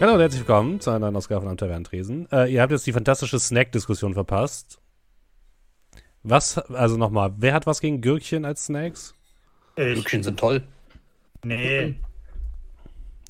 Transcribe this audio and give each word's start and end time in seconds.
Hallo 0.00 0.14
und 0.14 0.20
herzlich 0.20 0.40
willkommen 0.40 0.80
zu 0.80 0.88
einer 0.88 1.00
neuen 1.00 1.16
Ausgabe 1.16 1.42
von 1.42 1.50
Am 1.50 1.58
Tavernentresen. 1.58 2.26
Äh, 2.32 2.50
ihr 2.50 2.62
habt 2.62 2.72
jetzt 2.72 2.86
die 2.86 2.92
fantastische 2.94 3.38
Snack-Diskussion 3.38 4.14
verpasst. 4.14 4.80
Was, 6.22 6.56
also 6.56 6.96
nochmal, 6.96 7.34
wer 7.36 7.52
hat 7.52 7.66
was 7.66 7.82
gegen 7.82 8.00
Gürkchen 8.00 8.46
als 8.46 8.64
Snacks? 8.64 9.14
Ich. 9.76 9.96
Gürkchen 9.96 10.22
sind 10.22 10.40
toll. 10.40 10.62
Nee. 11.44 11.96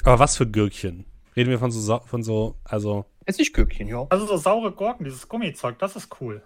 Aber 0.04 0.20
was 0.20 0.36
für 0.36 0.46
Gürkchen? 0.46 1.06
Reden 1.34 1.50
wir 1.50 1.58
von 1.58 1.72
so, 1.72 1.98
von 2.06 2.22
so, 2.22 2.54
also, 2.62 3.04
Essiggürkchen, 3.26 3.88
ja. 3.88 4.06
Also 4.08 4.26
so 4.26 4.36
saure 4.36 4.70
Gurken, 4.70 5.02
dieses 5.02 5.28
Gummizeug, 5.28 5.76
das 5.80 5.96
ist 5.96 6.20
cool. 6.20 6.40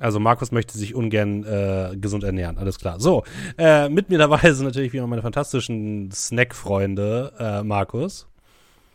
also 0.00 0.20
Markus 0.20 0.52
möchte 0.52 0.76
sich 0.76 0.94
ungern 0.94 1.44
äh, 1.44 1.96
gesund 1.96 2.24
ernähren, 2.24 2.58
alles 2.58 2.78
klar. 2.78 3.00
So, 3.00 3.24
äh, 3.56 3.88
mit 3.88 4.10
mir 4.10 4.18
dabei 4.18 4.52
sind 4.52 4.66
natürlich 4.66 4.92
wieder 4.92 5.06
meine 5.06 5.22
fantastischen 5.22 6.10
Snack-Freunde, 6.12 7.32
äh, 7.38 7.62
Markus, 7.62 8.28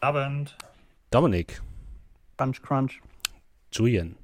Abend. 0.04 0.58
Dominik, 1.12 1.62
Crunch, 2.36 2.64
Crunch. 2.64 3.02
Julian 3.72 4.16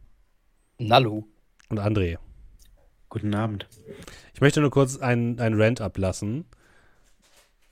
Nalu. 0.79 1.25
und 1.69 1.79
André. 1.79 2.17
Guten 3.09 3.35
Abend. 3.35 3.67
Ich 4.33 4.41
möchte 4.41 4.59
nur 4.59 4.71
kurz 4.71 4.97
einen, 4.97 5.39
einen 5.39 5.61
Rant 5.61 5.79
ablassen. 5.79 6.45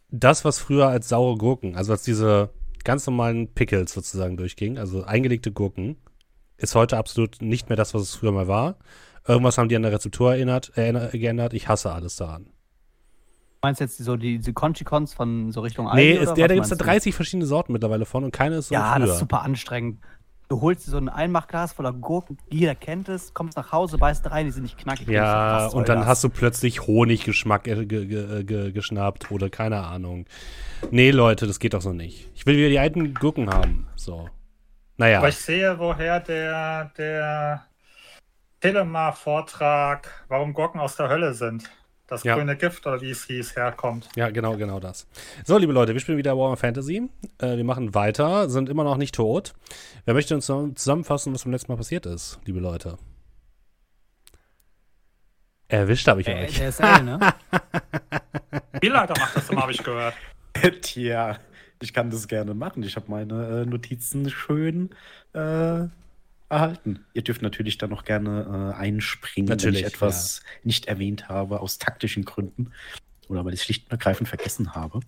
Das, 0.10 0.46
was 0.46 0.60
früher 0.60 0.88
als 0.88 1.10
saure 1.10 1.36
Gurken, 1.36 1.76
also 1.76 1.94
als 1.94 2.04
diese 2.04 2.52
ganz 2.84 3.08
normalen 3.08 3.52
Pickles 3.56 3.94
sozusagen 3.94 4.38
durchging, 4.38 4.78
also 4.78 5.04
eingelegte 5.04 5.52
Gurken, 5.52 5.98
ist 6.58 6.76
heute 6.76 6.98
absolut 6.98 7.42
nicht 7.42 7.70
mehr 7.70 7.76
das, 7.76 7.96
was 7.96 8.04
es 8.04 8.16
früher 8.16 8.32
mal 8.32 8.48
war. 8.48 8.78
Irgendwas 9.28 9.58
haben 9.58 9.68
die 9.68 9.76
an 9.76 9.82
der 9.82 9.92
Rezeptur 9.92 10.34
erinnert, 10.34 10.78
äh, 10.78 10.94
geändert. 11.18 11.56
Ich 11.56 11.68
hasse 11.68 11.92
alles 11.92 12.18
daran. 12.18 12.52
Meinst 13.66 13.82
du 13.82 13.86
jetzt 13.86 13.98
so 13.98 14.16
die, 14.16 14.38
diese 14.38 14.54
Conchicons 14.54 15.16
von 15.16 15.52
so 15.52 15.62
Richtung 15.62 15.86
nee, 15.86 16.12
Aldi, 16.12 16.12
ist, 16.12 16.22
oder 16.28 16.34
der, 16.36 16.48
da 16.50 16.54
gibt 16.54 16.66
es 16.66 16.70
da 16.70 16.76
meinst 16.76 16.82
du? 16.82 16.92
30 16.92 17.16
verschiedene 17.16 17.48
Sorten 17.48 17.74
mittlerweile 17.74 18.06
von 18.06 18.24
und 18.24 18.30
keine 18.30 18.58
ist 18.58 18.68
so 18.68 18.76
Ja, 18.76 19.00
das 19.00 19.10
ist 19.10 19.18
super 19.18 19.42
anstrengend. 19.42 20.02
Du 20.50 20.62
holst 20.62 20.86
dir 20.86 20.92
so 20.92 20.98
ein 20.98 21.10
Einmachglas 21.10 21.74
voller 21.74 21.92
Gurken, 21.92 22.38
jeder 22.48 22.76
kennt 22.76 23.10
es, 23.10 23.34
kommst 23.34 23.58
nach 23.58 23.72
Hause, 23.72 23.98
beißt 23.98 24.30
rein, 24.30 24.46
die 24.46 24.52
sind 24.52 24.62
nicht 24.62 24.78
knackig. 24.78 25.08
Ja, 25.08 25.66
und 25.66 25.90
dann 25.90 26.02
das? 26.02 26.08
hast 26.08 26.24
du 26.24 26.30
plötzlich 26.30 26.86
Honiggeschmack 26.86 27.68
äh, 27.68 27.88
ge, 27.88 28.06
ge, 28.06 28.44
ge, 28.44 28.72
geschnappt 28.72 29.32
oder 29.32 29.50
keine 29.50 29.84
Ahnung. 29.84 30.28
Nee, 30.92 31.10
Leute, 31.10 31.48
das 31.48 31.58
geht 31.58 31.74
doch 31.74 31.82
so 31.82 31.92
nicht. 31.92 32.30
Ich 32.36 32.46
will 32.46 32.58
wieder 32.58 32.70
die 32.70 32.78
alten 32.78 33.16
Gurken 33.16 33.50
haben. 33.50 33.88
So. 33.96 34.30
Naja. 34.98 35.18
Aber 35.18 35.30
ich 35.30 35.38
sehe, 35.38 35.80
woher 35.80 36.20
der, 36.20 36.92
der 37.00 37.66
Telemar-Vortrag, 38.62 40.26
warum 40.28 40.54
Gurken 40.54 40.80
aus 40.80 40.98
der 40.98 41.10
Hölle 41.10 41.34
sind. 41.34 41.68
Das 42.08 42.24
Ja. 42.24 42.36
grüne 42.36 42.56
Gift 42.56 42.86
oder 42.86 43.02
wie 43.02 43.10
es 43.10 43.26
hieß, 43.26 43.56
herkommt. 43.56 44.08
Ja, 44.16 44.30
genau, 44.30 44.58
genau 44.58 44.80
das. 44.80 45.08
So, 45.44 45.58
liebe 45.58 45.74
Leute, 45.74 45.94
wir 45.94 46.00
spielen 46.00 46.20
wieder 46.20 46.38
Warhammer 46.38 46.56
Fantasy. 46.58 47.10
Äh, 47.40 47.58
wir 47.58 47.64
machen 47.64 47.96
weiter, 47.96 48.48
sind 48.50 48.70
immer 48.70 48.84
noch 48.84 48.98
nicht 48.98 49.16
tot. 49.16 49.54
Wer 50.06 50.14
möchte 50.14 50.36
uns 50.36 50.46
zusammen- 50.46 50.76
zusammenfassen, 50.76 51.34
was 51.34 51.44
beim 51.44 51.52
letzten 51.54 51.72
Mal 51.72 51.78
passiert 51.78 52.06
ist, 52.06 52.40
liebe 52.46 52.60
Leute? 52.60 52.98
Erwischt 55.68 56.08
habe 56.08 56.22
ich 56.22 56.28
Äh, 56.28 56.44
euch. 56.46 56.58
der 56.60 56.70
ist 56.70 56.80
L, 56.80 57.04
ne? 57.04 57.20
Spielleiter 58.78 59.16
macht 59.20 59.36
das 59.36 59.50
immer, 59.50 59.62
habe 59.64 59.72
ich 59.72 59.84
gehört. 59.84 60.14
Tja, 60.82 61.38
ich 61.82 61.92
kann 61.94 62.12
das 62.12 62.28
gerne 62.28 62.54
machen. 62.54 62.84
Ich 62.84 62.96
habe 62.96 63.10
meine 63.10 63.62
äh, 63.62 63.66
Notizen 63.66 64.30
schön 64.30 64.92
äh, 65.34 65.86
erhalten. 66.50 67.06
Ihr 67.14 67.24
dürft 67.24 67.42
natürlich 67.42 67.78
dann 67.78 67.90
noch 67.90 68.06
gerne 68.06 68.74
äh, 68.76 68.80
einspringen, 68.80 69.50
Natürlich, 69.50 69.82
wenn 69.82 69.88
ich 69.88 69.94
etwas 69.94 70.42
nicht 70.64 70.86
erwähnt 70.86 71.30
habe, 71.30 71.60
aus 71.60 71.78
taktischen 71.78 72.26
Gründen. 72.26 72.72
Oder 73.28 73.44
weil 73.44 73.54
ich 73.54 73.62
es 73.62 73.66
schlicht 73.66 73.86
und 73.86 73.92
ergreifend 73.92 74.30
vergessen 74.30 74.76
habe. 74.76 75.00
Du 75.00 75.06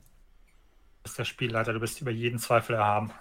bist 1.03 1.19
der 1.19 1.25
Spielleiter, 1.25 1.73
du 1.73 1.79
bist 1.79 2.01
über 2.01 2.11
jeden 2.11 2.39
Zweifel 2.39 2.75
erhaben. 2.75 3.11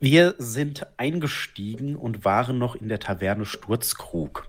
Wir 0.00 0.34
sind 0.38 0.86
eingestiegen 0.96 1.94
und 1.94 2.24
waren 2.24 2.58
noch 2.58 2.74
in 2.74 2.88
der 2.88 2.98
Taverne 2.98 3.44
Sturzkrug. 3.44 4.48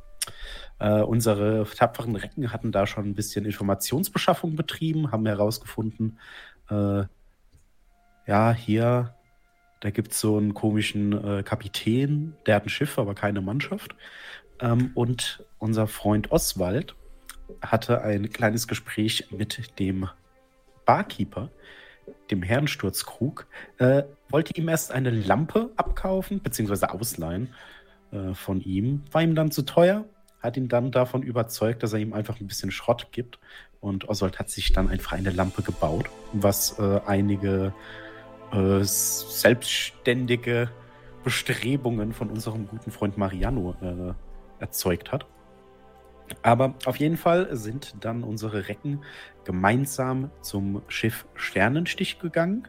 Äh, 0.80 1.02
unsere 1.02 1.66
tapferen 1.66 2.16
Recken 2.16 2.52
hatten 2.52 2.72
da 2.72 2.88
schon 2.88 3.06
ein 3.06 3.14
bisschen 3.14 3.46
Informationsbeschaffung 3.46 4.56
betrieben, 4.56 5.12
haben 5.12 5.28
herausgefunden, 5.28 6.18
äh, 6.72 7.04
ja, 8.26 8.52
hier, 8.52 9.16
da 9.84 9.90
gibt 9.90 10.14
es 10.14 10.22
so 10.22 10.38
einen 10.38 10.54
komischen 10.54 11.12
äh, 11.12 11.44
Kapitän, 11.44 12.36
der 12.46 12.56
hat 12.56 12.66
ein 12.66 12.70
Schiff, 12.70 12.98
aber 12.98 13.16
keine 13.16 13.42
Mannschaft. 13.42 13.94
Ähm, 14.62 14.92
und 14.96 15.44
unser 15.60 15.88
Freund 15.88 16.32
Oswald 16.32 16.96
hatte 17.62 18.02
ein 18.02 18.30
kleines 18.30 18.70
Gespräch 18.70 19.28
mit 19.30 19.78
dem 19.80 20.08
Barkeeper, 20.86 21.50
dem 22.32 22.44
Herrensturzkrug, 22.44 23.46
äh, 23.78 24.04
wollte 24.30 24.56
ihm 24.56 24.70
erst 24.70 24.94
eine 24.94 25.12
Lampe 25.12 25.72
abkaufen, 25.76 26.42
beziehungsweise 26.42 26.90
ausleihen 26.90 27.54
äh, 28.12 28.34
von 28.34 28.62
ihm. 28.62 29.04
War 29.12 29.22
ihm 29.22 29.36
dann 29.36 29.52
zu 29.52 29.64
teuer, 29.64 30.06
hat 30.40 30.56
ihn 30.56 30.70
dann 30.70 30.92
davon 30.92 31.24
überzeugt, 31.24 31.84
dass 31.84 31.92
er 31.92 32.00
ihm 32.00 32.14
einfach 32.14 32.40
ein 32.40 32.48
bisschen 32.48 32.72
Schrott 32.72 33.10
gibt. 33.12 33.38
Und 33.82 34.08
Oswald 34.08 34.40
hat 34.40 34.50
sich 34.50 34.72
dann 34.72 34.88
einfach 34.88 35.12
eine 35.12 35.32
Lampe 35.32 35.62
gebaut, 35.62 36.06
was 36.32 36.80
äh, 36.80 37.02
einige 37.06 37.74
äh, 38.54 38.84
selbstständige 38.84 40.70
Bestrebungen 41.24 42.14
von 42.14 42.30
unserem 42.30 42.68
guten 42.68 42.92
Freund 42.92 43.18
Mariano 43.18 43.76
äh, 43.82 44.14
erzeugt 44.62 45.12
hat. 45.12 45.26
Aber 46.42 46.76
auf 46.86 46.98
jeden 46.98 47.18
Fall 47.18 47.56
sind 47.56 47.96
dann 48.02 48.24
unsere 48.24 48.68
Recken 48.68 49.04
gemeinsam 49.44 50.32
zum 50.42 50.82
Schiff 50.88 51.26
Sternenstich 51.36 52.20
gegangen, 52.20 52.68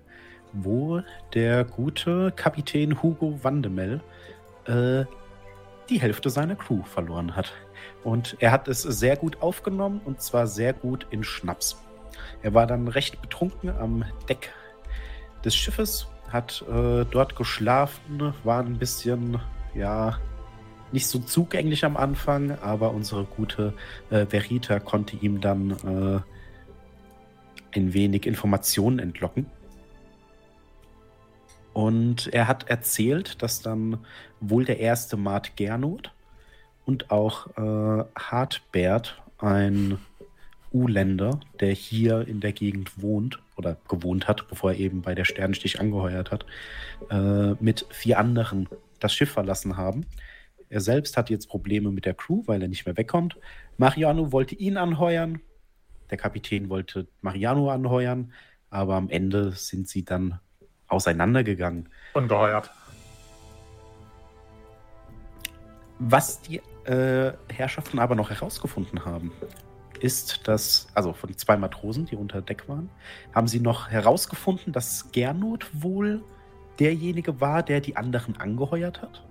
wo 0.52 1.02
der 1.34 1.64
gute 1.64 2.32
Kapitän 2.34 3.02
Hugo 3.02 3.38
Vandemel 3.42 4.00
äh, 4.66 5.04
die 5.88 6.00
Hälfte 6.00 6.30
seiner 6.30 6.56
Crew 6.56 6.82
verloren 6.82 7.36
hat. 7.36 7.52
Und 8.02 8.36
er 8.40 8.52
hat 8.52 8.68
es 8.68 8.82
sehr 8.82 9.16
gut 9.16 9.42
aufgenommen 9.42 10.00
und 10.04 10.20
zwar 10.20 10.46
sehr 10.46 10.72
gut 10.72 11.06
in 11.10 11.24
Schnaps. 11.24 11.82
Er 12.42 12.54
war 12.54 12.66
dann 12.66 12.88
recht 12.88 13.20
betrunken 13.20 13.70
am 13.70 14.04
Deck 14.28 14.52
des 15.44 15.54
Schiffes, 15.54 16.06
hat 16.30 16.64
äh, 16.68 17.04
dort 17.04 17.36
geschlafen, 17.36 18.34
war 18.42 18.60
ein 18.60 18.78
bisschen, 18.78 19.40
ja, 19.74 20.18
nicht 20.92 21.06
so 21.06 21.18
zugänglich 21.18 21.84
am 21.84 21.96
Anfang, 21.96 22.52
aber 22.60 22.92
unsere 22.92 23.24
gute 23.24 23.74
äh, 24.10 24.26
Verita 24.26 24.78
konnte 24.78 25.16
ihm 25.16 25.40
dann 25.40 25.70
äh, 25.72 26.20
ein 27.76 27.92
wenig 27.92 28.26
Informationen 28.26 28.98
entlocken. 28.98 29.46
Und 31.72 32.32
er 32.32 32.46
hat 32.46 32.68
erzählt, 32.68 33.42
dass 33.42 33.60
dann 33.60 33.98
wohl 34.40 34.64
der 34.64 34.78
erste 34.78 35.16
Mart 35.16 35.56
Gernot 35.56 36.12
und 36.86 37.10
auch 37.10 37.48
äh, 37.56 38.04
Hartbert, 38.16 39.20
ein 39.38 39.98
U-Länder, 40.74 41.40
der 41.60 41.72
hier 41.72 42.26
in 42.26 42.40
der 42.40 42.52
Gegend 42.52 43.00
wohnt 43.00 43.40
oder 43.56 43.76
gewohnt 43.88 44.28
hat, 44.28 44.48
bevor 44.48 44.72
er 44.72 44.78
eben 44.78 45.00
bei 45.00 45.14
der 45.14 45.24
Sternenstich 45.24 45.80
angeheuert 45.80 46.30
hat, 46.30 46.44
äh, 47.10 47.52
mit 47.62 47.86
vier 47.90 48.18
anderen 48.18 48.68
das 48.98 49.14
Schiff 49.14 49.30
verlassen 49.30 49.76
haben. 49.76 50.04
Er 50.68 50.80
selbst 50.80 51.16
hat 51.16 51.30
jetzt 51.30 51.48
Probleme 51.48 51.90
mit 51.92 52.04
der 52.04 52.14
Crew, 52.14 52.42
weil 52.46 52.60
er 52.60 52.68
nicht 52.68 52.84
mehr 52.84 52.96
wegkommt. 52.96 53.36
Mariano 53.76 54.32
wollte 54.32 54.56
ihn 54.56 54.76
anheuern. 54.76 55.40
Der 56.10 56.18
Kapitän 56.18 56.68
wollte 56.68 57.06
Mariano 57.20 57.70
anheuern. 57.70 58.32
Aber 58.70 58.96
am 58.96 59.08
Ende 59.08 59.52
sind 59.52 59.88
sie 59.88 60.04
dann 60.04 60.40
auseinandergegangen. 60.88 61.88
Ungeheuert. 62.14 62.70
Was 66.00 66.40
die 66.42 66.60
äh, 66.86 67.32
Herrschaften 67.52 67.98
aber 67.98 68.16
noch 68.16 68.30
herausgefunden 68.30 69.04
haben, 69.04 69.32
ist, 70.04 70.46
dass, 70.46 70.86
also 70.94 71.14
von 71.14 71.28
den 71.28 71.38
zwei 71.38 71.56
Matrosen, 71.56 72.04
die 72.04 72.16
unter 72.16 72.42
Deck 72.42 72.68
waren, 72.68 72.90
haben 73.34 73.48
sie 73.48 73.58
noch 73.58 73.90
herausgefunden, 73.90 74.72
dass 74.72 75.10
Gernot 75.12 75.66
wohl 75.72 76.22
derjenige 76.78 77.40
war, 77.40 77.62
der 77.62 77.80
die 77.80 77.96
anderen 77.96 78.36
angeheuert 78.36 79.00
hat. 79.00 79.24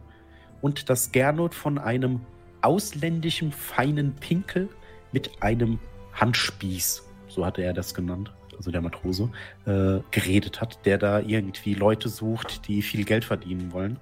Und 0.62 0.90
dass 0.90 1.12
Gernot 1.12 1.54
von 1.54 1.78
einem 1.78 2.22
ausländischen 2.62 3.52
feinen 3.52 4.16
Pinkel 4.16 4.68
mit 5.12 5.44
einem 5.44 5.80
Handspieß, 6.14 7.04
so 7.28 7.46
hatte 7.46 7.62
er 7.62 7.74
das 7.74 7.94
genannt, 7.94 8.34
also 8.58 8.72
der 8.72 8.82
Matrose, 8.82 9.30
äh, 9.66 10.00
geredet 10.10 10.60
hat, 10.60 10.86
der 10.86 10.98
da 10.98 11.20
irgendwie 11.20 11.76
Leute 11.76 12.10
sucht, 12.10 12.68
die 12.68 12.82
viel 12.82 13.04
Geld 13.06 13.26
verdienen 13.26 13.74
wollen. 13.74 14.00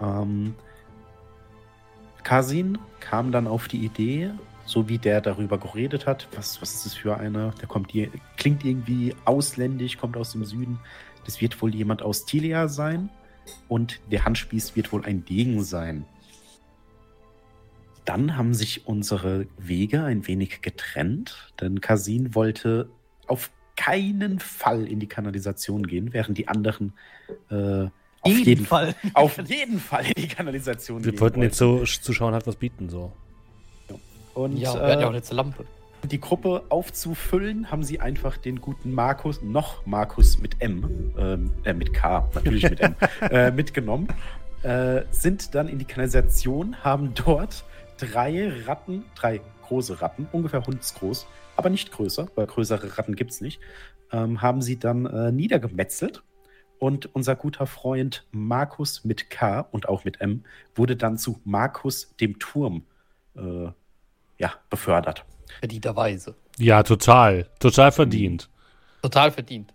Ähm, 0.00 0.54
Kasin 2.22 2.78
kam 3.00 3.32
dann 3.32 3.46
auf 3.46 3.68
die 3.68 3.84
Idee, 3.84 4.30
so 4.66 4.88
wie 4.88 4.98
der 4.98 5.20
darüber 5.20 5.58
geredet 5.58 6.06
hat, 6.06 6.28
was, 6.34 6.60
was 6.62 6.74
ist 6.74 6.86
das 6.86 6.94
für 6.94 7.16
einer? 7.18 7.50
Der 7.60 7.68
kommt 7.68 7.92
hier, 7.92 8.10
klingt 8.36 8.64
irgendwie 8.64 9.14
ausländisch, 9.24 9.98
kommt 9.98 10.16
aus 10.16 10.32
dem 10.32 10.44
Süden. 10.44 10.78
Das 11.24 11.40
wird 11.40 11.60
wohl 11.62 11.74
jemand 11.74 12.02
aus 12.02 12.24
Tilia 12.24 12.68
sein. 12.68 13.10
Und 13.68 14.00
der 14.10 14.24
Handspieß 14.24 14.74
wird 14.74 14.92
wohl 14.92 15.04
ein 15.04 15.24
Degen 15.24 15.62
sein. 15.62 16.06
Dann 18.04 18.36
haben 18.36 18.54
sich 18.54 18.86
unsere 18.86 19.46
Wege 19.58 20.02
ein 20.04 20.26
wenig 20.26 20.60
getrennt, 20.60 21.52
denn 21.60 21.80
Kasin 21.80 22.34
wollte 22.34 22.88
auf 23.26 23.50
keinen 23.76 24.38
Fall 24.38 24.86
in 24.86 25.00
die 25.00 25.08
Kanalisation 25.08 25.86
gehen, 25.86 26.12
während 26.12 26.36
die 26.38 26.48
anderen 26.48 26.92
äh, 27.50 27.86
auf 28.20 28.32
Jeden 28.32 28.44
jeden, 28.44 28.66
Fall. 28.66 28.94
auf 29.14 29.36
jeden 29.48 29.78
Fall 29.80 30.04
in 30.06 30.22
die 30.22 30.28
Kanalisation 30.28 31.04
Wir 31.04 31.12
gehen. 31.12 31.20
wollten 31.20 31.40
den 31.40 31.50
wollten. 31.58 31.86
Zu 31.86 32.00
Zuschauern 32.00 32.34
halt 32.34 32.46
was 32.46 32.56
bieten, 32.56 32.88
so. 32.88 33.12
Und 34.34 34.56
Ja, 34.56 34.74
wir 34.74 34.82
äh, 34.82 34.90
hatten 34.90 35.00
ja 35.00 35.08
auch 35.08 35.14
jetzt 35.14 35.30
eine 35.30 35.36
Lampe. 35.38 35.64
die 36.04 36.20
Gruppe 36.20 36.64
aufzufüllen, 36.68 37.70
haben 37.70 37.82
sie 37.82 38.00
einfach 38.00 38.36
den 38.36 38.60
guten 38.60 38.92
Markus, 38.92 39.42
noch 39.42 39.86
Markus 39.86 40.38
mit 40.38 40.60
M, 40.60 41.12
ähm, 41.16 41.50
äh, 41.64 41.72
mit 41.72 41.94
K, 41.94 42.28
natürlich 42.34 42.68
mit 42.68 42.80
M, 42.80 42.94
äh, 43.30 43.50
mitgenommen, 43.50 44.08
äh, 44.62 45.02
sind 45.10 45.54
dann 45.54 45.68
in 45.68 45.78
die 45.78 45.84
Kanalisation, 45.84 46.76
haben 46.82 47.14
dort 47.14 47.64
drei 47.98 48.52
Ratten, 48.66 49.04
drei 49.14 49.40
große 49.62 50.02
Ratten, 50.02 50.28
ungefähr 50.32 50.66
hundsgroß, 50.66 51.26
aber 51.56 51.70
nicht 51.70 51.92
größer, 51.92 52.28
weil 52.34 52.46
größere 52.46 52.98
Ratten 52.98 53.16
gibt 53.16 53.30
es 53.30 53.40
nicht, 53.40 53.60
ähm, 54.12 54.42
haben 54.42 54.62
sie 54.62 54.78
dann 54.78 55.06
äh, 55.06 55.32
niedergemetzelt. 55.32 56.22
Und 56.80 57.14
unser 57.14 57.36
guter 57.36 57.66
Freund 57.66 58.26
Markus 58.30 59.04
mit 59.04 59.30
K 59.30 59.60
und 59.60 59.88
auch 59.88 60.04
mit 60.04 60.20
M 60.20 60.44
wurde 60.74 60.96
dann 60.96 61.16
zu 61.16 61.40
Markus 61.44 62.14
dem 62.20 62.38
Turm 62.38 62.82
äh, 63.36 63.68
ja, 64.38 64.54
befördert. 64.70 65.24
Verdienterweise. 65.60 66.34
Ja, 66.58 66.82
total. 66.82 67.48
Total 67.58 67.92
verdient. 67.92 68.48
Total 69.02 69.30
verdient. 69.30 69.72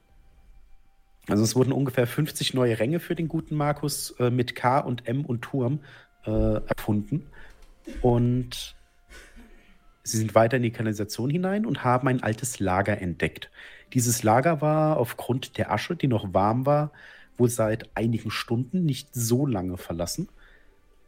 Also 1.27 1.43
es 1.43 1.55
wurden 1.55 1.71
ungefähr 1.71 2.07
50 2.07 2.53
neue 2.53 2.79
Ränge 2.79 2.99
für 2.99 3.15
den 3.15 3.27
guten 3.27 3.55
Markus 3.55 4.11
äh, 4.19 4.31
mit 4.31 4.55
K 4.55 4.79
und 4.79 5.07
M 5.07 5.25
und 5.25 5.41
Turm 5.41 5.79
äh, 6.25 6.31
erfunden. 6.31 7.27
Und 8.01 8.75
sie 10.03 10.17
sind 10.17 10.35
weiter 10.35 10.57
in 10.57 10.63
die 10.63 10.71
Kanalisation 10.71 11.29
hinein 11.29 11.65
und 11.65 11.83
haben 11.83 12.07
ein 12.07 12.23
altes 12.23 12.59
Lager 12.59 12.99
entdeckt. 12.99 13.51
Dieses 13.93 14.23
Lager 14.23 14.61
war 14.61 14.97
aufgrund 14.97 15.57
der 15.57 15.71
Asche, 15.71 15.95
die 15.95 16.07
noch 16.07 16.33
warm 16.33 16.65
war, 16.65 16.91
wohl 17.37 17.49
seit 17.49 17.89
einigen 17.95 18.31
Stunden 18.31 18.85
nicht 18.85 19.09
so 19.13 19.45
lange 19.45 19.77
verlassen. 19.77 20.29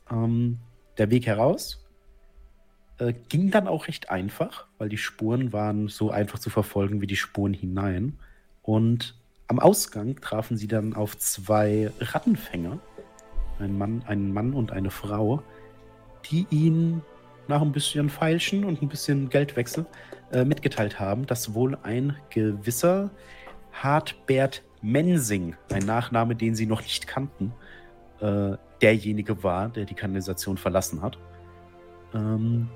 Ähm, 0.10 0.60
der 0.98 1.10
Weg 1.10 1.26
heraus 1.26 1.84
äh, 3.02 3.14
ging 3.30 3.50
dann 3.50 3.68
auch 3.68 3.88
recht 3.88 4.12
einfach, 4.12 4.68
weil 4.78 4.88
die 4.88 4.98
Spuren 4.98 5.52
waren 5.52 5.88
so 5.88 6.12
einfach 6.12 6.38
zu 6.38 6.52
verfolgen 6.52 7.02
wie 7.02 7.08
die 7.08 7.16
Spuren 7.16 7.54
hinein. 7.54 8.20
Und 8.62 9.16
am 9.48 9.60
Ausgang 9.60 10.22
trafen 10.22 10.56
sie 10.56 10.68
dann 10.68 10.94
auf 10.94 11.18
zwei 11.18 11.92
Rattenfänger, 12.00 12.80
einen 13.60 13.78
Mann, 13.78 14.04
einen 14.06 14.32
Mann 14.32 14.54
und 14.54 14.72
eine 14.72 14.92
Frau, 14.92 15.42
die 16.30 16.46
ihnen 16.52 17.02
nach 17.48 17.64
ein 17.64 17.72
bisschen 17.72 18.10
Feilschen 18.10 18.64
und 18.64 18.84
ein 18.84 18.88
bisschen 18.88 19.30
Geldwechsel 19.30 19.88
äh, 20.32 20.46
mitgeteilt 20.46 21.00
haben, 21.00 21.26
dass 21.26 21.56
wohl 21.56 21.76
ein 21.82 22.16
gewisser 22.30 23.10
Hartbert 23.72 24.62
Mensing, 24.84 25.56
ein 25.72 25.86
Nachname, 25.86 26.36
den 26.36 26.54
sie 26.54 26.68
noch 26.68 26.84
nicht 26.84 27.08
kannten, 27.08 27.52
äh, 28.20 28.58
derjenige 28.80 29.44
war, 29.44 29.70
der 29.70 29.86
die 29.86 29.96
Kanalisation 29.96 30.58
verlassen 30.58 31.02
hat. 31.02 31.18
Ähm, 32.14 32.70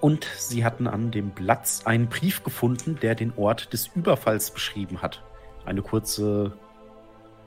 und 0.00 0.26
sie 0.36 0.64
hatten 0.64 0.86
an 0.86 1.10
dem 1.10 1.30
Platz 1.30 1.82
einen 1.84 2.08
Brief 2.08 2.44
gefunden, 2.44 2.98
der 3.00 3.14
den 3.14 3.32
Ort 3.36 3.72
des 3.72 3.88
Überfalls 3.94 4.50
beschrieben 4.50 5.02
hat. 5.02 5.22
Eine 5.64 5.82
kurze, 5.82 6.52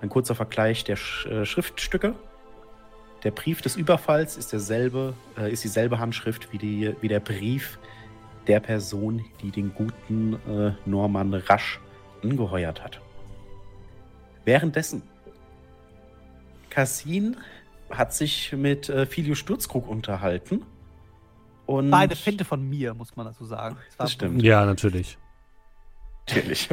ein 0.01 0.09
kurzer 0.09 0.35
Vergleich 0.35 0.83
der 0.83 0.95
Sch 0.95 1.25
äh, 1.27 1.45
Schriftstücke. 1.45 2.15
Der 3.23 3.31
Brief 3.31 3.61
des 3.61 3.75
Überfalls 3.75 4.37
ist 4.37 4.51
derselbe, 4.51 5.13
äh, 5.37 5.51
ist 5.51 5.63
dieselbe 5.63 5.99
Handschrift 5.99 6.51
wie, 6.51 6.57
die, 6.57 6.95
wie 7.01 7.07
der 7.07 7.19
Brief 7.19 7.77
der 8.47 8.59
Person, 8.59 9.23
die 9.41 9.51
den 9.51 9.73
guten 9.73 10.33
äh, 10.47 10.73
Norman 10.85 11.33
Rasch 11.33 11.79
angeheuert 12.23 12.83
hat. 12.83 13.01
Währenddessen, 14.45 15.03
Cassin 16.71 17.37
hat 17.89 18.13
sich 18.13 18.53
mit 18.53 18.89
äh, 18.89 19.05
Filio 19.05 19.35
Sturzkrug 19.35 19.87
unterhalten. 19.87 20.65
Und 21.71 21.89
War 21.89 21.99
eine 21.99 22.17
Finte 22.17 22.43
von 22.43 22.61
mir, 22.67 22.93
muss 22.93 23.15
man 23.15 23.25
dazu 23.25 23.45
sagen. 23.45 23.75
War 23.75 24.05
Das 24.05 24.11
stimmt. 24.11 24.43
Ja, 24.43 24.65
natürlich. 24.65 25.17
Natürlich. 26.27 26.67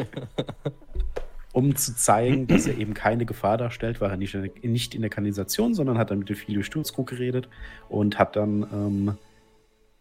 um 1.52 1.76
zu 1.76 1.94
zeigen, 1.94 2.48
dass 2.48 2.66
er 2.66 2.76
eben 2.76 2.94
keine 2.94 3.24
Gefahr 3.24 3.58
darstellt, 3.58 4.00
war 4.00 4.10
er 4.10 4.16
nicht 4.16 4.34
in 4.34 4.42
der, 4.42 4.70
nicht 4.70 4.96
in 4.96 5.02
der 5.02 5.10
Kanalisation, 5.10 5.72
sondern 5.74 5.98
hat 5.98 6.10
dann 6.10 6.18
mit 6.18 6.28
dem 6.28 6.34
Filio 6.34 6.62
Sturzkrug 6.62 7.08
geredet 7.08 7.48
und 7.88 8.18
hat 8.18 8.34
dann 8.34 8.62
ähm, 8.72 9.18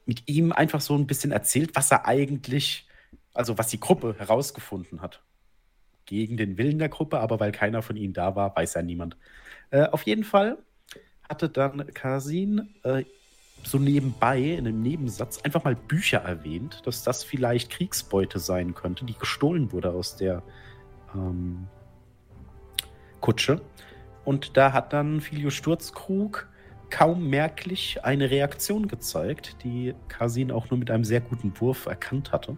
mit 0.07 0.27
ihm 0.27 0.51
einfach 0.51 0.81
so 0.81 0.95
ein 0.95 1.05
bisschen 1.05 1.31
erzählt, 1.31 1.71
was 1.75 1.91
er 1.91 2.07
eigentlich, 2.07 2.87
also 3.35 3.55
was 3.59 3.67
die 3.67 3.79
Gruppe 3.79 4.15
herausgefunden 4.17 5.01
hat. 5.01 5.21
Gegen 6.05 6.37
den 6.37 6.57
Willen 6.57 6.79
der 6.79 6.89
Gruppe, 6.89 7.19
aber 7.19 7.39
weil 7.39 7.51
keiner 7.51 7.83
von 7.83 7.97
ihnen 7.97 8.13
da 8.13 8.35
war, 8.35 8.55
weiß 8.55 8.73
ja 8.73 8.81
niemand. 8.81 9.15
Äh, 9.69 9.83
auf 9.83 10.03
jeden 10.03 10.23
Fall 10.23 10.57
hatte 11.29 11.49
dann 11.49 11.85
Kasin 11.93 12.73
äh, 12.83 13.03
so 13.63 13.77
nebenbei 13.77 14.39
in 14.39 14.67
einem 14.67 14.81
Nebensatz 14.81 15.41
einfach 15.41 15.63
mal 15.63 15.75
Bücher 15.75 16.19
erwähnt, 16.19 16.81
dass 16.85 17.03
das 17.03 17.23
vielleicht 17.23 17.69
Kriegsbeute 17.69 18.39
sein 18.39 18.75
könnte, 18.75 19.05
die 19.05 19.17
gestohlen 19.17 19.71
wurde 19.71 19.91
aus 19.91 20.15
der 20.15 20.41
ähm, 21.13 21.67
Kutsche. 23.19 23.61
Und 24.23 24.57
da 24.57 24.73
hat 24.73 24.93
dann 24.93 25.21
Filio 25.21 25.49
Sturzkrug 25.49 26.47
kaum 26.89 27.29
merklich 27.29 28.03
eine 28.03 28.29
Reaktion 28.29 28.87
gezeigt, 28.87 29.57
die 29.63 29.93
Kasin 30.07 30.51
auch 30.51 30.69
nur 30.69 30.79
mit 30.79 30.89
einem 30.91 31.03
sehr 31.03 31.21
guten 31.21 31.53
Wurf 31.59 31.85
erkannt 31.85 32.31
hatte. 32.31 32.57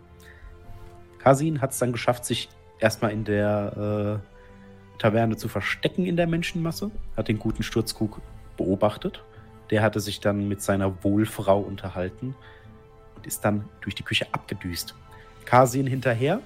Kasin 1.20 1.62
hat 1.62 1.72
es 1.72 1.80
dann 1.80 1.92
geschafft, 1.92 2.26
sich 2.26 2.50
erstmal 2.80 3.12
in 3.12 3.24
der 3.24 4.22
äh, 4.22 5.00
Taverne 5.00 5.38
zu 5.38 5.48
verstecken 5.48 6.06
in 6.06 6.16
der 6.16 6.28
Menschenmasse, 6.28 6.92
hat 7.16 7.28
den 7.28 7.40
guten 7.40 7.64
Sturzkrug 7.64 8.22
beobachtet. 8.58 9.24
Der 9.70 9.82
hatte 9.82 10.00
sich 10.00 10.20
dann 10.20 10.48
mit 10.48 10.62
seiner 10.62 11.04
Wohlfrau 11.04 11.60
unterhalten 11.60 12.36
und 13.16 13.28
ist 13.28 13.46
dann 13.46 13.68
durch 13.82 13.96
die 13.96 14.04
Küche 14.04 14.28
abgedüst. 14.32 14.96
Kasin 15.46 15.88
hinterher. 15.88 16.42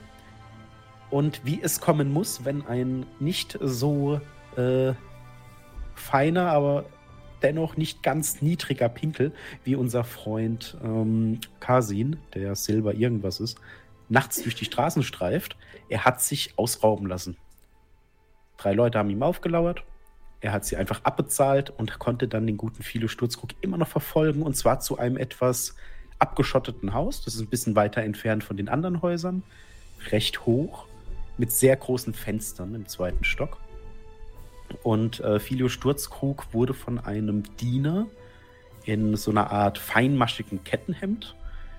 Und 1.10 1.46
wie 1.46 1.62
es 1.62 1.80
kommen 1.80 2.12
muss, 2.12 2.44
wenn 2.44 2.66
ein 2.66 3.06
nicht 3.20 3.58
so 3.62 4.20
äh, 4.58 4.94
feiner, 5.94 6.52
aber 6.52 6.86
dennoch 7.44 7.78
nicht 7.78 8.02
ganz 8.02 8.42
niedriger 8.42 8.90
Pinkel 8.90 9.34
wie 9.64 9.76
unser 9.76 10.04
Freund 10.04 10.78
ähm, 10.84 11.40
Kasin, 11.60 12.18
der 12.34 12.56
Silber 12.56 12.96
irgendwas 12.96 13.40
ist, 13.40 13.60
nachts 14.10 14.42
durch 14.42 14.56
die 14.56 14.66
Straßen 14.66 15.04
streift, 15.04 15.58
er 15.90 16.06
hat 16.06 16.22
sich 16.22 16.54
ausrauben 16.58 17.08
lassen. 17.08 17.38
Drei 18.58 18.74
Leute 18.74 18.98
haben 18.98 19.10
ihm 19.10 19.24
aufgelauert. 19.24 19.84
Er 20.44 20.52
hat 20.52 20.66
sie 20.66 20.76
einfach 20.76 21.06
abbezahlt 21.06 21.70
und 21.70 22.00
konnte 22.00 22.28
dann 22.28 22.46
den 22.46 22.58
guten 22.58 22.84
Philo 22.84 23.08
Sturzkrug 23.08 23.52
immer 23.62 23.78
noch 23.78 23.88
verfolgen 23.88 24.42
und 24.42 24.58
zwar 24.58 24.82
zu 24.82 24.98
einem 24.98 25.16
etwas 25.16 25.78
abgeschotteten 26.20 26.94
Haus. 26.94 27.24
Das 27.24 27.36
ist 27.36 27.40
ein 27.40 27.48
bisschen 27.48 27.78
weiter 27.78 28.02
entfernt 28.02 28.44
von 28.44 28.58
den 28.58 28.68
anderen 28.68 29.02
Häusern. 29.02 29.44
Recht 30.12 30.46
hoch, 30.46 30.86
mit 31.38 31.54
sehr 31.54 31.78
großen 31.78 32.14
Fenstern 32.14 32.76
im 32.76 32.90
zweiten 32.90 33.24
Stock. 33.24 33.58
Und 34.84 35.22
äh, 35.22 35.40
Filio 35.40 35.70
Sturzkrug 35.70 36.54
wurde 36.54 36.74
von 36.74 37.00
einem 37.00 37.44
Diener 37.56 38.08
in 38.84 39.16
so 39.16 39.32
einer 39.32 39.50
Art 39.50 39.78
feinmaschigen 39.78 40.66
Kettenhemd 40.66 41.38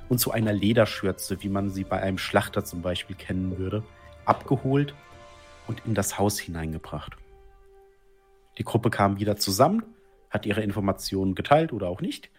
und 0.09 0.21
zu 0.21 0.31
einer 0.31 0.55
Lederschürze, 0.55 1.43
wie 1.43 1.51
man 1.51 1.69
sie 1.69 1.85
bei 1.85 2.01
einem 2.01 2.17
Schlachter 2.17 2.65
zum 2.65 2.81
Beispiel 2.81 3.15
kennen 3.15 3.59
würde, 3.59 3.83
abgeholt 4.25 4.95
und 5.67 5.83
in 5.85 5.95
das 5.95 6.19
Haus 6.19 6.39
hineingebracht. 6.39 7.15
Die 8.59 8.65
Gruppe 8.65 8.91
kam 8.91 9.19
wieder 9.19 9.37
zusammen, 9.37 9.83
hat 10.31 10.47
ihre 10.47 10.63
Informationen 10.63 11.35
geteilt 11.35 11.73
oder 11.73 11.89
auch 11.89 12.01
nicht. 12.01 12.31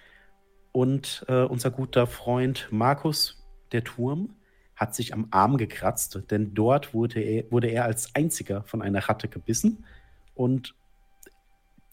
Und 0.72 1.26
äh, 1.28 1.44
unser 1.44 1.72
guter 1.72 2.08
Freund 2.08 2.68
Markus, 2.72 3.46
der 3.72 3.84
Turm, 3.84 4.36
hat 4.76 4.94
sich 4.94 5.14
am 5.14 5.28
Arm 5.32 5.58
gekratzt, 5.58 6.20
denn 6.30 6.54
dort 6.54 6.94
wurde 6.94 7.22
er, 7.22 7.50
wurde 7.50 7.68
er 7.68 7.86
als 7.86 8.14
einziger 8.14 8.64
von 8.64 8.82
einer 8.82 9.08
Ratte 9.08 9.30
gebissen. 9.30 9.86
Und 10.34 10.76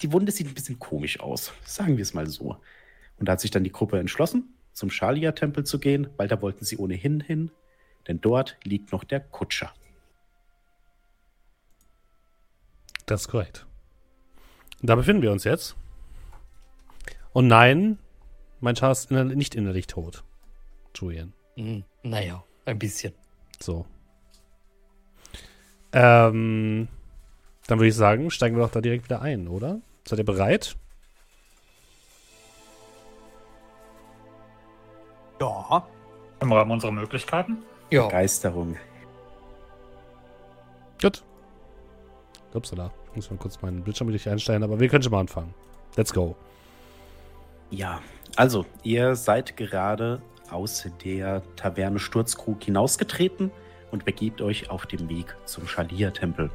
die 0.02 0.12
Wunde 0.12 0.32
sieht 0.32 0.48
ein 0.48 0.54
bisschen 0.54 0.80
komisch 0.80 1.20
aus, 1.20 1.52
sagen 1.64 1.96
wir 1.96 2.02
es 2.02 2.12
mal 2.12 2.26
so. 2.26 2.56
Und 3.18 3.28
da 3.28 3.32
hat 3.32 3.40
sich 3.40 3.52
dann 3.52 3.62
die 3.62 3.70
Gruppe 3.70 4.00
entschlossen, 4.00 4.52
zum 4.72 4.90
Shalia-Tempel 4.90 5.64
zu 5.64 5.78
gehen, 5.78 6.08
weil 6.16 6.26
da 6.26 6.42
wollten 6.42 6.64
sie 6.64 6.76
ohnehin 6.76 7.20
hin, 7.20 7.52
denn 8.08 8.20
dort 8.20 8.58
liegt 8.64 8.90
noch 8.90 9.04
der 9.04 9.20
Kutscher. 9.20 9.72
Das 13.06 13.22
ist 13.22 13.28
korrekt. 13.28 13.66
Da 14.82 14.96
befinden 14.96 15.22
wir 15.22 15.30
uns 15.30 15.44
jetzt. 15.44 15.76
Und 17.32 17.46
nein, 17.46 17.98
mein 18.60 18.76
Char 18.76 18.90
ist 18.90 19.10
inner 19.10 19.24
nicht 19.24 19.54
innerlich 19.54 19.86
tot. 19.86 20.24
Julian. 20.94 21.32
Hm, 21.56 21.84
naja, 22.02 22.42
ein 22.66 22.78
bisschen. 22.78 23.14
So. 23.60 23.86
Ähm, 25.92 26.88
dann 27.66 27.78
würde 27.78 27.88
ich 27.88 27.94
sagen, 27.94 28.30
steigen 28.30 28.56
wir 28.56 28.64
doch 28.64 28.72
da 28.72 28.80
direkt 28.80 29.04
wieder 29.04 29.22
ein, 29.22 29.46
oder? 29.46 29.80
Seid 30.04 30.18
ihr 30.18 30.24
bereit? 30.24 30.76
Ja. 35.40 35.86
Im 36.40 36.52
Rahmen 36.52 36.70
unserer 36.72 36.92
Möglichkeiten. 36.92 37.58
Ja, 37.90 38.06
Begeisterung. 38.06 38.76
Gut. 41.00 41.22
Upsala. 42.52 42.92
Muss 43.14 43.30
mal 43.30 43.36
kurz 43.36 43.60
meinen 43.60 43.82
Bildschirm 43.82 44.08
richtig 44.08 44.32
einstellen, 44.32 44.62
aber 44.62 44.80
wir 44.80 44.88
können 44.88 45.02
schon 45.02 45.12
mal 45.12 45.20
anfangen. 45.20 45.54
Let's 45.96 46.12
go. 46.12 46.34
Ja, 47.70 48.00
also, 48.36 48.64
ihr 48.82 49.14
seid 49.14 49.56
gerade 49.56 50.22
aus 50.50 50.86
der 51.04 51.42
Taverne 51.56 51.98
Sturzkrug 51.98 52.62
hinausgetreten 52.62 53.50
und 53.90 54.04
begebt 54.04 54.40
euch 54.40 54.70
auf 54.70 54.86
dem 54.86 55.08
Weg 55.08 55.34
zum 55.44 55.66
Schalia-Tempel. 55.66 56.50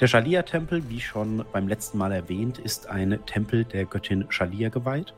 Der 0.00 0.06
Schalia-Tempel, 0.06 0.88
wie 0.88 1.00
schon 1.00 1.44
beim 1.52 1.68
letzten 1.68 1.98
Mal 1.98 2.12
erwähnt, 2.12 2.58
ist 2.58 2.88
ein 2.88 3.18
Tempel 3.26 3.64
der 3.64 3.84
Göttin 3.84 4.24
Schalia 4.30 4.70
geweiht. 4.70 5.12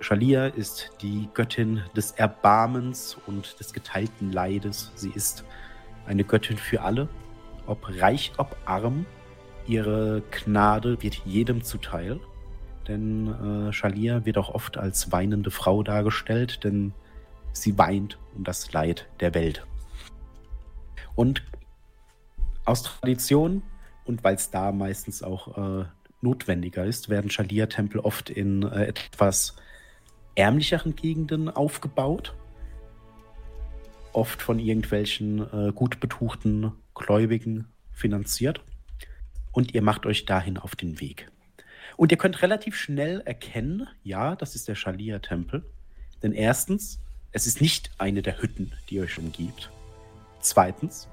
Schalia 0.00 0.48
ist 0.48 0.90
die 1.00 1.30
Göttin 1.32 1.82
des 1.96 2.10
Erbarmens 2.12 3.16
und 3.26 3.58
des 3.58 3.72
geteilten 3.72 4.32
Leides. 4.32 4.92
Sie 4.94 5.10
ist 5.14 5.44
eine 6.06 6.24
Göttin 6.24 6.58
für 6.58 6.82
alle, 6.82 7.08
ob 7.66 7.88
reich, 8.00 8.32
ob 8.36 8.54
arm. 8.66 9.06
Ihre 9.66 10.22
Gnade 10.30 11.02
wird 11.02 11.14
jedem 11.24 11.62
zuteil. 11.62 12.20
Denn 12.88 13.68
äh, 13.68 13.72
Schalia 13.72 14.24
wird 14.26 14.38
auch 14.38 14.54
oft 14.54 14.76
als 14.76 15.10
weinende 15.10 15.50
Frau 15.50 15.82
dargestellt, 15.82 16.64
denn 16.64 16.92
sie 17.52 17.78
weint 17.78 18.18
um 18.36 18.44
das 18.44 18.72
Leid 18.72 19.08
der 19.20 19.34
Welt. 19.34 19.66
Und 21.14 21.42
aus 22.64 22.82
Tradition 22.82 23.62
und 24.04 24.22
weil 24.22 24.34
es 24.34 24.50
da 24.50 24.72
meistens 24.72 25.22
auch 25.22 25.56
äh, 25.56 25.84
notwendiger 26.20 26.84
ist, 26.84 27.08
werden 27.08 27.30
Schalia-Tempel 27.30 28.00
oft 28.00 28.30
in 28.30 28.62
äh, 28.62 28.84
etwas 28.84 29.56
ärmlicheren 30.34 30.96
Gegenden 30.96 31.48
aufgebaut. 31.48 32.34
Oft 34.12 34.42
von 34.42 34.58
irgendwelchen 34.58 35.40
äh, 35.52 35.72
gut 35.72 36.00
betuchten 36.00 36.72
Gläubigen 36.94 37.66
finanziert. 37.92 38.62
Und 39.54 39.72
ihr 39.72 39.82
macht 39.82 40.04
euch 40.04 40.26
dahin 40.26 40.58
auf 40.58 40.76
den 40.76 41.00
Weg. 41.00 41.30
Und 41.96 42.10
ihr 42.10 42.18
könnt 42.18 42.42
relativ 42.42 42.76
schnell 42.76 43.20
erkennen, 43.20 43.86
ja, 44.02 44.34
das 44.36 44.54
ist 44.54 44.68
der 44.68 44.74
Schalia-Tempel. 44.74 45.64
Denn 46.22 46.32
erstens, 46.32 47.00
es 47.32 47.46
ist 47.46 47.60
nicht 47.60 47.92
eine 47.98 48.20
der 48.20 48.42
Hütten, 48.42 48.72
die 48.90 49.00
euch 49.00 49.18
umgibt. 49.18 49.70
Zweitens, 50.40 51.08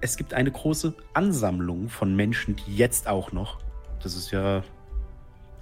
es 0.00 0.16
gibt 0.16 0.34
eine 0.34 0.50
große 0.50 0.94
Ansammlung 1.14 1.88
von 1.88 2.14
Menschen, 2.14 2.56
die 2.56 2.76
jetzt 2.76 3.06
auch 3.06 3.32
noch, 3.32 3.60
das 4.02 4.16
ist 4.16 4.32
ja, 4.32 4.62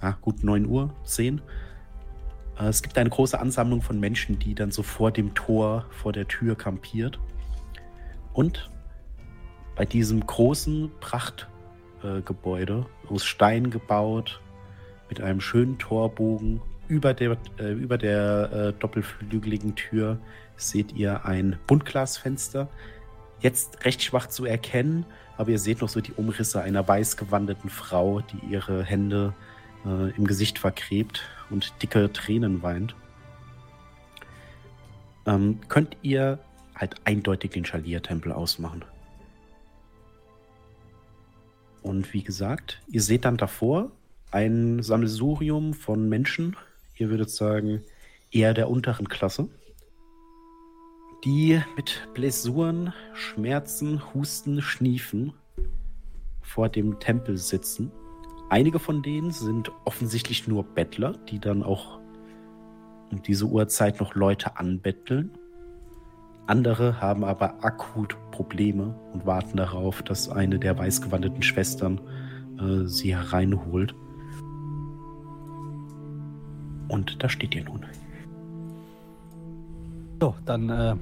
ja 0.01 0.11
gut 0.21 0.43
9 0.43 0.65
Uhr, 0.65 0.93
10, 1.03 1.41
äh, 2.59 2.65
es 2.65 2.81
gibt 2.81 2.97
eine 2.97 3.09
große 3.09 3.39
Ansammlung 3.39 3.81
von 3.81 3.99
Menschen, 3.99 4.39
die 4.39 4.55
dann 4.55 4.71
so 4.71 4.83
vor 4.83 5.11
dem 5.11 5.33
Tor, 5.35 5.85
vor 5.91 6.11
der 6.11 6.27
Tür 6.27 6.55
kampiert. 6.55 7.19
Und 8.33 8.69
bei 9.75 9.85
diesem 9.85 10.25
großen 10.25 10.91
Prachtgebäude, 10.99 11.54
äh, 12.03 12.21
aus 13.09 13.25
Stein 13.25 13.69
gebaut, 13.69 14.41
mit 15.09 15.21
einem 15.21 15.41
schönen 15.41 15.77
Torbogen, 15.77 16.61
über 16.87 17.13
der, 17.13 17.37
äh, 17.59 17.71
über 17.71 17.97
der 17.97 18.51
äh, 18.51 18.79
doppelflügeligen 18.79 19.75
Tür 19.75 20.19
seht 20.55 20.93
ihr 20.93 21.25
ein 21.25 21.57
Buntglasfenster. 21.67 22.69
Jetzt 23.39 23.83
recht 23.85 24.03
schwach 24.03 24.27
zu 24.27 24.45
erkennen, 24.45 25.05
aber 25.37 25.49
ihr 25.49 25.59
seht 25.59 25.81
noch 25.81 25.89
so 25.89 26.01
die 26.01 26.13
Umrisse 26.13 26.61
einer 26.61 26.87
weißgewandeten 26.87 27.69
Frau, 27.69 28.21
die 28.21 28.51
ihre 28.51 28.83
Hände 28.83 29.33
äh, 29.85 30.11
im 30.15 30.25
Gesicht 30.25 30.59
vergräbt 30.59 31.23
und 31.49 31.73
dicke 31.81 32.11
Tränen 32.11 32.63
weint. 32.63 32.95
Ähm, 35.25 35.59
könnt 35.67 35.97
ihr 36.01 36.39
halt 36.75 36.95
eindeutig 37.05 37.51
den 37.51 37.65
Schalia-Tempel 37.65 38.31
ausmachen. 38.31 38.85
Und 41.85 42.15
wie 42.15 42.23
gesagt, 42.23 42.81
ihr 42.87 43.03
seht 43.03 43.25
dann 43.25 43.37
davor 43.37 43.91
ein 44.31 44.81
Sammelsurium 44.81 45.75
von 45.75 46.09
Menschen, 46.09 46.57
ihr 46.97 47.11
würdet 47.11 47.29
sagen, 47.29 47.83
eher 48.31 48.55
der 48.55 48.71
unteren 48.71 49.07
Klasse, 49.07 49.49
die 51.23 51.61
mit 51.75 52.07
Blessuren, 52.15 52.91
Schmerzen, 53.13 54.01
Husten, 54.15 54.63
Schniefen 54.63 55.33
vor 56.41 56.69
dem 56.69 56.99
Tempel 56.99 57.37
sitzen. 57.37 57.91
Einige 58.49 58.79
von 58.79 59.03
denen 59.03 59.29
sind 59.29 59.71
offensichtlich 59.85 60.47
nur 60.47 60.63
Bettler, 60.63 61.13
die 61.29 61.37
dann 61.37 61.61
auch 61.61 61.99
um 63.11 63.21
diese 63.21 63.45
Uhrzeit 63.45 63.99
noch 63.99 64.15
Leute 64.15 64.57
anbetteln. 64.57 65.37
Andere 66.47 67.01
haben 67.01 67.23
aber 67.23 67.63
akut 67.63 68.15
Probleme 68.31 68.93
und 69.13 69.25
warten 69.25 69.57
darauf, 69.57 70.03
dass 70.03 70.29
eine 70.29 70.59
der 70.59 70.77
weißgewandeten 70.77 71.41
Schwestern 71.41 71.99
äh, 72.59 72.85
sie 72.85 73.15
hereinholt. 73.15 73.95
Und 76.87 77.23
da 77.23 77.29
steht 77.29 77.55
ihr 77.55 77.63
nun. 77.63 77.85
So, 80.21 80.35
dann 80.45 80.69
äh, 80.69 80.95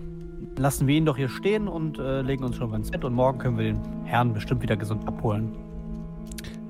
lassen 0.58 0.88
wir 0.88 0.96
ihn 0.96 1.06
doch 1.06 1.18
hier 1.18 1.30
stehen 1.30 1.68
und 1.68 2.00
äh, 2.00 2.22
legen 2.22 2.44
uns 2.44 2.56
schon 2.56 2.70
mal 2.70 2.78
ins 2.78 2.90
Bett 2.90 3.04
und 3.04 3.14
morgen 3.14 3.38
können 3.38 3.58
wir 3.58 3.66
den 3.66 3.80
Herrn 4.06 4.34
bestimmt 4.34 4.62
wieder 4.62 4.78
gesund 4.78 5.06
abholen. 5.08 5.52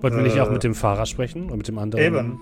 Wollten 0.01 0.17
wir 0.17 0.23
nicht 0.23 0.35
Äh, 0.37 0.41
auch 0.41 0.51
mit 0.51 0.63
dem 0.63 0.75
Fahrer 0.75 1.05
sprechen 1.05 1.49
und 1.49 1.57
mit 1.57 1.67
dem 1.67 1.77
anderen? 1.77 2.03
Eben. 2.03 2.41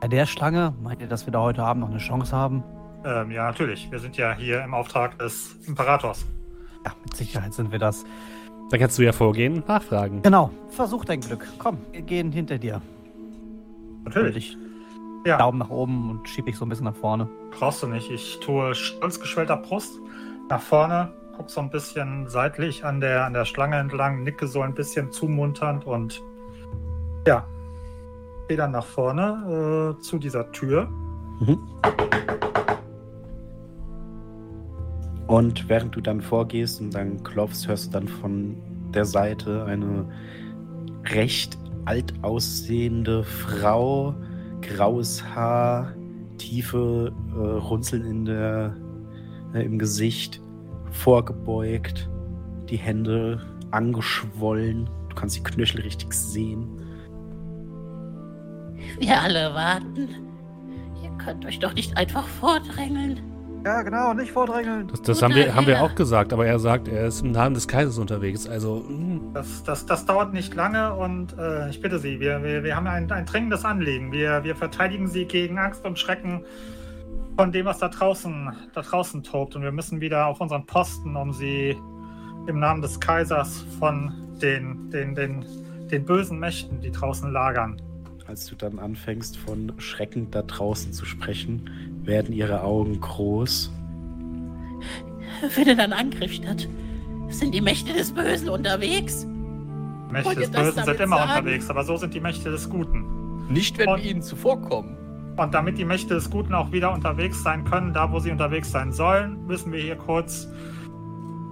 Bei 0.00 0.08
der 0.08 0.26
Schlange, 0.26 0.74
meint 0.82 1.00
ihr, 1.00 1.08
dass 1.08 1.26
wir 1.26 1.32
da 1.32 1.40
heute 1.40 1.62
Abend 1.62 1.82
noch 1.82 1.90
eine 1.90 1.98
Chance 1.98 2.34
haben? 2.36 2.62
Ähm, 3.04 3.30
ja, 3.30 3.46
natürlich. 3.46 3.90
Wir 3.90 3.98
sind 3.98 4.16
ja 4.16 4.34
hier 4.34 4.62
im 4.62 4.74
Auftrag 4.74 5.18
des 5.18 5.56
Imperators. 5.66 6.26
Ja, 6.84 6.92
mit 7.02 7.16
Sicherheit 7.16 7.54
sind 7.54 7.72
wir 7.72 7.78
das. 7.78 8.04
Dann 8.70 8.78
kannst 8.78 8.98
du 8.98 9.02
ja 9.02 9.12
vorgehen, 9.12 9.62
nachfragen. 9.66 10.22
Genau, 10.22 10.50
versuch 10.68 11.04
dein 11.04 11.20
Glück. 11.20 11.46
Komm, 11.58 11.78
wir 11.92 12.02
gehen 12.02 12.30
hinter 12.30 12.58
dir. 12.58 12.80
Natürlich. 14.04 14.36
ich 14.36 14.58
Ja, 15.26 15.36
Daumen 15.36 15.58
nach 15.58 15.70
oben 15.70 16.10
und 16.10 16.28
schieb 16.28 16.46
dich 16.46 16.56
so 16.56 16.64
ein 16.64 16.68
bisschen 16.68 16.86
nach 16.86 16.94
vorne. 16.94 17.28
brauchst 17.50 17.82
du 17.82 17.86
nicht. 17.88 18.10
Ich 18.10 18.38
tue 18.40 18.74
stolz 18.74 19.20
geschwellter 19.20 19.56
Brust 19.56 19.92
nach 20.48 20.62
vorne, 20.62 21.12
guck 21.36 21.50
so 21.50 21.60
ein 21.60 21.70
bisschen 21.70 22.28
seitlich 22.28 22.84
an 22.84 23.00
der, 23.00 23.24
an 23.24 23.34
der 23.34 23.44
Schlange 23.44 23.76
entlang, 23.76 24.22
nicke 24.22 24.46
so 24.46 24.62
ein 24.62 24.74
bisschen 24.74 25.12
zumunternd 25.12 25.86
und 25.86 26.22
ja, 27.26 27.46
gehe 28.48 28.56
dann 28.56 28.72
nach 28.72 28.86
vorne 28.86 29.96
äh, 29.98 30.02
zu 30.02 30.18
dieser 30.18 30.50
Tür. 30.52 30.88
Und 35.30 35.68
während 35.68 35.94
du 35.94 36.00
dann 36.00 36.20
vorgehst 36.20 36.80
und 36.80 36.92
dann 36.92 37.22
klopfst, 37.22 37.68
hörst 37.68 37.86
du 37.86 37.90
dann 37.92 38.08
von 38.08 38.56
der 38.92 39.04
Seite 39.04 39.64
eine 39.64 40.04
recht 41.04 41.56
alt 41.84 42.12
aussehende 42.22 43.22
Frau, 43.22 44.12
graues 44.60 45.24
Haar, 45.24 45.94
tiefe 46.36 47.12
äh, 47.32 47.38
Runzeln 47.38 48.04
in 48.06 48.24
der, 48.24 48.76
äh, 49.54 49.62
im 49.62 49.78
Gesicht, 49.78 50.42
vorgebeugt, 50.90 52.10
die 52.68 52.78
Hände 52.78 53.40
angeschwollen. 53.70 54.90
Du 55.10 55.14
kannst 55.14 55.36
die 55.36 55.44
Knöchel 55.44 55.82
richtig 55.82 56.12
sehen. 56.12 56.66
Wir 58.98 59.22
alle 59.22 59.54
warten. 59.54 60.08
Ihr 61.04 61.10
könnt 61.24 61.46
euch 61.46 61.60
doch 61.60 61.74
nicht 61.74 61.96
einfach 61.96 62.26
vordrängeln. 62.26 63.29
Ja, 63.64 63.82
genau, 63.82 64.14
nicht 64.14 64.32
vordrängeln. 64.32 64.88
Das, 64.88 65.02
das 65.02 65.22
haben, 65.22 65.34
wir, 65.34 65.54
haben 65.54 65.66
wir 65.66 65.82
auch 65.82 65.94
gesagt, 65.94 66.32
aber 66.32 66.46
er 66.46 66.58
sagt, 66.58 66.88
er 66.88 67.06
ist 67.06 67.22
im 67.22 67.32
Namen 67.32 67.54
des 67.54 67.68
Kaisers 67.68 67.98
unterwegs. 67.98 68.48
Also, 68.48 68.76
mm, 68.88 69.34
Das, 69.34 69.62
das, 69.64 69.84
das 69.84 70.06
dauert 70.06 70.32
nicht 70.32 70.54
lange 70.54 70.94
und 70.94 71.36
äh, 71.38 71.68
ich 71.68 71.80
bitte 71.80 71.98
Sie, 71.98 72.20
wir, 72.20 72.42
wir, 72.42 72.64
wir 72.64 72.74
haben 72.74 72.86
ein, 72.86 73.10
ein 73.12 73.26
dringendes 73.26 73.64
Anliegen. 73.64 74.12
Wir, 74.12 74.44
wir 74.44 74.56
verteidigen 74.56 75.08
Sie 75.08 75.26
gegen 75.26 75.58
Angst 75.58 75.84
und 75.84 75.98
Schrecken 75.98 76.42
von 77.36 77.52
dem, 77.52 77.66
was 77.66 77.78
da 77.78 77.88
draußen, 77.88 78.50
da 78.72 78.80
draußen 78.80 79.22
tobt. 79.22 79.56
Und 79.56 79.62
wir 79.62 79.72
müssen 79.72 80.00
wieder 80.00 80.26
auf 80.26 80.40
unseren 80.40 80.64
Posten, 80.64 81.14
um 81.14 81.32
Sie 81.32 81.76
im 82.46 82.60
Namen 82.60 82.80
des 82.80 82.98
Kaisers 82.98 83.66
von 83.78 84.12
den, 84.40 84.90
den, 84.90 85.14
den, 85.14 85.44
den 85.90 86.04
bösen 86.06 86.38
Mächten, 86.38 86.80
die 86.80 86.90
draußen 86.90 87.30
lagern. 87.30 87.80
Als 88.30 88.46
du 88.46 88.54
dann 88.54 88.78
anfängst, 88.78 89.36
von 89.36 89.72
Schrecken 89.78 90.30
da 90.30 90.42
draußen 90.42 90.92
zu 90.92 91.04
sprechen, 91.04 91.68
werden 92.04 92.32
ihre 92.32 92.62
Augen 92.62 93.00
groß. 93.00 93.72
Findet 95.48 95.80
ein 95.80 95.92
Angriff 95.92 96.34
statt? 96.34 96.68
Sind 97.28 97.52
die 97.52 97.60
Mächte 97.60 97.92
des 97.92 98.12
Bösen 98.12 98.48
unterwegs? 98.48 99.26
Mächte 100.12 100.36
des 100.36 100.50
Bösen 100.52 100.84
sind 100.84 101.00
immer 101.00 101.16
sagen? 101.16 101.38
unterwegs, 101.40 101.68
aber 101.70 101.82
so 101.82 101.96
sind 101.96 102.14
die 102.14 102.20
Mächte 102.20 102.52
des 102.52 102.70
Guten. 102.70 103.48
Nicht, 103.52 103.76
wenn 103.78 103.88
Und- 103.88 104.04
wir 104.04 104.08
ihnen 104.12 104.22
zuvorkommen. 104.22 104.96
Und 105.36 105.52
damit 105.52 105.76
die 105.76 105.84
Mächte 105.84 106.14
des 106.14 106.30
Guten 106.30 106.54
auch 106.54 106.70
wieder 106.70 106.94
unterwegs 106.94 107.42
sein 107.42 107.64
können, 107.64 107.92
da 107.92 108.12
wo 108.12 108.20
sie 108.20 108.30
unterwegs 108.30 108.70
sein 108.70 108.92
sollen, 108.92 109.44
müssen 109.48 109.72
wir 109.72 109.80
hier 109.82 109.96
kurz, 109.96 110.46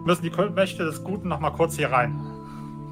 müssen 0.05 0.23
die 0.23 0.31
Mächte 0.55 0.85
des 0.85 1.03
Guten 1.03 1.27
noch 1.27 1.41
mal 1.41 1.51
kurz 1.51 1.77
hier 1.77 1.91
rein. 1.91 2.21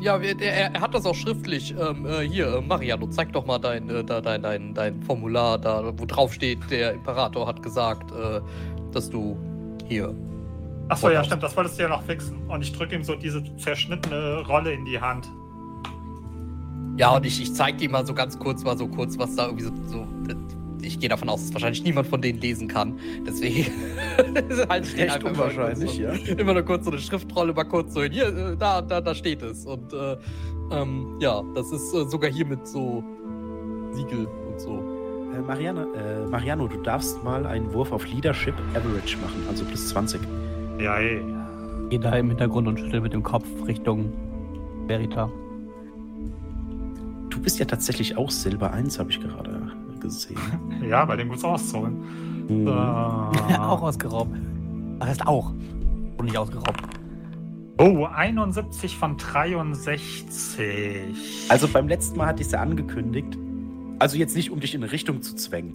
Ja, 0.01 0.19
er, 0.19 0.41
er 0.41 0.81
hat 0.81 0.95
das 0.95 1.07
auch 1.07 1.15
schriftlich. 1.15 1.75
Ähm, 1.79 2.07
äh, 2.07 2.21
hier, 2.21 2.57
äh, 2.57 2.61
Mariano, 2.61 3.07
zeig 3.07 3.33
doch 3.33 3.47
mal 3.47 3.59
dein, 3.59 3.89
äh, 3.89 4.05
da, 4.05 4.21
dein, 4.21 4.43
dein, 4.43 4.75
dein 4.75 5.03
Formular, 5.03 5.59
da, 5.59 5.93
wo 5.97 6.05
drauf 6.05 6.35
steht, 6.35 6.59
der 6.71 6.93
Imperator 6.93 7.47
hat 7.47 7.63
gesagt, 7.63 8.13
äh, 8.13 8.41
dass 8.93 9.09
du 9.09 9.39
hier 9.89 10.15
Achso, 10.89 11.11
ja, 11.11 11.25
stimmt, 11.25 11.43
das 11.43 11.57
wolltest 11.57 11.79
du 11.79 11.83
ja 11.83 11.89
noch 11.89 12.03
fixen. 12.03 12.49
Und 12.49 12.63
ich 12.63 12.73
drücke 12.73 12.95
ihm 12.95 13.03
so 13.03 13.17
diese 13.17 13.43
zerschnittene 13.57 14.47
Rolle 14.47 14.73
in 14.73 14.85
die 14.85 15.01
Hand. 15.01 15.29
Ja, 16.97 17.17
und 17.17 17.27
ich, 17.27 17.43
ich 17.43 17.53
zeig 17.55 17.79
dir 17.79 17.91
mal 17.91 18.07
so 18.07 18.15
ganz 18.15 18.39
kurz, 18.39 18.63
mal 18.63 18.79
so 18.79 18.87
kurz, 18.87 19.19
was 19.19 19.35
da 19.35 19.47
irgendwie 19.47 19.65
so. 19.65 19.73
so 19.87 20.07
ich 20.87 21.01
gehe 21.01 21.09
davon 21.09 21.29
aus, 21.29 21.43
dass 21.43 21.53
wahrscheinlich 21.55 21.83
niemand 21.83 22.07
von 22.07 22.23
denen 22.23 22.41
lesen 22.41 22.69
kann. 22.69 22.99
Deswegen 23.27 23.67
halte 24.69 24.89
ich 24.89 24.95
den 24.95 25.05
Echt 25.05 25.15
einfach 25.17 25.37
mal 25.37 25.49
unwahrscheinlich, 25.49 25.91
so, 25.91 26.03
ja. 26.03 26.13
Immer 26.13 26.55
nur 26.55 26.63
kurz 26.63 26.85
so 26.85 26.91
eine 26.91 27.01
Schriftrolle, 27.01 27.53
mal 27.53 27.65
kurz 27.65 27.95
so 27.95 28.03
hin. 28.03 28.13
Hier, 28.13 28.29
äh, 28.29 28.57
da, 28.57 28.81
da, 28.81 29.01
da 29.01 29.15
steht 29.15 29.43
es. 29.43 29.67
Und 29.67 29.93
äh, 29.93 30.17
ähm, 30.71 31.17
ja, 31.21 31.43
das 31.55 31.73
ist 31.73 31.93
äh, 31.95 32.09
sogar 32.09 32.31
hier 32.31 32.47
mit 32.47 32.67
so 32.67 33.03
Siegel 33.93 34.27
und 34.27 34.61
so. 34.61 34.79
Äh, 35.35 35.41
Mariana, 35.41 35.87
äh, 35.95 36.27
Mariano, 36.27 36.69
du 36.69 36.81
darfst 36.83 37.23
mal 37.25 37.47
einen 37.47 37.73
Wurf 37.73 37.93
auf 37.93 38.07
Leadership 38.07 38.55
Average 38.75 39.17
machen, 39.19 39.43
also 39.49 39.65
plus 39.65 39.89
20. 39.89 40.21
Ja, 40.81 40.99
ey. 40.99 41.21
Geh 41.91 41.99
da 41.99 42.17
im 42.17 42.29
Hintergrund 42.29 42.69
und 42.69 42.79
schüttel 42.81 43.01
mit 43.01 43.13
dem 43.13 43.23
Kopf 43.23 43.47
Richtung 43.67 44.13
Verita. 44.87 45.31
Du 47.31 47.41
bist 47.41 47.59
ja 47.59 47.65
tatsächlich 47.65 48.17
auch 48.17 48.31
Silber 48.31 48.73
1, 48.73 48.99
habe 48.99 49.11
ich 49.11 49.21
gerade 49.21 49.66
gesehen. 50.07 50.39
Ja, 50.89 51.05
bei 51.05 51.17
dem 51.17 51.29
gut's 51.29 51.45
auszuholen. 51.45 52.47
Mhm. 52.49 52.67
Äh, 52.67 52.71
auch 53.59 53.83
ausgeraubt. 53.83 54.31
Das 54.99 55.09
heißt 55.09 55.27
auch. 55.27 55.51
Und 55.51 56.25
nicht 56.25 56.39
ausgeraubt. 56.39 56.81
Oh, 57.79 58.07
71 58.07 58.97
von 58.97 59.19
63. 59.19 61.47
Also 61.49 61.69
beim 61.69 61.89
letzten 61.89 62.17
Mal 62.17 62.29
hatte 62.29 62.41
ich 62.41 62.47
es 62.47 62.53
ja 62.53 62.61
angekündigt. 62.61 63.37
Also 63.99 64.17
jetzt 64.17 64.35
nicht, 64.35 64.51
um 64.51 64.61
dich 64.61 64.75
in 64.75 64.83
eine 64.83 64.93
Richtung 64.93 65.21
zu 65.21 65.37
zwängen. 65.37 65.75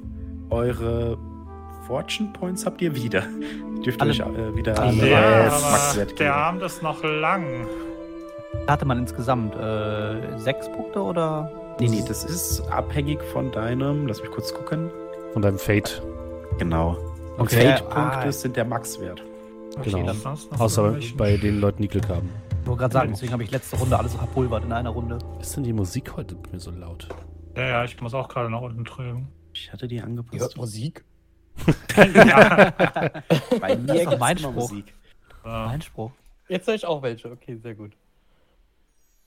Eure 0.50 1.20
Fortune 1.86 2.30
Points 2.34 2.66
habt 2.66 2.82
ihr 2.82 2.96
wieder. 2.96 3.24
Dürft 3.86 4.02
ihr 4.02 4.08
euch 4.08 4.20
äh, 4.20 4.56
wieder 4.56 4.80
alle 4.80 5.10
ja, 5.10 5.50
geben. 5.94 6.16
der 6.18 6.36
Abend 6.36 6.64
ist 6.64 6.82
noch 6.82 7.04
lang. 7.04 7.68
Da 8.66 8.74
hatte 8.74 8.86
man 8.86 8.98
insgesamt 9.00 9.56
äh, 9.56 10.38
sechs 10.38 10.70
Punkte 10.70 11.02
oder? 11.02 11.52
Nee, 11.82 11.90
nee, 11.90 12.04
das 12.08 12.24
ist 12.24 12.62
abhängig 12.70 13.24
von 13.34 13.52
deinem, 13.52 14.06
lass 14.06 14.22
mich 14.22 14.30
kurz 14.30 14.54
gucken. 14.54 14.92
Von 15.34 15.42
deinem 15.42 15.58
Fate. 15.58 16.00
Genau. 16.60 16.92
Und 17.38 17.42
Okay, 17.42 17.72
Fate-Punkte 17.76 18.28
ah. 18.28 18.32
sind 18.32 18.56
der 18.56 18.66
Maxwert. 18.66 19.24
Genau. 19.82 20.06
das 20.06 20.18
ist 20.18 20.52
noch 20.52 20.60
Außer 20.60 20.96
bei 21.18 21.38
den 21.38 21.60
Leuten, 21.60 21.82
die 21.82 21.88
Glück 21.88 22.08
haben. 22.08 22.30
Ich 22.62 22.68
wollte 22.68 22.82
gerade 22.82 22.94
sagen, 22.94 23.12
deswegen 23.14 23.34
habe 23.34 23.42
ich 23.42 23.50
letzte 23.50 23.78
Runde 23.78 23.98
alles 23.98 24.14
verpulvert 24.14 24.64
in 24.64 24.72
einer 24.74 24.92
Runde. 24.92 25.18
Ist 25.40 25.56
denn 25.56 25.64
die 25.64 25.74
Musik 25.74 26.16
heute 26.16 26.36
bei 26.36 26.52
mir 26.52 26.60
so 26.60 26.70
laut? 26.70 27.10
Ja, 27.58 27.68
ja, 27.68 27.84
ich 27.84 28.00
muss 28.00 28.14
auch 28.14 28.30
gerade 28.30 28.52
nach 28.52 28.62
unten 28.62 28.84
drücken. 28.84 29.28
Ich 29.52 29.74
hatte 29.74 29.88
die 29.88 30.02
angepasst. 30.02 30.56
Musik? 30.58 31.04
ja, 31.98 32.74
Bei 33.60 33.76
mir 33.76 34.04
Das 34.06 34.14
ist 34.14 34.20
mein 34.20 34.38
Spruch. 34.38 34.54
Musik. 34.54 34.94
äh, 35.44 35.48
Mein 35.48 35.82
Spruch. 35.82 36.12
Jetzt 36.48 36.68
höre 36.68 36.76
ich 36.76 36.86
auch 36.86 37.02
welche. 37.02 37.32
Okay, 37.32 37.56
sehr 37.58 37.74
gut. 37.74 37.94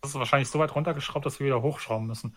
Das 0.05 0.11
ist 0.11 0.19
wahrscheinlich 0.19 0.51
so 0.51 0.59
weit 0.59 0.75
runtergeschraubt, 0.75 1.25
dass 1.25 1.41
wir 1.41 1.47
wieder 1.47 1.63
hochschrauben 1.63 2.07
müssen. 2.07 2.37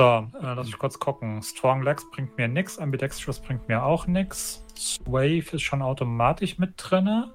So, 0.00 0.04
äh, 0.04 0.54
lass 0.54 0.66
ich 0.66 0.76
kurz 0.76 0.98
gucken. 0.98 1.40
Strong 1.42 1.82
Legs 1.82 2.04
bringt 2.10 2.36
mir 2.36 2.48
nix, 2.48 2.78
Ambidextrous 2.78 3.38
bringt 3.40 3.68
mir 3.68 3.84
auch 3.84 4.08
nix. 4.08 4.64
Swave 4.76 5.52
ist 5.52 5.62
schon 5.62 5.82
automatisch 5.82 6.58
mit 6.58 6.74
drinne. 6.76 7.32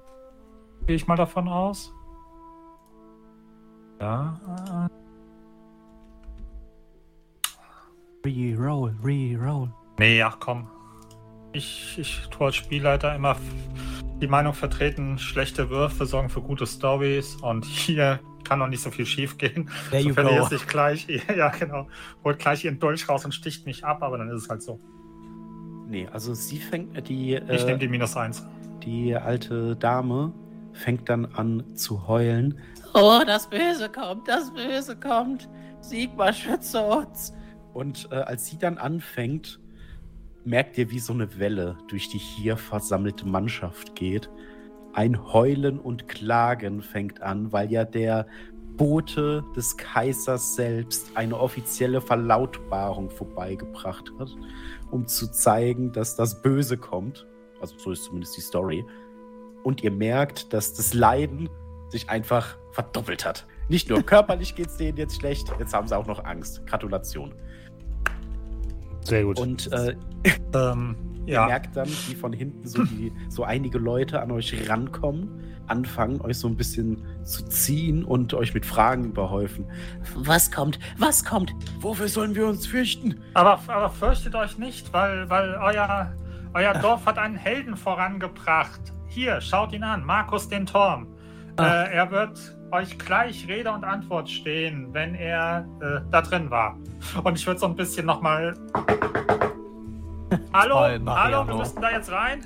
Gehe 0.86 0.96
ich 0.96 1.06
mal 1.06 1.16
davon 1.16 1.48
aus. 1.48 1.92
Ja. 3.98 4.88
Reroll, 8.24 8.94
reroll. 9.02 9.72
Nee, 9.98 10.22
ach 10.22 10.38
komm. 10.38 10.68
Ich, 11.52 11.98
ich 11.98 12.28
tue 12.28 12.46
als 12.46 12.56
Spielleiter 12.56 13.14
immer 13.14 13.36
die 14.20 14.26
Meinung 14.26 14.52
vertreten, 14.52 15.18
schlechte 15.18 15.70
Würfe 15.70 16.04
sorgen 16.04 16.28
für 16.28 16.42
gute 16.42 16.66
Stories 16.66 17.36
und 17.36 17.64
hier 17.64 18.20
kann 18.48 18.58
noch 18.58 18.68
nicht 18.68 18.82
so 18.82 18.90
viel 18.90 19.06
schief 19.06 19.38
gehen. 19.38 19.70
There 19.90 20.02
so 20.02 20.12
verliert 20.12 20.48
sich 20.48 20.66
gleich, 20.66 21.06
ja 21.36 21.48
genau, 21.48 21.88
holt 22.24 22.38
gleich 22.38 22.64
ihren 22.64 22.78
Dolch 22.78 23.08
raus 23.08 23.24
und 23.24 23.32
sticht 23.32 23.66
mich 23.66 23.84
ab, 23.84 24.02
aber 24.02 24.18
dann 24.18 24.28
ist 24.30 24.44
es 24.44 24.48
halt 24.48 24.62
so. 24.62 24.80
Nee, 25.88 26.08
also 26.12 26.34
sie 26.34 26.58
fängt, 26.58 26.96
äh, 26.96 27.02
die, 27.02 27.34
Ich 27.34 27.62
äh, 27.62 27.64
nehme 27.66 27.78
die 27.78 27.88
minus 27.88 28.16
eins. 28.16 28.44
die 28.82 29.14
alte 29.14 29.76
Dame 29.76 30.32
fängt 30.72 31.08
dann 31.08 31.26
an 31.26 31.64
zu 31.74 32.06
heulen. 32.08 32.58
Oh, 32.94 33.20
das 33.26 33.48
Böse 33.48 33.88
kommt, 33.88 34.28
das 34.28 34.52
Böse 34.52 34.96
kommt. 34.96 35.48
Sigmar, 35.80 36.32
schütze 36.32 36.80
uns. 36.82 37.32
Und 37.72 38.08
äh, 38.10 38.16
als 38.16 38.46
sie 38.46 38.58
dann 38.58 38.78
anfängt, 38.78 39.60
merkt 40.44 40.76
ihr, 40.78 40.90
wie 40.90 40.98
so 40.98 41.12
eine 41.12 41.38
Welle 41.38 41.76
durch 41.88 42.08
die 42.08 42.18
hier 42.18 42.56
versammelte 42.56 43.26
Mannschaft 43.26 43.94
geht. 43.94 44.30
Ein 44.96 45.30
Heulen 45.30 45.78
und 45.78 46.08
Klagen 46.08 46.80
fängt 46.80 47.20
an, 47.20 47.52
weil 47.52 47.70
ja 47.70 47.84
der 47.84 48.26
Bote 48.78 49.44
des 49.54 49.76
Kaisers 49.76 50.56
selbst 50.56 51.10
eine 51.14 51.38
offizielle 51.38 52.00
Verlautbarung 52.00 53.10
vorbeigebracht 53.10 54.10
hat, 54.18 54.30
um 54.90 55.06
zu 55.06 55.30
zeigen, 55.30 55.92
dass 55.92 56.16
das 56.16 56.40
Böse 56.40 56.78
kommt. 56.78 57.26
Also 57.60 57.76
so 57.78 57.90
ist 57.90 58.04
zumindest 58.04 58.38
die 58.38 58.40
Story. 58.40 58.86
Und 59.64 59.84
ihr 59.84 59.90
merkt, 59.90 60.54
dass 60.54 60.72
das 60.72 60.94
Leiden 60.94 61.50
sich 61.90 62.08
einfach 62.08 62.56
verdoppelt 62.72 63.26
hat. 63.26 63.46
Nicht 63.68 63.90
nur 63.90 64.02
körperlich 64.02 64.54
geht 64.56 64.68
es 64.68 64.78
denen 64.78 64.96
jetzt 64.96 65.20
schlecht, 65.20 65.52
jetzt 65.58 65.74
haben 65.74 65.86
sie 65.86 65.96
auch 65.96 66.06
noch 66.06 66.24
Angst. 66.24 66.66
Gratulation. 66.66 67.34
Sehr 69.02 69.24
gut. 69.24 69.38
Und 69.38 69.70
äh, 69.72 69.94
Ähm, 70.54 70.96
ihr 71.26 71.34
ja, 71.34 71.46
merkt 71.46 71.76
dann, 71.76 71.88
wie 71.88 72.14
von 72.14 72.32
hinten 72.32 72.66
so, 72.66 72.84
die, 72.84 73.12
so 73.28 73.44
einige 73.44 73.78
Leute 73.78 74.20
an 74.20 74.30
euch 74.30 74.68
rankommen, 74.68 75.28
anfangen, 75.66 76.20
euch 76.20 76.38
so 76.38 76.48
ein 76.48 76.56
bisschen 76.56 77.04
zu 77.24 77.44
ziehen 77.44 78.04
und 78.04 78.32
euch 78.34 78.54
mit 78.54 78.64
Fragen 78.64 79.04
überhäufen. 79.04 79.66
Was 80.14 80.50
kommt? 80.50 80.78
Was 80.98 81.24
kommt? 81.24 81.54
Wofür 81.80 82.08
sollen 82.08 82.34
wir 82.34 82.46
uns 82.46 82.66
fürchten? 82.66 83.20
aber, 83.34 83.60
aber 83.66 83.90
fürchtet 83.90 84.34
euch 84.34 84.58
nicht, 84.58 84.92
weil, 84.92 85.28
weil 85.28 85.54
euer, 85.54 86.14
euer 86.54 86.74
Dorf 86.74 87.06
hat 87.06 87.18
einen 87.18 87.36
Helden 87.36 87.76
vorangebracht. 87.76 88.80
Hier, 89.08 89.40
schaut 89.40 89.72
ihn 89.72 89.82
an, 89.82 90.04
Markus 90.04 90.48
den 90.48 90.66
Turm. 90.66 91.08
Äh, 91.58 91.94
er 91.94 92.10
wird 92.10 92.56
euch 92.70 92.98
gleich 92.98 93.46
Rede 93.48 93.70
und 93.70 93.84
Antwort 93.84 94.28
stehen, 94.28 94.92
wenn 94.92 95.14
er 95.14 95.66
äh, 95.80 96.00
da 96.10 96.20
drin 96.20 96.50
war. 96.50 96.76
Und 97.24 97.38
ich 97.38 97.46
würde 97.46 97.60
so 97.60 97.66
ein 97.66 97.76
bisschen 97.76 98.06
nochmal. 98.06 98.54
Hallo, 100.52 100.74
Toll, 100.74 101.00
hallo, 101.06 101.46
wir 101.46 101.54
müssen 101.54 101.80
da 101.80 101.90
jetzt 101.90 102.10
rein. 102.10 102.40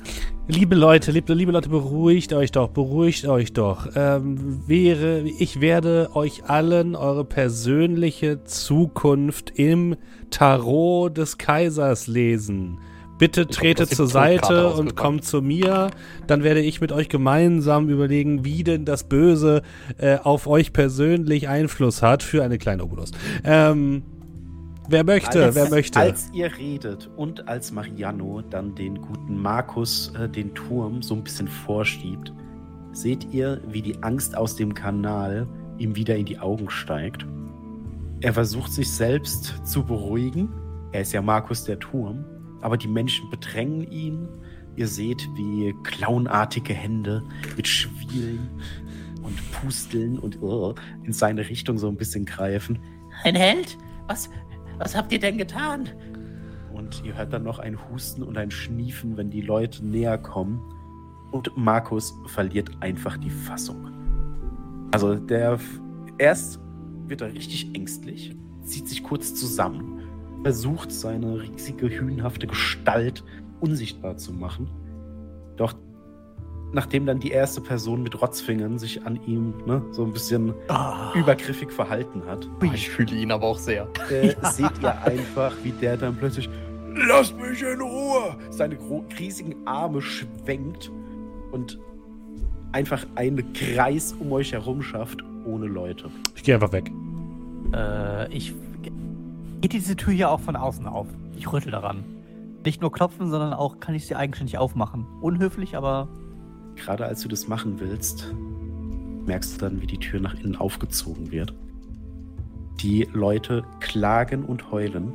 Liebe 0.49 0.75
Leute, 0.75 1.13
liebe, 1.13 1.33
liebe 1.33 1.53
Leute, 1.53 1.69
beruhigt 1.69 2.33
euch 2.33 2.51
doch, 2.51 2.69
beruhigt 2.69 3.27
euch 3.27 3.53
doch. 3.53 3.89
Ähm, 3.95 4.67
wäre, 4.67 5.21
ich 5.21 5.61
werde 5.61 6.11
euch 6.15 6.45
allen 6.49 6.97
eure 6.97 7.25
persönliche 7.25 8.45
Zukunft 8.45 9.53
im 9.55 9.97
Tarot 10.31 11.17
des 11.17 11.39
Kaisers 11.39 12.07
lesen. 12.07 12.79
Bitte 13.19 13.47
tretet 13.47 13.91
die 13.91 13.97
zur 13.97 14.09
Seite 14.09 14.71
und 14.73 14.97
kommt 14.97 15.25
zu 15.25 15.41
mir. 15.41 15.91
Dann 16.27 16.43
werde 16.43 16.61
ich 16.61 16.81
mit 16.81 16.91
euch 16.91 17.09
gemeinsam 17.09 17.89
überlegen, 17.89 18.45
wie 18.45 18.65
denn 18.65 18.85
das 18.85 19.05
Böse 19.05 19.63
äh, 19.99 20.17
auf 20.17 20.47
euch 20.47 20.73
persönlich 20.73 21.49
Einfluss 21.49 22.03
hat 22.03 22.23
für 22.23 22.43
eine 22.43 22.59
kleine 22.59 22.83
Obolus. 22.83 23.13
Ähm, 23.45 24.03
wer 24.91 25.05
möchte, 25.05 25.45
als, 25.45 25.55
wer 25.55 25.71
möchte? 25.71 25.99
Als 25.99 26.31
ihr 26.33 26.57
redet 26.57 27.11
und 27.17 27.49
als 27.49 27.73
Mariano 27.73 28.43
dann 28.43 28.75
den 28.75 29.01
guten 29.01 29.41
Markus 29.41 30.13
äh, 30.15 30.29
den 30.29 30.55
Turm 30.55 31.03
so 31.03 31.15
ein 31.15 31.25
bisschen 31.25 31.49
vorschiebt, 31.49 32.33
seht 32.93 33.33
ihr, 33.33 33.61
wie 33.69 33.83
die 33.83 34.03
Angst 34.03 34.37
aus 34.37 34.57
dem 34.57 34.75
Kanal 34.75 35.47
ihm 35.79 35.97
wieder 35.97 36.17
in 36.17 36.27
die 36.27 36.39
Augen 36.39 36.69
steigt. 36.71 37.27
Er 38.21 38.35
versucht 38.35 38.73
sich 38.73 38.91
selbst 38.91 39.55
zu 39.65 39.85
beruhigen. 39.85 40.53
Er 40.93 41.03
ist 41.03 41.13
ja 41.13 41.23
Markus 41.23 41.65
der 41.65 41.79
Turm, 41.79 42.25
aber 42.61 42.77
die 42.77 42.89
Menschen 42.89 43.31
bedrängen 43.31 43.91
ihn. 43.91 44.29
Ihr 44.77 44.89
seht, 44.89 45.27
wie 45.37 45.75
clownartige 45.85 46.75
Hände 46.75 47.23
mit 47.57 47.67
Schwielen 47.67 48.49
und 49.23 49.39
Pusteln 49.53 50.19
und 50.19 50.41
uh, 50.43 50.75
in 51.05 51.13
seine 51.13 51.49
Richtung 51.49 51.79
so 51.79 51.89
ein 51.89 51.97
bisschen 51.97 52.25
greifen. 52.25 52.79
Ein 53.25 53.37
Held? 53.37 53.79
Was, 54.07 54.29
was 54.81 54.97
habt 54.97 55.13
ihr 55.13 55.21
denn 55.21 55.39
getan? 55.39 55.89
Und 56.73 57.05
ihr 57.05 57.17
hört 57.17 57.33
dann 57.33 57.45
noch 57.45 57.59
ein 57.59 57.79
Husten 57.91 58.23
und 58.23 58.37
ein 58.39 58.51
Schniefen, 58.51 59.17
wenn 59.17 59.31
die 59.31 59.43
Leute 59.43 59.85
näher 59.85 60.17
kommen. 60.17 60.61
Und 61.31 61.57
Markus 61.57 62.15
verliert 62.27 62.71
einfach 62.81 63.17
die 63.19 63.31
Fassung. 63.31 63.91
Also 64.91 65.15
der 65.15 65.59
erst 66.19 66.59
wird 67.07 67.21
er 67.21 67.33
richtig 67.33 67.75
ängstlich, 67.75 68.35
zieht 68.65 68.89
sich 68.89 69.03
kurz 69.03 69.35
zusammen, 69.35 70.01
versucht 70.43 70.91
seine 70.91 71.43
riesige 71.43 71.89
hünenhafte 71.89 72.47
Gestalt 72.47 73.23
unsichtbar 73.61 74.17
zu 74.17 74.33
machen. 74.33 74.69
Doch 75.57 75.75
nachdem 76.73 77.07
dann 77.07 77.19
die 77.21 77.31
erste 77.31 77.61
Person 77.61 78.03
mit 78.03 78.21
Rotzfingern 78.21 78.79
sich 78.79 79.05
an 79.07 79.19
ihm 79.27 79.55
ne, 79.67 79.83
so 79.91 80.05
ein 80.05 80.13
bisschen 80.13 80.55
Ah. 80.69 81.13
übergriffig 81.15 81.71
verhalten 81.73 82.23
hat, 82.27 82.49
Ich 82.75 82.89
fühle 82.91 83.15
ihn 83.17 83.33
aber 83.33 83.47
auch 83.47 83.59
sehr. 83.59 83.89
äh, 84.11 84.35
seht 84.53 84.71
ihr 84.83 85.03
einfach, 85.03 85.53
wie 85.63 85.73
der 85.73 85.97
dann 85.97 86.17
plötzlich 86.17 86.49
Lass 87.09 87.33
mich 87.35 87.63
in 87.63 87.81
Ruhe! 87.81 88.37
Seine 88.51 88.77
riesigen 89.19 89.55
Arme 89.67 90.03
schwenkt 90.03 90.91
und 91.53 91.79
einfach 92.73 93.07
einen 93.15 93.53
Kreis 93.53 94.13
um 94.19 94.33
euch 94.33 94.53
herum 94.53 94.83
schafft, 94.83 95.19
ohne 95.45 95.67
Leute. 95.67 96.11
Ich 96.35 96.43
gehe 96.43 96.55
einfach 96.55 96.73
weg. 96.73 96.91
Äh, 97.73 98.33
ich. 98.37 98.53
Geht 99.61 99.73
diese 99.73 99.95
Tür 99.95 100.13
hier 100.13 100.31
auch 100.31 100.41
von 100.41 100.57
außen 100.57 100.87
auf? 100.87 101.07
Ich 101.37 101.51
rüttel 101.53 101.71
daran. 101.71 102.05
Nicht 102.65 102.81
nur 102.81 102.91
klopfen, 102.93 103.31
sondern 103.31 103.53
auch 103.53 103.79
kann 103.79 103.95
ich 103.95 104.07
sie 104.07 104.17
eigenständig 104.17 104.59
aufmachen. 104.59 105.07
Unhöflich, 105.21 105.77
aber. 105.77 106.09
Gerade 106.81 107.05
als 107.05 107.21
du 107.21 107.29
das 107.29 107.47
machen 107.47 107.79
willst, 107.79 108.33
merkst 109.27 109.55
du 109.55 109.59
dann, 109.59 109.83
wie 109.83 109.87
die 109.87 109.99
Tür 109.99 110.19
nach 110.19 110.35
innen 110.35 110.57
aufgezogen 110.57 111.31
wird. 111.31 111.53
Die 112.81 113.07
Leute 113.13 113.65
klagen 113.81 114.45
und 114.45 114.73
heulen. 114.73 115.13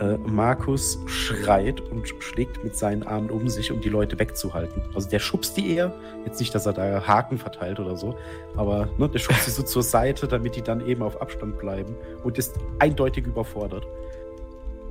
Äh, 0.00 0.16
Markus 0.18 0.98
schreit 1.06 1.80
und 1.80 2.08
schlägt 2.18 2.62
mit 2.64 2.76
seinen 2.76 3.04
Armen 3.04 3.30
um 3.30 3.48
sich, 3.48 3.70
um 3.70 3.80
die 3.80 3.88
Leute 3.88 4.18
wegzuhalten. 4.18 4.82
Also 4.94 5.08
der 5.08 5.20
schubst 5.20 5.56
die 5.56 5.76
eher. 5.76 5.94
Jetzt 6.24 6.40
nicht, 6.40 6.52
dass 6.54 6.66
er 6.66 6.72
da 6.72 7.06
Haken 7.06 7.38
verteilt 7.38 7.78
oder 7.78 7.96
so, 7.96 8.16
aber 8.56 8.88
ne, 8.98 9.08
der 9.08 9.18
schubst 9.18 9.44
sie 9.44 9.50
so 9.52 9.62
zur 9.62 9.84
Seite, 9.84 10.26
damit 10.26 10.56
die 10.56 10.62
dann 10.62 10.84
eben 10.86 11.02
auf 11.02 11.20
Abstand 11.20 11.58
bleiben 11.58 11.94
und 12.24 12.38
ist 12.38 12.56
eindeutig 12.80 13.26
überfordert. 13.26 13.86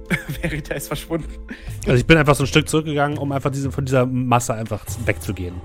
Verita 0.42 0.76
ist 0.76 0.88
verschwunden. 0.88 1.28
Also 1.86 2.00
ich 2.00 2.06
bin 2.06 2.18
einfach 2.18 2.36
so 2.36 2.44
ein 2.44 2.48
Stück 2.48 2.68
zurückgegangen, 2.70 3.18
um 3.18 3.32
einfach 3.34 3.52
diese, 3.52 3.72
von 3.72 3.84
dieser 3.84 4.06
Masse 4.06 4.54
einfach 4.54 4.86
wegzugehen. 5.06 5.56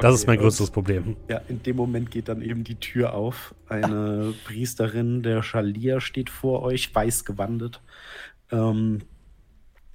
Das 0.00 0.14
ist 0.14 0.26
mein 0.26 0.36
Okay, 0.36 0.44
größtes 0.44 0.70
Problem. 0.70 1.16
Ja, 1.28 1.38
in 1.48 1.62
dem 1.62 1.76
Moment 1.76 2.10
geht 2.10 2.28
dann 2.28 2.42
eben 2.42 2.64
die 2.64 2.76
Tür 2.76 3.14
auf. 3.14 3.54
Eine 3.68 4.34
Priesterin 4.44 5.22
der 5.22 5.42
Schalia 5.42 6.00
steht 6.00 6.30
vor 6.30 6.62
euch, 6.62 6.94
weiß 6.94 7.24
gewandet. 7.24 7.80
Ähm, 8.50 9.02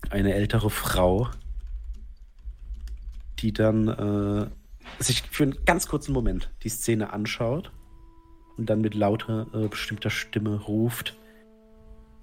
eine 0.10 0.34
ältere 0.34 0.70
Frau, 0.70 1.30
die 3.40 3.52
dann 3.52 3.88
äh, 3.88 5.04
sich 5.04 5.24
für 5.24 5.44
einen 5.44 5.66
ganz 5.66 5.88
kurzen 5.88 6.14
Moment 6.14 6.50
die 6.64 6.70
Szene 6.70 7.14
anschaut 7.14 7.72
und 8.58 8.70
dann 8.70 8.82
mit 8.82 8.94
lauter, 8.94 9.48
äh, 9.54 9.68
bestimmter 9.68 10.10
Stimme 10.10 10.56
ruft: 10.62 11.16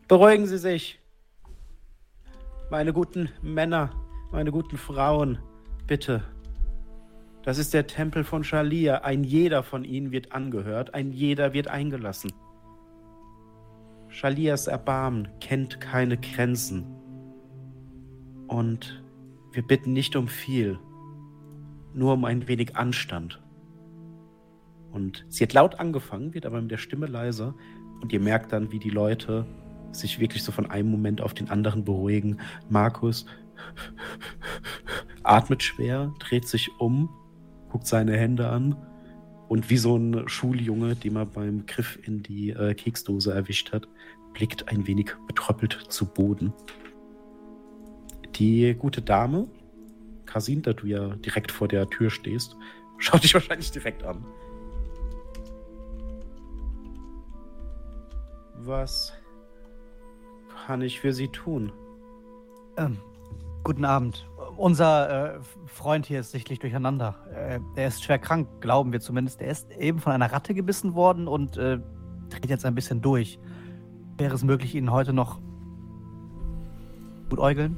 Beruhigen 0.09 0.47
Sie 0.47 0.59
sich! 0.59 1.01
Meine 2.71 2.93
guten 2.93 3.29
Männer, 3.43 3.91
meine 4.33 4.51
guten 4.51 4.79
Frauen, 4.79 5.39
bitte. 5.87 6.25
Das 7.45 7.59
ist 7.59 7.75
der 7.75 7.87
Tempel 7.87 8.25
von 8.25 8.43
Shalia. 8.43 9.03
Ein 9.03 9.23
jeder 9.23 9.63
von 9.63 9.85
ihnen 9.85 10.13
wird 10.13 10.33
angehört, 10.33 10.95
ein 10.95 11.13
jeder 11.13 11.53
wird 11.53 11.69
eingelassen. 11.69 12.33
Shalias 14.09 14.67
Erbarmen 14.67 15.29
kennt 15.41 15.79
keine 15.79 16.17
Grenzen. 16.17 16.87
Und 18.49 19.05
wir 19.53 19.63
bitten 19.63 19.93
nicht 19.93 20.17
um 20.17 20.27
viel, 20.27 20.79
nur 21.93 22.15
um 22.15 22.25
ein 22.25 22.49
wenig 22.49 22.77
Anstand. 22.77 23.43
Und 24.91 25.27
sie 25.29 25.45
hat 25.45 25.53
laut 25.53 25.81
angefangen, 25.81 26.33
wird 26.33 26.47
aber 26.47 26.63
mit 26.63 26.71
der 26.71 26.79
Stimme 26.79 27.07
leiser. 27.07 27.55
Und 28.01 28.13
ihr 28.13 28.21
merkt 28.21 28.53
dann, 28.53 28.73
wie 28.73 28.79
die 28.79 28.91
Leute 28.91 29.45
sich 29.93 30.19
wirklich 30.19 30.43
so 30.43 30.51
von 30.51 30.71
einem 30.71 30.91
Moment 30.91 31.21
auf 31.21 31.35
den 31.35 31.51
anderen 31.51 31.85
beruhigen. 31.85 32.41
Markus 32.71 33.27
atmet 35.25 35.63
schwer, 35.63 36.15
dreht 36.21 36.49
sich 36.49 36.71
um, 36.79 37.11
guckt 37.75 37.89
seine 37.89 38.17
Hände 38.17 38.49
an 38.49 38.77
und 39.49 39.69
wie 39.69 39.79
so 39.79 39.97
ein 39.97 40.29
Schuljunge, 40.29 40.95
den 40.95 41.15
man 41.15 41.29
beim 41.29 41.67
Griff 41.67 41.99
in 42.07 42.23
die 42.23 42.51
äh, 42.51 42.73
Keksdose 42.73 43.35
erwischt 43.35 43.73
hat, 43.73 43.89
blickt 44.33 44.69
ein 44.69 44.87
wenig 44.87 45.11
betröppelt 45.27 45.73
zu 45.89 46.07
Boden. 46.07 46.53
Die 48.37 48.73
gute 48.75 49.03
Dame, 49.03 49.49
Kasin, 50.25 50.63
da 50.63 50.73
du 50.73 50.87
ja 50.87 51.17
direkt 51.17 51.51
vor 51.51 51.67
der 51.67 51.91
Tür 51.91 52.11
stehst, 52.11 52.55
schaut 52.99 53.25
dich 53.25 53.35
wahrscheinlich 53.35 53.73
direkt 53.73 54.05
an. 54.05 54.25
Was 58.59 59.13
kann 60.65 60.81
ich 60.81 61.01
für 61.01 61.13
Sie 61.13 61.27
tun? 61.27 61.73
Ähm, 62.77 62.99
guten 63.65 63.85
Abend. 63.85 64.29
Unser 64.57 65.37
äh, 65.37 65.41
Freund 65.67 66.07
hier 66.07 66.21
ist 66.21 66.31
sichtlich 66.31 66.59
durcheinander. 66.59 67.17
Äh, 67.35 67.61
er 67.77 67.89
ist 67.89 68.05
schwer 68.05 68.19
krank, 68.19 68.49
glauben 68.61 68.93
wir 68.93 69.01
zumindest. 69.01 69.41
Er 69.41 69.51
ist 69.51 69.71
eben 69.73 69.99
von 69.99 70.13
einer 70.13 70.33
Ratte 70.33 70.55
gebissen 70.55 70.95
worden 70.95 71.27
und 71.27 71.57
äh, 71.57 71.79
dreht 72.29 72.51
jetzt 72.51 72.65
ein 72.65 72.75
bisschen 72.75 73.01
durch. 73.01 73.39
Wäre 74.17 74.35
es 74.35 74.45
möglich, 74.45 74.75
ihn 74.75 74.93
heute 74.93 75.13
noch 75.13 75.41
gut 77.31 77.41
äugeln? 77.41 77.77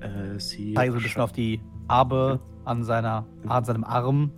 Äh, 0.00 0.38
sie 0.38 0.74
Zeige 0.74 0.92
so 0.92 0.98
ein 0.98 1.02
bisschen 1.02 1.22
auf 1.22 1.32
die 1.32 1.60
Narbe 1.88 2.40
an, 2.64 2.84
seiner, 2.84 3.26
an 3.46 3.64
seinem 3.64 3.84
Arm. 3.84 4.30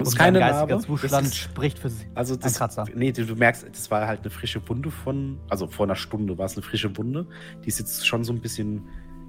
Das 0.00 0.08
ist 0.08 0.14
Und 0.14 0.18
keine 0.18 0.40
Narbe. 0.40 0.78
Zustand 0.78 1.12
Das 1.12 1.22
ist, 1.32 1.36
spricht 1.36 1.78
für 1.78 1.90
sie. 1.90 2.06
also 2.14 2.34
das, 2.34 2.56
Kratzer. 2.56 2.86
nee, 2.94 3.12
du, 3.12 3.26
du 3.26 3.36
merkst, 3.36 3.66
das 3.70 3.90
war 3.90 4.06
halt 4.06 4.20
eine 4.22 4.30
frische 4.30 4.66
Wunde 4.68 4.90
von, 4.90 5.38
also 5.50 5.66
vor 5.66 5.84
einer 5.86 5.94
Stunde 5.94 6.38
war 6.38 6.46
es 6.46 6.54
eine 6.54 6.62
frische 6.62 6.96
Wunde. 6.96 7.26
Die 7.64 7.68
ist 7.68 7.78
jetzt 7.78 8.06
schon 8.06 8.24
so 8.24 8.32
ein 8.32 8.40
bisschen 8.40 8.82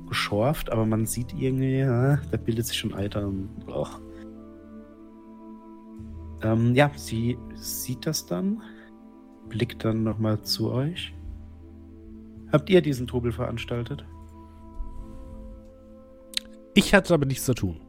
geschorft, 0.08 0.72
aber 0.72 0.86
man 0.86 1.06
sieht 1.06 1.34
irgendwie, 1.34 1.80
ja, 1.80 2.18
da 2.32 2.38
bildet 2.38 2.68
sich 2.68 2.78
schon 2.78 2.94
Alter. 2.94 3.32
Och. 3.68 4.00
Ähm, 6.42 6.74
ja, 6.74 6.90
sie 6.96 7.38
sieht 7.56 8.06
das 8.06 8.26
dann, 8.26 8.62
blickt 9.50 9.84
dann 9.84 10.04
nochmal 10.04 10.42
zu 10.42 10.72
euch. 10.72 11.14
Habt 12.52 12.70
ihr 12.70 12.82
diesen 12.82 13.08
Trubel 13.08 13.32
veranstaltet? 13.34 14.06
Ich 16.74 16.94
hatte 16.94 17.10
damit 17.10 17.28
nichts 17.28 17.46
zu 17.46 17.54
tun. 17.54 17.82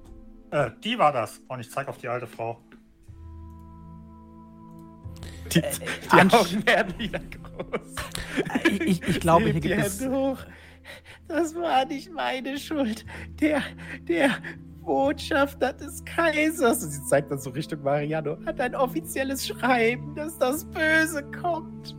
Äh, 0.51 0.71
die 0.85 0.99
war 0.99 1.12
das. 1.12 1.40
Und 1.49 1.61
ich 1.61 1.71
zeige 1.71 1.88
auf 1.88 1.99
die 1.99 2.09
alte 2.09 2.27
Frau. 2.27 2.61
Die, 5.55 5.59
Äh, 5.61 5.71
die 6.05 6.09
Ansch- 6.09 6.35
Augen 6.35 6.67
werden 6.67 6.95
wieder 6.99 7.19
groß. 7.21 7.81
Ich, 8.71 8.81
ich, 8.81 9.03
ich 9.09 9.21
glaube, 9.21 9.45
hier 9.45 9.55
die 9.55 9.61
gibt 9.61 9.79
es. 9.85 10.07
Hoch. 10.07 10.39
Das 11.29 11.55
war 11.55 11.85
nicht 11.85 12.13
meine 12.13 12.59
Schuld. 12.59 13.05
Der, 13.41 13.63
der 14.09 14.31
Botschafter 14.81 15.73
des 15.75 16.05
Kaisers, 16.05 16.83
und 16.83 16.91
sie 16.91 17.05
zeigt 17.05 17.31
dann 17.31 17.39
so 17.39 17.51
Richtung 17.51 17.83
Mariano, 17.83 18.37
hat 18.47 18.61
ein 18.61 18.75
offizielles 18.75 19.47
Schreiben, 19.47 20.15
dass 20.17 20.37
das 20.39 20.65
Böse 20.65 21.23
kommt. 21.41 21.95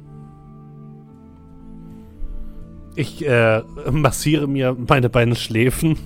Ich 2.96 3.26
äh, 3.26 3.62
massiere 3.90 4.48
mir 4.48 4.76
meine 4.88 5.10
beiden 5.10 5.36
Schläfen. 5.36 5.98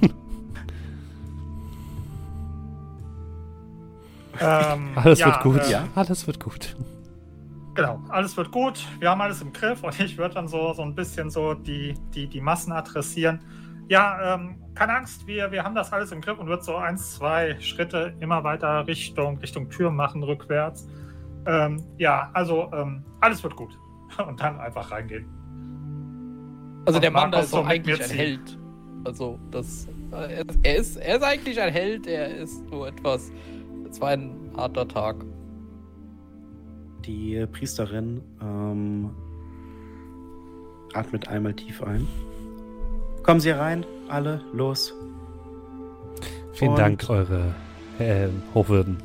Ähm, 4.39 4.89
Alles 4.95 5.19
ja, 5.19 5.25
wird 5.27 5.41
gut. 5.41 5.67
äh, 5.67 5.71
ja. 5.71 5.87
Alles 5.95 6.27
wird 6.27 6.39
gut. 6.39 6.75
Genau, 7.77 8.01
alles 8.09 8.35
wird 8.35 8.51
gut. 8.51 8.83
Wir 8.99 9.11
haben 9.11 9.21
alles 9.21 9.39
im 9.43 9.53
Griff 9.53 9.83
und 9.83 9.99
ich 9.99 10.17
würde 10.17 10.33
dann 10.33 10.47
so, 10.47 10.73
so 10.73 10.81
ein 10.81 10.95
bisschen 10.95 11.29
so 11.29 11.53
die, 11.53 11.93
die, 12.11 12.27
die 12.27 12.41
Massen 12.41 12.71
adressieren. 12.71 13.39
Ja, 13.87 14.33
ähm, 14.33 14.55
keine 14.73 14.97
Angst, 14.97 15.27
wir, 15.27 15.51
wir 15.51 15.63
haben 15.63 15.75
das 15.75 15.93
alles 15.93 16.11
im 16.11 16.19
Griff 16.19 16.39
und 16.39 16.47
wird 16.47 16.63
so 16.63 16.75
eins, 16.75 17.13
zwei 17.15 17.55
Schritte 17.59 18.15
immer 18.19 18.43
weiter 18.43 18.87
Richtung, 18.87 19.37
Richtung 19.37 19.69
Tür 19.69 19.91
machen, 19.91 20.23
rückwärts. 20.23 20.87
Ähm, 21.45 21.83
ja, 21.99 22.31
also 22.33 22.67
ähm, 22.73 23.05
alles 23.21 23.43
wird 23.43 23.55
gut. 23.55 23.77
Und 24.27 24.41
dann 24.41 24.59
einfach 24.59 24.89
reingehen. 24.89 25.27
Also 26.85 26.97
Und 26.97 27.03
der 27.03 27.11
Mann 27.11 27.31
da 27.31 27.41
ist 27.41 27.51
so 27.51 27.63
eigentlich 27.63 28.01
ein. 28.01 28.09
Held. 28.09 28.57
Also 29.05 29.37
das, 29.51 29.87
äh, 30.11 30.43
er 30.63 30.75
ist, 30.77 30.97
er 30.97 31.17
ist 31.17 31.23
eigentlich 31.23 31.61
ein 31.61 31.71
Held. 31.71 32.07
Er 32.07 32.37
ist 32.37 32.67
nur 32.71 32.87
etwas. 32.87 33.31
Es 33.87 34.01
war 34.01 34.09
ein 34.09 34.51
harter 34.57 34.87
Tag. 34.87 35.17
Die 37.07 37.45
Priesterin 37.51 38.21
ähm, 38.41 39.11
atmet 40.93 41.27
einmal 41.29 41.53
tief 41.53 41.81
ein. 41.81 42.05
Kommen 43.23 43.39
Sie 43.39 43.51
rein, 43.51 43.85
alle, 44.09 44.41
los. 44.53 44.93
Vielen 46.53 46.71
Und- 46.71 46.79
Dank, 46.79 47.09
eure 47.09 47.55
äh, 47.99 48.27
Hochwürden. 48.53 48.97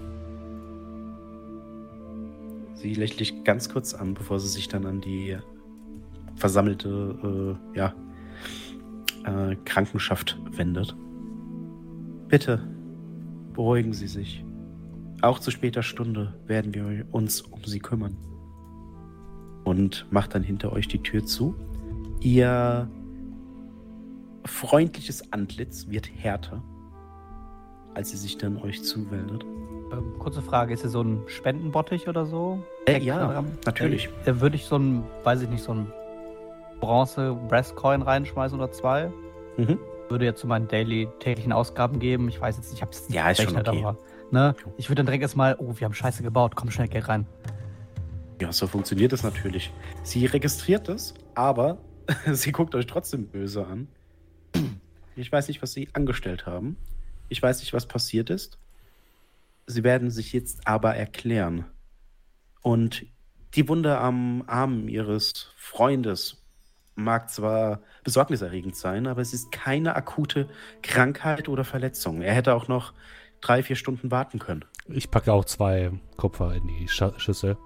Sie 2.74 2.94
lächelt 2.94 3.44
ganz 3.44 3.68
kurz 3.68 3.94
an, 3.94 4.14
bevor 4.14 4.40
sie 4.40 4.48
sich 4.48 4.66
dann 4.66 4.86
an 4.86 5.00
die 5.00 5.36
versammelte 6.34 7.56
äh, 7.74 7.78
ja, 7.78 7.94
äh, 9.24 9.54
Krankenschaft 9.64 10.36
wendet. 10.50 10.96
Bitte, 12.26 12.60
beruhigen 13.52 13.92
Sie 13.92 14.08
sich. 14.08 14.44
Auch 15.22 15.38
zu 15.38 15.50
später 15.50 15.82
Stunde 15.82 16.34
werden 16.46 16.74
wir 16.74 17.06
uns 17.12 17.40
um 17.40 17.64
Sie 17.64 17.78
kümmern. 17.78 18.16
Und 19.64 20.06
macht 20.10 20.34
dann 20.34 20.42
hinter 20.42 20.72
euch 20.72 20.88
die 20.88 21.02
Tür 21.02 21.24
zu. 21.24 21.54
Ihr 22.20 22.88
freundliches 24.44 25.32
Antlitz 25.32 25.86
wird 25.88 26.10
härter, 26.16 26.62
als 27.94 28.10
sie 28.10 28.16
sich 28.16 28.38
dann 28.38 28.56
euch 28.58 28.82
zuwendet. 28.82 29.44
Ähm, 29.92 30.18
kurze 30.18 30.42
Frage, 30.42 30.74
ist 30.74 30.80
hier 30.80 30.90
so 30.90 31.02
ein 31.02 31.22
Spendenbottich 31.26 32.08
oder 32.08 32.26
so? 32.26 32.60
Äh, 32.86 32.98
ja, 33.00 33.24
dran? 33.24 33.46
natürlich. 33.64 34.08
Da 34.24 34.40
würde 34.40 34.56
ich 34.56 34.64
so 34.64 34.76
ein, 34.76 35.04
weiß 35.22 35.42
ich 35.42 35.48
nicht, 35.48 35.62
so 35.62 35.72
ein 35.72 35.86
Bronze 36.80 37.38
Brass 37.48 37.76
Coin 37.76 38.02
reinschmeißen 38.02 38.58
oder 38.58 38.72
zwei. 38.72 39.12
Mhm. 39.56 39.78
würde 40.08 40.24
jetzt 40.24 40.40
zu 40.40 40.46
meinen 40.46 40.66
daily 40.66 41.08
täglichen 41.20 41.52
Ausgaben 41.52 41.98
geben. 41.98 42.28
Ich 42.28 42.40
weiß 42.40 42.56
jetzt 42.56 42.70
nicht, 42.70 42.78
ich 42.78 42.82
habe 42.82 42.92
es 42.92 43.08
nicht 43.08 43.14
Ja, 43.14 43.30
ist 43.30 43.42
schon 43.42 43.52
gerechnet, 43.52 43.68
okay. 43.68 43.84
aber 43.84 43.98
ne, 44.32 44.56
ich 44.76 44.88
würde 44.88 44.96
dann 44.96 45.06
direkt 45.06 45.22
erstmal, 45.22 45.56
oh, 45.58 45.74
wir 45.78 45.84
haben 45.84 45.94
Scheiße 45.94 46.22
gebaut, 46.22 46.56
komm 46.56 46.70
schnell, 46.70 46.88
geh 46.88 46.98
rein. 46.98 47.26
Ja, 48.40 48.52
so 48.52 48.66
funktioniert 48.66 49.12
es 49.12 49.22
natürlich. 49.22 49.72
Sie 50.02 50.26
registriert 50.26 50.88
es, 50.88 51.14
aber 51.34 51.78
sie 52.32 52.52
guckt 52.52 52.74
euch 52.74 52.86
trotzdem 52.86 53.26
böse 53.28 53.66
an. 53.66 53.88
Ich 55.14 55.30
weiß 55.30 55.48
nicht, 55.48 55.62
was 55.62 55.72
sie 55.72 55.88
angestellt 55.92 56.46
haben. 56.46 56.76
Ich 57.28 57.42
weiß 57.42 57.60
nicht, 57.60 57.72
was 57.72 57.86
passiert 57.86 58.30
ist. 58.30 58.58
Sie 59.66 59.84
werden 59.84 60.10
sich 60.10 60.32
jetzt 60.32 60.66
aber 60.66 60.96
erklären. 60.96 61.66
Und 62.62 63.06
die 63.54 63.68
Wunde 63.68 63.98
am 63.98 64.44
Arm 64.46 64.88
ihres 64.88 65.52
Freundes 65.56 66.42
mag 66.94 67.30
zwar 67.30 67.80
besorgniserregend 68.04 68.76
sein, 68.76 69.06
aber 69.06 69.20
es 69.20 69.32
ist 69.32 69.52
keine 69.52 69.94
akute 69.96 70.48
Krankheit 70.82 71.48
oder 71.48 71.64
Verletzung. 71.64 72.22
Er 72.22 72.34
hätte 72.34 72.54
auch 72.54 72.68
noch 72.68 72.92
drei, 73.42 73.62
vier 73.62 73.76
Stunden 73.76 74.10
warten 74.10 74.38
können. 74.38 74.64
Ich 74.88 75.10
packe 75.10 75.32
auch 75.32 75.44
zwei 75.44 75.90
Kupfer 76.16 76.54
in 76.54 76.66
die 76.66 76.88
Sch 76.88 77.04
Schüssel. 77.18 77.56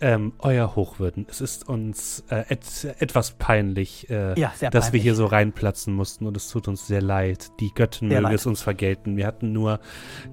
Ähm, 0.00 0.32
euer 0.40 0.74
Hochwürden, 0.74 1.24
es 1.30 1.40
ist 1.40 1.68
uns 1.68 2.24
äh, 2.28 2.44
et 2.48 2.84
etwas 2.98 3.38
peinlich, 3.38 4.10
äh, 4.10 4.38
Ja, 4.38 4.52
dass 4.70 4.92
wir 4.92 5.00
hier 5.00 5.14
so 5.14 5.24
reinplatzen 5.24 5.94
mussten 5.94 6.26
und 6.26 6.36
es 6.36 6.48
tut 6.48 6.66
uns 6.66 6.86
sehr 6.86 7.00
leid. 7.00 7.52
Die 7.60 7.70
Götten 7.72 8.08
Sehr 8.08 8.18
mögen 8.20 8.32
leid. 8.32 8.40
es 8.40 8.44
uns 8.44 8.60
vergelten. 8.60 9.16
Wir 9.16 9.26
hatten 9.26 9.52
nur 9.52 9.78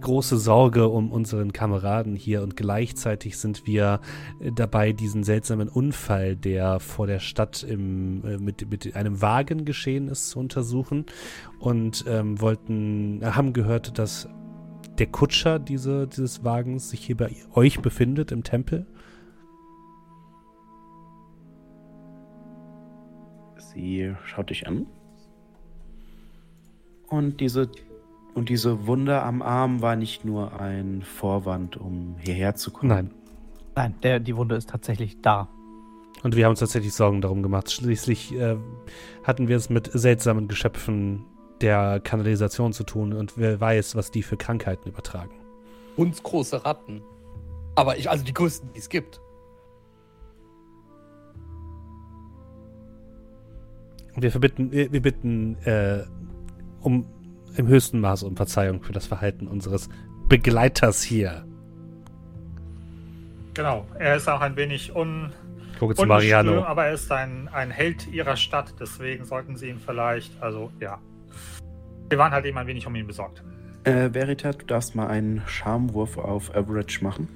große 0.02 0.38
Sorge 0.38 0.90
um 0.90 1.12
unseren 1.12 1.54
Kameraden 1.54 2.16
hier 2.16 2.42
und 2.42 2.58
gleichzeitig 2.58 3.38
sind 3.38 3.68
wir 3.68 4.02
äh, 4.42 4.52
dabei, 4.52 4.94
diesen 4.94 5.24
seltsamen 5.24 5.70
Unfall, 5.70 6.36
der 6.36 6.80
vor 6.80 7.06
der 7.06 7.20
Stadt 7.20 7.62
im, 7.64 8.26
äh, 8.26 8.38
mit, 8.38 8.70
mit 8.70 8.96
einem 8.96 9.22
Wagen 9.22 9.64
geschehen 9.64 10.08
ist, 10.08 10.32
zu 10.32 10.40
untersuchen 10.40 11.06
und 11.60 12.04
ähm, 12.08 12.42
wollten, 12.42 13.22
haben 13.24 13.54
gehört, 13.54 14.00
dass 14.00 14.28
der 14.98 15.08
Kutscher 15.08 15.60
diese, 15.60 16.08
dieses 16.08 16.44
Wagens 16.44 16.90
sich 16.90 17.06
hier 17.06 17.18
bei 17.18 17.36
euch 17.54 17.82
befindet 17.82 18.32
im 18.32 18.44
Tempel. 18.44 18.86
Sie 23.58 24.14
schaut 24.26 24.50
dich 24.50 24.68
an. 24.68 24.88
Und 27.08 27.40
diese, 27.40 27.70
und 28.34 28.50
diese 28.50 28.86
Wunde 28.88 29.22
am 29.22 29.42
Arm 29.42 29.82
war 29.82 29.96
nicht 29.96 30.26
nur 30.26 30.60
ein 30.60 31.02
Vorwand, 31.02 31.78
um 31.78 32.16
hierher 32.20 32.56
zu 32.56 32.72
kommen. 32.72 32.90
Nein. 32.90 33.12
Nein, 33.76 33.96
der, 34.04 34.20
die 34.20 34.36
Wunde 34.36 34.56
ist 34.56 34.70
tatsächlich 34.70 35.22
da. 35.22 35.48
Und 36.24 36.36
wir 36.36 36.46
haben 36.46 36.52
uns 36.52 36.60
tatsächlich 36.60 36.94
Sorgen 36.94 37.22
darum 37.22 37.42
gemacht. 37.42 37.72
Schließlich 37.72 38.34
äh, 38.36 38.58
hatten 39.24 39.48
wir 39.48 39.56
es 39.56 39.70
mit 39.70 39.90
seltsamen 39.92 40.48
Geschöpfen 40.48 41.26
der 41.62 42.00
Kanalisation 42.00 42.74
zu 42.74 42.84
tun 42.84 43.14
und 43.14 43.38
wer 43.38 43.60
weiß, 43.60 43.96
was 43.96 44.12
die 44.12 44.24
für 44.24 44.38
Krankheiten 44.38 44.90
übertragen. 44.90 45.32
Uns 45.96 46.22
große 46.24 46.66
Ratten. 46.66 47.02
Aber 47.76 47.98
ich, 47.98 48.10
also 48.10 48.24
die 48.24 48.34
größten, 48.34 48.74
die 48.74 48.80
es 48.80 48.90
gibt. 48.90 49.22
Und 54.16 54.24
wir 54.24 54.32
verbitten, 54.32 54.72
wir, 54.72 54.92
wir 54.92 55.02
bitten 55.02 55.58
äh, 55.64 56.04
um 56.82 57.06
im 57.56 57.68
höchsten 57.68 58.00
Maße 58.00 58.26
um 58.26 58.36
Verzeihung 58.36 58.82
für 58.82 58.94
das 58.94 59.08
Verhalten 59.08 59.48
unseres 59.48 59.90
Begleiters 60.28 61.02
hier. 61.02 61.46
Genau, 63.54 63.86
er 64.00 64.16
ist 64.16 64.30
auch 64.30 64.42
ein 64.42 64.56
wenig 64.56 64.96
un 64.96 65.34
Gucke 65.78 65.96
zu 65.96 66.06
Mariano. 66.06 66.64
aber 66.64 66.86
er 66.86 66.94
ist 66.94 67.12
ein, 67.12 67.50
ein 67.50 67.72
Held 67.72 68.08
ihrer 68.08 68.38
Stadt, 68.38 68.76
deswegen 68.80 69.26
sollten 69.26 69.56
sie 69.58 69.68
ihn 69.70 69.80
vielleicht, 69.80 70.42
also 70.42 70.72
ja. 70.80 71.00
Wir 72.12 72.18
waren 72.18 72.34
halt 72.34 72.46
eben 72.46 72.58
ein 72.58 72.68
wenig 72.68 72.86
um 72.86 72.94
ihn 72.94 73.08
besorgt. 73.08 73.42
Äh, 73.86 74.10
Verita, 74.10 74.52
du 74.52 74.66
darfst 74.66 74.96
mal 74.96 75.08
einen 75.08 75.42
Charmwurf 75.48 76.18
auf 76.18 76.54
Average 76.54 77.02
machen. 77.02 77.30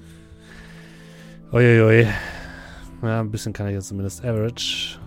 Uiuiui. 1.53 2.05
Ja, 3.01 3.21
ein 3.21 3.31
bisschen 3.31 3.53
kann 3.53 3.67
ich 3.67 3.73
jetzt 3.75 3.87
zumindest 3.87 4.25
Average. 4.25 4.99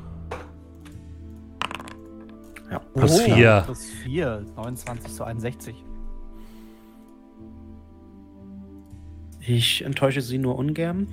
Ja. 2.71 2.79
Plus 2.95 3.21
Oh, 3.21 3.25
vier. 3.25 3.63
Plus 3.67 3.85
4, 3.85 4.47
29 4.57 5.13
zu 5.13 5.25
61. 5.25 5.85
Ich 9.41 9.85
enttäusche 9.85 10.23
Sie 10.23 10.39
nur 10.39 10.57
ungern. 10.57 11.09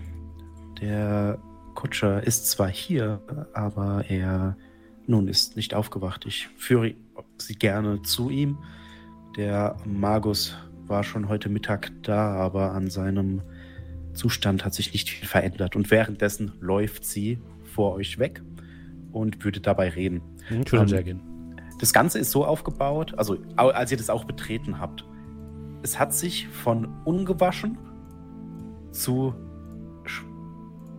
Der 0.79 1.39
Kutscher 1.73 2.23
ist 2.25 2.49
zwar 2.49 2.69
hier, 2.69 3.21
aber 3.53 4.05
er 4.07 4.55
nun 5.07 5.27
ist 5.27 5.57
nicht 5.57 5.73
aufgewacht. 5.73 6.25
Ich 6.25 6.47
führe 6.57 6.95
Sie 7.37 7.55
gerne 7.55 8.01
zu 8.01 8.29
ihm. 8.29 8.57
Der 9.37 9.77
Magus 9.85 10.55
war 10.87 11.03
schon 11.03 11.27
heute 11.27 11.49
Mittag 11.49 11.91
da, 12.03 12.35
aber 12.35 12.71
an 12.71 12.89
seinem 12.89 13.41
Zustand 14.13 14.63
hat 14.63 14.73
sich 14.73 14.93
nicht 14.93 15.09
viel 15.09 15.27
verändert. 15.27 15.75
Und 15.75 15.91
währenddessen 15.91 16.53
läuft 16.59 17.05
sie 17.05 17.39
vor 17.63 17.93
euch 17.93 18.17
weg 18.19 18.41
und 19.11 19.43
würde 19.43 19.59
dabei 19.59 19.89
reden. 19.89 20.21
Hm, 20.47 20.61
ich 20.61 20.71
würde 20.71 20.83
Ähm, 20.83 20.87
sehr 20.87 21.03
gehen. 21.03 21.21
Das 21.79 21.91
Ganze 21.91 22.19
ist 22.19 22.31
so 22.31 22.45
aufgebaut, 22.45 23.13
also 23.17 23.37
als 23.57 23.91
ihr 23.91 23.97
das 23.97 24.09
auch 24.09 24.23
betreten 24.23 24.79
habt. 24.79 25.05
Es 25.83 25.99
hat 25.99 26.13
sich 26.13 26.47
von 26.47 26.87
ungewaschen 27.03 27.77
zu 28.91 29.35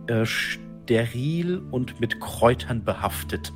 äh, 0.07 0.25
steril 0.25 1.57
und 1.71 1.99
mit 1.99 2.19
Kräutern 2.19 2.83
behaftet. 2.83 3.51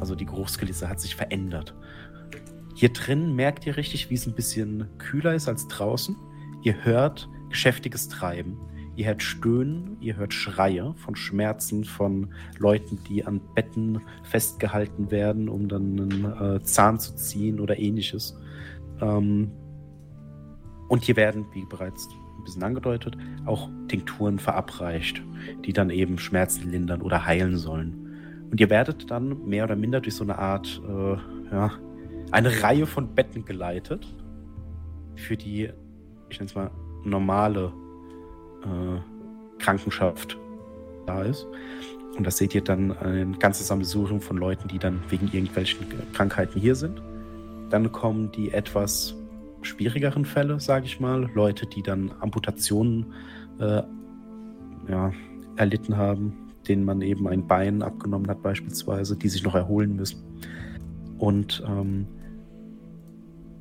Also 0.00 0.14
die 0.14 0.26
Großkulisse 0.26 0.88
hat 0.88 1.00
sich 1.00 1.14
verändert. 1.16 1.74
Hier 2.78 2.90
drin 2.90 3.34
merkt 3.34 3.66
ihr 3.66 3.76
richtig, 3.76 4.08
wie 4.08 4.14
es 4.14 4.24
ein 4.28 4.36
bisschen 4.36 4.86
kühler 4.98 5.34
ist 5.34 5.48
als 5.48 5.66
draußen. 5.66 6.14
Ihr 6.62 6.84
hört 6.84 7.28
geschäftiges 7.48 8.06
Treiben. 8.06 8.56
Ihr 8.94 9.08
hört 9.08 9.20
Stöhnen, 9.20 9.96
ihr 10.00 10.14
hört 10.14 10.32
Schreie 10.32 10.94
von 10.94 11.16
Schmerzen, 11.16 11.82
von 11.82 12.32
Leuten, 12.56 13.00
die 13.08 13.24
an 13.26 13.40
Betten 13.56 14.00
festgehalten 14.22 15.10
werden, 15.10 15.48
um 15.48 15.66
dann 15.66 15.98
einen 15.98 16.56
äh, 16.56 16.62
Zahn 16.62 17.00
zu 17.00 17.16
ziehen 17.16 17.58
oder 17.58 17.80
ähnliches. 17.80 18.38
Ähm, 19.00 19.50
und 20.86 21.02
hier 21.02 21.16
werden, 21.16 21.46
wie 21.54 21.64
bereits 21.64 22.08
ein 22.38 22.44
bisschen 22.44 22.62
angedeutet, 22.62 23.18
auch 23.44 23.68
Tinkturen 23.88 24.38
verabreicht, 24.38 25.20
die 25.64 25.72
dann 25.72 25.90
eben 25.90 26.16
Schmerzen 26.16 26.70
lindern 26.70 27.02
oder 27.02 27.26
heilen 27.26 27.56
sollen. 27.56 28.46
Und 28.52 28.60
ihr 28.60 28.70
werdet 28.70 29.10
dann 29.10 29.48
mehr 29.48 29.64
oder 29.64 29.74
minder 29.74 30.00
durch 30.00 30.14
so 30.14 30.22
eine 30.22 30.38
Art, 30.38 30.80
äh, 30.88 31.16
ja, 31.50 31.72
eine 32.32 32.62
Reihe 32.62 32.86
von 32.86 33.14
Betten 33.14 33.44
geleitet, 33.44 34.06
für 35.16 35.36
die, 35.36 35.70
ich 36.28 36.38
nenne 36.38 36.48
es 36.48 36.54
mal, 36.54 36.70
normale 37.04 37.72
äh, 38.62 39.62
Krankenschaft 39.62 40.38
da 41.06 41.22
ist. 41.22 41.46
Und 42.16 42.26
das 42.26 42.36
seht 42.36 42.54
ihr 42.54 42.62
dann 42.62 42.96
ein 42.98 43.38
ganzes 43.38 43.68
Sammelsurium 43.68 44.20
von 44.20 44.36
Leuten, 44.36 44.68
die 44.68 44.78
dann 44.78 45.00
wegen 45.08 45.26
irgendwelchen 45.26 45.86
Krankheiten 46.12 46.60
hier 46.60 46.74
sind. 46.74 47.00
Dann 47.70 47.92
kommen 47.92 48.32
die 48.32 48.50
etwas 48.50 49.14
schwierigeren 49.62 50.24
Fälle, 50.24 50.58
sage 50.60 50.86
ich 50.86 51.00
mal. 51.00 51.30
Leute, 51.34 51.66
die 51.66 51.82
dann 51.82 52.12
Amputationen 52.20 53.12
äh, 53.60 53.82
ja, 54.88 55.12
erlitten 55.56 55.96
haben, 55.96 56.32
denen 56.66 56.84
man 56.84 57.02
eben 57.02 57.28
ein 57.28 57.46
Bein 57.46 57.82
abgenommen 57.82 58.28
hat 58.28 58.42
beispielsweise, 58.42 59.16
die 59.16 59.28
sich 59.28 59.42
noch 59.44 59.54
erholen 59.54 59.96
müssen. 59.96 60.22
Und 61.18 61.62
ähm, 61.66 62.06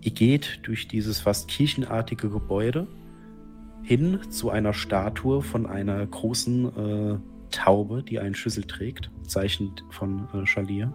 ihr 0.07 0.13
geht 0.13 0.61
durch 0.63 0.87
dieses 0.87 1.19
fast 1.19 1.49
kirchenartige 1.49 2.29
Gebäude 2.29 2.87
hin 3.83 4.21
zu 4.29 4.49
einer 4.49 4.71
Statue 4.73 5.41
von 5.41 5.65
einer 5.65 6.05
großen 6.05 6.65
äh, 6.65 7.19
Taube, 7.51 8.03
die 8.03 8.17
einen 8.17 8.33
Schlüssel 8.33 8.63
trägt, 8.63 9.11
Zeichen 9.27 9.73
von 9.89 10.29
äh, 10.33 10.45
Shalir, 10.45 10.93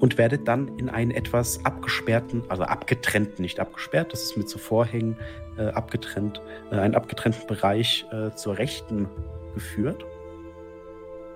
und 0.00 0.18
werdet 0.18 0.48
dann 0.48 0.76
in 0.76 0.90
einen 0.90 1.12
etwas 1.12 1.64
abgesperrten, 1.64 2.42
also 2.48 2.64
abgetrennten, 2.64 3.42
nicht 3.42 3.60
abgesperrt, 3.60 4.12
das 4.12 4.24
ist 4.24 4.36
mit 4.36 4.48
so 4.48 4.58
Vorhängen 4.58 5.16
äh, 5.56 5.68
abgetrennt, 5.68 6.40
äh, 6.72 6.80
einen 6.80 6.96
abgetrennten 6.96 7.46
Bereich 7.46 8.06
äh, 8.10 8.32
zur 8.34 8.58
Rechten 8.58 9.08
geführt. 9.54 10.04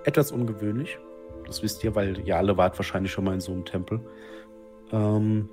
Etwas 0.03 0.33
ungewöhnlich, 0.33 0.97
das 1.45 1.63
wisst 1.63 1.85
ihr, 1.85 1.95
weil 1.95 2.19
ihr 2.27 2.35
alle 2.35 2.57
wart 2.57 2.77
wahrscheinlich 2.77 3.13
schon 3.13 3.23
mal 3.23 3.33
in 3.33 3.39
so 3.39 3.53
einem 3.53 3.63
Tempel. 3.63 4.01
Ähm, 4.91 5.47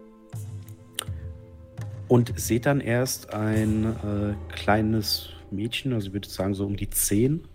und 2.08 2.38
seht 2.38 2.66
dann 2.66 2.80
erst 2.80 3.32
ein 3.32 3.84
äh, 3.84 4.54
kleines 4.54 5.30
Mädchen, 5.50 5.92
also 5.92 6.08
ich 6.08 6.12
würde 6.12 6.28
sagen 6.28 6.54
so 6.54 6.66
um 6.66 6.76
die 6.76 6.90
zehn, 6.90 7.46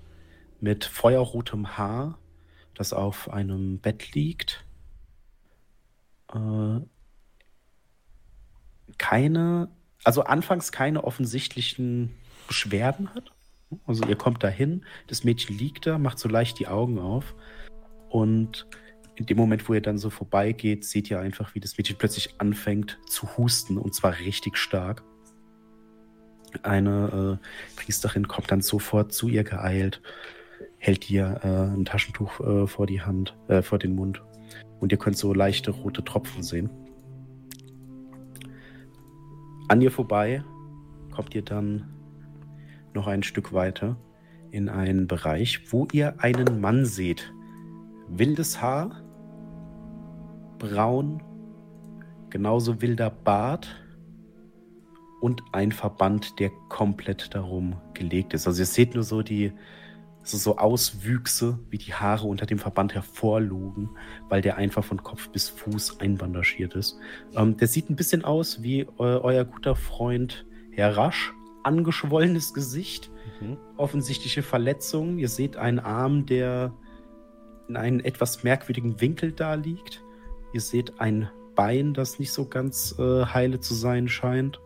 mit 0.60 0.86
feuerrotem 0.86 1.78
Haar, 1.78 2.18
das 2.76 2.94
auf 2.94 3.30
einem 3.30 3.80
Bett 3.80 4.14
liegt. 4.14 4.64
Äh, 6.34 6.80
keine, 8.98 9.70
also 10.04 10.24
anfangs 10.24 10.72
keine 10.72 11.04
offensichtlichen 11.04 12.12
Beschwerden 12.48 13.14
hat. 13.14 13.32
Also 13.88 14.06
ihr 14.06 14.16
kommt 14.16 14.44
dahin, 14.44 14.86
das 15.08 15.24
Mädchen 15.24 15.58
liegt 15.58 15.88
da, 15.88 15.98
macht 15.98 16.20
so 16.20 16.30
leicht 16.30 16.60
die 16.60 16.68
Augen 16.68 17.00
auf 17.00 17.34
und 18.10 18.68
in 19.16 19.26
dem 19.26 19.38
Moment, 19.38 19.68
wo 19.70 19.74
ihr 19.74 19.82
dann 19.82 19.98
so 19.98 20.10
vorbeigeht, 20.10 20.86
seht 20.86 21.10
ihr 21.12 21.20
einfach, 21.20 21.54
wie 21.56 21.60
das 21.60 21.78
Mädchen 21.78 21.98
plötzlich 21.98 22.36
anfängt 22.40 23.00
zu 23.08 23.38
husten 23.38 23.78
und 23.78 23.94
zwar 23.94 24.20
richtig 24.20 24.58
stark. 24.58 25.04
Eine 26.62 27.40
äh, 27.40 27.80
Priesterin 27.80 28.28
kommt 28.28 28.52
dann 28.52 28.62
sofort 28.62 29.14
zu 29.14 29.28
ihr 29.28 29.44
geeilt, 29.44 30.02
hält 30.78 31.10
ihr 31.10 31.40
äh, 31.44 31.76
ein 31.76 31.86
Taschentuch 31.86 32.40
äh, 32.40 32.68
vor 32.68 32.86
die 32.86 33.02
Hand, 33.02 33.36
äh, 33.48 33.62
vor 33.62 33.80
den 33.80 33.96
Mund 33.96 34.22
und 34.80 34.92
ihr 34.92 34.98
könnt 34.98 35.18
so 35.18 35.34
leichte 35.34 35.72
rote 35.72 36.04
Tropfen 36.04 36.44
sehen. 36.44 36.70
An 39.70 39.82
ihr 39.82 39.92
vorbei 39.92 40.44
kommt 41.12 41.34
ihr 41.36 41.42
dann 41.42 41.94
noch 42.94 43.08
ein 43.08 43.24
Stück 43.24 43.54
weiter 43.54 43.98
in 44.52 44.70
einen 44.70 45.08
Bereich, 45.08 45.72
wo 45.72 45.88
ihr 45.92 46.20
einen 46.20 46.62
Mann 46.62 46.86
seht. 46.86 47.34
Wildes 48.08 48.62
Haar, 48.62 49.03
braun, 50.64 51.22
genauso 52.30 52.82
wilder 52.82 53.10
Bart 53.10 53.68
und 55.22 55.44
ein 55.52 55.72
Verband, 55.72 56.40
der 56.40 56.52
komplett 56.70 57.36
darum 57.36 57.76
gelegt 57.94 58.34
ist. 58.34 58.48
Also 58.48 58.62
ihr 58.62 58.66
seht 58.66 58.94
nur 58.94 59.04
so 59.04 59.22
die 59.22 59.52
so, 60.26 60.38
so 60.38 60.58
Auswüchse, 60.58 61.60
wie 61.70 61.78
die 61.78 61.94
Haare 61.94 62.28
unter 62.28 62.46
dem 62.46 62.58
Verband 62.58 62.94
hervorlugen, 62.94 63.90
weil 64.30 64.42
der 64.42 64.56
einfach 64.56 64.84
von 64.84 65.04
Kopf 65.04 65.30
bis 65.30 65.50
Fuß 65.50 66.00
einbandagiert 66.00 66.76
ist. 66.76 66.98
Ähm, 67.36 67.58
der 67.58 67.68
sieht 67.68 67.90
ein 67.90 67.98
bisschen 67.98 68.24
aus 68.24 68.64
wie 68.64 68.82
äh, 68.82 68.88
euer 68.98 69.44
guter 69.44 69.76
Freund 69.76 70.46
Herr 70.72 70.96
Rasch. 70.96 71.34
Angeschwollenes 71.64 72.54
Gesicht, 72.54 73.10
mhm. 73.42 73.58
offensichtliche 73.78 74.44
Verletzungen. 74.44 75.20
Ihr 75.20 75.30
seht 75.30 75.56
einen 75.58 75.80
Arm, 75.80 76.26
der 76.26 76.74
in 77.70 77.78
einem 77.78 78.00
etwas 78.02 78.44
merkwürdigen 78.44 79.00
Winkel 79.00 79.32
da 79.32 79.54
liegt. 79.54 80.03
Ihr 80.54 80.62
seht 80.62 81.00
ein 81.00 81.30
Bein, 81.56 81.94
das 81.94 82.20
nicht 82.20 82.32
so 82.32 82.46
ganz 82.46 82.96
äh, 82.98 83.26
heile 83.26 83.60
zu 83.60 83.74
sein 83.74 84.08
scheint 84.08 84.60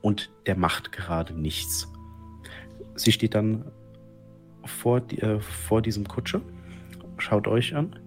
und 0.00 0.30
der 0.46 0.56
macht 0.56 0.92
gerade 0.92 1.34
nichts. 1.34 1.90
Sie 2.96 3.12
steht 3.12 3.34
dann 3.34 3.70
vor, 4.64 5.00
äh, 5.10 5.40
vor 5.40 5.80
diesem 5.82 6.06
Kutsche, 6.08 6.42
schaut 7.18 7.46
euch 7.46 7.74
an. 7.74 7.98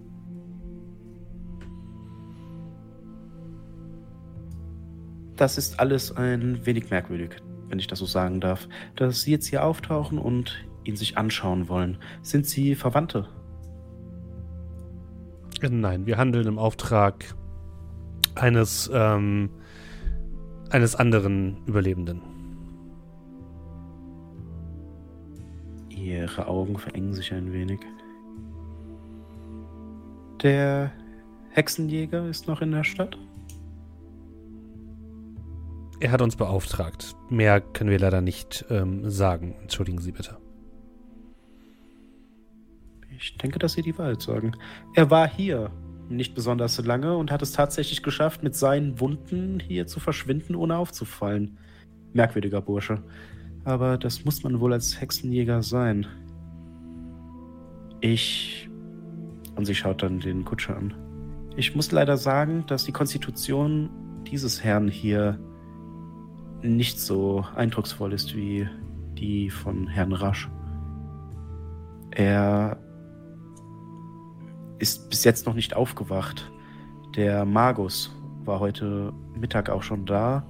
Das 5.35 5.57
ist 5.57 5.79
alles 5.79 6.15
ein 6.15 6.65
wenig 6.65 6.89
merkwürdig, 6.89 7.37
wenn 7.67 7.79
ich 7.79 7.87
das 7.87 7.99
so 7.99 8.05
sagen 8.05 8.39
darf, 8.39 8.67
dass 8.95 9.21
Sie 9.21 9.31
jetzt 9.31 9.47
hier 9.47 9.65
auftauchen 9.65 10.17
und 10.17 10.65
ihn 10.85 10.95
sich 10.95 11.17
anschauen 11.17 11.67
wollen. 11.67 11.97
Sind 12.21 12.45
Sie 12.45 12.75
Verwandte? 12.75 13.27
Nein, 15.69 16.05
wir 16.05 16.17
handeln 16.17 16.47
im 16.47 16.59
Auftrag 16.59 17.35
eines 18.35 18.89
ähm, 18.93 19.49
eines 20.69 20.95
anderen 20.95 21.63
Überlebenden. 21.65 22.21
Ihre 25.89 26.47
Augen 26.47 26.77
verengen 26.77 27.13
sich 27.13 27.33
ein 27.33 27.53
wenig. 27.53 27.79
Der 30.43 30.91
Hexenjäger 31.51 32.27
ist 32.27 32.47
noch 32.47 32.61
in 32.61 32.71
der 32.71 32.83
Stadt? 32.83 33.17
Er 35.99 36.11
hat 36.11 36.21
uns 36.21 36.35
beauftragt. 36.35 37.15
Mehr 37.29 37.61
können 37.61 37.89
wir 37.89 37.99
leider 37.99 38.21
nicht 38.21 38.65
ähm, 38.69 39.09
sagen. 39.09 39.55
Entschuldigen 39.61 39.99
Sie 39.99 40.11
bitte. 40.11 40.37
Ich 43.17 43.37
denke, 43.37 43.59
dass 43.59 43.73
Sie 43.73 43.81
die 43.81 43.97
Wahrheit 43.97 44.21
sagen. 44.21 44.53
Er 44.93 45.09
war 45.09 45.27
hier 45.27 45.71
nicht 46.09 46.35
besonders 46.35 46.77
lange 46.85 47.17
und 47.17 47.31
hat 47.31 47.41
es 47.41 47.51
tatsächlich 47.51 48.03
geschafft, 48.03 48.43
mit 48.43 48.55
seinen 48.55 48.99
Wunden 48.99 49.59
hier 49.59 49.87
zu 49.87 49.99
verschwinden, 49.99 50.55
ohne 50.55 50.77
aufzufallen. 50.77 51.57
Merkwürdiger 52.13 52.61
Bursche. 52.61 53.01
Aber 53.63 53.97
das 53.97 54.23
muss 54.25 54.43
man 54.43 54.59
wohl 54.59 54.73
als 54.73 54.99
Hexenjäger 55.01 55.63
sein. 55.63 56.05
Ich. 58.01 58.69
Und 59.55 59.65
sie 59.65 59.75
schaut 59.75 60.03
dann 60.03 60.19
den 60.19 60.45
Kutscher 60.45 60.77
an. 60.77 60.93
Ich 61.55 61.75
muss 61.75 61.91
leider 61.91 62.17
sagen, 62.17 62.65
dass 62.67 62.83
die 62.83 62.91
Konstitution 62.91 63.89
dieses 64.29 64.63
Herrn 64.63 64.87
hier 64.87 65.39
nicht 66.61 66.99
so 66.99 67.45
eindrucksvoll 67.55 68.13
ist 68.13 68.35
wie 68.35 68.67
die 69.17 69.49
von 69.49 69.87
Herrn 69.87 70.13
Rasch. 70.13 70.49
Er 72.11 72.77
ist 74.79 75.09
bis 75.09 75.23
jetzt 75.23 75.45
noch 75.45 75.53
nicht 75.53 75.75
aufgewacht. 75.75 76.51
Der 77.15 77.45
Magus 77.45 78.11
war 78.43 78.59
heute 78.59 79.13
Mittag 79.33 79.69
auch 79.69 79.83
schon 79.83 80.05
da 80.05 80.45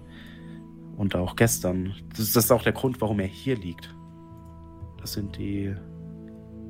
und 0.97 1.15
auch 1.15 1.35
gestern. 1.35 1.93
Das 2.09 2.35
ist 2.35 2.51
auch 2.51 2.63
der 2.63 2.73
Grund, 2.73 3.01
warum 3.01 3.19
er 3.19 3.27
hier 3.27 3.55
liegt. 3.55 3.93
Das 4.99 5.13
sind 5.13 5.38
die 5.38 5.75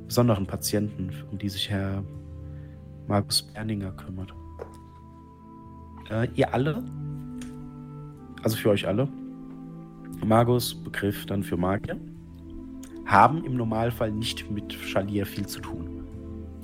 besonderen 0.06 0.46
Patienten, 0.46 1.10
um 1.30 1.38
die 1.38 1.48
sich 1.48 1.70
Herr 1.70 2.04
Markus 3.06 3.42
Berninger 3.42 3.92
kümmert. 3.92 4.34
Äh, 6.10 6.28
ihr 6.34 6.52
alle, 6.52 6.84
also 8.42 8.56
für 8.56 8.70
euch 8.70 8.86
alle, 8.86 9.08
Magus, 10.24 10.74
Begriff 10.74 11.26
dann 11.26 11.42
für 11.42 11.56
Magier, 11.56 11.98
haben 13.06 13.44
im 13.44 13.56
Normalfall 13.56 14.10
nicht 14.10 14.50
mit 14.50 14.72
Schalier 14.72 15.26
viel 15.26 15.46
zu 15.46 15.60
tun. 15.60 15.95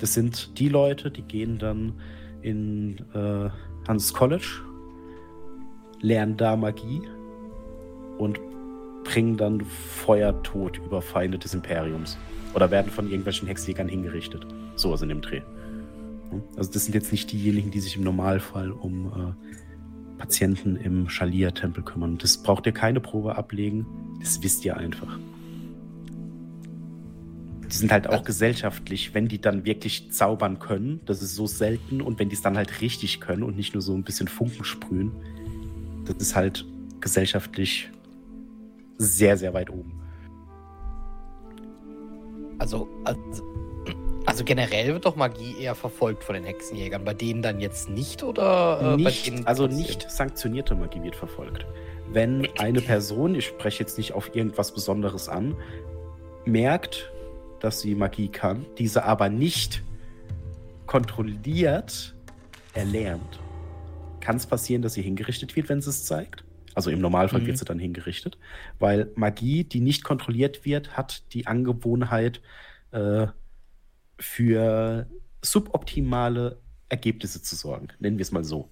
Das 0.03 0.15
sind 0.15 0.59
die 0.59 0.67
Leute, 0.67 1.09
die 1.09 1.21
gehen 1.21 1.59
dann 1.59 1.93
in 2.41 2.97
äh, 3.13 3.49
Hans 3.87 4.13
College, 4.13 4.59
lernen 6.01 6.35
da 6.35 6.57
Magie 6.57 7.01
und 8.17 8.37
bringen 9.05 9.37
dann 9.37 9.61
Feuertod 9.61 10.77
über 10.79 11.01
Feinde 11.01 11.39
des 11.39 11.53
Imperiums. 11.53 12.17
Oder 12.53 12.69
werden 12.69 12.91
von 12.91 13.05
irgendwelchen 13.05 13.47
Hexjägern 13.47 13.87
hingerichtet. 13.87 14.45
Sowas 14.75 15.01
in 15.01 15.07
dem 15.07 15.21
Dreh. 15.21 15.39
Also 16.57 16.69
das 16.73 16.83
sind 16.83 16.95
jetzt 16.95 17.13
nicht 17.13 17.31
diejenigen, 17.31 17.71
die 17.71 17.79
sich 17.79 17.95
im 17.95 18.03
Normalfall 18.03 18.71
um 18.71 19.05
äh, 19.05 20.17
Patienten 20.17 20.75
im 20.75 21.07
Schalia-Tempel 21.07 21.81
kümmern. 21.81 22.17
Das 22.17 22.43
braucht 22.43 22.65
ihr 22.65 22.73
keine 22.73 22.99
Probe 22.99 23.37
ablegen. 23.37 23.85
Das 24.19 24.43
wisst 24.43 24.65
ihr 24.65 24.75
einfach. 24.75 25.17
Die 27.73 27.79
sind 27.79 27.91
halt 27.91 28.07
auch 28.07 28.23
gesellschaftlich, 28.23 29.15
wenn 29.15 29.27
die 29.27 29.41
dann 29.41 29.65
wirklich 29.65 30.11
zaubern 30.11 30.59
können. 30.59 31.01
Das 31.07 31.23
ist 31.23 31.33
so 31.33 31.47
selten. 31.47 32.01
Und 32.01 32.19
wenn 32.19 32.29
die 32.29 32.35
es 32.35 32.43
dann 32.43 32.55
halt 32.55 32.81
richtig 32.81 33.19
können 33.19 33.41
und 33.41 33.57
nicht 33.57 33.73
nur 33.73 33.81
so 33.81 33.95
ein 33.95 34.03
bisschen 34.03 34.27
Funken 34.27 34.63
sprühen, 34.63 35.11
das 36.05 36.17
ist 36.17 36.35
halt 36.35 36.65
gesellschaftlich 36.99 37.89
sehr, 38.99 39.37
sehr 39.37 39.55
weit 39.55 39.71
oben. 39.71 39.91
Also, 42.59 42.87
also, 43.05 43.43
also, 44.27 44.43
generell 44.43 44.93
wird 44.93 45.05
doch 45.07 45.15
Magie 45.15 45.55
eher 45.59 45.73
verfolgt 45.73 46.23
von 46.23 46.35
den 46.35 46.43
Hexenjägern. 46.43 47.03
Bei 47.03 47.15
denen 47.15 47.41
dann 47.41 47.59
jetzt 47.59 47.89
nicht 47.89 48.21
oder? 48.21 48.93
Äh, 48.93 49.01
nicht, 49.01 49.47
also 49.47 49.65
nicht 49.65 50.11
sanktionierte 50.11 50.75
Magie 50.75 51.01
wird 51.01 51.15
verfolgt. 51.15 51.65
Wenn 52.07 52.47
eine 52.59 52.81
Person, 52.81 53.33
ich 53.33 53.47
spreche 53.47 53.79
jetzt 53.79 53.97
nicht 53.97 54.13
auf 54.13 54.35
irgendwas 54.35 54.75
Besonderes 54.75 55.27
an, 55.27 55.55
merkt, 56.45 57.11
dass 57.63 57.79
sie 57.79 57.95
Magie 57.95 58.27
kann, 58.27 58.65
diese 58.77 59.05
aber 59.05 59.29
nicht 59.29 59.83
kontrolliert 60.85 62.13
erlernt, 62.73 63.39
kann 64.19 64.35
es 64.35 64.45
passieren, 64.45 64.81
dass 64.81 64.95
sie 64.95 65.01
hingerichtet 65.01 65.55
wird, 65.55 65.69
wenn 65.69 65.81
sie 65.81 65.89
es 65.89 66.03
zeigt. 66.03 66.43
Also 66.75 66.89
im 66.89 66.99
Normalfall 66.99 67.39
mhm. 67.41 67.47
wird 67.47 67.57
sie 67.57 67.65
dann 67.65 67.79
hingerichtet, 67.79 68.37
weil 68.79 69.11
Magie, 69.15 69.63
die 69.63 69.79
nicht 69.79 70.03
kontrolliert 70.03 70.65
wird, 70.65 70.97
hat 70.97 71.23
die 71.33 71.47
Angewohnheit 71.47 72.41
äh, 72.91 73.27
für 74.19 75.07
suboptimale 75.41 76.59
Ergebnisse 76.89 77.41
zu 77.41 77.55
sorgen. 77.55 77.87
Nennen 77.99 78.17
wir 78.17 78.23
es 78.23 78.31
mal 78.33 78.43
so. 78.43 78.69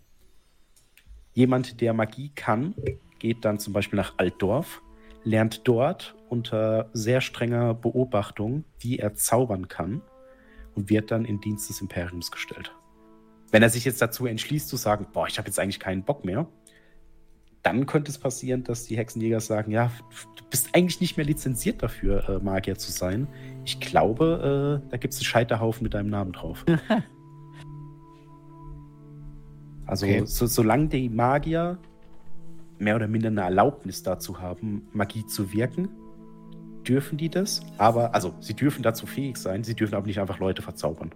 Jemand, 1.33 1.79
der 1.79 1.93
Magie 1.93 2.31
kann, 2.35 2.75
geht 3.19 3.45
dann 3.45 3.57
zum 3.57 3.71
Beispiel 3.71 3.97
nach 3.97 4.15
Altdorf, 4.17 4.81
lernt 5.23 5.61
dort 5.65 6.13
unter 6.31 6.89
sehr 6.93 7.19
strenger 7.19 7.73
Beobachtung, 7.73 8.63
wie 8.79 8.99
er 8.99 9.15
zaubern 9.15 9.67
kann 9.67 10.01
und 10.75 10.89
wird 10.89 11.11
dann 11.11 11.25
in 11.25 11.41
Dienst 11.41 11.69
des 11.69 11.81
Imperiums 11.81 12.31
gestellt. 12.31 12.73
Wenn 13.51 13.63
er 13.63 13.69
sich 13.69 13.83
jetzt 13.83 14.01
dazu 14.01 14.25
entschließt 14.25 14.69
zu 14.69 14.77
sagen, 14.77 15.07
boah, 15.11 15.27
ich 15.27 15.37
habe 15.37 15.47
jetzt 15.47 15.59
eigentlich 15.59 15.81
keinen 15.81 16.03
Bock 16.03 16.23
mehr, 16.23 16.47
dann 17.63 17.85
könnte 17.85 18.09
es 18.09 18.17
passieren, 18.17 18.63
dass 18.63 18.85
die 18.85 18.97
Hexenjäger 18.97 19.41
sagen, 19.41 19.71
ja, 19.71 19.91
du 20.35 20.43
bist 20.49 20.69
eigentlich 20.73 21.01
nicht 21.01 21.17
mehr 21.17 21.25
lizenziert 21.25 21.83
dafür, 21.83 22.29
äh, 22.29 22.39
Magier 22.39 22.77
zu 22.77 22.91
sein. 22.91 23.27
Ich 23.65 23.79
glaube, 23.79 24.81
äh, 24.87 24.89
da 24.89 24.97
gibt 24.97 25.13
es 25.13 25.19
einen 25.19 25.25
Scheiterhaufen 25.25 25.83
mit 25.83 25.93
deinem 25.93 26.09
Namen 26.09 26.31
drauf. 26.31 26.65
also 29.85 30.05
okay. 30.05 30.23
so, 30.25 30.47
solange 30.47 30.87
die 30.87 31.09
Magier 31.09 31.77
mehr 32.79 32.95
oder 32.95 33.07
minder 33.07 33.27
eine 33.27 33.41
Erlaubnis 33.41 34.01
dazu 34.01 34.39
haben, 34.39 34.87
Magie 34.91 35.25
zu 35.27 35.53
wirken, 35.53 35.89
dürfen 36.83 37.17
die 37.17 37.29
das, 37.29 37.61
aber, 37.77 38.13
also 38.15 38.33
sie 38.39 38.53
dürfen 38.53 38.83
dazu 38.83 39.05
fähig 39.05 39.37
sein, 39.37 39.63
sie 39.63 39.75
dürfen 39.75 39.95
aber 39.95 40.05
nicht 40.07 40.19
einfach 40.19 40.39
Leute 40.39 40.61
verzaubern. 40.61 41.11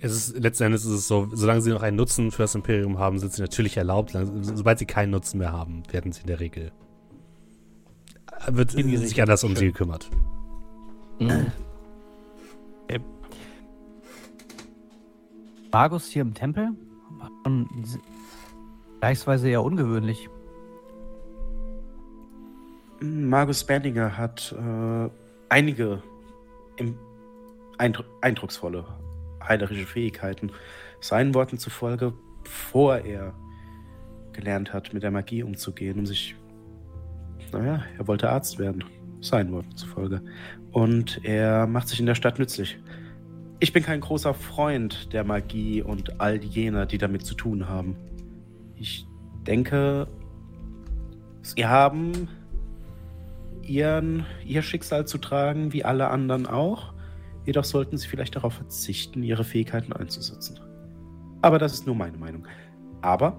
Es 0.00 0.12
ist, 0.12 0.38
letzten 0.38 0.64
Endes 0.64 0.84
ist 0.86 0.92
es 0.92 1.08
so, 1.08 1.28
solange 1.32 1.60
sie 1.60 1.70
noch 1.70 1.82
einen 1.82 1.96
Nutzen 1.96 2.30
für 2.30 2.42
das 2.42 2.54
Imperium 2.54 2.98
haben, 2.98 3.18
sind 3.18 3.32
sie 3.34 3.42
natürlich 3.42 3.76
erlaubt. 3.76 4.16
Sobald 4.40 4.78
sie 4.78 4.86
keinen 4.86 5.10
Nutzen 5.10 5.38
mehr 5.38 5.52
haben, 5.52 5.82
werden 5.90 6.12
sie 6.12 6.22
in 6.22 6.26
der 6.28 6.40
Regel. 6.40 6.72
Wird 8.48 8.70
sich 8.70 9.20
anders 9.20 9.44
um 9.44 9.50
Schön. 9.50 9.56
sie 9.58 9.66
gekümmert. 9.66 10.08
Magus 15.72 16.06
hier 16.06 16.22
im 16.22 16.34
Tempel? 16.34 16.70
War 17.18 17.30
schon 17.44 17.68
s- 17.82 17.98
vergleichsweise 18.92 19.48
eher 19.48 19.62
ungewöhnlich. 19.62 20.28
Magus 23.00 23.64
Bandinger 23.64 24.16
hat 24.16 24.52
äh, 24.52 25.10
einige 25.48 26.02
Eindru 27.78 28.04
eindrucksvolle 28.20 28.84
heilerische 29.42 29.86
Fähigkeiten. 29.86 30.52
Seinen 31.00 31.34
Worten 31.34 31.58
zufolge, 31.58 32.12
bevor 32.44 32.98
er 32.98 33.34
gelernt 34.32 34.72
hat, 34.72 34.92
mit 34.92 35.02
der 35.02 35.10
Magie 35.10 35.42
umzugehen, 35.42 35.98
um 35.98 36.06
sich. 36.06 36.36
Naja, 37.52 37.82
er 37.98 38.06
wollte 38.06 38.30
Arzt 38.30 38.58
werden. 38.58 38.84
Seinen 39.20 39.52
Worten 39.52 39.76
zufolge. 39.76 40.22
Und 40.72 41.24
er 41.24 41.66
macht 41.66 41.88
sich 41.88 42.00
in 42.00 42.06
der 42.06 42.14
Stadt 42.14 42.38
nützlich. 42.38 42.78
Ich 43.60 43.72
bin 43.72 43.82
kein 43.82 44.00
großer 44.00 44.34
Freund 44.34 45.12
der 45.12 45.24
Magie 45.24 45.82
und 45.82 46.20
all 46.20 46.42
jener, 46.42 46.86
die 46.86 46.98
damit 46.98 47.24
zu 47.26 47.34
tun 47.34 47.68
haben. 47.68 47.96
Ich 48.76 49.06
denke, 49.46 50.06
sie 51.42 51.66
haben 51.66 52.28
ihren, 53.70 54.26
ihr 54.44 54.62
Schicksal 54.62 55.06
zu 55.06 55.18
tragen, 55.18 55.72
wie 55.72 55.84
alle 55.84 56.08
anderen 56.08 56.46
auch. 56.46 56.92
Jedoch 57.46 57.64
sollten 57.64 57.96
sie 57.96 58.08
vielleicht 58.08 58.34
darauf 58.34 58.54
verzichten, 58.54 59.22
ihre 59.22 59.44
Fähigkeiten 59.44 59.92
einzusetzen. 59.92 60.58
Aber 61.40 61.58
das 61.58 61.72
ist 61.72 61.86
nur 61.86 61.94
meine 61.94 62.18
Meinung. 62.18 62.46
Aber 63.00 63.36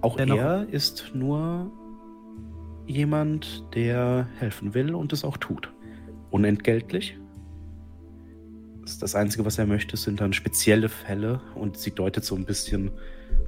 auch 0.00 0.16
Dennoch- 0.16 0.36
er 0.38 0.68
ist 0.68 1.12
nur 1.14 1.70
jemand, 2.86 3.64
der 3.74 4.28
helfen 4.38 4.74
will 4.74 4.94
und 4.94 5.12
es 5.12 5.24
auch 5.24 5.36
tut. 5.36 5.72
Unentgeltlich. 6.30 7.18
Das, 9.00 9.14
Einzige, 9.14 9.44
was 9.44 9.58
er 9.58 9.66
möchte, 9.66 9.96
sind 9.96 10.20
dann 10.20 10.32
spezielle 10.32 10.88
Fälle 10.88 11.40
und 11.54 11.76
sie 11.76 11.90
deutet 11.90 12.24
so 12.24 12.34
ein 12.34 12.46
bisschen 12.46 12.90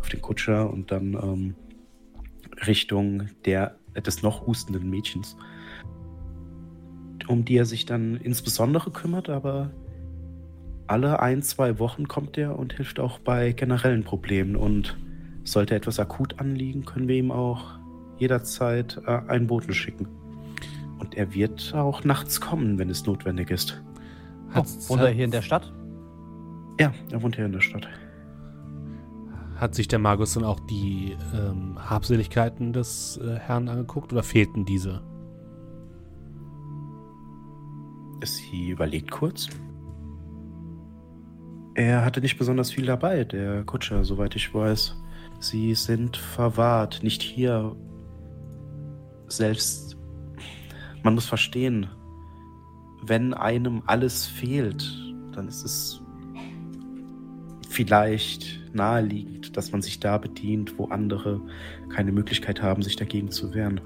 auf 0.00 0.08
den 0.10 0.20
Kutscher 0.20 0.70
und 0.70 0.92
dann 0.92 1.14
ähm, 1.14 1.54
Richtung 2.66 3.28
der, 3.46 3.79
des 3.95 4.22
noch 4.22 4.47
hustenden 4.47 4.88
Mädchens, 4.91 5.36
um 7.26 7.45
die 7.45 7.57
er 7.57 7.66
sich 7.66 7.86
dann 7.86 8.16
insbesondere 8.16 8.91
kümmert, 8.91 9.28
aber 9.28 9.70
alle 10.86 11.20
ein, 11.20 11.43
zwei 11.43 11.78
Wochen 11.78 12.09
kommt 12.09 12.36
er 12.36 12.59
und 12.59 12.72
hilft 12.72 12.99
auch 12.99 13.18
bei 13.20 13.53
generellen 13.53 14.03
Problemen. 14.03 14.57
Und 14.57 14.97
sollte 15.45 15.74
etwas 15.74 15.99
akut 15.99 16.41
anliegen, 16.41 16.84
können 16.84 17.09
wir 17.09 17.16
ihm 17.16 17.30
auch 17.30 17.78
jederzeit 18.18 19.01
äh, 19.07 19.20
einen 19.28 19.47
Boten 19.47 19.72
schicken. 19.72 20.09
Und 20.99 21.16
er 21.16 21.32
wird 21.34 21.74
auch 21.74 22.05
nachts 22.05 22.41
kommen, 22.41 22.78
wenn 22.78 22.91
es 22.91 23.07
notwendig 23.07 23.51
ist. 23.51 23.82
Oh, 24.55 24.64
wohnt 24.88 25.03
er 25.03 25.11
hier 25.11 25.24
in 25.24 25.30
der 25.30 25.43
Stadt? 25.43 25.72
Ja, 26.78 26.93
er 27.11 27.22
wohnt 27.22 27.36
hier 27.36 27.47
in 27.47 27.53
der 27.53 27.61
Stadt. 27.61 27.88
Hat 29.61 29.74
sich 29.74 29.88
der 29.88 29.98
Magus 29.98 30.32
dann 30.32 30.44
auch 30.44 30.58
die 30.58 31.14
ähm, 31.34 31.76
Habseligkeiten 31.78 32.72
des 32.72 33.20
äh, 33.22 33.36
Herrn 33.36 33.68
angeguckt 33.68 34.11
oder 34.11 34.22
fehlten 34.22 34.64
diese? 34.64 35.02
Sie 38.24 38.70
überlegt 38.70 39.11
kurz. 39.11 39.48
Er 41.74 42.06
hatte 42.06 42.22
nicht 42.22 42.38
besonders 42.38 42.70
viel 42.70 42.86
dabei, 42.86 43.24
der 43.24 43.62
Kutscher, 43.64 44.02
soweit 44.02 44.34
ich 44.34 44.54
weiß. 44.54 44.96
Sie 45.40 45.74
sind 45.74 46.16
verwahrt, 46.16 47.02
nicht 47.02 47.20
hier. 47.20 47.76
Selbst, 49.28 49.96
man 51.02 51.14
muss 51.14 51.26
verstehen, 51.26 51.86
wenn 53.02 53.34
einem 53.34 53.82
alles 53.86 54.26
fehlt, 54.26 54.90
dann 55.32 55.48
ist 55.48 55.64
es 55.64 56.02
vielleicht 57.68 58.61
naheliegend, 58.74 59.39
dass 59.53 59.72
man 59.72 59.82
sich 59.82 60.01
da 60.01 60.18
bedient, 60.18 60.78
wo 60.78 60.86
andere 60.86 61.40
keine 61.88 62.12
Möglichkeit 62.12 62.62
haben, 62.62 62.82
sich 62.82 62.96
dagegen 62.96 63.30
zu 63.30 63.55
wehren. 63.55 63.80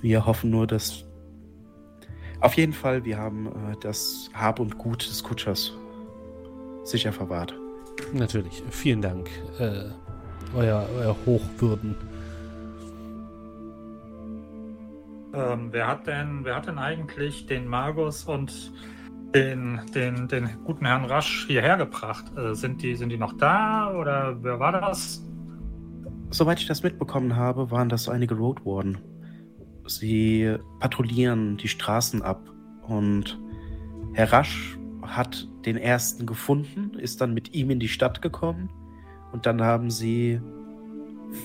Wir 0.00 0.26
hoffen 0.26 0.50
nur, 0.50 0.66
dass 0.66 1.04
auf 2.40 2.54
jeden 2.54 2.72
Fall, 2.72 3.04
wir 3.04 3.18
haben 3.18 3.46
äh, 3.46 3.76
das 3.80 4.28
Hab 4.34 4.58
und 4.58 4.76
Gut 4.76 5.08
des 5.08 5.22
Kutschers 5.22 5.72
sicher 6.82 7.12
verwahrt. 7.12 7.54
Natürlich. 8.12 8.62
Vielen 8.70 9.00
Dank, 9.00 9.30
äh, 9.60 9.84
euer, 10.54 10.88
euer 10.96 11.16
Hochwürden. 11.24 11.96
Ähm, 15.34 15.68
wer 15.70 15.86
hat 15.86 16.06
denn, 16.06 16.40
wer 16.42 16.56
hat 16.56 16.66
denn 16.66 16.78
eigentlich 16.78 17.46
den 17.46 17.66
Magus 17.66 18.24
und 18.24 18.72
den, 19.34 19.80
den, 19.94 20.28
den 20.28 20.50
guten 20.64 20.86
Herrn 20.86 21.04
Rasch 21.04 21.46
hierher 21.46 21.76
gebracht? 21.76 22.24
Äh, 22.36 22.54
sind, 22.54 22.82
die, 22.82 22.94
sind 22.96 23.08
die 23.08 23.18
noch 23.18 23.32
da 23.34 23.94
oder 23.94 24.36
wer 24.42 24.60
war 24.60 24.72
das? 24.72 25.24
Soweit 26.30 26.60
ich 26.60 26.66
das 26.66 26.82
mitbekommen 26.82 27.36
habe, 27.36 27.70
waren 27.70 27.88
das 27.88 28.08
einige 28.08 28.36
Roadwarden. 28.36 28.98
Sie 29.86 30.56
patrouillieren 30.80 31.56
die 31.56 31.68
Straßen 31.68 32.22
ab 32.22 32.40
und 32.86 33.38
Herr 34.14 34.32
Rasch 34.32 34.78
hat 35.02 35.48
den 35.64 35.76
ersten 35.76 36.26
gefunden, 36.26 36.98
ist 36.98 37.20
dann 37.20 37.34
mit 37.34 37.54
ihm 37.54 37.70
in 37.70 37.80
die 37.80 37.88
Stadt 37.88 38.22
gekommen 38.22 38.70
und 39.32 39.46
dann 39.46 39.62
haben 39.62 39.90
sie, 39.90 40.40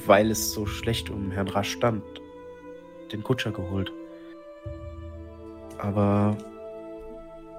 weil 0.05 0.31
es 0.31 0.53
so 0.53 0.65
schlecht 0.65 1.09
um 1.09 1.31
Herrn 1.31 1.47
Rasch 1.47 1.71
stand, 1.71 2.03
den 3.11 3.23
Kutscher 3.23 3.51
geholt. 3.51 3.91
Aber 5.79 6.37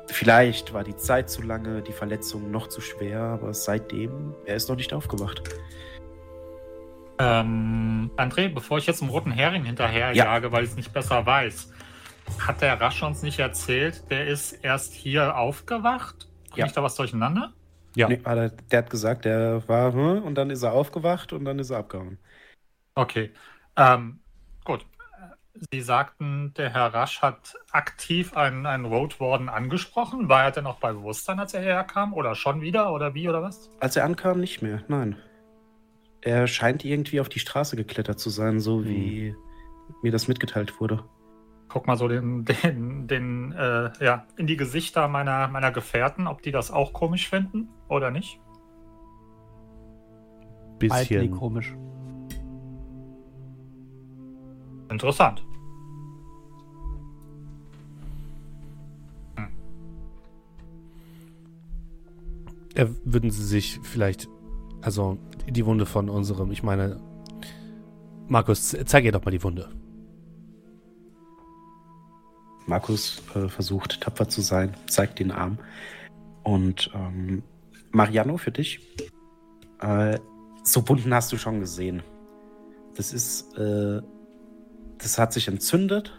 vielleicht 0.08 0.72
war 0.72 0.84
die 0.84 0.96
Zeit 0.96 1.30
zu 1.30 1.42
lange, 1.42 1.82
die 1.82 1.92
Verletzung 1.92 2.50
noch 2.50 2.68
zu 2.68 2.80
schwer, 2.80 3.20
aber 3.20 3.54
seitdem, 3.54 4.34
er 4.44 4.56
ist 4.56 4.68
noch 4.68 4.76
nicht 4.76 4.92
aufgewacht. 4.92 5.42
Ähm, 7.18 8.10
André, 8.16 8.48
bevor 8.52 8.78
ich 8.78 8.86
jetzt 8.86 9.00
dem 9.00 9.08
roten 9.08 9.32
Hering 9.32 9.64
hinterherjage, 9.64 10.52
weil 10.52 10.64
ich 10.64 10.70
es 10.70 10.76
nicht 10.76 10.92
besser 10.92 11.26
weiß, 11.26 11.72
hat 12.38 12.60
der 12.60 12.80
Rasch 12.80 13.02
uns 13.02 13.22
nicht 13.22 13.38
erzählt, 13.38 14.08
der 14.10 14.26
ist 14.26 14.52
erst 14.52 14.94
hier 14.94 15.36
aufgewacht? 15.36 16.28
Bring 16.50 16.60
Ja. 16.60 16.66
ich 16.66 16.72
da 16.72 16.82
was 16.82 16.94
durcheinander? 16.94 17.52
Ja. 17.96 18.08
Nee, 18.08 18.20
aber 18.22 18.50
der 18.50 18.78
hat 18.78 18.90
gesagt, 18.90 19.24
der 19.24 19.66
war, 19.68 19.92
hm, 19.92 20.22
und 20.22 20.36
dann 20.36 20.50
ist 20.50 20.62
er 20.62 20.72
aufgewacht 20.72 21.32
und 21.32 21.44
dann 21.44 21.58
ist 21.58 21.70
er 21.70 21.78
abgehauen. 21.78 22.18
Okay. 22.94 23.32
Ähm, 23.76 24.20
gut. 24.64 24.84
Sie 25.72 25.80
sagten, 25.80 26.52
der 26.56 26.70
Herr 26.70 26.94
Rasch 26.94 27.20
hat 27.20 27.56
aktiv 27.72 28.36
einen, 28.36 28.66
einen 28.66 28.84
Road 28.84 29.20
Warden 29.20 29.48
angesprochen. 29.48 30.28
War 30.28 30.44
er 30.44 30.50
denn 30.50 30.66
auch 30.66 30.78
bei 30.78 30.92
Bewusstsein, 30.92 31.40
als 31.40 31.54
er 31.54 31.62
hierher 31.62 31.84
kam? 31.84 32.14
Oder 32.14 32.34
schon 32.34 32.60
wieder? 32.60 32.92
Oder 32.92 33.14
wie? 33.14 33.28
Oder 33.28 33.42
was? 33.42 33.70
Als 33.80 33.96
er 33.96 34.04
ankam, 34.04 34.40
nicht 34.40 34.62
mehr, 34.62 34.82
nein. 34.88 35.16
Er 36.20 36.46
scheint 36.46 36.84
irgendwie 36.84 37.20
auf 37.20 37.28
die 37.28 37.38
Straße 37.38 37.76
geklettert 37.76 38.18
zu 38.18 38.30
sein, 38.30 38.60
so 38.60 38.84
wie 38.84 39.34
mir 40.02 40.12
das 40.12 40.28
mitgeteilt 40.28 40.80
wurde. 40.80 41.04
Guck 41.68 41.86
mal 41.86 41.96
so 41.96 42.08
den, 42.08 42.44
den, 42.44 43.06
den 43.06 43.52
äh, 43.52 43.90
ja, 44.00 44.26
in 44.36 44.46
die 44.46 44.56
Gesichter 44.56 45.08
meiner, 45.08 45.48
meiner 45.48 45.70
Gefährten, 45.70 46.26
ob 46.26 46.42
die 46.42 46.52
das 46.52 46.70
auch 46.70 46.92
komisch 46.92 47.28
finden 47.28 47.68
oder 47.88 48.10
nicht. 48.10 48.40
Bisschen. 50.78 51.30
komisch. 51.32 51.74
Interessant. 54.90 55.47
Äh, 62.78 62.86
würden 63.04 63.30
Sie 63.30 63.44
sich 63.44 63.80
vielleicht, 63.82 64.28
also 64.82 65.18
die 65.48 65.66
Wunde 65.66 65.84
von 65.84 66.08
unserem, 66.08 66.52
ich 66.52 66.62
meine, 66.62 67.00
Markus, 68.28 68.68
ze- 68.68 68.84
zeig 68.84 69.04
ihr 69.04 69.10
doch 69.12 69.24
mal 69.24 69.32
die 69.32 69.42
Wunde. 69.42 69.68
Markus 72.66 73.20
äh, 73.34 73.48
versucht 73.48 74.00
tapfer 74.02 74.28
zu 74.28 74.42
sein, 74.42 74.74
zeigt 74.86 75.18
den 75.18 75.32
Arm. 75.32 75.58
Und 76.44 76.90
ähm, 76.94 77.42
Mariano, 77.90 78.36
für 78.36 78.52
dich, 78.52 78.80
äh, 79.80 80.18
so 80.62 80.82
bunten 80.82 81.12
hast 81.12 81.32
du 81.32 81.36
schon 81.36 81.58
gesehen. 81.60 82.02
Das 82.94 83.12
ist, 83.12 83.56
äh, 83.58 84.02
das 84.98 85.18
hat 85.18 85.32
sich 85.32 85.48
entzündet. 85.48 86.16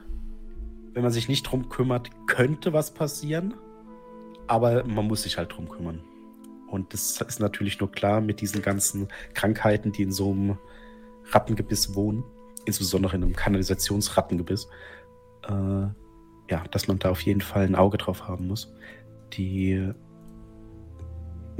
Wenn 0.93 1.03
man 1.03 1.11
sich 1.11 1.29
nicht 1.29 1.43
drum 1.43 1.69
kümmert, 1.69 2.09
könnte 2.27 2.73
was 2.73 2.91
passieren. 2.91 3.53
Aber 4.47 4.83
man 4.85 5.07
muss 5.07 5.21
sich 5.23 5.37
halt 5.37 5.53
drum 5.55 5.69
kümmern. 5.69 6.01
Und 6.69 6.93
das 6.93 7.19
ist 7.21 7.39
natürlich 7.39 7.79
nur 7.79 7.91
klar 7.91 8.21
mit 8.21 8.41
diesen 8.41 8.61
ganzen 8.61 9.07
Krankheiten, 9.33 9.91
die 9.91 10.03
in 10.03 10.11
so 10.11 10.31
einem 10.31 10.57
Rattengebiss 11.31 11.95
wohnen, 11.95 12.23
insbesondere 12.65 13.15
in 13.15 13.23
einem 13.23 13.35
Kanalisationsrattengebiss. 13.35 14.67
Äh, 15.47 15.87
ja, 16.51 16.63
dass 16.71 16.87
man 16.87 16.99
da 16.99 17.11
auf 17.11 17.21
jeden 17.21 17.41
Fall 17.41 17.65
ein 17.65 17.75
Auge 17.75 17.97
drauf 17.97 18.27
haben 18.27 18.47
muss. 18.47 18.73
Die 19.33 19.91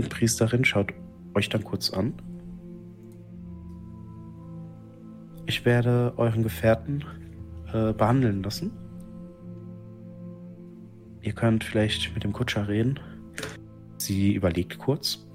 Priesterin 0.09 0.65
schaut 0.65 0.93
euch 1.35 1.49
dann 1.49 1.63
kurz 1.63 1.91
an. 1.91 2.13
Ich 5.45 5.65
werde 5.65 6.13
euren 6.17 6.43
Gefährten 6.43 7.03
äh, 7.73 7.93
behandeln 7.93 8.43
lassen. 8.43 8.71
Ihr 11.21 11.33
könnt 11.33 11.63
vielleicht 11.63 12.13
mit 12.13 12.23
dem 12.23 12.33
Kutscher 12.33 12.67
reden. 12.67 12.99
Sie 14.01 14.33
überlegt 14.33 14.79
kurz. 14.79 15.25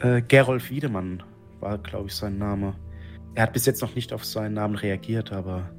Äh, 0.00 0.22
Gerolf 0.22 0.70
Wiedemann 0.70 1.22
war, 1.60 1.78
glaube 1.78 2.08
ich, 2.08 2.14
sein 2.14 2.38
Name. 2.38 2.74
Er 3.34 3.44
hat 3.44 3.52
bis 3.52 3.66
jetzt 3.66 3.82
noch 3.82 3.94
nicht 3.94 4.12
auf 4.12 4.24
seinen 4.24 4.54
Namen 4.54 4.74
reagiert, 4.74 5.32
aber 5.32 5.70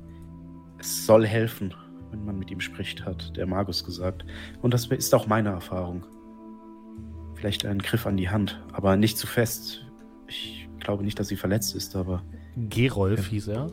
es 0.80 1.05
soll 1.05 1.26
helfen, 1.26 1.74
wenn 2.12 2.26
man 2.26 2.38
mit 2.38 2.51
ihm 2.51 2.59
spricht, 2.59 3.05
hat 3.05 3.36
der 3.36 3.47
Magus 3.47 3.84
gesagt. 3.84 4.26
Und 4.62 4.74
das 4.74 4.86
ist 4.88 5.14
auch 5.16 5.28
meine 5.28 5.49
Erfahrung. 5.49 6.05
Vielleicht 7.36 7.66
ein 7.66 7.80
Griff 7.80 8.05
an 8.05 8.18
die 8.18 8.30
Hand, 8.30 8.64
aber 8.74 8.95
nicht 8.95 9.18
zu 9.18 9.28
fest. 9.28 9.86
Ich 10.28 10.70
glaube 10.80 11.03
nicht, 11.03 11.20
dass 11.20 11.28
sie 11.28 11.36
verletzt 11.36 11.76
ist, 11.76 11.95
aber 11.95 12.24
Gerolf 12.70 13.28
hieß 13.28 13.47
er. 13.49 13.68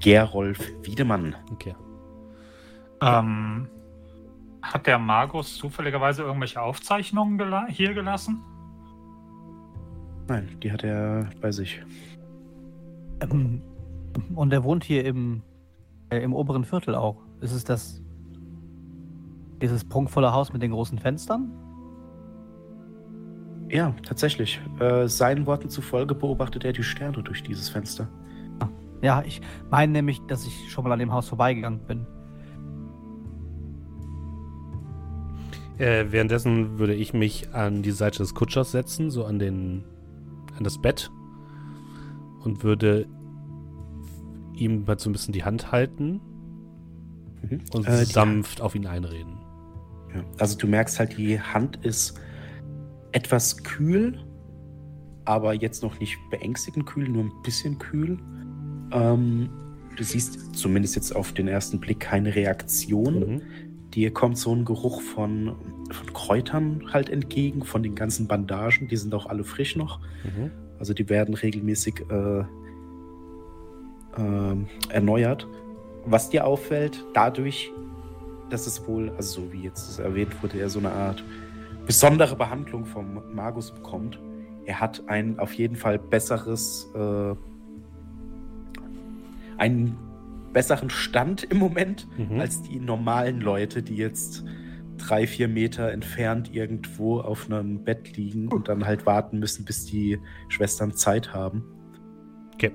Gerolf 0.00 0.60
Wiedemann. 0.82 1.34
Okay. 1.50 1.74
Ähm, 3.00 3.68
hat 4.72 4.86
der 4.86 4.98
Magus 4.98 5.56
zufälligerweise 5.56 6.22
irgendwelche 6.22 6.60
Aufzeichnungen 6.60 7.38
gela 7.38 7.66
hier 7.68 7.94
gelassen? 7.94 8.42
Nein, 10.26 10.48
die 10.62 10.72
hat 10.72 10.82
er 10.82 11.28
bei 11.40 11.52
sich. 11.52 11.82
Ähm, 13.20 13.62
und 14.34 14.52
er 14.52 14.64
wohnt 14.64 14.84
hier 14.84 15.04
im, 15.04 15.42
äh, 16.10 16.18
im 16.22 16.32
oberen 16.32 16.64
Viertel 16.64 16.94
auch. 16.94 17.22
Ist 17.40 17.52
es 17.52 17.64
das. 17.64 18.00
Dieses 19.60 19.84
prunkvolle 19.84 20.32
Haus 20.32 20.52
mit 20.52 20.62
den 20.62 20.72
großen 20.72 20.98
Fenstern? 20.98 21.50
Ja, 23.68 23.94
tatsächlich. 24.06 24.60
Äh, 24.80 25.08
seinen 25.08 25.46
Worten 25.46 25.68
zufolge 25.68 26.14
beobachtet 26.14 26.64
er 26.64 26.72
die 26.72 26.82
Sterne 26.82 27.22
durch 27.22 27.42
dieses 27.42 27.68
Fenster. 27.68 28.08
Ja, 29.04 29.22
ich 29.26 29.42
meine 29.70 29.92
nämlich, 29.92 30.20
dass 30.28 30.46
ich 30.46 30.70
schon 30.70 30.84
mal 30.84 30.92
an 30.92 30.98
dem 30.98 31.12
Haus 31.12 31.28
vorbeigegangen 31.28 31.80
bin. 31.80 32.06
Äh, 35.78 36.06
währenddessen 36.10 36.78
würde 36.78 36.94
ich 36.94 37.12
mich 37.14 37.52
an 37.52 37.82
die 37.82 37.90
Seite 37.90 38.18
des 38.18 38.34
Kutschers 38.34 38.70
setzen, 38.72 39.10
so 39.10 39.24
an 39.24 39.38
den 39.38 39.84
an 40.56 40.62
das 40.62 40.80
Bett 40.80 41.10
und 42.44 42.62
würde 42.62 43.06
ihm 44.54 44.84
mal 44.84 44.98
so 44.98 45.10
ein 45.10 45.12
bisschen 45.12 45.32
die 45.32 45.42
Hand 45.44 45.72
halten 45.72 46.20
Mhm. 47.42 47.60
und 47.72 47.88
Äh, 47.88 48.04
sanft 48.04 48.60
auf 48.60 48.74
ihn 48.76 48.86
einreden. 48.86 49.38
Ja. 50.14 50.22
Also 50.38 50.56
du 50.56 50.66
merkst 50.68 50.98
halt, 51.00 51.18
die 51.18 51.40
Hand 51.40 51.84
ist 51.84 52.18
etwas 53.12 53.62
kühl, 53.64 54.16
aber 55.24 55.54
jetzt 55.54 55.82
noch 55.82 55.98
nicht 55.98 56.16
beängstigend 56.30 56.86
kühl, 56.86 57.08
nur 57.08 57.24
ein 57.24 57.32
bisschen 57.42 57.78
kühl. 57.78 58.18
Ähm, 58.92 59.48
du 59.96 60.04
siehst 60.04 60.54
zumindest 60.54 60.94
jetzt 60.94 61.14
auf 61.16 61.32
den 61.32 61.48
ersten 61.48 61.80
Blick 61.80 61.98
keine 62.00 62.34
Reaktion. 62.34 63.14
Mhm. 63.34 63.42
Dir 63.94 64.12
kommt 64.12 64.36
so 64.38 64.52
ein 64.52 64.64
Geruch 64.64 65.00
von, 65.00 65.54
von 65.90 66.12
Kräutern 66.12 66.90
halt 66.92 67.08
entgegen, 67.08 67.64
von 67.64 67.82
den 67.82 67.94
ganzen 67.94 68.26
Bandagen. 68.26 68.88
Die 68.88 68.96
sind 68.96 69.14
auch 69.14 69.26
alle 69.26 69.44
frisch 69.44 69.76
noch. 69.76 70.00
Mhm. 70.24 70.50
Also 70.78 70.94
die 70.94 71.08
werden 71.08 71.34
regelmäßig 71.34 72.04
äh, 72.10 72.44
ähm, 74.18 74.66
erneuert. 74.88 75.46
Was 76.06 76.28
dir 76.28 76.44
auffällt, 76.44 77.04
dadurch, 77.14 77.70
dass 78.50 78.66
es 78.66 78.86
wohl, 78.86 79.10
also 79.10 79.42
so 79.42 79.52
wie 79.52 79.62
jetzt 79.62 79.88
es 79.88 79.98
erwähnt 80.00 80.42
wurde, 80.42 80.58
er 80.58 80.68
so 80.68 80.80
eine 80.80 80.90
Art 80.90 81.22
besondere 81.86 82.34
Behandlung 82.34 82.84
vom 82.84 83.22
Magus 83.32 83.70
bekommt. 83.70 84.18
Er 84.64 84.80
hat 84.80 85.04
ein 85.06 85.38
auf 85.38 85.52
jeden 85.52 85.76
Fall 85.76 85.98
besseres, 85.98 86.90
äh, 86.94 87.34
einen 89.56 89.96
besseren 90.54 90.88
Stand 90.88 91.44
im 91.44 91.58
Moment 91.58 92.08
Mhm. 92.16 92.40
als 92.40 92.62
die 92.62 92.80
normalen 92.80 93.42
Leute, 93.42 93.82
die 93.82 93.96
jetzt 93.96 94.42
drei, 94.96 95.26
vier 95.26 95.48
Meter 95.48 95.92
entfernt 95.92 96.54
irgendwo 96.54 97.20
auf 97.20 97.50
einem 97.50 97.84
Bett 97.84 98.16
liegen 98.16 98.48
und 98.48 98.68
dann 98.68 98.86
halt 98.86 99.04
warten 99.04 99.38
müssen, 99.40 99.64
bis 99.66 99.84
die 99.84 100.18
Schwestern 100.48 100.94
Zeit 100.94 101.34
haben. 101.34 101.64
Okay. 102.54 102.70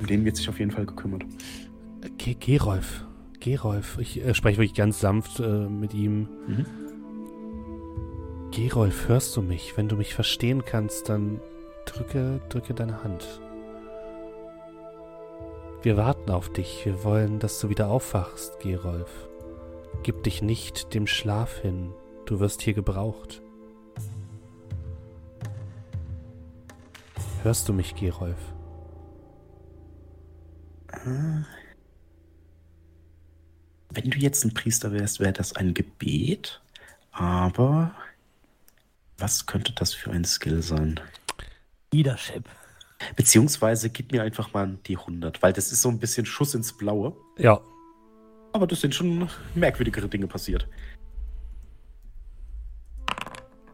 Um 0.00 0.06
den 0.06 0.24
wird 0.24 0.36
sich 0.36 0.48
auf 0.48 0.58
jeden 0.58 0.70
Fall 0.70 0.86
gekümmert. 0.86 1.24
Ge 2.16 2.34
Gerolf. 2.40 3.04
Gerolf. 3.40 3.98
Ich 4.00 4.24
äh, 4.24 4.32
spreche 4.34 4.58
wirklich 4.58 4.74
ganz 4.74 5.00
sanft 5.00 5.40
äh, 5.40 5.68
mit 5.68 5.92
ihm. 5.92 6.28
Mhm. 6.46 6.66
Gerolf, 8.52 9.08
hörst 9.08 9.36
du 9.36 9.42
mich? 9.42 9.76
Wenn 9.76 9.88
du 9.88 9.96
mich 9.96 10.14
verstehen 10.14 10.64
kannst, 10.64 11.08
dann 11.08 11.40
drücke, 11.86 12.40
drücke 12.48 12.74
deine 12.74 13.02
Hand. 13.04 13.40
Wir 15.82 15.96
warten 15.96 16.30
auf 16.30 16.52
dich. 16.52 16.84
Wir 16.84 17.04
wollen, 17.04 17.38
dass 17.38 17.58
du 17.58 17.70
wieder 17.70 17.88
aufwachst, 17.88 18.60
Gerolf. 18.60 19.10
Gib 20.02 20.22
dich 20.24 20.42
nicht 20.42 20.92
dem 20.92 21.06
Schlaf 21.06 21.58
hin. 21.60 21.94
Du 22.26 22.38
wirst 22.38 22.60
hier 22.60 22.74
gebraucht. 22.74 23.40
Hörst 27.42 27.66
du 27.66 27.72
mich, 27.72 27.94
Gerolf? 27.94 28.36
Ah. 30.92 31.46
Wenn 33.88 34.10
du 34.10 34.18
jetzt 34.18 34.44
ein 34.44 34.52
Priester 34.52 34.92
wärst, 34.92 35.18
wäre 35.18 35.32
das 35.32 35.56
ein 35.56 35.72
Gebet. 35.72 36.60
Aber 37.10 37.94
was 39.16 39.46
könnte 39.46 39.72
das 39.72 39.94
für 39.94 40.10
ein 40.10 40.24
Skill 40.24 40.62
sein? 40.62 41.00
Leadership. 41.90 42.44
Beziehungsweise 43.16 43.90
gib 43.90 44.12
mir 44.12 44.22
einfach 44.22 44.52
mal 44.52 44.78
die 44.86 44.96
100, 44.96 45.42
weil 45.42 45.52
das 45.52 45.72
ist 45.72 45.82
so 45.82 45.88
ein 45.88 45.98
bisschen 45.98 46.26
Schuss 46.26 46.54
ins 46.54 46.72
Blaue. 46.72 47.16
Ja. 47.38 47.60
Aber 48.52 48.66
das 48.66 48.80
sind 48.80 48.94
schon 48.94 49.28
merkwürdigere 49.54 50.08
Dinge 50.08 50.26
passiert. 50.26 50.68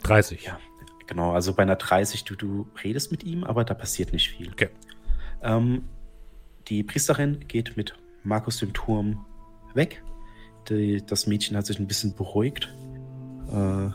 30. 0.02 0.44
Ja, 0.44 0.58
genau. 1.06 1.32
Also 1.32 1.52
bei 1.54 1.62
einer 1.62 1.76
30, 1.76 2.24
du, 2.24 2.36
du 2.36 2.66
redest 2.84 3.10
mit 3.10 3.24
ihm, 3.24 3.44
aber 3.44 3.64
da 3.64 3.74
passiert 3.74 4.12
nicht 4.12 4.30
viel. 4.30 4.52
Okay. 4.52 4.68
Ähm, 5.42 5.84
die 6.68 6.82
Priesterin 6.82 7.46
geht 7.48 7.76
mit 7.76 7.94
Markus 8.22 8.58
dem 8.58 8.72
Turm 8.72 9.24
weg. 9.74 10.02
Die, 10.68 11.04
das 11.04 11.26
Mädchen 11.26 11.56
hat 11.56 11.66
sich 11.66 11.78
ein 11.78 11.86
bisschen 11.86 12.14
beruhigt. 12.14 12.74
Äh, 13.48 13.90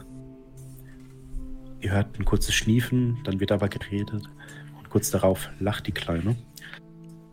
ihr 1.82 1.92
hört 1.92 2.18
ein 2.18 2.26
kurzes 2.26 2.54
Schniefen, 2.56 3.20
dann 3.24 3.40
wird 3.40 3.52
aber 3.52 3.68
geredet. 3.68 4.30
Kurz 4.92 5.10
darauf 5.10 5.50
lacht 5.60 5.88
die 5.88 5.94
Kleine. 5.94 6.36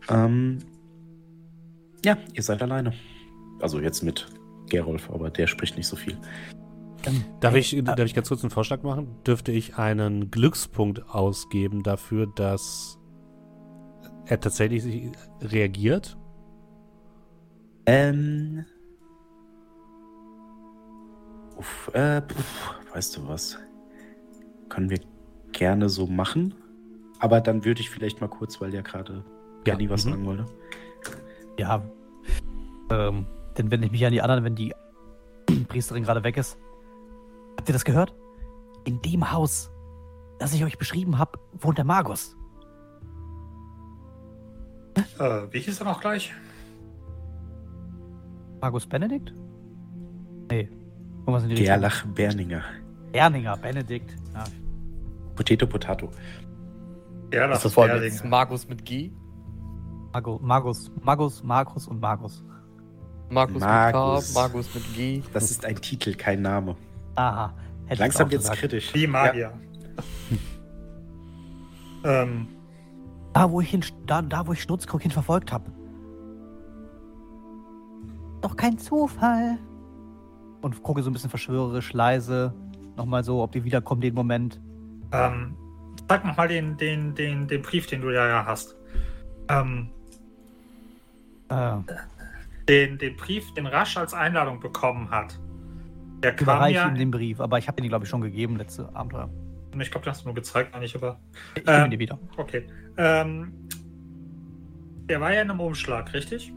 Ähm, 0.07 0.59
ja, 2.05 2.17
ihr 2.33 2.41
seid 2.41 2.61
alleine. 2.61 2.93
Also 3.61 3.81
jetzt 3.81 4.01
mit 4.01 4.27
Gerolf, 4.69 5.09
aber 5.09 5.29
der 5.29 5.45
spricht 5.45 5.75
nicht 5.75 5.87
so 5.87 5.97
viel. 5.97 6.17
Ähm, 7.05 7.25
Darf 7.41 7.55
ich, 7.55 7.75
äh, 7.75 7.81
darf 7.81 7.99
ich 7.99 8.13
ganz 8.13 8.29
kurz 8.29 8.43
einen 8.43 8.49
Vorschlag 8.49 8.81
machen? 8.83 9.09
Dürfte 9.27 9.51
ich 9.51 9.77
einen 9.77 10.31
Glückspunkt 10.31 11.09
ausgeben 11.09 11.83
dafür, 11.83 12.27
dass 12.27 12.97
er 14.25 14.39
tatsächlich 14.39 15.11
reagiert? 15.41 16.17
Ähm. 17.85 18.65
Uff, 21.57 21.91
äh, 21.93 22.21
pf, 22.21 22.93
weißt 22.93 23.17
du 23.17 23.27
was? 23.27 23.59
Können 24.69 24.89
wir 24.89 24.99
gerne 25.51 25.89
so 25.89 26.07
machen. 26.07 26.53
Aber 27.19 27.41
dann 27.41 27.65
würde 27.65 27.81
ich 27.81 27.89
vielleicht 27.89 28.21
mal 28.21 28.29
kurz, 28.29 28.59
weil 28.61 28.73
ja 28.73 28.81
gerade 28.81 29.23
Ja, 29.65 29.75
Kenny 29.75 29.89
was 29.89 30.05
mhm. 30.05 30.11
sagen 30.11 30.25
wollte. 30.25 30.45
Ja. 31.57 31.83
Ähm, 32.89 33.25
dann 33.55 33.71
wende 33.71 33.85
ich 33.85 33.91
mich 33.91 34.05
an 34.05 34.13
die 34.13 34.21
anderen, 34.21 34.43
wenn 34.43 34.55
die 34.55 34.73
Priesterin 35.67 36.03
gerade 36.03 36.23
weg 36.23 36.37
ist. 36.37 36.57
Habt 37.57 37.69
ihr 37.69 37.73
das 37.73 37.83
gehört? 37.83 38.15
In 38.85 39.01
dem 39.01 39.31
Haus, 39.31 39.71
das 40.39 40.53
ich 40.53 40.63
euch 40.63 40.77
beschrieben 40.77 41.17
habe, 41.17 41.39
wohnt 41.59 41.77
der 41.77 41.85
Magus. 41.85 42.35
Äh, 45.19 45.47
wie 45.51 45.59
hieß 45.59 45.79
er 45.81 45.85
noch 45.85 45.99
gleich? 45.99 46.33
Magus 48.61 48.85
Benedikt? 48.85 49.33
Nee. 50.49 50.69
Irgendwas 51.19 51.43
in 51.43 51.49
die 51.49 51.55
Richtung. 51.55 51.65
Gerlach 51.65 52.05
Berninger. 52.07 52.63
Erninger, 53.13 53.57
Benedikt. 53.57 54.15
Ja. 54.33 54.43
Potato, 55.35 55.67
Potato. 55.67 56.09
Ja, 57.31 57.47
Das 57.47 57.49
das 57.49 57.59
ist 57.59 57.65
ist 57.65 57.73
vor 57.73 57.83
allem 57.83 58.03
jetzt. 58.03 58.25
Magus 58.25 58.67
mit 58.67 58.85
G. 58.85 59.11
Mago, 60.13 60.39
Magus, 60.41 60.91
Magus, 61.01 61.43
Markus 61.43 61.87
und 61.87 61.99
Magus. 61.99 62.43
Markus 63.29 63.61
Magus. 63.61 64.27
mit 64.29 64.35
K, 64.35 64.41
Magus 64.41 64.73
mit 64.75 64.93
G. 64.95 65.21
Das 65.33 65.51
ist 65.51 65.65
ein 65.65 65.75
Titel, 65.75 66.15
kein 66.15 66.41
Name. 66.41 66.75
Aha. 67.15 67.53
Hätte 67.85 67.93
ich's 67.93 67.99
Langsam 67.99 68.31
wird's 68.31 68.43
gesagt. 68.45 68.59
kritisch. 68.59 68.91
Die 68.93 69.07
Magier. 69.07 69.53
ähm, 72.03 72.47
Da, 73.33 73.49
wo 73.51 73.61
ich 73.61 73.73
ihn, 73.73 73.83
da, 74.07 74.21
da, 74.21 74.47
wo 74.47 74.53
ich 74.53 74.61
Schnutzkrug 74.63 75.01
hin 75.01 75.11
verfolgt 75.11 75.51
habe. 75.51 75.71
Doch 78.41 78.55
kein 78.55 78.77
Zufall. 78.77 79.57
und 80.61 80.81
gucke 80.83 81.03
so 81.03 81.09
ein 81.09 81.13
bisschen 81.13 81.29
verschwörerisch 81.29 81.93
leise. 81.93 82.53
Nochmal 82.97 83.23
so, 83.23 83.41
ob 83.43 83.55
ihr 83.55 83.63
wiederkommt, 83.63 84.03
den 84.03 84.13
Moment. 84.15 84.59
Ähm, 85.11 85.55
sag 86.09 86.25
nochmal 86.25 86.47
den, 86.47 86.75
den, 86.75 87.15
den, 87.15 87.47
den 87.47 87.61
Brief, 87.61 87.87
den 87.87 88.01
du 88.01 88.09
ja, 88.09 88.45
hast. 88.45 88.75
Ähm, 89.47 89.89
Äh, 91.49 91.77
den, 92.67 92.97
den 92.97 93.15
Brief, 93.15 93.53
den 93.55 93.65
Rasch 93.65 93.97
als 93.97 94.13
Einladung 94.13 94.59
bekommen 94.59 95.09
hat. 95.09 95.39
Der 96.21 96.35
kam 96.35 96.43
überreiche 96.43 96.75
ja. 96.75 96.87
ihm 96.87 96.95
den 96.95 97.11
Brief, 97.11 97.39
aber 97.39 97.57
ich 97.57 97.67
habe 97.67 97.81
den, 97.81 97.89
glaube 97.89 98.05
ich, 98.05 98.09
schon 98.09 98.21
gegeben, 98.21 98.57
letzte 98.57 98.93
Abenteuer. 98.95 99.29
Ich 99.79 99.91
glaube, 99.91 100.03
den 100.03 100.11
hast 100.11 100.21
du 100.21 100.27
nur 100.27 100.35
gezeigt, 100.35 100.75
eigentlich, 100.75 100.95
aber. 100.95 101.19
Ich 101.55 101.63
gebe 101.63 101.71
Ähm, 101.71 101.85
ihn 101.85 101.91
dir 101.91 101.99
wieder. 101.99 102.19
Okay. 102.37 102.67
Ähm, 102.97 103.53
der 105.09 105.21
war 105.21 105.33
ja 105.33 105.41
in 105.41 105.49
einem 105.49 105.59
Umschlag, 105.59 106.13
richtig? 106.13 106.53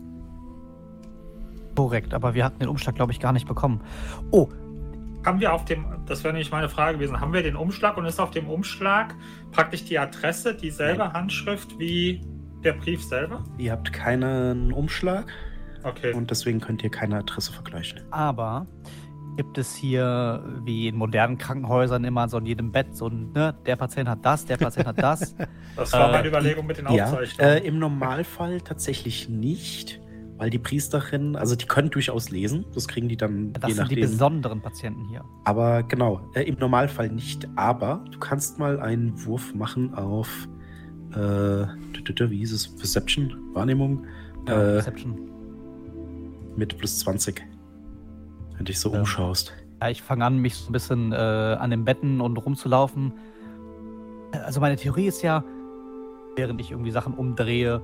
Korrekt, 1.74 2.12
aber 2.12 2.34
wir 2.34 2.44
hatten 2.44 2.58
den 2.58 2.68
Umschlag, 2.68 2.94
glaube 2.94 3.12
ich, 3.12 3.20
gar 3.20 3.32
nicht 3.32 3.46
bekommen. 3.46 3.80
Oh, 4.30 4.48
Haben 5.24 5.40
wir 5.40 5.52
auf 5.52 5.64
dem, 5.64 5.84
das 6.06 6.24
wäre 6.24 6.32
nämlich 6.34 6.50
meine 6.50 6.68
Frage 6.68 6.98
gewesen, 6.98 7.20
haben 7.20 7.32
wir 7.32 7.42
den 7.42 7.54
Umschlag 7.56 7.96
und 7.96 8.04
ist 8.06 8.18
auf 8.20 8.30
dem 8.32 8.48
Umschlag 8.48 9.14
praktisch 9.52 9.84
die 9.84 9.98
Adresse 9.98 10.54
dieselbe 10.54 11.12
Handschrift 11.12 11.78
wie 11.78 12.20
der 12.64 12.72
Brief 12.72 13.02
selber? 13.04 13.44
Ihr 13.58 13.72
habt 13.72 13.92
keinen 13.92 14.72
Umschlag 14.72 15.26
Okay. 15.84 16.12
und 16.12 16.30
deswegen 16.30 16.60
könnt 16.60 16.82
ihr 16.84 16.90
keine 16.90 17.18
Adresse 17.18 17.52
vergleichen. 17.52 18.00
aber 18.10 18.66
gibt 19.36 19.56
es 19.56 19.74
hier, 19.74 20.44
wie 20.64 20.88
in 20.88 20.96
modernen 20.96 21.38
Krankenhäusern, 21.38 22.04
immer 22.04 22.28
so 22.28 22.36
in 22.36 22.44
jedem 22.44 22.70
Bett, 22.70 22.94
so 22.94 23.06
ein, 23.08 23.32
ne, 23.32 23.54
der 23.64 23.76
Patient 23.76 24.06
hat 24.06 24.18
das, 24.22 24.44
der 24.44 24.58
Patient 24.58 24.86
hat 24.86 25.02
das. 25.02 25.34
Das 25.76 25.90
war 25.94 26.10
Äh, 26.10 26.12
meine 26.12 26.28
Überlegung 26.28 26.66
mit 26.66 26.76
den 26.76 26.92
Ja, 26.92 27.06
Aufzeichnungen. 27.06 27.50
äh, 27.50 27.58
im 27.60 27.78
Normalfall 27.78 28.60
tatsächlich 28.60 29.30
nicht, 29.30 30.01
weil 30.42 30.50
die 30.50 30.58
Priesterin, 30.58 31.36
also 31.36 31.54
die 31.54 31.66
können 31.66 31.88
durchaus 31.90 32.30
lesen, 32.30 32.64
das 32.74 32.88
kriegen 32.88 33.08
die 33.08 33.16
dann 33.16 33.52
Das 33.52 33.62
je 33.68 33.74
sind 33.74 33.90
die 33.92 33.94
nachdem. 33.94 34.10
besonderen 34.10 34.60
Patienten 34.60 35.04
hier. 35.08 35.22
aber 35.44 35.84
genau, 35.84 36.20
äh, 36.34 36.42
im 36.42 36.56
Normalfall 36.58 37.10
nicht, 37.10 37.48
aber 37.54 38.04
du 38.10 38.18
kannst 38.18 38.58
mal 38.58 38.80
einen 38.80 39.24
Wurf 39.24 39.54
machen 39.54 39.94
auf, 39.94 40.48
äh, 41.12 41.16
wie 41.16 42.38
hieß 42.38 42.52
es, 42.54 42.74
Perception, 42.76 43.32
Wahrnehmung, 43.52 44.04
Ja, 44.48 44.54
äh, 44.54 44.76
Reception. 44.78 45.16
mit 46.56 46.76
plus 46.76 46.98
20. 46.98 47.40
Wenn 48.50 48.58
du 48.58 48.64
dich 48.64 48.80
so 48.80 48.92
Ja. 48.92 48.98
umschaust. 48.98 49.52
Ja, 49.80 49.90
ich 49.90 50.02
fange 50.02 50.24
an, 50.24 50.38
mich 50.38 50.56
so 50.56 50.70
ein 50.70 50.72
bisschen 50.72 51.12
äh, 51.12 51.14
an 51.14 51.70
den 51.70 51.84
Betten 51.84 52.20
und 52.20 52.36
rumzulaufen. 52.36 53.12
Also 54.44 54.58
meine 54.60 54.74
Theorie 54.74 55.06
ist 55.06 55.22
ja, 55.22 55.44
während 56.34 56.60
ich 56.60 56.72
irgendwie 56.72 56.90
Sachen 56.90 57.14
umdrehe, 57.14 57.80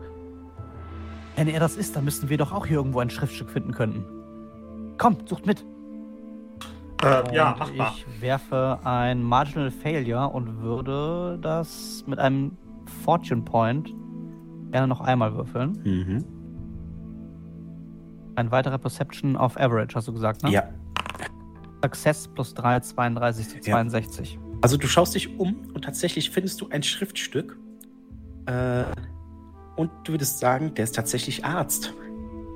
wenn 1.38 1.46
er 1.46 1.60
das 1.60 1.76
ist, 1.76 1.94
dann 1.94 2.04
müssten 2.04 2.28
wir 2.28 2.36
doch 2.36 2.50
auch 2.52 2.66
hier 2.66 2.78
irgendwo 2.78 2.98
ein 2.98 3.10
Schriftstück 3.10 3.48
finden 3.48 3.70
können. 3.72 4.04
Kommt, 4.98 5.28
sucht 5.28 5.46
mit. 5.46 5.64
äh, 7.04 7.32
ja, 7.34 7.52
Und 7.52 7.58
mach 7.60 7.74
mal. 7.76 7.92
ich 7.96 8.20
werfe 8.20 8.80
ein 8.82 9.22
Marginal 9.22 9.70
Failure 9.70 10.28
und 10.30 10.60
würde 10.60 11.38
das 11.40 12.02
mit 12.08 12.18
einem 12.18 12.56
Fortune 13.04 13.42
Point 13.42 13.94
gerne 14.72 14.88
noch 14.88 15.00
einmal 15.00 15.32
würfeln. 15.36 15.78
Mhm. 15.84 16.24
Ein 18.34 18.50
weiterer 18.50 18.78
Perception 18.78 19.36
auf 19.36 19.56
Average, 19.60 19.94
hast 19.94 20.08
du 20.08 20.12
gesagt, 20.12 20.42
ne? 20.42 20.50
Ja, 20.50 20.64
Success 21.84 22.26
plus 22.26 22.52
3, 22.54 22.80
32 22.80 23.48
zu 23.48 23.56
Ja. 23.58 23.62
62. 23.76 24.38
also 24.62 24.76
du 24.76 24.88
schaust 24.88 25.14
dich 25.14 25.38
um 25.38 25.54
und 25.72 25.84
tatsächlich 25.84 26.30
findest 26.30 26.60
du 26.60 26.68
ein 26.70 26.82
Schriftstück. 26.82 27.56
Äh, 28.46 28.82
und 29.78 29.90
du 30.04 30.12
würdest 30.12 30.38
sagen, 30.40 30.74
der 30.74 30.84
ist 30.84 30.94
tatsächlich 30.94 31.44
Arzt. 31.44 31.94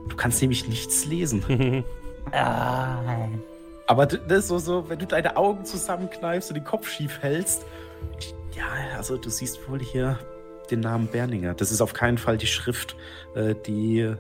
Du 0.09 0.17
kannst 0.17 0.41
nämlich 0.43 0.69
nichts 0.69 1.07
lesen. 1.07 1.85
Ah. 2.31 3.29
Aber 3.89 4.07
das 4.07 4.45
ist 4.45 4.49
so, 4.49 4.59
so, 4.59 4.89
wenn 4.89 4.97
du 5.01 5.07
deine 5.07 5.37
Augen 5.37 5.65
zusammenkneifst 5.65 6.51
und 6.51 6.55
den 6.55 6.63
Kopf 6.65 6.89
schief 6.89 7.19
hältst. 7.21 7.67
Ja, 8.57 8.97
also 8.97 9.17
du 9.17 9.29
siehst 9.29 9.69
wohl 9.69 9.81
hier 9.81 10.21
den 10.71 10.79
Namen 10.81 11.09
Berninger. 11.09 11.55
Das 11.55 11.73
ist 11.73 11.81
auf 11.81 11.95
keinen 11.95 12.19
Fall 12.19 12.39
die 12.39 12.47
Schrift, 12.47 12.95
äh, 13.35 13.57
die. 13.67 14.15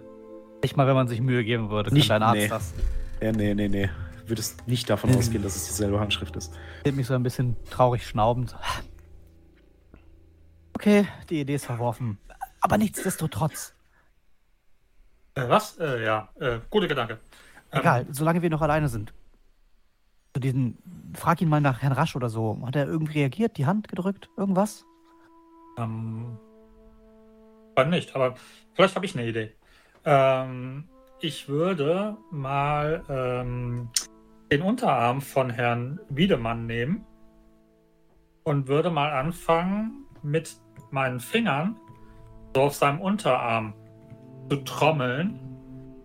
Nicht 0.65 0.77
mal, 0.77 0.89
wenn 0.89 0.97
man 0.97 1.07
sich 1.07 1.21
Mühe 1.21 1.45
geben 1.45 1.71
würde, 1.71 1.91
kann 1.91 1.97
Nicht- 1.97 2.11
dein 2.11 2.25
Arzt 2.25 2.41
nee. 2.41 2.49
das. 2.49 2.75
Ja, 3.21 3.31
nee, 3.31 3.55
nee, 3.55 3.69
nee. 3.69 3.89
Würdest 4.27 4.67
nicht 4.67 4.91
davon 4.91 5.11
Mhm. 5.11 5.19
ausgehen, 5.19 5.43
dass 5.45 5.55
es 5.55 5.67
dieselbe 5.69 6.01
Handschrift 6.01 6.35
ist. 6.35 6.53
Hält 6.85 6.97
mich 6.97 7.07
so 7.07 7.15
ein 7.15 7.23
bisschen 7.23 7.55
traurig 7.71 8.05
schnaubend. 8.05 8.57
Okay, 10.75 11.07
die 11.31 11.41
Idee 11.41 11.55
ist 11.55 11.67
verworfen. 11.67 12.19
Aber 12.63 12.79
nichtsdestotrotz. 12.79 13.75
Äh, 15.35 15.49
was? 15.49 15.79
Äh, 15.79 16.05
ja, 16.05 16.29
äh, 16.41 16.61
guter 16.71 16.89
Gedanke. 16.89 17.19
Ähm, 17.73 17.81
Egal, 17.81 18.07
solange 18.11 18.41
wir 18.41 18.51
noch 18.51 18.63
alleine 18.63 18.89
sind. 18.89 19.13
Zu 20.35 20.41
diesen, 20.41 20.79
frag 21.15 21.43
ihn 21.43 21.49
mal 21.49 21.61
nach 21.61 21.83
Herrn 21.83 21.93
Rasch 21.93 22.17
oder 22.17 22.31
so. 22.31 22.59
Hat 22.65 22.77
er 22.77 22.87
irgendwie 22.87 23.21
reagiert, 23.21 23.59
die 23.59 23.67
Hand 23.67 23.89
gedrückt? 23.89 24.31
Irgendwas? 24.37 24.85
Ähm, 25.77 26.39
dann 27.75 27.91
nicht, 27.91 28.15
aber 28.15 28.35
vielleicht 28.75 28.95
habe 28.95 29.07
ich 29.07 29.17
eine 29.17 29.27
Idee. 29.27 29.53
Ähm, 30.05 30.89
ich 31.21 31.49
würde 31.49 32.17
mal 32.31 33.03
ähm, 33.09 33.89
den 34.51 34.63
Unterarm 34.63 35.21
von 35.21 35.51
Herrn 35.51 36.01
Wiedemann 36.09 36.67
nehmen 36.67 37.07
und 38.45 38.69
würde 38.69 38.91
mal 38.91 39.13
anfangen, 39.13 40.07
mit 40.23 40.57
meinen 40.91 41.21
Fingern 41.21 41.77
so 42.55 42.63
auf 42.63 42.75
seinem 42.75 43.01
Unterarm 43.01 43.75
zu 44.51 44.57
trommeln 44.65 45.39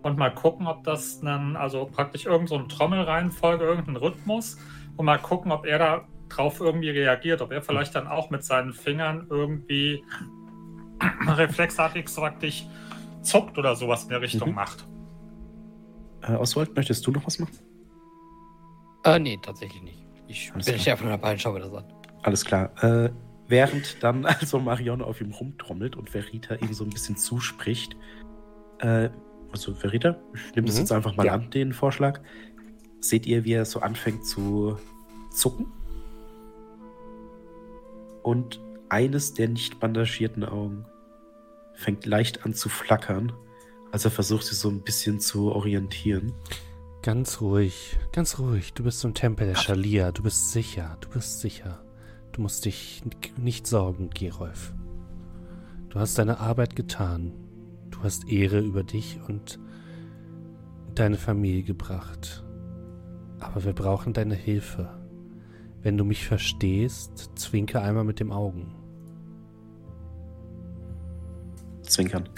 und 0.02 0.16
mal 0.16 0.30
gucken, 0.34 0.66
ob 0.66 0.84
das 0.84 1.20
dann, 1.20 1.56
also 1.56 1.86
praktisch 1.86 2.26
irgend 2.26 2.48
so 2.48 2.54
eine 2.56 2.68
Trommelreihenfolge, 2.68 3.64
irgendein 3.64 3.96
Rhythmus 3.96 4.56
und 4.96 5.04
mal 5.04 5.18
gucken, 5.18 5.52
ob 5.52 5.66
er 5.66 5.78
da 5.78 6.08
drauf 6.28 6.60
irgendwie 6.60 6.90
reagiert, 6.90 7.42
ob 7.42 7.52
er 7.52 7.62
vielleicht 7.62 7.94
dann 7.94 8.06
auch 8.06 8.30
mit 8.30 8.44
seinen 8.44 8.72
Fingern 8.72 9.26
irgendwie 9.30 10.02
reflexartig 11.26 12.08
so 12.08 12.20
praktisch 12.22 12.64
zuckt 13.22 13.58
oder 13.58 13.76
sowas 13.76 14.04
in 14.04 14.10
der 14.10 14.20
Richtung 14.20 14.50
Mhm. 14.50 14.54
macht. 14.54 14.86
Äh, 16.22 16.34
Oswald, 16.34 16.74
möchtest 16.74 17.06
du 17.06 17.10
noch 17.12 17.26
was 17.26 17.38
machen? 17.38 17.58
Äh, 19.04 19.18
nee, 19.18 19.38
tatsächlich 19.42 19.82
nicht. 19.82 20.04
Ich 20.26 20.52
Alles 20.52 20.66
bin 20.66 20.74
klar. 20.74 20.78
nicht 20.78 20.90
einfach 20.90 21.04
nur 21.04 21.12
dabei 21.12 21.32
und 21.32 21.40
schau 21.40 21.52
mir 21.52 21.60
das 21.60 21.72
an. 21.72 21.84
Alles 22.22 22.44
klar. 22.44 22.70
Äh, 22.82 23.10
während 23.48 24.02
dann 24.02 24.24
also 24.26 24.58
Marion 24.60 25.02
auf 25.02 25.20
ihm 25.20 25.32
rumtrommelt 25.32 25.96
und 25.96 26.10
Verita 26.10 26.54
ihm 26.56 26.72
so 26.72 26.84
ein 26.84 26.90
bisschen 26.90 27.16
zuspricht. 27.16 27.96
Äh, 28.78 29.10
also 29.50 29.74
Verita, 29.74 30.16
ich 30.34 30.54
nehme 30.54 30.66
das 30.66 30.76
Mhm. 30.76 30.80
jetzt 30.82 30.92
einfach 30.92 31.16
mal 31.16 31.26
Ja. 31.26 31.32
an, 31.34 31.50
den 31.50 31.72
Vorschlag. 31.72 32.20
Seht 33.00 33.26
ihr, 33.26 33.44
wie 33.44 33.52
er 33.52 33.64
so 33.64 33.80
anfängt 33.80 34.24
zu 34.26 34.76
zucken? 35.32 35.66
Und 38.22 38.60
eines 38.88 39.34
der 39.34 39.48
nicht 39.48 39.80
bandagierten 39.80 40.44
Augen 40.44 40.84
fängt 41.74 42.04
leicht 42.06 42.44
an 42.44 42.54
zu 42.54 42.68
flackern, 42.68 43.32
als 43.92 44.04
er 44.04 44.10
versucht, 44.10 44.44
sich 44.44 44.58
so 44.58 44.68
ein 44.68 44.82
bisschen 44.82 45.20
zu 45.20 45.52
orientieren. 45.52 46.32
Ganz 47.02 47.40
ruhig, 47.40 47.96
ganz 48.12 48.38
ruhig. 48.38 48.74
Du 48.74 48.82
bist 48.82 49.02
im 49.04 49.14
Tempel 49.14 49.46
der 49.46 49.54
Schalia. 49.54 50.10
Du 50.12 50.22
bist 50.24 50.50
sicher, 50.50 50.98
du 51.00 51.08
bist 51.10 51.40
sicher. 51.40 51.80
Du 52.38 52.42
musst 52.42 52.66
dich 52.66 53.02
nicht 53.36 53.66
sorgen, 53.66 54.10
Gerolf. 54.10 54.72
Du 55.88 55.98
hast 55.98 56.20
deine 56.20 56.38
Arbeit 56.38 56.76
getan. 56.76 57.32
Du 57.90 58.04
hast 58.04 58.28
Ehre 58.28 58.60
über 58.60 58.84
dich 58.84 59.18
und 59.26 59.58
deine 60.94 61.16
Familie 61.16 61.64
gebracht. 61.64 62.44
Aber 63.40 63.64
wir 63.64 63.72
brauchen 63.72 64.12
deine 64.12 64.36
Hilfe. 64.36 64.88
Wenn 65.82 65.98
du 65.98 66.04
mich 66.04 66.28
verstehst, 66.28 67.32
zwinke 67.34 67.82
einmal 67.82 68.04
mit 68.04 68.20
dem 68.20 68.30
Augen. 68.30 68.72
Zwinkern. 71.82 72.28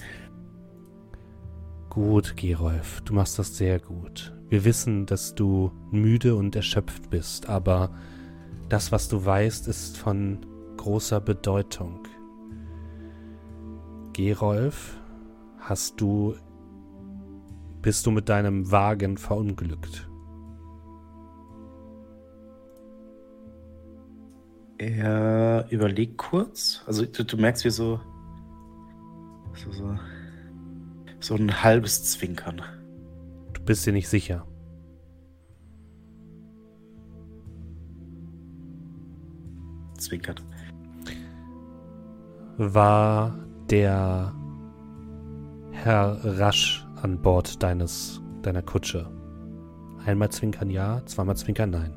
Gut, 1.91 2.39
Gerolf, 2.39 3.03
du 3.03 3.13
machst 3.13 3.39
das 3.39 3.55
sehr 3.55 3.79
gut. 3.79 4.35
Wir 4.49 4.65
wissen, 4.65 5.05
dass 5.05 5.35
du 5.35 5.73
müde 5.91 6.37
und 6.37 6.57
erschöpft 6.57 7.11
bist, 7.11 7.51
aber 7.51 7.91
das, 8.71 8.93
was 8.93 9.09
du 9.09 9.25
weißt, 9.25 9.69
ist 9.69 9.99
von 9.99 10.47
großer 10.77 11.21
Bedeutung. 11.21 12.07
Gerolf, 14.15 14.97
hast 15.59 16.01
du 16.01 16.35
bist 17.83 18.05
du 18.05 18.11
mit 18.11 18.29
deinem 18.29 18.71
Wagen 18.71 19.17
verunglückt? 19.17 20.07
Er 24.77 25.67
überlegt 25.71 26.19
kurz. 26.19 26.83
Also 26.87 27.07
du, 27.07 27.25
du 27.25 27.37
merkst, 27.37 27.65
wie 27.65 27.71
so, 27.71 28.01
so, 29.55 29.73
so, 29.73 29.99
so 31.21 31.35
ein 31.37 31.63
halbes 31.63 32.05
Zwinkern. 32.05 32.63
Du 33.53 33.63
bist 33.63 33.87
dir 33.87 33.93
nicht 33.93 34.09
sicher. 34.09 34.47
Zwinkert. 40.01 40.43
War 42.57 43.39
der 43.71 44.35
Herr 45.71 46.19
Rasch 46.25 46.87
an 47.03 47.23
Bord 47.23 47.63
deines 47.63 48.21
deiner 48.43 48.63
Kutsche, 48.63 49.07
Einmal 50.05 50.31
zwinkern 50.31 50.71
ja, 50.71 51.03
zweimal 51.05 51.37
zwinkern 51.37 51.71
nein. 51.71 51.95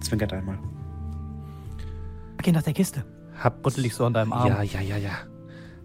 Zwinkert 0.00 0.32
einmal. 0.32 0.58
Geh 2.42 2.52
nach 2.52 2.62
der 2.62 2.72
Kiste. 2.72 3.04
Hab, 3.38 3.64
Rüttel 3.64 3.84
dich 3.84 3.94
so 3.94 4.04
an 4.04 4.14
deinem 4.14 4.32
Arm. 4.32 4.48
Ja, 4.48 4.62
ja, 4.62 4.80
ja, 4.80 4.96
ja. 4.96 5.12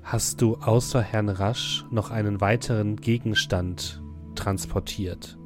Hast 0.04 0.42
du 0.42 0.56
außer 0.58 1.02
Herrn 1.02 1.30
Rasch 1.30 1.86
noch 1.90 2.12
einen 2.12 2.42
weiteren 2.42 2.98
Gegenstand 2.98 4.02
transportiert? 4.36 5.38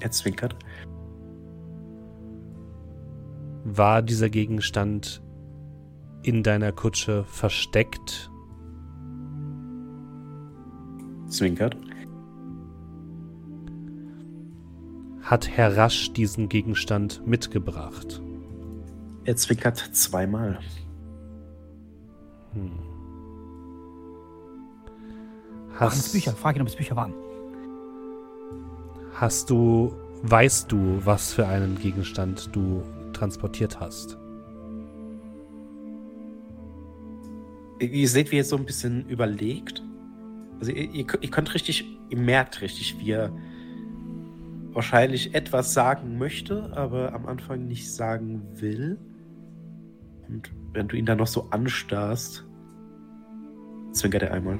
Er 0.00 0.10
zwinkert. 0.10 0.56
War 3.64 4.02
dieser 4.02 4.28
Gegenstand 4.28 5.22
in 6.22 6.42
deiner 6.42 6.72
Kutsche 6.72 7.24
versteckt? 7.24 8.30
Zwinkert. 11.28 11.76
Hat 15.22 15.48
Herr 15.48 15.76
Rasch 15.76 16.12
diesen 16.12 16.48
Gegenstand 16.50 17.26
mitgebracht? 17.26 18.20
Er 19.24 19.36
zwinkert 19.36 19.78
zweimal. 19.78 20.58
Hm. 22.52 22.72
Hast, 25.76 26.12
Bücher? 26.12 26.32
Frag 26.32 26.56
ihn, 26.56 26.62
ob 26.62 26.68
es 26.68 26.76
Bücher 26.76 26.94
waren. 26.94 27.14
hast 29.14 29.48
du, 29.50 29.94
weißt 30.22 30.70
du, 30.70 31.00
was 31.04 31.32
für 31.32 31.46
einen 31.46 31.78
Gegenstand 31.78 32.54
du 32.54 32.82
transportiert 33.24 33.80
hast? 33.80 34.18
Ihr 37.80 38.08
seht, 38.08 38.30
wie 38.30 38.38
er 38.38 38.44
so 38.44 38.56
ein 38.56 38.66
bisschen 38.66 39.08
überlegt. 39.08 39.82
Also 40.60 40.72
ihr, 40.72 40.90
ihr, 40.90 41.06
ihr 41.20 41.30
könnt 41.30 41.54
richtig, 41.54 41.84
ihr 42.10 42.18
merkt 42.18 42.60
richtig, 42.60 42.98
wie 42.98 43.12
er 43.12 43.32
wahrscheinlich 44.72 45.34
etwas 45.34 45.72
sagen 45.72 46.18
möchte, 46.18 46.70
aber 46.76 47.14
am 47.14 47.26
Anfang 47.26 47.66
nicht 47.66 47.90
sagen 47.90 48.42
will. 48.54 48.98
Und 50.28 50.50
wenn 50.72 50.88
du 50.88 50.96
ihn 50.96 51.06
dann 51.06 51.18
noch 51.18 51.26
so 51.26 51.48
anstarrst, 51.50 52.44
zwinkert 53.92 54.22
er 54.22 54.32
einmal. 54.32 54.58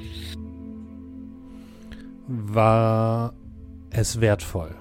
War 2.27 3.35
es 3.91 4.21
wertvoll? 4.21 4.75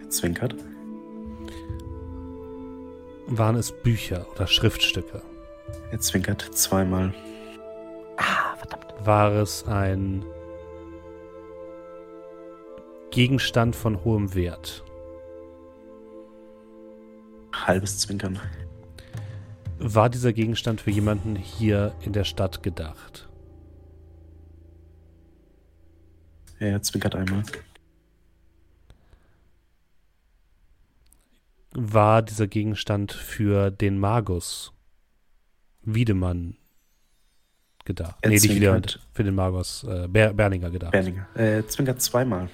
Er 0.00 0.10
zwinkert. 0.10 0.54
Waren 3.30 3.56
es 3.56 3.72
Bücher 3.72 4.26
oder 4.32 4.46
Schriftstücke? 4.46 5.20
Er 5.90 6.00
zwinkert 6.00 6.48
zweimal. 6.54 7.12
Ah, 8.16 8.56
verdammt. 8.56 8.86
War 9.04 9.32
es 9.32 9.66
ein 9.66 10.24
Gegenstand 13.10 13.76
von 13.76 14.02
hohem 14.02 14.34
Wert? 14.34 14.82
Halbes 17.52 17.98
Zwinkern. 17.98 18.40
War 19.78 20.08
dieser 20.08 20.32
Gegenstand 20.32 20.80
für 20.80 20.90
jemanden 20.90 21.36
hier 21.36 21.94
in 22.00 22.14
der 22.14 22.24
Stadt 22.24 22.62
gedacht? 22.62 23.28
Er 26.58 26.80
zwinkert 26.80 27.14
einmal. 27.14 27.42
War 31.72 32.22
dieser 32.22 32.46
Gegenstand 32.46 33.12
für 33.12 33.70
den 33.70 33.98
Magus 33.98 34.72
Wiedemann 35.82 36.56
gedacht? 37.84 38.16
Er 38.22 38.30
nee, 38.30 38.36
nicht 38.36 38.44
Wiedemann, 38.48 38.82
zwinkert. 38.84 39.08
für 39.12 39.24
den 39.24 39.34
Magus 39.34 39.84
äh, 39.84 40.08
Ber 40.08 40.32
Berninger 40.32 40.70
gedacht. 40.70 40.92
Berninger. 40.92 41.26
Er 41.34 41.66
zwinkert 41.68 42.00
zweimal. 42.00 42.48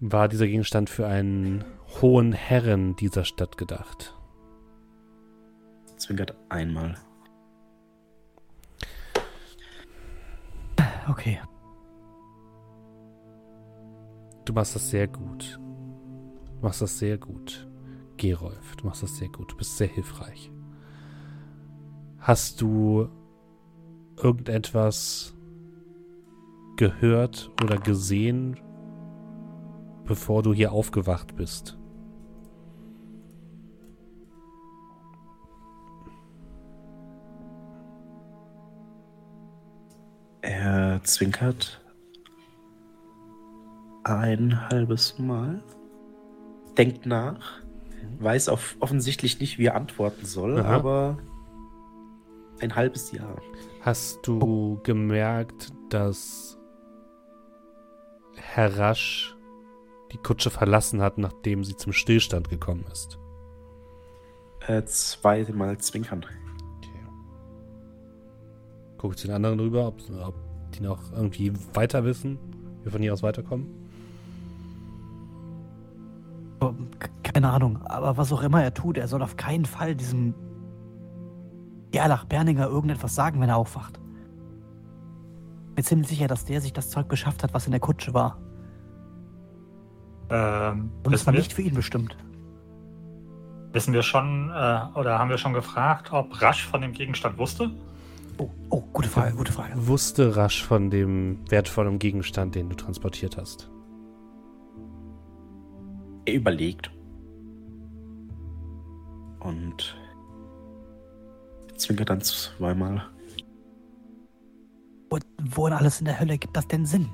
War 0.00 0.28
dieser 0.28 0.46
Gegenstand 0.46 0.90
für 0.90 1.06
einen 1.06 1.64
hohen 2.00 2.32
Herren 2.32 2.96
dieser 2.96 3.24
Stadt 3.24 3.56
gedacht? 3.56 4.14
Zwinkert 5.96 6.34
einmal. 6.48 6.96
Okay. 11.08 11.40
Du 14.44 14.52
machst 14.52 14.74
das 14.74 14.90
sehr 14.90 15.06
gut. 15.06 15.58
Du 16.62 16.68
machst 16.68 16.80
das 16.80 16.96
sehr 16.96 17.18
gut. 17.18 17.68
Gerolf, 18.18 18.76
du 18.76 18.86
machst 18.86 19.02
das 19.02 19.16
sehr 19.16 19.28
gut. 19.28 19.50
Du 19.50 19.56
bist 19.56 19.76
sehr 19.78 19.88
hilfreich. 19.88 20.52
Hast 22.20 22.60
du 22.60 23.08
irgendetwas 24.16 25.34
gehört 26.76 27.50
oder 27.64 27.78
gesehen, 27.78 28.60
bevor 30.04 30.44
du 30.44 30.54
hier 30.54 30.70
aufgewacht 30.70 31.34
bist? 31.34 31.76
Er 40.42 41.00
zwinkert 41.02 41.84
ein 44.04 44.68
halbes 44.68 45.18
Mal, 45.18 45.60
denkt 46.76 47.06
nach, 47.06 47.62
weiß 48.18 48.48
auf, 48.48 48.76
offensichtlich 48.80 49.40
nicht, 49.40 49.58
wie 49.58 49.66
er 49.66 49.74
antworten 49.74 50.26
soll, 50.26 50.60
Aha. 50.60 50.76
aber 50.76 51.18
ein 52.60 52.74
halbes 52.74 53.12
Jahr. 53.12 53.36
Hast 53.80 54.26
du 54.26 54.80
gemerkt, 54.82 55.72
dass 55.90 56.58
Herr 58.36 58.78
Rasch 58.78 59.36
die 60.12 60.18
Kutsche 60.18 60.50
verlassen 60.50 61.00
hat, 61.00 61.18
nachdem 61.18 61.64
sie 61.64 61.76
zum 61.76 61.92
Stillstand 61.92 62.48
gekommen 62.48 62.84
ist? 62.92 63.18
Äh, 64.66 64.84
zweimal 64.84 65.78
zwinkern. 65.78 66.24
Okay. 66.78 67.06
Guckt 68.98 69.18
zu 69.18 69.26
den 69.26 69.36
anderen 69.36 69.58
rüber, 69.58 69.88
ob, 69.88 70.00
ob 70.24 70.34
die 70.74 70.82
noch 70.82 71.12
irgendwie 71.12 71.52
weiter 71.74 72.04
wissen, 72.04 72.38
wie 72.78 72.84
wir 72.84 72.92
von 72.92 73.02
hier 73.02 73.12
aus 73.12 73.22
weiterkommen. 73.22 73.81
Keine 77.22 77.50
Ahnung, 77.50 77.80
aber 77.84 78.16
was 78.16 78.32
auch 78.32 78.42
immer 78.42 78.62
er 78.62 78.74
tut, 78.74 78.98
er 78.98 79.08
soll 79.08 79.22
auf 79.22 79.36
keinen 79.36 79.64
Fall 79.64 79.94
diesem 79.94 80.34
Gerlach 81.90 82.24
Berninger 82.24 82.66
irgendetwas 82.66 83.14
sagen, 83.14 83.40
wenn 83.40 83.48
er 83.48 83.56
aufwacht. 83.56 84.00
Ich 85.70 85.74
bin 85.76 85.84
ziemlich 85.84 86.08
sicher, 86.08 86.26
dass 86.26 86.44
der 86.44 86.60
sich 86.60 86.72
das 86.72 86.90
Zeug 86.90 87.08
beschafft 87.08 87.42
hat, 87.42 87.54
was 87.54 87.66
in 87.66 87.70
der 87.72 87.80
Kutsche 87.80 88.12
war. 88.14 88.38
Ähm, 90.30 90.90
Und 91.04 91.12
es 91.14 91.26
war 91.26 91.32
wir, 91.32 91.40
nicht 91.40 91.52
für 91.52 91.62
ihn 91.62 91.74
bestimmt. 91.74 92.16
wissen 93.72 93.92
wir 93.94 94.02
schon, 94.02 94.50
äh, 94.50 94.80
oder 94.98 95.18
haben 95.18 95.30
wir 95.30 95.38
schon 95.38 95.52
gefragt, 95.54 96.12
ob 96.12 96.40
Rasch 96.42 96.66
von 96.66 96.80
dem 96.82 96.92
Gegenstand 96.92 97.38
wusste? 97.38 97.70
Oh, 98.38 98.48
oh 98.70 98.82
gute 98.92 99.08
Frage, 99.08 99.34
gute 99.34 99.52
Frage. 99.52 99.72
Wusste 99.86 100.36
Rasch 100.36 100.62
von 100.64 100.90
dem 100.90 101.38
wertvollen 101.50 101.98
Gegenstand, 101.98 102.54
den 102.54 102.68
du 102.68 102.76
transportiert 102.76 103.36
hast? 103.36 103.70
Er 106.24 106.34
überlegt. 106.34 106.90
Und 109.40 109.96
zwinkert 111.76 112.10
dann 112.10 112.20
zweimal. 112.20 113.02
Wo, 115.10 115.18
wo 115.42 115.66
in 115.66 115.72
alles 115.72 116.00
in 116.00 116.06
der 116.06 116.20
Hölle 116.20 116.38
gibt 116.38 116.56
das 116.56 116.68
denn 116.68 116.86
Sinn? 116.86 117.08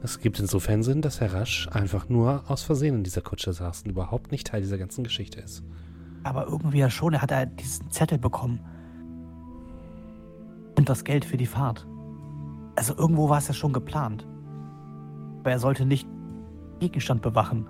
Das 0.00 0.18
gibt 0.18 0.40
insofern 0.40 0.82
Sinn, 0.82 1.00
dass 1.00 1.20
Herr 1.20 1.32
Rasch 1.32 1.68
einfach 1.68 2.08
nur 2.08 2.50
aus 2.50 2.62
Versehen 2.62 2.96
in 2.96 3.04
dieser 3.04 3.20
Kutsche 3.20 3.52
saß 3.52 3.82
und 3.82 3.90
überhaupt 3.90 4.32
nicht 4.32 4.48
Teil 4.48 4.60
dieser 4.60 4.78
ganzen 4.78 5.04
Geschichte 5.04 5.40
ist. 5.40 5.62
Aber 6.24 6.46
irgendwie 6.46 6.78
ja 6.78 6.90
schon, 6.90 7.14
er 7.14 7.22
hat 7.22 7.30
ja 7.30 7.46
diesen 7.46 7.90
Zettel 7.90 8.18
bekommen. 8.18 8.60
Und 10.76 10.88
das 10.88 11.04
Geld 11.04 11.24
für 11.24 11.36
die 11.36 11.46
Fahrt. 11.46 11.86
Also 12.74 12.96
irgendwo 12.96 13.28
war 13.28 13.38
es 13.38 13.48
ja 13.48 13.54
schon 13.54 13.72
geplant. 13.72 14.26
Aber 15.42 15.50
er 15.50 15.58
sollte 15.58 15.84
nicht 15.84 16.06
Gegenstand 16.78 17.20
bewachen. 17.20 17.66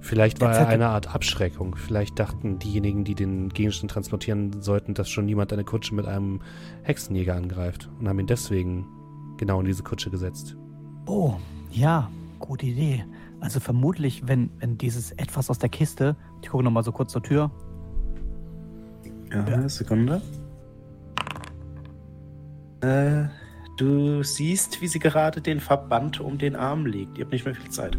Vielleicht 0.00 0.42
war 0.42 0.54
er 0.54 0.68
eine 0.68 0.88
Art 0.88 1.14
Abschreckung. 1.14 1.74
Vielleicht 1.74 2.18
dachten 2.18 2.58
diejenigen, 2.58 3.04
die 3.04 3.14
den 3.14 3.48
Gegenstand 3.48 3.90
transportieren 3.90 4.60
sollten, 4.60 4.92
dass 4.92 5.08
schon 5.08 5.24
niemand 5.24 5.54
eine 5.54 5.64
Kutsche 5.64 5.94
mit 5.94 6.04
einem 6.04 6.42
Hexenjäger 6.82 7.34
angreift 7.34 7.88
und 7.98 8.06
haben 8.06 8.18
ihn 8.18 8.26
deswegen 8.26 8.86
genau 9.38 9.60
in 9.60 9.66
diese 9.66 9.82
Kutsche 9.82 10.10
gesetzt. 10.10 10.54
Oh, 11.06 11.36
ja, 11.70 12.10
gute 12.38 12.66
Idee. 12.66 13.06
Also 13.40 13.58
vermutlich, 13.60 14.28
wenn, 14.28 14.50
wenn 14.58 14.76
dieses 14.76 15.12
etwas 15.12 15.48
aus 15.48 15.58
der 15.58 15.70
Kiste, 15.70 16.16
ich 16.42 16.50
gucke 16.50 16.62
nochmal 16.62 16.84
so 16.84 16.92
kurz 16.92 17.12
zur 17.12 17.22
Tür, 17.22 17.50
Ja, 19.32 19.48
Ja. 19.48 19.66
Sekunde. 19.70 20.20
Äh, 22.82 23.24
du 23.76 24.22
siehst, 24.22 24.80
wie 24.80 24.88
sie 24.88 24.98
gerade 24.98 25.40
den 25.40 25.60
Verband 25.60 26.20
um 26.20 26.38
den 26.38 26.56
Arm 26.56 26.86
legt. 26.86 27.18
Ihr 27.18 27.24
habt 27.24 27.32
nicht 27.32 27.44
mehr 27.44 27.54
viel 27.54 27.70
Zeit. 27.70 27.98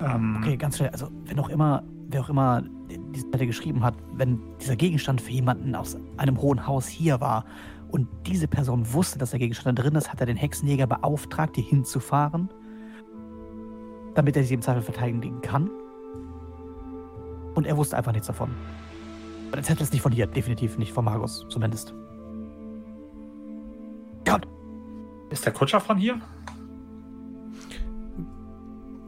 Ähm, 0.00 0.38
okay, 0.40 0.56
ganz 0.56 0.76
schnell, 0.78 0.90
also 0.90 1.08
wenn 1.24 1.38
auch 1.38 1.48
immer 1.48 1.82
wer 2.10 2.20
auch 2.22 2.28
immer 2.28 2.62
diese 3.14 3.30
Seite 3.30 3.46
geschrieben 3.46 3.84
hat, 3.84 3.94
wenn 4.12 4.40
dieser 4.60 4.76
Gegenstand 4.76 5.20
für 5.20 5.30
jemanden 5.30 5.74
aus 5.74 5.96
einem 6.16 6.40
hohen 6.40 6.66
Haus 6.66 6.86
hier 6.86 7.20
war 7.20 7.44
und 7.88 8.08
diese 8.26 8.48
Person 8.48 8.92
wusste, 8.92 9.18
dass 9.18 9.30
der 9.30 9.38
Gegenstand 9.38 9.78
da 9.78 9.82
drin 9.82 9.94
ist, 9.94 10.12
hat 10.12 10.20
er 10.20 10.26
den 10.26 10.36
Hexenjäger 10.36 10.86
beauftragt, 10.86 11.56
hier 11.56 11.64
hinzufahren, 11.64 12.48
damit 14.14 14.36
er 14.36 14.42
sich 14.42 14.52
im 14.52 14.62
Zweifel 14.62 14.82
verteidigen 14.82 15.40
kann. 15.40 15.70
Und 17.54 17.66
er 17.66 17.76
wusste 17.76 17.96
einfach 17.96 18.12
nichts 18.12 18.26
davon. 18.26 18.50
Und 19.46 19.56
der 19.56 19.62
Zettel 19.62 19.82
ist 19.82 19.92
nicht 19.92 20.02
von 20.02 20.12
hier, 20.12 20.26
definitiv 20.26 20.78
nicht 20.78 20.92
von 20.92 21.04
Magus, 21.04 21.46
zumindest. 21.48 21.94
Gott! 24.24 24.46
Ist 25.30 25.44
der 25.44 25.52
Kutscher 25.52 25.80
von 25.80 25.96
hier? 25.96 26.18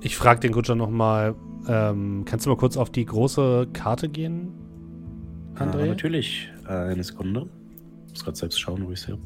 Ich 0.00 0.16
frage 0.16 0.40
den 0.40 0.52
Kutscher 0.52 0.74
nochmal, 0.74 1.34
ähm, 1.68 2.24
kannst 2.24 2.46
du 2.46 2.50
mal 2.50 2.56
kurz 2.56 2.76
auf 2.76 2.90
die 2.90 3.04
große 3.04 3.68
Karte 3.72 4.08
gehen, 4.08 4.52
André? 5.54 5.82
Ah, 5.82 5.86
natürlich. 5.86 6.50
Äh, 6.66 6.72
eine 6.72 7.04
Sekunde. 7.04 7.48
Ich 8.06 8.12
muss 8.12 8.24
gerade 8.24 8.36
selbst 8.36 8.60
schauen, 8.60 8.84
wo 8.86 8.90
ich 8.92 9.00
sie 9.00 9.12
habe. 9.12 9.22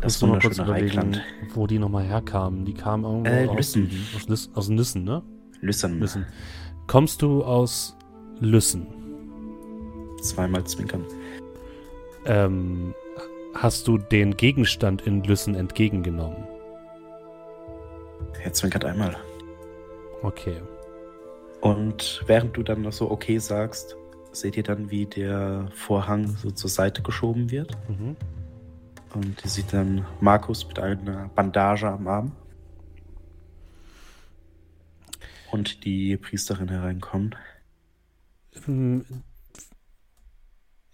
Das 0.00 0.14
Das 0.14 0.22
noch 0.22 0.28
mal 0.28 0.40
kurz 0.40 0.58
überlegen, 0.58 0.86
Reikland. 0.98 1.22
wo 1.54 1.66
die 1.66 1.78
nochmal 1.78 2.04
herkamen. 2.04 2.64
Die 2.66 2.74
kamen 2.74 3.04
irgendwo 3.04 3.30
Äh, 3.30 3.48
aus, 3.48 3.56
Lüssen. 3.56 3.90
Aus, 4.14 4.28
Lüs 4.28 4.50
aus 4.54 4.68
Nüssen, 4.68 5.04
ne? 5.04 5.22
Lüssen. 5.60 5.98
Lüssen. 5.98 6.26
Kommst 6.86 7.22
du 7.22 7.42
aus 7.42 7.96
Lüssen? 8.40 8.86
Zweimal 10.20 10.64
zwinkern. 10.64 11.04
Ähm, 12.26 12.94
hast 13.62 13.88
du 13.88 13.98
den 13.98 14.36
Gegenstand 14.36 15.02
in 15.02 15.22
Lüssen 15.24 15.54
entgegengenommen? 15.54 16.46
Er 18.42 18.52
zwinkert 18.52 18.84
einmal. 18.84 19.16
Okay. 20.22 20.60
Und 21.60 22.22
während 22.26 22.56
du 22.56 22.62
dann 22.62 22.82
noch 22.82 22.92
so 22.92 23.10
okay 23.10 23.38
sagst, 23.38 23.96
seht 24.32 24.56
ihr 24.56 24.62
dann, 24.62 24.90
wie 24.90 25.06
der 25.06 25.68
Vorhang 25.74 26.28
so 26.28 26.50
zur 26.50 26.70
Seite 26.70 27.02
geschoben 27.02 27.50
wird. 27.50 27.76
Mhm. 27.88 28.16
Und 29.14 29.42
ihr 29.42 29.50
seht 29.50 29.72
dann 29.72 30.04
Markus 30.20 30.66
mit 30.68 30.78
einer 30.78 31.28
Bandage 31.34 31.88
am 31.88 32.06
Arm. 32.06 32.32
Und 35.50 35.84
die 35.84 36.16
Priesterin 36.16 36.68
hereinkommen. 36.68 37.34
Ähm, 38.68 39.04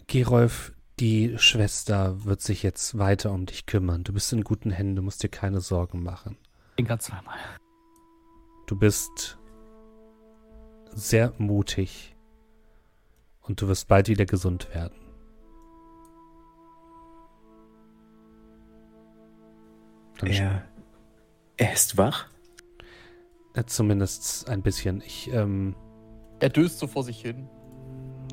Gerolf, 0.06 0.72
die 1.00 1.36
Schwester 1.38 2.24
wird 2.24 2.40
sich 2.42 2.62
jetzt 2.62 2.98
weiter 2.98 3.32
um 3.32 3.46
dich 3.46 3.66
kümmern. 3.66 4.04
Du 4.04 4.12
bist 4.12 4.32
in 4.32 4.44
guten 4.44 4.70
Händen, 4.70 4.96
du 4.96 5.02
musst 5.02 5.22
dir 5.22 5.28
keine 5.28 5.60
Sorgen 5.60 6.02
machen. 6.02 6.36
Den 6.78 6.86
gerade 6.86 7.02
zweimal. 7.02 7.36
Du 8.66 8.76
bist 8.78 9.38
sehr 10.94 11.32
mutig 11.38 12.14
und 13.40 13.60
du 13.60 13.68
wirst 13.68 13.88
bald 13.88 14.08
wieder 14.08 14.26
gesund 14.26 14.72
werden. 14.74 14.94
Dann 20.18 20.30
Er, 20.30 20.64
er 21.56 21.72
ist 21.72 21.96
wach. 21.98 22.28
äh, 23.54 23.64
zumindest 23.64 24.48
ein 24.48 24.62
bisschen. 24.62 25.00
Ich, 25.04 25.30
ähm, 25.32 25.74
Er 26.40 26.48
döst 26.50 26.78
so 26.78 26.86
vor 26.86 27.02
sich 27.02 27.20
hin. 27.20 27.48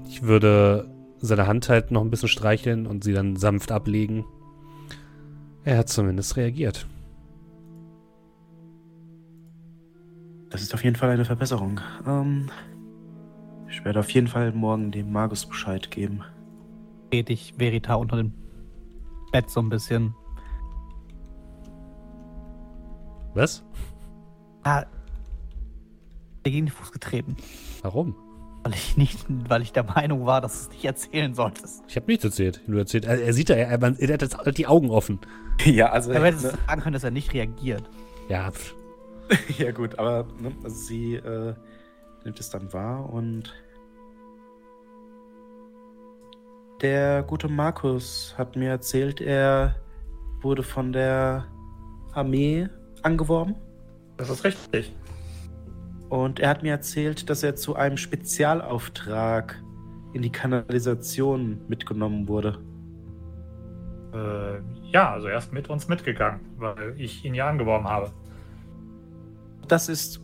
ich 0.08 0.22
würde 0.22 0.90
seine 1.22 1.48
Hand 1.48 1.70
halt 1.70 1.92
noch 1.92 2.02
ein 2.02 2.10
bisschen 2.10 2.30
streicheln 2.30 2.88
und 2.88 3.04
sie 3.04 3.14
dann 3.14 3.36
sanft 3.36 3.72
ablegen. 3.72 4.26
Er 5.64 5.78
hat 5.78 5.90
zumindest 5.90 6.38
reagiert. 6.38 6.88
Das 10.50 10.62
ist 10.62 10.74
auf 10.74 10.84
jeden 10.84 10.96
Fall 10.96 11.10
eine 11.10 11.26
Verbesserung. 11.26 11.80
Ähm, 12.08 12.50
ich 13.68 13.84
werde 13.86 14.00
auf 14.00 14.10
jeden 14.10 14.28
Fall 14.28 14.52
morgen 14.52 14.92
dem 14.92 15.12
Magus 15.12 15.46
Bescheid 15.46 15.92
geben. 15.92 16.24
Red 17.14 17.30
ich 17.30 17.54
Verita 17.58 17.96
unter 17.96 18.18
dem 18.18 18.34
Bett 19.32 19.50
so 19.50 19.60
ein 19.60 19.70
bisschen. 19.70 20.16
Was? 23.36 23.64
Ah, 24.64 24.86
mir 26.44 26.52
gegen 26.52 26.66
den 26.66 26.74
Fuß 26.74 26.92
getreten. 26.92 27.38
Warum? 27.84 28.16
Weil 28.64 28.74
ich 28.74 28.98
nicht, 28.98 29.26
weil 29.28 29.62
ich 29.62 29.72
der 29.72 29.84
Meinung 29.84 30.26
war, 30.26 30.42
dass 30.42 30.54
du 30.54 30.60
es 30.60 30.70
nicht 30.70 30.86
erzählen 30.86 31.34
solltest. 31.34 31.84
Ich 31.88 31.96
habe 31.96 32.08
nichts 32.08 32.26
erzählt. 32.26 32.62
Du 32.68 32.78
erzählt, 32.78 33.06
er, 33.06 33.22
er 33.22 33.34
sieht 33.34 33.50
da, 33.50 33.54
er, 33.54 33.70
er, 33.70 33.82
er 33.82 34.14
hat 34.14 34.22
jetzt 34.22 34.58
die 34.58 34.68
Augen 34.68 34.90
offen. 34.90 35.20
ja, 35.66 35.90
also. 35.92 36.12
Er 36.12 36.24
hätte 36.24 36.38
sagen 36.40 36.82
können, 36.82 36.94
dass 36.94 37.04
er 37.04 37.12
nicht 37.12 37.34
reagiert. 37.34 37.84
Ja, 38.28 38.52
pff. 38.52 38.76
ja, 39.58 39.72
gut, 39.72 39.98
aber 39.98 40.28
ne, 40.40 40.52
also 40.64 40.76
sie 40.76 41.16
äh, 41.16 41.54
nimmt 42.26 42.40
es 42.40 42.50
dann 42.50 42.72
wahr 42.74 43.10
und. 43.12 43.54
Der 46.82 47.24
gute 47.24 47.50
Markus 47.50 48.34
hat 48.38 48.56
mir 48.56 48.70
erzählt, 48.70 49.20
er 49.20 49.76
wurde 50.42 50.64
von 50.64 50.94
der 50.94 51.46
Armee 52.14 52.70
angeworben. 53.02 53.56
Das 54.16 54.30
ist 54.30 54.44
richtig. 54.46 54.94
Und 56.10 56.40
er 56.40 56.50
hat 56.50 56.64
mir 56.64 56.72
erzählt, 56.72 57.30
dass 57.30 57.44
er 57.44 57.56
zu 57.56 57.76
einem 57.76 57.98
Spezialauftrag 57.98 59.62
in 60.14 60.24
die 60.24 60.32
Kanalisation 60.32 61.62
mitgenommen 61.68 62.28
wurde. 62.28 62.60
Äh, 64.14 64.60
ja, 64.92 65.14
also 65.14 65.28
er 65.28 65.38
ist 65.38 65.54
mit 65.54 65.70
uns 65.70 65.88
mitgegangen, 65.88 66.40
weil 66.58 66.96
ich 66.98 67.24
ihn 67.24 67.36
ja 67.36 67.48
angeworben 67.48 67.88
habe. 67.88 68.12
Das 69.68 69.88
ist 69.88 70.20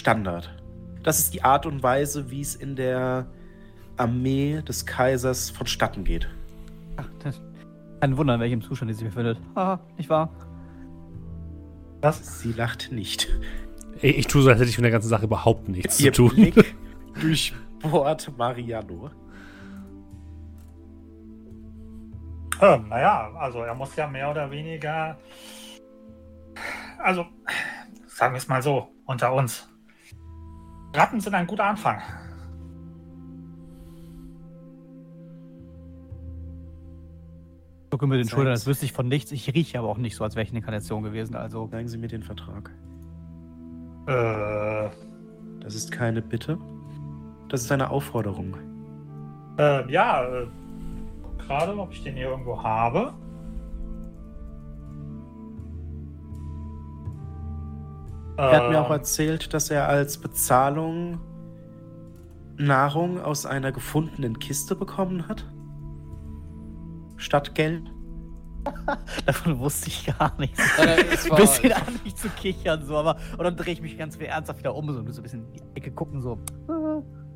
Standard. 0.00 0.54
Das 1.02 1.18
ist 1.18 1.34
die 1.34 1.42
Art 1.42 1.66
und 1.66 1.82
Weise, 1.82 2.30
wie 2.30 2.40
es 2.40 2.54
in 2.54 2.76
der 2.76 3.26
Armee 3.96 4.62
des 4.62 4.86
Kaisers 4.86 5.50
vonstatten 5.50 6.04
geht. 6.04 6.28
Ach, 6.96 7.08
das, 7.24 7.42
kein 8.00 8.16
Wunder, 8.16 8.34
in 8.34 8.40
welchem 8.40 8.62
Zustand 8.62 8.90
die 8.90 8.94
sich 8.94 9.04
befindet. 9.04 9.40
Haha, 9.56 9.80
nicht 9.96 10.08
wahr? 10.08 10.30
Was? 12.00 12.40
Sie 12.40 12.52
lacht 12.52 12.92
nicht. 12.92 13.28
Ich, 14.02 14.18
ich 14.18 14.26
tue 14.26 14.42
so, 14.42 14.50
als 14.50 14.58
hätte 14.58 14.70
ich 14.70 14.76
von 14.76 14.82
der 14.82 14.92
ganzen 14.92 15.08
Sache 15.08 15.24
überhaupt 15.24 15.68
nichts 15.68 16.00
Ihr 16.00 16.12
zu 16.12 16.28
tun. 16.28 16.36
Blick 16.36 16.76
durchbohrt 17.20 18.32
Mariano. 18.36 19.10
Ähm, 22.60 22.88
naja, 22.88 23.30
also 23.38 23.60
er 23.60 23.74
muss 23.74 23.94
ja 23.96 24.06
mehr 24.08 24.30
oder 24.30 24.50
weniger. 24.50 25.16
Also, 26.98 27.26
sagen 28.06 28.34
wir 28.34 28.38
es 28.38 28.48
mal 28.48 28.62
so, 28.62 28.88
unter 29.04 29.32
uns. 29.32 29.68
Ratten 30.94 31.20
sind 31.20 31.34
ein 31.34 31.46
guter 31.46 31.64
Anfang. 31.64 32.00
Ich 37.84 37.90
gucke 37.90 38.06
mit 38.06 38.18
den. 38.18 38.28
Schultern, 38.28 38.52
das 38.52 38.66
wüsste 38.66 38.86
ich 38.86 38.92
von 38.92 39.06
nichts. 39.06 39.30
Ich 39.30 39.54
rieche 39.54 39.78
aber 39.78 39.88
auch 39.88 39.98
nicht 39.98 40.16
so, 40.16 40.24
als 40.24 40.34
wäre 40.34 40.42
ich 40.42 40.50
eine 40.50 40.58
Inkarnation 40.58 41.04
gewesen. 41.04 41.36
Also, 41.36 41.68
Zeigen 41.68 41.88
Sie 41.88 41.98
mir 41.98 42.08
den 42.08 42.22
Vertrag. 42.24 42.72
Äh, 44.08 44.88
Das 45.60 45.74
ist 45.74 45.92
keine 45.92 46.22
Bitte. 46.22 46.58
Das 47.48 47.62
ist 47.62 47.72
eine 47.72 47.90
Aufforderung. 47.90 48.56
äh, 49.58 49.90
ja, 49.92 50.24
äh, 50.24 50.46
gerade, 51.38 51.78
ob 51.78 51.92
ich 51.92 52.02
den 52.02 52.14
hier 52.14 52.28
irgendwo 52.30 52.62
habe. 52.62 53.12
Er 58.36 58.52
hat 58.52 58.70
mir 58.70 58.80
auch 58.80 58.86
Ähm, 58.86 58.92
erzählt, 58.92 59.52
dass 59.52 59.68
er 59.70 59.88
als 59.88 60.18
Bezahlung 60.18 61.20
Nahrung 62.56 63.20
aus 63.20 63.46
einer 63.46 63.72
gefundenen 63.72 64.38
Kiste 64.38 64.74
bekommen 64.76 65.28
hat. 65.28 65.44
Statt 67.16 67.54
Geld. 67.54 67.90
davon 69.26 69.58
wusste 69.58 69.88
ich 69.88 70.06
gar 70.06 70.34
nichts. 70.38 70.60
Ein 70.78 71.36
bisschen 71.36 71.72
an 71.72 72.00
mich 72.04 72.16
zu 72.16 72.28
kichern, 72.30 72.84
so, 72.84 72.96
aber. 72.96 73.16
Und 73.36 73.44
dann 73.44 73.56
drehe 73.56 73.74
ich 73.74 73.82
mich 73.82 73.98
ganz 73.98 74.16
ernsthaft 74.16 74.60
wieder 74.60 74.74
um, 74.74 74.90
so, 74.90 74.98
und 74.98 75.12
so 75.12 75.20
ein 75.20 75.22
bisschen 75.22 75.46
in 75.46 75.52
die 75.52 75.62
Ecke 75.76 75.90
gucken, 75.92 76.20
so. 76.20 76.38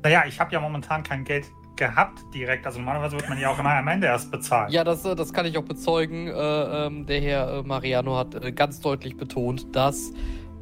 Naja, 0.03 0.23
ich 0.27 0.39
habe 0.39 0.51
ja 0.51 0.59
momentan 0.59 1.03
kein 1.03 1.23
Geld 1.23 1.45
gehabt 1.75 2.19
direkt. 2.33 2.65
Also 2.65 2.79
normalerweise 2.79 3.15
wird 3.15 3.29
man 3.29 3.39
ja 3.39 3.49
auch 3.49 3.59
immer 3.59 3.73
am 3.73 3.87
Ende 3.87 4.07
erst 4.07 4.31
bezahlt. 4.31 4.71
Ja, 4.71 4.83
das, 4.83 5.05
äh, 5.05 5.15
das 5.15 5.33
kann 5.33 5.45
ich 5.45 5.57
auch 5.57 5.63
bezeugen. 5.63 6.27
Äh, 6.27 6.31
ähm, 6.31 7.05
der 7.05 7.21
Herr 7.21 7.59
äh, 7.59 7.63
Mariano 7.63 8.17
hat 8.17 8.35
äh, 8.35 8.51
ganz 8.51 8.79
deutlich 8.79 9.17
betont, 9.17 9.75
dass 9.75 10.11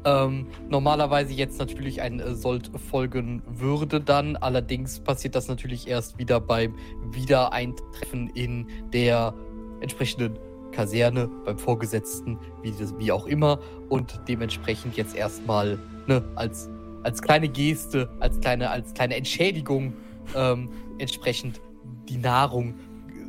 ähm, 0.04 0.46
normalerweise 0.68 1.32
jetzt 1.32 1.58
natürlich 1.58 2.00
ein 2.02 2.20
äh, 2.20 2.34
Sold 2.34 2.70
folgen 2.90 3.42
würde 3.46 4.00
dann. 4.00 4.36
Allerdings 4.36 5.00
passiert 5.00 5.34
das 5.34 5.48
natürlich 5.48 5.86
erst 5.86 6.18
wieder 6.18 6.40
beim 6.40 6.74
Wiedereintreffen 7.12 8.30
in 8.30 8.66
der 8.92 9.34
entsprechenden 9.80 10.38
Kaserne, 10.72 11.28
beim 11.44 11.58
Vorgesetzten, 11.58 12.38
wie, 12.62 12.74
wie 12.98 13.12
auch 13.12 13.26
immer. 13.26 13.60
Und 13.88 14.20
dementsprechend 14.26 14.96
jetzt 14.96 15.14
erstmal 15.14 15.78
ne, 16.06 16.24
als, 16.34 16.68
als 17.02 17.22
kleine 17.22 17.48
Geste, 17.48 18.10
als 18.20 18.40
kleine, 18.40 18.70
als 18.70 18.92
kleine 18.94 19.16
Entschädigung 19.16 19.92
ähm, 20.34 20.70
entsprechend 20.98 21.60
die 22.08 22.18
Nahrung 22.18 22.74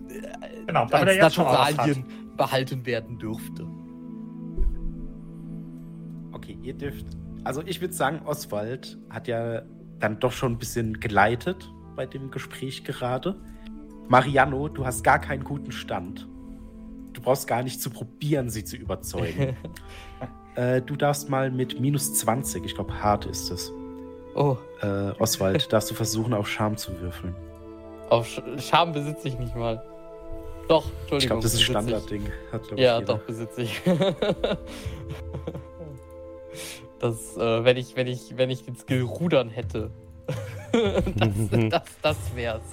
äh, 0.10 0.66
genau, 0.66 0.86
als 0.86 1.18
Naturalien 1.18 2.06
behalten 2.38 2.86
werden 2.86 3.18
dürfte. 3.20 3.68
Okay, 6.32 6.58
ihr 6.62 6.74
dürft. 6.74 7.06
Also 7.44 7.62
ich 7.66 7.82
würde 7.82 7.94
sagen, 7.94 8.22
Oswald 8.26 8.98
hat 9.10 9.28
ja 9.28 9.62
dann 10.00 10.20
doch 10.20 10.32
schon 10.32 10.54
ein 10.54 10.58
bisschen 10.58 11.00
geleitet 11.00 11.72
bei 11.96 12.06
dem 12.06 12.32
Gespräch 12.32 12.84
gerade. 12.84 13.36
Mariano, 14.08 14.68
du 14.68 14.86
hast 14.86 15.04
gar 15.04 15.20
keinen 15.20 15.44
guten 15.44 15.72
Stand 15.72 16.28
du 17.14 17.22
brauchst 17.22 17.48
gar 17.48 17.64
nicht 17.64 17.82
zu 17.82 17.90
probieren, 17.90 18.50
sie 18.50 18.64
zu 18.64 18.76
überzeugen. 18.76 19.56
äh, 20.56 20.82
du 20.82 20.96
darfst 20.96 21.30
mal 21.30 21.52
mit 21.52 21.80
minus 21.80 22.14
20, 22.16 22.66
ich 22.66 22.76
glaube, 22.76 23.02
hart 23.02 23.26
ist 23.26 23.52
es. 23.52 23.72
Oh. 24.36 24.58
Äh, 24.82 25.12
Oswald, 25.20 25.72
darfst 25.74 25.92
du 25.92 25.96
versuchen, 25.96 26.34
auf 26.34 26.50
Scham 26.50 26.76
zu 26.78 27.00
würfeln? 27.00 27.36
Auf 28.10 28.28
Sch 28.28 28.42
Scham 28.58 28.92
besitze 28.92 29.28
ich 29.28 29.38
nicht 29.40 29.56
mal. 29.56 29.84
Doch, 30.68 30.86
Entschuldigung. 30.86 31.20
Ich 31.20 31.28
glaube, 31.28 31.42
das 31.44 31.54
ist 31.54 31.60
ein 31.60 31.66
Standardding. 31.66 32.24
Ja, 32.76 33.00
jeder. 33.00 33.02
doch, 33.02 33.20
besitze 33.20 33.62
ich. 33.64 33.82
das, 37.00 37.38
äh, 37.38 37.64
wenn, 37.66 37.78
ich, 37.78 37.96
wenn, 37.96 38.08
ich, 38.08 38.38
wenn 38.38 38.50
ich 38.50 38.64
den 38.64 38.76
Skill 38.76 39.04
rudern 39.04 39.50
hätte. 39.50 39.92
das 40.72 41.34
das, 41.70 41.84
das 42.02 42.18
wär's. 42.36 42.64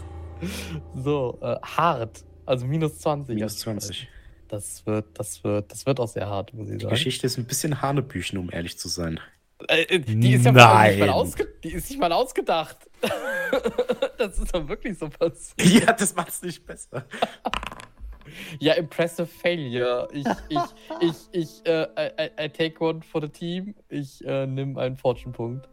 So, 0.94 1.38
äh, 1.42 1.56
hart. 1.62 2.24
Also 2.46 2.66
minus 2.66 2.98
20. 2.98 3.34
Minus 3.34 3.58
20 3.58 4.08
das 4.50 4.84
wird, 4.86 5.18
das 5.18 5.44
wird, 5.44 5.70
das 5.70 5.86
wird 5.86 6.00
auch 6.00 6.08
sehr 6.08 6.28
hart, 6.28 6.52
muss 6.52 6.68
ich 6.68 6.80
sagen. 6.80 6.88
Die 6.88 6.88
Geschichte 6.88 7.26
ist 7.26 7.38
ein 7.38 7.44
bisschen 7.44 7.80
Hanebüchen, 7.80 8.38
um 8.38 8.50
ehrlich 8.50 8.78
zu 8.78 8.88
sein. 8.88 9.20
Äh, 9.68 9.82
äh, 9.82 9.98
die 10.00 10.34
ist 10.34 10.44
ja 10.44 10.52
Nein. 10.52 10.90
Nicht 10.90 11.00
mal, 11.00 11.10
ausge 11.10 11.48
die 11.62 11.72
ist 11.72 11.90
nicht 11.90 12.00
mal 12.00 12.12
ausgedacht. 12.12 12.78
das 14.18 14.38
ist 14.38 14.54
doch 14.54 14.66
wirklich 14.68 14.98
so 14.98 15.08
passiert. 15.08 15.86
Ja, 15.86 15.92
das 15.92 16.14
macht 16.14 16.30
es 16.30 16.42
nicht 16.42 16.64
besser. 16.66 17.04
ja, 18.58 18.74
impressive 18.74 19.26
failure. 19.26 20.08
Ich, 20.12 20.26
ich, 20.48 20.58
ich, 21.00 21.16
ich, 21.32 21.66
äh, 21.66 21.86
I, 21.98 22.44
I, 22.44 22.48
take 22.48 22.82
one 22.82 23.02
for 23.02 23.20
the 23.20 23.28
team. 23.28 23.74
Ich 23.88 24.24
äh, 24.24 24.46
nehme 24.46 24.80
einen 24.80 24.96
Fortune-Punkt. 24.96 25.68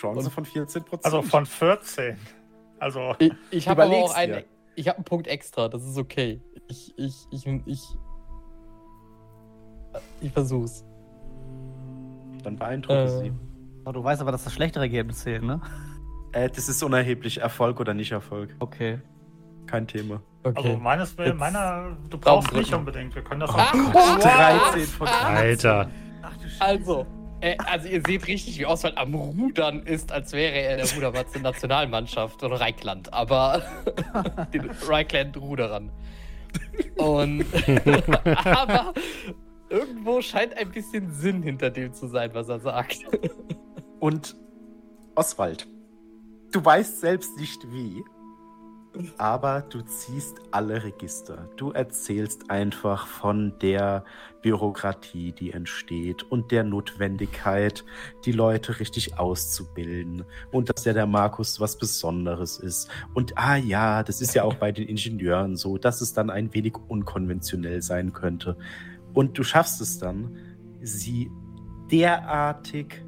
Chance 0.00 0.30
von 0.30 0.44
14%. 0.44 1.04
Also 1.04 1.22
von 1.22 1.46
14. 1.46 2.18
Also, 2.80 3.14
ich, 3.18 3.32
ich 3.50 3.68
habe 3.68 3.84
auch 3.84 4.14
einen, 4.14 4.44
ich 4.74 4.88
habe 4.88 4.98
einen 4.98 5.04
Punkt 5.04 5.26
extra, 5.26 5.68
das 5.68 5.84
ist 5.84 5.96
okay 5.98 6.40
ich, 6.68 6.94
ich, 6.96 7.26
ich, 7.30 7.46
ich, 7.66 7.82
ich 10.20 10.32
versuch's. 10.32 10.84
Dann 12.42 12.56
beeindrucke 12.56 13.04
äh. 13.04 13.08
sie. 13.08 13.32
Aber 13.84 13.92
du 13.92 14.04
weißt 14.04 14.20
aber, 14.22 14.32
dass 14.32 14.44
das 14.44 14.52
schlechtere 14.52 14.84
Ergebnis 14.84 15.20
zählt, 15.20 15.42
ne? 15.42 15.60
Äh, 16.32 16.48
das 16.48 16.68
ist 16.68 16.82
unerheblich, 16.82 17.40
Erfolg 17.40 17.80
oder 17.80 17.94
nicht 17.94 18.12
Erfolg. 18.12 18.54
Okay. 18.58 19.00
Kein 19.66 19.86
Thema. 19.86 20.20
Okay. 20.42 20.68
Also 20.68 20.78
meines 20.78 21.16
Jetzt 21.16 21.38
meiner, 21.38 21.96
du 22.10 22.18
brauchst 22.18 22.52
nicht 22.52 22.72
unbedingt, 22.72 23.14
wir 23.14 23.22
können 23.22 23.40
das 23.40 23.50
ah, 23.50 23.54
auch. 23.54 23.94
Also, 23.94 24.28
Ach, 24.28 24.72
13 24.72 24.82
von 24.82 25.06
13. 25.06 25.36
Alter. 25.36 25.90
Ach, 26.22 26.32
also, 26.60 27.06
äh, 27.40 27.56
also 27.66 27.88
ihr 27.88 28.02
seht 28.06 28.26
richtig, 28.26 28.58
wie 28.58 28.66
Oswald 28.66 28.98
am 28.98 29.14
Rudern 29.14 29.82
ist, 29.84 30.12
als 30.12 30.32
wäre 30.32 30.54
er 30.54 30.76
der 30.76 30.92
Rudermatz 30.94 31.32
der 31.32 31.42
Nationalmannschaft 31.42 32.42
oder 32.42 32.60
Reichland, 32.60 33.12
aber 33.12 33.62
den 34.52 34.70
Reichland-Ruderern. 34.70 35.90
Und 36.96 37.44
aber 38.44 38.94
irgendwo 39.68 40.20
scheint 40.20 40.56
ein 40.56 40.70
bisschen 40.70 41.10
Sinn 41.12 41.42
hinter 41.42 41.70
dem 41.70 41.92
zu 41.92 42.06
sein, 42.06 42.30
was 42.34 42.48
er 42.48 42.60
sagt. 42.60 42.98
Und 44.00 44.36
Oswald, 45.14 45.68
du 46.52 46.64
weißt 46.64 47.00
selbst 47.00 47.36
nicht 47.38 47.70
wie, 47.72 48.04
aber 49.18 49.62
du 49.62 49.82
ziehst 49.82 50.36
alle 50.50 50.84
Register. 50.84 51.48
Du 51.56 51.72
erzählst 51.72 52.50
einfach 52.50 53.06
von 53.06 53.58
der 53.60 54.04
Bürokratie, 54.42 55.32
die 55.32 55.52
entsteht 55.52 56.22
und 56.22 56.50
der 56.50 56.64
Notwendigkeit, 56.64 57.84
die 58.24 58.32
Leute 58.32 58.78
richtig 58.78 59.18
auszubilden 59.18 60.24
und 60.52 60.68
dass 60.68 60.84
ja 60.84 60.92
der 60.92 61.06
Markus 61.06 61.60
was 61.60 61.78
Besonderes 61.78 62.58
ist. 62.58 62.88
Und 63.14 63.36
ah 63.36 63.56
ja, 63.56 64.02
das 64.02 64.20
ist 64.20 64.34
ja 64.34 64.44
auch 64.44 64.54
bei 64.54 64.70
den 64.70 64.86
Ingenieuren 64.88 65.56
so, 65.56 65.78
dass 65.78 66.00
es 66.00 66.12
dann 66.12 66.30
ein 66.30 66.52
wenig 66.54 66.74
unkonventionell 66.88 67.82
sein 67.82 68.12
könnte. 68.12 68.56
Und 69.12 69.38
du 69.38 69.44
schaffst 69.44 69.80
es 69.80 69.98
dann, 69.98 70.36
sie 70.82 71.30
derartig 71.90 73.02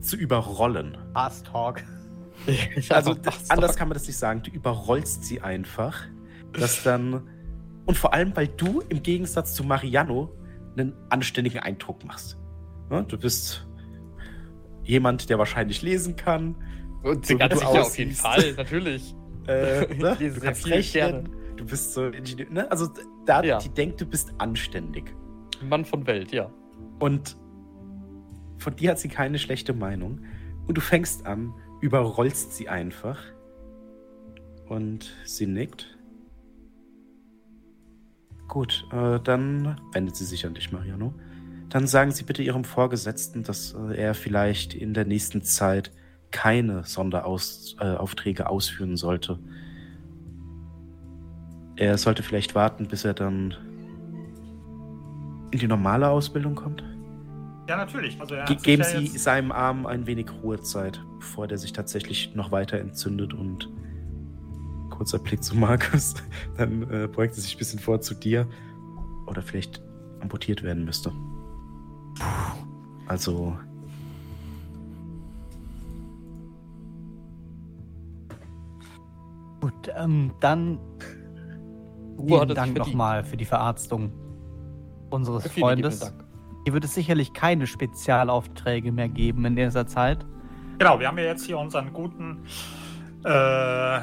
zu 0.00 0.16
überrollen. 0.16 0.96
Ass 1.14 1.42
Talk 1.42 1.82
also 2.88 3.16
anders 3.48 3.76
kann 3.76 3.88
man 3.88 3.94
das 3.94 4.06
nicht 4.06 4.16
sagen. 4.16 4.42
Du 4.42 4.50
überrollst 4.50 5.24
sie 5.24 5.40
einfach. 5.40 6.06
Dass 6.52 6.82
dann. 6.82 7.28
Und 7.86 7.96
vor 7.96 8.12
allem, 8.12 8.34
weil 8.36 8.48
du 8.48 8.82
im 8.88 9.02
Gegensatz 9.02 9.54
zu 9.54 9.64
Mariano 9.64 10.32
einen 10.76 10.94
anständigen 11.08 11.60
Eindruck 11.60 12.04
machst. 12.04 12.38
Ne, 12.88 13.04
du 13.04 13.18
bist 13.18 13.66
jemand, 14.84 15.28
der 15.30 15.38
wahrscheinlich 15.38 15.82
lesen 15.82 16.16
kann. 16.16 16.56
Und 17.02 17.26
so 17.26 17.36
ganz 17.38 17.54
sicher 17.54 17.82
auf 17.82 17.98
jeden 17.98 18.12
Fall, 18.12 18.54
natürlich. 18.56 19.14
Äh, 19.46 19.94
ne? 19.94 20.16
Du 20.18 20.40
kannst 20.40 20.66
rechnen. 20.66 21.30
Du 21.56 21.64
bist 21.64 21.94
so 21.94 22.06
Ingenieur. 22.06 22.50
Ne? 22.50 22.70
Also 22.70 22.88
da 23.26 23.42
ja. 23.42 23.58
die 23.58 23.68
denkt, 23.68 24.00
du 24.00 24.06
bist 24.06 24.32
anständig. 24.38 25.14
Mann 25.62 25.84
von 25.84 26.06
Welt, 26.06 26.32
ja. 26.32 26.50
Und 26.98 27.36
von 28.58 28.76
dir 28.76 28.90
hat 28.90 28.98
sie 28.98 29.08
keine 29.08 29.38
schlechte 29.38 29.72
Meinung. 29.72 30.20
Und 30.66 30.76
du 30.76 30.80
fängst 30.80 31.26
an, 31.26 31.52
überrollst 31.80 32.54
sie 32.54 32.68
einfach. 32.68 33.18
Und 34.68 35.12
sie 35.24 35.46
nickt. 35.46 35.98
Gut, 38.46 38.86
äh, 38.92 39.18
dann 39.20 39.80
wendet 39.92 40.16
sie 40.16 40.24
sich 40.24 40.46
an 40.46 40.54
dich, 40.54 40.72
Mariano. 40.72 41.14
Dann 41.68 41.86
sagen 41.86 42.10
Sie 42.10 42.24
bitte 42.24 42.42
Ihrem 42.42 42.64
Vorgesetzten, 42.64 43.44
dass 43.44 43.74
äh, 43.74 43.96
er 43.96 44.14
vielleicht 44.14 44.74
in 44.74 44.92
der 44.92 45.04
nächsten 45.04 45.42
Zeit 45.42 45.92
keine 46.32 46.84
Sonderaufträge 46.84 48.42
äh, 48.42 48.46
ausführen 48.46 48.96
sollte. 48.96 49.38
Er 51.76 51.96
sollte 51.96 52.22
vielleicht 52.22 52.54
warten, 52.54 52.88
bis 52.88 53.04
er 53.04 53.14
dann 53.14 53.54
in 55.52 55.58
die 55.58 55.68
normale 55.68 56.08
Ausbildung 56.08 56.54
kommt. 56.56 56.82
Ja, 57.68 57.76
natürlich. 57.76 58.20
Also 58.20 58.34
Ge 58.46 58.56
geben 58.56 58.82
Sie 58.82 59.06
seinem 59.06 59.52
Arm 59.52 59.86
ein 59.86 60.06
wenig 60.06 60.26
Ruhezeit 60.42 61.00
bevor 61.20 61.46
der 61.46 61.58
sich 61.58 61.72
tatsächlich 61.72 62.34
noch 62.34 62.50
weiter 62.50 62.78
entzündet 62.78 63.32
und 63.32 63.68
kurzer 64.90 65.18
Blick 65.18 65.44
zu 65.44 65.56
Markus, 65.56 66.14
dann 66.56 66.82
äh, 66.90 67.06
beugt 67.06 67.36
er 67.36 67.42
sich 67.42 67.54
ein 67.54 67.58
bisschen 67.58 67.78
vor 67.78 68.00
zu 68.00 68.14
dir 68.14 68.48
oder 69.26 69.42
vielleicht 69.42 69.80
amputiert 70.20 70.62
werden 70.62 70.84
müsste. 70.84 71.10
Puh. 72.18 72.24
Also 73.06 73.56
Gut, 79.60 79.92
ähm, 79.96 80.32
dann 80.40 80.78
vielen 82.26 82.54
Dank 82.54 82.78
nochmal 82.78 83.24
für 83.24 83.36
die 83.36 83.44
Verarztung 83.44 84.12
unseres 85.10 85.46
Vielen 85.48 85.66
Freundes. 85.66 86.14
Hier 86.64 86.72
wird 86.72 86.84
es 86.84 86.94
sicherlich 86.94 87.32
keine 87.32 87.66
Spezialaufträge 87.66 88.92
mehr 88.92 89.08
geben 89.08 89.44
in 89.44 89.56
dieser 89.56 89.86
Zeit. 89.86 90.24
Genau, 90.80 90.98
wir 90.98 91.08
haben 91.08 91.18
ja 91.18 91.24
jetzt 91.24 91.44
hier 91.44 91.58
unseren 91.58 91.92
guten 91.92 92.38
äh, 93.22 94.00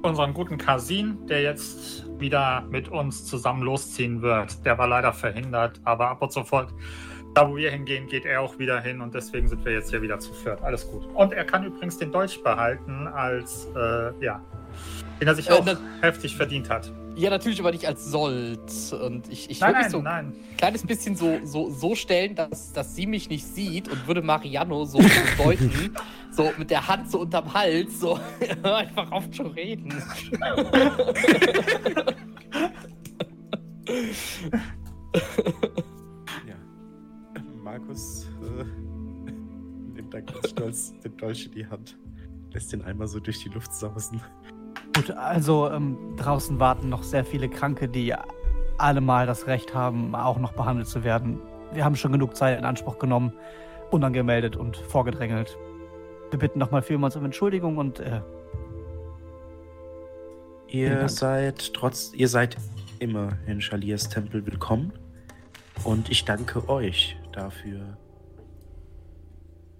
unseren 0.00 0.32
guten 0.32 0.56
Kasin, 0.56 1.26
der 1.26 1.42
jetzt 1.42 2.06
wieder 2.18 2.62
mit 2.70 2.88
uns 2.88 3.26
zusammen 3.26 3.62
losziehen 3.62 4.22
wird. 4.22 4.64
Der 4.64 4.78
war 4.78 4.88
leider 4.88 5.12
verhindert, 5.12 5.78
aber 5.84 6.08
ab 6.08 6.22
und 6.22 6.32
zu 6.32 6.42
fort, 6.42 6.72
da 7.34 7.46
wo 7.50 7.56
wir 7.56 7.70
hingehen, 7.70 8.06
geht 8.06 8.24
er 8.24 8.40
auch 8.40 8.58
wieder 8.58 8.80
hin 8.80 9.02
und 9.02 9.14
deswegen 9.14 9.46
sind 9.46 9.62
wir 9.66 9.72
jetzt 9.72 9.90
hier 9.90 10.00
wieder 10.00 10.18
zu 10.20 10.32
viert. 10.32 10.62
Alles 10.62 10.90
gut. 10.90 11.04
Und 11.12 11.34
er 11.34 11.44
kann 11.44 11.64
übrigens 11.64 11.98
den 11.98 12.10
Deutsch 12.10 12.42
behalten, 12.42 13.06
als 13.06 13.68
äh, 13.76 14.24
ja, 14.24 14.42
den 15.20 15.28
er 15.28 15.34
sich 15.34 15.50
äh, 15.50 15.52
auch 15.52 15.66
heftig 16.00 16.34
verdient 16.34 16.70
hat. 16.70 16.90
Ja, 17.16 17.30
natürlich, 17.30 17.60
aber 17.60 17.70
nicht 17.70 17.86
als 17.86 18.06
sollt. 18.06 18.92
Und 18.92 19.30
ich, 19.30 19.48
ich 19.48 19.60
würde 19.60 19.78
mich 19.78 19.88
so 19.88 20.00
ein 20.00 20.34
kleines 20.56 20.84
bisschen 20.84 21.14
so, 21.14 21.38
so, 21.44 21.70
so 21.70 21.94
stellen, 21.94 22.34
dass, 22.34 22.72
dass 22.72 22.96
sie 22.96 23.06
mich 23.06 23.28
nicht 23.28 23.46
sieht 23.46 23.88
und 23.88 24.08
würde 24.08 24.20
Mariano 24.22 24.84
so, 24.84 25.00
so 25.02 25.08
deuten, 25.44 25.94
so 26.32 26.52
mit 26.58 26.70
der 26.70 26.88
Hand 26.88 27.10
so 27.10 27.20
unterm 27.20 27.54
Hals, 27.54 28.00
so 28.00 28.18
einfach 28.62 29.12
auf 29.12 29.30
zu 29.30 29.44
reden. 29.44 29.90
ja. 36.46 36.56
Markus 37.62 38.26
äh, 38.42 38.64
nimmt 39.94 40.12
dann 40.12 40.26
ganz 40.26 40.50
stolz 40.50 40.92
den 41.04 41.16
Dolch 41.16 41.46
in 41.46 41.52
die 41.52 41.66
Hand, 41.66 41.96
lässt 42.52 42.72
den 42.72 42.82
einmal 42.82 43.06
so 43.06 43.20
durch 43.20 43.38
die 43.40 43.50
Luft 43.50 43.72
sausen 43.72 44.20
Gut, 44.94 45.10
also 45.10 45.70
ähm, 45.70 45.96
draußen 46.16 46.60
warten 46.60 46.88
noch 46.88 47.02
sehr 47.02 47.24
viele 47.24 47.48
Kranke, 47.48 47.88
die 47.88 48.14
allemal 48.78 49.26
das 49.26 49.46
Recht 49.46 49.74
haben, 49.74 50.14
auch 50.14 50.38
noch 50.38 50.52
behandelt 50.52 50.88
zu 50.88 51.04
werden. 51.04 51.40
Wir 51.72 51.84
haben 51.84 51.96
schon 51.96 52.12
genug 52.12 52.36
Zeit 52.36 52.58
in 52.58 52.64
Anspruch 52.64 52.98
genommen, 52.98 53.32
unangemeldet 53.90 54.56
und 54.56 54.76
vorgedrängelt. 54.76 55.56
Wir 56.30 56.38
bitten 56.38 56.58
nochmal 56.58 56.82
vielmals 56.82 57.16
um 57.16 57.24
Entschuldigung 57.24 57.76
und 57.76 58.00
äh, 58.00 58.20
Ihr 60.74 61.08
seid 61.08 61.72
trotz, 61.72 62.12
ihr 62.14 62.26
seid 62.26 62.56
immer 62.98 63.38
in 63.46 63.60
Shalias 63.60 64.08
Tempel 64.08 64.44
willkommen. 64.44 64.92
Und 65.84 66.10
ich 66.10 66.24
danke 66.24 66.68
euch 66.68 67.16
dafür, 67.30 67.96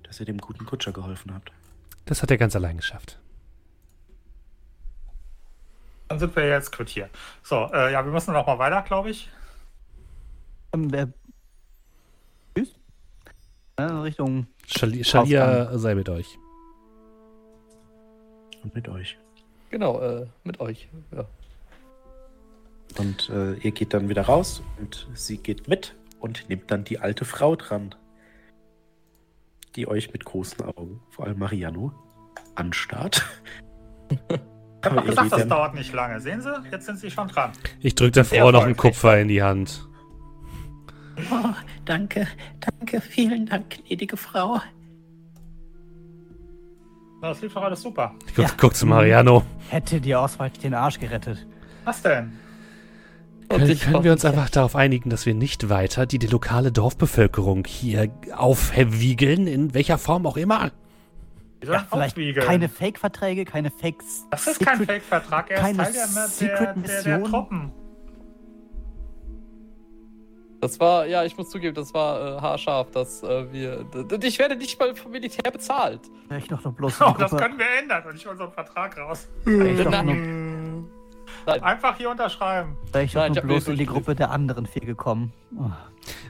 dass 0.04 0.20
ihr 0.20 0.26
dem 0.26 0.38
guten 0.38 0.66
Kutscher 0.66 0.92
geholfen 0.92 1.34
habt. 1.34 1.50
Das 2.04 2.22
hat 2.22 2.30
er 2.30 2.38
ganz 2.38 2.54
allein 2.54 2.76
geschafft. 2.76 3.18
Dann 6.08 6.18
sind 6.18 6.36
wir 6.36 6.46
jetzt 6.46 6.70
quittiert. 6.72 7.10
So, 7.42 7.68
äh, 7.72 7.92
ja, 7.92 8.04
wir 8.04 8.12
müssen 8.12 8.32
noch 8.32 8.46
mal 8.46 8.58
weiter, 8.58 8.82
glaube 8.82 9.10
ich. 9.10 9.30
Ähm, 10.72 10.92
äh, 10.92 11.06
tschüss. 12.54 12.74
Äh, 13.76 13.82
Richtung. 13.82 14.46
Schali 14.66 15.04
Schalia 15.04 15.76
sei 15.78 15.94
mit 15.94 16.08
euch. 16.08 16.38
Und 18.62 18.74
mit 18.74 18.88
euch. 18.88 19.18
Genau, 19.70 20.00
äh, 20.00 20.26
mit 20.44 20.60
euch. 20.60 20.88
Ja. 21.14 21.24
Und 22.98 23.28
äh, 23.30 23.54
ihr 23.54 23.72
geht 23.72 23.92
dann 23.92 24.08
wieder 24.08 24.22
raus 24.22 24.62
und 24.78 25.08
sie 25.14 25.38
geht 25.38 25.68
mit 25.68 25.94
und 26.20 26.48
nimmt 26.48 26.70
dann 26.70 26.84
die 26.84 26.98
alte 26.98 27.24
Frau 27.24 27.56
dran, 27.56 27.94
die 29.74 29.88
euch 29.88 30.12
mit 30.12 30.24
großen 30.24 30.64
Augen, 30.64 31.00
vor 31.10 31.26
allem 31.26 31.38
Mariano, 31.38 31.92
anstarrt. 32.54 33.24
Ich 34.84 34.90
habe 34.90 34.96
ihr 34.96 35.02
gesagt, 35.02 35.32
das 35.32 35.48
dauert 35.48 35.74
nicht 35.74 35.92
lange. 35.92 36.20
Sehen 36.20 36.40
Sie? 36.42 36.52
Jetzt 36.70 36.86
sind 36.86 36.98
Sie 36.98 37.10
schon 37.10 37.28
dran. 37.28 37.52
Ich 37.80 37.94
drücke 37.94 38.12
der 38.12 38.24
Frau 38.24 38.50
noch 38.50 38.64
einen. 38.64 38.76
Kupfer 38.76 39.18
in 39.18 39.28
die 39.28 39.42
Hand. 39.42 39.88
Oh, 41.30 41.54
danke, 41.84 42.26
danke, 42.60 43.00
vielen 43.00 43.46
Dank, 43.46 43.70
gnädige 43.86 44.16
Frau. 44.16 44.60
Das 47.22 47.40
lief 47.40 47.54
doch 47.54 47.62
alles 47.62 47.80
super. 47.80 48.14
Ich 48.26 48.34
guck, 48.34 48.44
Ja. 48.44 48.50
guck 48.58 48.74
zu 48.76 48.86
Mariano. 48.86 49.42
Hätte 49.70 50.00
dir 50.00 50.20
Oswald 50.20 50.62
den 50.62 50.74
Arsch 50.74 50.98
gerettet. 51.00 51.46
Was 51.84 52.02
denn? 52.02 52.32
Können, 53.48 53.70
ich 53.70 53.82
können 53.82 54.04
wir 54.04 54.12
uns 54.12 54.24
einfach 54.24 54.50
darauf 54.50 54.74
einigen, 54.74 55.08
dass 55.10 55.24
wir 55.24 55.34
nicht 55.34 55.68
weiter 55.68 56.06
die, 56.06 56.18
die 56.18 56.26
lokale 56.26 56.72
Dorfbevölkerung 56.72 57.64
hier 57.66 58.10
aufwiegeln, 58.34 59.46
in 59.46 59.72
welcher 59.74 59.98
Form 59.98 60.26
auch 60.26 60.36
immer? 60.36 60.70
Ja, 61.72 61.86
vielleicht 61.90 62.12
aufwiegeln. 62.12 62.46
keine 62.46 62.68
Fake-Verträge, 62.68 63.44
keine 63.44 63.70
Fakes. 63.70 64.26
Das 64.30 64.46
ist 64.46 64.60
kein 64.60 64.84
Fake-Vertrag. 64.84 65.50
Er 65.50 65.56
ist 65.56 65.62
keine 65.62 65.76
Teil 65.78 65.92
der, 65.92 66.06
der, 66.06 66.06
der, 66.06 66.14
der 66.14 66.28
Secret-Mission. 66.28 67.24
Truppen. 67.24 67.72
Das 70.60 70.80
war, 70.80 71.04
ja, 71.04 71.24
ich 71.24 71.36
muss 71.36 71.50
zugeben, 71.50 71.74
das 71.74 71.92
war 71.92 72.38
äh, 72.38 72.40
haarscharf, 72.40 72.90
dass 72.90 73.22
äh, 73.22 73.52
wir. 73.52 73.84
Ich 74.22 74.38
werde 74.38 74.56
nicht 74.56 74.80
mal 74.80 74.94
vom 74.94 75.12
Militär 75.12 75.50
bezahlt. 75.50 76.00
Ich 76.38 76.48
doch 76.48 76.64
nur 76.64 76.72
bloß 76.72 77.00
Oh, 77.02 77.14
das 77.18 77.32
können 77.32 77.58
wir 77.58 77.66
ändern 77.82 78.02
und 78.08 78.16
ich 78.16 78.26
einen 78.26 78.50
Vertrag 78.50 78.96
raus. 78.96 79.28
Ich 79.44 79.84
Nein. 81.46 81.62
Einfach 81.62 81.98
hier 81.98 82.08
unterschreiben. 82.10 82.78
ich 82.86 83.12
doch 83.12 83.20
Nein, 83.20 83.32
ich 83.32 83.34
nur 83.34 83.36
hab 83.36 83.42
bloß 83.42 83.68
in 83.68 83.76
die. 83.76 83.84
Gruppe 83.84 84.14
der 84.14 84.30
anderen 84.30 84.64
vier 84.64 84.86
gekommen. 84.86 85.32
Oh. 85.58 85.70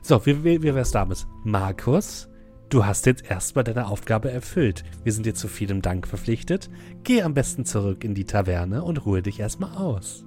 So, 0.02 0.24
wie, 0.26 0.42
wie, 0.42 0.62
wie 0.62 0.74
wär's 0.74 0.90
damit? 0.90 1.26
Markus, 1.44 2.28
du 2.68 2.84
hast 2.84 3.06
jetzt 3.06 3.28
erstmal 3.30 3.64
deine 3.64 3.86
Aufgabe 3.86 4.30
erfüllt. 4.30 4.84
Wir 5.02 5.12
sind 5.12 5.26
dir 5.26 5.34
zu 5.34 5.48
vielem 5.48 5.82
Dank 5.82 6.06
verpflichtet. 6.06 6.70
Geh 7.04 7.22
am 7.22 7.34
besten 7.34 7.64
zurück 7.64 8.04
in 8.04 8.14
die 8.14 8.24
Taverne 8.24 8.82
und 8.82 9.04
ruhe 9.06 9.22
dich 9.22 9.40
erstmal 9.40 9.76
aus. 9.76 10.24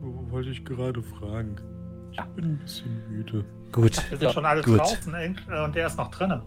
Wollte 0.00 0.50
ich 0.50 0.64
gerade 0.64 1.02
fragen. 1.02 1.56
Ich 2.12 2.20
bin 2.36 2.44
ein 2.44 2.58
bisschen 2.58 3.02
müde. 3.10 3.44
Gut. 3.72 3.96
Wir 4.10 4.18
sind 4.18 4.22
Ja, 4.22 4.32
schon 4.32 4.44
alle 4.44 4.62
gut. 4.62 4.78
draußen 4.78 5.14
äh, 5.14 5.34
und 5.64 5.74
der 5.74 5.86
ist 5.86 5.96
noch 5.96 6.10
drinnen. 6.10 6.42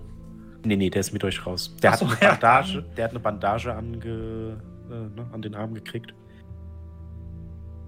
Nee, 0.63 0.76
nee, 0.76 0.89
der 0.89 1.01
ist 1.01 1.11
mit 1.13 1.24
euch 1.24 1.45
raus. 1.45 1.76
Der, 1.82 1.93
Ach 1.93 1.97
so, 1.97 2.07
hat, 2.09 2.22
eine 2.22 2.22
ja. 2.22 2.32
Bandage, 2.32 2.86
der 2.95 3.03
hat 3.05 3.11
eine 3.11 3.20
Bandage 3.20 3.74
ange, 3.74 3.97
äh, 4.89 4.91
ne, 4.91 5.28
an 5.32 5.41
den 5.41 5.55
Arm 5.55 5.74
gekriegt. 5.74 6.13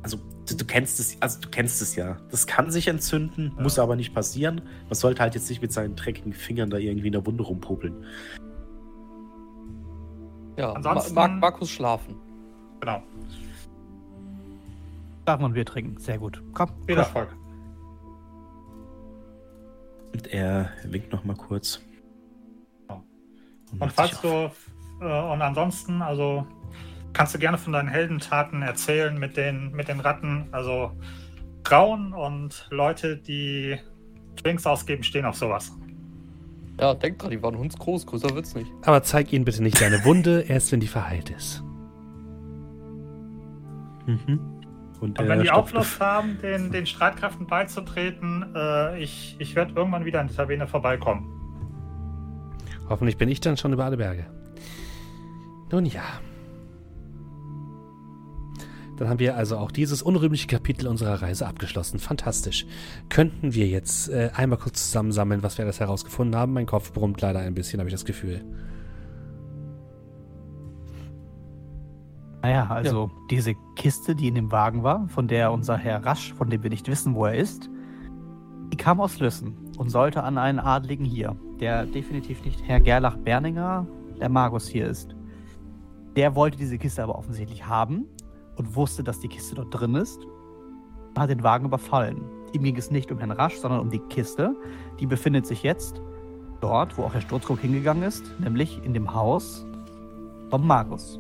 Also, 0.04 0.18
du, 0.48 0.56
du 0.56 0.66
kennst 0.66 1.00
es, 1.00 1.22
also 1.22 1.40
du 1.42 1.50
kennst 1.50 1.82
es 1.82 1.96
ja. 1.96 2.18
Das 2.32 2.48
kann 2.48 2.72
sich 2.72 2.88
entzünden, 2.88 3.54
Ja. 3.58 3.64
muss 3.64 3.78
aber 3.80 3.96
nicht 3.96 4.14
passieren. 4.14 4.62
Man 4.86 4.94
sollte 4.96 5.22
halt 5.22 5.36
jetzt 5.36 5.50
nicht 5.50 5.62
mit 5.62 5.72
seinen 5.74 5.96
dreckigen 5.96 6.34
Fingern 6.34 6.70
da 6.70 6.78
irgendwie 6.78 7.08
in 7.08 7.14
der 7.14 7.26
Wunde 7.26 7.44
rumpopeln. 7.44 8.04
Ja, 10.58 10.74
Ansonsten- 10.74 11.14
Ma 11.14 11.28
Mar 11.28 11.38
Markus 11.38 11.70
schlafen. 11.70 12.16
Genau. 12.82 13.02
Schlafen 15.24 15.44
und 15.46 15.54
Bier 15.54 15.66
trinken. 15.66 15.98
Sehr 16.00 16.18
gut. 16.18 16.42
Komm. 16.54 16.70
Viel. 16.88 16.98
Erfolg. 16.98 17.30
Und 20.14 20.28
er 20.28 20.70
winkt 20.86 21.12
noch 21.12 21.24
mal 21.24 21.36
kurz. 21.36 21.82
Ja. 22.90 23.02
Und 23.72 23.82
Und 23.82 23.92
falls 23.94 24.20
du, 24.22 24.28
äh, 24.28 25.32
und 25.32 25.42
ansonsten, 25.42 26.02
also 26.02 26.46
kannst 27.14 27.34
du 27.36 27.40
gerne 27.40 27.58
von 27.58 27.74
deinen 27.74 27.90
Heldentaten 27.90 28.62
erzählen 28.62 29.18
mit 29.18 29.38
den, 29.38 29.72
mit 29.72 29.88
den 29.88 30.00
Ratten. 30.00 30.48
Also 30.52 30.92
Frauen 31.64 32.14
und 32.14 32.68
Leute, 32.72 33.18
die 33.18 33.78
Drinks 34.42 34.66
ausgeben, 34.66 35.04
stehen 35.04 35.26
auf 35.26 35.36
sowas. 35.36 35.72
Ja, 36.80 36.94
denk 36.94 37.20
dran, 37.20 37.32
die 37.32 37.44
waren 37.44 37.58
hundsgroß, 37.58 38.06
größer 38.06 38.34
wird's 38.34 38.56
nicht. 38.56 38.72
Aber 38.84 39.04
zeig 39.04 39.34
ihnen 39.34 39.46
bitte 39.46 39.62
nicht 39.62 39.80
deine 39.82 40.04
Wunde, 40.06 40.42
erst 40.48 40.72
wenn 40.72 40.80
die 40.80 40.88
verheilt 40.88 41.30
ist. 41.30 41.62
Mhm. 44.06 44.40
Und, 45.00 45.20
Und 45.20 45.30
wenn 45.30 45.42
die 45.42 45.52
auch 45.52 45.72
Lust 45.72 46.00
haben, 46.00 46.40
den, 46.42 46.72
den 46.72 46.86
Streitkräften 46.86 47.48
beizutreten, 47.48 48.54
äh, 48.56 49.00
ich, 49.02 49.36
ich 49.40 49.56
werde 49.56 49.74
irgendwann 49.76 50.06
wieder 50.06 50.20
in 50.20 50.28
die 50.28 50.36
Taverne 50.36 50.68
vorbeikommen. 50.68 51.28
Hoffentlich 52.90 53.18
bin 53.18 53.30
ich 53.30 53.40
dann 53.40 53.56
schon 53.56 53.72
über 53.72 53.86
alle 53.86 53.98
Berge. 53.98 54.26
Nun 55.72 55.86
ja. 55.86 56.04
Dann 59.00 59.08
haben 59.08 59.20
wir 59.20 59.38
also 59.38 59.58
auch 59.58 59.72
dieses 59.72 60.02
unrühmliche 60.02 60.48
Kapitel 60.48 60.86
unserer 60.86 61.22
Reise 61.22 61.48
abgeschlossen. 61.48 62.00
Fantastisch. 62.00 62.66
Könnten 63.08 63.54
wir 63.54 63.66
jetzt 63.66 64.10
äh, 64.10 64.30
einmal 64.36 64.60
kurz 64.60 64.88
zusammensammeln, 64.88 65.42
was 65.42 65.58
wir 65.58 65.64
alles 65.64 65.80
herausgefunden 65.80 66.38
haben? 66.38 66.52
Mein 66.52 66.66
Kopf 66.66 66.92
brummt 66.92 67.22
leider 67.22 67.40
ein 67.40 67.56
bisschen, 67.56 67.80
habe 67.80 67.88
ich 67.88 67.94
das 67.94 68.04
Gefühl. 68.04 68.44
Naja, 72.42 72.68
also 72.70 73.10
diese 73.32 73.54
Kiste, 73.78 74.16
die 74.16 74.28
in 74.28 74.36
dem 74.36 74.52
Wagen 74.52 74.84
war, 74.84 75.08
von 75.08 75.30
der 75.30 75.54
unser 75.54 75.78
Herr 75.78 76.06
Rasch, 76.06 76.34
von 76.34 76.50
dem 76.50 76.62
wir 76.62 76.70
nicht 76.70 76.90
wissen, 76.90 77.16
wo 77.16 77.26
er 77.26 77.36
ist, 77.36 77.70
die 78.74 78.78
kam 78.78 79.00
aus 79.00 79.18
Lüssen 79.22 79.56
und 79.78 79.90
sollte 79.90 80.24
an 80.24 80.38
einen 80.38 80.60
Adligen 80.60 81.06
hier, 81.06 81.38
der 81.62 81.86
definitiv 81.86 82.44
nicht 82.44 82.68
Herr 82.68 82.82
Gerlach 82.82 83.16
Berninger, 83.16 83.88
der 84.20 84.28
Magus 84.28 84.68
hier 84.68 84.88
ist. 84.88 85.16
Der 86.18 86.36
wollte 86.36 86.58
diese 86.58 86.78
Kiste 86.78 87.02
aber 87.02 87.18
offensichtlich 87.18 87.66
haben 87.66 88.06
und 88.60 88.76
wusste, 88.76 89.04
dass 89.04 89.20
die 89.20 89.30
Kiste 89.30 89.56
dort 89.56 89.68
drin 89.72 89.96
ist, 89.96 90.28
hat 91.18 91.30
den 91.30 91.44
Wagen 91.44 91.66
überfallen. 91.66 92.22
Ihm 92.52 92.64
ging 92.64 92.76
es 92.76 92.92
nicht 92.92 93.12
um 93.12 93.18
Herrn 93.18 93.32
Rasch, 93.32 93.56
sondern 93.56 93.80
um 93.80 93.90
die 93.90 94.00
Kiste. 94.00 94.56
Die 95.00 95.06
befindet 95.06 95.48
sich 95.48 95.64
jetzt 95.64 96.02
dort, 96.60 96.98
wo 96.98 97.04
auch 97.04 97.14
Herr 97.14 97.22
Sturzkrug 97.22 97.60
hingegangen 97.60 98.04
ist, 98.04 98.24
nämlich 98.40 98.84
in 98.84 98.94
dem 98.94 99.14
Haus 99.14 99.66
vom 100.50 100.68
Magus. 100.68 101.20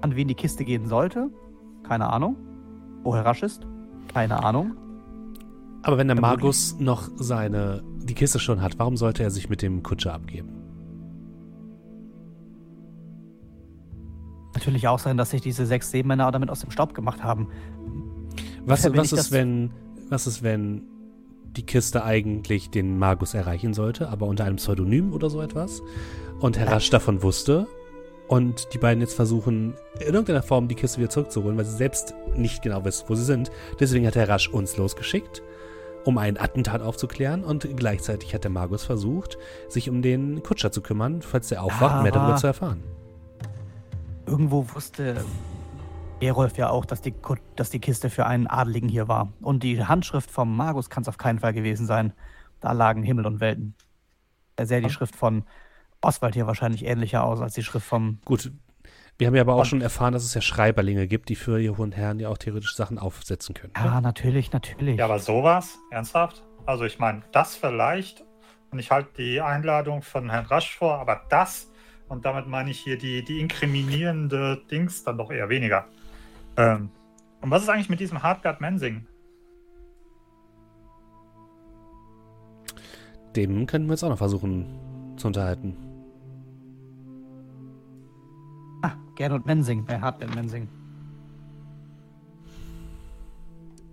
An 0.00 0.16
wen 0.16 0.28
die 0.28 0.34
Kiste 0.34 0.64
gehen 0.64 0.86
sollte? 0.86 1.30
Keine 1.84 2.10
Ahnung. 2.12 2.36
Wo 3.02 3.14
Herr 3.14 3.24
Rasch 3.24 3.42
ist? 3.42 3.66
Keine 4.12 4.42
Ahnung. 4.42 4.76
Aber 5.82 5.98
wenn 5.98 6.08
der 6.08 6.20
Magus 6.20 6.76
noch 6.80 7.10
seine, 7.14 7.84
die 7.98 8.14
Kiste 8.14 8.40
schon 8.40 8.60
hat, 8.60 8.78
warum 8.78 8.96
sollte 8.96 9.22
er 9.22 9.30
sich 9.30 9.48
mit 9.48 9.62
dem 9.62 9.84
Kutscher 9.84 10.14
abgeben? 10.14 10.55
Natürlich 14.56 14.88
auch 14.88 14.98
sein, 14.98 15.18
dass 15.18 15.30
sich 15.32 15.42
diese 15.42 15.66
sechs 15.66 15.90
Seemänner 15.90 16.32
damit 16.32 16.48
aus 16.48 16.60
dem 16.60 16.70
Staub 16.70 16.94
gemacht 16.94 17.22
haben. 17.22 17.48
Was, 18.64 18.90
was 18.96 19.12
ist, 19.12 19.30
wenn, 19.30 19.70
was 20.08 20.26
ist, 20.26 20.42
wenn 20.42 20.84
die 21.56 21.66
Kiste 21.66 22.02
eigentlich 22.04 22.70
den 22.70 22.98
Magus 22.98 23.34
erreichen 23.34 23.74
sollte, 23.74 24.08
aber 24.08 24.24
unter 24.24 24.44
einem 24.44 24.56
Pseudonym 24.56 25.12
oder 25.12 25.28
so 25.28 25.42
etwas? 25.42 25.82
Und 26.40 26.56
Herr 26.58 26.72
Rasch 26.72 26.88
davon 26.88 27.22
wusste 27.22 27.66
und 28.28 28.72
die 28.72 28.78
beiden 28.78 29.02
jetzt 29.02 29.12
versuchen, 29.12 29.74
in 30.00 30.06
irgendeiner 30.14 30.42
Form 30.42 30.68
die 30.68 30.74
Kiste 30.74 31.00
wieder 31.00 31.10
zurückzuholen, 31.10 31.58
weil 31.58 31.66
sie 31.66 31.76
selbst 31.76 32.14
nicht 32.34 32.62
genau 32.62 32.82
wissen, 32.86 33.04
wo 33.08 33.14
sie 33.14 33.24
sind. 33.24 33.50
Deswegen 33.78 34.06
hat 34.06 34.14
Herr 34.16 34.30
Rasch 34.30 34.48
uns 34.48 34.78
losgeschickt, 34.78 35.42
um 36.06 36.16
ein 36.16 36.40
Attentat 36.40 36.80
aufzuklären 36.80 37.44
und 37.44 37.68
gleichzeitig 37.76 38.32
hat 38.34 38.44
der 38.44 38.50
Magus 38.50 38.84
versucht, 38.84 39.36
sich 39.68 39.90
um 39.90 40.00
den 40.00 40.42
Kutscher 40.42 40.72
zu 40.72 40.80
kümmern, 40.80 41.20
falls 41.20 41.48
der 41.48 41.62
aufwacht, 41.62 42.02
mehr 42.02 42.12
darüber 42.12 42.30
Aber- 42.30 42.40
zu 42.40 42.46
erfahren. 42.46 42.82
Irgendwo 44.26 44.66
wusste 44.74 45.24
Gerolf 46.20 46.56
ja 46.56 46.70
auch, 46.70 46.84
dass 46.84 47.00
die, 47.00 47.14
dass 47.56 47.70
die 47.70 47.78
Kiste 47.78 48.10
für 48.10 48.26
einen 48.26 48.46
Adeligen 48.46 48.88
hier 48.88 49.08
war. 49.08 49.32
Und 49.40 49.62
die 49.62 49.84
Handschrift 49.84 50.30
vom 50.30 50.56
Magus 50.56 50.90
kann 50.90 51.02
es 51.02 51.08
auf 51.08 51.18
keinen 51.18 51.38
Fall 51.38 51.52
gewesen 51.52 51.86
sein. 51.86 52.12
Da 52.60 52.72
lagen 52.72 53.02
Himmel 53.02 53.26
und 53.26 53.40
Welten. 53.40 53.74
Da 54.56 54.66
sähe 54.66 54.80
die 54.80 54.90
Schrift 54.90 55.14
von 55.14 55.44
Oswald 56.00 56.34
hier 56.34 56.46
wahrscheinlich 56.46 56.84
ähnlicher 56.84 57.24
aus 57.24 57.40
als 57.40 57.54
die 57.54 57.62
Schrift 57.62 57.86
vom. 57.86 58.18
Gut, 58.24 58.50
wir 59.18 59.26
haben 59.26 59.34
ja 59.34 59.42
aber 59.42 59.54
auch 59.54 59.64
schon 59.64 59.80
erfahren, 59.80 60.12
dass 60.12 60.24
es 60.24 60.34
ja 60.34 60.40
Schreiberlinge 60.40 61.06
gibt, 61.06 61.28
die 61.28 61.36
für 61.36 61.58
ihre 61.58 61.78
hohen 61.78 61.92
Herren 61.92 62.20
ja 62.20 62.28
auch 62.28 62.38
theoretisch 62.38 62.74
Sachen 62.74 62.98
aufsetzen 62.98 63.54
können. 63.54 63.72
Ja, 63.76 64.00
natürlich, 64.00 64.52
natürlich. 64.52 64.98
Ja, 64.98 65.06
aber 65.06 65.18
sowas? 65.18 65.78
Ernsthaft? 65.90 66.44
Also 66.66 66.84
ich 66.84 66.98
meine, 66.98 67.22
das 67.32 67.56
vielleicht, 67.56 68.24
und 68.70 68.78
ich 68.78 68.90
halte 68.90 69.10
die 69.16 69.40
Einladung 69.40 70.02
von 70.02 70.30
Herrn 70.30 70.46
Rasch 70.46 70.76
vor, 70.76 70.98
aber 70.98 71.22
das, 71.28 71.70
und 72.08 72.24
damit 72.24 72.46
meine 72.46 72.70
ich 72.70 72.78
hier 72.80 72.96
die, 72.96 73.24
die 73.24 73.40
inkriminierende 73.40 74.62
Dings, 74.70 75.04
dann 75.04 75.18
doch 75.18 75.30
eher 75.30 75.48
weniger. 75.48 75.86
Ähm, 76.56 76.90
und 77.40 77.50
was 77.50 77.62
ist 77.62 77.68
eigentlich 77.68 77.88
mit 77.88 78.00
diesem 78.00 78.22
Hardguard 78.22 78.60
Mensing? 78.60 79.06
Dem 83.34 83.66
könnten 83.66 83.88
wir 83.88 83.92
jetzt 83.92 84.02
auch 84.02 84.08
noch 84.08 84.18
versuchen 84.18 85.14
zu 85.16 85.26
unterhalten? 85.26 85.76
Ah, 88.82 88.96
Gernot 89.14 89.44
Mensing. 89.44 89.84
Wer 89.86 90.00
hat 90.00 90.22
denn 90.22 90.30
Mensing? 90.30 90.68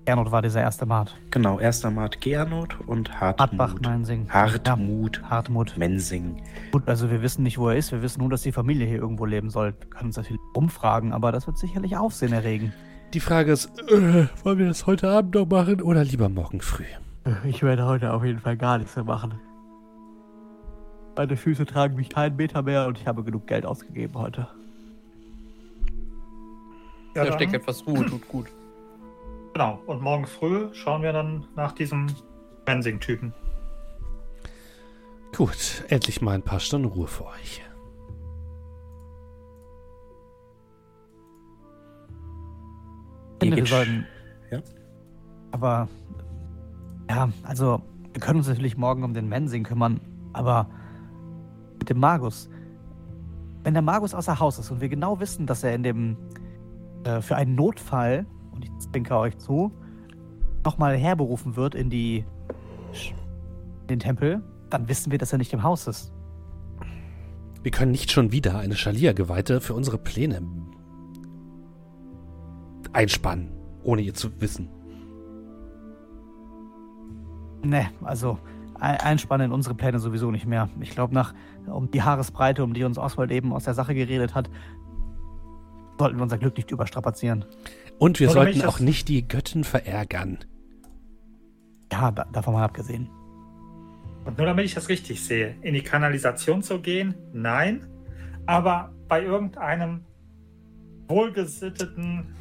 Gernot 0.05 0.31
war 0.31 0.41
dieser 0.41 0.61
erste 0.61 0.85
Mart. 0.85 1.15
Genau, 1.31 1.59
erster 1.59 1.89
Mart 1.89 2.19
Gernot 2.19 2.77
und 2.87 3.21
Hartbach 3.21 3.47
Hartmut. 3.73 3.81
Mensing. 3.81 4.27
Hartmut 4.29 5.21
Ja, 5.21 5.29
Hartmut. 5.29 5.77
Mensing. 5.77 6.41
Gut, 6.71 6.83
also 6.87 7.09
wir 7.09 7.21
wissen 7.21 7.43
nicht, 7.43 7.57
wo 7.57 7.69
er 7.69 7.77
ist. 7.77 7.91
Wir 7.91 8.01
wissen 8.01 8.19
nur, 8.19 8.29
dass 8.29 8.41
die 8.41 8.51
Familie 8.51 8.85
hier 8.85 8.97
irgendwo 8.97 9.25
leben 9.25 9.49
soll. 9.49 9.73
Wir 9.79 9.87
können 9.89 10.07
uns 10.07 10.17
natürlich 10.17 10.41
umfragen, 10.53 11.13
aber 11.13 11.31
das 11.31 11.47
wird 11.47 11.57
sicherlich 11.57 11.95
Aufsehen 11.95 12.33
erregen. 12.33 12.73
Die 13.13 13.21
Frage 13.21 13.51
ist, 13.53 13.69
äh, 13.89 14.27
wollen 14.43 14.57
wir 14.57 14.67
das 14.67 14.87
heute 14.87 15.09
Abend 15.09 15.35
noch 15.35 15.45
machen 15.47 15.81
oder 15.81 16.03
lieber 16.03 16.27
morgen 16.29 16.59
früh? 16.61 16.85
Ich 17.45 17.63
werde 17.63 17.85
heute 17.85 18.11
auf 18.11 18.25
jeden 18.25 18.39
Fall 18.39 18.57
gar 18.57 18.77
nichts 18.79 18.95
mehr 18.97 19.05
machen. 19.05 19.35
Meine 21.15 21.37
Füße 21.37 21.65
tragen 21.65 21.95
mich 21.95 22.09
keinen 22.09 22.35
Meter 22.35 22.63
mehr 22.63 22.87
und 22.87 22.97
ich 22.97 23.07
habe 23.07 23.23
genug 23.23 23.47
Geld 23.47 23.65
ausgegeben 23.65 24.15
heute. 24.15 24.47
Ja, 27.15 27.25
da 27.25 27.33
steckt 27.33 27.53
etwas 27.53 27.85
Ruhe, 27.85 28.05
tut 28.05 28.27
gut. 28.27 28.47
Genau. 29.53 29.79
Und 29.85 30.01
morgen 30.01 30.25
früh 30.25 30.73
schauen 30.73 31.03
wir 31.03 31.13
dann 31.13 31.45
nach 31.55 31.73
diesem 31.73 32.07
Mensing-Typen. 32.65 33.33
Gut, 35.35 35.83
endlich 35.89 36.21
mal 36.21 36.35
ein 36.35 36.43
paar 36.43 36.59
Stunden 36.59 36.87
Ruhe 36.87 37.07
für 37.07 37.25
euch. 37.25 37.61
Ich 43.41 43.49
finde, 43.49 43.57
wir 43.57 43.65
sollten. 43.65 44.05
Ja? 44.51 44.61
Aber. 45.51 45.87
Ja, 47.09 47.29
also, 47.43 47.81
wir 48.11 48.21
können 48.21 48.39
uns 48.39 48.47
natürlich 48.47 48.77
morgen 48.77 49.03
um 49.03 49.13
den 49.13 49.27
Mensing 49.27 49.63
kümmern, 49.63 49.99
aber 50.31 50.69
mit 51.77 51.89
dem 51.89 51.99
Magus. 51.99 52.49
Wenn 53.63 53.73
der 53.73 53.83
Magus 53.83 54.13
außer 54.13 54.39
Haus 54.39 54.59
ist 54.59 54.71
und 54.71 54.81
wir 54.81 54.89
genau 54.89 55.19
wissen, 55.19 55.45
dass 55.45 55.63
er 55.63 55.75
in 55.75 55.83
dem. 55.83 56.17
Äh, 57.03 57.21
für 57.21 57.35
einen 57.35 57.55
Notfall, 57.55 58.25
und 58.53 58.63
ich 58.63 58.71
zwinker 58.79 59.19
euch 59.19 59.37
zu, 59.37 59.71
nochmal 60.63 60.95
herberufen 60.97 61.55
wird 61.55 61.75
in 61.75 61.89
die. 61.89 62.25
in 63.81 63.87
den 63.87 63.99
Tempel, 63.99 64.41
dann 64.69 64.87
wissen 64.87 65.11
wir, 65.11 65.17
dass 65.17 65.31
er 65.33 65.37
nicht 65.37 65.51
im 65.53 65.63
Haus 65.63 65.87
ist. 65.87 66.13
Wir 67.63 67.71
können 67.71 67.91
nicht 67.91 68.11
schon 68.11 68.31
wieder 68.31 68.57
eine 68.59 68.75
Schalia-Geweihte 68.75 69.59
für 69.61 69.73
unsere 69.73 69.97
Pläne 69.97 70.41
einspannen, 72.93 73.49
ohne 73.83 74.01
ihr 74.01 74.13
zu 74.13 74.29
wissen. 74.41 74.69
Ne, 77.63 77.87
also 78.03 78.37
ein- 78.79 78.97
einspannen 78.99 79.47
in 79.47 79.51
unsere 79.53 79.75
Pläne 79.75 79.99
sowieso 79.99 80.31
nicht 80.31 80.45
mehr. 80.45 80.69
Ich 80.81 80.91
glaube, 80.91 81.13
nach 81.13 81.33
um 81.67 81.89
die 81.89 82.01
Haaresbreite, 82.01 82.63
um 82.63 82.73
die 82.73 82.83
uns 82.83 82.97
Oswald 82.97 83.31
eben 83.31 83.53
aus 83.53 83.63
der 83.63 83.73
Sache 83.73 83.93
geredet 83.95 84.35
hat, 84.35 84.49
sollten 85.97 86.17
wir 86.17 86.23
unser 86.23 86.37
Glück 86.37 86.57
nicht 86.57 86.71
überstrapazieren. 86.71 87.45
Und 88.03 88.19
wir 88.19 88.31
Oder 88.31 88.41
sollten 88.41 88.63
auch 88.63 88.81
nicht 88.81 89.07
die 89.07 89.25
Götten 89.25 89.63
verärgern. 89.63 90.39
Ja, 91.89 92.11
da, 92.11 92.25
davon 92.33 92.53
mal 92.53 92.65
abgesehen. 92.65 93.09
Und 94.25 94.37
nur 94.37 94.45
damit 94.45 94.65
ich 94.65 94.73
das 94.73 94.89
richtig 94.89 95.23
sehe, 95.23 95.55
in 95.61 95.73
die 95.73 95.83
Kanalisation 95.83 96.61
zu 96.61 96.81
gehen, 96.81 97.15
nein. 97.31 97.87
Aber 98.45 98.93
bei 99.07 99.23
irgendeinem 99.23 100.01
wohlgesitteten 101.07 102.35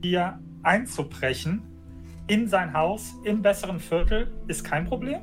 hier 0.00 0.38
einzubrechen 0.62 1.62
in 2.28 2.46
sein 2.46 2.72
Haus 2.72 3.12
im 3.24 3.42
besseren 3.42 3.80
Viertel 3.80 4.30
ist 4.46 4.62
kein 4.62 4.84
Problem. 4.84 5.22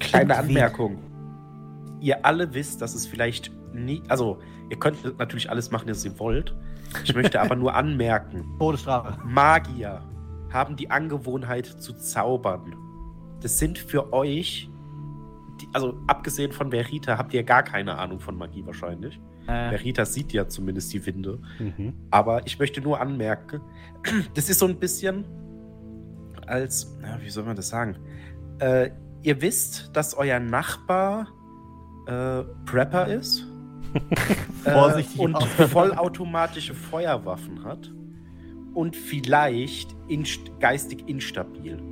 Kleine. 0.00 0.36
Anmerkung. 0.36 0.98
Ihr 2.00 2.24
alle 2.26 2.52
wisst, 2.54 2.82
dass 2.82 2.96
es 2.96 3.06
vielleicht 3.06 3.52
nie. 3.72 4.02
Also, 4.08 4.40
ihr 4.68 4.80
könnt 4.80 5.16
natürlich 5.16 5.48
alles 5.48 5.70
machen, 5.70 5.88
was 5.88 6.04
ihr 6.04 6.18
wollt. 6.18 6.56
Ich 7.04 7.14
möchte 7.14 7.40
aber 7.40 7.56
nur 7.56 7.74
anmerken: 7.74 8.44
Todesstrafe. 8.58 9.18
Magier 9.24 10.02
haben 10.52 10.76
die 10.76 10.90
Angewohnheit 10.90 11.66
zu 11.66 11.94
zaubern. 11.94 12.74
Das 13.40 13.58
sind 13.58 13.78
für 13.78 14.12
euch. 14.12 14.68
Die, 15.60 15.68
also, 15.72 15.98
abgesehen 16.06 16.52
von 16.52 16.70
Verita, 16.70 17.18
habt 17.18 17.34
ihr 17.34 17.42
gar 17.42 17.62
keine 17.62 17.98
Ahnung 17.98 18.20
von 18.20 18.36
Magie 18.36 18.64
wahrscheinlich. 18.64 19.20
Äh, 19.46 19.70
Verita 19.70 20.04
sieht 20.04 20.32
ja 20.32 20.48
zumindest 20.48 20.92
die 20.92 21.04
Winde. 21.04 21.38
Mhm. 21.58 21.94
Aber 22.10 22.46
ich 22.46 22.58
möchte 22.58 22.80
nur 22.80 23.00
anmerken, 23.00 23.60
das 24.34 24.48
ist 24.48 24.58
so 24.58 24.66
ein 24.66 24.78
bisschen 24.78 25.24
als, 26.46 26.96
na, 27.00 27.20
wie 27.20 27.30
soll 27.30 27.44
man 27.44 27.56
das 27.56 27.68
sagen? 27.68 27.96
Äh, 28.58 28.90
ihr 29.22 29.40
wisst, 29.40 29.90
dass 29.94 30.14
euer 30.14 30.40
Nachbar 30.40 31.28
äh, 32.06 32.42
Prepper 32.66 33.06
ist. 33.06 33.46
Vorsichtig 34.64 35.18
äh, 35.18 35.24
und 35.24 35.42
vollautomatische 35.42 36.74
Feuerwaffen 36.74 37.64
hat. 37.64 37.90
Und 38.74 38.94
vielleicht 38.94 39.94
inst 40.08 40.40
geistig 40.60 41.08
instabil. 41.08 41.82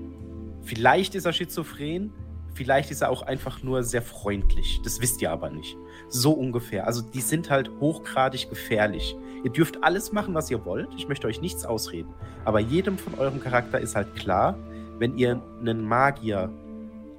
Vielleicht 0.62 1.14
ist 1.14 1.24
er 1.24 1.32
schizophren, 1.32 2.12
vielleicht 2.54 2.90
ist 2.90 3.02
er 3.02 3.10
auch 3.10 3.22
einfach 3.22 3.62
nur 3.62 3.82
sehr 3.82 4.02
freundlich. 4.02 4.80
Das 4.84 5.00
wisst 5.00 5.20
ihr 5.22 5.32
aber 5.32 5.50
nicht. 5.50 5.76
So 6.08 6.32
ungefähr. 6.32 6.86
Also 6.86 7.02
die 7.02 7.20
sind 7.20 7.50
halt 7.50 7.70
hochgradig 7.80 8.48
gefährlich. 8.48 9.16
Ihr 9.44 9.50
dürft 9.50 9.82
alles 9.82 10.12
machen, 10.12 10.34
was 10.34 10.50
ihr 10.50 10.64
wollt. 10.64 10.88
Ich 10.96 11.08
möchte 11.08 11.26
euch 11.26 11.40
nichts 11.40 11.64
ausreden. 11.64 12.12
Aber 12.44 12.60
jedem 12.60 12.98
von 12.98 13.14
eurem 13.14 13.40
Charakter 13.40 13.80
ist 13.80 13.96
halt 13.96 14.14
klar, 14.14 14.56
wenn 14.98 15.16
ihr 15.16 15.42
einen 15.60 15.82
Magier, 15.82 16.50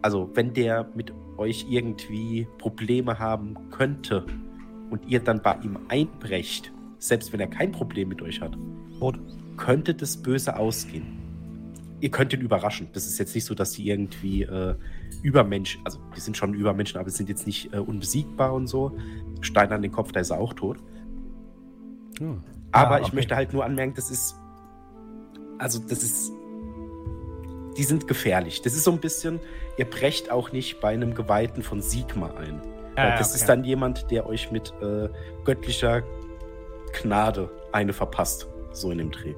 also 0.02 0.30
wenn 0.34 0.54
der 0.54 0.90
mit 0.96 1.14
euch 1.38 1.66
irgendwie 1.70 2.48
Probleme 2.58 3.18
haben 3.20 3.56
könnte 3.72 4.26
und 4.90 5.06
ihr 5.08 5.20
dann 5.20 5.42
bei 5.42 5.58
ihm 5.64 5.78
einbrecht, 5.88 6.72
selbst 6.98 7.32
wenn 7.34 7.40
er 7.40 7.48
kein 7.48 7.72
Problem 7.72 8.10
mit 8.10 8.22
euch 8.22 8.42
hat, 8.42 8.58
könnte 9.58 9.94
das 9.94 10.18
böse 10.18 10.56
ausgehen. 10.58 11.18
Ihr 12.02 12.10
könnt 12.10 12.32
ihn 12.32 12.42
überraschen. 12.42 12.88
Das 12.94 13.06
ist 13.06 13.20
jetzt 13.20 13.36
nicht 13.36 13.44
so, 13.46 13.54
dass 13.54 13.74
die 13.74 13.88
irgendwie 13.90 14.44
äh, 14.44 14.76
Übermensch, 15.22 15.80
also 15.84 16.00
die 16.16 16.22
sind 16.22 16.38
schon 16.38 16.54
Übermenschen, 16.54 16.98
aber 16.98 17.10
sind 17.10 17.28
jetzt 17.28 17.46
nicht 17.46 17.74
äh, 17.74 17.78
unbesiegbar 17.78 18.54
und 18.54 18.68
so. 18.68 18.98
Stein 19.42 19.72
an 19.72 19.82
den 19.82 19.92
Kopf, 19.92 20.14
da 20.14 20.22
ist 20.22 20.30
er 20.30 20.40
auch 20.40 20.54
tot. 20.54 20.78
Ja. 22.20 22.38
Aber 22.72 22.96
Ah, 22.96 23.00
ich 23.00 23.08
okay. 23.08 23.16
möchte 23.16 23.36
halt 23.36 23.52
nur 23.52 23.66
anmerken, 23.66 23.94
das 23.96 24.12
ist. 24.12 24.36
Also, 25.58 25.80
das 25.80 26.04
ist. 26.04 26.32
Die 27.78 27.84
sind 27.84 28.08
gefährlich. 28.08 28.62
Das 28.62 28.74
ist 28.74 28.84
so 28.84 28.92
ein 28.92 29.00
bisschen, 29.00 29.40
ihr 29.78 29.86
brecht 29.86 30.32
auch 30.32 30.52
nicht 30.52 30.80
bei 30.80 30.90
einem 30.90 31.16
Geweihten 31.16 31.64
von 31.64 31.82
Sigma 31.82 32.32
ein. 32.36 32.62
Weil 33.04 33.18
das 33.18 33.36
ist 33.36 33.48
dann 33.50 33.64
jemand, 33.64 34.10
der 34.12 34.26
euch 34.28 34.52
mit 34.52 34.74
äh, 34.82 35.10
göttlicher 35.46 36.04
Gnade 37.02 37.50
eine 37.72 37.94
verpasst. 37.94 38.48
So 38.72 38.92
in 38.92 38.98
dem 39.00 39.12
Dreh. 39.12 39.34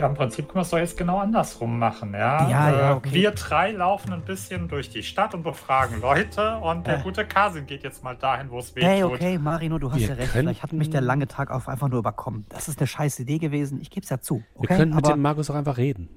Ja, 0.00 0.06
im 0.06 0.14
Prinzip 0.14 0.46
können 0.48 0.56
wir 0.56 0.62
es 0.62 0.70
doch 0.70 0.78
jetzt 0.78 0.96
genau 0.96 1.18
andersrum 1.18 1.78
machen, 1.78 2.12
ja? 2.14 2.48
Ja, 2.48 2.70
ja, 2.70 2.90
Äh, 2.90 2.94
okay. 2.94 3.12
Wir 3.12 3.30
drei 3.32 3.72
laufen 3.72 4.12
ein 4.12 4.22
bisschen 4.22 4.66
durch 4.66 4.88
die 4.90 5.02
Stadt 5.02 5.34
und 5.34 5.42
befragen 5.42 6.00
Leute 6.00 6.56
und 6.56 6.86
der 6.86 6.98
Äh. 7.00 7.02
gute 7.02 7.24
Kasim 7.26 7.66
geht 7.66 7.82
jetzt 7.84 8.02
mal 8.02 8.16
dahin, 8.16 8.50
wo 8.50 8.58
es 8.58 8.74
weh 8.74 8.80
Hey, 8.82 9.04
okay, 9.04 9.38
Marino, 9.38 9.78
du 9.78 9.90
hast 9.92 10.00
Wir 10.00 10.08
ja 10.08 10.14
recht. 10.14 10.30
Vielleicht 10.30 10.62
hat 10.62 10.72
mich 10.72 10.88
der 10.90 11.02
lange 11.02 11.28
Tag 11.28 11.50
auch 11.50 11.68
einfach 11.68 11.88
nur 11.88 11.98
überkommen. 11.98 12.46
Das 12.48 12.68
ist 12.68 12.78
eine 12.78 12.86
scheiß 12.86 13.20
Idee 13.20 13.38
gewesen. 13.38 13.80
Ich 13.80 13.90
gebe 13.90 14.02
es 14.02 14.10
ja 14.10 14.18
zu. 14.18 14.36
Wir 14.36 14.44
Okay, 14.54 14.76
können 14.76 14.94
mit 14.94 15.04
aber, 15.04 15.14
dem 15.14 15.22
Magus 15.22 15.50
auch 15.50 15.54
einfach 15.54 15.76
reden. 15.76 16.08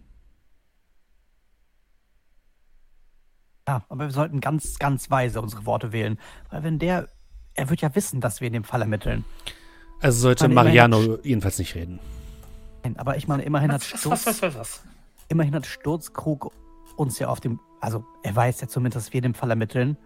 Ja, 3.68 3.84
aber 3.90 4.06
wir 4.06 4.12
sollten 4.12 4.40
ganz, 4.42 4.78
ganz 4.80 5.10
weise 5.10 5.42
unsere 5.42 5.66
Worte 5.66 5.92
wählen. 5.92 6.20
Weil 6.52 6.64
wenn 6.64 6.80
der, 6.80 7.10
er 7.56 7.70
wird 7.70 7.82
ja 7.82 7.94
wissen, 7.96 8.22
dass 8.22 8.42
wir 8.42 8.48
in 8.48 8.54
dem 8.54 8.64
Fall 8.64 8.82
ermitteln. 8.82 9.26
Also 10.02 10.20
sollte 10.20 10.48
Meine, 10.48 10.70
immerhin- 10.72 10.92
Mariano 10.92 11.18
jedenfalls 11.24 11.58
nicht 11.58 11.74
reden. 11.76 12.00
Aber 12.98 13.18
ich 13.18 13.28
meine, 13.28 13.44
immerhin 13.44 13.72
hat 13.72 13.84
Sturz, 13.84 14.26
was, 14.28 14.42
was, 14.42 14.56
was? 14.56 14.84
immerhin 15.28 15.56
hat 15.56 15.66
Sturzkrug 15.66 16.52
uns 16.98 17.18
ja 17.18 17.28
auf 17.30 17.40
dem, 17.40 17.60
also 17.82 18.06
er 18.22 18.36
weiß 18.36 18.62
ja 18.62 18.68
zumindest, 18.68 19.08
dass 19.08 19.14
wir 19.14 19.18
in 19.18 19.24
dem 19.24 19.34
Fall 19.34 19.50
ermitteln. 19.50 19.98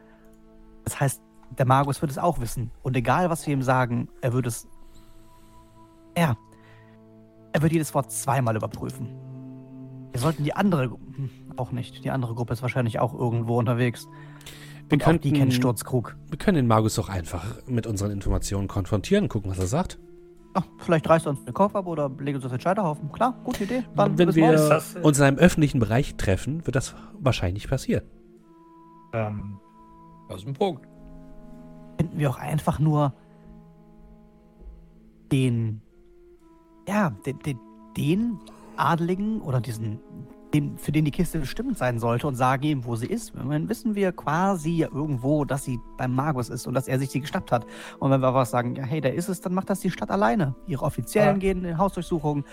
Das 0.85 0.99
heißt, 0.99 1.21
der 1.57 1.65
Magus 1.65 2.01
wird 2.01 2.11
es 2.11 2.17
auch 2.17 2.39
wissen. 2.39 2.71
Und 2.81 2.95
egal, 2.95 3.29
was 3.29 3.45
wir 3.45 3.53
ihm 3.53 3.61
sagen, 3.63 4.07
er 4.21 4.31
wird 4.31 4.47
es, 4.47 4.67
ja, 6.17 6.37
er 7.51 7.61
wird 7.61 7.73
jedes 7.73 7.93
Wort 7.93 8.11
zweimal 8.11 8.55
überprüfen. 8.55 9.09
Wir 10.11 10.19
sollten 10.19 10.43
die 10.43 10.53
andere, 10.53 10.83
hm, 10.85 11.29
auch 11.57 11.71
nicht, 11.71 12.03
die 12.03 12.11
andere 12.11 12.33
Gruppe 12.35 12.53
ist 12.53 12.61
wahrscheinlich 12.61 12.99
auch 12.99 13.13
irgendwo 13.13 13.57
unterwegs. 13.57 14.07
Wir 14.89 14.95
Und 14.97 15.03
auch 15.03 15.07
die 15.11 15.19
könnten- 15.19 15.33
kennen 15.33 15.51
Sturzkrug. 15.51 16.15
Wir 16.29 16.37
können 16.37 16.55
den 16.55 16.67
Magus 16.67 16.95
doch 16.95 17.09
einfach 17.09 17.45
mit 17.67 17.85
unseren 17.85 18.11
Informationen 18.11 18.67
konfrontieren, 18.67 19.29
gucken, 19.29 19.51
was 19.51 19.59
er 19.59 19.67
sagt. 19.67 19.99
Ach, 20.55 20.63
vielleicht 20.79 21.07
reißt 21.07 21.27
er 21.27 21.31
uns 21.31 21.45
den 21.45 21.53
Kopf 21.53 21.75
ab 21.75 21.85
oder 21.85 22.09
legt 22.19 22.37
uns 22.37 22.45
auf 22.45 22.51
den 22.51 22.59
Scheiterhaufen. 22.59 23.11
Klar, 23.11 23.35
gute 23.43 23.65
Idee. 23.65 23.83
Dann 23.95 24.17
Wenn 24.17 24.33
wir 24.33 24.51
das, 24.53 24.95
äh, 24.95 24.99
uns 25.01 25.19
in 25.19 25.25
einem 25.25 25.37
öffentlichen 25.37 25.79
Bereich 25.79 26.15
treffen, 26.15 26.65
wird 26.65 26.75
das 26.75 26.95
wahrscheinlich 27.19 27.67
passieren. 27.69 28.03
Ähm, 29.13 29.59
Das 30.27 30.41
ist 30.41 30.47
ein 30.47 30.53
Punkt. 30.55 30.87
finden 31.97 32.17
wir 32.17 32.29
auch 32.31 32.37
einfach 32.37 32.79
nur 32.79 33.13
den, 35.31 35.81
ja, 36.87 37.11
den, 37.25 37.39
den, 37.39 37.59
den 37.97 38.39
Adligen 38.79 39.41
oder 39.41 39.61
diesen 39.61 39.99
den, 40.53 40.79
für 40.79 40.91
den 40.91 41.05
die 41.05 41.11
Kiste 41.11 41.37
bestimmt 41.39 41.77
sein 41.77 41.99
sollte 41.99 42.25
und 42.25 42.33
sagen 42.33 42.63
ihm, 42.63 42.83
wo 42.85 42.95
sie 42.95 43.05
ist. 43.05 43.33
Dann 43.35 43.69
wissen 43.69 43.93
wir 43.93 44.11
quasi 44.11 44.81
irgendwo, 44.81 45.45
dass 45.45 45.63
sie 45.63 45.79
beim 45.97 46.15
Magus 46.15 46.49
ist 46.49 46.65
und 46.65 46.73
dass 46.73 46.87
er 46.87 46.97
sich 46.97 47.09
die 47.09 47.19
geschnappt 47.21 47.51
hat. 47.51 47.67
Und 47.99 48.09
wenn 48.09 48.19
wir 48.21 48.33
was 48.33 48.49
sagen, 48.49 48.75
ja, 48.75 48.83
hey, 48.83 48.99
der 48.99 49.13
ist 49.13 49.29
es, 49.29 49.41
dann 49.41 49.53
macht 49.53 49.69
das 49.69 49.79
die 49.81 49.91
Stadt 49.91 50.09
alleine. 50.09 50.55
Ihre 50.65 50.83
Offiziellen 50.85 51.35
Ja. 51.35 51.39
gehen 51.39 51.63
in 51.65 51.77
Hausdurchsuchungen, 51.77 52.45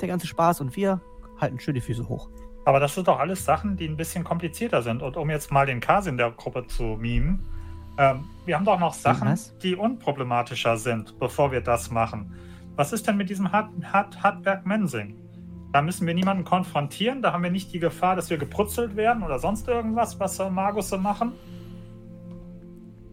der 0.00 0.08
ganze 0.08 0.26
Spaß 0.26 0.60
und 0.60 0.74
wir 0.74 1.00
halten 1.40 1.60
schön 1.60 1.74
die 1.74 1.80
Füße 1.80 2.08
hoch. 2.08 2.28
Aber 2.64 2.80
das 2.80 2.96
sind 2.96 3.06
doch 3.06 3.20
alles 3.20 3.44
Sachen, 3.44 3.76
die 3.76 3.86
ein 3.86 3.96
bisschen 3.96 4.24
komplizierter 4.24 4.82
sind. 4.82 5.00
Und 5.00 5.16
um 5.16 5.30
jetzt 5.30 5.52
mal 5.52 5.66
den 5.66 5.78
Kasi 5.78 6.08
in 6.08 6.16
der 6.16 6.32
Gruppe 6.32 6.66
zu 6.66 6.82
mimen, 6.82 7.46
ähm, 7.96 8.24
wir 8.44 8.56
haben 8.56 8.64
doch 8.64 8.80
noch 8.80 8.92
Sachen, 8.92 9.28
Was? 9.28 9.56
die 9.58 9.76
unproblematischer 9.76 10.76
sind, 10.76 11.16
bevor 11.20 11.52
wir 11.52 11.60
das 11.60 11.92
machen. 11.92 12.32
Was 12.74 12.92
ist 12.92 13.06
denn 13.06 13.16
mit 13.16 13.30
diesem 13.30 13.52
Hart, 13.52 13.70
Hart, 13.84 14.20
Hartberg 14.20 14.66
Mensing? 14.66 15.14
Da 15.72 15.82
müssen 15.82 16.06
wir 16.06 16.14
niemanden 16.14 16.44
konfrontieren, 16.44 17.22
da 17.22 17.32
haben 17.32 17.42
wir 17.42 17.50
nicht 17.50 17.72
die 17.72 17.78
Gefahr, 17.78 18.16
dass 18.16 18.30
wir 18.30 18.38
gebrutzelt 18.38 18.96
werden 18.96 19.22
oder 19.22 19.38
sonst 19.38 19.68
irgendwas, 19.68 20.18
was 20.20 20.38
Magus 20.50 20.88
so 20.88 20.98
machen. 20.98 21.32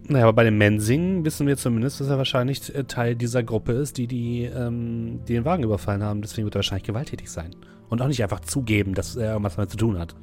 Naja, 0.08 0.26
aber 0.26 0.34
bei 0.34 0.44
dem 0.44 0.58
Mensing 0.58 1.24
wissen 1.24 1.48
wir 1.48 1.56
zumindest, 1.56 2.02
dass 2.02 2.10
er 2.10 2.18
wahrscheinlich 2.18 2.74
äh, 2.76 2.84
Teil 2.84 3.16
dieser 3.16 3.42
Gruppe 3.42 3.72
ist, 3.72 3.98
die, 3.98 4.08
die, 4.08 4.44
ähm, 4.44 5.22
die 5.28 5.34
den 5.34 5.46
Wagen 5.46 5.64
überfallen 5.64 6.04
haben. 6.04 6.22
Deswegen 6.22 6.46
wird 6.46 6.56
er 6.56 6.60
wahrscheinlich 6.60 6.84
gewalttätig 6.84 7.32
sein. 7.32 7.56
Und 7.90 8.02
auch 8.02 8.08
nicht 8.08 8.22
einfach 8.22 8.42
zugeben, 8.42 8.96
dass 8.96 9.16
er 9.16 9.32
irgendwas 9.32 9.56
damit 9.56 9.72
zu 9.72 9.78
tun 9.78 9.98
hat. 9.98 10.16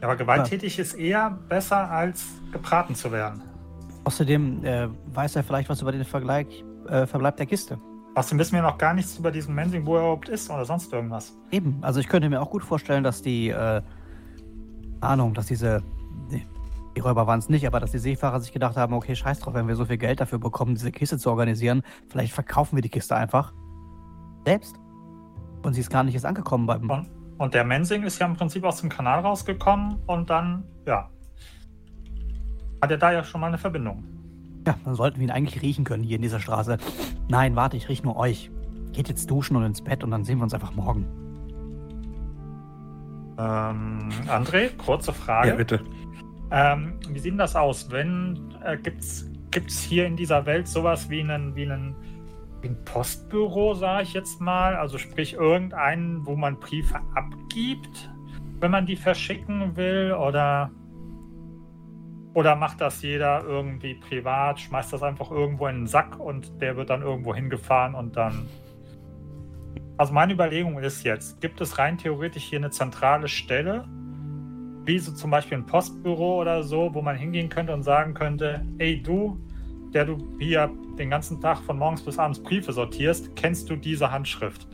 Aber 0.00 0.14
gewalttätig 0.14 0.78
ist 0.78 0.94
eher 0.94 1.38
besser, 1.48 1.90
als 1.90 2.26
gebraten 2.52 2.94
zu 2.94 3.10
werden. 3.10 3.42
Außerdem 4.04 4.64
äh, 4.64 4.88
weiß 5.12 5.36
er 5.36 5.42
vielleicht 5.42 5.68
was 5.68 5.82
über 5.82 5.90
den 5.90 6.04
Vergleich, 6.04 6.64
äh, 6.88 7.06
Verbleib 7.06 7.36
der 7.36 7.46
Kiste. 7.46 7.78
Außerdem 8.14 8.38
wissen 8.38 8.54
wir 8.54 8.62
noch 8.62 8.78
gar 8.78 8.94
nichts 8.94 9.18
über 9.18 9.30
diesen 9.30 9.54
Mensing, 9.54 9.86
wo 9.86 9.96
er 9.96 10.00
überhaupt 10.00 10.28
ist 10.28 10.50
oder 10.50 10.64
sonst 10.64 10.92
irgendwas. 10.92 11.36
Eben, 11.50 11.78
also 11.82 12.00
ich 12.00 12.08
könnte 12.08 12.28
mir 12.28 12.40
auch 12.40 12.50
gut 12.50 12.64
vorstellen, 12.64 13.04
dass 13.04 13.22
die, 13.22 13.50
äh, 13.50 13.80
Ahnung, 15.00 15.34
dass 15.34 15.46
diese, 15.46 15.82
die 16.96 17.00
Räuber 17.00 17.26
waren 17.26 17.38
es 17.38 17.48
nicht, 17.48 17.66
aber 17.66 17.80
dass 17.80 17.92
die 17.92 17.98
Seefahrer 17.98 18.40
sich 18.40 18.52
gedacht 18.52 18.76
haben, 18.76 18.92
okay, 18.92 19.14
scheiß 19.14 19.40
drauf, 19.40 19.54
wenn 19.54 19.68
wir 19.68 19.76
so 19.76 19.84
viel 19.84 19.98
Geld 19.98 20.20
dafür 20.20 20.38
bekommen, 20.38 20.74
diese 20.74 20.90
Kiste 20.90 21.18
zu 21.18 21.30
organisieren, 21.30 21.82
vielleicht 22.08 22.32
verkaufen 22.32 22.76
wir 22.76 22.82
die 22.82 22.88
Kiste 22.88 23.14
einfach. 23.14 23.52
Selbst. 24.44 24.76
Und 25.62 25.74
sie 25.74 25.80
ist 25.80 25.90
gar 25.90 26.02
nicht 26.02 26.14
erst 26.14 26.26
angekommen 26.26 26.66
beim... 26.66 26.90
Und, 26.90 27.08
und 27.38 27.54
der 27.54 27.64
Mensing 27.64 28.02
ist 28.02 28.18
ja 28.18 28.26
im 28.26 28.34
Prinzip 28.34 28.64
aus 28.64 28.80
dem 28.80 28.88
Kanal 28.88 29.20
rausgekommen 29.20 29.98
und 30.06 30.28
dann, 30.28 30.64
ja, 30.86 31.08
hat 32.80 32.90
er 32.90 32.98
da 32.98 33.12
ja 33.12 33.22
schon 33.22 33.40
mal 33.40 33.48
eine 33.48 33.58
Verbindung. 33.58 34.04
Ja, 34.66 34.76
dann 34.84 34.94
sollten 34.94 35.18
wir 35.18 35.26
ihn 35.26 35.30
eigentlich 35.30 35.62
riechen 35.62 35.84
können 35.84 36.02
hier 36.02 36.16
in 36.16 36.22
dieser 36.22 36.40
Straße. 36.40 36.78
Nein, 37.28 37.56
warte, 37.56 37.76
ich 37.76 37.88
riech 37.88 38.02
nur 38.02 38.16
euch. 38.16 38.50
Geht 38.92 39.08
jetzt 39.08 39.30
duschen 39.30 39.56
und 39.56 39.64
ins 39.64 39.82
Bett 39.82 40.02
und 40.02 40.10
dann 40.10 40.24
sehen 40.24 40.38
wir 40.38 40.44
uns 40.44 40.54
einfach 40.54 40.74
morgen. 40.74 41.06
Ähm, 43.38 44.10
André, 44.26 44.76
kurze 44.76 45.12
Frage. 45.12 45.50
Ja, 45.50 45.54
bitte. 45.54 45.80
Ähm, 46.50 46.94
wie 47.08 47.18
sieht 47.18 47.32
denn 47.32 47.38
das 47.38 47.54
aus? 47.54 47.90
Wenn 47.90 48.54
äh, 48.64 48.76
gibt's 48.76 49.30
gibt's 49.50 49.80
hier 49.80 50.06
in 50.06 50.16
dieser 50.16 50.44
Welt 50.46 50.66
sowas 50.66 51.08
wie 51.08 51.20
einen 51.20 51.54
wie 51.54 51.62
einen 51.62 51.94
wie 52.60 52.68
ein 52.68 52.84
Postbüro, 52.84 53.74
sage 53.74 54.02
ich 54.02 54.12
jetzt 54.14 54.40
mal, 54.40 54.74
also 54.74 54.98
sprich 54.98 55.34
irgendeinen, 55.34 56.26
wo 56.26 56.34
man 56.34 56.58
Briefe 56.58 57.00
abgibt, 57.14 58.10
wenn 58.58 58.72
man 58.72 58.86
die 58.86 58.96
verschicken 58.96 59.76
will 59.76 60.12
oder 60.12 60.72
oder 62.38 62.54
macht 62.54 62.80
das 62.80 63.02
jeder 63.02 63.42
irgendwie 63.42 63.94
privat, 63.94 64.60
schmeißt 64.60 64.92
das 64.92 65.02
einfach 65.02 65.32
irgendwo 65.32 65.66
in 65.66 65.74
einen 65.74 65.86
Sack 65.88 66.20
und 66.20 66.62
der 66.62 66.76
wird 66.76 66.88
dann 66.88 67.02
irgendwo 67.02 67.34
hingefahren 67.34 67.96
und 67.96 68.16
dann 68.16 68.48
Also 69.96 70.12
meine 70.12 70.34
Überlegung 70.34 70.78
ist 70.78 71.02
jetzt, 71.02 71.40
gibt 71.40 71.60
es 71.60 71.78
rein 71.78 71.98
theoretisch 71.98 72.44
hier 72.44 72.60
eine 72.60 72.70
zentrale 72.70 73.26
Stelle, 73.26 73.88
wie 74.84 75.00
so 75.00 75.10
zum 75.10 75.32
Beispiel 75.32 75.58
ein 75.58 75.66
Postbüro 75.66 76.40
oder 76.40 76.62
so, 76.62 76.94
wo 76.94 77.02
man 77.02 77.16
hingehen 77.16 77.48
könnte 77.48 77.74
und 77.74 77.82
sagen 77.82 78.14
könnte, 78.14 78.64
ey 78.78 79.02
du, 79.02 79.40
der 79.92 80.04
du 80.04 80.16
hier 80.38 80.70
den 80.96 81.10
ganzen 81.10 81.40
Tag 81.40 81.58
von 81.58 81.76
morgens 81.76 82.02
bis 82.02 82.20
abends 82.20 82.40
Briefe 82.40 82.72
sortierst, 82.72 83.34
kennst 83.34 83.68
du 83.68 83.74
diese 83.74 84.12
Handschrift? 84.12 84.68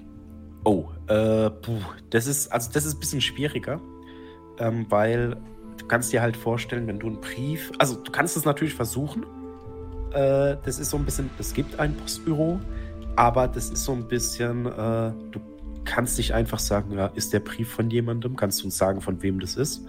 Oh, 0.64 0.90
äh, 1.06 1.48
puh, 1.48 1.80
das 2.10 2.26
ist, 2.26 2.48
also 2.48 2.70
das 2.70 2.84
ist 2.84 2.96
ein 2.96 3.00
bisschen 3.00 3.22
schwieriger, 3.22 3.80
ähm, 4.58 4.84
weil 4.90 5.38
du 5.76 5.86
kannst 5.86 6.12
dir 6.12 6.22
halt 6.22 6.36
vorstellen, 6.36 6.86
wenn 6.86 6.98
du 6.98 7.06
einen 7.08 7.20
Brief, 7.20 7.72
also 7.78 7.96
du 7.96 8.10
kannst 8.10 8.36
es 8.36 8.44
natürlich 8.44 8.74
versuchen, 8.74 9.24
äh, 10.12 10.56
das 10.64 10.78
ist 10.78 10.90
so 10.90 10.96
ein 10.96 11.04
bisschen, 11.04 11.30
es 11.38 11.54
gibt 11.54 11.78
ein 11.78 11.94
Postbüro, 11.94 12.60
aber 13.16 13.48
das 13.48 13.70
ist 13.70 13.84
so 13.84 13.92
ein 13.92 14.06
bisschen, 14.08 14.66
äh, 14.66 15.12
du 15.30 15.40
kannst 15.84 16.18
nicht 16.18 16.32
einfach 16.32 16.58
sagen, 16.58 16.92
ja, 16.92 17.06
ist 17.08 17.32
der 17.32 17.40
Brief 17.40 17.68
von 17.70 17.90
jemandem, 17.90 18.36
kannst 18.36 18.62
du 18.62 18.66
uns 18.66 18.78
sagen, 18.78 19.00
von 19.00 19.22
wem 19.22 19.40
das 19.40 19.56
ist, 19.56 19.84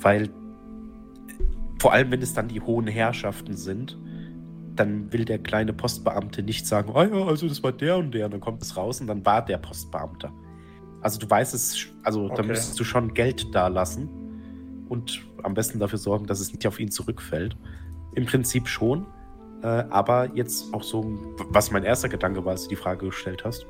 weil 0.00 0.30
vor 1.78 1.92
allem, 1.92 2.10
wenn 2.10 2.22
es 2.22 2.34
dann 2.34 2.48
die 2.48 2.60
hohen 2.60 2.86
Herrschaften 2.86 3.56
sind, 3.56 3.98
dann 4.74 5.12
will 5.12 5.24
der 5.24 5.38
kleine 5.38 5.72
Postbeamte 5.72 6.42
nicht 6.42 6.66
sagen, 6.66 6.90
oh 6.94 7.02
ja, 7.02 7.26
also 7.26 7.48
das 7.48 7.62
war 7.62 7.72
der 7.72 7.96
und 7.96 8.12
der, 8.12 8.26
und 8.26 8.32
dann 8.32 8.40
kommt 8.40 8.62
es 8.62 8.76
raus 8.76 9.00
und 9.00 9.06
dann 9.06 9.24
war 9.24 9.44
der 9.44 9.58
Postbeamte. 9.58 10.30
Also 11.00 11.18
du 11.18 11.28
weißt 11.28 11.54
es, 11.54 11.86
also 12.02 12.28
da 12.28 12.34
Okay. 12.34 12.48
müsstest 12.48 12.80
du 12.80 12.84
schon 12.84 13.14
Geld 13.14 13.54
da 13.54 13.68
lassen 13.68 14.25
und 14.88 15.22
am 15.42 15.54
besten 15.54 15.78
dafür 15.78 15.98
sorgen, 15.98 16.26
dass 16.26 16.40
es 16.40 16.52
nicht 16.52 16.66
auf 16.66 16.78
ihn 16.78 16.90
zurückfällt. 16.90 17.56
Im 18.14 18.26
Prinzip 18.26 18.68
schon, 18.68 19.06
äh, 19.62 19.66
aber 19.66 20.30
jetzt 20.34 20.72
auch 20.72 20.82
so, 20.82 21.04
was 21.50 21.70
mein 21.70 21.84
erster 21.84 22.08
Gedanke 22.08 22.44
war, 22.44 22.52
als 22.52 22.64
du 22.64 22.68
die 22.70 22.76
Frage 22.76 23.06
gestellt 23.06 23.44
hast. 23.44 23.66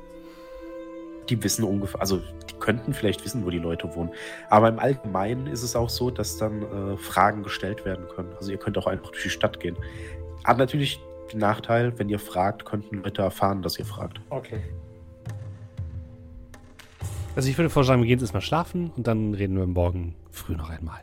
Die 1.29 1.43
wissen 1.43 1.65
ungefähr, 1.65 1.99
also 1.99 2.21
die 2.49 2.55
könnten 2.59 2.93
vielleicht 2.93 3.25
wissen, 3.25 3.45
wo 3.45 3.49
die 3.49 3.59
Leute 3.59 3.93
wohnen. 3.95 4.11
Aber 4.49 4.69
im 4.69 4.79
Allgemeinen 4.79 5.47
ist 5.47 5.63
es 5.63 5.75
auch 5.75 5.89
so, 5.89 6.09
dass 6.09 6.37
dann 6.37 6.61
äh, 6.61 6.97
Fragen 6.97 7.43
gestellt 7.43 7.83
werden 7.83 8.05
können. 8.15 8.33
Also 8.37 8.51
ihr 8.51 8.57
könnt 8.57 8.77
auch 8.77 8.87
einfach 8.87 9.11
durch 9.11 9.23
die 9.23 9.29
Stadt 9.29 9.59
gehen. 9.59 9.75
Hat 10.45 10.57
natürlich 10.57 11.01
den 11.33 11.39
Nachteil, 11.39 11.97
wenn 11.99 12.07
ihr 12.07 12.19
fragt, 12.19 12.63
könnten 12.63 13.03
Leute 13.03 13.21
erfahren, 13.21 13.61
dass 13.61 13.77
ihr 13.77 13.85
fragt. 13.85 14.21
Okay. 14.29 14.61
Also 17.37 17.49
ich 17.49 17.57
würde 17.59 17.69
vorschlagen, 17.69 18.01
wir 18.01 18.07
gehen 18.07 18.15
jetzt 18.17 18.23
erstmal 18.23 18.41
schlafen 18.41 18.89
und 18.97 19.05
dann 19.05 19.35
reden 19.35 19.55
wir 19.57 19.67
morgen 19.67 20.15
früh 20.31 20.55
noch 20.55 20.71
einmal. 20.71 21.01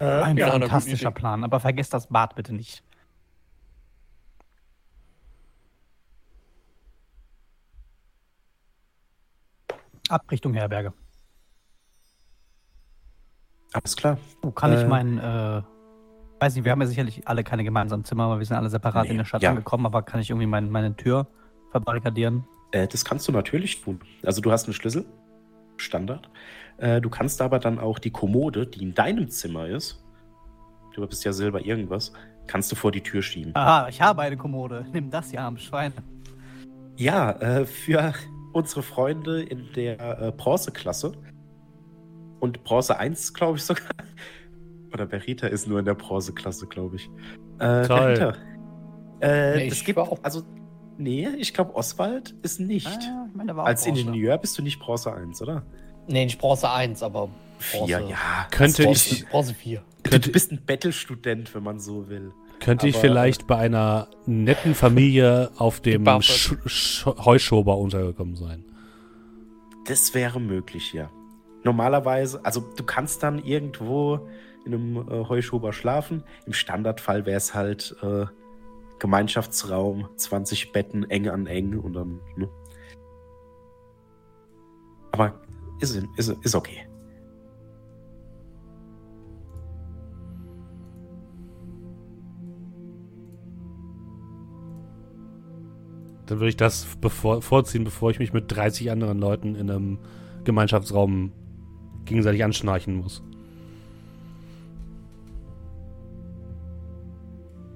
Äh, 0.00 0.06
Ein 0.06 0.36
ja, 0.36 0.50
fantastischer. 0.50 1.12
Plan, 1.12 1.44
aber 1.44 1.60
vergesst 1.60 1.94
das 1.94 2.08
Bad 2.08 2.34
bitte 2.34 2.52
nicht. 2.52 2.82
Ab 10.08 10.28
Richtung 10.32 10.52
Herberge. 10.54 10.92
Alles 13.72 13.94
klar. 13.96 14.18
Oh, 14.42 14.50
kann 14.50 14.72
ich 14.72 14.80
Äh. 14.80 14.88
meinen, 14.88 15.18
äh, 15.18 15.62
weiß 16.40 16.56
nicht, 16.56 16.64
wir 16.64 16.72
haben 16.72 16.80
ja 16.80 16.88
sicherlich 16.88 17.28
alle 17.28 17.44
keine 17.44 17.62
gemeinsamen 17.62 18.04
Zimmer, 18.04 18.24
aber 18.24 18.40
wir 18.40 18.46
sind 18.46 18.56
alle 18.56 18.68
separat 18.68 19.04
Nee, 19.04 19.10
in 19.12 19.18
der 19.18 19.24
Stadt 19.26 19.42
ja. 19.42 19.50
angekommen, 19.50 19.86
aber 19.86 20.02
kann 20.02 20.18
ich 20.20 20.30
irgendwie 20.30 20.48
mein, 20.48 20.70
meine 20.70 20.96
Tür 20.96 21.28
verbarrikadieren? 21.70 22.44
Äh, 22.72 22.86
das 22.88 23.04
kannst 23.04 23.26
du 23.28 23.32
natürlich 23.32 23.80
tun. 23.82 24.00
Also 24.22 24.40
du 24.40 24.50
hast 24.50 24.64
einen 24.64 24.74
Schlüssel, 24.74 25.04
Standard. 25.76 26.28
Äh, 26.78 27.00
du 27.00 27.10
kannst 27.10 27.40
aber 27.40 27.58
dann 27.58 27.78
auch 27.78 27.98
die 27.98 28.10
Kommode, 28.10 28.66
die 28.66 28.82
in 28.82 28.94
deinem 28.94 29.28
Zimmer 29.28 29.66
ist, 29.66 30.04
du 30.94 31.06
bist 31.06 31.24
ja 31.24 31.32
selber 31.32 31.64
irgendwas, 31.64 32.12
kannst 32.46 32.70
du 32.72 32.76
vor 32.76 32.92
die 32.92 33.02
Tür 33.02 33.22
schieben. 33.22 33.54
Aha, 33.54 33.88
ich 33.88 34.00
habe 34.00 34.22
eine 34.22 34.36
Kommode. 34.36 34.86
Nimm 34.92 35.10
das, 35.10 35.32
ihr 35.32 35.40
armes 35.40 35.62
Schwein. 35.62 35.92
Ja, 36.96 37.32
äh, 37.32 37.64
für 37.64 38.12
unsere 38.52 38.82
Freunde 38.82 39.42
in 39.42 39.68
der 39.74 40.20
äh, 40.20 40.32
Bronzeklasse 40.32 41.12
und 42.40 42.64
Bronze 42.64 42.98
1, 42.98 43.34
glaube 43.34 43.58
ich 43.58 43.64
sogar. 43.64 43.84
Oder 44.92 45.06
Berita 45.06 45.46
ist 45.46 45.68
nur 45.68 45.78
in 45.78 45.84
der 45.84 45.94
Bronzeklasse, 45.94 46.66
glaube 46.66 46.96
ich. 46.96 47.08
Äh, 47.58 47.86
Toll. 47.86 48.14
Berita. 48.14 48.34
Äh, 49.20 49.56
Nee, 49.56 49.66
es 49.66 49.74
ich 49.74 49.84
gibt, 49.84 49.98
also, 49.98 50.42
nee, 50.98 51.28
ich 51.38 51.54
glaube, 51.54 51.74
Oswald 51.74 52.34
ist 52.42 52.60
nicht. 52.60 52.86
Ah, 52.86 53.26
ich 53.30 53.36
meine, 53.36 53.54
Als 53.54 53.84
Bronze. 53.84 54.00
Ingenieur 54.00 54.36
bist 54.38 54.58
du 54.58 54.62
nicht 54.62 54.78
Bronze 54.78 55.12
1, 55.12 55.40
oder? 55.42 55.62
Nee, 56.06 56.24
nicht 56.24 56.38
Bronze 56.38 56.70
1, 56.70 57.02
aber 57.02 57.28
Bronze- 57.72 57.90
ja. 58.08 58.46
Könnte 58.50 58.82
Bronze, 58.84 59.14
ich, 59.14 59.26
Bronze 59.28 59.54
4. 59.54 59.82
Du, 60.02 60.10
könnte, 60.10 60.28
du 60.28 60.32
bist 60.32 60.52
ein 60.52 60.60
Bettelstudent, 60.64 61.54
wenn 61.54 61.62
man 61.62 61.80
so 61.80 62.08
will. 62.08 62.32
könnte 62.60 62.88
ich 62.88 62.94
aber- 62.96 63.02
vielleicht 63.02 63.46
bei 63.46 63.56
einer 63.56 64.08
netten 64.26 64.74
Familie 64.74 65.50
auf 65.58 65.80
dem. 65.80 66.04
Sch 66.22 66.54
Sch 66.66 67.06
Heuschober 67.06 67.76
untergekommen 67.78 68.36
sein. 68.36 68.64
Das 69.86 70.14
wäre 70.14 70.40
möglich, 70.40 70.92
ja. 70.92 71.10
Normalerweise, 71.64 72.44
also 72.44 72.60
du 72.60 72.84
kannst 72.84 73.22
dann 73.22 73.38
irgendwo 73.42 74.28
in 74.64 74.74
einem 74.74 74.96
äh, 75.08 75.28
Heuschober 75.28 75.72
schlafen. 75.72 76.22
Im 76.46 76.52
Standardfall 76.52 77.26
wäre 77.26 77.36
es 77.38 77.54
halt 77.54 77.96
äh, 78.02 78.26
Gemeinschaftsraum, 78.98 80.08
20 80.16 80.72
Betten 80.72 81.08
eng 81.10 81.28
an 81.28 81.46
eng 81.46 81.78
und 81.78 81.92
dann, 81.92 82.20
ne? 82.36 82.48
Aber 85.12 85.40
ist, 85.80 85.96
ist, 86.16 86.28
ist 86.42 86.54
okay. 86.54 86.88
Dann 96.26 96.40
würde 96.40 96.50
ich 96.50 96.56
das 96.56 96.86
bevor, 97.00 97.40
vorziehen, 97.40 97.84
bevor 97.84 98.10
ich 98.10 98.18
mich 98.18 98.34
mit 98.34 98.54
30 98.54 98.90
anderen 98.90 99.18
Leuten 99.18 99.54
in 99.54 99.70
einem 99.70 99.98
Gemeinschaftsraum 100.44 101.32
gegenseitig 102.04 102.44
anschnarchen 102.44 102.96
muss. 102.96 103.22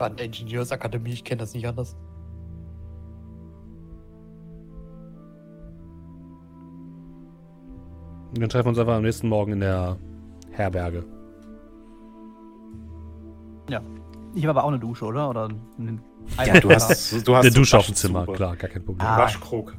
War 0.02 0.10
eine 0.10 0.22
Ingenieursakademie, 0.22 1.12
ich 1.12 1.24
kenne 1.24 1.38
das 1.38 1.54
nicht 1.54 1.66
anders. 1.66 1.96
Und 8.30 8.40
dann 8.40 8.48
treffen 8.48 8.66
wir 8.66 8.70
uns 8.70 8.78
einfach 8.78 8.94
am 8.94 9.02
nächsten 9.02 9.28
Morgen 9.28 9.52
in 9.52 9.60
der 9.60 9.96
Herberge. 10.50 11.04
Ich 14.34 14.44
habe 14.44 14.58
aber 14.58 14.64
auch 14.64 14.68
eine 14.68 14.78
Dusche, 14.78 15.04
oder? 15.04 15.28
Oder 15.28 15.48
einen 15.78 16.00
Ja, 16.44 16.58
du 16.58 16.70
hast, 16.70 17.26
du 17.26 17.36
hast 17.36 17.44
Der 17.44 17.52
so 17.52 17.60
Dusche 17.60 17.78
auf 17.78 17.86
dem. 17.86 17.94
Zimmer, 17.94 18.26
klar, 18.26 18.56
gar 18.56 18.70
kein 18.70 18.84
Problem. 18.84 19.06
Ah. 19.06 19.18
Waschkrug. 19.18 19.76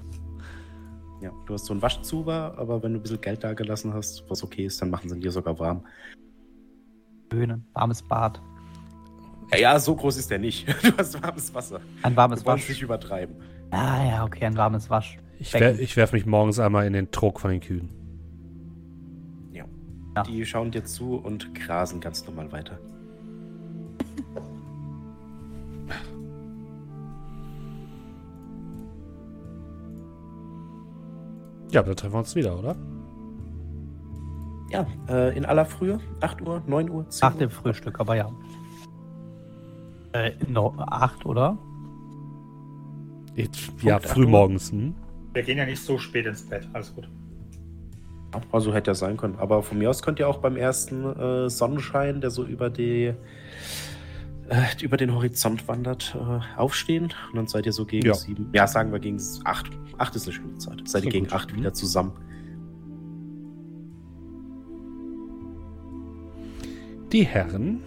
Ja, 1.21 1.31
du 1.45 1.53
hast 1.53 1.65
so 1.65 1.73
einen 1.73 1.81
Waschzuber, 1.81 2.53
aber 2.57 2.83
wenn 2.83 2.93
du 2.93 2.99
ein 2.99 3.01
bisschen 3.01 3.21
Geld 3.21 3.43
da 3.43 3.53
gelassen 3.53 3.93
hast, 3.93 4.23
was 4.29 4.43
okay 4.43 4.65
ist, 4.65 4.81
dann 4.81 4.89
machen 4.89 5.09
sie 5.09 5.15
ihn 5.15 5.21
dir 5.21 5.31
sogar 5.31 5.57
warm. 5.57 5.83
Höhnen, 7.31 7.65
warmes 7.73 8.01
Bad. 8.03 8.41
Ja, 9.51 9.57
ja, 9.57 9.79
so 9.79 9.95
groß 9.95 10.17
ist 10.17 10.29
der 10.31 10.39
nicht. 10.39 10.67
Du 10.83 10.97
hast 10.97 11.21
warmes 11.21 11.53
Wasser. 11.53 11.79
Ein 12.01 12.15
warmes 12.15 12.41
Du 12.41 12.47
Wasch. 12.47 12.67
nicht 12.69 12.81
übertreiben. 12.81 13.35
Ah 13.71 14.03
ja, 14.07 14.23
okay, 14.25 14.45
ein 14.45 14.57
warmes 14.57 14.89
Wasch. 14.89 15.17
Ich, 15.39 15.53
wer, 15.53 15.79
ich 15.79 15.95
werfe 15.97 16.15
mich 16.15 16.25
morgens 16.25 16.59
einmal 16.59 16.85
in 16.85 16.93
den 16.93 17.11
Trog 17.11 17.39
von 17.39 17.51
den 17.51 17.59
Kühen. 17.59 17.89
Ja. 19.51 19.65
Ja. 20.15 20.23
Die 20.23 20.45
schauen 20.45 20.71
dir 20.71 20.83
zu 20.85 21.15
und 21.15 21.53
grasen 21.55 21.99
ganz 21.99 22.25
normal 22.25 22.51
weiter. 22.51 22.79
Ja, 31.71 31.79
aber 31.79 31.87
dann 31.87 31.95
treffen 31.97 32.13
wir 32.13 32.19
uns 32.19 32.35
wieder, 32.35 32.57
oder? 32.57 32.75
Ja, 34.69 34.85
äh, 35.09 35.35
in 35.37 35.45
aller 35.45 35.65
Frühe, 35.65 35.99
8 36.21 36.41
Uhr, 36.41 36.61
9 36.67 36.89
Uhr, 36.89 37.09
10 37.09 37.27
Nach 37.27 37.33
Uhr. 37.33 37.39
dem 37.39 37.49
Frühstück, 37.49 37.99
aber 37.99 38.15
ja. 38.15 38.29
Äh, 40.13 40.31
no, 40.47 40.73
acht, 40.77 41.25
oder? 41.25 41.57
Ich, 43.35 43.49
ja, 43.81 43.97
Punkt, 43.97 44.07
früh 44.13 44.23
Uhr. 44.25 44.29
morgens. 44.29 44.71
Hm? 44.71 44.93
Wir 45.33 45.43
gehen 45.43 45.57
ja 45.57 45.65
nicht 45.65 45.81
so 45.81 45.97
spät 45.97 46.25
ins 46.27 46.43
Bett. 46.43 46.67
Alles 46.73 46.93
gut. 46.95 47.09
Also 48.51 48.73
hätte 48.73 48.91
ja 48.91 48.95
sein 48.95 49.17
können. 49.17 49.35
Aber 49.37 49.61
von 49.63 49.77
mir 49.77 49.89
aus 49.89 50.01
könnt 50.01 50.19
ihr 50.19 50.27
auch 50.27 50.37
beim 50.39 50.55
ersten 50.55 51.03
äh, 51.05 51.49
Sonnenschein, 51.49 52.21
der 52.21 52.29
so 52.31 52.43
über 52.45 52.69
die 52.69 53.13
äh, 54.49 54.83
über 54.83 54.97
den 54.97 55.13
Horizont 55.13 55.67
wandert, 55.67 56.15
äh, 56.19 56.59
aufstehen. 56.59 57.05
Und 57.29 57.35
dann 57.35 57.47
seid 57.47 57.65
ihr 57.65 57.73
so 57.73 57.85
gegen 57.85 58.05
Ja. 58.07 58.13
sieben. 58.13 58.49
Ja, 58.53 58.67
sagen 58.67 58.91
wir 58.91 58.99
gegen 58.99 59.19
acht. 59.45 59.69
Acht 59.97 60.15
ist 60.15 60.27
eine 60.27 60.33
schöne 60.33 60.57
Zeit. 60.57 60.81
Seid 60.87 61.05
ihr 61.05 61.11
gegen 61.11 61.25
gut. 61.25 61.33
acht 61.33 61.55
wieder 61.55 61.73
zusammen. 61.73 62.11
Die 67.11 67.23
Herren. 67.25 67.81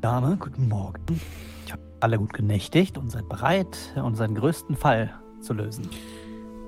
Dame, 0.00 0.36
guten 0.38 0.66
Morgen. 0.68 1.20
Ich 1.66 1.72
habe 1.72 1.82
alle 2.00 2.18
gut 2.18 2.32
genächtigt 2.32 2.96
und 2.96 3.10
seid 3.10 3.28
bereit, 3.28 3.76
unseren 3.96 4.34
größten 4.34 4.74
Fall 4.74 5.12
zu 5.42 5.52
lösen. 5.52 5.90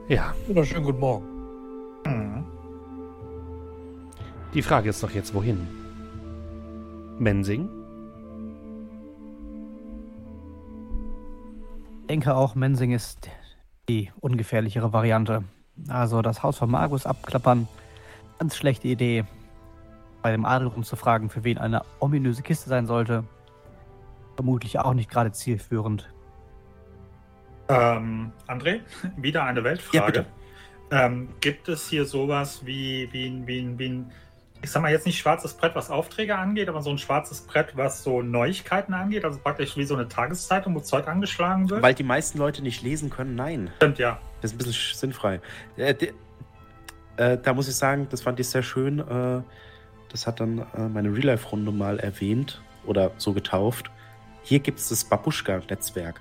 Ja, 0.08 0.34
Wunderschönen 0.46 0.84
guten 0.84 1.00
Morgen. 1.00 1.26
Mhm. 2.04 2.44
die 4.52 4.60
Frage 4.62 4.90
ist 4.90 5.02
doch 5.02 5.12
jetzt, 5.12 5.32
wohin? 5.32 5.66
Mensing? 7.18 7.70
Ich 12.02 12.06
denke 12.08 12.34
auch, 12.34 12.54
Mensing 12.54 12.92
ist 12.92 13.30
die 13.88 14.10
ungefährlichere 14.20 14.92
Variante. 14.92 15.44
Also 15.88 16.20
das 16.20 16.42
Haus 16.42 16.58
von 16.58 16.70
Magus 16.70 17.06
abklappern, 17.06 17.66
ganz 18.38 18.56
schlechte 18.56 18.88
Idee. 18.88 19.24
Bei 20.22 20.30
dem 20.30 20.44
Adel 20.44 20.68
rumzufragen, 20.68 21.28
für 21.30 21.42
wen 21.44 21.58
eine 21.58 21.82
ominöse 21.98 22.42
Kiste 22.42 22.68
sein 22.68 22.86
sollte, 22.86 23.24
vermutlich 24.36 24.78
auch 24.78 24.94
nicht 24.94 25.10
gerade 25.10 25.32
zielführend. 25.32 26.08
Ähm, 27.68 28.32
André, 28.46 28.80
wieder 29.16 29.44
eine 29.44 29.60
Ja, 29.60 29.64
Weltfrage. 29.64 30.06
bitte. 30.06 30.26
ähm, 30.90 31.28
gibt 31.40 31.68
es 31.68 31.88
hier 31.88 32.04
sowas 32.04 32.64
wie, 32.64 33.08
wie, 33.12 33.26
ein- 33.28 33.46
wie, 33.46 33.78
wie 33.78 33.88
ein, 33.88 34.12
ich 34.62 34.70
sag 34.70 34.82
mal 34.82 34.92
jetzt 34.92 35.06
nicht 35.06 35.18
schwarzes 35.18 35.54
Brett, 35.54 35.74
was 35.74 35.90
Aufträge 35.90 36.36
angeht, 36.36 36.68
aber 36.68 36.82
so 36.82 36.90
ein 36.90 36.98
schwarzes 36.98 37.40
Brett, 37.40 37.76
was 37.76 38.04
so 38.04 38.22
Neuigkeiten 38.22 38.94
angeht? 38.94 39.24
Also 39.24 39.38
praktisch 39.40 39.76
wie 39.76 39.84
so 39.84 39.94
eine 39.96 40.06
Tageszeitung, 40.06 40.74
wo 40.74 40.80
Zeug 40.80 41.08
angeschlagen 41.08 41.68
wird? 41.70 41.82
Weil 41.82 41.94
die 41.94 42.04
meisten 42.04 42.38
Leute 42.38 42.62
nicht 42.62 42.82
lesen 42.82 43.10
können, 43.10 43.34
nein. 43.34 43.70
Stimmt, 43.76 43.98
ja. 43.98 44.20
Das 44.40 44.52
ist 44.52 44.54
ein 44.54 44.58
bisschen 44.58 44.72
sch- 44.74 44.94
sinnfrei. 44.96 45.40
Äh, 45.76 45.94
äh, 47.16 47.38
da 47.42 47.54
muss 47.54 47.68
ich 47.68 47.74
sagen, 47.74 48.06
das 48.10 48.22
fand 48.22 48.38
ich 48.38 48.48
sehr 48.48 48.62
schön. 48.62 48.98
Äh, 49.00 49.42
das 50.12 50.26
hat 50.26 50.40
dann 50.40 50.58
äh, 50.76 50.88
meine 50.88 51.08
Real-Life-Runde 51.12 51.72
mal 51.72 51.98
erwähnt 51.98 52.60
oder 52.86 53.10
so 53.16 53.32
getauft. 53.32 53.90
Hier 54.42 54.60
gibt 54.60 54.78
es 54.78 54.88
das 54.90 55.04
Babuschka-Netzwerk. 55.04 56.20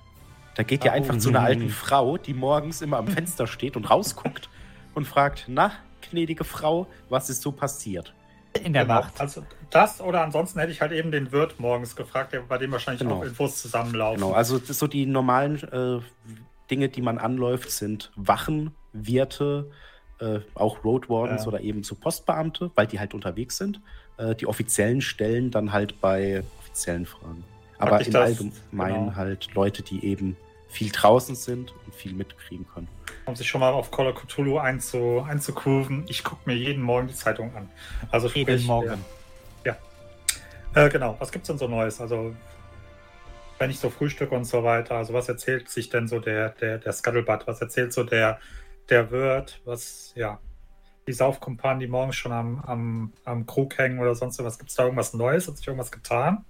Da 0.56 0.64
geht 0.64 0.84
ihr 0.86 0.92
Oh. 0.92 0.96
einfach 0.96 1.18
zu 1.18 1.30
einer 1.30 1.42
alten 1.42 1.70
Frau, 1.70 2.18
die 2.18 2.34
morgens 2.34 2.82
immer 2.82 2.98
am 2.98 3.08
Fenster 3.18 3.48
steht 3.48 3.76
und 3.76 3.90
rausguckt 3.90 4.50
und 4.96 5.06
fragt, 5.08 5.46
na, 5.48 5.72
gnädige 6.10 6.44
Frau, 6.44 6.88
was 7.10 7.30
ist 7.30 7.42
so 7.42 7.52
passiert? 7.52 8.14
In 8.64 8.74
der 8.74 8.84
genau. 8.84 8.96
Nacht. 8.96 9.20
Also 9.22 9.46
das 9.70 10.02
oder 10.02 10.22
ansonsten 10.24 10.60
hätte 10.60 10.72
ich 10.74 10.82
halt 10.82 10.92
eben 10.92 11.12
den 11.12 11.32
Wirt 11.32 11.60
morgens 11.60 11.96
gefragt, 11.96 12.34
der, 12.34 12.42
bei 12.42 12.58
dem 12.58 12.72
wahrscheinlich 12.72 13.02
Genau. 13.02 13.20
auch 13.20 13.24
Infos 13.24 13.62
zusammenlaufen. 13.62 14.20
Genau, 14.22 14.34
also 14.34 14.58
so 14.58 14.88
die 14.88 15.06
normalen 15.06 15.56
äh, 15.72 16.02
Dinge, 16.70 16.90
die 16.90 17.02
man 17.02 17.18
anläuft, 17.18 17.72
sind 17.72 18.12
Wachen, 18.18 18.76
Wirte, 18.92 19.72
äh, 20.22 20.40
auch 20.56 20.84
Road 20.86 21.10
Wardens 21.10 21.42
Ja. 21.44 21.48
oder 21.50 21.62
eben 21.62 21.84
so 21.84 21.96
Postbeamte, 21.96 22.72
weil 22.76 22.88
die 22.88 23.00
halt 23.00 23.14
unterwegs 23.14 23.58
sind. 23.58 23.82
Äh, 24.18 24.36
die 24.36 24.48
offiziellen 24.48 25.02
Stellen 25.02 25.52
dann 25.52 25.72
halt 25.74 26.00
bei 26.00 26.44
offiziellen 26.60 27.06
Fragen. 27.06 27.44
Aber 27.80 27.90
Praktisch 27.92 28.08
im 28.08 28.14
das, 28.14 28.30
Allgemeinen 28.30 29.06
genau. 29.06 29.16
halt 29.16 29.54
Leute, 29.56 29.82
die 29.82 30.06
eben 30.06 30.38
viel 30.70 30.92
draußen 30.92 31.36
sind 31.36 31.74
und 31.86 31.94
viel 31.96 32.14
mitkriegen 32.14 32.66
können. 32.74 32.88
um 33.26 33.36
sich 33.36 33.48
schon 33.50 33.60
mal 33.60 33.72
auf 33.74 33.92
Call 33.92 34.08
of 34.08 34.16
Cthulhu 34.16 34.58
einzu, 34.60 35.26
einzugrooven. 35.28 36.06
Ich 36.08 36.24
gucke 36.24 36.42
mir 36.46 36.56
jeden 36.56 36.82
Morgen 36.84 37.08
die 37.08 37.14
Zeitung 37.16 37.54
an. 37.56 37.70
Also 38.12 38.28
Jeden 38.30 38.48
sprich, 38.58 38.68
Morgen. 38.68 39.04
Ja. 39.66 39.76
Äh, 40.76 40.90
genau, 40.90 41.16
was 41.20 41.32
gibt's 41.32 41.48
denn 41.48 41.58
so 41.58 41.68
Neues? 41.68 42.00
Also, 42.00 42.34
wenn 43.60 43.70
ich 43.70 43.80
so 43.80 43.90
frühstücke 43.90 44.34
und 44.34 44.46
so 44.46 44.64
weiter, 44.64 44.96
also 44.96 45.14
was 45.14 45.28
erzählt 45.28 45.70
sich 45.70 45.90
denn 45.90 46.08
so 46.08 46.20
der, 46.20 46.50
der, 46.50 46.78
der 46.78 46.94
Scuttlebutt? 46.94 47.46
Was 47.48 47.60
erzählt 47.62 47.92
so 47.94 48.04
der, 48.04 48.40
der 48.90 49.12
Wirt? 49.12 49.62
Was, 49.66 50.14
ja, 50.16 50.40
die 51.08 51.14
Saufkumpanen, 51.14 51.80
die 51.80 51.88
morgens 51.88 52.16
schon 52.16 52.32
am, 52.32 52.60
am, 52.62 53.14
am 53.26 53.46
Krug 53.46 53.78
hängen 53.78 54.00
oder 54.00 54.16
sonst 54.16 54.40
was. 54.44 54.60
Gibt's 54.60 54.76
da 54.76 54.84
irgendwas 54.84 55.14
Neues? 55.14 55.48
Hat 55.48 55.58
sich 55.58 55.68
irgendwas 55.68 55.92
getan? 55.92 56.46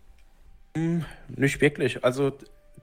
Hm, 0.76 1.06
Nicht 1.30 1.62
wirklich. 1.62 2.04
Also 2.04 2.38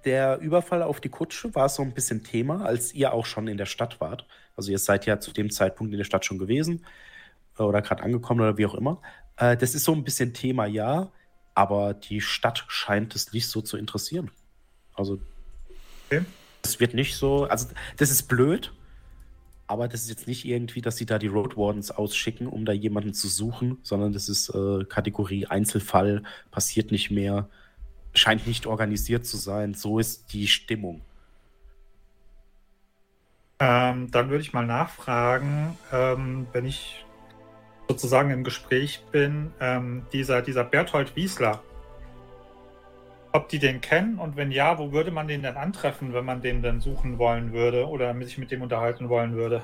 der 0.04 0.38
Überfall 0.38 0.82
auf 0.82 1.00
die 1.00 1.08
Kutsche 1.08 1.54
war 1.54 1.68
so 1.68 1.82
ein 1.82 1.92
bisschen 1.94 2.22
Thema, 2.22 2.64
als 2.64 2.94
ihr 2.94 3.12
auch 3.12 3.26
schon 3.26 3.48
in 3.48 3.56
der 3.58 3.66
Stadt 3.66 4.00
wart. 4.00 4.26
Also 4.56 4.70
ihr 4.70 4.78
seid 4.78 5.06
ja 5.06 5.20
zu 5.20 5.32
dem 5.32 5.50
Zeitpunkt 5.50 5.92
in 5.92 5.98
der 5.98 6.04
Stadt 6.04 6.24
schon 6.24 6.38
gewesen 6.38 6.84
äh, 7.58 7.62
oder 7.62 7.82
gerade 7.82 8.02
angekommen 8.02 8.40
oder 8.40 8.56
wie 8.58 8.66
auch 8.66 8.74
immer. 8.74 9.00
Äh, 9.36 9.56
Das 9.56 9.74
ist 9.74 9.84
so 9.84 9.92
ein 9.94 10.04
bisschen 10.04 10.34
Thema, 10.34 10.66
ja, 10.66 11.10
aber 11.54 11.94
die 11.94 12.20
Stadt 12.20 12.64
scheint 12.68 13.14
es 13.16 13.32
nicht 13.32 13.48
so 13.48 13.60
zu 13.60 13.76
interessieren. 13.76 14.30
Also 14.94 15.20
Okay. 16.10 16.24
es 16.64 16.80
wird 16.80 16.94
nicht 16.94 17.16
so, 17.16 17.44
also 17.44 17.68
das 17.98 18.10
ist 18.10 18.24
blöd, 18.28 18.72
aber 19.68 19.86
das 19.86 20.02
ist 20.02 20.08
jetzt 20.08 20.26
nicht 20.26 20.44
irgendwie, 20.46 20.80
dass 20.80 20.96
sie 20.96 21.06
da 21.06 21.18
die 21.18 21.26
Road 21.26 21.56
Wardens 21.56 21.90
ausschicken, 21.90 22.46
um 22.46 22.64
da 22.64 22.72
jemanden 22.72 23.12
zu 23.12 23.28
suchen, 23.28 23.78
sondern 23.82 24.12
das 24.12 24.28
ist 24.28 24.48
äh, 24.48 24.84
Kategorie 24.86 25.46
Einzelfall, 25.46 26.22
passiert 26.50 26.90
nicht 26.90 27.10
mehr, 27.10 27.48
scheint 28.14 28.46
nicht 28.46 28.66
organisiert 28.66 29.26
zu 29.26 29.36
sein. 29.36 29.74
So 29.74 29.98
ist 29.98 30.32
die 30.32 30.48
Stimmung. 30.48 31.02
Ähm, 33.60 34.10
dann 34.10 34.30
würde 34.30 34.40
ich 34.40 34.54
mal 34.54 34.66
nachfragen, 34.66 35.76
ähm, 35.92 36.46
wenn 36.52 36.64
ich 36.64 37.04
sozusagen 37.88 38.30
im 38.30 38.44
Gespräch 38.44 39.02
bin, 39.12 39.52
ähm, 39.60 40.06
dieser, 40.12 40.42
dieser 40.42 40.64
Berthold 40.64 41.14
Wiesler, 41.14 41.62
ob 43.32 43.48
die 43.48 43.58
den 43.58 43.80
kennen 43.80 44.18
und 44.18 44.36
wenn 44.36 44.50
ja, 44.50 44.78
wo 44.78 44.92
würde 44.92 45.10
man 45.10 45.28
den 45.28 45.42
denn 45.42 45.56
antreffen, 45.56 46.12
wenn 46.14 46.24
man 46.24 46.40
den 46.40 46.62
dann 46.62 46.80
suchen 46.80 47.18
wollen 47.18 47.52
würde 47.52 47.86
oder 47.86 48.14
sich 48.22 48.38
mit 48.38 48.50
dem 48.50 48.62
unterhalten 48.62 49.08
wollen 49.08 49.34
würde? 49.34 49.62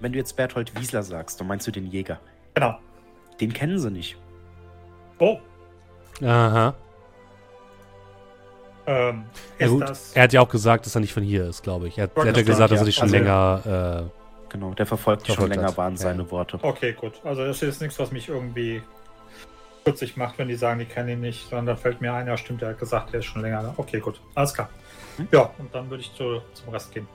Wenn 0.00 0.12
du 0.12 0.18
jetzt 0.18 0.36
Berthold 0.36 0.78
Wiesler 0.78 1.02
sagst, 1.02 1.40
dann 1.40 1.46
meinst 1.46 1.66
du 1.66 1.70
den 1.70 1.86
Jäger. 1.86 2.18
Genau. 2.54 2.78
Den 3.40 3.52
kennen 3.52 3.78
sie 3.78 3.90
nicht. 3.90 4.16
Oh, 5.18 5.38
Aha. 6.22 6.74
ähm, 8.86 9.24
Ja, 9.58 9.66
ist 9.66 9.72
gut. 9.72 9.82
das. 9.82 10.12
Er 10.14 10.22
hat 10.24 10.32
ja 10.32 10.40
auch 10.40 10.48
gesagt, 10.48 10.86
dass 10.86 10.94
er 10.94 11.00
nicht 11.00 11.12
von 11.12 11.22
hier 11.22 11.46
ist, 11.48 11.62
glaube 11.62 11.88
ich. 11.88 11.98
Er, 11.98 12.04
hat- 12.04 12.16
er 12.16 12.26
hat 12.28 12.36
ja 12.36 12.42
gesagt, 12.42 12.58
sagen, 12.58 12.70
dass 12.70 12.80
er 12.80 12.82
ja. 12.82 12.84
dich 12.86 12.94
schon 12.96 13.04
Also- 13.04 13.16
länger. 13.16 14.06
Äh, 14.16 14.20
Genau, 14.52 14.74
der 14.74 14.84
verfolgt 14.84 15.28
dich 15.28 15.36
schon 15.36 15.48
länger, 15.48 15.68
hat. 15.68 15.76
waren 15.78 15.92
Ja. 15.92 15.98
seine 15.98 16.28
Worte. 16.28 16.58
Okay, 16.60 16.92
gut. 16.92 17.20
Also 17.22 17.44
das 17.44 17.62
ist 17.62 17.80
nichts, 17.80 17.96
was 18.00 18.10
mich 18.10 18.28
irgendwie 18.28 18.82
40 19.84 20.16
macht, 20.16 20.38
wenn 20.38 20.48
die 20.48 20.56
sagen, 20.56 20.78
die 20.78 20.86
kennen 20.86 21.08
ihn 21.08 21.20
nicht, 21.20 21.48
sondern 21.48 21.66
da 21.66 21.76
fällt 21.76 22.00
mir 22.00 22.12
ein, 22.12 22.26
ja 22.26 22.36
stimmt, 22.36 22.62
er 22.62 22.70
hat 22.70 22.78
gesagt, 22.78 23.12
der 23.12 23.20
ist 23.20 23.26
schon 23.26 23.42
länger 23.42 23.62
da. 23.62 23.74
Okay, 23.76 24.00
gut, 24.00 24.20
alles 24.34 24.52
klar. 24.52 24.68
Hm? 25.16 25.28
Ja, 25.32 25.50
und 25.58 25.74
dann 25.74 25.88
würde 25.88 26.02
ich 26.02 26.14
zu, 26.14 26.42
zum 26.54 26.68
Rest 26.68 26.92
gehen. 26.92 27.08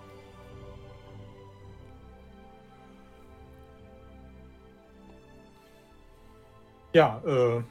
Ja, 6.93 7.21
äh, 7.25 7.61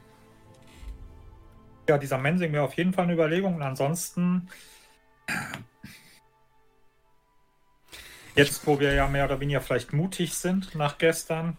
ja, 1.89 1.97
dieser 1.97 2.17
Mensing 2.17 2.53
wäre 2.53 2.63
auf 2.63 2.75
jeden 2.75 2.93
Fall 2.93 3.05
eine 3.05 3.13
Überlegung. 3.13 3.55
Und 3.55 3.63
ansonsten, 3.63 4.49
jetzt 8.35 8.65
wo 8.67 8.79
wir 8.79 8.93
ja 8.93 9.07
mehr 9.07 9.25
oder 9.25 9.39
weniger 9.39 9.61
vielleicht 9.61 9.93
mutig 9.93 10.35
sind 10.35 10.75
nach 10.75 10.97
gestern, 10.99 11.57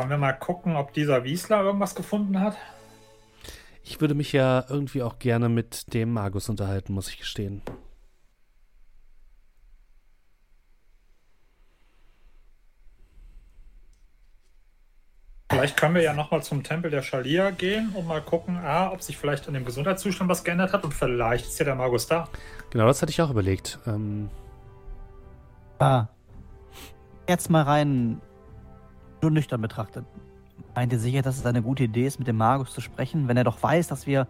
wollen 0.00 0.08
wir 0.08 0.16
mal 0.16 0.32
gucken, 0.32 0.76
ob 0.76 0.94
dieser 0.94 1.24
Wiesler 1.24 1.60
irgendwas 1.62 1.94
gefunden 1.94 2.40
hat. 2.40 2.56
Ich 3.84 4.00
würde 4.00 4.14
mich 4.14 4.32
ja 4.32 4.64
irgendwie 4.66 5.02
auch 5.02 5.18
gerne 5.18 5.50
mit 5.50 5.92
dem 5.92 6.10
Magus 6.14 6.48
unterhalten, 6.48 6.94
muss 6.94 7.10
ich 7.10 7.18
gestehen. 7.18 7.60
Vielleicht 15.50 15.76
können 15.76 15.96
wir 15.96 16.02
ja 16.02 16.14
nochmal 16.14 16.42
zum 16.42 16.62
Tempel 16.62 16.90
der 16.90 17.02
Schalia 17.02 17.50
gehen 17.50 17.90
und 17.94 18.06
mal 18.06 18.22
gucken, 18.22 18.56
A, 18.56 18.90
ob 18.90 19.02
sich 19.02 19.18
vielleicht 19.18 19.46
an 19.48 19.52
dem 19.52 19.66
Gesundheitszustand 19.66 20.30
was 20.30 20.44
geändert 20.44 20.72
hat 20.72 20.82
und 20.82 20.94
vielleicht 20.94 21.44
ist 21.44 21.58
ja 21.58 21.66
der 21.66 21.74
Magus 21.74 22.06
da. 22.06 22.26
Genau, 22.70 22.86
das 22.86 23.02
hatte 23.02 23.10
ich 23.10 23.20
auch 23.20 23.30
überlegt. 23.30 23.78
Ähm, 23.86 24.30
Ah. 25.78 26.08
Jetzt 27.28 27.50
mal 27.50 27.62
rein 27.62 28.20
nur 29.22 29.30
nüchtern 29.30 29.60
betrachtet. 29.60 30.04
Meint 30.74 30.92
ihr 30.92 30.98
sicher, 30.98 31.22
dass 31.22 31.36
es 31.36 31.46
eine 31.46 31.62
gute 31.62 31.84
Idee 31.84 32.06
ist, 32.06 32.18
mit 32.18 32.28
dem 32.28 32.36
Magus 32.36 32.72
zu 32.72 32.80
sprechen, 32.80 33.28
wenn 33.28 33.36
er 33.36 33.44
doch 33.44 33.62
weiß, 33.62 33.88
dass 33.88 34.06
wir. 34.06 34.26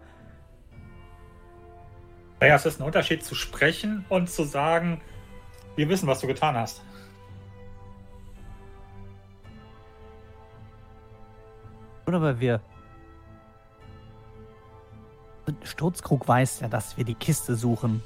Naja, 2.39 2.55
es 2.55 2.65
ist 2.65 2.79
ein 2.79 2.85
Unterschied 2.85 3.23
zu 3.23 3.35
sprechen 3.35 4.05
und 4.09 4.29
zu 4.29 4.43
sagen, 4.43 5.01
wir 5.75 5.87
wissen, 5.89 6.07
was 6.07 6.19
du 6.19 6.27
getan 6.27 6.55
hast. 6.55 6.81
Oder 12.07 12.21
weil 12.21 12.39
wir. 12.39 12.61
Sturzkrug 15.63 16.27
weiß 16.27 16.61
ja, 16.61 16.67
dass 16.67 16.97
wir 16.97 17.03
die 17.03 17.15
Kiste 17.15 17.55
suchen. 17.55 18.03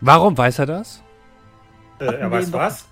warum 0.00 0.36
weiß 0.36 0.58
er 0.60 0.66
das? 0.66 1.02
Äh, 1.98 2.06
er 2.06 2.30
weiß 2.30 2.52
was? 2.52 2.88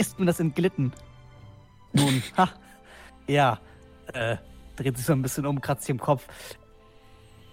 Ist 0.00 0.18
mir 0.18 0.24
das 0.24 0.40
entglitten? 0.40 0.94
Nun, 1.92 2.22
ha. 2.38 2.48
Ja. 3.26 3.60
Äh, 4.14 4.38
dreht 4.76 4.96
sich 4.96 5.04
so 5.04 5.12
ein 5.12 5.20
bisschen 5.20 5.44
um, 5.44 5.60
kratzt 5.60 5.82
sich 5.82 5.90
im 5.90 6.00
Kopf. 6.00 6.26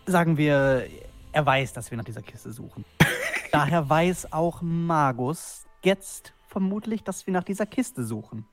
Sagen 0.05 0.37
wir, 0.37 0.87
er 1.33 1.45
weiß, 1.45 1.73
dass 1.73 1.91
wir 1.91 1.97
nach 1.97 2.05
dieser 2.05 2.21
Kiste 2.21 2.53
suchen. 2.53 2.85
Daher 3.51 3.89
weiß 3.89 4.31
auch 4.31 4.61
Magus 4.61 5.65
jetzt 5.83 6.31
vermutlich, 6.47 7.03
dass 7.03 7.27
wir 7.27 7.33
nach 7.33 7.43
dieser 7.43 7.65
Kiste 7.65 8.05
suchen. 8.05 8.45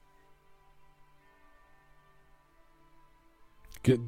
Äh, 3.87 3.99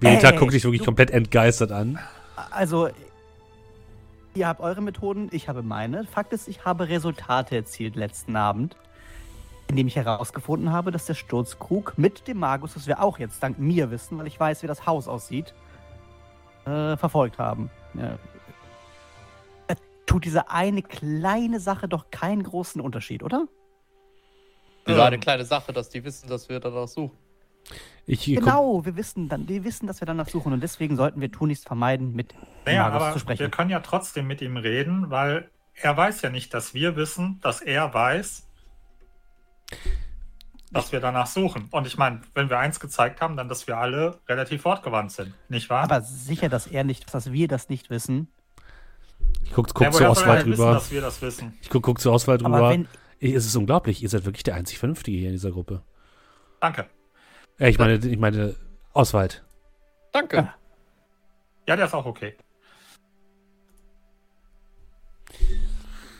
Benita 0.00 0.30
Ey, 0.30 0.38
guckt 0.38 0.54
dich 0.54 0.64
wirklich 0.64 0.84
komplett 0.84 1.10
entgeistert 1.10 1.70
an. 1.70 1.98
Also, 2.50 2.88
ihr 4.40 4.48
habt 4.48 4.60
eure 4.60 4.80
Methoden, 4.80 5.28
ich 5.32 5.48
habe 5.48 5.62
meine. 5.62 6.04
Fakt 6.04 6.32
ist, 6.32 6.48
ich 6.48 6.64
habe 6.64 6.88
Resultate 6.88 7.54
erzielt 7.54 7.94
letzten 7.94 8.36
Abend, 8.36 8.74
indem 9.68 9.86
ich 9.86 9.96
herausgefunden 9.96 10.72
habe, 10.72 10.90
dass 10.90 11.04
der 11.06 11.14
Sturzkrug 11.14 11.98
mit 11.98 12.26
dem 12.26 12.38
Magus, 12.38 12.74
das 12.74 12.86
wir 12.86 13.02
auch 13.02 13.18
jetzt 13.18 13.42
dank 13.42 13.58
mir 13.58 13.90
wissen, 13.90 14.18
weil 14.18 14.26
ich 14.26 14.40
weiß, 14.40 14.62
wie 14.62 14.66
das 14.66 14.86
Haus 14.86 15.08
aussieht, 15.08 15.54
äh, 16.64 16.96
verfolgt 16.96 17.38
haben. 17.38 17.70
Ja. 17.94 18.18
Tut 20.06 20.24
diese 20.24 20.50
eine 20.50 20.82
kleine 20.82 21.60
Sache 21.60 21.86
doch 21.86 22.10
keinen 22.10 22.42
großen 22.42 22.80
Unterschied, 22.80 23.22
oder? 23.22 23.46
Ähm. 24.86 24.96
war 24.96 25.06
eine 25.06 25.20
kleine 25.20 25.44
Sache, 25.44 25.72
dass 25.72 25.88
die 25.88 26.02
wissen, 26.02 26.28
dass 26.28 26.48
wir 26.48 26.58
danach 26.58 26.88
suchen. 26.88 27.16
Ich, 28.06 28.24
Genau, 28.24 28.84
wir 28.84 28.96
wissen 28.96 29.28
dann, 29.28 29.48
wir 29.48 29.62
wissen, 29.64 29.86
dass 29.86 30.00
wir 30.00 30.06
danach 30.06 30.28
suchen 30.28 30.52
und 30.52 30.60
deswegen 30.62 30.96
sollten 30.96 31.20
wir 31.20 31.30
tunlichst 31.30 31.66
vermeiden, 31.66 32.12
mit 32.12 32.34
Naja, 32.66 32.82
Magus 32.88 33.02
aber 33.02 33.12
zu 33.12 33.18
sprechen. 33.20 33.38
wir 33.40 33.50
können 33.50 33.70
ja 33.70 33.80
trotzdem 33.80 34.26
mit 34.26 34.40
ihm 34.42 34.56
reden, 34.56 35.10
weil 35.10 35.48
er 35.74 35.96
weiß 35.96 36.22
ja 36.22 36.30
nicht, 36.30 36.52
dass 36.52 36.74
wir 36.74 36.96
wissen, 36.96 37.38
dass 37.42 37.60
er 37.60 37.94
weiß, 37.94 38.48
dass 40.72 40.92
wir 40.92 41.00
danach 41.00 41.26
suchen. 41.26 41.68
Und 41.70 41.86
ich 41.86 41.96
meine, 41.98 42.20
wenn 42.34 42.50
wir 42.50 42.58
eins 42.58 42.80
gezeigt 42.80 43.20
haben, 43.20 43.36
dann, 43.36 43.48
dass 43.48 43.66
wir 43.66 43.76
alle 43.76 44.20
relativ 44.28 44.64
wortgewandt 44.64 45.12
sind, 45.12 45.32
nicht 45.48 45.70
wahr? 45.70 45.84
Aber 45.84 46.00
sicher, 46.00 46.48
dass 46.48 46.66
er 46.66 46.84
nicht, 46.84 47.12
dass 47.14 47.32
wir 47.32 47.48
das 47.48 47.68
nicht 47.68 47.90
wissen. 47.90 48.28
ich 49.44 49.52
guck, 49.52 49.68
ja, 49.68 49.72
guck 49.74 49.84
zur 49.84 49.92
soll 49.92 50.02
er 50.02 50.10
Auswahl 50.10 50.28
halt 50.36 50.46
wissen, 50.46 50.56
drüber. 50.58 50.72
dass 50.74 50.90
wir 50.90 51.00
das 51.00 51.22
wissen? 51.22 51.56
Ich 51.62 51.70
guck, 51.70 51.82
guck 51.84 52.00
zur 52.00 52.12
Auswahl 52.12 52.36
Aber 52.44 52.56
drüber. 52.56 52.70
wenn, 52.70 52.88
Ich- 53.20 53.34
Es 53.34 53.46
ist 53.46 53.54
unglaublich, 53.56 54.02
ihr 54.02 54.08
seid 54.08 54.24
wirklich 54.24 54.42
der 54.44 54.54
einzig 54.54 54.78
Vernünftige 54.78 55.18
hier 55.18 55.28
in 55.28 55.34
dieser 55.34 55.50
Gruppe. 55.50 55.82
Danke. 56.60 56.86
Äh, 57.60 57.68
ich 57.68 57.78
meine, 57.78 57.94
ich 57.94 58.18
meine, 58.18 58.56
Oswald. 58.92 59.44
Danke. 60.12 60.52
Ja, 61.66 61.76
der 61.76 61.86
ist 61.86 61.94
auch 61.94 62.06
okay. 62.06 62.34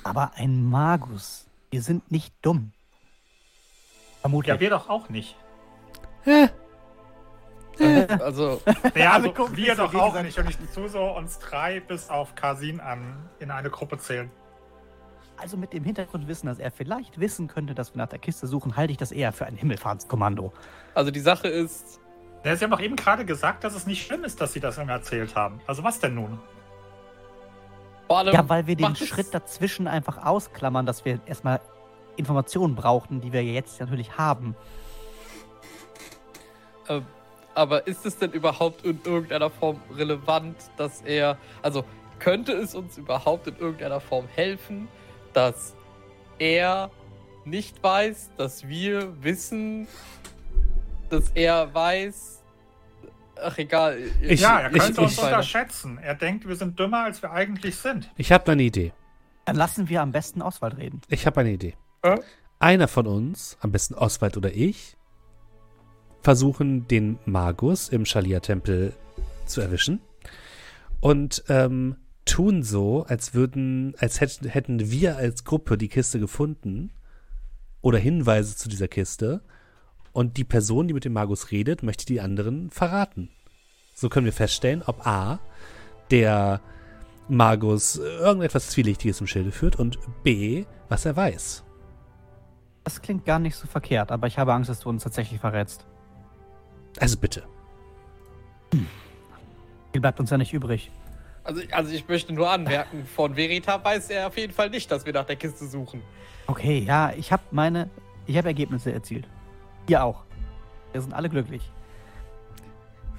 Aber 0.04 0.32
ein 0.36 0.64
Magus. 0.64 1.46
Wir 1.70 1.82
sind 1.82 2.10
nicht 2.10 2.34
dumm. 2.42 2.72
Vermutlich. 4.20 4.54
Ja, 4.54 4.60
wir 4.60 4.70
doch 4.70 4.88
auch 4.88 5.08
nicht. 5.08 5.34
Äh, 6.26 6.48
Also, 8.20 8.60
Ja, 8.94 9.12
also 9.14 9.56
wir 9.56 9.74
doch 9.74 9.94
auch 9.94 10.22
nicht. 10.22 10.38
Und 10.38 10.50
ich 10.50 10.56
tue 10.74 10.88
so 10.88 11.02
uns 11.16 11.38
drei 11.38 11.80
bis 11.80 12.10
auf 12.10 12.34
Kasin 12.34 12.80
an 12.80 13.28
in 13.38 13.50
eine 13.50 13.70
Gruppe 13.70 13.98
zählen. 13.98 14.30
Also 15.40 15.56
mit 15.56 15.72
dem 15.72 15.84
Hintergrundwissen, 15.84 16.48
dass 16.48 16.58
er 16.58 16.70
vielleicht 16.70 17.18
wissen 17.20 17.48
könnte, 17.48 17.74
dass 17.74 17.94
wir 17.94 17.98
nach 17.98 18.08
der 18.08 18.18
Kiste 18.18 18.46
suchen, 18.46 18.76
halte 18.76 18.92
ich 18.92 18.98
das 18.98 19.12
eher 19.12 19.32
für 19.32 19.46
ein 19.46 19.56
Himmelfahrtskommando. 19.56 20.52
also 20.94 21.10
die 21.10 21.20
Sache 21.20 21.48
ist, 21.48 22.00
Ja, 22.44 22.56
Sie 22.56 22.64
haben 22.64 22.70
doch 22.70 22.80
eben 22.80 22.96
gerade 22.96 23.24
gesagt, 23.26 23.64
dass 23.64 23.74
es 23.74 23.86
nicht 23.86 24.04
schlimm 24.06 24.24
ist, 24.24 24.40
dass 24.40 24.52
Sie 24.54 24.60
das 24.60 24.78
ihm 24.78 24.88
erzählt 24.88 25.34
haben. 25.36 25.60
Also 25.66 25.84
was 25.84 25.98
denn 26.00 26.14
nun? 26.14 26.38
Ja, 28.08 28.48
weil 28.48 28.66
wir 28.66 28.76
den 28.76 28.92
es- 28.92 29.06
Schritt 29.06 29.32
dazwischen 29.34 29.86
einfach 29.86 30.24
ausklammern, 30.24 30.84
dass 30.86 31.04
wir 31.04 31.20
erstmal 31.26 31.60
Informationen 32.16 32.74
brauchten, 32.74 33.20
die 33.20 33.32
wir 33.32 33.44
jetzt 33.44 33.78
natürlich 33.78 34.16
haben. 34.18 34.56
Äh, 36.88 37.00
aber 37.54 37.86
ist 37.86 38.04
es 38.06 38.16
denn 38.18 38.32
überhaupt 38.32 38.84
in 38.84 39.00
irgendeiner 39.04 39.50
Form 39.50 39.80
relevant, 39.94 40.56
dass 40.76 41.02
er. 41.02 41.36
Also, 41.62 41.84
könnte 42.18 42.52
es 42.52 42.74
uns 42.74 42.98
überhaupt 42.98 43.46
in 43.46 43.56
irgendeiner 43.58 44.00
Form 44.00 44.26
helfen, 44.34 44.88
dass 45.32 45.74
er 46.38 46.90
nicht 47.44 47.82
weiß, 47.82 48.30
dass 48.36 48.66
wir 48.68 49.22
wissen, 49.22 49.86
dass 51.08 51.30
er 51.34 51.72
weiß. 51.74 52.42
Ach, 53.42 53.56
egal. 53.58 53.98
Ich- 54.20 54.40
ja, 54.40 54.60
er 54.60 54.74
ich- 54.74 54.82
könnte 54.82 55.00
uns 55.00 55.12
ich- 55.12 55.22
unterschätzen. 55.22 55.98
Er 55.98 56.14
denkt, 56.14 56.46
wir 56.46 56.56
sind 56.56 56.78
dümmer, 56.78 57.04
als 57.04 57.22
wir 57.22 57.30
eigentlich 57.32 57.76
sind. 57.76 58.10
ich 58.16 58.32
habe 58.32 58.52
eine 58.52 58.62
Idee. 58.62 58.92
Dann 59.46 59.56
lassen 59.56 59.88
wir 59.88 60.02
am 60.02 60.12
besten 60.12 60.42
Oswald 60.42 60.76
reden. 60.76 61.00
Ich 61.08 61.26
habe 61.26 61.40
eine 61.40 61.50
Idee. 61.52 61.74
Äh? 62.02 62.18
Einer 62.58 62.88
von 62.88 63.06
uns, 63.06 63.56
am 63.60 63.72
besten 63.72 63.94
Oswald 63.94 64.36
oder 64.36 64.52
ich, 64.52 64.96
versuchen 66.22 66.86
den 66.88 67.18
Magus 67.24 67.88
im 67.88 68.04
Shalia-Tempel 68.04 68.92
zu 69.46 69.60
erwischen 69.62 70.00
und 71.00 71.42
ähm, 71.48 71.96
tun 72.30 72.62
so, 72.62 73.04
als 73.08 73.34
würden, 73.34 73.94
als 73.98 74.20
hätten, 74.20 74.48
hätten 74.48 74.90
wir 74.90 75.16
als 75.16 75.44
Gruppe 75.44 75.76
die 75.76 75.88
Kiste 75.88 76.20
gefunden 76.20 76.92
oder 77.82 77.98
Hinweise 77.98 78.56
zu 78.56 78.68
dieser 78.68 78.88
Kiste 78.88 79.42
und 80.12 80.36
die 80.36 80.44
Person, 80.44 80.86
die 80.86 80.94
mit 80.94 81.04
dem 81.04 81.12
Magus 81.12 81.50
redet, 81.50 81.82
möchte 81.82 82.06
die 82.06 82.20
anderen 82.20 82.70
verraten. 82.70 83.30
So 83.94 84.08
können 84.08 84.26
wir 84.26 84.32
feststellen, 84.32 84.82
ob 84.86 85.06
A, 85.06 85.40
der 86.10 86.60
Magus 87.28 87.96
irgendetwas 87.96 88.70
Zwielichtiges 88.70 89.20
im 89.20 89.26
Schilde 89.26 89.50
führt 89.50 89.76
und 89.76 89.98
B, 90.22 90.64
was 90.88 91.04
er 91.04 91.16
weiß. 91.16 91.64
Das 92.84 93.02
klingt 93.02 93.24
gar 93.24 93.40
nicht 93.40 93.56
so 93.56 93.66
verkehrt, 93.66 94.10
aber 94.12 94.26
ich 94.26 94.38
habe 94.38 94.54
Angst, 94.54 94.70
dass 94.70 94.80
du 94.80 94.88
uns 94.88 95.02
tatsächlich 95.02 95.40
verrätst. 95.40 95.84
Also 96.98 97.18
bitte. 97.18 97.42
Viel 98.70 100.00
bleibt 100.00 100.20
uns 100.20 100.30
ja 100.30 100.38
nicht 100.38 100.52
übrig. 100.52 100.90
Also, 101.42 101.62
also, 101.70 101.92
ich 101.92 102.06
möchte 102.06 102.32
nur 102.32 102.50
anmerken, 102.50 103.06
von 103.06 103.34
Verita 103.34 103.82
weiß 103.82 104.10
er 104.10 104.26
auf 104.26 104.36
jeden 104.36 104.52
Fall 104.52 104.70
nicht, 104.70 104.90
dass 104.90 105.06
wir 105.06 105.12
nach 105.12 105.24
der 105.24 105.36
Kiste 105.36 105.66
suchen. 105.66 106.02
Okay, 106.46 106.80
ja, 106.80 107.12
ich 107.16 107.32
habe 107.32 107.42
meine, 107.50 107.88
ich 108.26 108.36
habe 108.36 108.48
Ergebnisse 108.48 108.92
erzielt. 108.92 109.26
Ihr 109.88 110.04
auch. 110.04 110.24
Wir 110.92 111.00
sind 111.00 111.14
alle 111.14 111.28
glücklich. 111.28 111.62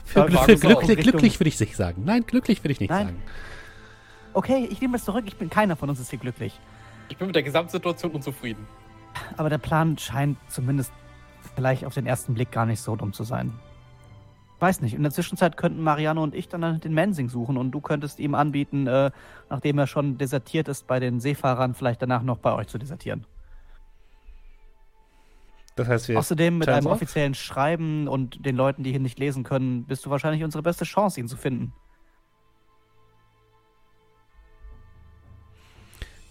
Für, 0.06 0.30
für, 0.30 0.40
auch. 0.40 0.46
glücklich, 0.46 1.00
glücklich 1.00 1.40
würde 1.40 1.50
ich 1.50 1.60
nicht 1.60 1.76
sagen. 1.76 2.04
Nein, 2.06 2.26
glücklich 2.26 2.64
würde 2.64 2.74
ich 2.74 2.80
nicht 2.80 2.90
Nein. 2.90 3.08
sagen. 3.08 3.24
Okay, 4.34 4.68
ich 4.70 4.82
nehme 4.82 4.98
es 4.98 5.06
zurück. 5.06 5.24
Ich 5.28 5.38
bin 5.38 5.50
keiner 5.50 5.76
von 5.76 5.90
uns 5.90 6.00
ist 6.00 6.10
hier 6.10 6.20
glücklich. 6.20 6.60
Ich 7.10 7.18
bin 7.18 7.28
mit 7.28 7.36
der 7.36 7.44
Gesamtsituation 7.44 8.12
unzufrieden. 8.12 8.68
Aber 9.38 9.50
der 9.50 9.58
Plan 9.58 9.98
scheint 9.98 10.38
zumindest 10.48 10.92
vielleicht 11.56 11.86
auf 11.86 11.94
den 11.94 12.06
ersten 12.06 12.34
Blick 12.34 12.52
gar 12.52 12.66
nicht 12.66 12.82
so 12.82 12.96
dumm 12.96 13.14
zu 13.14 13.24
sein. 13.24 13.54
Weiß 14.62 14.80
nicht. 14.82 14.94
In 14.94 15.02
der 15.02 15.12
Zwischenzeit 15.12 15.58
könnten 15.58 15.82
Mariano 15.82 16.22
und 16.22 16.36
ich 16.36 16.48
dann 16.48 16.80
den 16.80 16.94
Mensing 16.94 17.30
suchen 17.30 17.58
und 17.58 17.72
du 17.72 17.82
könntest 17.82 18.20
ihm 18.20 18.36
anbieten, 18.36 18.86
äh, 18.86 19.10
nachdem 19.50 19.80
er 19.80 19.88
schon 19.88 20.20
desertiert 20.20 20.68
ist 20.68 20.86
bei 20.86 21.00
den 21.00 21.20
Seefahrern, 21.20 21.74
vielleicht 21.74 22.04
danach 22.04 22.22
noch 22.22 22.38
bei 22.38 22.54
euch 22.54 22.68
zu 22.68 22.78
desertieren. 22.78 23.26
Das 25.76 25.88
heißt, 25.88 26.10
wir 26.10 26.20
Außerdem 26.20 26.60
mit 26.60 26.70
einem 26.70 26.86
auf? 26.86 26.94
offiziellen 26.94 27.34
Schreiben 27.34 28.08
und 28.08 28.46
den 28.46 28.56
Leuten, 28.56 28.84
die 28.84 28.92
hier 28.92 29.00
nicht 29.00 29.18
lesen 29.18 29.44
können, 29.44 29.86
bist 29.86 30.06
du 30.06 30.12
wahrscheinlich 30.12 30.44
unsere 30.44 30.62
beste 30.62 30.86
Chance, 30.86 31.20
ihn 31.20 31.28
zu 31.28 31.38
finden. 31.38 31.74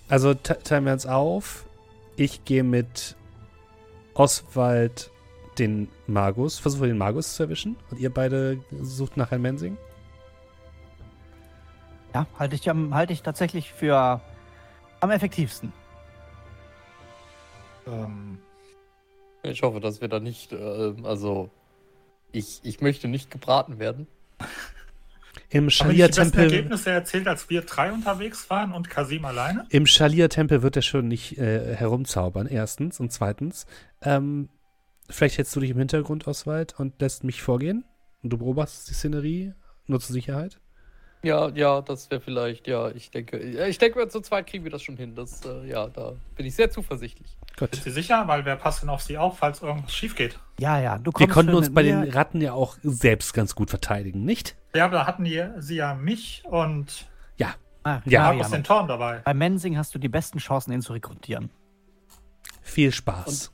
Also 0.08 0.34
te- 0.34 0.58
teilen 0.62 0.84
wir 0.84 0.92
uns 0.92 1.06
auf. 1.06 1.66
Ich 2.14 2.44
gehe 2.44 2.62
mit 2.62 3.16
Oswald 4.14 5.10
den 5.58 5.88
Magus, 6.06 6.58
versuche 6.58 6.86
den 6.86 6.98
Magus 6.98 7.34
zu 7.34 7.44
erwischen. 7.44 7.76
Und 7.90 8.00
ihr 8.00 8.10
beide 8.10 8.58
sucht 8.80 9.16
nach 9.16 9.30
Herrn 9.30 9.42
Mensing. 9.42 9.76
Ja, 12.14 12.26
halte 12.38 12.56
ich, 12.56 12.68
halte 12.68 13.12
ich 13.12 13.22
tatsächlich 13.22 13.72
für 13.72 14.20
am 15.00 15.10
effektivsten. 15.10 15.72
Ähm, 17.86 18.38
Ich 19.42 19.62
hoffe, 19.62 19.80
dass 19.80 20.00
wir 20.00 20.08
da 20.08 20.20
nicht, 20.20 20.52
äh, 20.52 20.94
also 21.02 21.50
ich, 22.32 22.60
ich 22.62 22.80
möchte 22.80 23.08
nicht 23.08 23.30
gebraten 23.30 23.78
werden. 23.78 24.06
Im 25.48 25.68
Schalia-Tempel 25.68 26.44
Ergebnisse 26.44 26.90
erzählt, 26.90 27.26
als 27.26 27.50
wir 27.50 27.62
drei 27.62 27.92
unterwegs 27.92 28.48
waren 28.50 28.72
und 28.72 28.88
Kasim 28.88 29.24
alleine? 29.24 29.66
im 29.70 29.84
Schalia-Tempel 29.84 30.62
wird 30.62 30.76
er 30.76 30.82
schon 30.82 31.08
nicht 31.08 31.38
äh, 31.38 31.74
herumzaubern, 31.74 32.46
erstens. 32.46 33.00
Und 33.00 33.10
zweitens, 33.12 33.66
ähm, 34.02 34.48
vielleicht 35.10 35.38
hältst 35.38 35.54
du 35.56 35.60
dich 35.60 35.70
im 35.70 35.78
Hintergrund, 35.78 36.26
Oswald, 36.26 36.78
und 36.78 37.00
lässt 37.00 37.24
mich 37.24 37.42
vorgehen. 37.42 37.84
Und 38.22 38.30
du 38.30 38.38
beobachtest 38.38 38.88
die 38.90 38.94
Szenerie, 38.94 39.54
nur 39.86 40.00
zur 40.00 40.12
Sicherheit. 40.14 40.60
Ja, 41.22 41.48
ja, 41.50 41.82
das 41.82 42.10
wäre 42.10 42.20
vielleicht, 42.22 42.66
ja, 42.66 42.88
ich 42.90 43.10
denke, 43.10 43.44
ja, 43.46 43.66
ich 43.66 43.76
denke, 43.76 44.08
zu 44.08 44.20
zweit 44.22 44.46
kriegen 44.46 44.64
wir 44.64 44.70
das 44.70 44.82
schon 44.82 44.96
hin. 44.96 45.14
Das, 45.14 45.44
äh, 45.44 45.68
ja, 45.68 45.86
da 45.88 46.14
bin 46.34 46.46
ich 46.46 46.54
sehr 46.54 46.70
zuversichtlich. 46.70 47.36
Gut. 47.58 47.74
Sind 47.74 47.84
Sie 47.84 47.90
sicher? 47.90 48.26
Weil 48.26 48.46
wir 48.46 48.56
passen 48.56 48.88
auf 48.88 49.02
Sie 49.02 49.18
auf, 49.18 49.36
falls 49.38 49.60
irgendwas 49.60 49.92
schief 49.94 50.16
geht. 50.16 50.38
Ja, 50.58 50.80
ja, 50.80 50.96
du 50.96 51.12
kommst 51.12 51.28
Wir 51.28 51.34
konnten 51.34 51.52
uns 51.54 51.72
bei 51.74 51.82
mir. 51.82 52.00
den 52.00 52.10
Ratten 52.10 52.40
ja 52.40 52.54
auch 52.54 52.78
selbst 52.82 53.34
ganz 53.34 53.54
gut 53.54 53.68
verteidigen, 53.68 54.24
nicht? 54.24 54.56
Ja, 54.74 54.86
aber 54.86 54.94
da 54.94 55.06
hatten 55.06 55.24
die, 55.24 55.44
Sie 55.58 55.76
ja 55.76 55.94
mich 55.94 56.42
und 56.46 57.06
Ah, 57.82 58.02
Ja, 58.04 58.20
Mariano. 58.24 58.40
aus 58.44 58.50
den 58.50 58.62
Toren 58.62 58.88
dabei. 58.88 59.20
Bei 59.24 59.32
Mensing 59.32 59.78
hast 59.78 59.94
du 59.94 59.98
die 59.98 60.10
besten 60.10 60.36
Chancen, 60.38 60.70
ihn 60.70 60.82
zu 60.82 60.92
rekrutieren. 60.92 61.48
Viel 62.60 62.92
Spaß. 62.92 63.50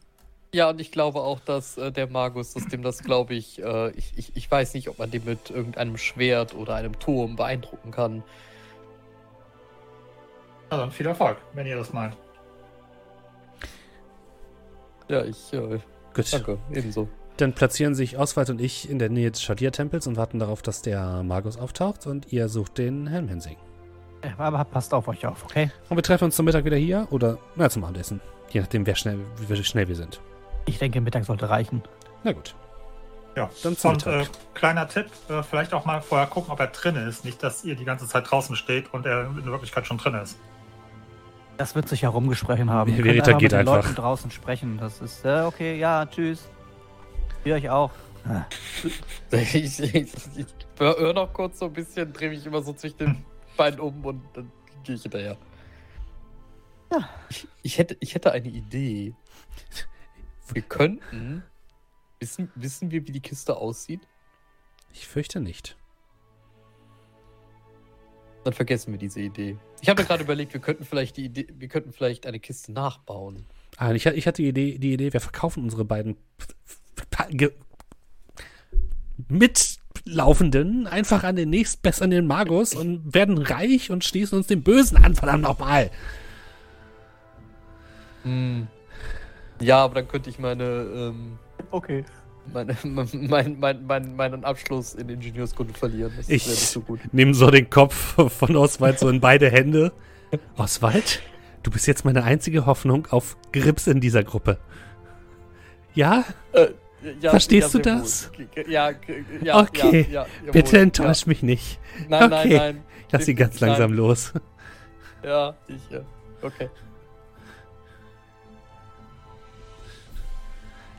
Ja, 0.54 0.70
und 0.70 0.80
ich 0.80 0.90
glaube 0.90 1.20
auch, 1.20 1.40
dass 1.40 1.76
äh, 1.76 1.92
der 1.92 2.08
Magus, 2.08 2.54
dass 2.54 2.66
dem 2.66 2.82
das, 2.82 3.02
glaube 3.02 3.34
ich, 3.34 3.62
äh, 3.62 3.90
ich, 3.90 4.12
ich, 4.16 4.32
ich 4.34 4.50
weiß 4.50 4.74
nicht, 4.74 4.88
ob 4.88 4.98
man 4.98 5.10
den 5.10 5.24
mit 5.24 5.50
irgendeinem 5.50 5.96
Schwert 5.98 6.54
oder 6.54 6.74
einem 6.74 6.98
Turm 6.98 7.36
beeindrucken 7.36 7.90
kann. 7.90 8.22
Ja, 10.70 10.78
dann 10.78 10.90
viel 10.90 11.06
Erfolg, 11.06 11.38
wenn 11.52 11.66
ihr 11.66 11.76
das 11.76 11.92
meint. 11.92 12.16
Ja, 15.08 15.24
ich, 15.24 15.52
äh, 15.52 15.78
Gut. 16.14 16.32
danke, 16.32 16.58
ebenso. 16.72 17.08
Dann 17.36 17.52
platzieren 17.52 17.94
sich 17.94 18.16
Oswald 18.18 18.48
und 18.48 18.60
ich 18.60 18.88
in 18.88 18.98
der 18.98 19.10
Nähe 19.10 19.30
des 19.30 19.42
Schalia-Tempels 19.42 20.06
und 20.06 20.16
warten 20.16 20.38
darauf, 20.38 20.62
dass 20.62 20.80
der 20.80 21.22
Magus 21.22 21.58
auftaucht 21.58 22.06
und 22.06 22.32
ihr 22.32 22.48
sucht 22.48 22.78
den 22.78 23.06
Herrn 23.06 23.26
Mensing. 23.26 23.56
Ja, 24.24 24.32
Aber 24.38 24.64
passt 24.64 24.94
auf 24.94 25.06
euch 25.08 25.26
auf, 25.26 25.44
okay? 25.44 25.70
Und 25.88 25.96
wir 25.96 26.02
treffen 26.02 26.24
uns 26.24 26.36
zum 26.36 26.46
Mittag 26.46 26.64
wieder 26.64 26.76
hier 26.76 27.06
oder 27.10 27.38
na, 27.54 27.68
zum 27.68 27.84
Abendessen. 27.84 28.20
Je 28.48 28.60
nachdem, 28.60 28.86
wer 28.86 28.94
schnell, 28.94 29.18
wie 29.36 29.64
schnell 29.64 29.86
wir 29.86 29.96
sind. 29.96 30.20
Ich 30.66 30.78
denke, 30.78 31.00
Mittag 31.00 31.24
sollte 31.24 31.48
reichen. 31.48 31.82
Na 32.24 32.32
gut. 32.32 32.54
Ja, 33.36 33.50
Dann 33.62 33.76
zum 33.76 33.92
und 33.92 34.06
äh, 34.06 34.18
Mittag. 34.18 34.30
kleiner 34.54 34.88
Tipp, 34.88 35.06
äh, 35.28 35.42
vielleicht 35.42 35.74
auch 35.74 35.84
mal 35.84 36.00
vorher 36.00 36.26
gucken, 36.26 36.50
ob 36.52 36.60
er 36.60 36.68
drin 36.68 36.96
ist. 36.96 37.24
Nicht, 37.24 37.42
dass 37.42 37.64
ihr 37.64 37.76
die 37.76 37.84
ganze 37.84 38.06
Zeit 38.06 38.30
draußen 38.30 38.56
steht 38.56 38.92
und 38.94 39.04
er 39.06 39.26
in 39.26 39.44
Wirklichkeit 39.46 39.86
schon 39.86 39.98
drin 39.98 40.14
ist. 40.14 40.38
Das 41.58 41.74
wird 41.74 41.88
sich 41.88 42.02
herumgesprochen 42.02 42.70
haben. 42.70 42.94
Ihr 42.94 43.02
Verita 43.04 43.32
geht 43.32 43.42
mit 43.42 43.52
den 43.52 43.58
einfach. 43.60 43.76
Leuten 43.76 43.94
draußen 43.94 44.30
sprechen. 44.30 44.78
Das 44.78 45.00
ist, 45.00 45.24
äh, 45.24 45.42
okay, 45.42 45.78
ja, 45.78 46.04
tschüss. 46.06 46.48
Ihr 47.44 47.54
euch 47.54 47.70
auch. 47.70 47.90
Ah. 48.28 48.44
Ich, 49.30 49.54
ich, 49.54 49.80
ich, 49.94 50.12
ich 50.36 50.46
höre 50.78 51.12
noch 51.12 51.32
kurz 51.32 51.58
so 51.58 51.66
ein 51.66 51.72
bisschen, 51.72 52.12
drehe 52.12 52.30
mich 52.30 52.44
immer 52.46 52.62
so 52.62 52.72
zwischen 52.72 52.98
den 52.98 53.24
Beinen 53.56 53.80
um 53.80 54.04
und 54.04 54.22
dann 54.34 54.50
gehe 54.84 54.94
ich 54.94 55.02
hinterher. 55.02 55.36
Ja. 56.92 57.08
Ich, 57.28 57.48
ich, 57.62 57.78
hätte, 57.78 57.96
ich 58.00 58.14
hätte 58.14 58.32
eine 58.32 58.48
Idee. 58.48 59.14
Wir 60.52 60.62
könnten. 60.62 61.42
Wissen, 62.20 62.50
wissen 62.54 62.90
wir, 62.90 63.06
wie 63.06 63.12
die 63.12 63.20
Kiste 63.20 63.56
aussieht? 63.56 64.00
Ich 64.92 65.06
fürchte 65.06 65.40
nicht. 65.40 65.76
Dann 68.44 68.52
vergessen 68.52 68.92
wir 68.92 68.98
diese 68.98 69.20
Idee. 69.20 69.58
Ich 69.80 69.88
habe 69.88 70.00
mir 70.00 70.06
gerade 70.06 70.22
überlegt, 70.22 70.54
wir 70.54 70.60
könnten 70.60 70.84
vielleicht 70.84 71.16
die 71.16 71.24
Idee, 71.24 71.48
wir 71.58 71.68
könnten 71.68 71.92
vielleicht 71.92 72.26
eine 72.26 72.38
Kiste 72.38 72.72
nachbauen. 72.72 73.44
Ah, 73.76 73.92
ich, 73.92 74.06
ich 74.06 74.26
hatte 74.26 74.40
die 74.40 74.48
Idee, 74.48 74.78
die 74.78 74.92
Idee, 74.92 75.12
wir 75.12 75.20
verkaufen 75.20 75.64
unsere 75.64 75.84
beiden 75.84 76.16
Mitlaufenden 79.28 80.86
einfach 80.86 81.24
an 81.24 81.36
den 81.36 81.50
nächstbesseren 81.50 82.26
Magus 82.26 82.74
und 82.74 83.12
werden 83.12 83.36
reich 83.38 83.90
und 83.90 84.04
schließen 84.04 84.38
uns 84.38 84.46
den 84.46 84.62
Bösen 84.62 84.96
an, 84.96 85.14
verdammt 85.14 85.42
nochmal. 85.42 85.90
Hm. 88.22 88.68
Ja, 89.60 89.78
aber 89.84 89.94
dann 89.96 90.08
könnte 90.08 90.30
ich 90.30 90.38
meine, 90.38 90.64
ähm, 90.64 91.38
Okay. 91.70 92.04
meine, 92.52 92.76
mein, 92.84 93.56
mein, 93.58 93.86
mein, 93.86 94.16
meinen 94.16 94.44
Abschluss 94.44 94.94
in 94.94 95.08
Ingenieurskunde 95.08 95.74
verlieren. 95.74 96.12
Das 96.16 96.28
Ich- 96.28 96.44
so 96.44 96.80
gut. 96.80 97.00
Nimm 97.12 97.34
so 97.34 97.50
den 97.50 97.68
Kopf 97.70 98.14
von 98.32 98.56
Oswald 98.56 98.98
so 98.98 99.08
in 99.08 99.20
beide 99.20 99.50
Hände. 99.50 99.92
Oswald, 100.56 101.22
du 101.62 101.70
bist 101.70 101.86
jetzt 101.86 102.04
meine 102.04 102.24
einzige 102.24 102.66
Hoffnung 102.66 103.06
auf 103.10 103.36
Grips 103.52 103.86
in 103.86 104.00
dieser 104.00 104.24
Gruppe. 104.24 104.58
Ja? 105.94 106.24
Äh, 106.52 106.68
ja, 107.20 107.30
Verstehst 107.30 107.72
du 107.74 107.82
sehr 107.82 107.94
das? 107.96 108.30
Ja, 108.66 108.90
ja, 109.42 109.60
Okay, 109.60 110.06
ja, 110.10 110.26
ja, 110.44 110.52
Bitte 110.52 110.78
enttäusch 110.78 111.26
mich 111.26 111.42
nicht. 111.42 111.78
Ja. 112.10 112.20
Nein, 112.20 112.30
nein, 112.30 112.46
Okay. 112.46 112.56
nein. 112.56 112.82
Ich 113.06 113.12
lass 113.12 113.24
sie 113.24 113.34
ganz 113.36 113.60
Nein. 113.60 113.70
langsam 113.70 113.92
los. 113.92 114.32
Ja, 115.22 115.54
ich, 115.68 115.78
ja. 115.90 116.00
Okay. 116.42 116.68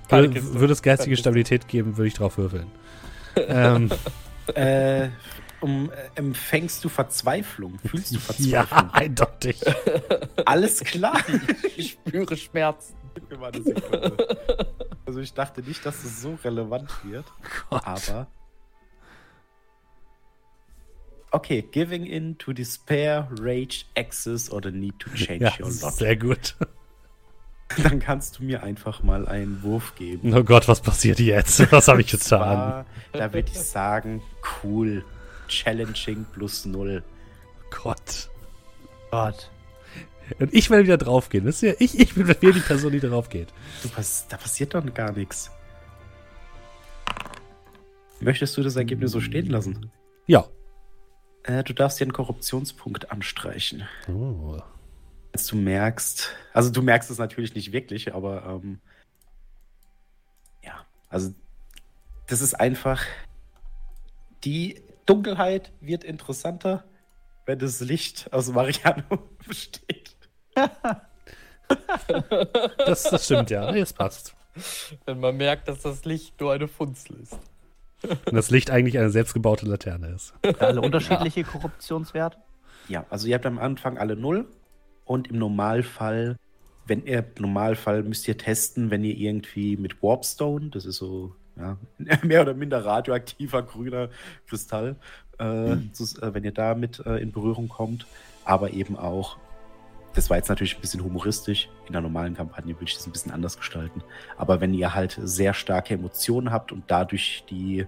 Würde, 0.09 0.53
würde 0.59 0.73
es 0.73 0.81
geistige. 0.81 1.17
Stabilität 1.17 1.67
geben, 1.67 1.97
würde 1.97 2.07
ich 2.07 2.13
drauf 2.13 2.38
würfeln. 2.38 2.67
ähm, 3.35 3.89
Äh, 4.55 5.09
um, 5.59 5.91
äh, 5.91 5.95
empfängst 6.15 6.84
du 6.84 6.89
Verzweiflung? 6.89 7.79
Fühlst 7.79 8.11
du 8.11 8.15
ja, 8.43 8.63
Verzweiflung? 8.63 8.93
eindeutig. 8.93 9.61
Alles 10.45 10.79
klar. 10.81 11.17
Ich 11.75 11.91
spüre 11.91 12.38
Schmerzen. 12.38 12.93
Gib 13.15 13.29
mir 13.29 13.38
mal 13.38 13.51
eine 13.51 13.63
Sekunde. 13.63 14.75
Also 15.05 15.19
ich 15.19 15.34
dachte 15.34 15.61
nicht, 15.63 15.85
dass 15.85 16.03
es 16.03 16.21
so 16.21 16.38
relevant 16.43 16.91
wird. 17.03 17.25
Aber. 17.69 18.27
Okay, 21.31 21.61
giving 21.71 22.05
in 22.05 22.38
to 22.38 22.53
despair, 22.53 23.27
rage, 23.41 23.84
access 23.97 24.49
or 24.49 24.61
the 24.63 24.71
need 24.71 24.97
to 24.99 25.09
change 25.09 25.43
Ja, 25.43 25.53
your 25.59 25.69
lot. 25.81 25.93
sehr 25.95 26.15
gut. 26.15 26.55
Dann 27.84 27.99
kannst 27.99 28.39
du 28.39 28.44
mir 28.44 28.64
einfach 28.64 29.03
mal 29.03 29.27
einen 29.27 29.61
Wurf 29.61 29.95
geben. 29.95 30.34
Oh 30.34 30.44
Gott, 30.44 30.68
was 30.68 30.81
passiert 30.81 31.19
jetzt? 31.19 31.72
Was 31.72 31.88
habe 31.88 32.02
ich 32.02 32.07
getan? 32.07 32.27
zwar, 32.27 32.85
Da 33.11 33.34
würde 33.34 33.49
ich 33.52 33.60
sagen, 33.60 34.22
cool. 34.64 35.03
Challenging 35.48 36.26
plus 36.34 36.65
null. 36.65 37.03
Gott. 37.69 38.30
Gott. 39.11 39.49
Und 40.39 40.53
ich 40.53 40.69
werde 40.69 40.84
wieder 40.84 40.98
draufgehen. 40.98 41.45
Wisst 41.45 41.64
ihr? 41.64 41.80
Ich, 41.80 41.98
ich 41.99 42.15
bin 42.15 42.27
wieder 42.27 42.52
die 42.52 42.60
Person, 42.60 42.91
die 42.91 42.99
draufgeht. 42.99 43.48
Du, 43.84 43.89
was, 43.95 44.27
da 44.27 44.38
passiert 44.38 44.73
doch 44.73 44.84
gar 44.94 45.11
nichts. 45.11 45.52
Möchtest 48.19 48.57
du 48.57 48.64
das 48.64 48.76
Ergebnis 48.76 49.11
so 49.11 49.22
stehen 49.22 49.48
lassen? 49.48 49.91
Ja. 50.26 50.45
Äh, 51.44 51.64
du 51.64 51.73
darfst 51.73 51.99
dir 51.99 52.06
einen 52.06 52.14
Korruptionspunkt 52.14 53.11
anstreichen. 53.11 53.88
Oh. 54.10 54.60
Als 55.33 55.47
du 55.47 55.55
merkst, 55.55 56.29
also 56.53 56.71
du 56.71 56.81
merkst 56.81 57.11
es 57.11 57.17
natürlich 57.17 57.53
nicht 57.53 57.71
wirklich, 57.71 58.13
aber 58.13 58.45
ähm, 58.45 58.79
ja, 60.63 60.85
also 61.09 61.33
das 62.27 62.41
ist 62.41 62.55
einfach, 62.55 63.03
die 64.43 64.81
Dunkelheit 65.05 65.71
wird 65.79 66.03
interessanter, 66.03 66.83
wenn 67.45 67.59
das 67.59 67.79
Licht 67.79 68.31
aus 68.31 68.49
Mariano 68.49 69.29
besteht. 69.47 70.15
Das, 72.77 73.03
das 73.03 73.25
stimmt 73.25 73.49
ja. 73.49 73.69
Das 73.71 73.91
passt. 73.91 74.35
Wenn 75.05 75.19
man 75.19 75.35
merkt, 75.35 75.67
dass 75.67 75.81
das 75.81 76.05
Licht 76.05 76.39
nur 76.39 76.53
eine 76.53 76.69
Funzel 76.69 77.19
ist. 77.21 77.37
Und 78.03 78.35
das 78.35 78.49
Licht 78.51 78.69
eigentlich 78.69 78.97
eine 78.97 79.09
selbstgebaute 79.09 79.65
Laterne 79.65 80.07
ist. 80.09 80.33
Alle 80.59 80.81
unterschiedliche 80.81 81.43
Korruptionswerte? 81.43 82.37
Ja, 82.87 83.05
also 83.09 83.27
ihr 83.27 83.35
habt 83.35 83.45
am 83.45 83.59
Anfang 83.59 83.97
alle 83.97 84.15
null 84.15 84.47
und 85.07 85.29
im 85.29 85.39
Normalfall, 85.39 86.38
wenn 86.85 87.05
ihr, 87.05 87.19
im 87.35 87.41
Normalfall 87.41 88.03
müsst 88.03 88.27
ihr 88.27 88.38
testen, 88.38 88.91
wenn 88.91 89.03
ihr 89.03 89.15
irgendwie 89.15 89.77
mit 89.77 90.01
Warpstone, 90.03 90.69
das 90.69 90.85
ist 90.85 90.97
so, 90.97 91.35
ja, 91.57 91.77
mehr 92.23 92.41
oder 92.41 92.53
minder 92.53 92.85
radioaktiver 92.85 93.63
grüner 93.63 94.09
Kristall, 94.47 94.95
äh, 95.39 95.73
äh, 95.73 95.77
wenn 96.34 96.43
ihr 96.43 96.53
damit 96.53 96.99
äh, 97.05 97.17
in 97.17 97.31
Berührung 97.31 97.69
kommt, 97.69 98.05
aber 98.45 98.71
eben 98.71 98.97
auch 98.97 99.38
das 100.17 100.31
war 100.31 100.38
jetzt 100.38 100.49
natürlich 100.49 100.75
ein 100.75 100.81
bisschen 100.81 101.03
humoristisch. 101.03 101.69
In 101.85 101.93
der 101.93 102.01
normalen 102.01 102.34
Kampagne 102.34 102.73
würde 102.73 102.85
ich 102.85 102.95
das 102.95 103.05
ein 103.05 103.11
bisschen 103.11 103.31
anders 103.31 103.55
gestalten. 103.55 104.01
Aber 104.35 104.59
wenn 104.61 104.73
ihr 104.73 104.95
halt 104.95 105.19
sehr 105.21 105.53
starke 105.53 105.93
Emotionen 105.93 106.51
habt 106.51 106.71
und 106.71 106.85
dadurch 106.88 107.43
die 107.51 107.85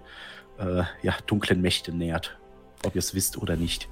äh, 0.58 0.84
ja, 1.02 1.16
dunklen 1.26 1.60
Mächte 1.60 1.92
nährt, 1.92 2.38
ob 2.84 2.94
ihr 2.94 3.00
es 3.00 3.14
wisst 3.14 3.36
oder 3.36 3.56
nicht, 3.56 3.88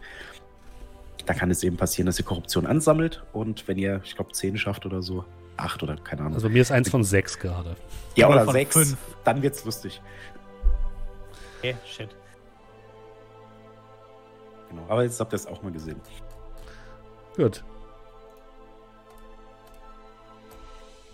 dann 1.27 1.37
kann 1.37 1.51
es 1.51 1.63
eben 1.63 1.77
passieren, 1.77 2.07
dass 2.07 2.19
ihr 2.19 2.25
Korruption 2.25 2.67
ansammelt 2.67 3.25
und 3.33 3.67
wenn 3.69 3.79
ihr, 3.79 4.01
ich 4.05 4.15
glaube, 4.15 4.33
10 4.33 4.59
schafft 4.59 4.87
oder 4.87 5.03
so, 5.03 5.25
8 5.57 5.83
oder 5.83 5.97
keine 5.97 6.23
Ahnung. 6.23 6.35
Also 6.35 6.49
mir 6.49 6.63
ist 6.63 6.71
eins 6.71 6.89
von 6.89 7.05
sechs 7.05 7.39
gerade. 7.39 7.77
ja, 8.15 8.27
oder 8.27 8.37
oder 8.37 8.45
von 8.47 8.55
6, 8.55 8.73
fünf. 8.73 8.97
dann 9.25 9.43
wird's 9.43 9.65
lustig. 9.65 10.01
Okay, 11.59 11.77
shit. 11.85 12.09
Genau. 14.71 14.83
Aber 14.89 15.03
jetzt 15.03 15.19
habt 15.19 15.33
ihr 15.33 15.37
es 15.37 15.47
auch 15.47 15.63
mal 15.63 15.73
gesehen. 15.73 16.01
Gut. 17.37 17.65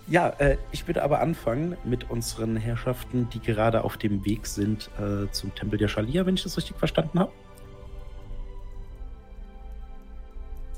Ja, 0.06 0.28
äh, 0.38 0.58
ich 0.70 0.86
würde 0.86 1.02
aber 1.02 1.20
anfangen 1.20 1.78
mit 1.84 2.10
unseren 2.10 2.56
Herrschaften, 2.56 3.28
die 3.30 3.40
gerade 3.40 3.84
auf 3.84 3.96
dem 3.96 4.24
Weg 4.26 4.46
sind 4.46 4.90
äh, 4.98 5.30
zum 5.30 5.54
Tempel 5.54 5.78
der 5.78 5.88
Schalia, 5.88 6.26
wenn 6.26 6.34
ich 6.34 6.42
das 6.42 6.58
richtig 6.58 6.76
verstanden 6.76 7.18
habe. 7.18 7.32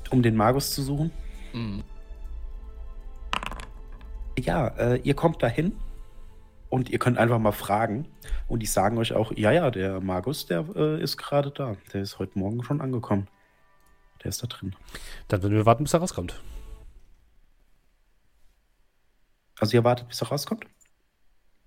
Um 0.09 0.21
den 0.21 0.35
Magus 0.35 0.71
zu 0.73 0.81
suchen. 0.83 1.11
Mhm. 1.53 1.83
Ja, 4.39 4.67
äh, 4.77 4.97
ihr 5.03 5.15
kommt 5.15 5.41
dahin 5.41 5.73
und 6.69 6.89
ihr 6.89 6.99
könnt 6.99 7.17
einfach 7.17 7.39
mal 7.39 7.51
fragen. 7.51 8.07
Und 8.47 8.59
die 8.61 8.65
sagen 8.67 8.97
euch 8.97 9.13
auch, 9.13 9.31
ja, 9.35 9.51
ja, 9.51 9.71
der 9.71 9.99
Magus, 9.99 10.45
der 10.45 10.65
äh, 10.75 11.01
ist 11.01 11.17
gerade 11.17 11.51
da. 11.51 11.75
Der 11.93 12.01
ist 12.01 12.19
heute 12.19 12.37
Morgen 12.37 12.63
schon 12.63 12.79
angekommen. 12.81 13.27
Der 14.23 14.29
ist 14.29 14.41
da 14.43 14.47
drin. 14.47 14.75
Dann 15.27 15.41
würden 15.43 15.55
wir 15.55 15.65
warten, 15.65 15.83
bis 15.83 15.93
er 15.93 15.99
rauskommt. 15.99 16.41
Also 19.59 19.75
ihr 19.75 19.83
wartet, 19.83 20.07
bis 20.07 20.21
er 20.21 20.27
rauskommt? 20.27 20.65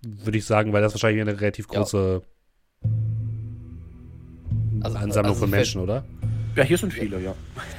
Würde 0.03 0.39
ich 0.39 0.45
sagen, 0.47 0.73
weil 0.73 0.81
das 0.83 0.95
wahrscheinlich 0.95 1.21
eine 1.23 1.41
relativ 1.41 1.67
Ja. 1.73 1.81
große 1.81 2.23
Also- 4.83 4.97
Ansammlung 4.99 5.33
also 5.33 5.41
von 5.41 5.51
Menschen, 5.51 5.81
oder? 5.83 6.05
Ja, 6.61 6.67
hier 6.67 6.77
sind 6.77 6.93
viele, 6.93 7.19
ja. 7.23 7.35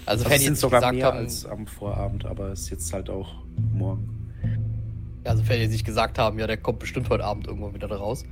Also, 0.07 0.25
Also 0.25 0.25
wenn 0.25 0.31
es 0.31 0.37
die 0.39 0.45
sind 0.45 0.53
jetzt 0.53 0.61
sogar 0.61 0.79
gesagt 0.79 0.95
mehr 0.95 1.05
haben, 1.05 1.17
als 1.19 1.45
am 1.45 1.67
Vorabend, 1.67 2.25
aber 2.25 2.47
es 2.47 2.61
ist 2.61 2.69
jetzt 2.71 2.93
halt 2.93 3.11
auch 3.11 3.45
morgen. 3.55 4.33
also 5.23 5.47
wenn 5.47 5.59
die 5.59 5.67
sich 5.67 5.83
gesagt 5.83 6.17
haben, 6.17 6.39
ja, 6.39 6.47
der 6.47 6.57
kommt 6.57 6.79
bestimmt 6.79 7.07
heute 7.11 7.23
Abend 7.23 7.45
irgendwann 7.45 7.75
wieder 7.75 7.87
da 7.87 7.97
raus. 7.97 8.25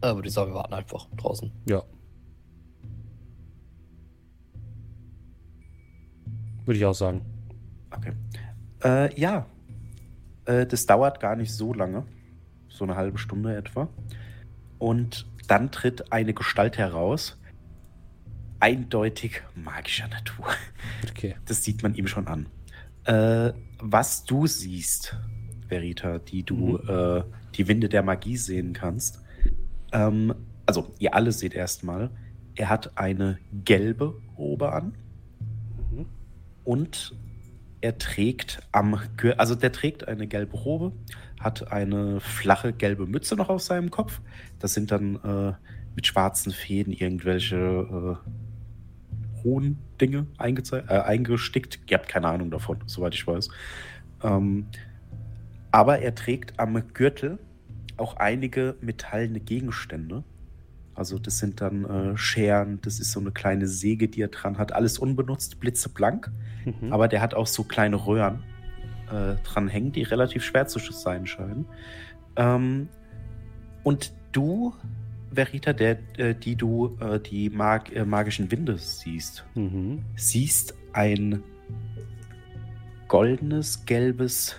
Äh, 0.00 0.12
würde 0.12 0.26
ich 0.26 0.34
sagen, 0.34 0.50
wir 0.50 0.56
warten 0.56 0.74
einfach 0.74 1.06
draußen. 1.16 1.52
Ja. 1.66 1.84
Würde 6.64 6.78
ich 6.78 6.84
auch 6.84 6.94
sagen. 6.94 7.20
Okay. 7.92 8.12
Äh, 8.82 9.20
ja. 9.20 9.46
Äh, 10.46 10.66
das 10.66 10.84
dauert 10.84 11.20
gar 11.20 11.36
nicht 11.36 11.52
so 11.52 11.72
lange. 11.72 12.04
So 12.68 12.82
eine 12.82 12.96
halbe 12.96 13.18
Stunde 13.18 13.56
etwa. 13.56 13.86
Und 14.78 15.26
dann 15.46 15.70
tritt 15.70 16.10
eine 16.12 16.34
Gestalt 16.34 16.76
heraus. 16.76 17.38
Eindeutig 18.60 19.42
magischer 19.54 20.08
Natur. 20.08 20.46
Okay. 21.10 21.36
Das 21.46 21.64
sieht 21.64 21.82
man 21.82 21.94
ihm 21.94 22.06
schon 22.06 22.26
an. 22.26 22.46
Äh, 23.04 23.52
was 23.80 24.24
du 24.24 24.46
siehst, 24.46 25.16
Verita, 25.68 26.18
die 26.18 26.42
du 26.42 26.78
äh, 26.78 27.22
die 27.54 27.68
Winde 27.68 27.88
der 27.88 28.02
Magie 28.02 28.36
sehen 28.36 28.72
kannst. 28.72 29.22
Ähm, 29.92 30.34
also, 30.66 30.92
ihr 30.98 31.14
alle 31.14 31.32
seht 31.32 31.54
erstmal, 31.54 32.10
er 32.54 32.68
hat 32.68 32.98
eine 32.98 33.38
gelbe 33.64 34.20
Robe 34.36 34.72
an. 34.72 34.94
Mhm. 35.90 36.06
Und 36.64 37.14
er 37.80 37.98
trägt 37.98 38.60
am 38.72 39.00
Gür 39.16 39.38
also 39.38 39.54
der 39.54 39.72
trägt 39.72 40.08
eine 40.08 40.26
gelbe 40.26 40.56
Robe, 40.56 40.92
hat 41.38 41.70
eine 41.70 42.20
flache 42.20 42.72
gelbe 42.72 43.06
Mütze 43.06 43.36
noch 43.36 43.48
auf 43.48 43.62
seinem 43.62 43.90
Kopf. 43.90 44.20
Das 44.58 44.74
sind 44.74 44.90
dann 44.90 45.16
äh, 45.16 45.52
mit 45.94 46.06
schwarzen 46.06 46.52
Fäden 46.52 46.92
irgendwelche 46.92 47.56
äh, 47.56 48.30
hohen 49.48 49.78
Dinge 50.00 50.26
äh, 50.38 50.98
eingestickt. 51.00 51.80
Ihr 51.88 51.98
habt 51.98 52.08
keine 52.08 52.28
Ahnung 52.28 52.50
davon, 52.50 52.78
soweit 52.86 53.14
ich 53.14 53.26
weiß. 53.26 53.48
Ähm, 54.22 54.66
aber 55.70 56.00
er 56.00 56.14
trägt 56.14 56.58
am 56.58 56.80
Gürtel 56.92 57.38
auch 57.96 58.16
einige 58.16 58.76
metallene 58.80 59.40
Gegenstände. 59.40 60.24
Also 60.94 61.18
das 61.18 61.38
sind 61.38 61.60
dann 61.60 61.84
äh, 61.84 62.16
Scheren, 62.16 62.80
das 62.82 62.98
ist 62.98 63.12
so 63.12 63.20
eine 63.20 63.30
kleine 63.30 63.66
Säge, 63.68 64.08
die 64.08 64.20
er 64.20 64.28
dran 64.28 64.58
hat. 64.58 64.72
Alles 64.72 64.98
unbenutzt, 64.98 65.60
blitzeblank. 65.60 66.30
Mhm. 66.64 66.92
Aber 66.92 67.08
der 67.08 67.20
hat 67.20 67.34
auch 67.34 67.46
so 67.46 67.64
kleine 67.64 68.06
Röhren 68.06 68.42
äh, 69.10 69.36
dran 69.44 69.68
hängen, 69.68 69.92
die 69.92 70.02
relativ 70.02 70.44
schwer 70.44 70.66
zu 70.66 70.78
sein 70.78 71.26
scheinen. 71.26 71.66
Ähm, 72.36 72.88
und 73.84 74.12
du, 74.32 74.74
Verita, 75.32 75.72
der, 75.72 75.98
äh, 76.18 76.34
die 76.34 76.56
du 76.56 76.96
äh, 77.00 77.20
die 77.20 77.50
mag 77.50 77.94
äh, 77.94 78.04
magischen 78.04 78.50
Winde 78.50 78.78
siehst, 78.78 79.44
Mhm. 79.54 80.04
siehst 80.16 80.74
ein 80.92 81.42
goldenes, 83.08 83.84
gelbes 83.86 84.56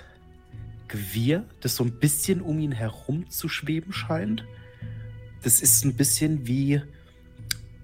Gewirr, 0.88 1.46
das 1.62 1.76
so 1.76 1.84
ein 1.84 2.00
bisschen 2.00 2.42
um 2.42 2.60
ihn 2.60 2.72
herum 2.72 3.30
zu 3.30 3.48
schweben 3.48 3.94
scheint. 3.94 4.44
Das 5.44 5.62
ist 5.62 5.86
ein 5.86 5.96
bisschen 5.96 6.48
wie, 6.48 6.82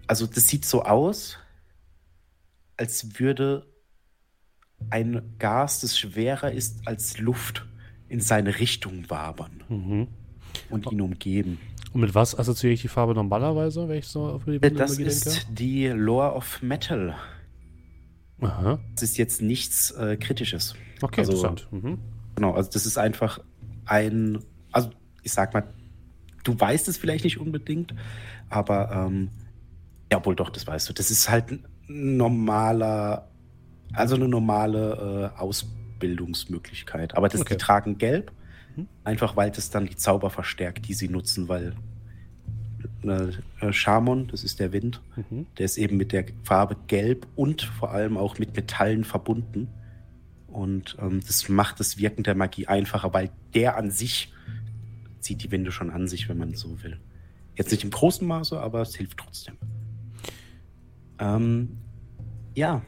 also 0.07 0.25
das 0.25 0.47
sieht 0.47 0.65
so 0.65 0.83
aus, 0.83 1.37
als 2.77 3.19
würde 3.19 3.67
ein 4.89 5.35
Gas, 5.39 5.81
das 5.81 5.97
schwerer 5.97 6.51
ist 6.51 6.87
als 6.87 7.17
Luft, 7.19 7.65
in 8.09 8.19
seine 8.21 8.59
Richtung 8.59 9.09
wabern 9.09 9.63
Mhm. 9.69 10.07
und 10.69 10.91
ihn 10.91 11.01
umgeben. 11.01 11.59
Und 11.95 12.01
mit 12.01 12.13
was 12.13 12.37
assoziiere 12.37 12.73
ich 12.73 12.81
die 12.81 12.89
Farbe 12.89 13.13
normalerweise, 13.13 13.87
wenn 13.87 13.99
ich 13.99 14.07
so 14.07 14.25
auf 14.25 14.43
die 14.43 14.61
Winde 14.61 14.71
Das 14.71 14.97
denke? 14.97 15.09
ist 15.09 15.47
die 15.49 15.87
Lore 15.87 16.33
of 16.35 16.61
Metal. 16.61 17.15
Aha. 18.41 18.79
Das 18.95 19.03
ist 19.03 19.17
jetzt 19.17 19.41
nichts 19.41 19.91
äh, 19.91 20.17
Kritisches. 20.17 20.75
Okay, 21.01 21.21
Also- 21.21 21.31
interessant. 21.31 21.67
Mhm. 21.71 21.97
Genau, 22.35 22.51
also 22.51 22.69
das 22.69 22.85
ist 22.85 22.97
einfach 22.97 23.39
ein, 23.85 24.39
also 24.73 24.89
ich 25.23 25.31
sag 25.31 25.53
mal, 25.53 25.63
du 26.43 26.59
weißt 26.59 26.89
es 26.89 26.97
vielleicht 26.97 27.23
nicht 27.23 27.39
unbedingt, 27.39 27.93
aber 28.49 28.91
ähm, 28.91 29.29
ja, 30.11 30.23
wohl 30.25 30.35
doch, 30.35 30.49
das 30.49 30.67
weißt 30.67 30.89
du. 30.89 30.93
Das 30.93 31.09
ist 31.11 31.29
halt 31.29 31.49
ein 31.51 31.63
normaler, 31.87 33.29
also 33.93 34.15
eine 34.15 34.27
normale 34.27 35.31
äh, 35.33 35.39
Ausbildungsmöglichkeit. 35.39 37.15
Aber 37.15 37.29
das, 37.29 37.39
Okay. 37.39 37.53
die 37.53 37.57
tragen 37.57 37.97
gelb, 37.97 38.33
Mhm. 38.75 38.87
einfach 39.03 39.35
weil 39.35 39.51
das 39.51 39.69
dann 39.69 39.85
die 39.87 39.95
Zauber 39.95 40.29
verstärkt, 40.29 40.87
die 40.87 40.93
sie 40.93 41.09
nutzen, 41.09 41.47
weil 41.47 41.75
äh, 43.03 43.29
äh, 43.61 43.73
Schamon, 43.73 44.27
das 44.27 44.43
ist 44.43 44.59
der 44.59 44.71
Wind, 44.73 45.01
Mhm. 45.15 45.47
der 45.57 45.65
ist 45.65 45.77
eben 45.77 45.97
mit 45.97 46.11
der 46.11 46.25
Farbe 46.43 46.75
gelb 46.87 47.27
und 47.35 47.63
vor 47.63 47.91
allem 47.91 48.17
auch 48.17 48.37
mit 48.39 48.55
Metallen 48.55 49.03
verbunden. 49.03 49.67
Und 50.47 50.95
ähm, 50.99 51.19
das 51.25 51.49
macht 51.49 51.79
das 51.79 51.97
Wirken 51.97 52.23
der 52.23 52.35
Magie 52.35 52.67
einfacher, 52.67 53.13
weil 53.13 53.29
der 53.53 53.75
an 53.77 53.91
sich 53.91 54.31
zieht 55.19 55.43
die 55.43 55.51
Winde 55.51 55.71
schon 55.71 55.89
an 55.89 56.07
sich, 56.07 56.29
wenn 56.29 56.37
man 56.37 56.53
so 56.53 56.81
will. 56.83 56.99
Jetzt 57.55 57.71
nicht 57.71 57.83
im 57.83 57.89
großen 57.89 58.27
Maße, 58.27 58.59
aber 58.59 58.81
es 58.81 58.95
hilft 58.95 59.17
trotzdem. 59.17 59.57
Ähm, 61.19 61.77
ja. 62.53 62.81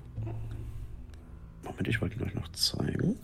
Moment, 1.63 1.87
ich 1.87 2.01
wollte 2.01 2.15
ihn 2.17 2.23
euch 2.23 2.35
noch 2.35 2.47
zeigen. 2.51 3.17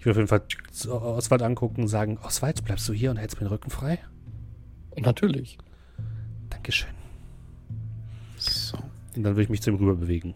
Ich 0.00 0.06
will 0.06 0.12
auf 0.12 0.16
jeden 0.16 0.28
Fall 0.28 0.42
Oswald 0.90 1.42
angucken 1.42 1.82
und 1.82 1.88
sagen, 1.88 2.18
Oswald, 2.22 2.64
bleibst 2.64 2.88
du 2.88 2.94
hier 2.94 3.10
und 3.10 3.18
hältst 3.18 3.36
mir 3.38 3.46
den 3.46 3.52
Rücken 3.52 3.68
frei? 3.70 3.98
Natürlich. 4.96 5.58
Dankeschön. 6.48 6.88
So. 8.38 8.78
Und 8.78 9.22
dann 9.22 9.34
würde 9.34 9.42
ich 9.42 9.48
mich 9.50 9.60
zu 9.60 9.68
ihm 9.70 9.76
rüber 9.76 9.94
bewegen. 9.96 10.34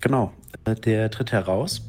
Genau. 0.00 0.32
Äh, 0.64 0.76
Der 0.76 1.10
tritt 1.10 1.32
heraus, 1.32 1.82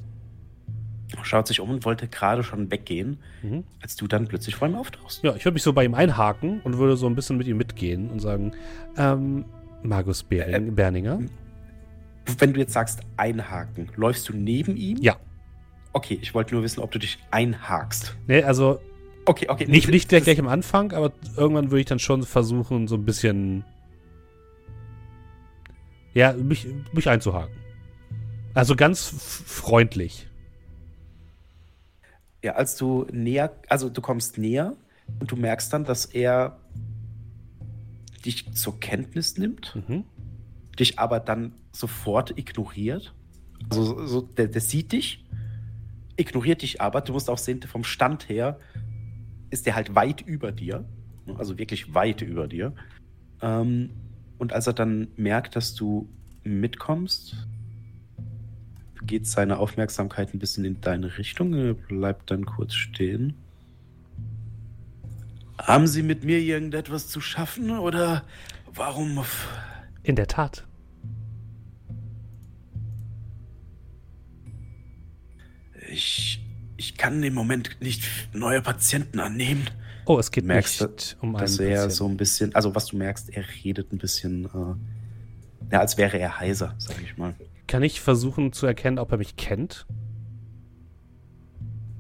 schaut 1.24 1.48
sich 1.48 1.60
um 1.60 1.70
und 1.70 1.86
wollte 1.86 2.08
gerade 2.08 2.44
schon 2.44 2.72
weggehen, 2.72 3.20
Mhm. 3.44 3.64
als 3.82 3.96
du 3.96 4.08
dann 4.08 4.28
plötzlich 4.28 4.56
vor 4.56 4.68
ihm 4.68 4.76
auftauchst. 4.76 5.24
Ja, 5.24 5.36
ich 5.36 5.46
würde 5.46 5.54
mich 5.54 5.64
so 5.64 5.72
bei 5.74 5.86
ihm 5.86 5.94
einhaken 5.94 6.62
und 6.62 6.78
würde 6.80 6.98
so 6.98 7.06
ein 7.08 7.14
bisschen 7.16 7.38
mit 7.38 7.48
ihm 7.48 7.58
mitgehen 7.58 8.10
und 8.10 8.20
sagen, 8.22 8.54
ähm, 8.98 9.46
Markus 9.84 10.24
Bering, 10.24 10.70
Äh, 10.70 10.72
Berninger? 10.72 11.20
Wenn 12.38 12.54
du 12.54 12.60
jetzt 12.60 12.74
sagst 12.74 13.02
einhaken, 13.18 13.90
läufst 13.96 14.30
du 14.30 14.34
neben 14.34 14.78
ihm? 14.78 14.98
Ja. 14.98 15.18
Okay, 15.94 16.18
ich 16.22 16.34
wollte 16.34 16.54
nur 16.54 16.64
wissen, 16.64 16.80
ob 16.82 16.92
du 16.92 17.00
dich 17.00 17.20
einhakst. 17.32 18.16
Nee, 18.28 18.44
also 18.44 18.80
Okay, 19.26 19.48
okay. 19.50 19.68
nicht, 19.68 19.88
nicht 19.90 20.10
gleich, 20.10 20.24
gleich 20.24 20.40
am 20.40 20.48
Anfang, 20.48 20.94
aber 20.94 21.12
irgendwann 21.38 21.70
würde 21.70 21.82
ich 21.82 21.86
dann 21.86 22.00
schon 22.00 22.24
versuchen, 22.24 22.88
so 22.88 22.96
ein 22.96 23.06
bisschen 23.06 23.64
ja, 26.14 26.34
mich, 26.34 26.68
mich 26.92 27.08
einzuhaken. 27.08 27.56
Also 28.54 28.76
ganz 28.76 29.08
freundlich. 29.46 30.28
Ja, 32.44 32.54
als 32.54 32.76
du 32.76 33.06
näher, 33.12 33.54
also 33.70 33.90
du 33.90 34.02
kommst 34.02 34.38
näher 34.38 34.76
und 35.20 35.32
du 35.32 35.36
merkst 35.36 35.72
dann, 35.72 35.86
dass 35.86 36.06
er 36.06 36.58
dich 38.26 38.52
zur 38.54 38.80
Kenntnis 38.80 39.38
nimmt 39.38 39.76
Mhm. 39.88 40.04
Dich 40.80 41.00
aber 41.00 41.20
dann 41.20 41.54
sofort 41.72 42.38
ignoriert. 42.38 43.14
Also 43.70 44.06
so, 44.06 44.22
der, 44.22 44.48
der 44.48 44.62
sieht 44.62 44.92
dich, 44.92 45.24
ignoriert 46.16 46.62
dich 46.62 46.82
aber. 46.82 47.02
Du 47.02 47.14
musst 47.14 47.30
auch 47.30 47.38
sehen, 47.38 47.62
vom 47.62 47.84
Stand 47.84 48.30
her 48.30 48.60
ist 49.50 49.66
der 49.66 49.76
halt 49.76 49.96
weit 49.96 50.22
über 50.22 50.52
dir. 50.52 50.86
Also 51.38 51.58
wirklich 51.58 51.94
weit 51.94 52.22
über 52.22 52.48
dir. 52.48 52.74
Ähm, 53.42 53.92
und 54.38 54.54
als 54.54 54.68
er 54.68 54.74
dann 54.74 55.10
merkt, 55.18 55.56
dass 55.56 55.76
du 55.76 56.10
mitkommst, 56.44 57.36
geht 59.04 59.28
seine 59.28 59.58
Aufmerksamkeit 59.58 60.34
ein 60.34 60.40
bisschen 60.40 60.66
in 60.66 60.82
deine 60.82 61.18
Richtung. 61.18 61.54
Er 61.54 61.74
bleibt 61.74 62.32
dann 62.32 62.46
kurz 62.46 62.74
stehen. 62.74 63.36
Haben 65.60 65.86
Sie 65.86 66.02
mit 66.02 66.24
mir 66.24 66.40
irgendetwas 66.40 67.08
zu 67.08 67.22
schaffen 67.22 67.78
oder 67.78 68.24
warum? 68.74 69.24
In 70.04 70.16
der 70.16 70.28
Tat. 70.28 70.66
Ich, 75.92 76.42
ich 76.78 76.98
kann 76.98 77.22
im 77.24 77.34
Moment 77.34 77.78
nicht 77.82 78.04
neue 78.34 78.62
Patienten 78.62 79.20
annehmen. 79.20 79.70
Oh, 80.06 80.18
es 80.20 80.32
geht 80.32 80.46
Merkst 80.46 80.82
nicht 80.82 81.18
um 81.22 81.36
einen 81.36 81.40
Dass 81.46 81.60
er 81.60 81.70
Patienten. 81.70 81.92
so 81.96 82.08
ein 82.08 82.18
bisschen, 82.18 82.56
also 82.56 82.74
was 82.76 82.88
du 82.88 82.98
merkst, 82.98 83.30
er 83.30 83.44
redet 83.64 83.92
ein 83.94 83.98
bisschen, 83.98 84.46
äh, 84.46 85.72
ja, 85.74 85.80
als 85.80 85.98
wäre 85.98 86.18
er 86.18 86.40
heiser, 86.40 86.74
sag 86.78 87.02
ich 87.02 87.18
mal. 87.18 87.36
Kann 87.68 87.84
ich 87.84 88.02
versuchen 88.02 88.52
zu 88.52 88.66
erkennen, 88.66 88.98
ob 89.00 89.12
er 89.12 89.18
mich 89.18 89.36
kennt? 89.36 89.86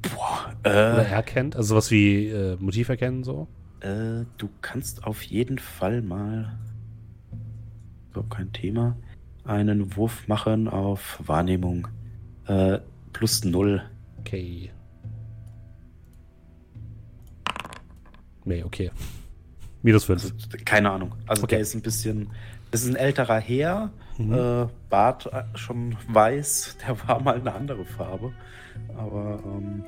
Boah, 0.01 0.53
Oder 0.61 1.05
äh, 1.07 1.11
er 1.11 1.23
kennt? 1.23 1.55
Also 1.55 1.69
sowas 1.69 1.91
wie 1.91 2.27
äh, 2.27 2.57
Motiv 2.59 2.89
erkennen 2.89 3.23
so? 3.23 3.47
äh, 3.81 4.25
du 4.37 4.49
kannst 4.61 5.03
auf 5.05 5.21
jeden 5.23 5.57
Fall 5.59 6.01
mal, 6.01 6.57
so 8.13 8.23
kein 8.23 8.51
Thema, 8.53 8.95
einen 9.45 9.95
Wurf 9.95 10.27
machen 10.27 10.67
auf 10.67 11.19
Wahrnehmung. 11.25 11.87
Äh, 12.47 12.79
plus 13.13 13.43
null. 13.43 13.81
Okay. 14.19 14.71
Nee, 18.45 18.63
okay. 18.63 18.91
Minus 19.83 20.05
5. 20.05 20.23
Also, 20.23 20.35
keine 20.65 20.91
Ahnung. 20.91 21.15
Also 21.27 21.43
Okay. 21.43 21.55
der 21.55 21.59
ist 21.61 21.73
ein 21.75 21.81
bisschen, 21.81 22.29
das 22.71 22.83
ist 22.83 22.89
ein 22.89 22.95
älterer 22.95 23.39
Herr, 23.39 23.91
Mhm. 24.17 24.33
äh, 24.33 24.67
Bart 24.89 25.27
äh, 25.31 25.43
schon 25.57 25.95
weiß, 26.07 26.77
der 26.87 27.07
war 27.07 27.21
mal 27.21 27.35
eine 27.39 27.53
andere 27.53 27.85
Farbe. 27.85 28.31
Aber 28.97 29.39
ähm, 29.45 29.83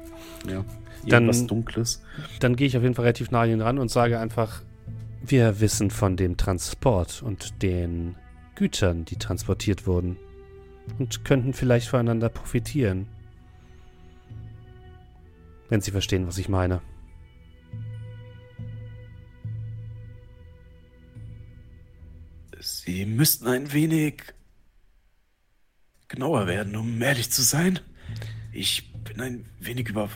ja, 0.48 0.64
Dann- 1.08 1.24
irgendwas 1.26 1.46
Dunkles. 1.48 2.04
Dann 2.40 2.56
gehe 2.56 2.68
ich 2.68 2.78
auf 2.78 2.84
jeden 2.84 2.96
Fall 2.96 3.04
relativ 3.06 3.32
nah 3.32 3.42
an 3.42 3.50
ihn 3.50 3.62
ran 3.62 3.80
und 3.80 3.90
sage 3.92 4.20
einfach, 4.20 4.62
wir 5.26 5.62
wissen 5.62 5.90
von 5.90 6.18
dem 6.18 6.36
Transport 6.36 7.24
und 7.24 7.62
den 7.64 8.16
Gütern, 8.56 9.06
die 9.06 9.16
transportiert 9.16 9.88
wurden. 9.88 10.18
Und 11.00 11.24
könnten 11.24 11.54
vielleicht 11.54 11.88
voneinander 11.88 12.28
profitieren. 12.28 13.08
Wenn 15.70 15.80
Sie 15.80 15.92
verstehen, 15.92 16.28
was 16.28 16.38
ich 16.38 16.50
meine. 16.50 16.82
Sie 22.60 23.06
müssten 23.06 23.48
ein 23.48 23.72
wenig 23.72 24.24
genauer 26.10 26.48
werden, 26.48 26.76
um 26.76 27.02
ehrlich 27.02 27.32
zu 27.32 27.42
sein. 27.42 27.80
Ich 28.52 28.94
bin 29.04 29.22
ein 29.22 29.46
wenig 29.60 29.88
über. 29.88 30.10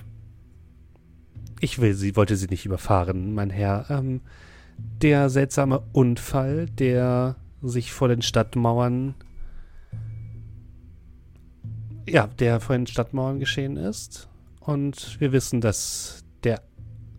Ich 1.60 1.80
will 1.80 1.94
sie, 1.94 2.16
wollte 2.16 2.36
sie 2.36 2.48
nicht 2.48 2.66
überfahren, 2.66 3.34
mein 3.34 3.50
Herr. 3.50 3.90
Ähm, 3.90 4.22
der 5.02 5.30
seltsame 5.30 5.84
Unfall, 5.94 6.68
der 6.68 7.36
sich 7.62 7.92
vor 7.92 8.08
den 8.08 8.22
Stadtmauern. 8.22 9.16
Ja, 12.08 12.28
der 12.28 12.60
vor 12.60 12.76
den 12.76 12.88
Stadtmauern 12.88 13.40
geschehen 13.40 13.78
ist. 13.78 14.30
Und 14.60 15.20
wir 15.20 15.32
wissen, 15.32 15.62
dass 15.62 16.24
der 16.44 16.62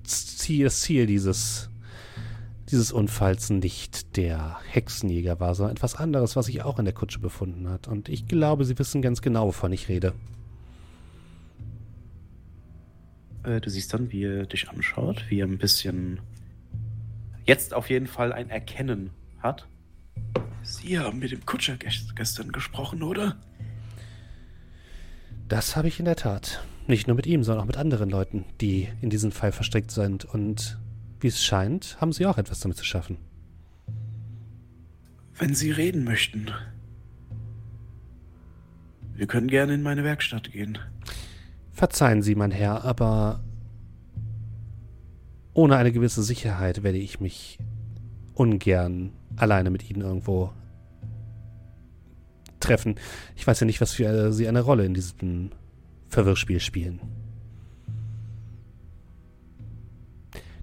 Ziel, 0.05 0.65
das 0.65 0.81
Ziel 0.81 1.07
dieses, 1.07 1.71
dieses 2.71 2.93
Unfalls 2.93 3.51
nicht 3.51 4.17
der 4.17 4.59
Hexenjäger 4.71 5.41
war, 5.41 5.55
sondern 5.55 5.77
etwas 5.77 5.95
anderes, 5.95 6.37
was 6.37 6.47
sich 6.47 6.63
auch 6.63 6.79
in 6.79 6.85
der 6.85 6.95
Kutsche 6.95 7.19
befunden 7.19 7.69
hat. 7.69 7.89
Und 7.89 8.09
ich 8.09 8.27
glaube, 8.27 8.65
Sie 8.65 8.79
wissen 8.79 9.03
ganz 9.03 9.23
genau, 9.23 9.49
wovon 9.49 9.73
ich 9.73 9.89
rede. 9.89 10.15
Äh, 13.45 13.61
du 13.61 13.71
siehst 13.71 13.93
dann, 13.93 14.11
wie 14.13 14.25
er 14.25 14.47
dich 14.47 14.69
anschaut, 14.69 15.25
wie 15.29 15.41
er 15.41 15.47
ein 15.47 15.59
bisschen. 15.59 16.21
Jetzt 17.49 17.73
auf 17.73 17.89
jeden 17.89 18.07
Fall 18.07 18.35
ein 18.35 18.51
Erkennen 18.51 19.09
hat. 19.39 19.67
Sie 20.63 20.99
haben 20.99 21.19
mit 21.19 21.33
dem 21.33 21.47
Kutscher 21.47 21.77
gest- 21.77 22.15
gestern 22.15 22.53
gesprochen, 22.53 23.03
oder? 23.03 23.39
Das 25.49 25.75
habe 25.75 25.89
ich 25.89 25.99
in 25.99 26.05
der 26.05 26.17
Tat. 26.17 26.63
Nicht 26.87 27.07
nur 27.07 27.17
mit 27.17 27.27
ihm, 27.27 27.43
sondern 27.43 27.63
auch 27.63 27.67
mit 27.67 27.79
anderen 27.79 28.11
Leuten, 28.11 28.45
die 28.61 28.89
in 29.01 29.09
diesen 29.09 29.33
Fall 29.33 29.53
verstrickt 29.53 29.91
sind. 29.91 30.27
Und 30.27 30.79
wie 31.21 31.29
es 31.29 31.43
scheint, 31.43 31.97
haben 32.03 32.13
sie 32.13 32.27
auch 32.27 32.37
etwas 32.37 32.61
damit 32.61 32.77
zu 32.77 32.85
schaffen. 32.85 33.17
Wenn 35.39 35.55
Sie 35.55 35.71
reden 35.71 36.05
möchten. 36.05 36.51
Wir 39.15 39.27
können 39.27 39.49
gerne 39.49 39.73
in 39.73 39.83
meine 39.83 40.05
Werkstatt 40.05 40.53
gehen. 40.53 40.77
Verzeihen 41.73 42.21
Sie, 42.21 42.35
mein 42.35 42.51
Herr, 42.51 42.85
aber 42.85 43.41
ohne 45.59 45.77
eine 45.77 45.91
gewisse 45.91 46.23
Sicherheit 46.23 46.85
werde 46.85 46.99
ich 46.99 47.19
mich 47.19 47.59
ungern 48.35 49.13
alleine 49.35 49.71
mit 49.71 49.91
Ihnen 49.91 50.03
irgendwo 50.03 50.53
treffen. 52.61 52.95
Ich 53.35 53.45
weiß 53.45 53.59
ja 53.59 53.67
nicht, 53.67 53.81
was 53.81 53.95
für 53.95 54.05
äh, 54.05 54.33
Sie 54.33 54.47
eine 54.47 54.61
Rolle 54.61 54.85
in 54.85 54.95
diesem 54.95 55.51
Verwirrspiel 56.11 56.61
spielen. 56.61 57.01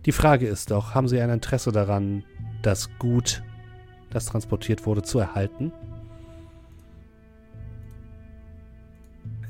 Die 0.06 0.14
Frage 0.14 0.48
ist 0.48 0.72
doch, 0.72 0.96
haben 0.96 1.10
Sie 1.10 1.20
ein 1.20 1.30
Interesse 1.30 1.74
daran, 1.74 2.24
das 2.62 2.90
Gut, 2.98 3.44
das 4.12 4.28
transportiert 4.28 4.86
wurde, 4.86 5.04
zu 5.04 5.20
erhalten? 5.20 5.74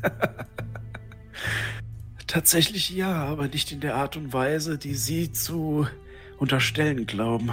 Tatsächlich 2.28 2.90
ja, 2.90 3.26
aber 3.26 3.48
nicht 3.48 3.72
in 3.72 3.80
der 3.80 3.96
Art 3.96 4.18
und 4.18 4.34
Weise, 4.34 4.78
die 4.78 4.96
Sie 4.96 5.32
zu 5.32 5.88
unterstellen 6.38 7.06
glauben. 7.06 7.52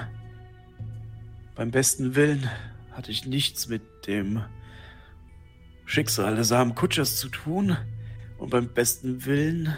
Beim 1.55 1.71
besten 1.71 2.15
Willen 2.15 2.49
hatte 2.93 3.11
ich 3.11 3.27
nichts 3.27 3.69
mit 3.69 3.83
dem 4.07 4.43
Schicksal 5.85 6.37
des 6.37 6.53
armen 6.53 6.75
Kutschers 6.75 7.17
zu 7.17 7.29
tun 7.29 7.77
und 8.39 8.51
beim 8.51 8.69
besten 8.69 9.27
Willen 9.27 9.77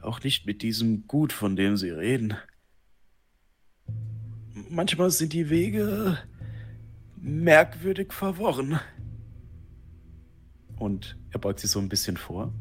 auch 0.00 0.22
nicht 0.22 0.46
mit 0.46 0.62
diesem 0.62 1.06
Gut, 1.06 1.32
von 1.32 1.56
dem 1.56 1.76
Sie 1.76 1.90
reden. 1.90 2.36
Manchmal 4.70 5.10
sind 5.10 5.32
die 5.32 5.50
Wege 5.50 6.18
merkwürdig 7.16 8.12
verworren. 8.12 8.78
Und 10.76 11.18
er 11.30 11.40
beugt 11.40 11.60
sich 11.60 11.70
so 11.70 11.80
ein 11.80 11.88
bisschen 11.88 12.16
vor. 12.16 12.52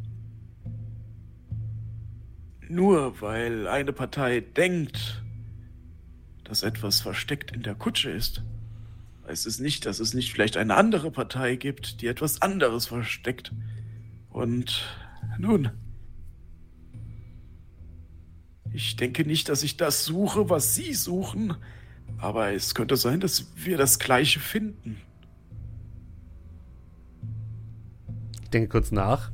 Nur 2.69 3.22
weil 3.22 3.68
eine 3.68 3.94
Partei 3.94 4.41
denkt, 4.41 5.23
dass 6.44 6.64
etwas 6.64 7.02
versteckt 7.02 7.52
in 7.52 7.64
der 7.64 7.76
Kutsche 7.76 8.10
ist, 8.10 8.44
heißt 9.27 9.45
es 9.45 9.60
nicht, 9.60 9.85
dass 9.85 9.99
es 9.99 10.14
nicht 10.14 10.31
vielleicht 10.31 10.57
eine 10.57 10.76
andere 10.76 11.11
Partei 11.11 11.56
gibt, 11.56 12.02
die 12.02 12.07
etwas 12.07 12.41
anderes 12.41 12.88
versteckt. 12.88 13.53
Und 14.30 14.84
nun, 15.38 15.72
ich 18.73 18.95
denke 18.95 19.26
nicht, 19.26 19.49
dass 19.49 19.64
ich 19.64 19.77
das 19.77 20.06
suche, 20.06 20.49
was 20.49 20.76
Sie 20.76 20.94
suchen, 20.94 21.56
aber 22.18 22.53
es 22.53 22.76
könnte 22.76 22.98
sein, 22.98 23.19
dass 23.19 23.48
wir 23.56 23.77
das 23.77 23.99
Gleiche 23.99 24.39
finden. 24.39 25.02
Ich 28.44 28.49
denke 28.49 28.69
kurz 28.69 28.91
nach. 28.91 29.31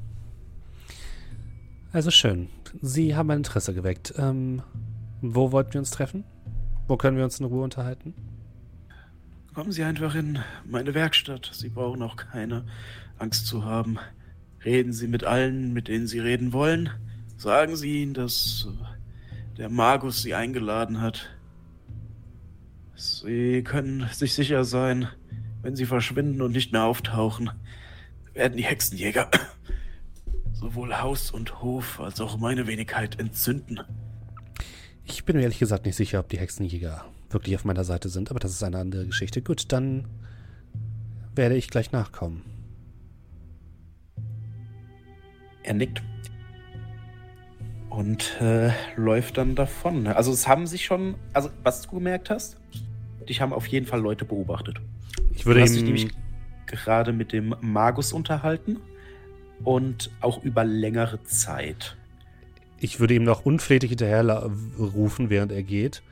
Also 1.92 2.10
schön. 2.10 2.50
Sie 2.82 3.16
haben 3.16 3.30
ein 3.32 3.38
Interesse 3.38 3.74
geweckt. 3.74 4.14
Ähm, 4.18 4.62
wo 5.22 5.52
wollten 5.52 5.74
wir 5.74 5.80
uns 5.80 5.92
treffen? 5.92 6.24
Wo 6.88 6.98
können 6.98 7.18
wir 7.18 7.24
uns 7.24 7.40
in 7.40 7.46
Ruhe 7.46 7.64
unterhalten? 7.64 8.14
Kommen 9.54 9.72
Sie 9.72 9.84
einfach 9.84 10.16
in 10.16 10.40
meine 10.66 10.94
Werkstatt. 10.94 11.50
Sie 11.54 11.70
brauchen 11.70 12.02
auch 12.02 12.16
keine 12.16 12.66
Angst 13.20 13.48
zu 13.48 13.64
haben. 13.64 14.00
Reden 14.66 14.94
Sie 14.94 15.08
mit 15.08 15.24
allen, 15.24 15.74
mit 15.74 15.88
denen 15.88 16.08
Sie 16.08 16.20
reden 16.20 16.54
wollen. 16.54 16.90
Sagen 17.38 17.76
Sie 17.76 18.02
ihnen, 18.02 18.14
dass 18.14 18.68
äh, 18.68 19.58
der 19.58 19.70
Magus 19.70 20.24
Sie 20.24 20.34
eingeladen 20.34 21.02
hat. 21.02 21.30
Sie 22.96 23.64
können 23.64 24.08
sich 24.12 24.34
sicher 24.34 24.64
sein, 24.64 25.08
wenn 25.62 25.76
Sie 25.76 25.86
verschwinden 25.86 26.42
und 26.42 26.52
nicht 26.52 26.72
mehr 26.72 26.84
auftauchen, 26.84 27.52
werden 28.34 28.58
die 28.58 28.64
Hexenjäger 28.64 29.30
sowohl 30.64 30.98
Haus 30.98 31.30
und 31.30 31.62
Hof 31.62 32.00
als 32.00 32.22
auch 32.22 32.38
meine 32.38 32.68
Wenigkeit 32.68 33.20
entzünden. 33.20 33.82
Ich 35.04 35.26
bin 35.26 35.36
mir 35.36 35.42
ehrlich 35.42 35.60
gesagt 35.60 35.86
nicht 35.86 35.98
sicher, 35.98 36.22
ob 36.22 36.30
die 36.30 36.40
Hexenjäger 36.40 37.04
wirklich 37.30 37.56
auf 37.56 37.66
meiner 37.66 37.84
Seite 37.84 38.08
sind, 38.08 38.32
aber 38.32 38.40
das 38.40 38.52
ist 38.52 38.64
eine 38.64 38.78
andere 38.78 39.06
Geschichte. 39.06 39.42
Gut, 39.42 39.74
dann 39.74 40.06
werde 41.36 41.56
ich 41.56 41.70
gleich 41.70 41.92
nachkommen. 41.92 42.44
Er 45.64 45.74
nickt. 45.74 46.02
Und 47.90 48.40
äh, 48.42 48.72
läuft 48.96 49.38
dann 49.38 49.56
davon. 49.56 50.08
Also 50.08 50.32
es 50.32 50.48
haben 50.48 50.66
sich 50.66 50.86
schon, 50.86 51.16
also 51.34 51.50
was 51.64 51.82
du 51.82 51.92
gemerkt 51.92 52.30
hast, 52.30 52.58
dich 53.28 53.42
haben 53.42 53.52
auf 53.52 53.68
jeden 53.68 53.86
Fall 53.86 54.00
Leute 54.00 54.24
beobachtet. 54.24 54.78
Ich 55.34 55.46
würde 55.46 55.60
du 55.60 55.64
hast 55.66 55.76
dich 55.76 55.84
nämlich 55.84 56.08
gerade 56.66 57.12
mit 57.12 57.34
dem 57.34 57.54
Magus 57.60 58.14
unterhalten 58.14 58.78
und 59.64 60.12
auch 60.22 60.44
über 60.44 60.64
längere 60.64 61.24
Zeit. 61.24 61.96
Ich 62.80 63.00
würde 63.00 63.14
ihm 63.14 63.24
noch 63.24 63.46
unflätig 63.46 63.90
hinterher 63.90 64.24
la- 64.24 64.50
rufen, 64.78 65.30
während 65.30 65.52
er 65.52 65.64
geht. 65.64 66.04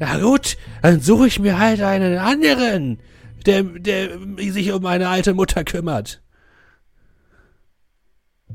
Na 0.00 0.18
gut, 0.18 0.56
dann 0.82 1.00
suche 1.00 1.28
ich 1.28 1.38
mir 1.38 1.58
halt 1.58 1.80
einen 1.80 2.18
anderen, 2.18 2.98
der, 3.46 3.62
der 3.62 4.18
sich 4.38 4.72
um 4.72 4.82
meine 4.82 5.08
alte 5.08 5.34
Mutter 5.34 5.62
kümmert. 5.62 6.20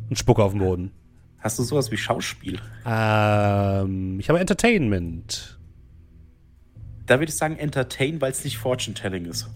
Und 0.10 0.18
spucke 0.18 0.44
auf 0.44 0.52
den 0.52 0.60
Boden. 0.60 0.92
Hast 1.40 1.60
du 1.60 1.64
sowas 1.64 1.92
wie 1.92 1.98
Schauspiel? 1.98 2.60
Ähm, 2.86 4.20
ich 4.20 4.30
habe 4.30 4.40
Entertainment. 4.40 5.60
Da 7.06 7.16
würde 7.20 7.30
ich 7.30 7.36
sagen 7.36 7.58
Entertain, 7.58 8.22
weil 8.22 8.32
es 8.32 8.44
nicht 8.44 8.58
Fortune 8.58 8.94
Telling 8.94 9.26
ist. 9.26 9.50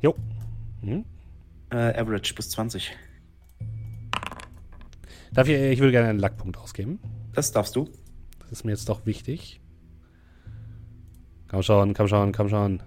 Jo. 0.00 0.14
Hm? 0.82 1.04
Äh, 1.70 1.76
Average 2.00 2.34
bis 2.34 2.50
20. 2.50 2.92
Darf 5.32 5.48
ich, 5.48 5.54
ich 5.54 5.78
würde 5.78 5.92
gerne 5.92 6.08
einen 6.08 6.18
Lackpunkt 6.18 6.58
ausgeben. 6.58 6.98
Das 7.32 7.52
darfst 7.52 7.76
du. 7.76 7.88
Das 8.40 8.52
ist 8.52 8.64
mir 8.64 8.72
jetzt 8.72 8.88
doch 8.88 9.06
wichtig. 9.06 9.60
Komm 11.48 11.62
schon, 11.62 11.94
komm 11.94 12.08
schon, 12.08 12.32
komm 12.32 12.48
schon. 12.48 12.82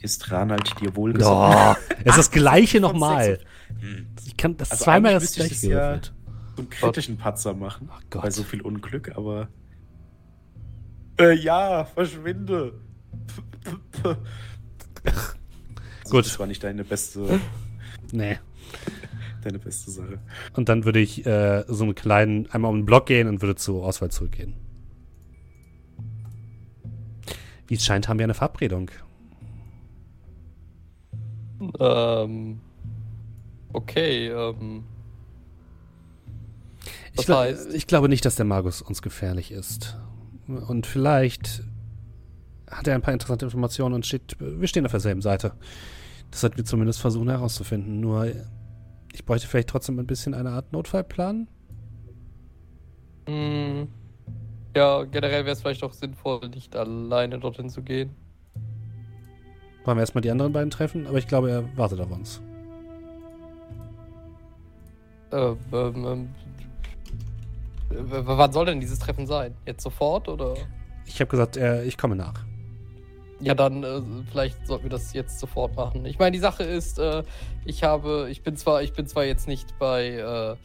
Ist 0.00 0.30
Ranald 0.30 0.80
dir 0.80 0.96
wohlgesonnen? 0.96 1.58
Oh, 1.58 1.74
es 2.04 2.06
ist 2.06 2.18
das 2.18 2.30
gleiche 2.30 2.80
nochmal. 2.80 3.38
Hm. 3.80 4.06
Ich 4.26 4.36
kann 4.36 4.56
das 4.56 4.70
Also 4.70 4.84
zweimal 4.84 5.14
das 5.14 5.34
gleiche 5.34 5.50
das 5.50 5.62
ja-. 5.62 6.00
So 6.56 6.62
einen 6.62 6.70
kritischen 6.70 7.16
Patzer 7.16 7.54
machen. 7.54 7.88
Ach 7.92 8.00
Gott. 8.10 8.22
Bei 8.22 8.30
so 8.30 8.42
viel 8.42 8.62
Unglück, 8.62 9.16
aber. 9.16 9.48
Äh, 11.18 11.34
ja, 11.34 11.84
verschwinde. 11.84 12.72
Also, 14.02 14.16
Gut. 16.10 16.26
Das 16.26 16.38
war 16.38 16.46
nicht 16.46 16.62
deine 16.64 16.84
beste, 16.84 17.40
Nee. 18.12 18.38
Deine 19.40 19.58
beste 19.58 19.90
Sache. 19.90 20.20
Und 20.54 20.68
dann 20.68 20.84
würde 20.84 21.00
ich 21.00 21.26
äh, 21.26 21.64
so 21.68 21.84
einen 21.84 21.94
kleinen, 21.94 22.50
einmal 22.50 22.70
um 22.70 22.78
den 22.80 22.86
Block 22.86 23.06
gehen 23.06 23.28
und 23.28 23.42
würde 23.42 23.56
zur 23.56 23.84
Auswahl 23.84 24.10
zurückgehen. 24.10 24.54
Wie 27.66 27.74
es 27.74 27.84
scheint, 27.84 28.08
haben 28.08 28.18
wir 28.18 28.24
eine 28.24 28.34
Verabredung. 28.34 28.90
Ähm. 31.78 32.60
Okay, 33.72 34.28
ähm. 34.28 34.84
Ich, 37.12 37.26
glaub- 37.26 37.40
heißt? 37.40 37.72
ich 37.74 37.86
glaube 37.86 38.08
nicht, 38.08 38.24
dass 38.24 38.36
der 38.36 38.46
Magus 38.46 38.82
uns 38.82 39.02
gefährlich 39.02 39.52
ist. 39.52 39.96
Und 40.46 40.86
vielleicht 40.86 41.62
hat 42.68 42.88
er 42.88 42.94
ein 42.94 43.02
paar 43.02 43.12
interessante 43.12 43.44
Informationen 43.44 43.94
und 43.94 44.06
steht, 44.06 44.36
wir 44.38 44.66
stehen 44.66 44.84
auf 44.84 44.92
derselben 44.92 45.22
Seite. 45.22 45.52
Das 46.30 46.40
sollten 46.40 46.56
wir 46.56 46.64
zumindest 46.64 47.00
versuchen 47.00 47.28
herauszufinden. 47.28 48.00
Nur, 48.00 48.32
ich 49.12 49.24
bräuchte 49.24 49.48
vielleicht 49.48 49.68
trotzdem 49.68 49.98
ein 49.98 50.06
bisschen 50.06 50.34
eine 50.34 50.50
Art 50.50 50.72
Notfallplan. 50.72 51.48
Hm, 53.26 53.88
ja, 54.76 55.04
generell 55.04 55.44
wäre 55.44 55.52
es 55.52 55.60
vielleicht 55.60 55.82
auch 55.82 55.92
sinnvoll, 55.92 56.48
nicht 56.48 56.76
alleine 56.76 57.38
dorthin 57.38 57.68
zu 57.68 57.82
gehen. 57.82 58.14
Wollen 59.84 59.96
wir 59.96 60.02
erstmal 60.02 60.22
die 60.22 60.30
anderen 60.30 60.52
beiden 60.52 60.70
treffen, 60.70 61.06
aber 61.06 61.18
ich 61.18 61.26
glaube, 61.26 61.50
er 61.50 61.76
wartet 61.76 62.00
auf 62.00 62.10
uns. 62.10 62.40
Ähm, 65.32 65.56
ähm, 65.72 66.04
ähm, 66.06 66.28
wann 67.90 68.52
soll 68.52 68.66
denn 68.66 68.80
dieses 68.80 68.98
Treffen 68.98 69.26
sein? 69.26 69.54
Jetzt 69.66 69.82
sofort 69.82 70.28
oder? 70.28 70.54
Ich 71.06 71.20
habe 71.20 71.30
gesagt, 71.30 71.56
er, 71.56 71.84
ich 71.84 71.96
komme 71.96 72.16
nach. 72.16 72.44
Ja, 73.40 73.54
dann 73.54 73.82
äh, 73.82 74.02
vielleicht 74.30 74.66
sollten 74.66 74.84
wir 74.84 74.90
das 74.90 75.14
jetzt 75.14 75.40
sofort 75.40 75.74
machen. 75.74 76.04
Ich 76.04 76.18
meine, 76.18 76.32
die 76.32 76.38
Sache 76.38 76.62
ist, 76.62 76.98
äh, 76.98 77.22
ich 77.64 77.82
habe, 77.82 78.28
ich 78.30 78.42
bin 78.42 78.56
zwar, 78.56 78.82
ich 78.82 78.92
bin 78.92 79.06
zwar 79.06 79.24
jetzt 79.24 79.48
nicht 79.48 79.78
bei 79.78 80.08
äh, 80.08 80.56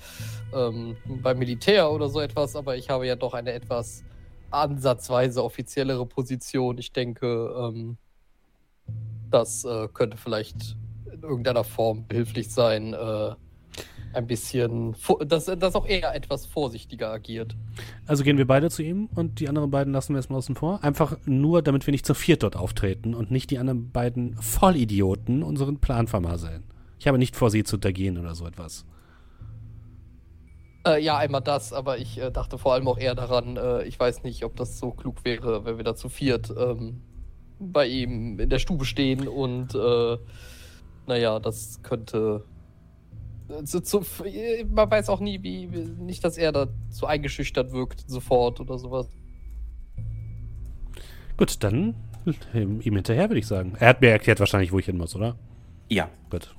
ähm, 0.53 0.97
beim 1.05 1.39
Militär 1.39 1.89
oder 1.89 2.09
so 2.09 2.19
etwas, 2.19 2.55
aber 2.55 2.75
ich 2.75 2.89
habe 2.89 3.07
ja 3.07 3.15
doch 3.15 3.33
eine 3.33 3.53
etwas 3.53 4.03
ansatzweise 4.51 5.43
offiziellere 5.43 6.05
Position. 6.05 6.77
Ich 6.77 6.91
denke, 6.91 7.53
ähm, 7.57 7.97
das 9.31 9.63
äh, 9.65 9.87
könnte 9.93 10.17
vielleicht 10.17 10.75
in 11.11 11.23
irgendeiner 11.23 11.63
Form 11.63 12.07
behilflich 12.07 12.51
sein, 12.51 12.93
äh, 12.93 13.35
ein 14.15 14.27
bisschen, 14.27 14.95
dass, 15.25 15.45
dass 15.45 15.75
auch 15.75 15.85
er 15.85 16.15
etwas 16.15 16.45
vorsichtiger 16.45 17.11
agiert. 17.11 17.55
Also 18.05 18.23
gehen 18.23 18.37
wir 18.37 18.47
beide 18.47 18.69
zu 18.69 18.81
ihm 18.81 19.09
und 19.15 19.39
die 19.39 19.49
anderen 19.49 19.71
beiden 19.71 19.93
lassen 19.93 20.13
wir 20.13 20.17
erstmal 20.17 20.39
außen 20.39 20.55
vor. 20.55 20.83
Einfach 20.83 21.17
nur, 21.25 21.61
damit 21.61 21.85
wir 21.87 21.91
nicht 21.91 22.05
zu 22.05 22.13
viert 22.13 22.43
dort 22.43 22.55
auftreten 22.55 23.13
und 23.13 23.31
nicht 23.31 23.51
die 23.51 23.59
anderen 23.59 23.91
beiden 23.91 24.35
Vollidioten 24.37 25.43
unseren 25.43 25.79
Plan 25.79 26.07
vermasseln. 26.07 26.63
Ich 26.99 27.07
habe 27.07 27.17
nicht 27.17 27.35
vor, 27.35 27.49
sie 27.49 27.63
zu 27.63 27.75
untergehen 27.75 28.17
oder 28.17 28.35
so 28.35 28.45
etwas. 28.47 28.85
Äh, 30.85 31.03
ja, 31.03 31.17
einmal 31.17 31.41
das, 31.41 31.73
aber 31.73 31.97
ich 31.97 32.19
äh, 32.19 32.31
dachte 32.31 32.57
vor 32.57 32.73
allem 32.73 32.87
auch 32.87 32.97
eher 32.97 33.15
daran, 33.15 33.57
äh, 33.57 33.83
ich 33.83 33.99
weiß 33.99 34.23
nicht, 34.23 34.43
ob 34.45 34.55
das 34.55 34.77
so 34.77 34.91
klug 34.91 35.25
wäre, 35.25 35.65
wenn 35.65 35.77
wir 35.77 35.83
da 35.83 35.95
zu 35.95 36.09
viert 36.09 36.53
ähm, 36.55 37.01
bei 37.59 37.87
ihm 37.87 38.39
in 38.39 38.49
der 38.49 38.59
Stube 38.59 38.85
stehen 38.85 39.27
und 39.27 39.73
äh, 39.73 40.17
naja, 41.07 41.39
das 41.39 41.81
könnte. 41.83 42.43
Zu, 43.65 43.81
zu, 43.81 44.03
man 44.71 44.89
weiß 44.89 45.09
auch 45.09 45.19
nie, 45.19 45.43
wie, 45.43 45.71
wie. 45.71 45.79
Nicht, 46.01 46.23
dass 46.23 46.37
er 46.37 46.51
da 46.51 46.67
zu 46.89 47.05
eingeschüchtert 47.05 47.71
wirkt 47.71 48.03
sofort 48.09 48.59
oder 48.59 48.79
sowas. 48.79 49.07
Gut, 51.37 51.63
dann 51.63 51.93
ihm 52.53 52.81
ihm 52.81 52.95
hinterher, 52.95 53.29
würde 53.29 53.39
ich 53.39 53.45
sagen. 53.47 53.73
Er 53.79 53.89
hat 53.89 54.01
mir 54.01 54.09
erklärt 54.09 54.39
wahrscheinlich, 54.39 54.71
wo 54.71 54.79
ich 54.79 54.85
hin 54.85 54.97
muss, 54.97 55.15
oder? 55.15 55.35
Ja, 55.89 56.09
Gut. 56.31 56.55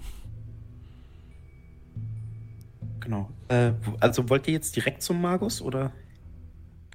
genau. 3.00 3.28
Äh, 3.48 3.72
also 4.00 4.28
wollt 4.28 4.46
ihr 4.46 4.54
jetzt 4.54 4.76
direkt 4.76 5.02
zum 5.02 5.20
Magus 5.20 5.60
oder 5.60 5.92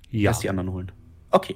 Ja. 0.10 0.30
erst 0.32 0.44
die 0.44 0.50
anderen 0.50 0.72
holen? 0.72 0.92
Okay. 1.32 1.56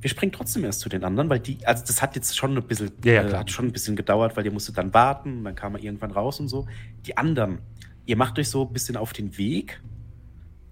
Wir 0.00 0.08
springen 0.10 0.32
trotzdem 0.32 0.64
erst 0.64 0.80
zu 0.80 0.88
den 0.88 1.04
anderen, 1.04 1.28
weil 1.28 1.40
die, 1.40 1.64
also 1.66 1.84
das 1.86 2.00
hat 2.00 2.14
jetzt 2.16 2.36
schon 2.36 2.56
ein 2.56 2.66
bisschen, 2.66 2.90
Ja, 3.04 3.12
ja, 3.12 3.22
äh, 3.22 3.26
klar. 3.28 3.40
hat 3.40 3.50
schon 3.50 3.66
ein 3.66 3.72
bisschen 3.72 3.96
gedauert, 3.96 4.36
weil 4.36 4.44
ihr 4.46 4.52
musstet 4.52 4.78
dann 4.78 4.94
warten, 4.94 5.38
und 5.38 5.44
dann 5.44 5.54
kam 5.54 5.74
er 5.74 5.82
irgendwann 5.82 6.10
raus 6.12 6.40
und 6.40 6.48
so. 6.48 6.66
Die 7.06 7.16
anderen, 7.16 7.58
ihr 8.06 8.16
macht 8.16 8.38
euch 8.38 8.48
so 8.48 8.66
ein 8.66 8.72
bisschen 8.72 8.96
auf 8.96 9.12
den 9.12 9.36
Weg 9.36 9.82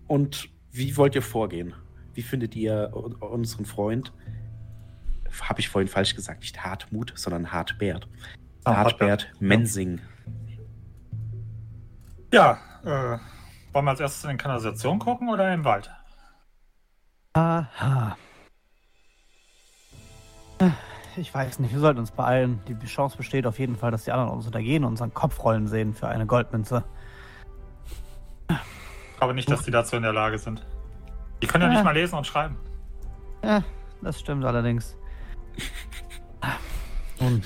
und 0.06 0.48
wie 0.72 0.96
wollt 0.96 1.14
ihr 1.14 1.22
vorgehen? 1.22 1.74
Wie 2.14 2.22
findet 2.22 2.56
ihr 2.56 2.90
un- 2.94 3.14
unseren 3.16 3.66
Freund? 3.66 4.12
Habe 5.42 5.60
ich 5.60 5.68
vorhin 5.68 5.88
falsch 5.88 6.14
gesagt, 6.14 6.40
nicht 6.40 6.64
Hartmut, 6.64 7.12
sondern 7.14 7.52
Hartbert. 7.52 8.08
Ah, 8.64 8.76
Hartbert 8.76 9.30
Mensing. 9.40 10.00
Ja, 12.32 12.58
äh, 12.84 13.18
wollen 13.72 13.84
wir 13.84 13.90
als 13.90 14.00
erstes 14.00 14.24
in 14.24 14.30
die 14.30 14.36
Kanalisation 14.36 14.98
gucken 14.98 15.28
oder 15.28 15.52
im 15.52 15.64
Wald? 15.64 15.90
Aha. 17.34 18.16
Ich 21.16 21.34
weiß 21.34 21.58
nicht, 21.58 21.72
wir 21.72 21.80
sollten 21.80 21.98
uns 21.98 22.10
beeilen. 22.12 22.60
Die 22.68 22.86
Chance 22.86 23.16
besteht 23.16 23.46
auf 23.46 23.58
jeden 23.58 23.76
Fall, 23.76 23.90
dass 23.90 24.04
die 24.04 24.12
anderen 24.12 24.30
uns 24.30 24.46
untergehen 24.46 24.84
und 24.84 24.90
unseren 24.92 25.12
Kopf 25.14 25.42
rollen 25.42 25.66
sehen 25.66 25.94
für 25.94 26.08
eine 26.08 26.26
Goldmünze. 26.26 26.84
Ich 28.48 28.56
glaube 29.18 29.34
nicht, 29.34 29.50
dass 29.50 29.62
die 29.62 29.70
dazu 29.72 29.96
in 29.96 30.02
der 30.02 30.12
Lage 30.12 30.38
sind. 30.38 30.64
Die 31.42 31.46
können 31.46 31.62
ja 31.64 31.68
Ja. 31.70 31.74
nicht 31.74 31.84
mal 31.84 31.92
lesen 31.94 32.16
und 32.16 32.26
schreiben. 32.26 32.56
Ja, 33.42 33.62
das 34.02 34.20
stimmt 34.20 34.44
allerdings. 34.44 34.96
Nun, 37.20 37.42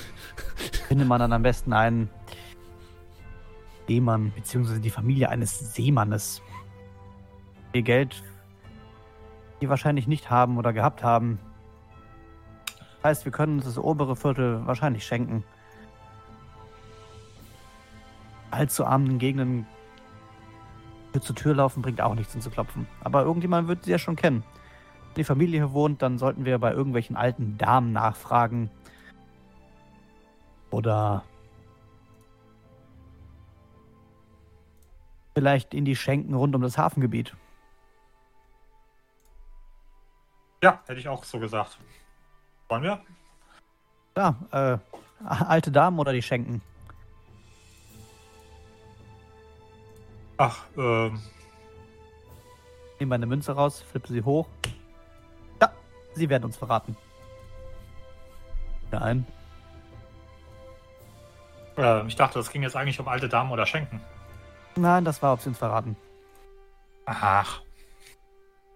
findet 0.89 1.09
man 1.09 1.19
dann 1.21 1.33
am 1.33 1.43
besten 1.43 1.73
einen 1.73 2.11
Seemann, 3.89 4.33
beziehungsweise 4.35 4.81
die 4.81 4.91
Familie 4.91 5.31
eines 5.31 5.75
Seemannes. 5.75 6.43
Ihr 7.73 7.83
Geld, 7.83 8.23
die 9.63 9.69
wahrscheinlich 9.71 10.07
nicht 10.07 10.29
haben 10.31 10.59
oder 10.59 10.73
gehabt 10.75 11.03
haben. 11.03 11.39
Heißt, 13.03 13.25
wir 13.25 13.33
können 13.33 13.57
uns 13.57 13.65
das 13.65 13.79
obere 13.79 14.15
Viertel 14.17 14.67
wahrscheinlich 14.67 15.05
schenken. 15.05 15.45
Allzu 18.51 18.85
armen 18.85 19.19
Gegenden 19.19 19.67
Tür 21.13 21.21
zu 21.21 21.33
Tür 21.33 21.55
laufen 21.55 21.83
bringt 21.83 22.01
auch 22.01 22.15
nichts, 22.15 22.35
um 22.35 22.41
zu 22.41 22.51
klopfen. 22.51 22.87
Aber 23.05 23.23
irgendjemand 23.23 23.69
wird 23.69 23.85
sie 23.85 23.91
ja 23.91 23.99
schon 23.99 24.17
kennen. 24.17 24.45
Wenn 25.09 25.15
die 25.17 25.25
Familie 25.25 25.61
hier 25.61 25.73
wohnt, 25.73 26.01
dann 26.01 26.19
sollten 26.19 26.45
wir 26.45 26.59
bei 26.59 26.73
irgendwelchen 26.73 27.17
alten 27.17 27.59
Damen 27.59 27.93
nachfragen. 27.93 28.71
Oder 30.71 31.23
vielleicht 35.35 35.75
in 35.75 35.85
die 35.85 35.97
Schenken 35.97 36.35
rund 36.35 36.55
um 36.55 36.63
das 36.63 36.79
Hafengebiet. 36.79 37.37
Ja, 40.63 40.81
hätte 40.87 41.01
ich 41.01 41.09
auch 41.09 41.25
so 41.25 41.39
gesagt. 41.39 41.79
Wollen 42.69 42.83
wir? 42.83 43.01
Ja, 44.17 44.37
äh, 44.51 44.79
alte 45.25 45.71
Damen 45.71 45.99
oder 45.99 46.13
die 46.13 46.23
Schenken. 46.23 46.61
Ach, 50.37 50.65
ähm, 50.77 51.21
Nehme 52.99 53.11
meine 53.11 53.27
Münze 53.27 53.53
raus, 53.53 53.83
flippe 53.83 54.13
sie 54.13 54.23
hoch. 54.23 54.47
Da, 55.59 55.73
sie 56.15 56.29
werden 56.29 56.45
uns 56.45 56.57
verraten. 56.57 56.97
Nein. 58.91 59.27
äh, 61.77 62.07
ich 62.07 62.15
dachte, 62.15 62.39
es 62.39 62.51
ging 62.51 62.63
jetzt 62.63 62.77
eigentlich 62.77 63.01
um 63.01 63.09
alte 63.09 63.29
Damen 63.29 63.51
oder 63.51 63.67
Schenken. 63.67 64.01
Nein, 64.77 65.05
das 65.05 65.21
war, 65.23 65.33
ob 65.33 65.41
sie 65.41 65.49
uns 65.49 65.59
verraten. 65.59 65.97
Ach. 67.07 67.63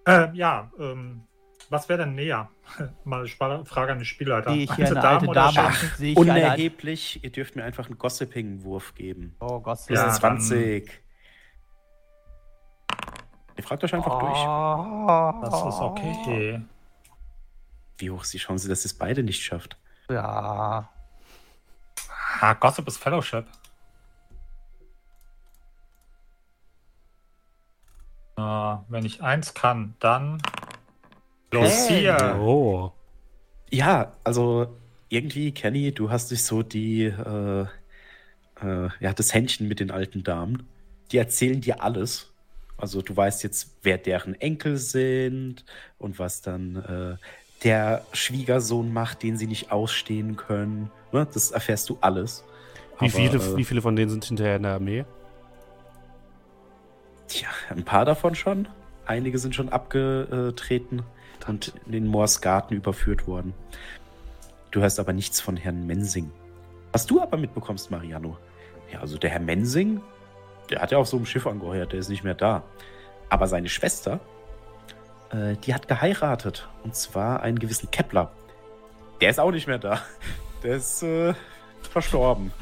Äh, 0.06 0.28
ja, 0.34 0.70
ähm, 0.78 1.22
was 1.70 1.88
wäre 1.88 2.00
denn 2.00 2.14
näher? 2.14 2.48
Mal 3.04 3.26
Spa- 3.26 3.64
Frage 3.64 3.92
an 3.92 3.98
den 3.98 4.04
Spielleiter. 4.04 4.50
Sehe 4.52 4.64
ich 4.64 4.74
hier 4.74 4.86
eine 4.86 5.02
alte 5.08 5.26
oder 5.26 5.52
Dame? 5.52 5.72
Sehe 5.96 6.12
ich 6.12 6.18
eine. 6.18 6.30
Unerheblich, 6.30 7.22
ihr 7.24 7.30
dürft 7.32 7.56
mir 7.56 7.64
einfach 7.64 7.86
einen 7.86 7.98
Gossiping-Wurf 7.98 8.94
geben. 8.94 9.34
Oh 9.40 9.60
Gott. 9.60 9.78
Das 9.78 9.88
Ja, 9.88 10.06
ist 10.08 10.16
20. 10.16 11.02
Ihr 13.56 13.64
fragt 13.64 13.82
euch 13.84 13.94
einfach 13.94 14.18
durch. 14.18 14.38
Oh. 14.38 15.40
Das 15.42 15.74
ist 15.74 15.80
okay. 15.80 16.60
Wie 17.98 18.10
hoch 18.10 18.22
ist 18.22 18.34
die 18.34 18.38
Chance, 18.38 18.68
dass 18.68 18.82
ihr 18.84 18.86
es 18.86 18.94
beide 18.98 19.22
nicht 19.22 19.42
schafft? 19.42 19.78
Ja. 20.10 20.90
Ah, 22.40 22.52
Gossip 22.54 22.86
ist 22.86 22.98
Fellowship. 22.98 23.46
Äh, 28.36 28.42
wenn 28.42 29.04
ich 29.04 29.22
eins 29.22 29.54
kann, 29.54 29.94
dann 30.00 30.42
los 31.60 31.88
Hey. 31.88 32.10
Oh. 32.38 32.92
Ja, 33.70 34.12
also 34.24 34.76
irgendwie, 35.08 35.52
Kenny, 35.52 35.92
du 35.92 36.10
hast 36.10 36.30
dich 36.30 36.42
so 36.42 36.62
die, 36.62 37.04
äh, 37.04 37.66
äh, 38.62 38.88
ja, 39.00 39.12
das 39.12 39.34
Händchen 39.34 39.68
mit 39.68 39.80
den 39.80 39.90
alten 39.90 40.22
Damen. 40.22 40.66
Die 41.12 41.18
erzählen 41.18 41.60
dir 41.60 41.82
alles. 41.82 42.32
Also 42.76 43.00
du 43.00 43.16
weißt 43.16 43.42
jetzt, 43.42 43.76
wer 43.82 43.98
deren 43.98 44.34
Enkel 44.40 44.76
sind 44.76 45.64
und 45.98 46.18
was 46.18 46.42
dann 46.42 46.76
äh, 46.76 47.16
der 47.64 48.04
Schwiegersohn 48.12 48.92
macht, 48.92 49.22
den 49.22 49.36
sie 49.36 49.46
nicht 49.46 49.72
ausstehen 49.72 50.36
können. 50.36 50.90
Ne? 51.12 51.26
Das 51.32 51.52
erfährst 51.52 51.88
du 51.88 51.98
alles. 52.00 52.44
Wie, 52.98 53.06
Aber, 53.06 53.14
viele, 53.14 53.38
äh, 53.38 53.56
wie 53.56 53.64
viele 53.64 53.82
von 53.82 53.96
denen 53.96 54.10
sind 54.10 54.24
hinterher 54.24 54.56
in 54.56 54.62
der 54.62 54.72
Armee? 54.72 55.04
Tja, 57.28 57.48
ein 57.70 57.84
paar 57.84 58.04
davon 58.04 58.34
schon. 58.34 58.68
Einige 59.06 59.38
sind 59.38 59.54
schon 59.54 59.68
abgetreten 59.68 61.02
und 61.48 61.72
in 61.86 61.92
den 61.92 62.06
Moors-Garten 62.06 62.74
überführt 62.74 63.26
worden. 63.26 63.54
Du 64.70 64.80
hörst 64.80 64.98
aber 64.98 65.12
nichts 65.12 65.40
von 65.40 65.56
Herrn 65.56 65.86
Mensing. 65.86 66.30
Was 66.92 67.06
du 67.06 67.20
aber 67.20 67.36
mitbekommst, 67.36 67.90
Mariano, 67.90 68.36
ja, 68.92 69.00
also 69.00 69.18
der 69.18 69.30
Herr 69.30 69.40
Mensing, 69.40 70.00
der 70.70 70.80
hat 70.80 70.92
ja 70.92 70.98
auf 70.98 71.08
so 71.08 71.16
einem 71.16 71.26
Schiff 71.26 71.46
angeheuert, 71.46 71.92
der 71.92 72.00
ist 72.00 72.08
nicht 72.08 72.24
mehr 72.24 72.34
da. 72.34 72.62
Aber 73.28 73.46
seine 73.46 73.68
Schwester, 73.68 74.20
äh, 75.30 75.56
die 75.56 75.74
hat 75.74 75.88
geheiratet. 75.88 76.68
Und 76.84 76.94
zwar 76.94 77.42
einen 77.42 77.58
gewissen 77.58 77.90
Kepler. 77.90 78.30
Der 79.20 79.30
ist 79.30 79.40
auch 79.40 79.50
nicht 79.50 79.66
mehr 79.66 79.78
da. 79.78 80.00
Der 80.62 80.76
ist 80.76 81.02
äh, 81.02 81.34
verstorben. 81.90 82.52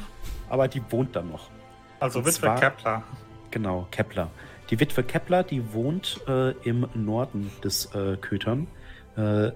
Aber 0.49 0.67
die 0.67 0.81
wohnt 0.89 1.15
dann 1.15 1.31
noch. 1.31 1.49
Also 1.99 2.25
Witwe 2.25 2.55
Kepler. 2.55 3.03
Genau, 3.51 3.87
Kepler. 3.91 4.29
Die 4.69 4.79
Witwe 4.79 5.03
Kepler, 5.03 5.43
die 5.43 5.73
wohnt 5.73 6.21
äh, 6.27 6.51
im 6.67 6.87
Norden 6.95 7.51
des 7.63 7.93
äh, 7.93 8.17
Kötern, 8.17 8.67
äh, 9.15 9.51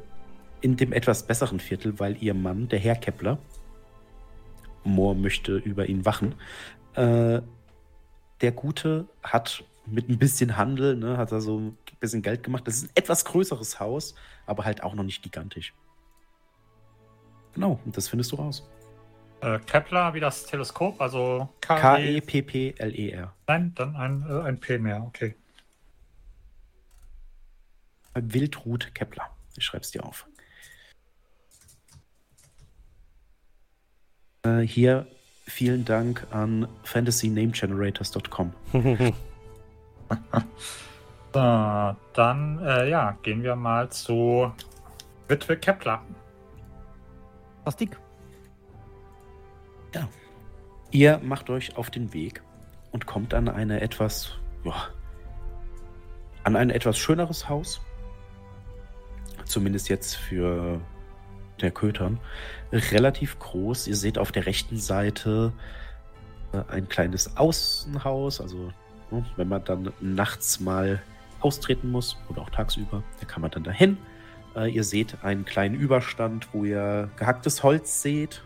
in 0.61 0.77
dem 0.77 0.93
etwas 0.93 1.23
besseren 1.23 1.59
Viertel, 1.59 1.99
weil 1.99 2.21
ihr 2.21 2.33
Mann, 2.33 2.67
der 2.67 2.79
Herr 2.79 2.95
Kepler, 2.95 3.39
Moor 4.83 5.15
möchte 5.15 5.57
über 5.57 5.87
ihn 5.87 6.05
wachen, 6.05 6.35
äh, 6.93 7.41
der 8.41 8.51
Gute 8.51 9.07
hat 9.23 9.63
mit 9.85 10.09
ein 10.09 10.19
bisschen 10.19 10.57
Handel, 10.57 10.95
ne, 10.95 11.17
hat 11.17 11.31
er 11.31 11.41
so 11.41 11.59
ein 11.59 11.77
bisschen 11.99 12.21
Geld 12.21 12.43
gemacht. 12.43 12.67
Das 12.67 12.75
ist 12.75 12.83
ein 12.85 12.91
etwas 12.95 13.25
größeres 13.25 13.79
Haus, 13.79 14.15
aber 14.45 14.65
halt 14.65 14.83
auch 14.83 14.93
noch 14.93 15.03
nicht 15.03 15.23
gigantisch. 15.23 15.73
Genau, 17.53 17.79
und 17.83 17.97
das 17.97 18.07
findest 18.07 18.31
du 18.31 18.35
raus. 18.35 18.69
Äh, 19.41 19.59
Kepler 19.59 20.13
wie 20.13 20.19
das 20.19 20.45
Teleskop, 20.45 20.99
also 20.99 21.49
E 21.55 21.65
KE. 21.65 21.75
K-E-P-P-L-E-R. 21.75 23.33
Nein, 23.47 23.73
dann 23.75 23.95
ein, 23.95 24.25
äh, 24.29 24.41
ein 24.41 24.59
P 24.59 24.77
mehr, 24.77 25.03
okay. 25.03 25.35
Wildrut 28.15 28.93
Kepler. 28.93 29.29
Ich 29.55 29.63
schreib's 29.63 29.91
dir 29.91 30.03
auf. 30.03 30.27
Äh, 34.43 34.59
hier 34.61 35.07
vielen 35.45 35.85
Dank 35.85 36.27
an 36.31 36.67
fantasynamegenerators.com. 36.83 38.53
So, 41.31 41.95
dann, 42.13 42.59
äh, 42.63 42.89
ja, 42.89 43.15
gehen 43.21 43.43
wir 43.43 43.55
mal 43.55 43.89
zu 43.89 44.51
Witwe 45.27 45.57
Kepler. 45.57 46.01
Plastik. 49.91 50.09
Ihr 50.91 51.19
macht 51.19 51.49
euch 51.49 51.77
auf 51.77 51.91
den 51.91 52.13
Weg 52.13 52.41
und 52.91 53.05
kommt 53.05 53.33
an 53.33 53.47
eine 53.47 53.81
etwas, 53.81 54.31
ja, 54.63 54.87
an 56.43 56.55
ein 56.55 56.69
etwas 56.71 56.97
schöneres 56.97 57.47
Haus. 57.47 57.81
Zumindest 59.45 59.89
jetzt 59.89 60.15
für 60.15 60.81
der 61.61 61.71
Kötern. 61.71 62.19
Relativ 62.71 63.37
groß. 63.39 63.87
Ihr 63.87 63.95
seht 63.95 64.17
auf 64.17 64.31
der 64.31 64.45
rechten 64.45 64.77
Seite 64.77 65.53
äh, 66.53 66.61
ein 66.69 66.87
kleines 66.89 67.37
Außenhaus. 67.37 68.41
Also, 68.41 68.71
ne, 69.11 69.25
wenn 69.35 69.47
man 69.47 69.63
dann 69.63 69.93
nachts 69.99 70.59
mal 70.59 71.01
austreten 71.39 71.91
muss 71.91 72.17
oder 72.29 72.41
auch 72.41 72.49
tagsüber, 72.49 73.03
da 73.19 73.25
kann 73.25 73.41
man 73.41 73.51
dann 73.51 73.63
dahin. 73.63 73.97
Äh, 74.55 74.71
ihr 74.71 74.83
seht 74.83 75.23
einen 75.23 75.45
kleinen 75.45 75.75
Überstand, 75.75 76.47
wo 76.53 76.63
ihr 76.63 77.09
gehacktes 77.17 77.61
Holz 77.63 78.01
seht. 78.01 78.41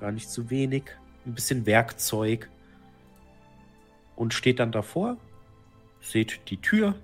Gar 0.00 0.12
nicht 0.12 0.30
zu 0.30 0.50
wenig 0.50 0.84
ein 1.26 1.34
bisschen 1.34 1.66
Werkzeug 1.66 2.48
und 4.16 4.34
steht 4.34 4.58
dann 4.58 4.72
davor, 4.72 5.16
seht 6.00 6.50
die 6.50 6.58
Tür. 6.58 6.94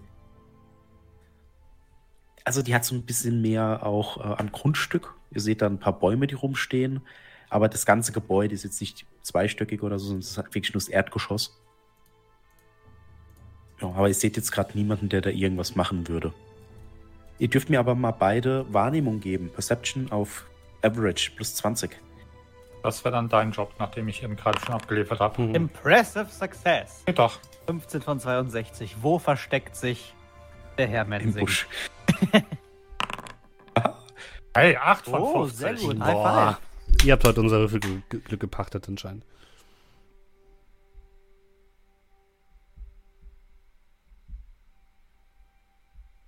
Also 2.44 2.62
die 2.62 2.74
hat 2.74 2.84
so 2.84 2.94
ein 2.94 3.02
bisschen 3.02 3.42
mehr 3.42 3.84
auch 3.84 4.18
äh, 4.18 4.22
an 4.22 4.52
Grundstück. 4.52 5.14
Ihr 5.30 5.40
seht 5.40 5.62
da 5.62 5.66
ein 5.66 5.78
paar 5.78 5.98
Bäume, 5.98 6.26
die 6.26 6.34
rumstehen, 6.34 7.00
aber 7.50 7.68
das 7.68 7.86
ganze 7.86 8.12
Gebäude 8.12 8.54
ist 8.54 8.64
jetzt 8.64 8.80
nicht 8.80 9.04
zweistöckig 9.22 9.82
oder 9.82 9.98
so, 9.98 10.06
sondern 10.06 10.20
es 10.20 10.30
ist 10.30 10.36
wirklich 10.38 10.72
nur 10.72 10.80
das 10.80 10.88
Erdgeschoss. 10.88 11.60
Ja, 13.80 13.88
aber 13.88 14.08
ihr 14.08 14.14
seht 14.14 14.36
jetzt 14.36 14.52
gerade 14.52 14.76
niemanden, 14.76 15.08
der 15.08 15.20
da 15.20 15.30
irgendwas 15.30 15.74
machen 15.74 16.08
würde. 16.08 16.32
Ihr 17.38 17.48
dürft 17.48 17.68
mir 17.68 17.80
aber 17.80 17.94
mal 17.94 18.12
beide 18.12 18.72
Wahrnehmung 18.72 19.20
geben. 19.20 19.50
Perception 19.50 20.10
auf 20.10 20.46
Average 20.82 21.32
plus 21.36 21.54
20. 21.56 21.98
Das 22.86 23.04
wäre 23.04 23.16
dann 23.16 23.28
dein 23.28 23.50
Job, 23.50 23.74
nachdem 23.80 24.06
ich 24.06 24.22
eben 24.22 24.36
gerade 24.36 24.60
schon 24.60 24.72
abgeliefert 24.72 25.18
habe. 25.18 25.42
Mhm. 25.42 25.56
Impressive 25.56 26.26
Success. 26.30 27.02
Geht 27.04 27.18
doch. 27.18 27.40
15 27.66 28.00
von 28.00 28.20
62. 28.20 28.98
Wo 29.02 29.18
versteckt 29.18 29.74
sich 29.74 30.14
der 30.78 30.86
Herr 30.86 31.02
Im 31.02 31.08
Mensing? 31.08 31.44
Busch. 31.44 31.66
Hey, 34.54 34.74
8 34.74 35.04
von 35.04 35.20
Oh, 35.20 35.42
50. 35.46 35.58
sehr 35.58 35.74
gut. 35.74 35.98
Boah. 35.98 36.06
High 36.06 36.56
five. 36.56 37.04
Ihr 37.04 37.12
habt 37.12 37.24
heute 37.26 37.40
unser 37.40 37.58
Würfelglück 37.58 38.24
Glück 38.24 38.40
gepachtet 38.40 38.88
anscheinend. 38.88 39.22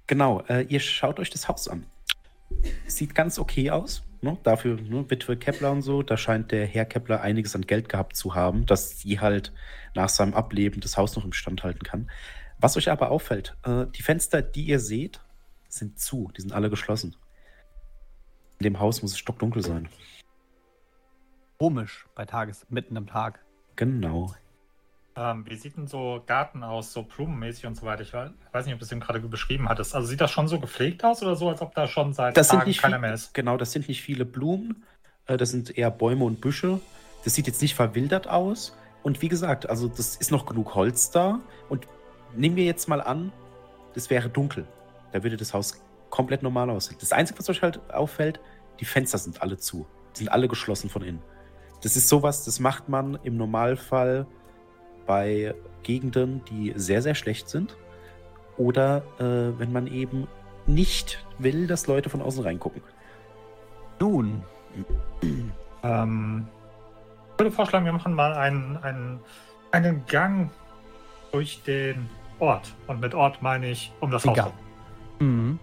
Genau, 0.08 0.42
äh, 0.48 0.62
ihr 0.62 0.80
schaut 0.80 1.20
euch 1.20 1.30
das 1.30 1.48
Haus 1.48 1.68
an. 1.68 1.86
Sieht 2.86 3.14
ganz 3.14 3.38
okay 3.38 3.70
aus. 3.70 4.02
Ne? 4.20 4.36
Dafür, 4.42 4.80
ne, 4.80 5.08
Witwe 5.08 5.36
Kepler 5.36 5.70
und 5.70 5.82
so, 5.82 6.02
da 6.02 6.16
scheint 6.16 6.50
der 6.50 6.66
Herr 6.66 6.84
Kepler 6.84 7.20
einiges 7.20 7.54
an 7.54 7.62
Geld 7.62 7.88
gehabt 7.88 8.16
zu 8.16 8.34
haben, 8.34 8.66
dass 8.66 8.98
sie 8.98 9.20
halt 9.20 9.52
nach 9.94 10.08
seinem 10.08 10.34
Ableben 10.34 10.80
das 10.80 10.96
Haus 10.96 11.14
noch 11.14 11.24
im 11.24 11.32
Stand 11.32 11.62
halten 11.62 11.84
kann. 11.84 12.10
Was 12.58 12.76
euch 12.76 12.90
aber 12.90 13.10
auffällt, 13.10 13.56
äh, 13.64 13.86
die 13.86 14.02
Fenster, 14.02 14.42
die 14.42 14.64
ihr 14.64 14.80
seht, 14.80 15.20
sind 15.68 16.00
zu. 16.00 16.30
Die 16.36 16.40
sind 16.40 16.52
alle 16.52 16.70
geschlossen. 16.70 17.14
In 18.58 18.64
dem 18.64 18.80
Haus 18.80 19.02
muss 19.02 19.12
es 19.12 19.18
stockdunkel 19.18 19.62
sein. 19.62 19.88
Komisch 21.58 22.06
bei 22.16 22.24
Tages, 22.24 22.66
mitten 22.68 22.96
am 22.96 23.06
Tag. 23.06 23.44
Genau. 23.76 24.34
Ähm, 25.18 25.44
wie 25.48 25.56
sieht 25.56 25.76
denn 25.76 25.88
so 25.88 26.22
Garten 26.26 26.62
aus, 26.62 26.92
so 26.92 27.02
blumenmäßig 27.02 27.66
und 27.66 27.74
so 27.76 27.84
weiter? 27.84 28.02
Ich 28.02 28.12
we- 28.12 28.32
weiß 28.52 28.66
nicht, 28.66 28.74
ob 28.74 28.78
du 28.78 28.84
es 28.84 28.92
eben 28.92 29.00
gerade 29.00 29.18
beschrieben 29.20 29.68
hattest. 29.68 29.94
Also 29.94 30.06
sieht 30.06 30.20
das 30.20 30.30
schon 30.30 30.46
so 30.46 30.60
gepflegt 30.60 31.04
aus 31.04 31.22
oder 31.22 31.34
so, 31.34 31.48
als 31.48 31.60
ob 31.60 31.74
da 31.74 31.88
schon 31.88 32.12
seit 32.12 32.36
Das 32.36 32.48
Tagen 32.48 32.72
keiner 32.72 32.96
viel- 32.96 33.00
mehr 33.00 33.14
ist? 33.14 33.34
Genau, 33.34 33.56
das 33.56 33.72
sind 33.72 33.88
nicht 33.88 34.00
viele 34.02 34.24
Blumen. 34.24 34.84
Äh, 35.26 35.36
das 35.36 35.50
sind 35.50 35.76
eher 35.76 35.90
Bäume 35.90 36.24
und 36.24 36.40
Büsche. 36.40 36.80
Das 37.24 37.34
sieht 37.34 37.46
jetzt 37.48 37.60
nicht 37.60 37.74
verwildert 37.74 38.28
aus. 38.28 38.76
Und 39.02 39.20
wie 39.22 39.28
gesagt, 39.28 39.68
also 39.68 39.88
das 39.88 40.14
ist 40.16 40.30
noch 40.30 40.46
genug 40.46 40.74
Holz 40.76 41.10
da. 41.10 41.40
Und 41.68 41.88
nehmen 42.36 42.54
wir 42.56 42.64
jetzt 42.64 42.88
mal 42.88 43.00
an, 43.00 43.32
das 43.94 44.10
wäre 44.10 44.28
dunkel. 44.28 44.66
Da 45.12 45.22
würde 45.24 45.36
das 45.36 45.52
Haus 45.52 45.80
komplett 46.10 46.42
normal 46.42 46.70
aussehen. 46.70 46.96
Das 47.00 47.12
Einzige, 47.12 47.38
was 47.40 47.48
euch 47.50 47.62
halt 47.62 47.80
auffällt, 47.92 48.40
die 48.78 48.84
Fenster 48.84 49.18
sind 49.18 49.42
alle 49.42 49.56
zu. 49.58 49.86
Die 50.14 50.20
sind 50.20 50.28
alle 50.28 50.46
geschlossen 50.46 50.90
von 50.90 51.02
innen. 51.02 51.22
Das 51.82 51.96
ist 51.96 52.08
sowas, 52.08 52.44
das 52.44 52.60
macht 52.60 52.88
man 52.88 53.18
im 53.24 53.36
Normalfall 53.36 54.26
bei 55.08 55.56
Gegenden, 55.82 56.44
die 56.44 56.72
sehr, 56.76 57.02
sehr 57.02 57.16
schlecht 57.16 57.48
sind. 57.48 57.76
Oder 58.56 59.02
äh, 59.18 59.58
wenn 59.58 59.72
man 59.72 59.88
eben 59.88 60.28
nicht 60.66 61.24
will, 61.38 61.66
dass 61.66 61.88
Leute 61.88 62.10
von 62.10 62.22
außen 62.22 62.44
reingucken. 62.44 62.82
Nun, 63.98 64.44
Ähm, 65.82 66.46
ich 67.32 67.38
würde 67.38 67.52
vorschlagen, 67.52 67.84
wir 67.84 67.92
machen 67.92 68.14
mal 68.14 68.34
einen, 68.34 68.76
einen, 68.78 69.20
einen 69.70 70.04
Gang 70.06 70.50
durch 71.32 71.62
den 71.62 72.08
Ort. 72.38 72.74
Und 72.86 73.00
mit 73.00 73.14
Ort 73.14 73.42
meine 73.42 73.70
ich 73.70 73.92
um 74.00 74.10
das 74.10 74.24
Haus. 74.24 74.36
Egal. 74.36 74.52
rum. 75.20 75.28
mhm. 75.28 75.58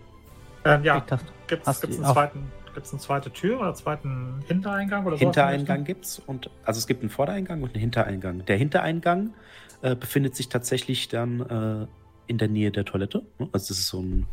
Ähm, 0.63 0.84
ja, 0.84 1.05
gibt 1.47 1.67
es 1.67 1.84
einen, 1.84 1.91
die 1.91 2.65
zweiten, 2.76 2.81
gibt's 2.81 2.93
eine 2.93 3.02
zweite 3.02 3.31
Tür 3.31 3.57
oder 3.57 3.68
einen 3.68 3.76
zweiten 3.76 4.43
Hintereingang 4.47 5.06
oder 5.06 5.18
Hintereingang 5.18 5.84
gibt's 5.84 6.19
und 6.19 6.49
also 6.64 6.77
es 6.77 6.88
gibt 6.88 7.02
einen 7.02 7.10
Vordereingang 7.10 7.64
und 7.64 7.69
einen 7.69 7.80
Hintereingang. 7.80 8.45
Der 8.45 8.57
Hintereingang 8.57 9.34
äh, 9.81 9.95
befindet 9.95 10.35
sich 10.35 10.49
tatsächlich 10.49 11.07
dann 11.07 11.41
äh, 11.41 11.88
in 12.27 12.38
der 12.38 12.47
Nähe 12.47 12.72
der 12.72 12.85
Toilette. 12.85 13.19
ne? 13.39 13.49
Also 13.52 13.69
das 13.69 13.72
ist 13.72 13.88
so 13.88 14.02
ein 14.02 14.27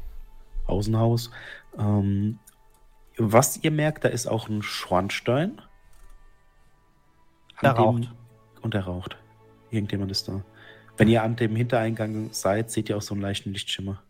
Außenhaus. 0.66 1.30
Ähm, 1.78 2.38
was 3.18 3.62
ihr 3.62 3.70
merkt, 3.70 4.04
da 4.04 4.08
ist 4.08 4.26
auch 4.26 4.48
ein 4.48 4.62
Schornstein. 4.62 5.60
Der 7.62 7.72
raucht. 7.72 8.12
Und 8.62 8.74
er 8.74 8.84
raucht. 8.84 9.16
Irgendjemand 9.70 10.10
ist 10.10 10.28
da. 10.28 10.42
Wenn 10.96 11.08
ihr 11.08 11.22
an 11.22 11.36
dem 11.36 11.54
Hintereingang 11.56 12.32
seid, 12.32 12.70
seht 12.70 12.88
ihr 12.88 12.96
auch 12.96 13.02
so 13.02 13.14
einen 13.14 13.22
leichten 13.22 13.52
Lichtschimmer. 13.52 14.02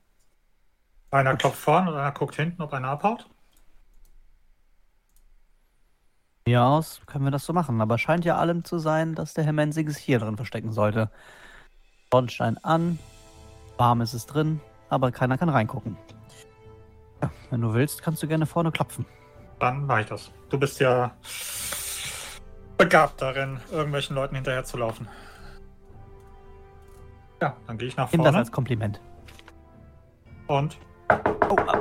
Einer 1.11 1.37
klopft 1.37 1.59
vorne 1.59 1.91
und 1.91 1.99
einer 1.99 2.13
guckt 2.13 2.37
hinten, 2.37 2.63
ob 2.63 2.73
einer 2.73 2.89
abhaut. 2.89 3.27
Ja, 6.47 6.69
aus 6.69 7.01
können 7.07 7.25
wir 7.25 7.31
das 7.31 7.45
so 7.45 7.53
machen. 7.53 7.81
Aber 7.81 7.99
scheint 7.99 8.25
ja 8.25 8.37
allem 8.37 8.65
zu 8.65 8.79
sein, 8.79 9.15
dass 9.15 9.35
der 9.35 9.45
Herr 9.45 9.53
Mensing 9.53 9.89
sich 9.89 10.03
hier 10.03 10.19
drin 10.19 10.37
verstecken 10.37 10.73
sollte. 10.73 11.11
Sonnenschein 12.13 12.59
an, 12.63 12.99
warm 13.79 14.01
ist 14.01 14.13
es 14.13 14.27
drin, 14.27 14.61
aber 14.89 15.13
keiner 15.13 15.39
kann 15.39 15.49
reingucken. 15.49 15.97
Ja, 17.23 17.31
wenn 17.51 17.61
du 17.61 17.73
willst, 17.73 18.03
kannst 18.03 18.23
du 18.23 18.27
gerne 18.27 18.47
vorne 18.47 18.71
klopfen. 18.73 19.07
Dann 19.61 19.87
mache 19.87 20.01
ich 20.01 20.07
das. 20.07 20.31
Du 20.51 20.59
bist 20.59 20.81
ja 20.81 21.13
begabt 22.77 23.23
darin, 23.23 23.61
irgendwelchen 23.71 24.17
Leuten 24.17 24.35
hinterher 24.35 24.65
zu 24.65 24.77
laufen. 24.77 25.09
Ja, 27.41 27.57
dann 27.67 27.79
gehe 27.79 27.89
ich 27.89 27.97
nach 27.97 28.11
Nimm 28.11 28.19
das 28.23 28.27
vorne 28.27 28.39
als 28.39 28.53
Kompliment. 28.53 29.01
und 30.49 30.77
Oh, 31.49 31.57
ah. 31.67 31.81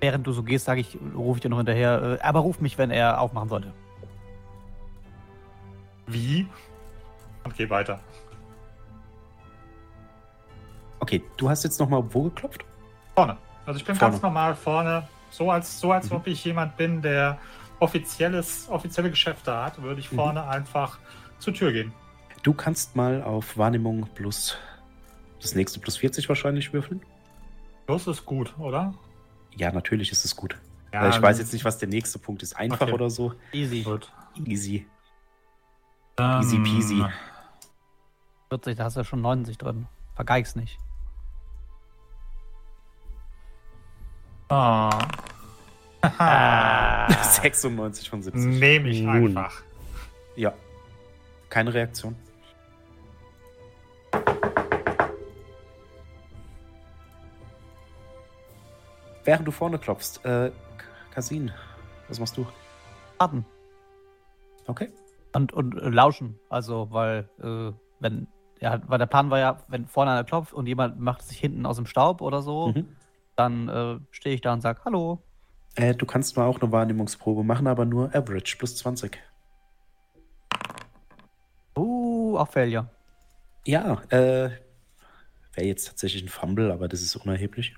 Während 0.00 0.26
du 0.26 0.32
so 0.32 0.42
gehst, 0.42 0.66
sage 0.66 0.80
ich, 0.80 0.98
rufe 1.14 1.38
ich 1.38 1.42
dir 1.42 1.48
noch 1.48 1.56
hinterher, 1.56 2.18
äh, 2.20 2.22
aber 2.22 2.40
ruf 2.40 2.60
mich, 2.60 2.76
wenn 2.78 2.90
er 2.90 3.20
aufmachen 3.20 3.48
sollte. 3.48 3.72
wie 6.08 6.46
und 7.44 7.56
gehe 7.56 7.68
weiter. 7.68 7.98
Okay, 11.00 11.22
du 11.36 11.48
hast 11.48 11.64
jetzt 11.64 11.78
nochmal 11.80 12.02
wo 12.14 12.24
geklopft? 12.24 12.64
Vorne. 13.14 13.36
Also 13.64 13.78
ich 13.78 13.84
bin 13.84 13.96
Vorne. 13.96 14.12
ganz 14.12 14.22
normal 14.22 14.54
vorne, 14.54 15.08
so 15.30 15.50
als, 15.50 15.80
so 15.80 15.90
als 15.92 16.10
Mhm. 16.10 16.16
ob 16.16 16.26
ich 16.28 16.44
jemand 16.44 16.76
bin, 16.76 17.02
der 17.02 17.38
offizielles, 17.80 18.68
offizielle 18.70 19.10
Geschäfte 19.10 19.54
hat, 19.56 19.82
würde 19.82 20.00
ich 20.00 20.10
Mhm. 20.12 20.16
vorne 20.16 20.46
einfach 20.48 20.98
zur 21.38 21.52
Tür 21.54 21.72
gehen. 21.72 21.92
Du 22.42 22.52
kannst 22.54 22.94
mal 22.96 23.22
auf 23.22 23.58
Wahrnehmung 23.58 24.08
plus 24.14 24.56
das 25.42 25.54
nächste 25.54 25.80
plus 25.80 25.96
40 25.96 26.28
wahrscheinlich 26.28 26.72
würfeln. 26.72 27.02
Das 27.86 28.06
ist 28.06 28.24
gut, 28.24 28.54
oder? 28.58 28.94
Ja, 29.56 29.72
natürlich 29.72 30.12
ist 30.12 30.24
es 30.24 30.36
gut. 30.36 30.56
Ja, 30.92 31.06
Äh, 31.06 31.10
ich 31.10 31.20
weiß 31.20 31.38
jetzt 31.38 31.52
nicht, 31.52 31.64
was 31.64 31.78
der 31.78 31.88
nächste 31.88 32.18
Punkt 32.18 32.42
ist. 32.42 32.54
Einfach 32.56 32.82
Okay. 32.82 32.92
oder 32.92 33.10
so. 33.10 33.34
Easy. 33.52 33.82
Gut. 33.82 34.12
Easy. 34.44 34.86
Ähm, 36.18 36.40
Easy 36.40 36.58
peasy. 36.58 37.04
40, 38.48 38.76
da 38.76 38.84
hast 38.84 38.94
du 38.96 39.00
ja 39.00 39.04
schon 39.04 39.20
90 39.22 39.58
drin. 39.58 39.86
Vergeig's 40.14 40.54
nicht. 40.56 40.78
Ah. 44.48 44.90
Haha. 46.18 47.12
96 47.22 48.08
von 48.08 48.22
70. 48.22 48.44
Nehme 48.60 48.88
ich 48.90 49.00
Nun. 49.00 49.36
einfach. 49.36 49.62
Ja. 50.36 50.52
Keine 51.48 51.74
Reaktion. 51.74 52.14
Während 59.26 59.46
du 59.46 59.50
vorne 59.50 59.78
klopfst, 59.78 60.24
äh, 60.24 60.52
Kasin, 61.10 61.50
was 62.06 62.20
machst 62.20 62.36
du? 62.36 62.46
Warten. 63.18 63.44
Okay. 64.68 64.88
Und, 65.34 65.52
und 65.52 65.76
äh, 65.76 65.88
lauschen. 65.88 66.38
Also, 66.48 66.88
weil, 66.92 67.28
äh, 67.42 67.72
wenn, 67.98 68.28
ja, 68.60 68.80
weil 68.86 68.98
der 68.98 69.06
Plan 69.06 69.28
war 69.30 69.40
ja, 69.40 69.58
wenn 69.66 69.86
vorne 69.86 70.12
einer 70.12 70.22
klopft 70.22 70.52
und 70.52 70.66
jemand 70.66 71.00
macht 71.00 71.22
sich 71.22 71.38
hinten 71.38 71.66
aus 71.66 71.74
dem 71.74 71.86
Staub 71.86 72.20
oder 72.20 72.40
so, 72.40 72.68
Mhm. 72.68 72.88
dann 73.34 73.68
äh, 73.68 73.98
stehe 74.12 74.36
ich 74.36 74.42
da 74.42 74.52
und 74.52 74.60
sage, 74.60 74.80
hallo. 74.84 75.20
Äh, 75.74 75.94
du 75.96 76.06
kannst 76.06 76.36
mal 76.36 76.46
auch 76.46 76.60
eine 76.60 76.70
Wahrnehmungsprobe 76.70 77.42
machen, 77.42 77.66
aber 77.66 77.84
nur 77.84 78.14
Average 78.14 78.56
plus 78.58 78.76
20. 78.76 79.18
Uh, 81.76 82.38
auch 82.38 82.48
Failure. 82.48 82.88
Ja, 83.66 84.00
äh, 84.10 84.50
wäre 85.52 85.66
jetzt 85.66 85.88
tatsächlich 85.88 86.22
ein 86.22 86.28
Fumble, 86.28 86.70
aber 86.70 86.86
das 86.86 87.02
ist 87.02 87.16
unerheblich. 87.16 87.74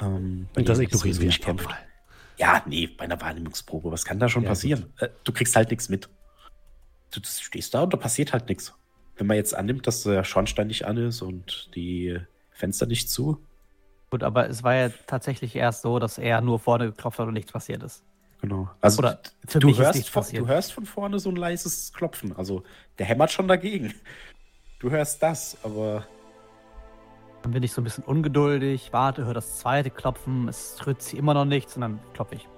Ähm, 0.00 0.48
Und 0.56 0.68
das 0.68 0.78
ignorieren 0.78 1.18
wir 1.20 1.26
nicht 1.26 1.46
mal. 1.46 1.76
Ja, 2.38 2.62
nee, 2.66 2.86
bei 2.86 3.04
einer 3.04 3.20
Wahrnehmungsprobe. 3.20 3.90
Was 3.90 4.04
kann 4.04 4.18
da 4.18 4.28
schon 4.28 4.42
Ja, 4.42 4.50
passieren? 4.50 4.92
Äh, 4.98 5.08
du 5.24 5.32
kriegst 5.32 5.56
halt 5.56 5.70
nichts 5.70 5.88
mit. 5.88 6.08
Du, 7.12 7.20
du 7.20 7.26
stehst 7.28 7.72
da 7.74 7.82
und 7.82 7.92
da 7.92 7.96
passiert 7.96 8.32
halt 8.32 8.48
nichts. 8.48 8.74
Wenn 9.16 9.26
man 9.26 9.36
jetzt 9.38 9.54
annimmt, 9.54 9.86
dass 9.86 10.02
der 10.02 10.22
Schornstein 10.24 10.66
nicht 10.66 10.84
an 10.86 10.98
ist 10.98 11.22
und 11.22 11.74
die 11.74 12.18
Fenster 12.50 12.86
nicht 12.86 13.10
zu, 13.10 13.42
Gut, 14.08 14.22
aber 14.22 14.48
es 14.48 14.62
war 14.62 14.74
ja 14.74 14.88
tatsächlich 15.08 15.56
erst 15.56 15.82
so, 15.82 15.98
dass 15.98 16.16
er 16.16 16.40
nur 16.40 16.60
vorne 16.60 16.86
geklopft 16.86 17.18
hat 17.18 17.26
und 17.26 17.34
nichts 17.34 17.50
passiert 17.50 17.82
ist. 17.82 18.04
genau. 18.40 18.70
Also 18.80 18.98
Oder 19.00 19.18
für 19.46 19.58
du, 19.58 19.76
hörst 19.76 20.08
von, 20.08 20.22
passiert. 20.22 20.42
du 20.42 20.46
hörst 20.46 20.72
von 20.72 20.86
vorne 20.86 21.18
so 21.18 21.28
ein 21.30 21.34
leises 21.36 21.92
Klopfen. 21.92 22.36
Also 22.36 22.62
der 22.98 23.06
hämmert 23.06 23.32
schon 23.32 23.48
dagegen. 23.48 23.92
Du 24.78 24.90
hörst 24.90 25.20
das, 25.22 25.56
aber 25.64 26.06
Dann 27.46 27.52
bin 27.52 27.62
ich 27.62 27.70
so 27.72 27.80
ein 27.80 27.84
bisschen 27.84 28.02
ungeduldig, 28.02 28.92
warte, 28.92 29.24
höre 29.24 29.34
das 29.34 29.58
zweite 29.60 29.88
Klopfen, 29.88 30.48
es 30.48 30.84
rührt 30.84 31.00
sich 31.00 31.16
immer 31.16 31.32
noch 31.32 31.44
nichts 31.44 31.76
und 31.76 31.82
dann 31.82 32.00
klopfe 32.12 32.34
ich. 32.34 32.48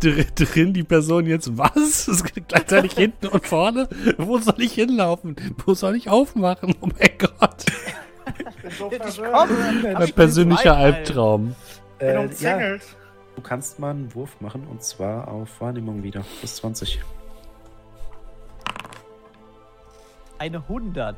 Dr 0.02 0.24
drin 0.34 0.74
die 0.74 0.82
Person 0.82 1.24
jetzt 1.24 1.56
was? 1.56 2.08
Es 2.08 2.22
geht 2.24 2.48
gleichzeitig 2.48 2.92
hinten 2.92 3.28
und 3.28 3.46
vorne? 3.46 3.88
Wo 4.18 4.36
soll 4.36 4.60
ich 4.60 4.74
hinlaufen? 4.74 5.34
Wo 5.64 5.72
soll 5.72 5.96
ich 5.96 6.10
aufmachen? 6.10 6.74
Oh 6.82 6.88
mein 6.88 7.16
Gott. 7.16 7.64
Mein 9.94 10.12
persönlicher 10.12 10.76
Albtraum. 10.76 11.54
Bin 11.98 12.08
äh, 12.08 12.28
ja, 12.38 12.76
du 13.34 13.40
kannst 13.42 13.78
mal 13.78 13.92
einen 13.92 14.14
Wurf 14.14 14.42
machen 14.42 14.66
und 14.66 14.82
zwar 14.82 15.28
auf 15.28 15.58
Wahrnehmung 15.62 16.02
wieder. 16.02 16.22
Plus 16.40 16.56
20. 16.56 17.00
Eine 20.42 20.56
100. 20.56 21.14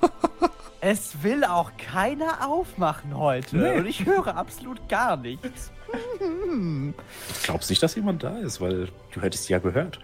es 0.80 1.24
will 1.24 1.42
auch 1.42 1.72
keiner 1.76 2.46
aufmachen 2.48 3.18
heute. 3.18 3.56
Nee. 3.56 3.78
Und 3.80 3.86
ich 3.86 4.06
höre 4.06 4.36
absolut 4.36 4.88
gar 4.88 5.16
nichts. 5.16 5.72
Du 6.20 6.94
glaubst 7.42 7.68
nicht, 7.68 7.82
dass 7.82 7.96
jemand 7.96 8.22
da 8.22 8.38
ist, 8.38 8.60
weil 8.60 8.90
du 9.10 9.20
hättest 9.20 9.48
ja 9.48 9.58
gehört. 9.58 9.98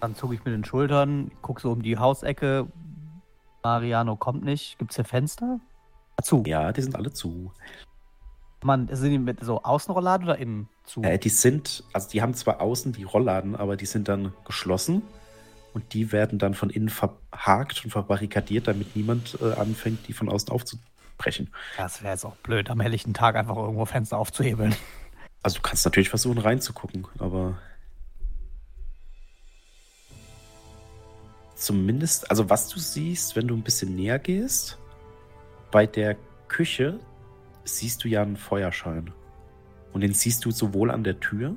Dann 0.00 0.16
zucke 0.16 0.34
ich 0.34 0.44
mit 0.44 0.54
den 0.54 0.64
Schultern, 0.64 1.30
gucke 1.40 1.60
so 1.60 1.70
um 1.70 1.82
die 1.82 1.98
Hausecke. 1.98 2.66
Mariano 3.62 4.16
kommt 4.16 4.42
nicht. 4.42 4.76
Gibt 4.80 4.90
es 4.90 4.96
hier 4.96 5.04
Fenster? 5.04 5.60
Zu. 6.20 6.42
Ja, 6.46 6.72
die 6.72 6.82
sind 6.82 6.96
alle 6.96 7.12
zu. 7.12 7.52
Man, 8.64 8.88
sind 8.90 9.10
die 9.10 9.18
mit 9.18 9.44
so 9.44 9.62
Außenrolladen 9.62 10.26
oder 10.26 10.38
innen 10.38 10.70
zu? 10.84 11.02
Äh, 11.02 11.18
die 11.18 11.28
sind, 11.28 11.84
also 11.92 12.08
die 12.08 12.22
haben 12.22 12.32
zwar 12.32 12.62
außen 12.62 12.94
die 12.94 13.02
Rollladen, 13.02 13.56
aber 13.56 13.76
die 13.76 13.84
sind 13.84 14.08
dann 14.08 14.32
geschlossen 14.46 15.02
und 15.74 15.92
die 15.92 16.12
werden 16.12 16.38
dann 16.38 16.54
von 16.54 16.70
innen 16.70 16.88
verhakt 16.88 17.84
und 17.84 17.90
verbarrikadiert, 17.90 18.66
damit 18.66 18.96
niemand 18.96 19.36
äh, 19.42 19.52
anfängt, 19.52 20.08
die 20.08 20.14
von 20.14 20.30
außen 20.30 20.48
aufzubrechen. 20.48 21.52
Das 21.76 22.02
wäre 22.02 22.14
jetzt 22.14 22.24
auch 22.24 22.36
blöd, 22.36 22.70
am 22.70 22.80
helllichten 22.80 23.12
Tag 23.12 23.36
einfach 23.36 23.56
irgendwo 23.56 23.84
Fenster 23.84 24.18
aufzuhebeln. 24.18 24.74
Also 25.42 25.56
du 25.56 25.62
kannst 25.62 25.84
natürlich 25.84 26.08
versuchen 26.08 26.38
reinzugucken, 26.38 27.06
aber 27.18 27.58
zumindest, 31.54 32.30
also 32.30 32.48
was 32.48 32.70
du 32.70 32.78
siehst, 32.78 33.36
wenn 33.36 33.46
du 33.46 33.54
ein 33.54 33.62
bisschen 33.62 33.94
näher 33.94 34.18
gehst, 34.18 34.78
bei 35.70 35.86
der 35.86 36.16
Küche 36.48 36.98
siehst 37.64 38.04
du 38.04 38.08
ja 38.08 38.22
einen 38.22 38.36
Feuerschein. 38.36 39.12
Und 39.92 40.00
den 40.00 40.14
siehst 40.14 40.44
du 40.44 40.50
sowohl 40.50 40.90
an 40.90 41.04
der 41.04 41.20
Tür 41.20 41.54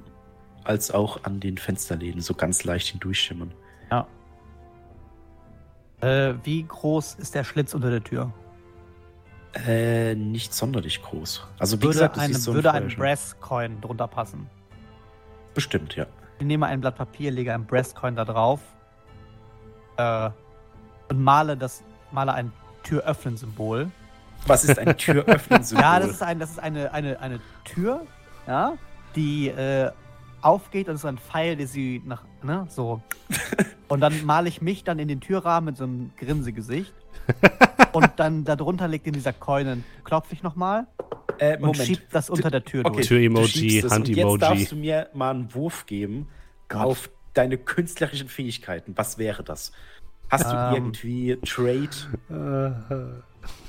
als 0.63 0.91
auch 0.91 1.23
an 1.23 1.39
den 1.39 1.57
Fensterläden, 1.57 2.21
so 2.21 2.33
ganz 2.33 2.63
leicht 2.63 2.89
hindurchschimmern. 2.89 3.53
Ja. 3.89 4.07
Äh, 6.01 6.35
wie 6.43 6.63
groß 6.63 7.15
ist 7.15 7.35
der 7.35 7.43
Schlitz 7.43 7.73
unter 7.73 7.89
der 7.89 8.03
Tür? 8.03 8.33
Äh, 9.65 10.13
nicht 10.15 10.53
sonderlich 10.53 11.01
groß. 11.01 11.47
Also 11.57 11.77
wie 11.77 11.83
Würde, 11.83 11.93
gesagt, 11.93 12.19
eine, 12.19 12.35
so 12.35 12.51
ein 12.51 12.55
würde 12.55 12.71
ein. 12.73 12.87
Brass-Coin 12.89 13.81
drunter 13.81 14.07
passen. 14.07 14.49
Bestimmt, 15.53 15.95
ja. 15.95 16.05
Ich 16.39 16.45
nehme 16.45 16.67
ein 16.67 16.81
Blatt 16.81 16.97
Papier, 16.97 17.31
lege 17.31 17.53
ein 17.53 17.65
Brass-Coin 17.65 18.15
da 18.15 18.25
drauf 18.25 18.59
äh, 19.97 20.29
und 21.09 21.23
male 21.23 21.57
das, 21.57 21.81
male 22.11 22.33
ein 22.33 22.51
Türöffnen-Symbol. 22.83 23.89
Was 24.47 24.63
ist 24.63 24.79
ein 24.79 24.97
Türöffnen-Symbol? 24.97 25.83
Ja, 25.83 25.99
das 25.99 26.11
ist, 26.11 26.23
ein, 26.23 26.39
das 26.39 26.51
ist 26.51 26.59
eine, 26.59 26.93
eine, 26.93 27.19
eine 27.19 27.39
Tür, 27.65 28.05
ja, 28.47 28.73
die 29.15 29.49
äh, 29.49 29.91
aufgeht 30.41 30.87
und 30.87 30.95
es 30.95 31.01
ist 31.01 31.05
ein 31.05 31.17
Pfeil, 31.17 31.55
der 31.55 31.67
sie 31.67 32.01
nach, 32.05 32.23
ne, 32.43 32.65
so. 32.69 33.01
Und 33.87 34.01
dann 34.01 34.25
male 34.25 34.49
ich 34.49 34.61
mich 34.61 34.83
dann 34.83 34.99
in 34.99 35.07
den 35.07 35.21
Türrahmen 35.21 35.65
mit 35.65 35.77
so 35.77 35.85
einem 35.85 36.11
Grinsegesicht. 36.17 36.93
und 37.93 38.09
dann 38.17 38.43
darunter 38.45 38.87
liegt 38.87 39.07
in 39.07 39.13
dieser 39.13 39.33
Coin, 39.33 39.83
klopfe 40.03 40.33
ich 40.33 40.43
nochmal 40.43 40.87
äh, 41.39 41.55
und 41.55 41.61
Moment. 41.61 41.77
schieb 41.83 42.09
das 42.11 42.29
unter 42.29 42.49
der 42.51 42.63
Tür 42.63 42.85
Okay, 42.85 42.95
durch. 42.95 43.07
Tür-Emoji, 43.07 43.81
Hand-Emoji. 43.81 44.31
Jetzt 44.31 44.41
darfst 44.41 44.71
du 44.71 44.75
mir 44.75 45.09
mal 45.13 45.31
einen 45.31 45.53
Wurf 45.53 45.85
geben 45.85 46.27
Gott. 46.69 46.85
auf 46.85 47.09
deine 47.33 47.57
künstlerischen 47.57 48.29
Fähigkeiten. 48.29 48.93
Was 48.95 49.17
wäre 49.17 49.43
das? 49.43 49.71
Hast 50.29 50.51
du 50.51 50.55
Ähm. 50.55 50.73
irgendwie 50.73 51.37
Trade? 51.45 51.89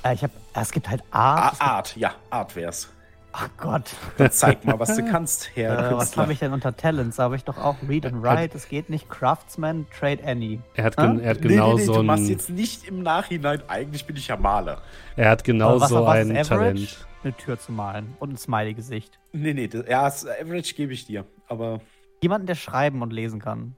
Äh, 0.03 0.13
ich 0.13 0.23
hab, 0.23 0.31
es 0.53 0.71
gibt 0.71 0.89
halt 0.89 1.03
Art. 1.11 1.51
gibt- 1.51 1.61
Art, 1.61 1.95
ja, 1.95 2.11
Art 2.29 2.55
wär's. 2.55 2.89
Ach 3.31 3.47
Gott. 3.57 3.83
Dann 4.17 4.31
zeig 4.31 4.65
mal, 4.65 4.79
was 4.79 4.95
du 4.95 5.05
kannst, 5.11 5.51
Herr 5.55 5.91
Äh, 5.91 5.95
was 5.95 6.17
habe 6.17 6.33
ich 6.33 6.39
denn 6.39 6.51
unter 6.51 6.75
Talents? 6.75 7.17
Da 7.17 7.23
habe 7.23 7.35
ich 7.35 7.43
doch 7.43 7.57
auch 7.59 7.75
Read 7.87 8.07
and 8.07 8.23
Write. 8.23 8.57
Es 8.57 8.67
geht 8.67 8.89
nicht. 8.89 9.07
Craftsman, 9.07 9.85
Trade 9.97 10.23
Any. 10.25 10.59
Er 10.73 10.85
hat, 10.85 10.97
gen 10.97 11.19
er 11.19 11.29
hat 11.31 11.41
Nee, 11.41 11.49
genau 11.49 11.73
nee, 11.73 11.79
nee, 11.81 11.85
so 11.85 11.93
du 11.93 12.03
machst 12.03 12.23
ein, 12.23 12.29
jetzt 12.29 12.49
nicht 12.49 12.85
im 12.87 13.03
Nachhinein, 13.03 13.61
eigentlich 13.67 14.05
bin 14.07 14.15
ich 14.15 14.29
ja 14.29 14.35
Maler. 14.35 14.81
er 15.15 15.29
hat 15.29 15.43
genau 15.43 15.79
was, 15.79 15.89
so 15.89 16.03
was 16.05 16.17
ein 16.17 16.35
ist 16.35 16.51
Average? 16.51 16.73
Talent. 16.87 17.05
Eine 17.21 17.33
Tür 17.37 17.59
zu 17.59 17.71
malen 17.73 18.15
und 18.19 18.31
ein 18.33 18.37
Smiley-Gesicht. 18.37 19.19
Nee, 19.33 19.53
nee, 19.53 19.67
das, 19.67 19.85
ja, 19.87 20.03
das 20.05 20.25
Average 20.25 20.73
gebe 20.73 20.93
ich 20.93 21.05
dir. 21.05 21.25
Aber 21.49 21.81
Jemanden, 22.23 22.47
der 22.47 22.55
schreiben 22.55 23.01
und 23.03 23.11
lesen 23.13 23.39
kann. 23.39 23.75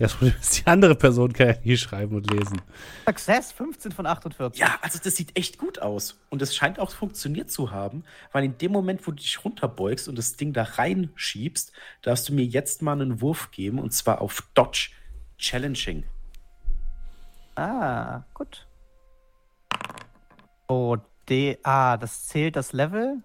Ja, 0.00 0.06
das 0.06 0.14
Problem 0.14 0.34
ist, 0.40 0.58
die 0.58 0.66
andere 0.66 0.94
Person 0.94 1.30
kann 1.34 1.48
ja 1.48 1.54
nie 1.62 1.76
schreiben 1.76 2.16
und 2.16 2.30
lesen. 2.30 2.62
Success 3.04 3.52
15 3.52 3.92
von 3.92 4.06
48. 4.06 4.58
ja, 4.58 4.78
also 4.80 4.98
das 4.98 5.14
sieht 5.14 5.36
echt 5.36 5.58
gut 5.58 5.78
aus. 5.78 6.18
Und 6.30 6.40
es 6.40 6.56
scheint 6.56 6.78
auch 6.78 6.90
funktioniert 6.90 7.50
zu 7.50 7.70
haben, 7.70 8.04
weil 8.32 8.44
in 8.44 8.56
dem 8.56 8.72
Moment, 8.72 9.06
wo 9.06 9.10
du 9.10 9.18
dich 9.18 9.44
runterbeugst 9.44 10.08
und 10.08 10.16
das 10.16 10.36
Ding 10.36 10.54
da 10.54 10.62
reinschiebst, 10.62 11.72
darfst 12.00 12.30
du 12.30 12.32
mir 12.32 12.46
jetzt 12.46 12.80
mal 12.80 12.92
einen 12.92 13.20
Wurf 13.20 13.50
geben 13.50 13.78
und 13.78 13.92
zwar 13.92 14.22
auf 14.22 14.48
Dodge 14.54 14.88
Challenging. 15.36 16.04
Ah, 17.56 18.22
gut. 18.32 18.66
Oh, 20.66 20.96
D. 21.28 21.58
Ah, 21.62 21.98
das 21.98 22.26
zählt 22.26 22.56
das 22.56 22.72
Level. 22.72 23.22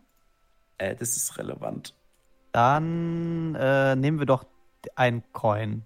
Äh, 0.77 0.97
das 0.97 1.15
ist 1.15 1.37
relevant. 1.37 1.95
Dann 2.51 3.55
äh, 3.55 3.95
nehmen 3.95 4.19
wir 4.19 4.25
doch 4.25 4.45
ein 4.97 5.23
Coin. 5.31 5.85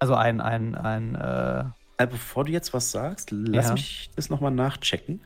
Also 0.00 0.14
ein, 0.14 0.40
ein, 0.40 0.74
ein, 0.74 1.14
äh, 1.14 1.64
Äh, 2.02 2.06
bevor 2.06 2.44
du 2.44 2.50
jetzt 2.50 2.72
was 2.74 2.90
sagst, 2.90 3.30
lass 3.30 3.66
Ja. 3.66 3.72
mich 3.74 4.10
das 4.16 4.28
nochmal 4.30 4.50
nachchecken. 4.50 5.20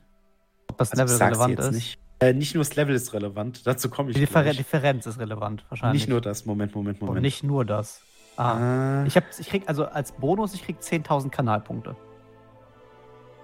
ob 0.69 0.79
das 0.79 0.93
Also, 0.93 1.03
Level 1.15 1.17
relevant 1.27 1.59
ist. 1.61 1.73
Nicht. 1.73 1.99
Äh, 2.21 2.33
nicht 2.33 2.55
nur 2.55 2.63
das 2.65 2.75
Level 2.77 2.95
ist 2.95 3.13
relevant, 3.13 3.67
dazu 3.67 3.89
komme 3.91 4.11
ich 4.11 4.15
Die 4.15 4.21
Differ 4.21 4.43
gleich. 4.43 4.57
Differenz 4.57 5.07
ist 5.07 5.19
relevant, 5.19 5.65
wahrscheinlich. 5.69 6.03
Nicht 6.03 6.09
nur 6.09 6.21
das, 6.21 6.45
Moment, 6.47 6.75
Moment, 6.75 7.01
Und 7.01 7.07
Moment. 7.09 7.23
nicht 7.23 7.43
nur 7.45 7.65
das. 7.65 8.03
Ah. 8.37 9.03
Ah, 9.03 9.05
Ich, 9.07 9.17
hab, 9.17 9.25
ich 9.39 9.49
krieg 9.49 9.65
also 9.69 9.85
als 9.87 10.13
Bonus, 10.13 10.55
ich 10.55 10.65
krieg 10.65 10.79
10.000 10.81 11.31
Kanalpunkte. 11.31 11.95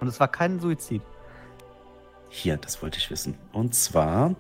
Und 0.01 0.09
es 0.09 0.19
war 0.19 0.29
kein 0.29 0.59
Suizid. 0.61 1.03
hier, 2.31 2.57
das 2.57 2.81
wollte 2.83 2.99
ich 2.99 3.11
wissen. 3.11 3.37
Und 3.53 3.75
zwar, 3.75 4.35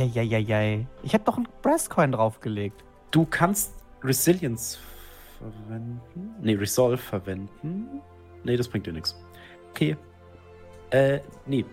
Eieiei. 0.00 0.86
Ich 1.02 1.14
habe 1.14 1.24
doch 1.24 1.36
einen 1.36 1.48
Brasscoin 1.62 2.12
draufgelegt. 2.12 2.82
du 3.12 3.24
kannst 3.24 3.72
Resilience 4.02 4.78
verwenden. 5.52 6.00
Nee, 6.42 6.54
Resolve 6.54 6.96
verwenden. 6.96 8.00
Nee, 8.44 8.56
das 8.56 8.68
bringt 8.68 8.86
dir 8.86 8.92
nichts. 8.92 9.16
Okay. 9.70 9.96
Äh, 10.90 11.20
nee. 11.46 11.64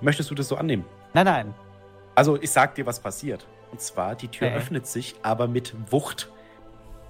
Möchtest 0.00 0.30
du 0.30 0.34
das 0.34 0.48
so 0.48 0.56
annehmen? 0.56 0.84
Nein, 1.14 1.24
nein. 1.24 1.54
Also, 2.14 2.40
ich 2.40 2.50
sag 2.50 2.74
dir, 2.74 2.86
was 2.86 3.00
passiert. 3.00 3.46
Und 3.72 3.80
zwar, 3.80 4.14
die 4.14 4.28
Tür 4.28 4.48
Okay. 4.48 4.56
öffnet 4.56 4.86
sich, 4.86 5.14
aber 5.22 5.48
mit 5.48 5.74
Wucht. 5.90 6.30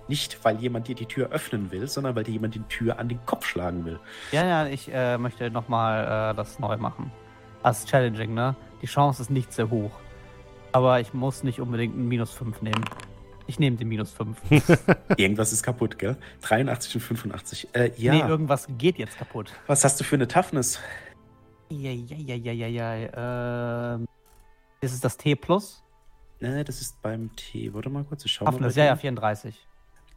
Nicht, 0.09 0.43
weil 0.45 0.57
jemand 0.59 0.87
dir 0.87 0.95
die 0.95 1.07
Tür 1.07 1.31
öffnen 1.31 1.73
will, 1.73 1.89
sondern 1.89 2.15
weil 2.15 2.23
dir 2.23 2.33
jemand 2.33 2.55
die 2.55 2.63
Tür 2.63 2.99
an 3.01 3.09
den 3.09 3.19
Kopf 3.27 3.45
schlagen 3.45 3.85
will. 3.85 3.99
Ja, 4.31 4.45
ja, 4.47 4.67
ich 4.67 4.89
äh, 4.93 5.19
möchte 5.19 5.51
nochmal 5.51 6.31
äh, 6.33 6.35
das 6.37 6.61
neu 6.61 6.77
machen. 6.77 7.11
Als 7.65 7.85
Challenging, 7.87 8.33
ne? 8.33 8.55
Die 8.83 8.87
Chance 8.87 9.23
ist 9.23 9.31
nicht 9.31 9.53
sehr 9.53 9.69
hoch. 9.69 9.91
Aber 10.71 11.01
ich 11.01 11.13
muss 11.13 11.43
nicht 11.43 11.61
unbedingt 11.61 11.97
ein 11.97 12.07
Minus 12.07 12.31
5 12.33 12.63
nehmen. 12.63 12.85
Ich 13.47 13.59
nehme 13.59 13.77
den 13.77 13.89
Minus 13.89 14.12
5. 14.12 14.39
Irgendwas 15.16 15.52
ist 15.52 15.62
kaputt, 15.62 15.98
gell? 15.98 16.16
83 16.43 16.97
und 16.97 17.01
85. 17.01 17.68
Äh, 17.73 17.93
ja. 17.97 18.12
Nee, 18.12 18.20
irgendwas 18.20 18.66
geht 18.77 18.98
jetzt 18.98 19.16
kaputt. 19.16 19.52
was 19.66 19.85
hast 19.85 20.01
du 20.01 20.05
für 20.05 20.16
eine 20.16 20.27
Toughness? 20.27 20.81
Eieieiei. 21.70 23.10
Ähm, 23.14 24.06
das 24.81 24.93
ist 24.93 25.05
das 25.05 25.16
T 25.16 25.36
plus. 25.36 25.85
Äh, 26.40 26.64
das 26.64 26.81
ist 26.81 27.01
beim 27.02 27.35
T. 27.36 27.73
Warte 27.73 27.89
mal 27.89 28.05
kurz, 28.05 28.24
ich 28.24 28.32
schau 28.32 28.44
mal. 28.44 28.52
Toughness, 28.52 28.74
bei 28.74 28.81
ja, 28.81 28.86
ja, 28.86 28.94
dir. 28.94 29.01
34. 29.01 29.66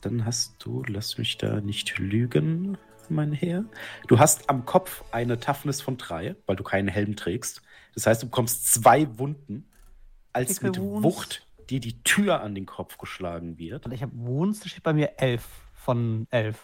Dann 0.02 0.26
hast 0.26 0.56
du, 0.64 0.84
lass 0.88 1.18
mich 1.18 1.38
da 1.38 1.62
nicht 1.62 2.00
lügen, 2.00 2.78
mein 3.10 3.34
Herr. 3.34 3.66
Du 4.08 4.18
hast 4.18 4.50
am 4.50 4.66
Kopf 4.66 5.04
eine 5.12 5.40
Toughness 5.40 5.82
von 5.82 5.98
3, 5.98 6.36
weil 6.46 6.56
du 6.56 6.64
keinen 6.64 6.88
Helm 6.88 7.16
trägst. 7.16 7.62
Das 7.94 8.08
heißt, 8.08 8.24
du 8.24 8.28
bekommst 8.28 8.72
zwei 8.72 9.18
Wunden, 9.18 9.66
als 10.32 10.56
Dicke 10.56 10.68
mit 10.68 10.80
Wounds. 10.80 11.04
Wucht 11.04 11.49
dir 11.70 11.80
die 11.80 12.02
Tür 12.04 12.42
an 12.42 12.56
den 12.56 12.66
Kopf 12.66 12.98
geschlagen 12.98 13.58
wird. 13.58 13.86
Und 13.86 13.92
ich 13.92 14.02
habe 14.02 14.12
Wounds, 14.16 14.60
da 14.62 14.70
steht 14.70 14.84
bei 14.84 14.94
mir 14.94 15.20
11 15.20 15.44
von 15.74 16.28
11. 16.32 16.58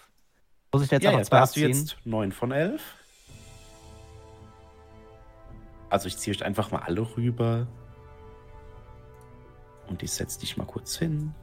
Muss 0.72 0.84
ich 0.84 0.90
da 0.90 0.96
jetzt 0.98 1.04
ja, 1.04 1.10
einfach 1.12 1.20
ja, 1.20 1.26
zwei 1.26 1.40
hast 1.40 1.56
du 1.56 1.60
jetzt 1.62 1.98
9 2.04 2.32
von 2.32 2.52
11. 2.52 2.82
Also 5.90 6.08
ich 6.08 6.18
ziehe 6.18 6.36
euch 6.36 6.44
einfach 6.44 6.72
mal 6.72 6.80
alle 6.80 7.02
rüber. 7.16 7.68
Und 9.88 10.02
ich 10.04 10.12
setze 10.12 10.40
dich 10.40 10.58
mal 10.58 10.66
kurz 10.66 10.98
hin. 10.98 11.34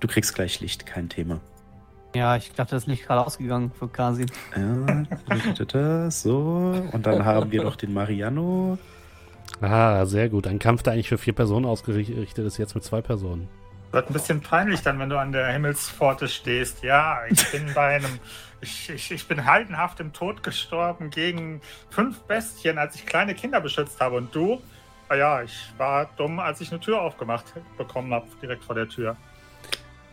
Du 0.00 0.08
kriegst 0.08 0.34
gleich 0.34 0.60
Licht, 0.60 0.84
kein 0.84 1.08
Thema. 1.08 1.40
Ja, 2.14 2.36
ich 2.36 2.52
dachte, 2.52 2.72
das 2.74 2.84
ist 2.84 2.88
nicht 2.88 3.06
gerade 3.06 3.24
ausgegangen 3.24 3.70
für 3.72 3.88
Kasin. 3.88 4.30
Ja, 4.56 6.10
so. 6.10 6.88
Und 6.92 7.06
dann 7.06 7.24
haben 7.24 7.50
wir 7.50 7.62
noch 7.62 7.76
den 7.76 7.92
Mariano. 7.92 8.78
Ah, 9.60 10.04
sehr 10.04 10.28
gut. 10.28 10.46
Ein 10.46 10.58
Kampf, 10.58 10.82
der 10.82 10.92
eigentlich 10.92 11.08
für 11.08 11.18
vier 11.18 11.32
Personen 11.32 11.64
ausgerichtet 11.66 12.44
ist, 12.44 12.58
jetzt 12.58 12.74
mit 12.74 12.84
zwei 12.84 13.00
Personen. 13.00 13.48
Wird 13.92 14.10
ein 14.10 14.12
bisschen 14.12 14.40
peinlich 14.42 14.82
dann, 14.82 14.98
wenn 14.98 15.08
du 15.08 15.18
an 15.18 15.32
der 15.32 15.46
Himmelspforte 15.48 16.28
stehst. 16.28 16.82
Ja, 16.82 17.20
ich 17.30 17.50
bin 17.50 17.70
bei 17.74 17.96
einem. 17.96 18.18
Ich, 18.60 18.90
ich, 18.90 19.10
ich 19.12 19.28
bin 19.28 19.44
haldenhaft 19.44 20.00
im 20.00 20.12
Tod 20.12 20.42
gestorben 20.42 21.10
gegen 21.10 21.60
fünf 21.90 22.20
Bestien, 22.22 22.78
als 22.78 22.94
ich 22.96 23.06
kleine 23.06 23.34
Kinder 23.34 23.60
beschützt 23.60 24.00
habe. 24.00 24.16
Und 24.16 24.34
du? 24.34 24.60
Ah 25.08 25.14
ja, 25.14 25.42
ich 25.42 25.56
war 25.78 26.10
dumm, 26.16 26.40
als 26.40 26.60
ich 26.60 26.70
eine 26.72 26.80
Tür 26.80 27.00
aufgemacht 27.00 27.44
bekommen 27.78 28.12
habe, 28.12 28.26
direkt 28.42 28.64
vor 28.64 28.74
der 28.74 28.88
Tür. 28.88 29.16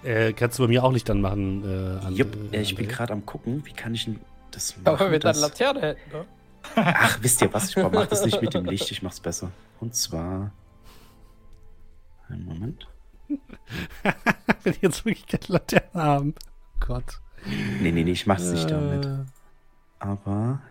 Äh, 0.04 0.34
kannst 0.34 0.60
du 0.60 0.64
bei 0.64 0.68
mir 0.68 0.84
auch 0.84 0.92
nicht 0.92 1.08
dann 1.10 1.22
machen, 1.22 1.64
äh, 1.64 2.06
an, 2.06 2.14
Jupp, 2.16 2.36
äh, 2.52 2.62
ich 2.62 2.76
bin 2.76 2.88
gerade 2.90 3.14
am 3.14 3.26
gucken, 3.26 3.66
wie 3.66 3.72
kann 3.72 3.96
ich 3.96 4.06
denn 4.06 4.20
das 4.52 4.76
machen? 4.78 4.88
Aber 4.88 5.12
wir 5.12 5.20
dann 5.20 5.32
dass- 5.34 5.42
Laterne 5.42 5.82
hätten, 5.82 6.12
ne? 6.12 6.26
Ach, 6.76 7.18
wisst 7.22 7.42
ihr 7.42 7.54
was? 7.54 7.70
Ich 7.70 7.78
mach 7.78 8.08
das 8.08 8.26
nicht 8.26 8.42
mit 8.42 8.54
dem 8.54 8.66
Licht, 8.66 8.90
ich 8.92 9.02
mach's 9.02 9.20
besser. 9.20 9.52
Und 9.80 9.96
zwar. 9.96 10.52
Einen 12.30 12.46
Moment. 12.46 12.88
Wenn 14.64 14.76
jetzt 14.82 15.06
wirklich 15.06 15.28
keine 15.28 15.44
Laterne 15.48 15.94
haben. 15.94 16.36
Oh 16.38 16.86
Gott. 16.86 17.20
Nee, 17.46 17.92
nee, 17.92 18.04
nee, 18.04 18.12
ich 18.12 18.26
mach's 18.26 18.50
nicht 18.50 18.70
damit. 18.70 19.06
Äh, 19.06 19.26
Aber. 20.00 20.62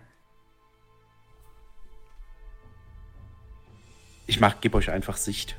Ich 4.27 4.40
mach, 4.40 4.60
gebe 4.60 4.78
euch 4.78 4.90
einfach 4.90 5.16
Sicht. 5.16 5.56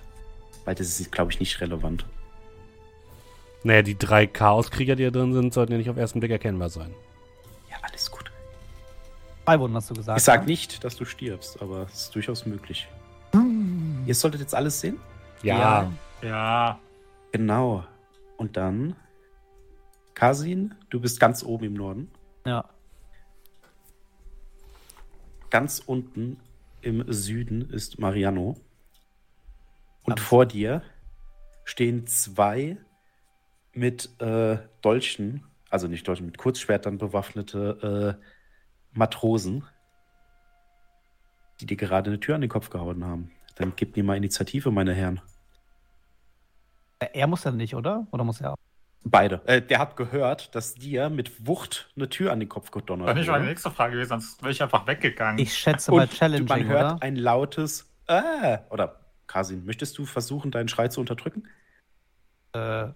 Weil 0.65 0.75
das 0.75 0.99
ist, 0.99 1.11
glaube 1.11 1.31
ich, 1.31 1.39
nicht 1.39 1.61
relevant. 1.61 2.05
Naja, 3.63 3.81
die 3.81 3.97
drei 3.97 4.27
Chaoskrieger, 4.27 4.95
die 4.95 5.03
da 5.03 5.11
drin 5.11 5.33
sind, 5.33 5.53
sollten 5.53 5.73
ja 5.73 5.77
nicht 5.77 5.89
auf 5.89 5.97
ersten 5.97 6.19
Blick 6.19 6.31
erkennbar 6.31 6.69
sein. 6.69 6.93
Ja, 7.69 7.77
alles 7.81 8.09
gut. 8.11 8.32
Zwei 9.45 9.59
Wunden 9.59 9.75
hast 9.75 9.89
du 9.89 9.93
gesagt. 9.93 10.17
Ich 10.17 10.23
sag 10.23 10.41
ne? 10.41 10.47
nicht, 10.47 10.83
dass 10.83 10.95
du 10.95 11.03
stirbst, 11.05 11.61
aber 11.61 11.83
es 11.83 12.03
ist 12.03 12.15
durchaus 12.15 12.45
möglich. 12.45 12.87
Hm. 13.33 14.03
Ihr 14.05 14.15
solltet 14.15 14.41
jetzt 14.41 14.55
alles 14.55 14.79
sehen? 14.79 14.99
Ja. 15.41 15.91
Ja, 16.21 16.79
Genau. 17.33 17.83
Und 18.37 18.55
dann. 18.55 18.95
Kasin, 20.13 20.75
du 20.89 20.99
bist 21.01 21.19
ganz 21.19 21.43
oben 21.43 21.65
im 21.65 21.73
Norden. 21.73 22.11
Ja. 22.45 22.69
Ganz 25.49 25.79
unten 25.85 26.39
im 26.81 27.11
Süden 27.11 27.69
ist 27.69 27.99
Mariano. 27.99 28.55
Und 30.03 30.15
Ganz- 30.17 30.21
vor 30.27 30.45
dir 30.45 30.83
stehen 31.65 32.05
zwei 32.07 32.77
mit 33.73 34.09
äh, 34.21 34.57
Dolchen, 34.81 35.43
also 35.69 35.87
nicht 35.87 36.07
Dolchen, 36.07 36.27
mit 36.27 36.37
Kurzschwertern 36.37 36.97
bewaffnete 36.99 38.19
äh, 38.19 38.23
Matrosen. 38.93 39.63
die 41.59 41.65
dir 41.67 41.77
gerade 41.77 42.09
eine 42.09 42.19
Tür 42.19 42.35
an 42.35 42.41
den 42.41 42.49
Kopf 42.49 42.69
gehauen 42.69 43.05
haben. 43.05 43.31
Dann 43.55 43.73
gib 43.75 43.95
mir 43.95 44.03
mal 44.03 44.17
Initiative, 44.17 44.71
meine 44.71 44.93
Herren. 44.93 45.21
Äh, 46.99 47.07
Er 47.13 47.27
muss 47.27 47.43
ja 47.43 47.51
nicht, 47.51 47.75
oder? 47.75 48.07
Oder 48.11 48.23
muss 48.23 48.41
er 48.41 48.53
auch? 48.53 48.57
Beide. 49.05 49.41
Äh, 49.45 49.61
der 49.61 49.79
hat 49.79 49.95
gehört, 49.95 50.55
dass 50.55 50.73
dir 50.75 51.09
mit 51.09 51.45
Wucht 51.47 51.91
eine 51.95 52.09
Tür 52.09 52.31
an 52.31 52.39
den 52.39 52.49
Kopf 52.49 52.71
gedonnert 52.71 53.09
Das 53.09 53.19
ist 53.19 53.27
meine 53.27 53.45
nächste 53.45 53.69
Frage 53.69 53.93
gewesen, 53.93 54.09
sonst 54.09 54.41
wäre 54.41 54.51
ich 54.51 54.63
einfach 54.63 54.87
weggegangen. 54.87 55.37
Ich 55.39 55.55
schätze 55.55 55.91
mal 55.91 56.01
Und 56.03 56.11
challenging, 56.13 56.47
man 56.47 56.65
hört 56.65 56.93
oder? 56.93 57.03
ein 57.03 57.15
lautes 57.15 57.93
äh, 58.07 58.57
Oder, 58.69 58.99
Kasin, 59.27 59.63
möchtest 59.65 59.97
du 59.97 60.05
versuchen, 60.05 60.51
deinen 60.51 60.67
Schrei 60.69 60.87
zu 60.87 60.99
unterdrücken? 61.01 61.47
Äh, 62.53 62.87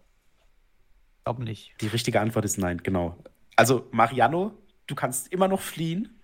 glaub 1.23 1.39
nicht. 1.39 1.73
Die 1.81 1.87
richtige 1.87 2.19
Antwort 2.21 2.43
ist 2.45 2.57
nein, 2.57 2.77
genau. 2.83 3.17
Also, 3.55 3.87
Mariano, 3.91 4.53
du 4.87 4.95
kannst 4.95 5.31
immer 5.31 5.47
noch 5.47 5.61
fliehen. 5.61 6.19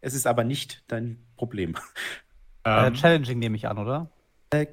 Es 0.00 0.14
ist 0.14 0.26
aber 0.26 0.44
nicht 0.44 0.84
dein 0.88 1.18
Problem. 1.36 1.74
Äh, 2.66 2.86
Ähm, 2.86 2.94
challenging 2.94 3.38
nehme 3.40 3.56
ich 3.56 3.68
an, 3.68 3.76
oder? 3.76 4.08
Äh, 4.48 4.68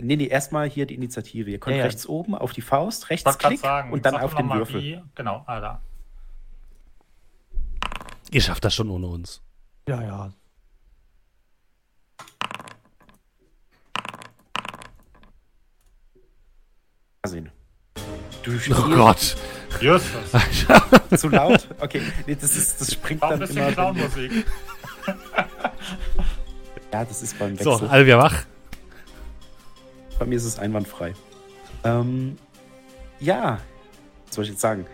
nee, 0.00 0.16
nee, 0.16 0.26
erstmal 0.26 0.68
hier 0.68 0.84
die 0.84 0.96
Initiative. 0.96 1.48
Ihr 1.48 1.60
könnt 1.60 1.76
Ja, 1.76 1.82
ja. 1.82 1.84
rechts 1.84 2.04
oben 2.08 2.34
auf 2.34 2.52
die 2.52 2.60
Faust, 2.60 3.08
rechts 3.08 3.38
Klick 3.38 3.60
sagen, 3.60 3.92
und 3.92 4.04
dann 4.04 4.14
sag 4.14 4.22
auf 4.24 4.34
den 4.34 4.50
Würfel. 4.50 4.82
Wie, 4.82 5.00
genau, 5.14 5.44
ah, 5.46 5.60
da. 5.60 5.82
Ihr 8.32 8.40
schafft 8.40 8.64
das 8.64 8.74
schon 8.74 8.90
ohne 8.90 9.06
uns. 9.06 9.42
Ja, 9.88 10.02
ja. 10.02 10.32
Kasin. 17.22 17.50
Du 18.42 18.52
Oh 18.70 18.90
Gott. 18.94 19.36
Justus. 19.80 20.32
zu 21.20 21.28
laut? 21.28 21.68
Okay, 21.80 22.02
nee, 22.26 22.36
das, 22.40 22.56
ist, 22.56 22.80
das 22.80 22.92
springt 22.92 23.22
War 23.22 23.32
ein 23.32 23.40
dann 23.40 23.50
immer. 23.50 23.72
Clownmusik. 23.72 24.46
ja, 26.92 27.04
das 27.04 27.22
ist 27.22 27.38
beim 27.38 27.56
So, 27.56 27.72
Wechsel. 27.72 27.88
alle 27.88 28.06
wieder 28.06 28.18
wach. 28.18 28.44
Bei 30.18 30.26
mir 30.26 30.36
ist 30.36 30.44
es 30.44 30.58
einwandfrei. 30.58 31.14
Ähm, 31.84 32.38
ja, 33.20 33.60
was 34.26 34.34
soll 34.34 34.44
ich 34.44 34.50
jetzt 34.50 34.60
sagen? 34.60 34.86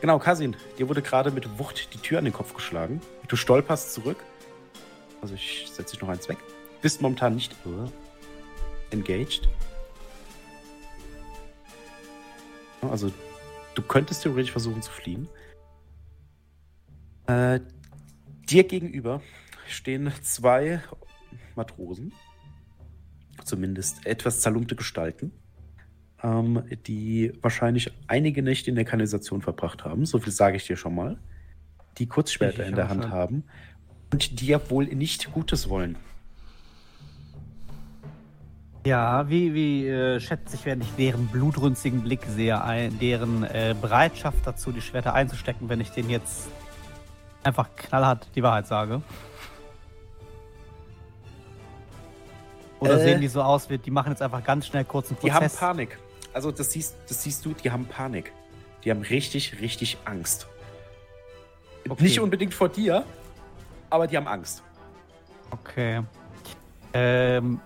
Genau, 0.00 0.18
Kasin, 0.18 0.56
dir 0.78 0.88
wurde 0.88 1.00
gerade 1.00 1.30
mit 1.30 1.58
Wucht 1.58 1.94
die 1.94 1.98
Tür 1.98 2.18
an 2.18 2.24
den 2.24 2.32
Kopf 2.34 2.54
geschlagen. 2.54 3.00
Du 3.28 3.36
stolperst 3.36 3.94
zurück. 3.94 4.18
Also 5.22 5.34
ich 5.34 5.68
setze 5.72 5.92
dich 5.92 6.02
noch 6.02 6.08
eins 6.10 6.28
weg. 6.28 6.36
Bist 6.82 7.00
momentan 7.00 7.34
nicht 7.34 7.52
äh, 7.64 8.94
engaged. 8.94 9.48
Also 12.90 13.10
du 13.74 13.82
könntest 13.82 14.22
theoretisch 14.22 14.52
versuchen 14.52 14.82
zu 14.82 14.90
fliehen. 14.90 15.28
Äh, 17.26 17.60
dir 18.48 18.64
gegenüber 18.64 19.22
stehen 19.66 20.12
zwei 20.22 20.82
Matrosen 21.56 22.12
zumindest 23.44 24.06
etwas 24.06 24.40
zerlumpte 24.40 24.76
Gestalten, 24.76 25.32
ähm, 26.22 26.62
die 26.86 27.32
wahrscheinlich 27.42 27.92
einige 28.06 28.42
Nächte 28.42 28.70
in 28.70 28.76
der 28.76 28.84
Kanalisation 28.84 29.42
verbracht 29.42 29.84
haben. 29.84 30.06
So 30.06 30.18
viel 30.18 30.32
sage 30.32 30.56
ich 30.56 30.66
dir 30.66 30.76
schon 30.76 30.94
mal. 30.94 31.18
Die 31.98 32.06
Kurzschwerter 32.06 32.66
in 32.66 32.74
der 32.74 32.88
Hand 32.88 33.04
schon. 33.04 33.12
haben 33.12 33.44
und 34.12 34.40
dir 34.40 34.70
wohl 34.70 34.86
nicht 34.86 35.32
Gutes 35.32 35.68
wollen. 35.68 35.96
Ja, 38.86 39.28
wie, 39.30 39.54
wie 39.54 39.88
äh, 39.88 40.20
schätze 40.20 40.56
ich, 40.56 40.66
wenn 40.66 40.82
ich 40.82 40.94
deren 40.96 41.26
blutrünstigen 41.28 42.02
Blick 42.02 42.22
sehe, 42.26 42.62
ein, 42.62 42.98
deren 42.98 43.42
äh, 43.44 43.74
Bereitschaft 43.80 44.38
dazu, 44.44 44.72
die 44.72 44.82
Schwerter 44.82 45.14
einzustecken, 45.14 45.68
wenn 45.70 45.80
ich 45.80 45.90
denen 45.90 46.10
jetzt 46.10 46.48
einfach 47.42 47.68
knallhart 47.76 48.28
die 48.34 48.42
Wahrheit 48.42 48.66
sage? 48.66 49.00
Oder 52.80 53.00
Äh. 53.00 53.04
sehen 53.04 53.20
die 53.22 53.28
so 53.28 53.40
aus, 53.40 53.70
wie, 53.70 53.78
die 53.78 53.90
machen 53.90 54.10
jetzt 54.12 54.20
einfach 54.20 54.44
ganz 54.44 54.66
schnell 54.66 54.84
kurzen 54.84 55.16
Die 55.22 55.32
haben 55.32 55.44
Prozess? 55.44 55.58
Panik. 55.58 55.98
Also 56.34 56.50
das 56.50 56.72
siehst, 56.72 56.94
das 57.08 57.22
siehst 57.22 57.44
du, 57.46 57.54
die 57.54 57.70
haben 57.70 57.86
Panik. 57.86 58.32
Die 58.84 58.90
haben 58.90 59.00
richtig, 59.00 59.60
richtig 59.62 59.96
Angst. 60.04 60.46
Okay. 61.88 62.02
Nicht 62.02 62.20
unbedingt 62.20 62.52
vor 62.52 62.68
dir, 62.68 63.04
aber 63.88 64.06
die 64.06 64.16
haben 64.18 64.26
Angst. 64.28 64.62
Okay. 65.50 66.02
Ähm, 66.92 67.60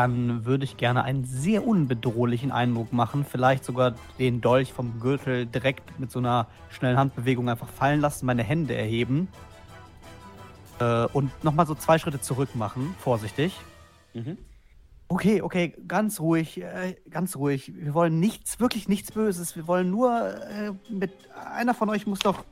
dann 0.00 0.46
würde 0.46 0.64
ich 0.64 0.78
gerne 0.78 1.04
einen 1.04 1.24
sehr 1.24 1.66
unbedrohlichen 1.66 2.52
Eindruck 2.52 2.90
machen. 2.90 3.26
Vielleicht 3.28 3.64
sogar 3.64 3.94
den 4.18 4.40
Dolch 4.40 4.72
vom 4.72 4.98
Gürtel 4.98 5.44
direkt 5.44 6.00
mit 6.00 6.10
so 6.10 6.20
einer 6.20 6.46
schnellen 6.70 6.96
Handbewegung 6.96 7.50
einfach 7.50 7.68
fallen 7.68 8.00
lassen, 8.00 8.24
meine 8.24 8.42
Hände 8.42 8.74
erheben. 8.74 9.28
Äh, 10.78 11.04
und 11.12 11.44
nochmal 11.44 11.66
so 11.66 11.74
zwei 11.74 11.98
Schritte 11.98 12.18
zurück 12.18 12.54
machen, 12.54 12.94
vorsichtig. 12.98 13.60
Mhm. 14.14 14.38
Okay, 15.08 15.42
okay, 15.42 15.74
ganz 15.86 16.18
ruhig, 16.18 16.62
äh, 16.62 16.96
ganz 17.10 17.36
ruhig. 17.36 17.72
Wir 17.74 17.92
wollen 17.92 18.20
nichts, 18.20 18.58
wirklich 18.58 18.88
nichts 18.88 19.12
Böses. 19.12 19.54
Wir 19.54 19.66
wollen 19.66 19.90
nur 19.90 20.10
äh, 20.48 20.72
mit. 20.88 21.12
Einer 21.52 21.74
von 21.74 21.90
euch 21.90 22.06
muss 22.06 22.20
doch. 22.20 22.44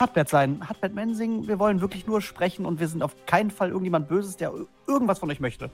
Hartbert 0.00 0.28
sein. 0.28 0.66
Hartbert 0.68 0.94
Mensing. 0.94 1.48
Wir 1.48 1.58
wollen 1.58 1.80
wirklich 1.80 2.06
nur 2.06 2.22
sprechen 2.22 2.64
und 2.66 2.78
wir 2.80 2.88
sind 2.88 3.02
auf 3.02 3.14
keinen 3.26 3.50
Fall 3.50 3.68
irgendjemand 3.70 4.08
Böses, 4.08 4.36
der 4.36 4.50
ir- 4.52 4.66
irgendwas 4.86 5.18
von 5.18 5.30
euch 5.30 5.40
möchte. 5.40 5.70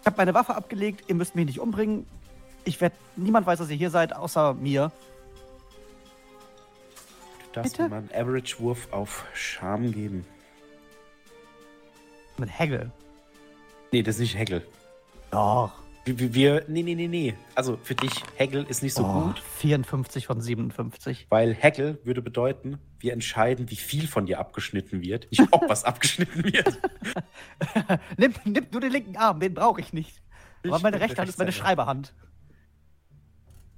Ich 0.00 0.06
habe 0.06 0.16
meine 0.18 0.34
Waffe 0.34 0.54
abgelegt. 0.54 1.04
Ihr 1.08 1.14
müsst 1.14 1.34
mich 1.34 1.46
nicht 1.46 1.60
umbringen. 1.60 2.06
Ich 2.64 2.80
werde. 2.80 2.94
Niemand 3.16 3.46
weiß, 3.46 3.58
dass 3.58 3.70
ihr 3.70 3.76
hier 3.76 3.90
seid, 3.90 4.14
außer 4.14 4.54
mir. 4.54 4.92
Du 7.38 7.52
darfst 7.60 7.72
Bitte? 7.72 7.82
mir 7.84 7.88
mal 7.88 7.96
einen 7.98 8.10
Average-Wurf 8.14 8.88
auf 8.92 9.24
Charme 9.34 9.92
geben. 9.92 10.26
Mit 12.36 12.50
Hagel. 12.58 12.90
Nee, 13.92 14.02
das 14.02 14.16
ist 14.16 14.20
nicht 14.20 14.36
Hegel. 14.36 14.66
Doch. 15.30 15.72
Wir, 16.06 16.34
wir- 16.34 16.64
nee, 16.68 16.84
nee, 16.84 16.94
nee, 16.94 17.08
nee. 17.08 17.34
Also 17.56 17.78
für 17.82 17.96
dich, 17.96 18.12
Hegel 18.36 18.64
ist 18.68 18.80
nicht 18.82 18.94
so 18.94 19.04
oh, 19.04 19.22
gut, 19.26 19.40
54 19.40 20.26
von 20.28 20.40
57. 20.40 21.26
weil 21.30 21.52
Hegel 21.52 21.98
würde 22.04 22.22
bedeuten, 22.22 22.78
wir 23.00 23.12
entscheiden, 23.12 23.68
wie 23.70 23.76
viel 23.76 24.06
von 24.06 24.24
dir 24.24 24.38
abgeschnitten 24.38 25.02
wird, 25.02 25.28
nicht 25.32 25.42
ob 25.50 25.68
was 25.68 25.82
abgeschnitten 25.84 26.44
wird. 26.44 26.78
nimm, 28.18 28.34
nimm 28.44 28.66
nur 28.70 28.80
den 28.80 28.92
linken 28.92 29.16
Arm, 29.16 29.40
den 29.40 29.52
brauche 29.54 29.80
ich 29.80 29.92
nicht. 29.92 30.22
Aber 30.64 30.76
Ich- 30.76 30.82
meine 30.84 31.00
rechte 31.00 31.18
Hand 31.18 31.28
ist 31.28 31.38
meine. 31.38 31.50
Schreiberhand. 31.50 32.14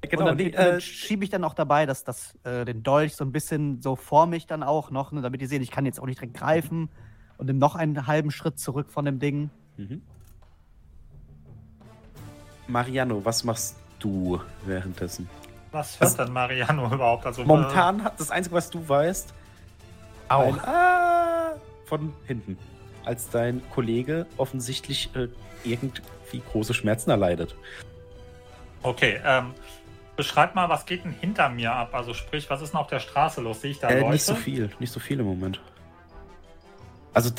Genau, 0.03 0.21
und 0.23 0.27
dann, 0.29 0.37
nee, 0.37 0.51
äh, 0.51 0.81
schiebe 0.81 1.25
ich 1.25 1.31
dann 1.31 1.43
auch 1.45 1.55
dabei, 1.55 1.85
dass 1.87 2.05
das, 2.05 2.37
äh, 2.45 2.65
den 2.67 2.83
Dolch 2.83 3.17
so 3.17 3.25
ein 3.25 3.33
bisschen 3.33 3.81
so 3.83 3.97
vor 3.97 4.27
mich 4.27 4.47
dann 4.47 4.63
auch 4.63 4.91
noch, 4.91 5.11
ne, 5.13 5.23
damit 5.23 5.41
die 5.41 5.47
sehen, 5.47 5.61
ich 5.63 5.71
kann 5.73 5.87
jetzt 5.87 5.99
auch 6.01 6.07
nicht 6.07 6.21
direkt 6.21 6.37
greifen 6.37 6.89
und 7.39 7.47
nimm 7.47 7.59
noch 7.59 7.75
einen 7.75 8.07
halben 8.07 8.31
Schritt 8.31 8.59
zurück 8.61 8.91
von 8.91 9.07
dem 9.07 9.19
Ding. 9.19 9.49
mhm. 9.79 10.03
Mariano, 12.69 13.25
was 13.25 13.43
machst 13.45 13.77
du 13.99 14.41
währenddessen? 14.65 15.29
Was 15.73 15.99
hört 15.99 16.03
Was- 16.03 16.17
denn 16.17 16.33
Mariano 16.33 16.87
überhaupt? 16.95 17.27
Also, 17.27 17.45
Momentan 17.45 18.05
hat 18.05 18.19
das 18.21 18.31
Einzige, 18.31 18.55
was 18.57 18.71
du 18.71 18.87
weißt, 18.89 19.35
ein 20.29 20.61
Ah 20.61 21.53
von 21.87 22.13
hinten. 22.27 22.59
Als 23.05 23.31
dein 23.31 23.63
Kollege 23.71 24.27
offensichtlich 24.37 25.09
äh, 25.17 25.29
irgendwie 25.65 26.43
große 26.53 26.75
Schmerzen 26.75 27.09
erleidet. 27.11 27.53
Äh, 27.53 28.87
okay, 28.87 29.21
ähm, 29.25 29.55
beschreib 30.17 30.55
mal, 30.55 30.69
was 30.69 30.85
geht 30.85 31.05
denn 31.05 31.13
hinter 31.13 31.49
mir 31.49 31.73
ab? 31.73 31.95
Also 31.95 32.13
sprich, 32.13 32.51
was 32.51 32.61
ist 32.61 32.73
denn 32.75 32.81
auf 32.81 32.89
der 32.89 33.01
Straße 33.01 33.41
los? 33.41 33.63
Sehe 33.63 33.71
ich 33.71 33.79
da 33.79 33.89
Äh, 33.89 34.01
Leute? 34.01 34.13
nicht 34.13 34.25
so 34.25 34.35
viel, 34.35 34.71
nicht 34.79 34.93
so 34.93 35.01
viel 35.01 35.19
im 35.21 35.27
Moment. 35.27 35.59
Also 37.15 37.31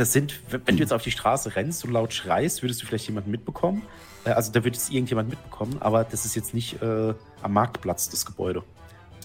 das 0.00 0.12
sind, 0.14 0.40
wenn 0.50 0.76
du 0.76 0.82
jetzt 0.82 0.92
auf 0.94 1.02
die 1.02 1.10
Straße 1.10 1.54
rennst 1.56 1.84
und 1.84 1.92
laut 1.92 2.12
schreist, 2.14 2.62
würdest 2.62 2.82
du 2.82 2.86
vielleicht 2.86 3.06
jemanden 3.06 3.30
mitbekommen. 3.30 3.82
Äh, 4.24 4.30
Also 4.30 4.50
da 4.50 4.64
wird 4.64 4.74
jetzt 4.74 4.90
irgendjemand 4.90 5.28
mitbekommen, 5.28 5.76
aber 5.80 6.04
das 6.04 6.24
ist 6.24 6.34
jetzt 6.34 6.54
nicht 6.54 6.80
äh, 6.82 7.14
am 7.42 7.52
Marktplatz, 7.52 8.08
das 8.08 8.24
Gebäude. 8.24 8.62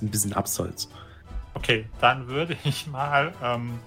Ein 0.02 0.10
bisschen 0.12 0.34
abseits. 0.34 0.90
Okay, 1.54 1.86
dann 2.02 2.28
würde 2.28 2.58
ich 2.66 2.86
mal, 2.88 3.34
ähm, 3.42 3.80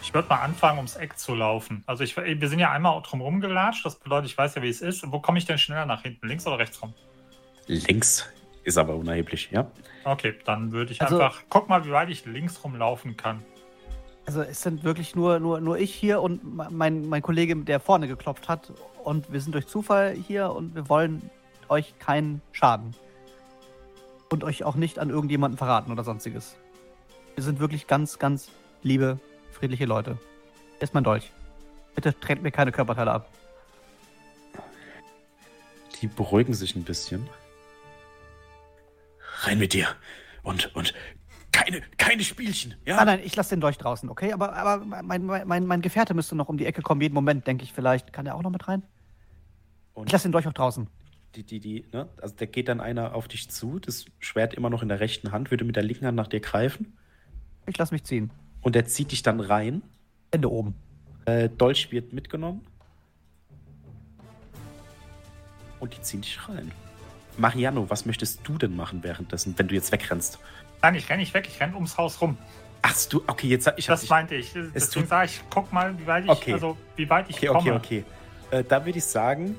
ich 0.00 0.14
würde 0.14 0.28
mal 0.28 0.40
anfangen, 0.40 0.78
ums 0.78 0.96
Eck 0.96 1.18
zu 1.18 1.34
laufen. 1.34 1.82
Also 1.86 2.02
ich, 2.02 2.16
wir 2.16 2.48
sind 2.48 2.58
ja 2.58 2.70
einmal 2.70 3.02
drumherum 3.02 3.40
gelatscht, 3.42 3.84
das 3.84 3.96
bedeutet, 3.96 4.30
ich 4.30 4.38
weiß 4.38 4.54
ja, 4.54 4.62
wie 4.62 4.70
es 4.70 4.80
ist. 4.80 5.10
Wo 5.12 5.20
komme 5.20 5.38
ich 5.38 5.44
denn 5.44 5.58
schneller 5.58 5.84
nach 5.84 6.02
hinten, 6.02 6.26
links 6.26 6.46
oder 6.46 6.58
rechts 6.58 6.80
rum? 6.80 6.94
Links 7.66 8.24
ist 8.64 8.78
aber 8.78 8.94
unerheblich, 8.94 9.50
ja. 9.50 9.70
Okay, 10.04 10.34
dann 10.46 10.72
würde 10.72 10.92
ich 10.92 11.02
Also- 11.02 11.20
einfach, 11.20 11.42
guck 11.50 11.68
mal, 11.68 11.84
wie 11.84 11.90
weit 11.90 12.08
ich 12.08 12.24
links 12.24 12.64
rumlaufen 12.64 13.18
kann. 13.18 13.42
Also 14.26 14.42
es 14.42 14.60
sind 14.60 14.82
wirklich 14.82 15.14
nur, 15.14 15.38
nur, 15.38 15.60
nur 15.60 15.78
ich 15.78 15.94
hier 15.94 16.20
und 16.20 16.56
me- 16.56 16.68
mein, 16.70 17.08
mein 17.08 17.22
Kollege, 17.22 17.54
der 17.56 17.78
vorne 17.78 18.08
geklopft 18.08 18.48
hat. 18.48 18.72
Und 19.04 19.32
wir 19.32 19.40
sind 19.40 19.54
durch 19.54 19.68
Zufall 19.68 20.14
hier 20.14 20.50
und 20.50 20.74
wir 20.74 20.88
wollen 20.88 21.30
euch 21.68 21.96
keinen 21.98 22.42
Schaden. 22.52 22.94
Und 24.28 24.42
euch 24.42 24.64
auch 24.64 24.74
nicht 24.74 24.98
an 24.98 25.10
irgendjemanden 25.10 25.56
verraten 25.56 25.92
oder 25.92 26.02
sonstiges. 26.02 26.56
Wir 27.36 27.44
sind 27.44 27.60
wirklich 27.60 27.86
ganz, 27.86 28.18
ganz 28.18 28.50
liebe, 28.82 29.20
friedliche 29.52 29.86
Leute. 29.86 30.18
Hier 30.72 30.82
ist 30.82 30.94
mein 30.94 31.04
Dolch. 31.04 31.30
Bitte 31.94 32.18
trennt 32.18 32.42
mir 32.42 32.50
keine 32.50 32.72
Körperteile 32.72 33.12
ab. 33.12 33.30
Die 36.00 36.08
beruhigen 36.08 36.54
sich 36.54 36.74
ein 36.74 36.82
bisschen. 36.82 37.28
Rein 39.42 39.60
mit 39.60 39.72
dir. 39.72 39.86
Und, 40.42 40.74
und 40.74 40.92
keine, 41.56 41.80
keine 41.96 42.22
Spielchen. 42.22 42.74
Ja? 42.84 42.96
Nein, 42.96 43.06
nein, 43.06 43.20
ich 43.24 43.34
lasse 43.34 43.50
den 43.50 43.60
Dolch 43.60 43.78
draußen, 43.78 44.08
okay? 44.10 44.32
Aber, 44.32 44.52
aber 44.54 44.84
mein, 44.84 45.24
mein, 45.24 45.66
mein 45.66 45.80
Gefährte 45.80 46.12
müsste 46.12 46.36
noch 46.36 46.48
um 46.50 46.58
die 46.58 46.66
Ecke 46.66 46.82
kommen, 46.82 47.00
jeden 47.00 47.14
Moment, 47.14 47.46
denke 47.46 47.64
ich 47.64 47.72
vielleicht. 47.72 48.12
Kann 48.12 48.26
der 48.26 48.34
auch 48.34 48.42
noch 48.42 48.50
mit 48.50 48.68
rein? 48.68 48.82
Und 49.94 50.06
Ich 50.06 50.12
lasse 50.12 50.28
den 50.28 50.32
Dolch 50.32 50.46
auch 50.46 50.52
draußen. 50.52 50.86
die, 51.34 51.42
die, 51.44 51.60
die, 51.60 51.84
ne? 51.92 52.08
Also 52.20 52.34
da 52.36 52.44
geht 52.44 52.68
dann 52.68 52.80
einer 52.80 53.14
auf 53.14 53.26
dich 53.26 53.48
zu, 53.50 53.78
das 53.78 54.04
Schwert 54.18 54.52
immer 54.52 54.68
noch 54.68 54.82
in 54.82 54.88
der 54.88 55.00
rechten 55.00 55.32
Hand, 55.32 55.50
würde 55.50 55.64
mit 55.64 55.76
der 55.76 55.82
linken 55.82 56.06
Hand 56.06 56.16
nach 56.16 56.28
dir 56.28 56.40
greifen. 56.40 56.96
Ich 57.66 57.78
lasse 57.78 57.94
mich 57.94 58.04
ziehen. 58.04 58.30
Und 58.60 58.74
der 58.74 58.84
zieht 58.86 59.12
dich 59.12 59.22
dann 59.22 59.40
rein. 59.40 59.82
Ende 60.30 60.50
oben. 60.50 60.74
Äh, 61.24 61.48
Dolch 61.48 61.90
wird 61.90 62.12
mitgenommen. 62.12 62.60
Und 65.80 65.96
die 65.96 66.02
ziehen 66.02 66.20
dich 66.20 66.38
rein. 66.48 66.70
Mariano, 67.38 67.88
was 67.90 68.06
möchtest 68.06 68.40
du 68.44 68.56
denn 68.58 68.76
machen 68.76 69.02
währenddessen, 69.02 69.54
wenn 69.56 69.68
du 69.68 69.74
jetzt 69.74 69.92
wegrennst? 69.92 70.38
Nein, 70.82 70.94
ich 70.94 71.08
renne 71.08 71.20
nicht 71.20 71.34
weg, 71.34 71.46
ich 71.48 71.60
renne 71.60 71.74
ums 71.74 71.96
Haus 71.98 72.20
rum. 72.20 72.36
Ach 72.82 72.94
du, 73.10 73.22
okay, 73.26 73.48
jetzt 73.48 73.70
ich 73.76 73.86
Das 73.86 74.02
dich. 74.02 74.10
meinte 74.10 74.34
ich. 74.36 74.52
Deswegen 74.52 74.90
tut- 75.02 75.08
sage 75.08 75.26
ich, 75.26 75.40
guck 75.50 75.72
mal, 75.72 75.98
wie 75.98 76.06
weit 76.06 76.24
ich, 76.24 76.30
Okay. 76.30 76.52
also, 76.52 76.76
wie 76.94 77.08
weit 77.10 77.28
ich 77.28 77.36
Okay, 77.36 77.46
komme. 77.48 77.74
okay, 77.74 78.04
okay. 78.50 78.58
Äh, 78.58 78.62
da 78.64 78.84
würde 78.84 78.98
ich 78.98 79.04
sagen, 79.04 79.56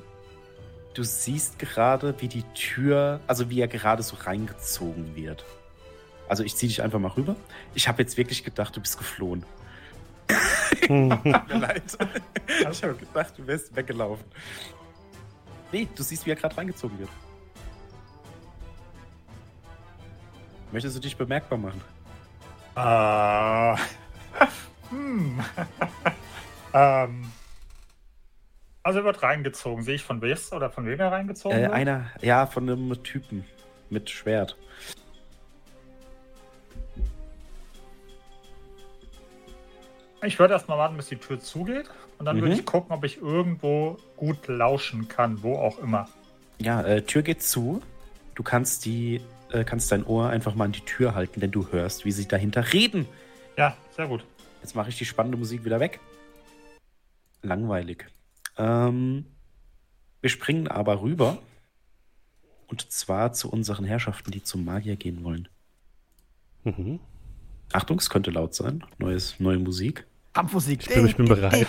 du 0.94 1.04
siehst 1.04 1.60
gerade, 1.60 2.16
wie 2.22 2.28
die 2.30 2.44
Tür, 2.54 3.20
also 3.28 3.50
wie 3.50 3.60
er 3.60 3.68
gerade 3.68 4.02
so 4.04 4.16
reingezogen 4.16 5.16
wird. 5.16 5.44
Also 6.30 6.44
ich 6.44 6.56
ziehe 6.56 6.68
dich 6.70 6.82
einfach 6.82 7.00
mal 7.00 7.10
rüber. 7.12 7.36
Ich 7.74 7.88
habe 7.88 8.02
jetzt 8.02 8.18
wirklich 8.18 8.44
gedacht, 8.44 8.76
du 8.76 8.82
bist 8.82 8.98
geflohen. 8.98 9.44
Tut 10.82 10.90
mir 10.90 11.58
leid. 11.60 11.84
Ich 12.72 12.84
habe 12.84 12.94
gedacht, 12.96 13.34
du 13.38 13.46
wärst 13.48 13.76
weggelaufen. 13.76 14.26
Nee, 15.72 15.88
du 15.96 16.04
siehst, 16.04 16.26
wie 16.26 16.32
er 16.32 16.36
gerade 16.38 16.56
reingezogen 16.58 16.98
wird. 17.00 17.10
Möchtest 20.78 20.96
du 20.98 21.00
dich 21.00 21.18
bemerkbar 21.18 21.58
machen? 21.58 21.82
Äh, 22.76 23.78
hm. 24.92 25.40
ähm, 26.76 27.32
also 28.84 29.00
er 29.00 29.06
wird 29.06 29.24
reingezogen. 29.24 29.84
Sehe 29.84 29.96
ich 29.96 30.04
von 30.04 30.22
Wes 30.22 30.54
oder 30.54 30.70
von 30.70 30.86
wem 30.86 31.00
er 31.00 31.12
reingezogen 31.12 31.58
Äh, 31.58 31.62
wird? 31.64 31.74
einer, 31.74 32.12
ja, 32.22 32.46
von 32.46 32.70
einem 32.70 33.04
Typen 33.04 33.44
mit 33.90 34.12
Schwert. 34.12 34.56
Ich 40.22 40.38
würde 40.38 40.54
erstmal 40.54 40.78
warten, 40.78 40.96
bis 40.96 41.08
die 41.08 41.16
Tür 41.18 41.40
zugeht. 41.40 41.90
Und 42.20 42.26
dann 42.28 42.36
würde 42.36 42.54
Mhm. 42.54 42.60
ich 42.60 42.66
gucken, 42.68 42.92
ob 42.96 43.04
ich 43.04 43.18
irgendwo 43.20 43.98
gut 44.16 44.48
lauschen 44.48 45.08
kann, 45.08 45.42
wo 45.42 45.58
auch 45.58 45.80
immer. 45.80 46.08
Ja, 46.60 46.84
äh, 46.84 47.02
Tür 47.02 47.24
geht 47.24 47.42
zu. 47.42 47.82
Du 48.36 48.44
kannst 48.44 48.86
die, 48.86 49.22
äh, 49.52 49.64
kannst 49.64 49.92
dein 49.92 50.06
Ohr 50.06 50.30
einfach 50.30 50.56
mal 50.56 50.66
an 50.66 50.72
die 50.72 50.82
Tür 50.82 51.16
halten, 51.16 51.40
denn 51.40 51.52
du 51.52 51.72
hörst, 51.72 52.06
wie 52.06 52.12
sie 52.12 52.28
dahinter 52.28 52.74
reden. 52.74 53.06
Ja, 53.58 53.76
sehr 53.96 54.08
gut. 54.08 54.24
Jetzt 54.62 54.76
mache 54.76 54.90
ich 54.90 54.98
die 54.98 55.06
spannende 55.06 55.38
Musik 55.38 55.66
wieder 55.66 55.80
weg. 55.80 56.00
Langweilig. 57.42 58.06
Ähm, 58.58 59.26
wir 60.22 60.30
springen 60.30 60.68
aber 60.68 61.02
rüber. 61.02 61.38
Und 62.68 62.92
zwar 62.92 63.32
zu 63.32 63.50
unseren 63.50 63.86
Herrschaften, 63.86 64.32
die 64.32 64.44
zum 64.44 64.66
Magier 64.66 64.98
gehen 64.98 65.24
wollen. 65.24 65.48
Mhm. 66.66 67.00
Achtung, 67.72 67.98
es 67.98 68.10
könnte 68.10 68.32
laut 68.32 68.54
sein. 68.54 68.84
Neues, 68.98 69.40
neue 69.40 69.60
Musik. 69.60 70.06
Kampfmusik. 70.34 70.82
Ich 70.82 70.94
bin, 70.94 71.06
ich 71.08 71.16
bin 71.16 71.28
bereit. 71.28 71.68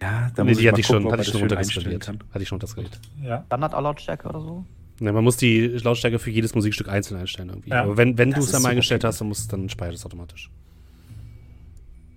Ja, 0.00 0.30
da 0.34 0.44
nee, 0.44 0.50
muss 0.50 0.58
die 0.58 0.64
ich 0.64 0.68
hatte 0.68 0.72
mal 0.72 0.80
ich 0.80 0.86
schon, 0.86 1.02
gucken, 1.02 1.06
ob 1.06 1.12
hatte 1.12 1.22
ich 1.22 1.28
schon 1.28 1.40
das 1.40 1.50
schön 1.50 1.58
einstellen 1.58 1.86
runterskaliert. 1.86 2.02
kann. 2.02 2.18
Hatte 2.30 2.42
ich 2.42 2.48
schon 2.48 2.56
runterskaliert. 2.56 3.00
Ja. 3.22 3.44
Standard-Lautstärke 3.46 4.28
oder 4.28 4.40
so? 4.40 4.64
Ne, 5.00 5.12
man 5.12 5.24
muss 5.24 5.36
die 5.36 5.66
Lautstärke 5.66 6.18
für 6.18 6.30
jedes 6.30 6.54
Musikstück 6.54 6.88
einzeln 6.88 7.18
einstellen 7.18 7.48
irgendwie. 7.48 7.70
Ja. 7.70 7.82
Aber 7.82 7.96
wenn, 7.96 8.16
wenn 8.16 8.30
du 8.30 8.40
es 8.40 8.54
einmal 8.54 8.70
eingestellt 8.70 9.02
hast, 9.04 9.20
dann, 9.20 9.28
muss, 9.28 9.48
dann 9.48 9.68
speichert 9.68 9.96
es 9.96 10.06
automatisch. 10.06 10.50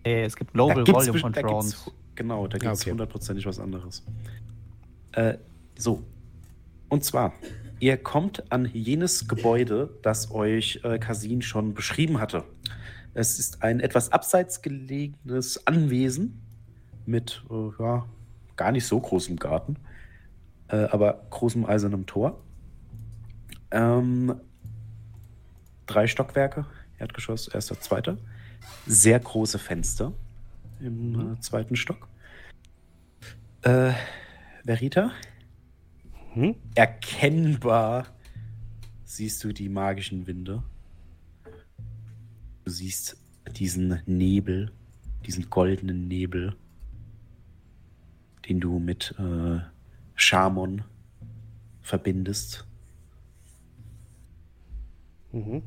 Äh, 0.03 0.25
es 0.25 0.35
gibt 0.35 0.53
Global 0.53 0.87
Volume 0.87 1.19
Controls. 1.19 1.91
Genau, 2.15 2.47
da 2.47 2.57
gibt 2.57 2.71
es 2.71 2.81
okay. 2.81 2.91
hundertprozentig 2.91 3.45
was 3.45 3.59
anderes. 3.59 4.03
Äh, 5.13 5.37
so. 5.77 6.03
Und 6.89 7.03
zwar, 7.03 7.33
ihr 7.79 7.97
kommt 7.97 8.51
an 8.51 8.69
jenes 8.73 9.27
Gebäude, 9.27 9.89
das 10.01 10.31
euch 10.31 10.79
äh, 10.83 10.99
Kasin 10.99 11.41
schon 11.41 11.73
beschrieben 11.73 12.19
hatte. 12.19 12.43
Es 13.13 13.39
ist 13.39 13.63
ein 13.63 13.79
etwas 13.79 14.11
abseits 14.11 14.61
gelegenes 14.61 15.65
Anwesen 15.65 16.41
mit 17.05 17.43
äh, 17.49 17.69
ja, 17.79 18.05
gar 18.55 18.71
nicht 18.71 18.85
so 18.85 18.99
großem 18.99 19.37
Garten, 19.37 19.77
äh, 20.67 20.75
aber 20.85 21.25
großem 21.31 21.65
eisernem 21.65 22.05
Tor. 22.05 22.39
Ähm, 23.71 24.39
drei 25.85 26.07
Stockwerke, 26.07 26.65
Erdgeschoss, 26.99 27.47
erster, 27.47 27.79
zweiter. 27.79 28.17
Sehr 28.85 29.19
große 29.19 29.59
Fenster 29.59 30.13
im 30.79 31.33
äh, 31.33 31.39
zweiten 31.39 31.75
Stock. 31.75 32.07
Äh, 33.61 33.93
Verita, 34.65 35.11
Hm? 36.33 36.55
erkennbar 36.75 38.07
siehst 39.05 39.43
du 39.43 39.53
die 39.53 39.69
magischen 39.69 40.27
Winde. 40.27 40.61
Du 42.65 42.71
siehst 42.71 43.17
diesen 43.53 44.01
Nebel, 44.05 44.71
diesen 45.25 45.49
goldenen 45.49 46.07
Nebel, 46.07 46.55
den 48.47 48.59
du 48.59 48.79
mit 48.79 49.15
äh, 49.17 49.59
Schamon 50.15 50.83
verbindest. 51.81 52.66
Mhm. 55.37 55.61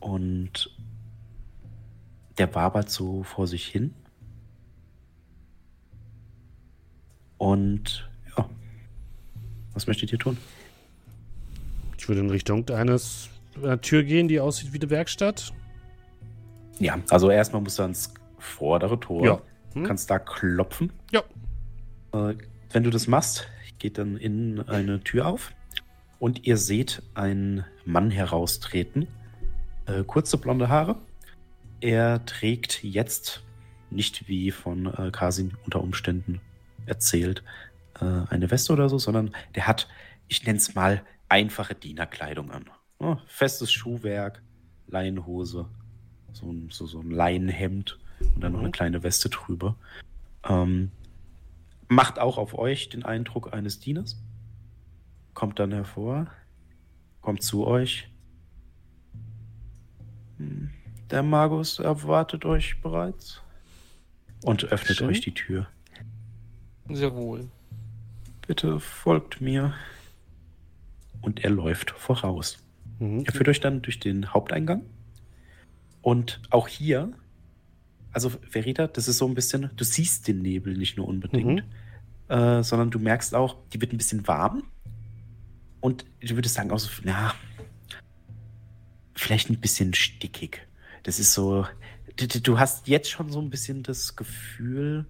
Und 0.00 0.70
der 2.38 2.54
wabert 2.54 2.90
so 2.90 3.22
vor 3.22 3.46
sich 3.46 3.66
hin. 3.66 3.94
Und 7.38 8.08
ja, 8.36 8.48
was 9.72 9.86
möchtet 9.86 10.12
ihr 10.12 10.18
tun? 10.18 10.38
Ich 11.98 12.08
würde 12.08 12.20
in 12.20 12.30
Richtung 12.30 12.68
eines 12.70 13.28
einer 13.56 13.80
Tür 13.80 14.02
gehen, 14.02 14.28
die 14.28 14.40
aussieht 14.40 14.72
wie 14.72 14.80
eine 14.80 14.90
Werkstatt. 14.90 15.52
Ja, 16.78 16.98
also 17.10 17.30
erstmal 17.30 17.62
musst 17.62 17.78
du 17.78 17.82
ans 17.82 18.12
vordere 18.38 18.98
Tor. 18.98 19.24
Ja. 19.24 19.42
Hm? 19.74 19.84
Kannst 19.84 20.10
da 20.10 20.18
klopfen. 20.18 20.92
Ja. 21.12 21.22
Äh, 22.12 22.36
wenn 22.70 22.82
du 22.84 22.90
das 22.90 23.06
machst, 23.06 23.48
geht 23.78 23.98
dann 23.98 24.16
innen 24.16 24.68
eine 24.68 25.00
Tür 25.00 25.26
auf 25.26 25.52
und 26.24 26.46
ihr 26.46 26.56
seht 26.56 27.02
einen 27.12 27.66
Mann 27.84 28.10
heraustreten. 28.10 29.08
Äh, 29.84 30.04
kurze 30.04 30.38
blonde 30.38 30.70
Haare. 30.70 30.96
Er 31.82 32.24
trägt 32.24 32.82
jetzt 32.82 33.42
nicht 33.90 34.26
wie 34.26 34.50
von 34.50 34.86
äh, 34.86 35.10
Kasin 35.10 35.54
unter 35.66 35.82
Umständen 35.82 36.40
erzählt 36.86 37.42
äh, 38.00 38.06
eine 38.30 38.50
Weste 38.50 38.72
oder 38.72 38.88
so, 38.88 38.98
sondern 38.98 39.34
der 39.54 39.66
hat, 39.66 39.86
ich 40.28 40.42
nenne 40.46 40.56
es 40.56 40.74
mal, 40.74 41.02
einfache 41.28 41.74
Dienerkleidung 41.74 42.50
an. 42.50 42.70
Oh, 43.00 43.18
festes 43.26 43.70
Schuhwerk, 43.70 44.40
Leinenhose, 44.86 45.66
so 46.32 46.50
ein, 46.50 46.70
so, 46.70 46.86
so 46.86 47.00
ein 47.00 47.10
Leinenhemd 47.10 47.98
und 48.34 48.40
dann 48.40 48.52
noch 48.52 48.60
Mhm. 48.60 48.64
eine 48.64 48.72
kleine 48.72 49.02
Weste 49.02 49.28
drüber. 49.28 49.76
Ähm, 50.48 50.90
macht 51.88 52.18
auch 52.18 52.38
auf 52.38 52.56
euch 52.56 52.88
den 52.88 53.04
Eindruck 53.04 53.52
eines 53.52 53.78
Dieners. 53.78 54.16
Kommt 55.34 55.58
dann 55.58 55.72
hervor, 55.72 56.28
kommt 57.20 57.42
zu 57.42 57.66
euch. 57.66 58.08
Hm, 60.38 60.70
Der 61.10 61.22
Magus 61.22 61.78
erwartet 61.78 62.44
euch 62.44 62.80
bereits 62.80 63.42
und 64.44 64.64
öffnet 64.64 64.98
Schön. 64.98 65.08
euch 65.08 65.20
die 65.20 65.34
Tür. 65.34 65.66
Sehr 66.88 67.14
wohl. 67.14 67.48
Bitte 68.46 68.78
folgt 68.80 69.40
mir. 69.40 69.74
Und 71.20 71.42
er 71.42 71.50
läuft 71.50 71.90
voraus. 71.92 72.58
Mhm. 72.98 73.24
Er 73.24 73.32
führt 73.32 73.48
euch 73.48 73.60
dann 73.60 73.80
durch 73.80 73.98
den 73.98 74.34
Haupteingang. 74.34 74.82
Und 76.02 76.42
auch 76.50 76.68
hier, 76.68 77.12
also 78.12 78.28
Verita, 78.28 78.86
das 78.86 79.08
ist 79.08 79.16
so 79.16 79.26
ein 79.26 79.34
bisschen, 79.34 79.70
du 79.74 79.84
siehst 79.84 80.28
den 80.28 80.42
Nebel 80.42 80.76
nicht 80.76 80.98
nur 80.98 81.08
unbedingt, 81.08 81.64
äh, 82.28 82.62
sondern 82.62 82.90
du 82.90 82.98
merkst 82.98 83.34
auch, 83.34 83.56
die 83.72 83.80
wird 83.80 83.94
ein 83.94 83.96
bisschen 83.96 84.28
warm. 84.28 84.64
Und 85.84 86.06
ich 86.18 86.34
würde 86.34 86.48
sagen, 86.48 86.70
auch 86.70 86.78
so, 86.78 86.88
na, 87.02 87.34
vielleicht 89.14 89.50
ein 89.50 89.60
bisschen 89.60 89.92
stickig. 89.92 90.66
Das 91.02 91.18
ist 91.18 91.34
so, 91.34 91.66
du, 92.16 92.26
du- 92.26 92.58
hast 92.58 92.88
jetzt 92.88 93.10
schon 93.10 93.28
so 93.30 93.38
ein 93.38 93.50
bisschen 93.50 93.82
das 93.82 94.16
Gefühl, 94.16 95.04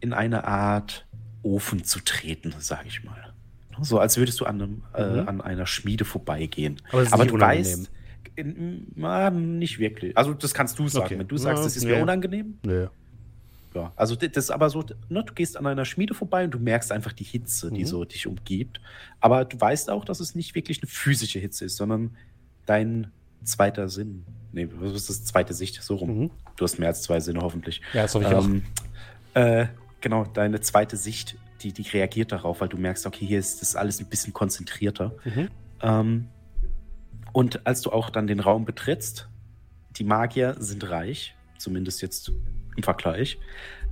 in 0.00 0.14
eine 0.14 0.44
Art 0.44 1.06
Ofen 1.42 1.84
zu 1.84 2.00
treten, 2.00 2.54
sage 2.60 2.88
ich 2.88 3.04
mal. 3.04 3.34
So 3.82 3.98
als 3.98 4.16
würdest 4.16 4.40
du 4.40 4.46
an, 4.46 4.62
einem, 4.62 4.82
äh, 4.94 5.20
Mhm. 5.20 5.28
an 5.28 5.40
einer 5.42 5.66
Schmiede 5.66 6.06
vorbeigehen. 6.06 6.80
Aber 6.92 7.02
ist 7.02 7.12
Aber 7.12 7.26
du 7.26 7.34
unangenehm. 7.34 7.66
weißt, 7.66 7.90
in, 8.36 8.86
na, 8.96 9.28
nicht 9.28 9.78
wirklich. 9.78 10.16
Also 10.16 10.32
das 10.32 10.54
kannst 10.54 10.78
du 10.78 10.88
sagen. 10.88 11.04
Okay. 11.04 11.18
Wenn 11.18 11.28
du 11.28 11.36
sagst, 11.36 11.60
Ja, 11.62 11.66
es 11.66 11.76
ist 11.76 11.82
ja. 11.84 11.96
mir 11.96 12.02
unangenehm, 12.02 12.58
Nö. 12.64 12.88
Ja. 13.74 13.92
Also 13.96 14.16
das 14.16 14.30
ist 14.36 14.50
aber 14.50 14.68
so, 14.70 14.84
ne, 15.08 15.22
du 15.24 15.32
gehst 15.34 15.56
an 15.56 15.66
einer 15.66 15.84
Schmiede 15.84 16.14
vorbei 16.14 16.44
und 16.44 16.50
du 16.52 16.58
merkst 16.58 16.90
einfach 16.92 17.12
die 17.12 17.24
Hitze, 17.24 17.70
die 17.70 17.82
Mhm. 17.82 17.86
so 17.86 18.04
dich 18.04 18.26
umgibt. 18.26 18.80
Aber 19.20 19.44
du 19.44 19.60
weißt 19.60 19.90
auch, 19.90 20.04
dass 20.04 20.20
es 20.20 20.34
nicht 20.34 20.54
wirklich 20.54 20.82
eine 20.82 20.88
physische 20.88 21.38
Hitze 21.38 21.64
ist, 21.66 21.76
sondern 21.76 22.16
dein 22.66 23.10
zweiter 23.44 23.88
Sinn. 23.88 24.24
Nee, 24.52 24.68
was 24.74 24.92
ist 24.92 25.08
das? 25.08 25.24
Zweite 25.24 25.54
Sicht, 25.54 25.82
so 25.82 25.96
rum. 25.96 26.18
Mhm. 26.18 26.30
Du 26.56 26.64
hast 26.64 26.78
mehr 26.78 26.88
als 26.88 27.02
zwei 27.02 27.20
Sinne, 27.20 27.40
hoffentlich. 27.40 27.80
Ja, 27.94 28.02
das 28.02 28.14
hoffe 28.14 28.26
ich 28.28 28.34
auch. 28.34 28.44
Ähm, 28.44 28.62
äh, 29.34 29.66
genau, 30.00 30.24
deine 30.24 30.60
zweite 30.60 30.96
Sicht, 30.96 31.36
die, 31.62 31.72
die 31.72 31.82
reagiert 31.82 32.32
darauf, 32.32 32.60
weil 32.60 32.68
du 32.68 32.76
merkst, 32.76 33.06
okay, 33.06 33.24
hier 33.26 33.38
ist 33.38 33.62
das 33.62 33.76
alles 33.76 34.00
ein 34.00 34.06
bisschen 34.06 34.32
konzentrierter. 34.32 35.14
Mhm. 35.24 35.48
Ähm, 35.82 36.28
und 37.32 37.66
als 37.66 37.82
du 37.82 37.90
auch 37.92 38.10
dann 38.10 38.26
den 38.26 38.40
Raum 38.40 38.64
betrittst, 38.64 39.28
die 39.96 40.04
Magier 40.04 40.56
sind 40.58 40.88
reich, 40.90 41.34
zumindest 41.58 42.02
jetzt 42.02 42.32
im 42.76 42.82
Vergleich. 42.82 43.38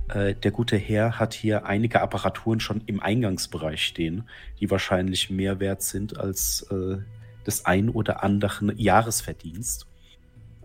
Äh, 0.09 0.35
der 0.35 0.51
gute 0.51 0.77
Herr 0.77 1.19
hat 1.19 1.33
hier 1.33 1.65
einige 1.65 2.01
Apparaturen 2.01 2.59
schon 2.59 2.81
im 2.85 2.99
Eingangsbereich 2.99 3.83
stehen, 3.83 4.27
die 4.59 4.69
wahrscheinlich 4.69 5.29
mehr 5.29 5.59
wert 5.59 5.83
sind 5.83 6.17
als 6.17 6.63
äh, 6.71 6.97
das 7.43 7.65
ein 7.65 7.89
oder 7.89 8.23
andere 8.23 8.73
Jahresverdienst. 8.75 9.87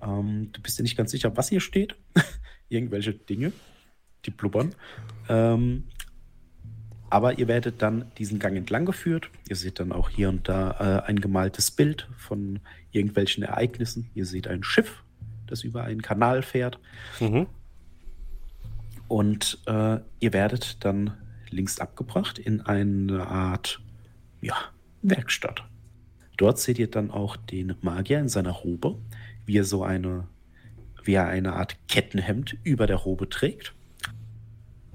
Ähm, 0.02 0.50
du 0.52 0.60
bist 0.60 0.78
dir 0.78 0.82
nicht 0.82 0.96
ganz 0.96 1.10
sicher, 1.10 1.36
was 1.36 1.48
hier 1.48 1.60
steht. 1.60 1.96
Irgendwelche 2.68 3.12
Dinge, 3.12 3.52
die 4.24 4.30
blubbern. 4.30 4.74
Ähm, 5.28 5.84
aber 7.10 7.38
ihr 7.38 7.46
werdet 7.46 7.80
dann 7.80 8.10
diesen 8.18 8.38
Gang 8.38 8.56
entlang 8.56 8.86
geführt. 8.86 9.30
Ihr 9.48 9.56
seht 9.56 9.78
dann 9.78 9.92
auch 9.92 10.08
hier 10.08 10.28
und 10.30 10.48
da 10.48 11.02
äh, 11.04 11.08
ein 11.08 11.20
gemaltes 11.20 11.70
Bild 11.70 12.08
von 12.16 12.60
irgendwelchen 12.90 13.44
Ereignissen. 13.44 14.10
Ihr 14.14 14.26
seht 14.26 14.48
ein 14.48 14.64
Schiff, 14.64 15.04
das 15.46 15.62
über 15.62 15.84
einen 15.84 16.02
Kanal 16.02 16.42
fährt. 16.42 16.80
Mhm. 17.20 17.46
Und 19.14 19.60
äh, 19.66 20.00
ihr 20.18 20.32
werdet 20.32 20.84
dann 20.84 21.16
links 21.48 21.78
abgebracht 21.78 22.36
in 22.36 22.62
eine 22.62 23.24
Art 23.28 23.80
ja, 24.40 24.56
Werkstatt. 25.02 25.62
Dort 26.36 26.58
seht 26.58 26.80
ihr 26.80 26.90
dann 26.90 27.12
auch 27.12 27.36
den 27.36 27.76
Magier 27.80 28.18
in 28.18 28.28
seiner 28.28 28.50
Robe, 28.50 28.98
wie 29.46 29.56
er 29.56 29.62
so 29.62 29.84
eine, 29.84 30.26
wie 31.04 31.12
er 31.12 31.28
eine 31.28 31.52
Art 31.52 31.76
Kettenhemd 31.86 32.56
über 32.64 32.88
der 32.88 32.96
Robe 32.96 33.28
trägt. 33.28 33.72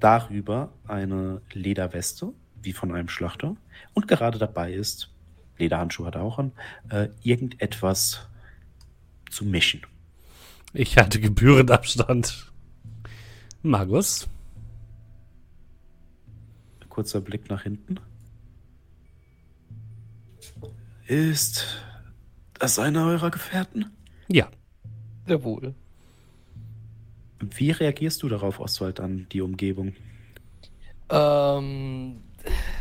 Darüber 0.00 0.74
eine 0.86 1.40
Lederweste, 1.54 2.34
wie 2.60 2.74
von 2.74 2.92
einem 2.92 3.08
Schlachter. 3.08 3.56
Und 3.94 4.06
gerade 4.06 4.38
dabei 4.38 4.74
ist, 4.74 5.14
Lederhandschuhe 5.56 6.08
hat 6.08 6.16
er 6.16 6.24
auch 6.24 6.38
an, 6.38 6.52
äh, 6.90 7.08
irgendetwas 7.22 8.28
zu 9.30 9.46
mischen. 9.46 9.80
Ich 10.74 10.98
hatte 10.98 11.20
gebührend 11.20 11.70
Abstand. 11.70 12.49
Magus? 13.62 14.28
Kurzer 16.88 17.20
Blick 17.20 17.48
nach 17.50 17.62
hinten. 17.62 18.00
Ist 21.06 21.66
das 22.54 22.78
einer 22.78 23.06
eurer 23.06 23.30
Gefährten? 23.30 23.90
Ja. 24.28 24.48
Jawohl. 25.26 25.74
Wie 27.40 27.70
reagierst 27.70 28.22
du 28.22 28.28
darauf, 28.28 28.60
Oswald, 28.60 29.00
an 29.00 29.26
die 29.32 29.40
Umgebung? 29.40 29.94
Ähm, 31.08 32.22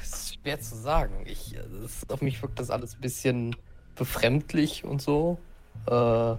ist 0.01 0.35
schwer 0.35 0.59
zu 0.59 0.75
sagen. 0.75 1.25
Ich, 1.25 1.55
das, 1.81 2.09
auf 2.09 2.21
mich 2.21 2.41
wirkt 2.41 2.59
das 2.59 2.69
alles 2.69 2.95
ein 2.95 3.01
bisschen 3.01 3.55
befremdlich 3.95 4.83
und 4.83 5.01
so. 5.01 5.39
Äh, 5.87 6.35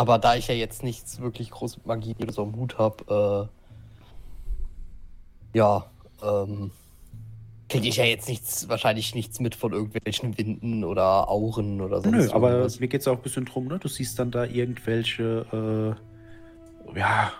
Aber 0.00 0.18
da 0.18 0.34
ich 0.34 0.48
ja 0.48 0.54
jetzt 0.54 0.82
nichts 0.82 1.20
wirklich 1.20 1.50
groß 1.50 1.76
mit 1.76 1.86
Magie 1.86 2.14
oder 2.18 2.32
so 2.32 2.42
am 2.42 2.56
Hut 2.56 2.78
habe, 2.78 3.50
äh, 5.54 5.58
ja, 5.58 5.84
ähm, 6.22 6.70
kriege 7.68 7.86
ich 7.86 7.96
ja 7.96 8.04
jetzt 8.04 8.26
nichts, 8.26 8.66
wahrscheinlich 8.70 9.14
nichts 9.14 9.40
mit 9.40 9.54
von 9.54 9.74
irgendwelchen 9.74 10.38
Winden 10.38 10.84
oder 10.84 11.28
Auren 11.28 11.82
oder 11.82 12.00
sonst 12.00 12.16
Nö, 12.16 12.30
aber 12.32 12.50
irgendwas. 12.50 12.80
mir 12.80 12.88
geht 12.88 13.02
es 13.02 13.08
auch 13.08 13.16
ein 13.16 13.22
bisschen 13.22 13.44
drum, 13.44 13.66
ne? 13.66 13.78
Du 13.78 13.88
siehst 13.88 14.18
dann 14.18 14.30
da 14.30 14.46
irgendwelche, 14.46 15.94
äh, 16.94 16.98
ja, 16.98 17.32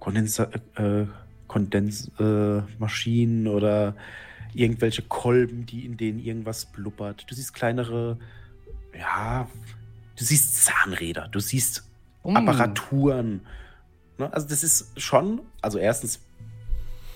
Kondensa 0.00 0.48
äh, 0.76 1.04
Kondensmaschinen 1.48 2.66
äh, 2.66 2.78
Maschinen 2.78 3.46
oder 3.46 3.94
irgendwelche 4.54 5.02
Kolben, 5.02 5.66
die 5.66 5.84
in 5.84 5.98
denen 5.98 6.18
irgendwas 6.18 6.64
blubbert. 6.64 7.26
Du 7.28 7.34
siehst 7.34 7.52
kleinere, 7.52 8.16
ja, 8.98 9.48
du 10.16 10.24
siehst 10.24 10.64
Zahnräder, 10.64 11.28
du 11.28 11.40
siehst 11.40 11.84
Mm. 12.26 12.36
Apparaturen. 12.36 13.40
Ne? 14.16 14.32
Also 14.32 14.48
das 14.48 14.64
ist 14.64 14.98
schon, 14.98 15.42
also 15.60 15.76
erstens 15.76 16.20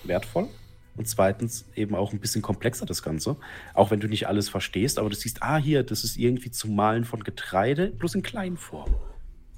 wertvoll 0.04 0.48
und 0.96 1.08
zweitens 1.08 1.64
eben 1.74 1.94
auch 1.94 2.12
ein 2.12 2.20
bisschen 2.20 2.42
komplexer 2.42 2.84
das 2.84 3.02
Ganze. 3.02 3.36
Auch 3.72 3.90
wenn 3.90 4.00
du 4.00 4.08
nicht 4.08 4.28
alles 4.28 4.50
verstehst, 4.50 4.98
aber 4.98 5.08
du 5.08 5.16
siehst, 5.16 5.42
ah 5.42 5.56
hier, 5.56 5.82
das 5.82 6.04
ist 6.04 6.18
irgendwie 6.18 6.50
zum 6.50 6.74
Malen 6.76 7.04
von 7.06 7.24
Getreide, 7.24 7.88
bloß 7.88 8.16
in 8.16 8.22
Kleinform. 8.22 8.94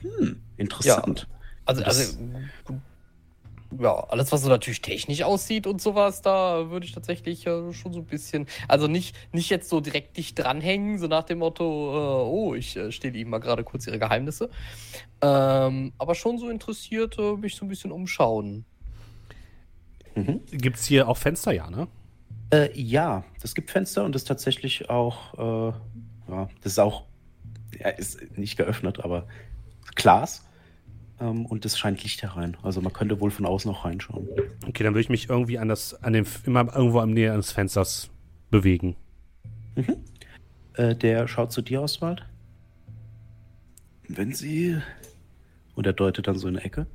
Hm, 0.02 0.40
interessant. 0.56 1.26
Also, 1.64 1.82
Das- 1.82 1.98
also, 1.98 2.80
ja, 3.78 3.94
alles, 4.08 4.32
was 4.32 4.42
so 4.42 4.48
natürlich 4.48 4.82
technisch 4.82 5.22
aussieht 5.22 5.66
und 5.66 5.80
sowas, 5.80 6.22
da 6.22 6.70
würde 6.70 6.86
ich 6.86 6.92
tatsächlich 6.92 7.46
äh, 7.46 7.72
schon 7.72 7.92
so 7.92 8.00
ein 8.00 8.06
bisschen, 8.06 8.46
also 8.68 8.88
nicht, 8.88 9.16
nicht 9.32 9.50
jetzt 9.50 9.68
so 9.68 9.80
direkt 9.80 10.16
dicht 10.16 10.38
dranhängen, 10.38 10.98
so 10.98 11.06
nach 11.06 11.24
dem 11.24 11.38
Motto, 11.38 11.64
äh, 11.64 12.28
oh, 12.28 12.54
ich 12.54 12.76
äh, 12.76 12.90
stehle 12.90 13.18
ihm 13.18 13.30
mal 13.30 13.38
gerade 13.38 13.62
kurz 13.64 13.86
ihre 13.86 13.98
Geheimnisse. 13.98 14.50
Ähm, 15.22 15.92
aber 15.98 16.14
schon 16.14 16.38
so 16.38 16.48
interessiert, 16.48 17.18
äh, 17.18 17.36
mich 17.36 17.56
so 17.56 17.64
ein 17.64 17.68
bisschen 17.68 17.92
umschauen. 17.92 18.64
Mhm. 20.14 20.40
Gibt 20.50 20.76
es 20.76 20.86
hier 20.86 21.08
auch 21.08 21.16
Fenster, 21.16 21.52
ja, 21.52 21.70
ne? 21.70 21.86
Äh, 22.52 22.70
ja, 22.74 23.24
das 23.40 23.54
gibt 23.54 23.70
Fenster 23.70 24.04
und 24.04 24.14
das 24.14 24.22
ist 24.22 24.28
tatsächlich 24.28 24.90
auch, 24.90 25.34
äh, 25.38 25.72
ja, 26.30 26.48
das 26.62 26.72
ist 26.72 26.78
auch, 26.80 27.04
ja, 27.78 27.90
ist 27.90 28.36
nicht 28.36 28.56
geöffnet, 28.56 29.04
aber 29.04 29.28
Glas. 29.94 30.44
Ähm, 31.20 31.46
und 31.46 31.64
es 31.64 31.78
scheint 31.78 32.02
Licht 32.02 32.22
herein. 32.22 32.56
Also 32.62 32.80
man 32.80 32.92
könnte 32.92 33.20
wohl 33.20 33.30
von 33.30 33.46
außen 33.46 33.70
auch 33.70 33.84
reinschauen. 33.84 34.26
Okay, 34.66 34.82
dann 34.82 34.94
würde 34.94 35.02
ich 35.02 35.08
mich 35.10 35.28
irgendwie 35.28 35.58
an 35.58 35.68
das, 35.68 35.94
an 36.02 36.14
dem, 36.14 36.26
immer 36.46 36.74
irgendwo 36.74 37.00
am 37.00 37.12
Nähe 37.12 37.32
eines 37.32 37.52
Fensters 37.52 38.10
bewegen. 38.50 38.96
Äh, 40.74 40.94
der 40.94 41.28
schaut 41.28 41.52
zu 41.52 41.62
dir, 41.62 41.82
Oswald. 41.82 42.24
Wenn 44.08 44.32
Sie. 44.32 44.80
Und 45.74 45.86
er 45.86 45.92
deutet 45.92 46.26
dann 46.26 46.38
so 46.38 46.48
in 46.48 46.56
eine 46.56 46.64
Ecke. 46.64 46.86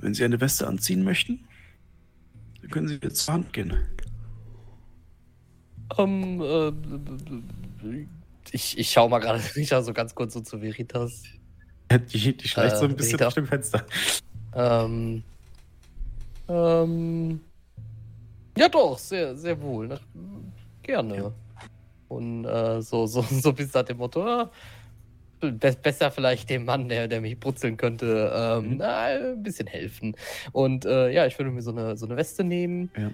Wenn 0.00 0.14
Sie 0.14 0.24
eine 0.24 0.40
Weste 0.40 0.66
anziehen 0.66 1.04
möchten, 1.04 1.46
dann 2.60 2.70
können 2.70 2.88
Sie 2.88 2.98
jetzt 3.02 3.24
zur 3.24 3.34
Hand 3.34 3.52
gehen. 3.52 3.74
Ähm, 5.98 6.40
äh, 6.40 6.72
ich, 8.52 8.78
ich 8.78 8.90
schaue 8.90 9.10
mal 9.10 9.18
gerade 9.18 9.42
Rita 9.56 9.82
so 9.82 9.92
ganz 9.92 10.14
kurz 10.14 10.34
so 10.34 10.40
zu 10.40 10.62
Veritas. 10.62 11.22
Die, 12.12 12.36
die 12.36 12.48
schleicht 12.48 12.76
so 12.76 12.84
ein 12.84 12.92
Äh, 12.92 12.94
bisschen 12.94 13.12
Rita. 13.18 13.24
durch 13.24 13.34
dem 13.34 13.46
Fenster. 13.46 13.84
Ähm, 14.54 15.22
ähm, 16.48 17.40
ja 18.56 18.68
doch, 18.68 18.98
sehr, 18.98 19.36
sehr 19.36 19.60
wohl. 19.60 19.88
Na, 19.88 19.98
gerne. 20.82 21.16
Ja. 21.16 21.32
Und 22.08 22.44
äh, 22.44 22.82
so, 22.82 23.06
so, 23.06 23.22
so 23.30 23.52
bis 23.52 23.72
nach 23.74 23.84
dem 23.84 23.98
Motto, 23.98 24.22
ah, 24.24 24.50
be 25.40 25.52
besser 25.82 26.10
vielleicht 26.10 26.50
dem 26.50 26.64
Mann, 26.64 26.88
der, 26.88 27.08
der 27.08 27.20
mich 27.20 27.38
brutzeln 27.38 27.76
könnte, 27.76 28.30
ähm, 28.34 28.70
Mhm. 28.72 28.76
na, 28.78 29.04
ein 29.06 29.42
bisschen 29.42 29.66
helfen. 29.66 30.14
Und 30.52 30.84
äh, 30.84 31.10
ja, 31.10 31.26
ich 31.26 31.38
würde 31.38 31.50
mir 31.50 31.62
so 31.62 31.70
eine, 31.70 31.96
so 31.96 32.06
eine 32.06 32.16
Weste 32.16 32.44
nehmen. 32.44 32.90
Ja. 32.96 33.10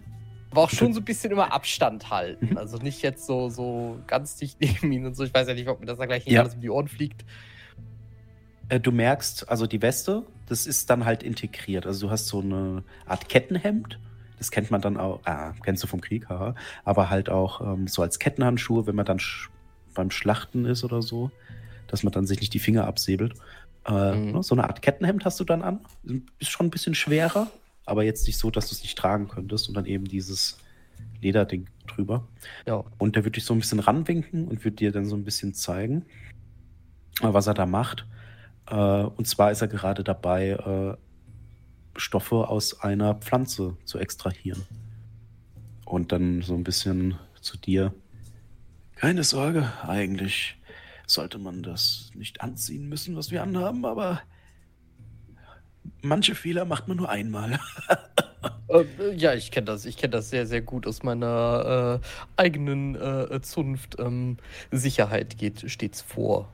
Aber 0.51 0.63
auch 0.63 0.71
schon 0.71 0.93
so 0.95 1.01
ein 1.01 1.05
bisschen 1.05 1.33
immer 1.33 1.53
Abstand 1.53 2.09
halten. 2.11 2.51
Mhm. 2.51 2.57
Also 2.59 2.79
nicht 2.79 3.03
jetzt 3.03 3.27
so, 3.27 3.49
so 3.51 3.99
ganz 4.07 4.37
dicht 4.37 4.59
neben 4.61 4.91
ihn 4.93 5.07
und 5.07 5.15
so. 5.17 5.25
Ich 5.25 5.35
weiß 5.35 5.47
ja 5.49 5.55
nicht, 5.55 5.69
ob 5.69 5.81
mir 5.81 5.87
das 5.87 5.99
da 5.99 6.07
gleich 6.07 6.25
nicht 6.25 6.35
Ja. 6.35 6.43
alles 6.43 6.55
um 6.55 6.61
die 6.61 6.71
Ohren 6.71 6.89
fliegt. 6.89 7.25
Äh, 8.69 8.81
du 8.81 8.93
merkst, 8.93 9.49
also 9.49 9.67
die 9.67 9.83
Weste, 9.83 10.25
das 10.47 10.67
ist 10.67 10.91
dann 10.91 11.05
halt 11.05 11.23
integriert. 11.23 11.87
Also 11.87 12.07
du 12.07 12.11
hast 12.13 12.27
so 12.29 12.41
eine 12.41 12.83
Art 13.07 13.29
Kettenhemd. 13.29 13.99
Das 14.39 14.51
kennt 14.51 14.71
man 14.71 14.81
dann 14.83 14.97
auch, 14.99 15.21
ah, 15.25 15.55
kennst 15.65 15.83
du 15.83 15.87
vom 15.87 16.01
Krieg, 16.03 16.29
haha. 16.29 16.55
aber 16.85 17.09
halt 17.09 17.31
auch 17.31 17.61
ähm, 17.63 17.87
so 17.89 18.03
als 18.03 18.19
Kettenhandschuhe, 18.19 18.87
wenn 18.87 18.95
man 18.95 19.07
dann 19.07 19.19
sch 19.19 19.51
beim 19.95 20.11
Schlachten 20.11 20.67
ist 20.67 20.85
oder 20.85 21.01
so, 21.01 21.31
dass 21.87 22.03
man 22.03 22.13
dann 22.13 22.27
sich 22.27 22.41
nicht 22.41 22.53
die 22.53 22.59
Finger 22.59 22.87
absäbelt. 22.87 23.33
Äh, 23.87 24.15
Mhm. 24.15 24.33
ne, 24.33 24.43
so 24.43 24.55
eine 24.55 24.65
Art 24.65 24.83
Kettenhemd 24.83 25.25
hast 25.25 25.41
du 25.41 25.45
dann 25.45 25.63
an. 25.63 25.81
Ist 26.39 26.51
schon 26.51 26.67
ein 26.67 26.71
bisschen 26.71 26.95
schwerer, 26.95 27.51
aber 27.87 28.03
jetzt 28.05 28.27
nicht 28.27 28.37
so, 28.37 28.51
dass 28.51 28.69
du 28.69 28.75
es 28.75 28.83
nicht 28.83 28.99
tragen 28.99 29.27
könntest 29.29 29.69
und 29.69 29.75
dann 29.75 29.87
eben 29.87 30.05
dieses 30.05 30.59
Lederding 31.23 31.69
drüber. 31.87 32.27
Ja. 32.67 32.85
Und 32.99 33.17
der 33.17 33.25
wird 33.25 33.37
dich 33.37 33.45
so 33.45 33.55
ein 33.55 33.61
bisschen 33.61 33.79
ranwinken 33.81 34.49
und 34.49 34.65
wird 34.67 34.81
dir 34.81 34.93
dann 34.93 35.07
so 35.07 35.17
ein 35.17 35.25
bisschen 35.25 35.55
zeigen, 35.55 36.05
was 37.23 37.47
er 37.47 37.55
da 37.55 37.65
macht. 37.65 38.05
Äh, 38.69 38.75
und 38.75 39.27
zwar 39.27 39.51
ist 39.53 39.63
er 39.63 39.69
gerade 39.69 40.05
dabei, 40.05 40.51
äh, 40.51 40.97
Stoffe 41.99 42.49
aus 42.49 42.81
einer 42.81 43.15
Pflanze 43.15 43.77
zu 43.85 43.99
extrahieren. 43.99 44.63
Und 45.85 46.13
dann 46.13 46.43
so 46.43 46.55
ein 46.55 46.65
bisschen 46.65 47.19
zu 47.41 47.57
dir. 47.57 47.95
Keine 48.97 49.25
Sorge, 49.25 49.73
eigentlich 49.87 50.57
sollte 51.07 51.39
man 51.39 51.63
das 51.63 52.11
nicht 52.15 52.41
anziehen 52.41 52.89
müssen, 52.89 53.17
was 53.17 53.31
wir 53.31 53.43
anhaben, 53.43 53.85
aber 53.85 54.23
manche 56.03 56.35
Fehler 56.35 56.65
macht 56.65 56.89
man 56.89 56.97
nur 56.97 57.09
einmal. 57.09 57.59
Äh, 58.69 59.15
ja, 59.15 59.33
ich 59.35 59.53
kenne 59.53 59.67
das. 59.67 59.85
Ich 59.85 59.97
kenne 59.97 60.11
das 60.11 60.31
sehr, 60.31 60.47
sehr 60.47 60.61
gut 60.61 60.87
aus 60.87 61.05
meiner 61.05 62.01
äh, 62.03 62.07
eigenen 62.37 62.97
äh, 62.97 63.41
Zunft. 63.41 63.97
Ähm, 63.99 64.39
Sicherheit 64.73 65.39
geht 65.39 65.71
stets 65.71 66.03
vor. 66.03 66.53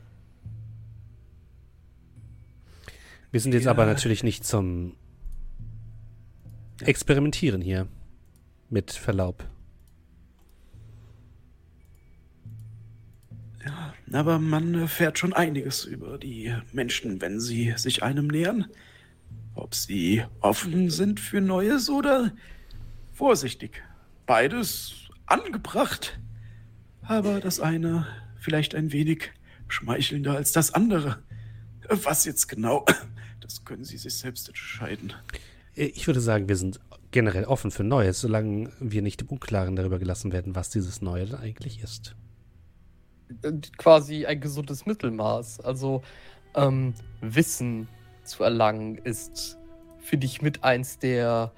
Wir 3.33 3.41
sind 3.41 3.55
jetzt 3.55 3.65
Ja. 3.65 3.71
aber 3.71 3.87
natürlich 3.87 4.23
nicht 4.23 4.45
zum 4.45 4.95
Experimentieren 6.81 7.61
hier. 7.61 7.89
Mit 8.69 8.93
Verlaub. 8.93 9.49
Ja, 13.65 13.95
aber 14.13 14.39
man 14.39 14.75
erfährt 14.75 15.19
schon 15.19 15.33
einiges 15.33 15.85
über 15.85 16.19
die 16.19 16.55
Menschen, 16.73 17.21
wenn 17.21 17.39
sie 17.41 17.75
sich 17.77 18.03
einem 18.03 18.27
nähern. 18.27 18.67
Ob 19.55 19.75
sie 19.75 20.25
offen 20.41 20.91
sind 20.91 21.21
für 21.21 21.41
Neues 21.41 21.91
oder 21.91 22.33
vorsichtig. 23.13 23.83
Beides 24.27 24.95
angebracht. 25.27 26.19
Aber 27.03 27.41
das 27.41 27.61
eine 27.61 28.07
vielleicht 28.39 28.75
ein 28.75 28.93
wenig 28.93 29.31
schmeichelnder 29.69 30.35
als 30.37 30.53
das 30.53 30.73
andere. 30.73 31.23
Was 31.89 32.25
jetzt 32.25 32.49
genau, 32.49 32.85
das 33.53 33.65
können 33.65 33.85
Sie 33.85 33.99
sich 33.99 34.15
selbst 34.15 34.49
entscheiden. 34.49 35.13
Äh, 35.77 35.87
Ich 35.87 36.07
würde 36.07 36.21
sagen, 36.21 36.49
wir 36.49 36.57
sind 36.57 36.81
generell 37.11 37.45
offen 37.45 37.71
für 37.71 37.85
Neues, 37.85 38.21
solange 38.21 38.73
wir 38.81 39.03
nicht 39.03 39.21
im 39.23 39.29
Unklaren 39.29 39.77
darüber 39.77 39.99
gelassen 39.99 40.33
werden, 40.33 40.55
was 40.55 40.71
dieses 40.71 41.03
Neue 41.03 41.27
denn 41.27 41.37
eigentlich 41.37 41.83
ist. 41.83 42.17
Quasi 43.77 44.27
ein 44.27 44.41
gesundes 44.41 44.87
Mittelmaß. 44.87 45.61
Also 45.61 46.03
ähm, 46.55 46.95
Wissen 47.21 47.89
zu 48.25 48.43
erlangen 48.43 48.97
ist, 48.99 49.59
finde 50.01 50.27
ich, 50.27 50.43
mit 50.43 50.65
eins 50.65 50.99
der 50.99 51.53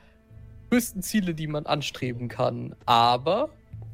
höchsten 0.70 1.02
Ziele, 1.02 1.34
die 1.34 1.46
man 1.46 1.66
anstreben 1.66 2.28
kann. 2.28 2.74
Aber, 2.86 3.50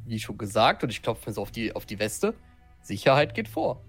wie 0.06 0.18
schon 0.18 0.38
gesagt, 0.38 0.82
und 0.82 0.90
ich 0.90 1.02
klopfe 1.02 1.28
mir 1.28 1.34
so 1.34 1.42
auf 1.42 1.50
die, 1.50 1.74
auf 1.74 1.84
die 1.84 1.98
Weste, 1.98 2.34
Sicherheit 2.82 3.34
geht 3.34 3.48
vor. 3.48 3.82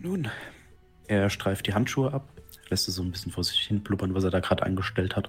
Nun, 0.00 0.28
er 1.10 1.28
streift 1.28 1.66
die 1.66 1.74
Handschuhe 1.74 2.12
ab, 2.12 2.28
lässt 2.68 2.88
es 2.88 2.94
so 2.94 3.02
ein 3.02 3.10
bisschen 3.10 3.32
vor 3.32 3.42
sich 3.42 3.58
hin 3.60 3.80
blubbern, 3.82 4.14
was 4.14 4.24
er 4.24 4.30
da 4.30 4.38
gerade 4.40 4.62
angestellt 4.62 5.16
hat. 5.16 5.28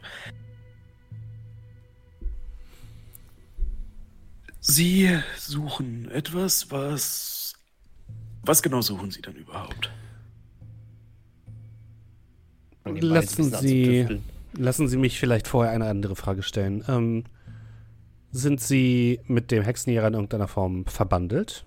Sie 4.59 5.09
suchen 5.37 6.09
etwas, 6.11 6.69
was. 6.69 7.55
Was 8.43 8.61
genau 8.61 8.81
suchen 8.81 9.09
Sie 9.11 9.21
denn 9.21 9.35
überhaupt? 9.35 9.91
Lassen 12.85 13.51
Sie-. 13.51 14.21
Lassen 14.53 14.87
Sie 14.87 14.97
mich 14.97 15.19
vielleicht 15.19 15.47
vorher 15.47 15.73
eine 15.73 15.87
andere 15.87 16.15
Frage 16.15 16.43
stellen. 16.43 16.83
Ähm, 16.87 17.23
sind 18.31 18.61
Sie 18.61 19.19
mit 19.27 19.49
dem 19.49 19.63
Hexenjäger 19.63 20.07
in 20.07 20.13
irgendeiner 20.13 20.47
Form 20.47 20.85
verbandelt? 20.85 21.65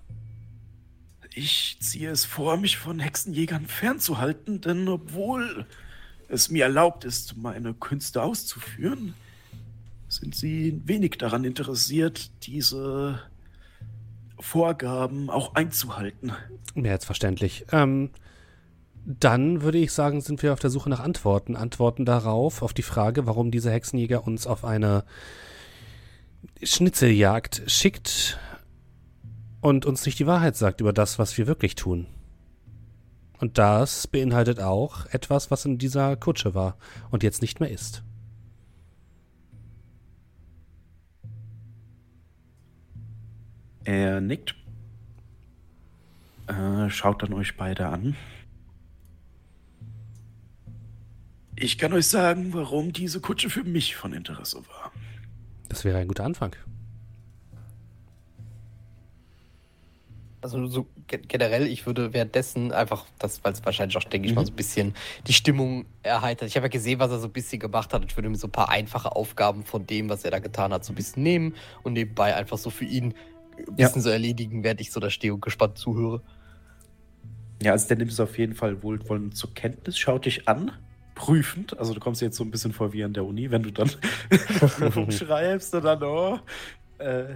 Ich 1.37 1.75
ziehe 1.81 2.11
es 2.11 2.23
vor, 2.23 2.55
mich 2.55 2.77
von 2.77 2.99
Hexenjägern 2.99 3.65
fernzuhalten, 3.65 4.61
denn 4.61 4.87
obwohl 4.87 5.65
es 6.29 6.49
mir 6.49 6.63
erlaubt 6.63 7.03
ist, 7.03 7.35
meine 7.35 7.73
Künste 7.73 8.23
auszuführen, 8.23 9.13
sind 10.07 10.33
sie 10.33 10.81
wenig 10.85 11.17
daran 11.17 11.43
interessiert, 11.43 12.31
diese 12.43 13.21
Vorgaben 14.39 15.29
auch 15.29 15.55
einzuhalten. 15.55 16.31
Mehr 16.73 16.93
als 16.93 17.03
verständlich. 17.03 17.65
Ähm, 17.73 18.11
dann 19.05 19.61
würde 19.61 19.77
ich 19.77 19.91
sagen, 19.91 20.21
sind 20.21 20.41
wir 20.41 20.53
auf 20.53 20.59
der 20.59 20.69
Suche 20.69 20.89
nach 20.89 21.01
Antworten. 21.01 21.57
Antworten 21.57 22.05
darauf, 22.05 22.61
auf 22.61 22.73
die 22.73 22.81
Frage, 22.81 23.27
warum 23.27 23.51
dieser 23.51 23.71
Hexenjäger 23.71 24.25
uns 24.25 24.47
auf 24.47 24.63
eine 24.63 25.03
Schnitzeljagd 26.63 27.63
schickt 27.67 28.39
und 29.65 29.87
uns 29.87 30.05
nicht 30.05 30.19
die 30.19 30.27
Wahrheit 30.27 30.55
sagt 30.55 30.79
über 30.79 30.93
das, 30.93 31.17
was 31.17 31.39
wir 31.39 31.47
wirklich 31.47 31.73
tun. 31.73 32.05
Und 33.39 33.57
das 33.57 34.05
beinhaltet 34.05 34.59
auch 34.59 35.07
etwas, 35.07 35.49
was 35.49 35.65
in 35.65 35.79
dieser 35.79 36.15
Kutsche 36.17 36.53
war 36.53 36.77
und 37.09 37.23
jetzt 37.23 37.41
nicht 37.41 37.59
mehr 37.59 37.71
ist. 37.71 38.03
Er 43.85 44.21
nickt, 44.21 44.53
äh, 46.45 46.87
schaut 46.91 47.23
dann 47.23 47.33
euch 47.33 47.57
beide 47.57 47.87
an. 47.87 48.15
Ich 51.55 51.79
kann 51.79 51.91
euch 51.93 52.05
sagen, 52.05 52.53
warum 52.53 52.93
diese 52.93 53.19
Kutsche 53.19 53.49
für 53.49 53.63
mich 53.63 53.95
von 53.95 54.13
Interesse 54.13 54.57
war. 54.67 54.91
Das 55.69 55.83
wäre 55.83 55.97
ein 55.97 56.07
guter 56.07 56.23
Anfang. 56.23 56.55
Also 60.45 60.67
so 60.67 60.85
ge- 61.07 61.21
generell, 61.27 61.65
ich 61.65 61.87
würde 61.87 62.13
währenddessen 62.13 62.71
einfach, 62.71 63.05
das, 63.17 63.43
weil 63.43 63.53
es 63.53 63.65
wahrscheinlich 63.65 63.97
auch, 63.97 64.03
denke 64.03 64.27
ich 64.29 64.35
mal, 64.35 64.45
so 64.45 64.51
ein 64.51 64.55
bisschen 64.55 64.93
die 65.25 65.33
Stimmung 65.33 65.85
erheitert. 66.03 66.47
Ich 66.49 66.55
habe 66.55 66.65
ja 66.65 66.69
gesehen, 66.69 66.99
was 66.99 67.09
er 67.09 67.17
so 67.19 67.25
ein 67.25 67.33
bisschen 67.33 67.59
gemacht 67.59 67.93
hat. 67.93 68.05
Ich 68.05 68.15
würde 68.15 68.29
mir 68.29 68.35
so 68.37 68.47
ein 68.47 68.51
paar 68.51 68.69
einfache 68.69 69.15
Aufgaben 69.15 69.63
von 69.63 69.87
dem, 69.87 70.07
was 70.07 70.23
er 70.23 70.29
da 70.29 70.37
getan 70.37 70.71
hat, 70.71 70.85
so 70.85 70.93
ein 70.93 70.95
bisschen 70.95 71.23
nehmen 71.23 71.55
und 71.81 71.93
nebenbei 71.93 72.35
einfach 72.35 72.59
so 72.59 72.69
für 72.69 72.85
ihn 72.85 73.15
ein 73.57 73.65
Ja. 73.77 73.87
bisschen 73.87 74.03
so 74.03 74.09
erledigen, 74.11 74.63
während 74.63 74.81
ich 74.81 74.91
so 74.91 74.99
da 74.99 75.09
stehe 75.09 75.33
und 75.33 75.41
gespannt 75.41 75.79
zuhöre. 75.79 76.21
Ja, 77.63 77.71
also 77.71 77.87
der 77.87 77.97
nimmt 77.97 78.11
es 78.11 78.19
auf 78.19 78.37
jeden 78.37 78.53
Fall 78.53 78.83
wohlwollend 78.83 79.35
zur 79.35 79.51
Kenntnis, 79.55 79.97
schaut 79.97 80.25
dich 80.25 80.47
an, 80.47 80.71
prüfend. 81.15 81.75
Also 81.79 81.95
du 81.95 81.99
kommst 81.99 82.21
jetzt 82.21 82.37
so 82.37 82.43
ein 82.43 82.51
bisschen 82.51 82.71
vor 82.71 82.93
wie 82.93 83.03
an 83.03 83.13
der 83.13 83.25
Uni, 83.25 83.49
wenn 83.49 83.63
du 83.63 83.71
dann 83.71 83.89
schreibst 85.11 85.73
und 85.73 85.83
dann, 85.85 86.03
oh. 86.03 86.39
Äh, 86.99 87.35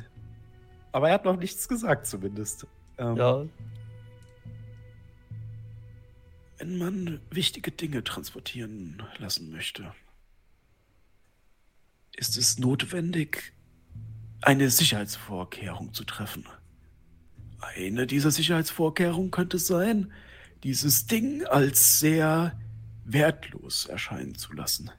aber 0.91 1.07
er 1.09 1.13
hat 1.15 1.25
noch 1.25 1.37
nichts 1.37 1.67
gesagt 1.67 2.05
zumindest. 2.05 2.67
Ähm, 2.99 3.15
Ja, 3.15 3.45
Wenn 6.59 6.77
man 6.77 7.21
wichtige 7.31 7.71
Dinge 7.71 8.03
transportieren 8.03 9.01
lassen 9.17 9.49
möchte, 9.49 9.93
ist 12.17 12.35
es 12.37 12.59
notwendig, 12.59 13.53
eine 14.41 14.69
Sicherheitsvorkehrung 14.69 15.93
zu 15.93 16.03
treffen. 16.03 16.45
Eine 17.59 18.07
dieser 18.07 18.31
Sicherheitsvorkehrungen 18.31 19.31
könnte 19.31 19.57
sein, 19.57 20.11
dieses 20.63 21.07
Ding 21.07 21.45
als 21.45 21.99
sehr 21.99 22.59
wertlos 23.05 23.85
erscheinen 23.85 24.35
zu 24.35 24.51
lassen. 24.53 24.91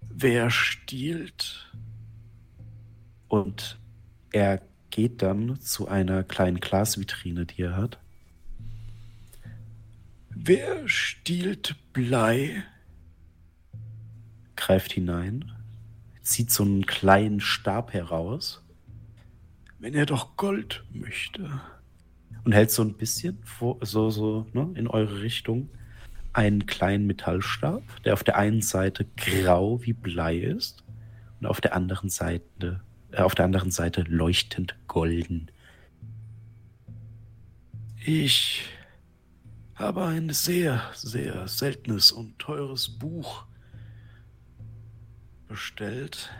Wer 0.00 0.50
stiehlt? 0.50 1.72
Und 3.28 3.78
er 4.32 4.62
geht 4.90 5.22
dann 5.22 5.60
zu 5.60 5.88
einer 5.88 6.22
kleinen 6.24 6.60
Glasvitrine, 6.60 7.46
die 7.46 7.62
er 7.62 7.76
hat. 7.76 7.98
Wer 10.30 10.86
stiehlt 10.88 11.76
Blei? 11.92 12.62
Greift 14.54 14.92
hinein, 14.92 15.52
zieht 16.22 16.50
so 16.50 16.62
einen 16.62 16.86
kleinen 16.86 17.40
Stab 17.40 17.92
heraus. 17.92 18.62
Wenn 19.78 19.94
er 19.94 20.06
doch 20.06 20.36
Gold 20.36 20.84
möchte. 20.92 21.60
Und 22.44 22.52
hält 22.52 22.70
so 22.70 22.82
ein 22.82 22.94
bisschen 22.94 23.38
vor, 23.44 23.78
so, 23.82 24.10
so, 24.10 24.46
ne, 24.52 24.70
in 24.74 24.86
eure 24.86 25.20
Richtung 25.20 25.68
einen 26.32 26.66
kleinen 26.66 27.06
Metallstab, 27.06 27.82
der 28.04 28.12
auf 28.12 28.22
der 28.22 28.36
einen 28.36 28.62
Seite 28.62 29.06
grau 29.16 29.82
wie 29.82 29.94
Blei 29.94 30.36
ist 30.36 30.84
und 31.40 31.46
auf 31.46 31.60
der 31.60 31.74
anderen 31.74 32.10
Seite, 32.10 32.82
auf 33.24 33.34
der 33.34 33.44
anderen 33.46 33.70
Seite 33.70 34.02
leuchtend 34.02 34.76
golden. 34.86 35.50
Ich 38.04 38.62
habe 39.74 40.04
ein 40.04 40.30
sehr, 40.30 40.82
sehr 40.94 41.48
seltenes 41.48 42.12
und 42.12 42.38
teures 42.38 42.88
Buch 42.88 43.44
bestellt 45.48 46.30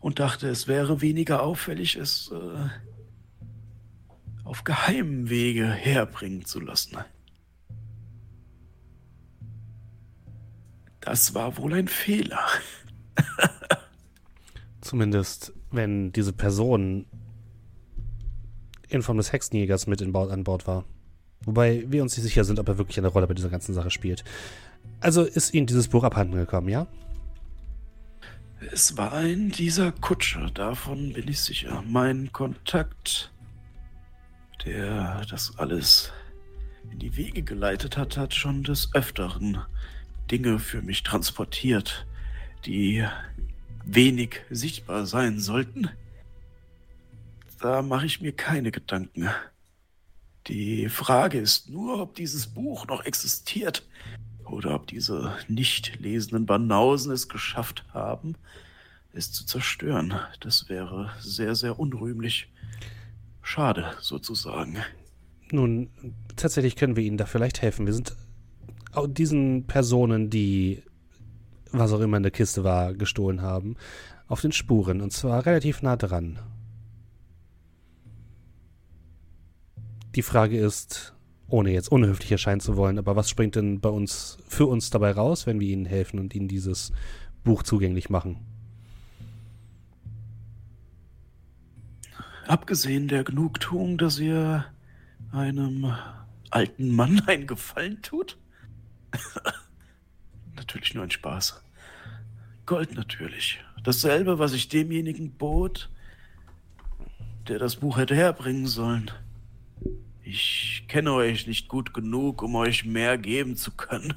und 0.00 0.18
dachte, 0.18 0.48
es 0.48 0.68
wäre 0.68 1.00
weniger 1.00 1.42
auffällig, 1.42 1.96
es 1.96 2.30
äh, 2.32 2.68
auf 4.44 4.64
geheimem 4.64 5.28
Wege 5.28 5.66
herbringen 5.66 6.44
zu 6.44 6.60
lassen. 6.60 6.98
Das 11.00 11.34
war 11.34 11.56
wohl 11.56 11.74
ein 11.74 11.88
Fehler. 11.88 12.46
Zumindest, 14.80 15.52
wenn 15.70 16.12
diese 16.12 16.32
Person 16.32 17.06
in 18.88 19.02
Form 19.02 19.18
des 19.18 19.32
Hexenjägers 19.32 19.86
mit 19.86 20.00
in 20.00 20.12
Bord, 20.12 20.30
an 20.30 20.44
Bord 20.44 20.66
war. 20.66 20.84
Wobei 21.44 21.84
wir 21.88 22.02
uns 22.02 22.16
nicht 22.16 22.24
sicher 22.24 22.44
sind, 22.44 22.58
ob 22.58 22.68
er 22.68 22.78
wirklich 22.78 22.98
eine 22.98 23.08
Rolle 23.08 23.26
bei 23.26 23.34
dieser 23.34 23.50
ganzen 23.50 23.74
Sache 23.74 23.90
spielt. 23.90 24.24
Also 25.00 25.22
ist 25.22 25.54
Ihnen 25.54 25.66
dieses 25.66 25.88
Buch 25.88 26.04
abhanden 26.04 26.34
gekommen, 26.34 26.68
ja? 26.68 26.86
Es 28.72 28.96
war 28.96 29.12
ein 29.12 29.50
dieser 29.50 29.92
Kutscher, 29.92 30.50
davon 30.50 31.12
bin 31.12 31.28
ich 31.28 31.40
sicher. 31.40 31.84
Mein 31.86 32.32
Kontakt, 32.32 33.32
der 34.64 35.24
das 35.30 35.56
alles 35.58 36.12
in 36.90 36.98
die 36.98 37.16
Wege 37.16 37.42
geleitet 37.42 37.96
hat, 37.96 38.16
hat 38.16 38.34
schon 38.34 38.64
des 38.64 38.92
Öfteren 38.94 39.58
Dinge 40.30 40.58
für 40.58 40.82
mich 40.82 41.04
transportiert, 41.04 42.06
die 42.64 43.04
wenig 43.84 44.40
sichtbar 44.50 45.06
sein 45.06 45.40
sollten, 45.40 45.90
da 47.60 47.82
mache 47.82 48.06
ich 48.06 48.20
mir 48.20 48.32
keine 48.32 48.70
Gedanken. 48.70 49.28
Die 50.46 50.88
Frage 50.88 51.38
ist 51.38 51.68
nur, 51.68 52.00
ob 52.00 52.14
dieses 52.14 52.46
Buch 52.46 52.86
noch 52.86 53.04
existiert 53.04 53.86
oder 54.44 54.74
ob 54.74 54.86
diese 54.86 55.36
nicht 55.48 55.98
lesenden 56.00 56.46
Banausen 56.46 57.12
es 57.12 57.28
geschafft 57.28 57.84
haben, 57.92 58.36
es 59.12 59.32
zu 59.32 59.44
zerstören. 59.44 60.14
Das 60.40 60.68
wäre 60.68 61.10
sehr, 61.20 61.54
sehr 61.54 61.78
unrühmlich. 61.78 62.48
Schade, 63.42 63.92
sozusagen. 64.00 64.78
Nun, 65.50 65.90
tatsächlich 66.36 66.76
können 66.76 66.96
wir 66.96 67.02
Ihnen 67.02 67.18
da 67.18 67.26
vielleicht 67.26 67.62
helfen. 67.62 67.86
Wir 67.86 67.94
sind 67.94 68.16
diesen 69.08 69.66
Personen, 69.66 70.30
die 70.30 70.82
was 71.72 71.92
auch 71.92 72.00
immer 72.00 72.16
in 72.16 72.22
der 72.22 72.32
Kiste 72.32 72.64
war, 72.64 72.94
gestohlen 72.94 73.42
haben, 73.42 73.76
auf 74.26 74.40
den 74.40 74.52
Spuren 74.52 75.00
und 75.00 75.12
zwar 75.12 75.46
relativ 75.46 75.82
nah 75.82 75.96
dran. 75.96 76.38
Die 80.14 80.22
Frage 80.22 80.58
ist, 80.58 81.14
ohne 81.48 81.70
jetzt 81.70 81.90
unhöflich 81.90 82.32
erscheinen 82.32 82.60
zu 82.60 82.76
wollen, 82.76 82.98
aber 82.98 83.16
was 83.16 83.30
springt 83.30 83.56
denn 83.56 83.80
bei 83.80 83.88
uns 83.88 84.38
für 84.46 84.66
uns 84.66 84.90
dabei 84.90 85.12
raus, 85.12 85.46
wenn 85.46 85.60
wir 85.60 85.68
Ihnen 85.68 85.86
helfen 85.86 86.18
und 86.18 86.34
Ihnen 86.34 86.48
dieses 86.48 86.92
Buch 87.44 87.62
zugänglich 87.62 88.10
machen? 88.10 88.38
Abgesehen 92.46 93.08
der 93.08 93.24
Genugtuung, 93.24 93.98
dass 93.98 94.18
ihr 94.18 94.64
einem 95.32 95.92
alten 96.50 96.94
Mann 96.94 97.20
einen 97.26 97.46
Gefallen 97.46 98.00
tut? 98.00 98.38
natürlich 100.58 100.94
nur 100.94 101.04
ein 101.04 101.10
Spaß. 101.10 101.62
Gold 102.66 102.94
natürlich. 102.94 103.60
Dasselbe, 103.82 104.38
was 104.38 104.52
ich 104.52 104.68
demjenigen 104.68 105.32
bot, 105.32 105.88
der 107.48 107.58
das 107.58 107.76
Buch 107.76 107.96
hätte 107.96 108.14
herbringen 108.14 108.66
sollen. 108.66 109.10
Ich 110.22 110.84
kenne 110.88 111.14
euch 111.14 111.46
nicht 111.46 111.68
gut 111.68 111.94
genug, 111.94 112.42
um 112.42 112.54
euch 112.56 112.84
mehr 112.84 113.16
geben 113.16 113.56
zu 113.56 113.70
können. 113.70 114.14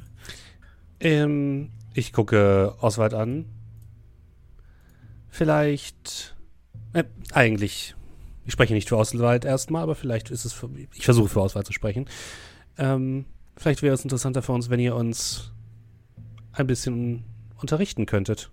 Ähm, 1.00 1.70
ich 1.94 2.12
gucke 2.12 2.76
Oswald 2.82 3.14
an. 3.14 3.46
Vielleicht. 5.30 6.36
Äh, 6.94 7.06
eigentlich. 7.32 7.96
Ich 8.46 8.52
spreche 8.52 8.74
nicht 8.74 8.90
für 8.90 8.98
Oswald 8.98 9.46
erstmal, 9.46 9.84
aber 9.84 9.96
vielleicht 9.96 10.30
ist 10.30 10.44
es 10.44 10.52
für. 10.52 10.70
Ich 10.94 11.06
versuche 11.06 11.30
für 11.30 11.42
Oswald 11.42 11.66
zu 11.66 11.74
sprechen. 11.74 12.08
Ähm, 12.78 13.26
vielleicht 13.56 13.82
wäre 13.82 13.94
es 13.94 14.04
interessanter 14.04 14.42
für 14.42 14.52
uns, 14.52 14.70
wenn 14.70 14.80
ihr 14.80 14.96
uns 14.96 15.52
ein 16.54 16.68
bisschen 16.68 17.24
unterrichten 17.58 18.06
könntet. 18.06 18.52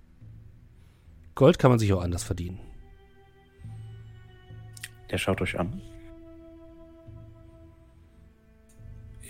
Gold 1.35 1.59
kann 1.59 1.71
man 1.71 1.79
sich 1.79 1.93
auch 1.93 2.03
anders 2.03 2.25
verdienen. 2.25 2.59
Der 5.11 5.19
schaut 5.19 5.41
euch 5.41 5.59
an. 5.59 5.81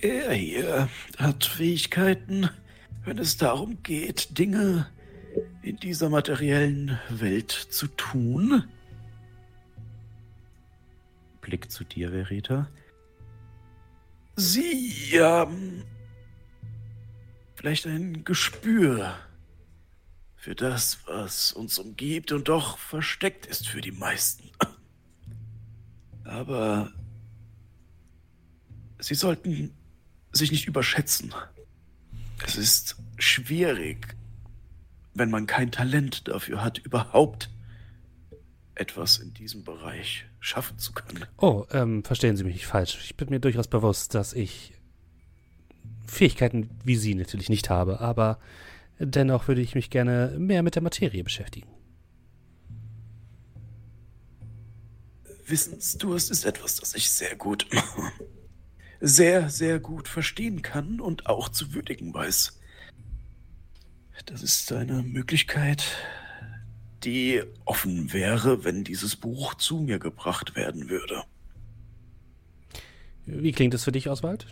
Er 0.00 0.32
hier 0.32 0.88
hat 1.16 1.44
Fähigkeiten, 1.44 2.50
wenn 3.04 3.18
es 3.18 3.36
darum 3.36 3.82
geht, 3.82 4.38
Dinge 4.38 4.86
in 5.62 5.76
dieser 5.76 6.08
materiellen 6.08 6.98
Welt 7.10 7.50
zu 7.50 7.88
tun. 7.88 8.64
Blick 11.40 11.70
zu 11.70 11.84
dir, 11.84 12.10
Verita. 12.10 12.68
Sie 14.36 15.18
haben 15.20 15.82
vielleicht 17.58 17.86
ein 17.86 18.22
Gespür 18.22 19.18
für 20.36 20.54
das, 20.54 20.98
was 21.06 21.52
uns 21.52 21.80
umgibt 21.80 22.30
und 22.30 22.46
doch 22.46 22.78
versteckt 22.78 23.46
ist 23.46 23.66
für 23.66 23.80
die 23.80 23.90
meisten. 23.90 24.48
Aber 26.22 26.92
sie 29.00 29.16
sollten 29.16 29.74
sich 30.30 30.52
nicht 30.52 30.68
überschätzen. 30.68 31.34
Es 32.46 32.56
ist 32.56 32.96
schwierig, 33.18 34.14
wenn 35.14 35.30
man 35.30 35.48
kein 35.48 35.72
Talent 35.72 36.28
dafür 36.28 36.62
hat, 36.62 36.78
überhaupt 36.78 37.50
etwas 38.76 39.18
in 39.18 39.34
diesem 39.34 39.64
Bereich 39.64 40.26
schaffen 40.38 40.78
zu 40.78 40.92
können. 40.92 41.26
Oh, 41.38 41.66
ähm, 41.72 42.04
verstehen 42.04 42.36
Sie 42.36 42.44
mich 42.44 42.54
nicht 42.54 42.66
falsch. 42.68 43.00
Ich 43.02 43.16
bin 43.16 43.30
mir 43.30 43.40
durchaus 43.40 43.66
bewusst, 43.66 44.14
dass 44.14 44.32
ich 44.32 44.77
Fähigkeiten 46.08 46.70
wie 46.84 46.96
Sie 46.96 47.14
natürlich 47.14 47.48
nicht 47.48 47.70
habe, 47.70 48.00
aber 48.00 48.38
dennoch 48.98 49.46
würde 49.46 49.60
ich 49.60 49.74
mich 49.74 49.90
gerne 49.90 50.34
mehr 50.38 50.62
mit 50.62 50.74
der 50.74 50.82
Materie 50.82 51.22
beschäftigen. 51.22 51.68
Wissensdurst 55.46 56.30
ist 56.30 56.44
etwas, 56.44 56.76
das 56.76 56.94
ich 56.94 57.10
sehr 57.10 57.36
gut 57.36 57.66
sehr, 59.00 59.48
sehr 59.48 59.78
gut 59.78 60.08
verstehen 60.08 60.62
kann 60.62 61.00
und 61.00 61.26
auch 61.26 61.48
zu 61.48 61.72
würdigen 61.72 62.12
weiß. 62.12 62.58
Das 64.26 64.42
ist 64.42 64.72
eine 64.72 65.02
Möglichkeit, 65.02 65.84
die 67.04 67.42
offen 67.64 68.12
wäre, 68.12 68.64
wenn 68.64 68.84
dieses 68.84 69.16
Buch 69.16 69.54
zu 69.54 69.78
mir 69.78 69.98
gebracht 69.98 70.56
werden 70.56 70.88
würde. 70.88 71.22
Wie 73.26 73.52
klingt 73.52 73.74
es 73.74 73.84
für 73.84 73.92
dich, 73.92 74.08
Oswald? 74.08 74.46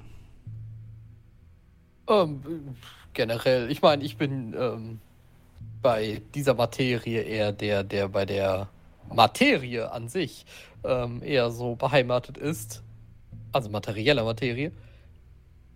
Ähm, 2.08 2.76
generell, 3.12 3.70
ich 3.70 3.82
meine, 3.82 4.04
ich 4.04 4.16
bin 4.16 4.54
ähm, 4.58 5.00
bei 5.82 6.22
dieser 6.34 6.54
Materie 6.54 7.22
eher 7.22 7.52
der, 7.52 7.84
der 7.84 8.08
bei 8.08 8.24
der 8.24 8.68
Materie 9.12 9.90
an 9.90 10.08
sich 10.08 10.46
ähm, 10.84 11.22
eher 11.22 11.50
so 11.50 11.74
beheimatet 11.76 12.38
ist 12.38 12.82
also 13.56 13.70
materieller 13.70 14.24
Materie. 14.24 14.70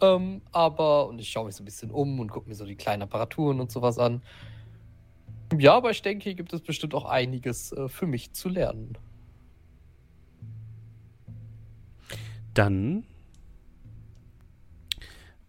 Ähm, 0.02 0.42
aber, 0.52 1.08
und 1.08 1.18
ich 1.18 1.30
schaue 1.30 1.46
mich 1.46 1.56
so 1.56 1.62
ein 1.62 1.64
bisschen 1.64 1.90
um 1.90 2.20
und 2.20 2.30
gucke 2.30 2.48
mir 2.48 2.54
so 2.54 2.64
die 2.64 2.76
kleinen 2.76 3.02
Apparaturen 3.02 3.60
und 3.60 3.70
sowas 3.70 3.98
an. 3.98 4.22
Ja, 5.58 5.74
aber 5.74 5.90
ich 5.90 6.02
denke, 6.02 6.24
hier 6.24 6.34
gibt 6.34 6.52
es 6.52 6.60
bestimmt 6.60 6.94
auch 6.94 7.06
einiges 7.06 7.72
äh, 7.72 7.88
für 7.88 8.06
mich 8.06 8.32
zu 8.32 8.48
lernen. 8.48 8.96
Dann 12.54 13.04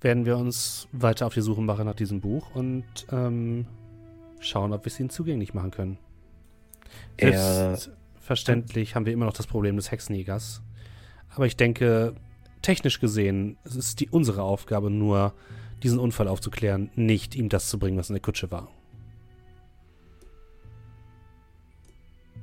werden 0.01 0.25
wir 0.25 0.38
uns 0.38 0.88
weiter 0.91 1.27
auf 1.27 1.33
die 1.33 1.41
Suche 1.41 1.61
machen 1.61 1.85
nach 1.85 1.95
diesem 1.95 2.21
Buch 2.21 2.55
und 2.55 2.83
ähm, 3.11 3.65
schauen, 4.39 4.73
ob 4.73 4.83
wir 4.83 4.91
es 4.91 4.99
ihnen 4.99 5.09
zugänglich 5.09 5.53
machen 5.53 5.71
können. 5.71 5.97
Selbstverständlich 7.19 8.95
haben 8.95 9.05
wir 9.05 9.13
immer 9.13 9.25
noch 9.25 9.33
das 9.33 9.47
Problem 9.47 9.75
des 9.75 9.91
Hexenjägers. 9.91 10.61
Aber 11.30 11.45
ich 11.45 11.55
denke, 11.55 12.15
technisch 12.61 12.99
gesehen 12.99 13.57
es 13.63 13.75
ist 13.75 13.99
die 13.99 14.09
unsere 14.09 14.41
Aufgabe 14.41 14.89
nur, 14.89 15.33
diesen 15.83 15.99
Unfall 15.99 16.27
aufzuklären, 16.27 16.91
nicht 16.95 17.35
ihm 17.35 17.49
das 17.49 17.69
zu 17.69 17.80
bringen, 17.80 17.97
was 17.97 18.09
in 18.09 18.15
der 18.15 18.21
Kutsche 18.21 18.51
war. 18.51 18.67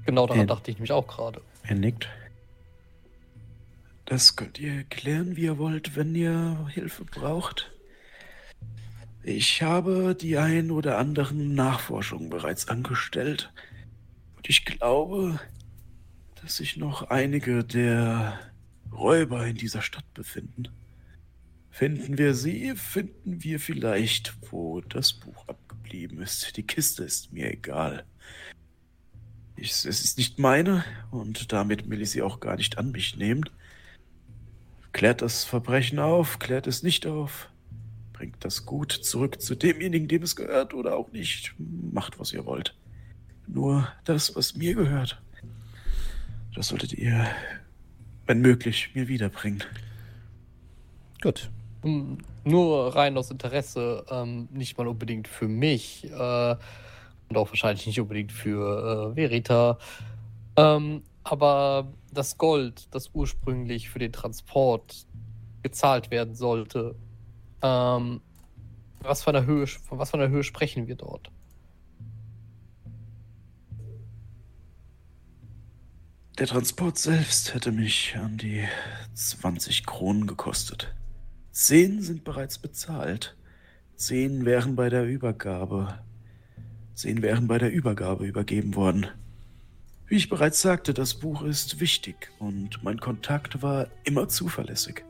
Genau 0.07 0.27
daran 0.27 0.41
er, 0.41 0.47
dachte 0.47 0.71
ich 0.71 0.79
mich 0.79 0.91
auch 0.91 1.07
gerade. 1.07 1.43
Er 1.65 1.75
nickt. 1.75 2.09
Das 4.09 4.37
könnt 4.37 4.59
ihr 4.59 4.85
klären, 4.85 5.37
wie 5.37 5.43
ihr 5.43 5.59
wollt, 5.59 5.95
wenn 5.95 6.15
ihr 6.15 6.67
Hilfe 6.73 7.05
braucht. 7.05 7.71
Ich 9.23 9.61
habe 9.63 10.17
die 10.19 10.39
ein 10.39 10.71
oder 10.71 10.97
anderen 10.97 11.55
Nachforschungen 11.55 12.31
bereits 12.31 12.69
angestellt. 12.69 13.53
Und 14.35 14.49
ich 14.49 14.65
glaube, 14.65 15.39
dass 16.37 16.57
sich 16.57 16.79
noch 16.79 17.11
einige 17.11 17.65
der 17.65 18.41
Räuber 18.91 19.47
in 19.47 19.57
dieser 19.57 19.83
Stadt 19.83 20.11
befinden. 20.15 20.71
Finden 21.71 22.17
wir 22.17 22.33
sie, 22.33 22.75
finden 22.77 23.45
wir 23.45 23.61
vielleicht, 23.61 24.35
wo 24.51 24.81
das 24.81 25.13
Buch 25.13 25.47
abgeblieben 25.49 26.23
ist. 26.23 26.57
Die 26.57 26.67
Kiste 26.67 27.05
ist 27.05 27.31
mir 27.31 27.53
egal. 27.53 28.07
Ich, 29.55 29.71
es 29.71 29.85
ist 29.85 30.17
nicht 30.17 30.39
meine 30.39 30.83
und 31.11 31.53
damit 31.53 31.91
will 31.91 32.01
ich 32.01 32.09
sie 32.09 32.23
auch 32.23 32.41
gar 32.41 32.57
nicht 32.57 32.79
an 32.79 32.91
mich 32.91 33.15
nehmen. 33.19 33.45
Klärt 34.99 35.23
das 35.23 35.45
Verbrechen 35.45 36.01
auf, 36.01 36.41
klärt 36.41 36.67
es 36.67 36.83
nicht 36.83 37.07
auf, 37.07 37.49
bringt 38.13 38.45
das 38.45 38.67
Gut 38.67 38.91
zurück 38.91 39.41
zu 39.41 39.55
demjenigen, 39.55 40.09
dem 40.09 40.25
es 40.25 40.35
gehört 40.35 40.75
oder 40.75 40.97
auch 40.97 41.13
nicht. 41.13 41.55
Macht, 41.57 42.19
was 42.19 42.33
ihr 42.33 42.45
wollt. 42.45 42.75
Nur 43.47 43.87
das, 44.03 44.35
was 44.35 44.57
mir 44.57 44.75
gehört, 44.75 45.23
das 46.53 46.67
solltet 46.67 46.95
ihr 46.95 47.29
wenn 48.27 48.41
möglich, 48.41 48.91
mir 48.95 49.07
wiederbringen. 49.07 49.63
Gut. 51.23 51.49
Nur 52.43 52.97
rein 52.97 53.17
aus 53.17 53.31
Interesse, 53.31 54.05
ähm, 54.11 54.49
nicht 54.51 54.77
mal 54.79 54.89
unbedingt 54.89 55.29
für 55.29 55.47
mich 55.47 56.07
äh, 56.11 56.57
und 57.29 57.37
auch 57.37 57.51
wahrscheinlich 57.51 57.87
nicht 57.87 58.01
unbedingt 58.01 58.33
für 58.33 59.13
äh, 59.13 59.15
Verita. 59.15 59.79
Ähm, 60.57 61.05
aber 61.31 61.93
das 62.13 62.39
Gold, 62.39 62.89
das 62.95 63.11
ursprünglich 63.15 63.91
für 63.91 63.99
den 63.99 64.13
Transport 64.13 65.07
gezahlt 65.63 66.11
werden 66.11 66.35
sollte, 66.35 66.95
ähm, 67.63 68.21
Was 69.01 69.23
von 69.23 69.33
der 69.33 69.47
Höhe, 69.47 69.67
von 69.67 69.99
was 69.99 70.11
von 70.11 70.21
der 70.21 70.29
Höhe 70.29 70.43
sprechen 70.43 70.89
wir 70.89 70.97
dort? 70.97 71.31
Der 76.39 76.47
Transport 76.47 76.99
selbst 76.99 77.55
hätte 77.55 77.73
mich 77.73 78.17
an 78.17 78.37
die 78.39 78.65
20 79.15 79.87
Kronen 79.87 80.27
gekostet. 80.27 80.95
Zehn 81.51 82.01
sind 82.01 82.23
bereits 82.23 82.59
bezahlt. 82.59 83.37
Zehn 83.97 84.45
wären 84.45 84.77
bei 84.77 84.89
der 84.89 85.05
Übergabe. 85.05 85.99
Zehn 86.95 87.23
wären 87.23 87.49
bei 87.49 87.59
der 87.59 87.73
Übergabe 87.73 88.25
übergeben 88.25 88.77
worden. 88.77 89.09
Wie 90.09 90.17
ich 90.17 90.31
bereits 90.31 90.63
sagte, 90.63 90.95
das 90.95 91.15
Buch 91.15 91.43
ist 91.43 91.81
wichtig 91.81 92.31
und 92.39 92.83
mein 92.83 92.99
Kontakt 92.99 93.61
war 93.61 93.89
immer 94.05 94.27
zuverlässig. 94.27 95.05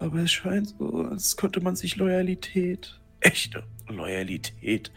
Aber 0.00 0.18
es 0.18 0.32
scheint 0.32 0.74
so, 0.78 1.04
als 1.04 1.36
könnte 1.36 1.60
man 1.60 1.76
sich 1.76 1.94
Loyalität, 1.94 2.98
echte 3.20 3.62
Loyalität, 3.86 4.90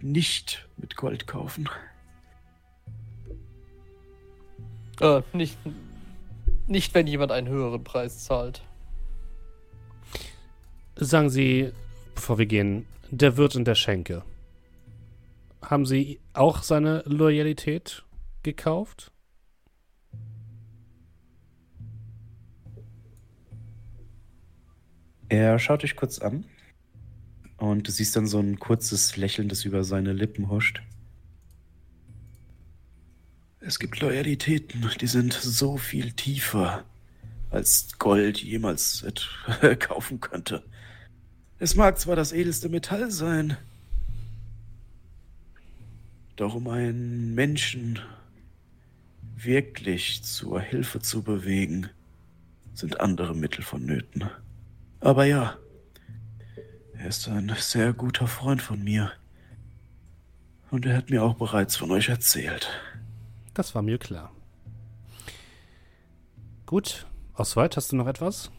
nicht 0.00 0.68
mit 0.76 0.94
Gold 0.94 1.26
kaufen. 1.26 1.68
Äh, 5.00 5.22
nicht, 5.32 5.58
nicht, 6.68 6.94
wenn 6.94 7.08
jemand 7.08 7.32
einen 7.32 7.48
höheren 7.48 7.82
Preis 7.82 8.24
zahlt. 8.24 8.62
Sagen 10.94 11.30
Sie, 11.30 11.72
bevor 12.14 12.38
wir 12.38 12.46
gehen, 12.46 12.86
der 13.10 13.36
Wirt 13.36 13.56
in 13.56 13.64
der 13.64 13.74
Schenke. 13.74 14.22
Haben 15.62 15.86
Sie 15.86 16.20
auch 16.34 16.62
seine 16.62 17.02
Loyalität 17.04 18.04
gekauft? 18.42 19.12
Er 25.28 25.58
schaut 25.58 25.82
dich 25.82 25.94
kurz 25.94 26.18
an 26.18 26.46
und 27.58 27.86
du 27.86 27.92
siehst 27.92 28.16
dann 28.16 28.26
so 28.26 28.38
ein 28.38 28.58
kurzes 28.58 29.16
Lächeln, 29.16 29.48
das 29.48 29.64
über 29.64 29.84
seine 29.84 30.12
Lippen 30.12 30.48
huscht. 30.48 30.82
Es 33.60 33.78
gibt 33.78 34.00
Loyalitäten, 34.00 34.88
die 35.00 35.06
sind 35.06 35.34
so 35.34 35.76
viel 35.76 36.12
tiefer, 36.12 36.84
als 37.50 37.98
Gold 37.98 38.38
jemals 38.38 39.04
kaufen 39.80 40.20
könnte. 40.20 40.64
Es 41.58 41.74
mag 41.74 41.98
zwar 41.98 42.16
das 42.16 42.32
edelste 42.32 42.68
Metall 42.68 43.10
sein, 43.10 43.56
doch 46.36 46.54
um 46.54 46.68
einen 46.68 47.34
Menschen 47.34 47.98
wirklich 49.44 50.22
zur 50.24 50.60
Hilfe 50.60 51.00
zu 51.00 51.22
bewegen, 51.22 51.90
sind 52.74 53.00
andere 53.00 53.34
Mittel 53.34 53.62
vonnöten. 53.62 54.30
Aber 55.00 55.24
ja, 55.24 55.56
er 56.94 57.06
ist 57.06 57.28
ein 57.28 57.52
sehr 57.58 57.92
guter 57.92 58.26
Freund 58.26 58.60
von 58.60 58.82
mir. 58.82 59.12
Und 60.70 60.84
er 60.84 60.96
hat 60.96 61.10
mir 61.10 61.22
auch 61.22 61.34
bereits 61.34 61.76
von 61.76 61.90
euch 61.90 62.08
erzählt. 62.08 62.68
Das 63.54 63.74
war 63.74 63.82
mir 63.82 63.98
klar. 63.98 64.32
Gut, 66.66 67.06
Oswald, 67.34 67.76
hast 67.76 67.92
du 67.92 67.96
noch 67.96 68.06
etwas? 68.06 68.50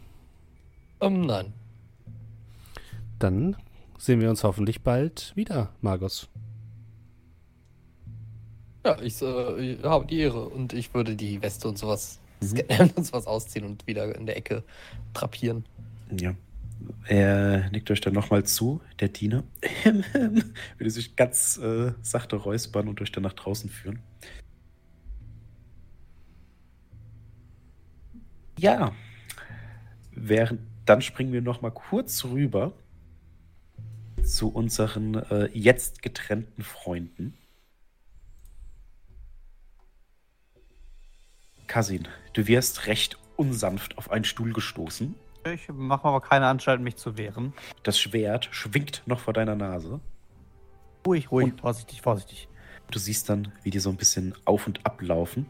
Ähm, 1.02 1.22
nein. 1.22 1.54
Dann 3.20 3.56
sehen 3.98 4.22
wir 4.22 4.30
uns 4.30 4.44
hoffentlich 4.44 4.82
bald 4.82 5.34
wieder, 5.36 5.74
Margus. 5.82 6.30
Ja, 8.90 9.02
ich, 9.04 9.22
äh, 9.22 9.78
habe 9.84 10.08
die 10.08 10.20
Ehre 10.20 10.50
und 10.50 10.74
ich 10.74 10.94
würde 10.96 11.16
die 11.16 11.42
Weste 11.44 11.68
und 11.68 11.78
sowas 11.78 12.20
scannen 12.44 12.92
und 12.96 13.06
sowas 13.06 13.28
ausziehen 13.28 13.64
und 13.66 13.86
wieder 13.86 14.16
in 14.16 14.26
der 14.26 14.36
Ecke 14.36 14.64
drapieren. 15.14 15.64
Ja. 16.20 16.34
Er 17.06 17.70
nickt 17.70 17.92
euch 17.92 18.02
dann 18.02 18.14
nochmal 18.14 18.46
zu, 18.46 18.82
der 19.00 19.10
Diener. 19.10 19.44
Würde 20.78 20.90
sich 20.90 21.16
ganz 21.16 21.58
äh, 21.58 21.92
sachte 22.02 22.38
räuspern 22.38 22.88
und 22.88 23.00
euch 23.02 23.12
dann 23.12 23.24
nach 23.24 23.34
draußen 23.34 23.70
führen. 23.70 24.00
Ja. 28.58 28.94
Während, 30.12 30.62
dann 30.86 31.02
springen 31.02 31.34
wir 31.34 31.42
nochmal 31.42 31.72
kurz 31.72 32.24
rüber 32.24 32.74
zu 34.24 34.50
unseren 34.50 35.16
äh, 35.16 35.50
jetzt 35.54 36.02
getrennten 36.02 36.64
Freunden. 36.64 37.36
Kasin, 41.70 42.08
du 42.34 42.48
wirst 42.48 42.88
recht 42.88 43.18
unsanft 43.38 43.98
auf 43.98 44.12
einen 44.12 44.26
Stuhl 44.26 44.52
gestoßen. 44.52 45.16
Ich 45.54 45.70
mache 45.70 46.06
aber 46.08 46.20
keine 46.20 46.48
Anstalt, 46.48 46.82
mich 46.82 46.98
zu 46.98 47.16
wehren. 47.18 47.54
Das 47.84 47.98
Schwert 47.98 48.50
schwingt 48.52 49.04
noch 49.06 49.20
vor 49.22 49.34
deiner 49.34 49.56
Nase. 49.56 50.02
Ruhig, 51.08 51.32
ruhig, 51.32 51.54
Und- 51.54 51.62
vorsichtig, 51.62 52.02
vorsichtig. 52.02 52.50
Du 52.92 52.98
siehst 53.00 53.30
dann, 53.30 53.54
wie 53.64 53.70
die 53.70 53.80
so 53.80 53.90
ein 53.92 53.98
bisschen 53.98 54.34
auf 54.46 54.66
und 54.68 54.84
ab 54.86 55.02
laufen. 55.02 55.46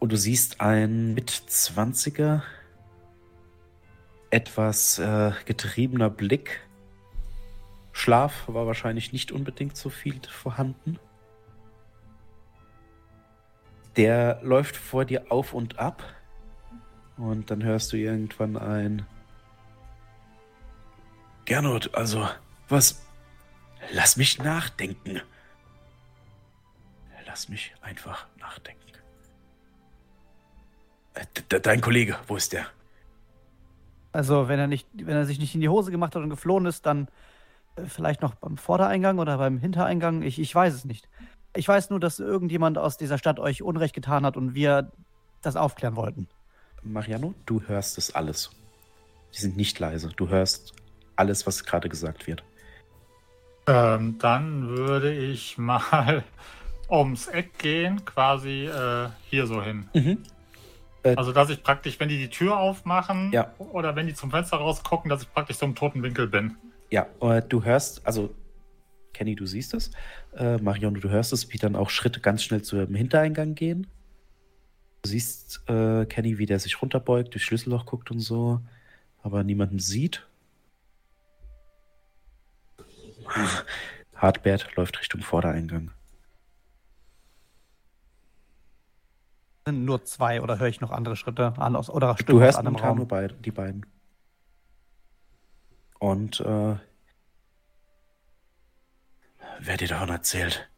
Und 0.00 0.10
du 0.10 0.16
siehst 0.16 0.60
einen 0.60 1.14
Mit-20er, 1.14 2.42
etwas 4.30 4.98
äh, 4.98 5.30
getriebener 5.44 6.10
Blick. 6.10 6.60
Schlaf 7.92 8.48
war 8.48 8.66
wahrscheinlich 8.66 9.12
nicht 9.12 9.30
unbedingt 9.30 9.76
so 9.76 9.90
viel 9.90 10.20
vorhanden. 10.28 10.98
Der 13.96 14.40
läuft 14.42 14.76
vor 14.76 15.04
dir 15.04 15.30
auf 15.30 15.52
und 15.52 15.78
ab. 15.78 16.02
Und 17.16 17.50
dann 17.50 17.62
hörst 17.62 17.92
du 17.92 17.96
irgendwann 17.96 18.56
ein. 18.56 19.06
Gernot, 21.44 21.94
also, 21.94 22.28
was, 22.68 23.02
Lass 23.90 24.16
mich 24.16 24.38
nachdenken. 24.38 25.20
Lass 27.26 27.48
mich 27.48 27.74
einfach 27.80 28.26
nachdenken. 28.38 28.80
Äh, 31.14 31.26
de- 31.50 31.60
Dein 31.60 31.80
Kollege, 31.80 32.16
wo 32.26 32.36
ist 32.36 32.52
der? 32.52 32.66
Also, 34.12 34.48
wenn 34.48 34.58
er, 34.58 34.66
nicht, 34.66 34.86
wenn 34.92 35.16
er 35.16 35.24
sich 35.26 35.38
nicht 35.40 35.54
in 35.54 35.60
die 35.62 35.68
Hose 35.68 35.90
gemacht 35.90 36.14
hat 36.14 36.22
und 36.22 36.30
geflohen 36.30 36.66
ist, 36.66 36.84
dann 36.86 37.08
äh, 37.76 37.86
vielleicht 37.86 38.22
noch 38.22 38.34
beim 38.34 38.56
Vordereingang 38.56 39.18
oder 39.18 39.38
beim 39.38 39.58
Hintereingang. 39.58 40.22
Ich, 40.22 40.38
ich 40.38 40.54
weiß 40.54 40.74
es 40.74 40.84
nicht. 40.84 41.08
Ich 41.54 41.68
weiß 41.68 41.90
nur, 41.90 42.00
dass 42.00 42.18
irgendjemand 42.18 42.78
aus 42.78 42.96
dieser 42.96 43.18
Stadt 43.18 43.38
euch 43.38 43.62
Unrecht 43.62 43.94
getan 43.94 44.24
hat 44.24 44.36
und 44.36 44.54
wir 44.54 44.90
das 45.42 45.56
aufklären 45.56 45.96
wollten. 45.96 46.28
Mariano, 46.82 47.34
du 47.46 47.62
hörst 47.62 47.98
es 47.98 48.14
alles. 48.14 48.50
Die 49.34 49.40
sind 49.40 49.56
nicht 49.56 49.78
leise. 49.78 50.08
Du 50.16 50.28
hörst 50.28 50.72
alles, 51.16 51.46
was 51.46 51.64
gerade 51.64 51.88
gesagt 51.88 52.26
wird. 52.26 52.42
Ähm, 53.66 54.18
dann 54.18 54.68
würde 54.68 55.12
ich 55.14 55.56
mal 55.58 56.24
ums 56.90 57.28
Eck 57.28 57.58
gehen, 57.58 58.04
quasi 58.04 58.66
äh, 58.66 59.08
hier 59.28 59.46
so 59.46 59.62
hin. 59.62 59.88
Äh, 61.04 61.14
Also, 61.16 61.32
dass 61.32 61.48
ich 61.50 61.62
praktisch, 61.62 62.00
wenn 62.00 62.08
die 62.08 62.18
die 62.18 62.30
Tür 62.30 62.58
aufmachen 62.58 63.30
Ja. 63.32 63.52
oder 63.58 63.94
wenn 63.94 64.06
die 64.06 64.14
zum 64.14 64.30
Fenster 64.30 64.56
rausgucken, 64.56 65.08
dass 65.08 65.22
ich 65.22 65.32
praktisch 65.32 65.58
so 65.58 65.66
im 65.66 65.74
toten 65.74 66.02
Winkel 66.02 66.26
bin. 66.26 66.56
Ja, 66.90 67.06
äh, 67.20 67.40
du 67.42 67.62
hörst, 67.64 68.04
also 68.06 68.34
Kenny, 69.12 69.34
du 69.36 69.46
siehst 69.46 69.74
es. 69.74 69.90
Äh, 70.36 70.56
Mariano, 70.58 70.98
du 70.98 71.10
hörst 71.10 71.32
es, 71.32 71.52
wie 71.52 71.58
dann 71.58 71.76
auch 71.76 71.90
Schritte 71.90 72.20
ganz 72.20 72.42
schnell 72.42 72.62
zum 72.62 72.94
Hintereingang 72.94 73.54
gehen. 73.54 73.86
Du 75.02 75.10
siehst 75.10 75.62
äh, 75.68 76.06
Kenny, 76.06 76.38
wie 76.38 76.46
der 76.46 76.58
sich 76.58 76.80
runterbeugt, 76.80 77.34
durchs 77.34 77.46
Schlüsselloch 77.46 77.86
guckt 77.86 78.10
und 78.10 78.20
so, 78.20 78.60
aber 79.22 79.42
niemanden 79.44 79.78
sieht. 79.78 80.26
Hartbert 84.14 84.74
läuft 84.76 84.98
Richtung 85.00 85.20
Vordereingang. 85.22 85.90
Sind 89.66 89.84
nur 89.84 90.04
zwei 90.04 90.40
oder 90.40 90.58
höre 90.58 90.68
ich 90.68 90.80
noch 90.80 90.90
andere 90.90 91.16
Schritte 91.16 91.54
an 91.56 91.76
aus, 91.76 91.88
oder 91.90 92.14
Du 92.14 92.22
Stimmen 92.22 92.38
aus 92.38 92.44
hörst 92.44 92.58
anderem 92.58 92.74
momentan 92.74 92.96
nur 92.96 93.04
Raum? 93.04 93.08
beid, 93.08 93.34
die 93.44 93.50
beiden. 93.50 93.86
Und 95.98 96.40
äh, 96.40 96.76
wer 99.66 99.76
dir 99.76 99.88
davon 99.88 100.08
erzählt? 100.08 100.68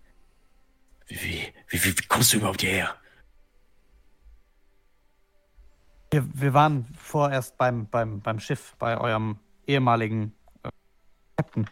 Wie, 1.06 1.16
wie, 1.16 1.52
wie, 1.68 1.84
wie, 1.84 1.98
wie 1.98 2.06
kommst 2.06 2.32
du 2.32 2.38
überhaupt 2.38 2.60
hierher? 2.60 2.94
Wir, 6.10 6.24
wir 6.32 6.54
waren 6.54 6.86
vorerst 6.96 7.56
beim, 7.56 7.88
beim, 7.88 8.20
beim 8.20 8.38
Schiff, 8.38 8.74
bei 8.78 8.98
eurem 8.98 9.38
ehemaligen 9.66 10.32
äh, 10.62 10.68
Captain. 11.36 11.68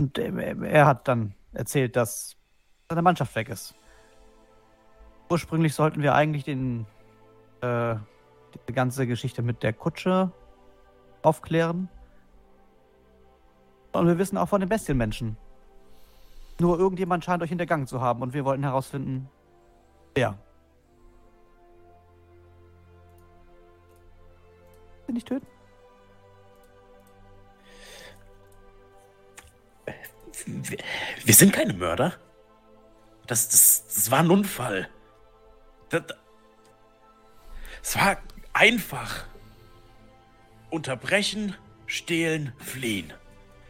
Und 0.00 0.18
äh, 0.18 0.54
er 0.68 0.86
hat 0.86 1.08
dann 1.08 1.34
erzählt, 1.52 1.96
dass 1.96 2.36
seine 2.88 3.02
Mannschaft 3.02 3.34
weg 3.34 3.48
ist. 3.48 3.74
Ursprünglich 5.28 5.74
sollten 5.74 6.02
wir 6.02 6.14
eigentlich 6.14 6.44
den, 6.44 6.86
äh, 7.60 7.94
die 8.68 8.72
ganze 8.72 9.06
Geschichte 9.06 9.42
mit 9.42 9.62
der 9.62 9.72
Kutsche 9.72 10.32
aufklären. 11.22 11.88
Und 13.92 14.06
wir 14.06 14.18
wissen 14.18 14.36
auch 14.36 14.48
von 14.48 14.60
den 14.60 14.68
Bestienmenschen. 14.68 15.36
Nur 16.60 16.78
irgendjemand 16.78 17.24
scheint 17.24 17.42
euch 17.42 17.48
hintergangen 17.48 17.86
zu 17.86 18.02
haben 18.02 18.20
und 18.20 18.34
wir 18.34 18.44
wollten 18.44 18.62
herausfinden, 18.62 19.30
wer. 20.14 20.36
Bin 25.06 25.16
ich 25.16 25.24
töten? 25.24 25.46
Wir 31.24 31.34
sind 31.34 31.54
keine 31.54 31.72
Mörder. 31.72 32.12
Das, 33.26 33.48
das, 33.48 33.86
das 33.86 34.10
war 34.10 34.18
ein 34.18 34.30
Unfall. 34.30 34.90
Das, 35.88 36.02
das 37.80 37.96
war 37.96 38.18
einfach. 38.52 39.24
Unterbrechen, 40.68 41.56
stehlen, 41.86 42.52
fliehen. 42.58 43.14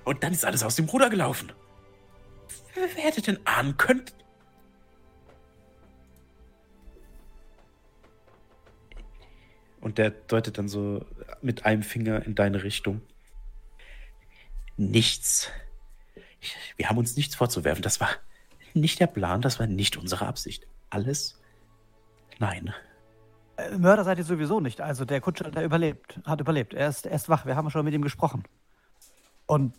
Und 0.04 0.24
dann 0.24 0.32
ist 0.32 0.44
alles 0.44 0.64
aus 0.64 0.74
dem 0.74 0.86
Ruder 0.86 1.08
gelaufen. 1.08 1.52
Wer 2.74 3.04
hätte 3.04 3.22
denn 3.22 3.38
ahnen 3.46 3.76
können? 3.76 4.04
Und 9.80 9.98
der 9.98 10.10
deutet 10.10 10.58
dann 10.58 10.68
so 10.68 11.04
mit 11.40 11.64
einem 11.64 11.82
Finger 11.82 12.24
in 12.24 12.34
deine 12.34 12.62
Richtung. 12.62 13.00
Nichts. 14.76 15.50
Ich, 16.40 16.54
wir 16.76 16.88
haben 16.88 16.98
uns 16.98 17.16
nichts 17.16 17.34
vorzuwerfen. 17.34 17.82
Das 17.82 18.00
war 18.00 18.10
nicht 18.74 19.00
der 19.00 19.06
Plan, 19.06 19.40
das 19.40 19.58
war 19.58 19.66
nicht 19.66 19.96
unsere 19.96 20.26
Absicht. 20.26 20.66
Alles? 20.90 21.40
Nein. 22.38 22.74
Äh, 23.56 23.76
Mörder 23.78 24.04
seid 24.04 24.18
ihr 24.18 24.24
sowieso 24.24 24.60
nicht. 24.60 24.80
Also 24.80 25.04
der 25.04 25.20
Kutscher, 25.20 25.50
der 25.50 25.64
überlebt, 25.64 26.20
hat 26.24 26.40
überlebt. 26.40 26.74
Er 26.74 26.88
ist, 26.88 27.06
er 27.06 27.16
ist 27.16 27.28
wach. 27.28 27.46
Wir 27.46 27.56
haben 27.56 27.70
schon 27.70 27.84
mit 27.84 27.94
ihm 27.94 28.02
gesprochen. 28.02 28.44
Und 29.46 29.74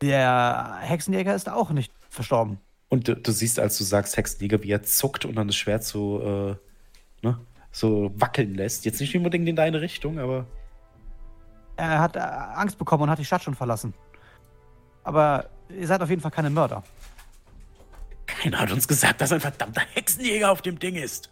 der 0.00 0.78
Hexenjäger 0.80 1.34
ist 1.34 1.48
auch 1.48 1.70
nicht 1.70 1.92
verstorben. 2.08 2.58
Und 2.88 3.08
du, 3.08 3.16
du 3.16 3.32
siehst, 3.32 3.58
als 3.58 3.76
du 3.78 3.84
sagst 3.84 4.16
Hexenjäger, 4.16 4.62
wie 4.62 4.70
er 4.70 4.82
zuckt 4.82 5.24
und 5.24 5.34
dann 5.36 5.46
das 5.48 5.56
Schwert 5.56 5.84
so, 5.84 6.56
äh, 7.22 7.26
ne, 7.26 7.38
so 7.70 8.12
wackeln 8.16 8.54
lässt. 8.54 8.84
Jetzt 8.84 9.00
nicht 9.00 9.14
unbedingt 9.16 9.46
in 9.48 9.56
deine 9.56 9.80
Richtung, 9.80 10.18
aber 10.18 10.46
Er 11.76 12.00
hat 12.00 12.16
äh, 12.16 12.20
Angst 12.20 12.78
bekommen 12.78 13.04
und 13.04 13.10
hat 13.10 13.18
die 13.18 13.24
Stadt 13.24 13.42
schon 13.42 13.54
verlassen. 13.54 13.92
Aber 15.04 15.50
ihr 15.68 15.86
seid 15.86 16.00
auf 16.02 16.10
jeden 16.10 16.22
Fall 16.22 16.30
keine 16.30 16.50
Mörder. 16.50 16.82
keiner 18.26 18.60
hat 18.60 18.72
uns 18.72 18.88
gesagt, 18.88 19.20
dass 19.20 19.32
ein 19.32 19.40
verdammter 19.40 19.82
Hexenjäger 19.94 20.50
auf 20.50 20.62
dem 20.62 20.78
Ding 20.78 20.96
ist. 20.96 21.30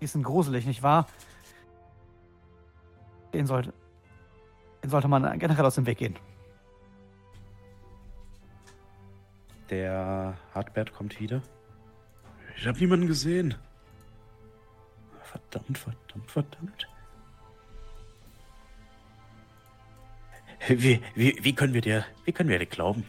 Die 0.00 0.06
sind 0.06 0.24
gruselig, 0.24 0.66
nicht 0.66 0.82
wahr? 0.82 1.06
Den 3.32 3.46
sollte, 3.46 3.72
den 4.86 4.90
sollte 4.90 5.08
man 5.08 5.36
generell 5.40 5.64
aus 5.64 5.74
dem 5.74 5.86
Weg 5.86 5.98
gehen. 5.98 6.16
Der 9.68 10.38
Hartbert 10.54 10.92
kommt 10.92 11.18
wieder. 11.18 11.42
Ich 12.56 12.68
habe 12.68 12.78
niemanden 12.78 13.08
gesehen. 13.08 13.56
Verdammt, 15.24 15.76
verdammt, 15.76 16.30
verdammt. 16.30 16.88
Wie, 20.68 21.02
wie, 21.16 21.36
wie 21.42 21.52
können 21.52 21.74
wir 21.74 21.80
dir, 21.80 22.04
wie 22.24 22.32
können 22.32 22.48
wir 22.48 22.60
dir 22.60 22.66
glauben? 22.66 23.04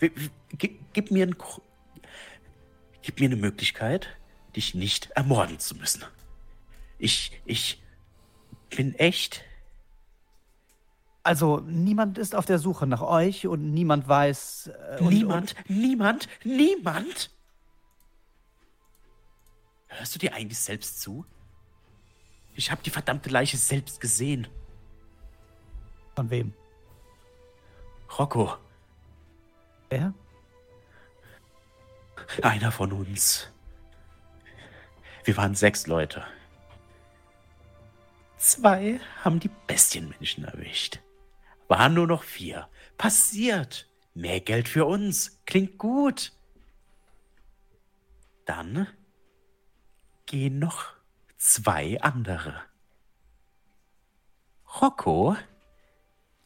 Wie, 0.00 0.12
wie, 0.14 0.30
gib, 0.58 0.92
gib 0.92 1.10
mir 1.10 1.26
ein, 1.26 1.34
gib 3.00 3.20
mir 3.20 3.26
eine 3.26 3.36
Möglichkeit, 3.36 4.08
dich 4.54 4.74
nicht 4.74 5.10
ermorden 5.12 5.58
zu 5.58 5.74
müssen. 5.76 6.04
Ich, 6.98 7.40
ich 7.46 7.79
bin 8.70 8.94
echt 8.94 9.44
Also, 11.22 11.60
niemand 11.60 12.18
ist 12.18 12.34
auf 12.34 12.46
der 12.46 12.58
Suche 12.58 12.86
nach 12.86 13.02
euch 13.02 13.46
und 13.46 13.72
niemand 13.72 14.08
weiß. 14.08 14.68
Äh, 14.68 15.02
und, 15.02 15.10
niemand, 15.10 15.54
niemand, 15.68 16.28
niemand. 16.44 17.30
Hörst 19.88 20.14
du 20.14 20.18
dir 20.18 20.34
eigentlich 20.34 20.58
selbst 20.58 21.00
zu? 21.00 21.26
Ich 22.54 22.70
habe 22.70 22.82
die 22.82 22.90
verdammte 22.90 23.28
Leiche 23.28 23.56
selbst 23.56 24.00
gesehen. 24.00 24.46
Und, 24.46 26.16
von 26.16 26.30
wem? 26.30 26.52
Rocco, 28.18 28.56
Wer? 29.90 30.14
einer 32.42 32.70
von 32.70 32.92
uns. 32.92 33.50
Wir 35.24 35.36
waren 35.36 35.54
sechs 35.54 35.86
Leute. 35.86 36.24
Zwei 38.40 38.98
haben 39.22 39.38
die 39.38 39.50
Bestienmenschen 39.66 40.44
erwischt. 40.44 41.00
Waren 41.68 41.92
nur 41.92 42.06
noch 42.06 42.22
vier. 42.22 42.70
Passiert. 42.96 43.86
Mehr 44.14 44.40
Geld 44.40 44.66
für 44.66 44.86
uns. 44.86 45.42
Klingt 45.44 45.76
gut. 45.76 46.32
Dann 48.46 48.86
gehen 50.24 50.58
noch 50.58 50.86
zwei 51.36 52.00
andere. 52.00 52.62
Rocco 54.80 55.36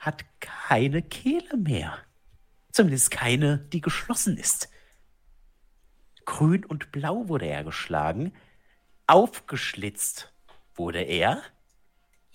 hat 0.00 0.24
keine 0.40 1.00
Kehle 1.00 1.56
mehr. 1.56 1.96
Zumindest 2.72 3.12
keine, 3.12 3.58
die 3.58 3.80
geschlossen 3.80 4.36
ist. 4.36 4.68
Grün 6.24 6.64
und 6.64 6.90
blau 6.90 7.28
wurde 7.28 7.46
er 7.46 7.62
geschlagen. 7.62 8.34
Aufgeschlitzt 9.06 10.34
wurde 10.74 11.00
er. 11.02 11.40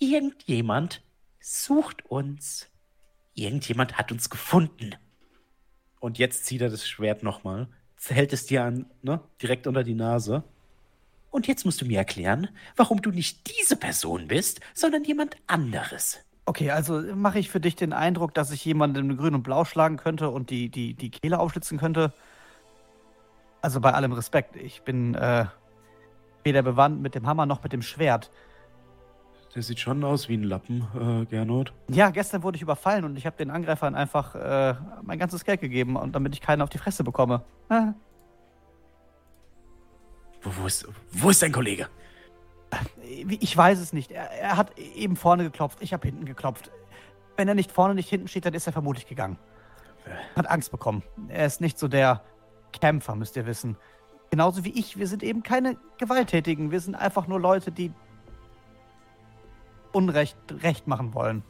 Irgendjemand 0.00 1.02
sucht 1.40 2.06
uns. 2.06 2.68
Irgendjemand 3.34 3.98
hat 3.98 4.10
uns 4.10 4.30
gefunden. 4.30 4.96
Und 6.00 6.18
jetzt 6.18 6.46
zieht 6.46 6.62
er 6.62 6.70
das 6.70 6.88
Schwert 6.88 7.22
nochmal, 7.22 7.68
hält 8.08 8.32
es 8.32 8.46
dir 8.46 8.64
an, 8.64 8.86
ne, 9.02 9.20
direkt 9.42 9.66
unter 9.66 9.84
die 9.84 9.94
Nase. 9.94 10.42
Und 11.30 11.46
jetzt 11.46 11.66
musst 11.66 11.82
du 11.82 11.84
mir 11.84 11.98
erklären, 11.98 12.48
warum 12.76 13.02
du 13.02 13.10
nicht 13.10 13.58
diese 13.58 13.76
Person 13.76 14.26
bist, 14.26 14.60
sondern 14.74 15.04
jemand 15.04 15.36
anderes. 15.46 16.18
Okay, 16.46 16.70
also 16.70 17.02
mache 17.14 17.38
ich 17.38 17.50
für 17.50 17.60
dich 17.60 17.76
den 17.76 17.92
Eindruck, 17.92 18.32
dass 18.32 18.50
ich 18.50 18.64
jemanden 18.64 19.10
in 19.10 19.16
Grün 19.18 19.34
und 19.34 19.42
Blau 19.42 19.66
schlagen 19.66 19.98
könnte 19.98 20.30
und 20.30 20.48
die, 20.48 20.70
die, 20.70 20.94
die 20.94 21.10
Kehle 21.10 21.38
aufschlitzen 21.38 21.78
könnte. 21.78 22.14
Also 23.60 23.80
bei 23.80 23.92
allem 23.92 24.12
Respekt, 24.12 24.56
ich 24.56 24.80
bin 24.80 25.14
äh, 25.14 25.44
weder 26.42 26.62
bewandt 26.62 27.02
mit 27.02 27.14
dem 27.14 27.26
Hammer 27.26 27.44
noch 27.44 27.62
mit 27.62 27.74
dem 27.74 27.82
Schwert. 27.82 28.30
Der 29.54 29.62
sieht 29.62 29.80
schon 29.80 30.04
aus 30.04 30.28
wie 30.28 30.36
ein 30.36 30.44
Lappen, 30.44 30.86
äh, 30.94 31.26
Gernot. 31.26 31.72
Ja, 31.88 32.10
gestern 32.10 32.42
wurde 32.44 32.56
ich 32.56 32.62
überfallen 32.62 33.04
und 33.04 33.16
ich 33.16 33.26
habe 33.26 33.36
den 33.36 33.50
Angreifern 33.50 33.96
einfach 33.96 34.34
äh, 34.36 34.74
mein 35.02 35.18
ganzes 35.18 35.44
Geld 35.44 35.60
gegeben, 35.60 35.96
und 35.96 36.14
damit 36.14 36.34
ich 36.34 36.40
keinen 36.40 36.62
auf 36.62 36.68
die 36.68 36.78
Fresse 36.78 37.02
bekomme. 37.02 37.42
Ah, 37.68 37.94
Wo, 40.42 40.50
wo, 40.62 40.66
ist, 40.66 40.86
wo 41.12 41.30
ist 41.30 41.42
dein 41.42 41.52
Kollege? 41.52 41.88
ich 43.26 43.56
weiß 43.56 43.80
es 43.80 43.92
nicht. 43.92 44.12
Er, 44.12 44.30
er 44.30 44.56
hat 44.56 44.78
eben 44.78 45.16
vorne 45.16 45.42
geklopft, 45.42 45.78
ich 45.82 45.92
habe 45.92 46.06
hinten 46.06 46.24
geklopft. 46.24 46.70
Wenn 47.36 47.48
er 47.48 47.54
nicht 47.54 47.72
vorne, 47.72 47.94
nicht 47.96 48.08
hinten 48.08 48.28
steht, 48.28 48.44
dann 48.46 48.54
ist 48.54 48.68
er 48.68 48.72
vermutlich 48.72 49.06
gegangen. 49.08 49.36
Hat 50.36 50.48
Angst 50.48 50.70
bekommen. 50.70 51.02
Er 51.28 51.46
ist 51.46 51.60
nicht 51.60 51.78
so 51.78 51.88
der 51.88 52.22
Kämpfer, 52.72 53.16
müsst 53.16 53.36
ihr 53.36 53.46
wissen. 53.46 53.76
Genauso 54.30 54.64
wie 54.64 54.70
ich. 54.70 54.96
Wir 54.96 55.08
sind 55.08 55.22
eben 55.24 55.42
keine 55.42 55.76
Gewalttätigen. 55.98 56.70
Wir 56.70 56.80
sind 56.80 56.94
einfach 56.94 57.26
nur 57.26 57.40
Leute, 57.40 57.72
die 57.72 57.92
Unrecht 59.92 60.36
recht 60.62 60.86
machen 60.86 61.14
wollen. 61.14 61.42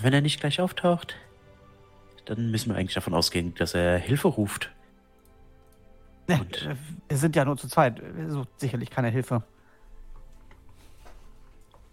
Wenn 0.00 0.12
er 0.12 0.20
nicht 0.20 0.40
gleich 0.40 0.60
auftaucht, 0.60 1.16
dann 2.24 2.50
müssen 2.50 2.70
wir 2.70 2.76
eigentlich 2.76 2.94
davon 2.94 3.14
ausgehen, 3.14 3.54
dass 3.54 3.74
er 3.74 3.98
Hilfe 3.98 4.28
ruft. 4.28 4.70
Ne, 6.28 6.40
Und? 6.40 6.62
äh, 6.62 6.76
wir 7.08 7.16
sind 7.16 7.36
ja 7.36 7.44
nur 7.44 7.56
zu 7.56 7.68
zweit. 7.68 8.00
Er 8.00 8.30
sucht 8.30 8.48
sicherlich 8.58 8.90
keine 8.90 9.10
Hilfe. 9.10 9.42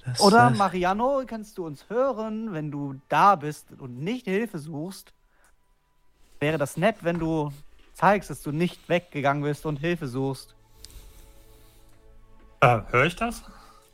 Das, 0.06 0.20
Oder, 0.20 0.50
Mariano, 0.50 1.24
kannst 1.26 1.58
du 1.58 1.66
uns 1.66 1.90
hören, 1.90 2.52
wenn 2.52 2.72
du 2.72 3.00
da 3.10 3.36
bist 3.36 3.72
und 3.80 4.00
nicht 4.00 4.26
Hilfe 4.26 4.60
suchst? 4.60 5.14
Wäre 6.40 6.58
das 6.58 6.76
nett, 6.76 6.98
wenn 7.02 7.20
du 7.20 7.54
zeigst, 7.94 8.30
dass 8.30 8.42
du 8.42 8.52
nicht 8.52 8.90
weggegangen 8.90 9.44
bist 9.44 9.66
und 9.66 9.78
Hilfe 9.78 10.08
suchst? 10.08 10.56
Äh, 12.60 12.82
Höre 12.90 13.06
ich 13.06 13.16
das? 13.16 13.44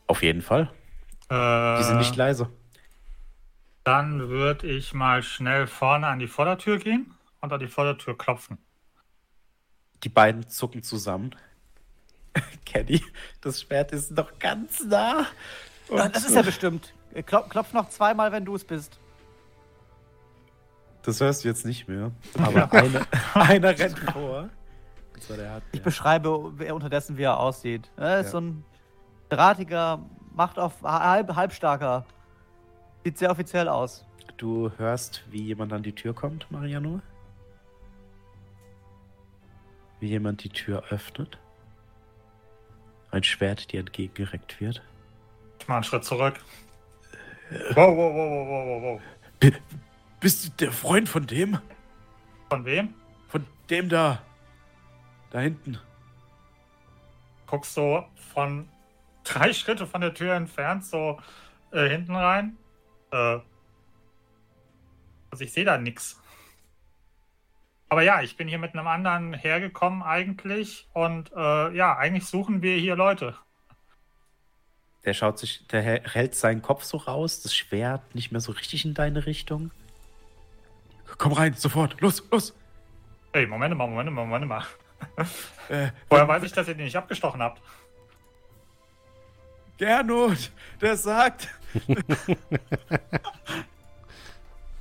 Auf 0.07 0.23
jeden 0.23 0.41
Fall. 0.41 0.71
Äh, 1.29 1.77
Die 1.77 1.83
sind 1.83 1.97
nicht 1.97 2.15
leise. 2.15 2.49
Dann 3.83 4.29
würde 4.29 4.67
ich 4.67 4.93
mal 4.93 5.23
schnell 5.23 5.67
vorne 5.67 6.07
an 6.07 6.19
die 6.19 6.27
Vordertür 6.27 6.77
gehen 6.77 7.13
und 7.41 7.51
an 7.53 7.59
die 7.59 7.67
Vordertür 7.67 8.17
klopfen. 8.17 8.57
Die 10.03 10.09
beiden 10.09 10.47
zucken 10.47 10.83
zusammen. 10.83 11.35
Caddy, 12.65 13.03
das 13.41 13.61
Schwert 13.61 13.91
ist 13.91 14.11
noch 14.11 14.37
ganz 14.39 14.83
nah. 14.85 15.25
Ja, 15.89 16.07
das 16.09 16.25
ist 16.25 16.35
ja 16.35 16.41
bestimmt. 16.41 16.93
Klop, 17.25 17.49
klopf 17.49 17.73
noch 17.73 17.89
zweimal, 17.89 18.31
wenn 18.31 18.45
du 18.45 18.55
es 18.55 18.63
bist. 18.63 18.99
Das 21.01 21.19
hörst 21.21 21.43
du 21.43 21.47
jetzt 21.47 21.65
nicht 21.65 21.87
mehr. 21.87 22.11
Aber 22.37 22.71
eine, 22.73 23.07
einer 23.33 23.77
rennt 23.79 23.97
vor. 23.97 24.49
Und 25.13 25.23
zwar 25.23 25.37
der 25.37 25.51
hat. 25.53 25.63
Ich 25.71 25.81
beschreibe 25.81 26.51
wer 26.57 26.75
unterdessen, 26.75 27.17
wie 27.17 27.23
er 27.23 27.39
aussieht. 27.39 27.89
Er 27.97 28.19
ist 28.19 28.27
Ja. 28.27 28.31
so 28.33 28.41
ein 28.41 28.63
drahtiger, 29.29 30.05
macht 30.39 30.57
auf 30.57 30.81
halb, 30.83 31.35
halbstarker. 31.35 32.05
Sieht 33.03 33.17
sehr 33.17 33.29
offiziell 33.29 33.67
aus. 33.67 34.05
Du 34.37 34.71
hörst, 34.77 35.21
wie 35.29 35.41
jemand 35.43 35.73
an 35.73 35.83
die 35.83 35.91
Tür 35.93 36.15
kommt, 36.15 36.49
Mariano? 36.49 37.01
Wie 39.99 40.07
jemand 40.07 40.45
die 40.45 40.49
Tür 40.49 40.81
öffnet. 40.91 41.37
Ein 43.11 43.23
Schwert 43.23 43.73
dir 43.73 43.81
entgegengereckt 43.81 44.61
wird. 44.61 44.81
Ich 45.59 45.67
mache 45.67 45.75
einen 45.77 45.83
Schritt 45.83 46.05
zurück. 46.05 46.39
Wow, 47.73 47.75
wow, 47.75 47.97
wow, 47.97 48.15
wow, 48.15 48.47
wow, 48.47 48.65
wow, 48.67 48.81
wow. 48.83 49.01
Bi- 49.41 49.53
Bist 50.21 50.45
du 50.45 50.49
der 50.65 50.71
Freund 50.71 51.09
von 51.09 51.27
dem? 51.27 51.59
Von 52.49 52.63
wem? 52.63 52.93
Von 53.27 53.45
dem 53.69 53.89
da. 53.89 54.21
Da 55.31 55.39
hinten. 55.39 55.79
Guckst 57.45 57.73
so 57.73 58.05
von 58.33 58.69
drei 59.33 59.53
Schritte 59.53 59.87
von 59.87 60.01
der 60.01 60.13
Tür 60.13 60.33
entfernt 60.33 60.85
so 60.85 61.19
äh, 61.71 61.87
hinten 61.87 62.15
rein. 62.15 62.57
Äh, 63.11 63.39
also 65.31 65.43
ich 65.43 65.53
sehe 65.53 65.65
da 65.65 65.77
nichts. 65.77 66.21
Aber 67.89 68.03
ja, 68.03 68.21
ich 68.21 68.37
bin 68.37 68.47
hier 68.47 68.59
mit 68.59 68.73
einem 68.73 68.87
anderen 68.87 69.33
hergekommen 69.33 70.03
eigentlich 70.03 70.87
und 70.93 71.31
äh, 71.35 71.75
ja, 71.75 71.97
eigentlich 71.97 72.25
suchen 72.25 72.61
wir 72.61 72.77
hier 72.77 72.95
Leute. 72.95 73.35
Der 75.05 75.13
schaut 75.13 75.39
sich, 75.39 75.65
der 75.67 75.81
hä- 75.81 76.07
hält 76.07 76.35
seinen 76.35 76.61
Kopf 76.61 76.83
so 76.83 76.97
raus, 76.97 77.41
das 77.41 77.55
Schwert 77.55 78.13
nicht 78.13 78.31
mehr 78.31 78.41
so 78.41 78.51
richtig 78.51 78.85
in 78.85 78.93
deine 78.93 79.25
Richtung. 79.25 79.71
Komm 81.17 81.31
rein, 81.33 81.53
sofort, 81.53 81.99
los, 82.01 82.23
los. 82.31 82.53
Ey, 83.31 83.47
Moment 83.47 83.75
mal, 83.75 83.87
Moment 83.87 84.11
mal, 84.11 84.25
Moment 84.25 84.47
mal. 84.47 84.63
Äh, 85.69 85.89
Woher 86.09 86.27
weiß 86.27 86.43
ich, 86.43 86.51
dass 86.51 86.67
ihr 86.67 86.75
den 86.75 86.83
nicht 86.83 86.95
abgestochen 86.95 87.41
habt? 87.41 87.61
Gernot, 89.79 90.51
der 90.81 90.95
sagt, 90.97 91.47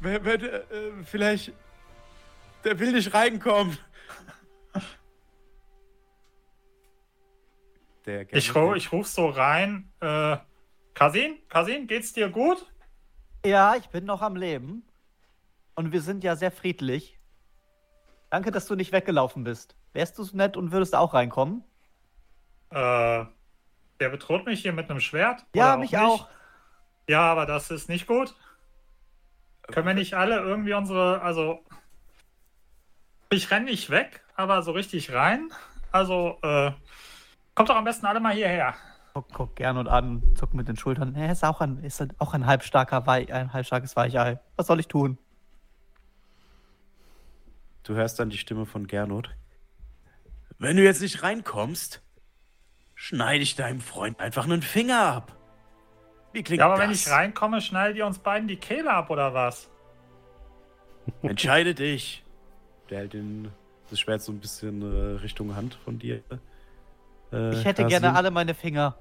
wenn, 0.00 0.24
wenn, 0.24 0.40
äh, 0.44 0.60
vielleicht, 1.04 1.52
der 2.64 2.78
will 2.80 2.92
nicht 2.92 3.14
reinkommen. 3.14 3.78
Der 8.06 8.22
Ich, 8.32 8.48
Gernot- 8.50 8.70
ru 8.70 8.74
ich 8.74 8.90
ruf 8.92 9.06
so 9.06 9.28
rein. 9.28 9.92
Äh, 10.00 10.36
Kasin? 10.94 11.38
Kasin, 11.48 11.86
geht's 11.86 12.12
dir 12.12 12.28
gut? 12.28 12.66
Ja, 13.46 13.76
ich 13.76 13.88
bin 13.90 14.04
noch 14.04 14.20
am 14.22 14.34
Leben. 14.34 14.82
Und 15.76 15.92
wir 15.92 16.02
sind 16.02 16.24
ja 16.24 16.34
sehr 16.34 16.50
friedlich. 16.50 17.20
Danke, 18.30 18.50
dass 18.50 18.66
du 18.66 18.74
nicht 18.74 18.90
weggelaufen 18.90 19.44
bist. 19.44 19.76
Wärst 19.92 20.18
du 20.18 20.24
so 20.24 20.36
nett 20.36 20.56
und 20.56 20.72
würdest 20.72 20.96
auch 20.96 21.14
reinkommen? 21.14 21.62
Äh, 22.70 23.24
der 24.00 24.08
bedroht 24.08 24.46
mich 24.46 24.62
hier 24.62 24.72
mit 24.72 24.90
einem 24.90 25.00
Schwert? 25.00 25.44
Ja, 25.54 25.76
mich 25.76 25.92
nicht? 25.92 26.00
auch. 26.00 26.28
Ja, 27.08 27.22
aber 27.22 27.46
das 27.46 27.70
ist 27.70 27.88
nicht 27.88 28.06
gut. 28.06 28.34
Können 29.62 29.86
wir 29.86 29.94
nicht 29.94 30.14
alle 30.14 30.38
irgendwie 30.40 30.74
unsere, 30.74 31.20
also 31.22 31.64
ich 33.30 33.50
renne 33.50 33.66
nicht 33.66 33.90
weg, 33.90 34.22
aber 34.34 34.62
so 34.62 34.72
richtig 34.72 35.12
rein. 35.12 35.50
Also 35.92 36.38
äh, 36.42 36.72
kommt 37.54 37.68
doch 37.68 37.76
am 37.76 37.84
besten 37.84 38.06
alle 38.06 38.20
mal 38.20 38.34
hierher. 38.34 38.74
Guck, 39.14 39.32
guck 39.32 39.56
Gernot 39.56 39.88
an, 39.88 40.22
zuck 40.36 40.54
mit 40.54 40.68
den 40.68 40.76
Schultern. 40.76 41.14
Er 41.14 41.32
ist 41.32 41.44
auch 41.44 41.60
ein, 41.60 41.82
ist 41.82 42.06
auch 42.18 42.34
ein 42.34 42.46
halbstarker 42.46 43.06
Weich, 43.06 43.32
ein 43.32 43.52
halbstarkes 43.52 43.96
Weichei. 43.96 44.38
Was 44.56 44.66
soll 44.66 44.80
ich 44.80 44.88
tun? 44.88 45.18
Du 47.82 47.94
hörst 47.94 48.18
dann 48.18 48.30
die 48.30 48.38
Stimme 48.38 48.66
von 48.66 48.86
Gernot. 48.86 49.34
Wenn 50.58 50.76
du 50.76 50.84
jetzt 50.84 51.00
nicht 51.00 51.22
reinkommst, 51.22 52.02
schneide 53.00 53.44
ich 53.44 53.54
deinem 53.54 53.80
Freund 53.80 54.18
einfach 54.18 54.44
einen 54.44 54.60
Finger 54.60 55.00
ab. 55.00 55.36
Wie 56.32 56.42
klingt 56.42 56.58
Ja, 56.58 56.66
aber 56.66 56.74
das? 56.76 56.84
wenn 56.84 56.90
ich 56.90 57.08
reinkomme, 57.08 57.60
schneidet 57.60 57.96
ihr 57.96 58.04
uns 58.04 58.18
beiden 58.18 58.48
die 58.48 58.56
Kehle 58.56 58.92
ab 58.92 59.08
oder 59.08 59.32
was? 59.32 59.70
Entscheide 61.22 61.74
dich. 61.74 62.24
Der 62.90 62.98
hält 62.98 63.12
den, 63.12 63.52
das 63.88 64.00
Schwert 64.00 64.20
so 64.20 64.32
ein 64.32 64.40
bisschen 64.40 64.82
äh, 64.82 65.20
Richtung 65.20 65.54
Hand 65.54 65.78
von 65.84 65.98
dir. 66.00 66.22
Äh, 67.32 67.52
Ich 67.52 67.64
hätte 67.64 67.82
Kasim. 67.84 67.88
gerne 68.00 68.16
alle 68.16 68.30
meine 68.32 68.52
Finger. 68.54 68.96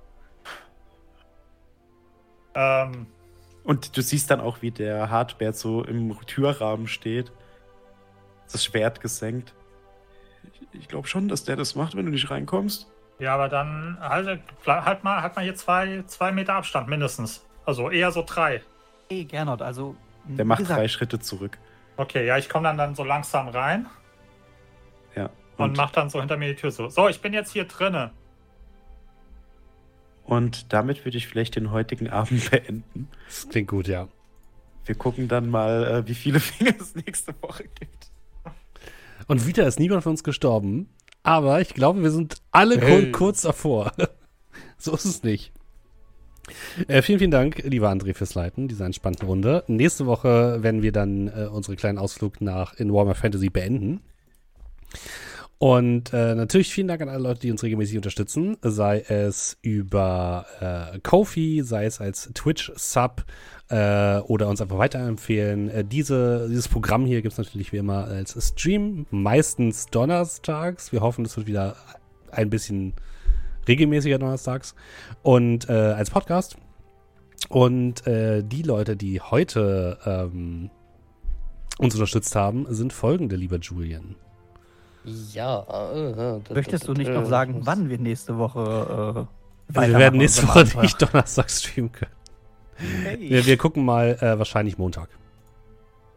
Ähm, 2.53 3.07
Und 3.63 3.97
du 3.97 4.01
siehst 4.01 4.29
dann 4.29 4.39
auch, 4.39 4.61
wie 4.61 4.71
der 4.71 5.09
Hartbert 5.09 5.55
so 5.55 5.83
im 5.83 6.15
Türrahmen 6.27 6.87
steht. 6.87 7.31
Das 8.51 8.63
Schwert 8.63 9.01
gesenkt. 9.01 9.53
Ich, 10.71 10.81
ich 10.81 10.87
glaube 10.87 11.07
schon, 11.07 11.27
dass 11.27 11.43
der 11.45 11.55
das 11.55 11.75
macht, 11.75 11.95
wenn 11.95 12.05
du 12.05 12.11
nicht 12.11 12.29
reinkommst. 12.29 12.87
Ja, 13.19 13.33
aber 13.33 13.49
dann 13.49 13.97
halt, 13.99 14.41
halt 14.65 15.03
mal, 15.03 15.21
halt 15.21 15.35
mal 15.35 15.43
hier 15.43 15.55
zwei, 15.55 16.03
zwei 16.07 16.31
Meter 16.31 16.53
Abstand 16.55 16.87
mindestens. 16.87 17.45
Also 17.65 17.89
eher 17.89 18.11
so 18.11 18.23
drei. 18.25 18.61
Hey, 19.09 19.25
Gernot, 19.25 19.61
also. 19.61 19.95
Der 20.25 20.45
wie 20.45 20.47
macht 20.47 20.59
gesagt, 20.59 20.79
drei 20.79 20.87
Schritte 20.87 21.19
zurück. 21.19 21.57
Okay, 21.97 22.25
ja, 22.25 22.37
ich 22.37 22.47
komme 22.49 22.65
dann, 22.67 22.77
dann 22.77 22.95
so 22.95 23.03
langsam 23.03 23.47
rein 23.47 23.87
Ja. 25.15 25.29
und, 25.57 25.77
mach 25.77 25.91
dann 25.91 26.09
so 26.09 26.19
hinter 26.19 26.37
mir 26.37 26.49
die 26.49 26.55
Tür 26.55 26.69
so. 26.71 26.89
So, 26.89 27.07
ich 27.07 27.21
bin 27.21 27.33
jetzt 27.33 27.51
hier 27.53 27.65
drinne. 27.65 28.11
und 30.25 30.73
damit 30.73 31.05
würde 31.05 31.17
ich 31.17 31.27
vielleicht 31.27 31.55
den 31.55 31.71
heutigen 31.71 32.09
Abend 32.11 32.51
beenden. 32.51 33.09
Das 33.27 33.47
klingt 33.49 33.69
gut, 33.69 33.87
ja. 33.87 34.07
Wir 34.85 34.95
gucken 34.95 35.27
dann 35.27 35.49
mal, 35.49 35.85
äh, 35.85 36.07
wie 36.07 36.15
viele 36.15 36.39
Finger 36.41 36.73
es 36.79 36.95
nächste 36.95 37.33
Woche 37.41 37.63
gibt. 37.63 38.11
Und 39.27 39.45
wieder 39.47 39.65
ist 39.67 39.79
niemand 39.79 40.03
von 40.03 40.11
uns 40.11 40.23
gestorben. 40.23 40.89
Aber 41.27 41.59
ich 41.59 41.73
glaube, 41.73 42.01
wir 42.03 42.11
sind 42.11 42.35
alle 42.51 42.79
Hey. 42.79 43.11
kur 43.11 43.11
kurz 43.11 43.41
davor. 43.41 43.91
so 44.77 44.93
ist 44.93 45.03
es 45.03 45.23
nicht. 45.23 45.51
Äh, 46.87 47.01
vielen, 47.01 47.19
vielen 47.19 47.31
Dank, 47.31 47.57
lieber 47.65 47.89
André, 47.89 48.13
fürs 48.13 48.33
Leiten 48.33 48.69
dieser 48.69 48.85
entspannten 48.85 49.27
Runde. 49.27 49.65
Nächste 49.67 50.05
Woche 50.05 50.63
werden 50.63 50.83
wir 50.83 50.93
dann 50.93 51.27
äh, 51.27 51.47
unseren 51.47 51.75
kleinen 51.75 51.97
Ausflug 51.97 52.39
nach 52.39 52.75
in 52.75 52.93
Warhammer 52.93 53.13
Fantasy 53.13 53.49
beenden. 53.49 53.99
Und 55.59 56.13
äh, 56.13 56.35
natürlich 56.35 56.71
vielen 56.71 56.87
Dank 56.87 57.01
an 57.01 57.09
alle 57.09 57.23
Leute, 57.23 57.39
die 57.39 57.51
uns 57.51 57.63
regelmäßig 57.63 57.95
unterstützen, 57.95 58.57
sei 58.61 58.99
es 58.99 59.57
über 59.63 60.45
äh, 60.59 60.99
Kofi, 60.99 61.63
sei 61.63 61.85
es 61.85 61.99
als 61.99 62.29
Twitch-Sub 62.33 63.25
äh, 63.69 64.19
oder 64.19 64.49
uns 64.49 64.61
einfach 64.61 64.77
weiterempfehlen. 64.77 65.69
Äh, 65.69 65.83
diese, 65.83 66.47
dieses 66.47 66.67
Programm 66.67 67.05
hier 67.05 67.23
gibt 67.23 67.31
es 67.31 67.37
natürlich 67.39 67.73
wie 67.73 67.77
immer 67.77 68.05
als 68.05 68.37
Stream, 68.39 69.07
meistens 69.09 69.87
donnerstags. 69.87 70.91
Wir 70.91 71.01
hoffen, 71.01 71.23
das 71.23 71.35
wird 71.37 71.47
wieder 71.47 71.75
ein 72.29 72.51
bisschen 72.51 72.93
regelmäßiger 73.67 74.19
donnerstags 74.19 74.75
und 75.23 75.67
äh, 75.69 75.73
als 75.73 76.11
Podcast. 76.11 76.57
Und 77.49 78.05
äh, 78.05 78.43
die 78.43 78.61
Leute, 78.61 78.95
die 78.95 79.21
heute 79.21 79.97
ähm, 80.05 80.69
uns 81.79 81.95
unterstützt 81.95 82.35
haben, 82.35 82.67
sind 82.69 82.93
folgende, 82.93 83.35
lieber 83.35 83.57
Julian. 83.57 84.15
Ja. 85.33 85.65
Äh, 85.93 86.11
äh, 86.11 86.41
Möchtest 86.53 86.87
du 86.87 86.93
nicht 86.93 87.11
noch 87.11 87.25
sagen, 87.25 87.61
wann 87.63 87.89
wir 87.89 87.97
nächste 87.97 88.37
Woche. 88.37 89.27
Äh, 89.69 89.87
wir 89.87 89.99
werden 89.99 90.19
nächste 90.19 90.47
Woche 90.47 90.59
unserem 90.61 90.81
nicht 90.81 91.01
Donnerstag 91.01 91.49
streamen 91.49 91.91
können. 91.91 92.11
Wir, 93.19 93.45
wir 93.45 93.57
gucken 93.57 93.85
mal 93.85 94.17
äh, 94.21 94.37
wahrscheinlich 94.37 94.77
Montag. 94.77 95.09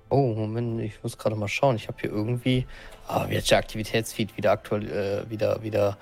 Oh, 0.09 0.35
Moment, 0.35 0.81
ich 0.81 1.02
muss 1.02 1.17
gerade 1.17 1.36
mal 1.36 1.49
schauen. 1.49 1.77
Ich 1.77 1.86
habe 1.89 1.99
hier 2.01 2.10
irgendwie. 2.10 2.67
Ah, 3.07 3.27
wie 3.28 3.39
hat 3.39 3.51
der 3.51 3.59
Aktivitätsfeed 3.59 4.36
wieder 4.36 4.52
aktuell 4.52 4.91
äh, 4.91 5.31
wieder, 5.31 5.62
wieder 5.62 5.97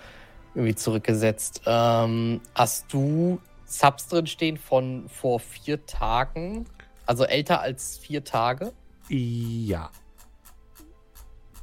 irgendwie 0.55 0.75
zurückgesetzt. 0.75 1.63
Ähm, 1.67 2.41
hast 2.55 2.93
du 2.93 3.39
Subs 3.67 4.09
drin 4.09 4.27
stehen 4.27 4.57
von 4.57 5.09
vor 5.09 5.41
vier 5.41 5.85
Tagen? 5.85 6.67
Also 7.07 7.25
älter 7.25 7.61
als 7.61 7.99
vier 7.99 8.25
Tage? 8.25 8.73
Ja. 9.09 9.91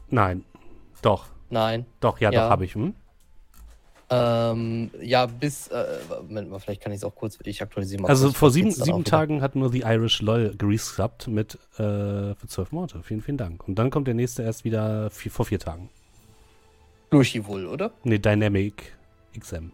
Nein. 0.09 0.45
Doch. 1.05 1.27
Nein. 1.51 1.85
Doch, 1.99 2.19
ja, 2.19 2.31
Ja. 2.31 2.45
doch, 2.45 2.49
habe 2.49 2.65
ich. 2.65 2.73
Hm? 2.73 2.95
Ähm, 4.09 4.91
ja, 5.01 5.25
bis. 5.25 5.67
Äh, 5.67 5.83
Moment 6.27 6.49
mal, 6.49 6.59
vielleicht 6.59 6.81
kann 6.81 6.91
ich 6.91 6.97
es 6.97 7.03
auch 7.03 7.15
kurz. 7.15 7.37
Ich 7.43 7.61
aktualisiere 7.61 8.01
mal. 8.01 8.09
Also 8.09 8.27
kurz, 8.27 8.37
vor 8.37 8.51
sieben, 8.51 8.71
sieben. 8.71 9.03
Tagen 9.03 9.41
hat 9.41 9.55
nur 9.55 9.71
die 9.71 9.81
Irish 9.81 10.21
LOL 10.21 10.55
geresubbt 10.57 11.27
mit 11.27 11.55
äh, 11.75 12.33
für 12.35 12.47
zwölf 12.47 12.71
Monate. 12.71 13.01
Vielen, 13.03 13.21
vielen 13.21 13.37
Dank. 13.37 13.67
Und 13.67 13.75
dann 13.75 13.89
kommt 13.89 14.07
der 14.07 14.13
nächste 14.15 14.43
erst 14.43 14.63
wieder 14.63 15.09
vier, 15.11 15.31
vor 15.31 15.45
vier 15.45 15.59
Tagen. 15.59 15.89
Luchi 17.11 17.45
wohl, 17.45 17.65
oder? 17.67 17.91
Nee, 18.03 18.19
Dynamic 18.19 18.95
XM. 19.39 19.71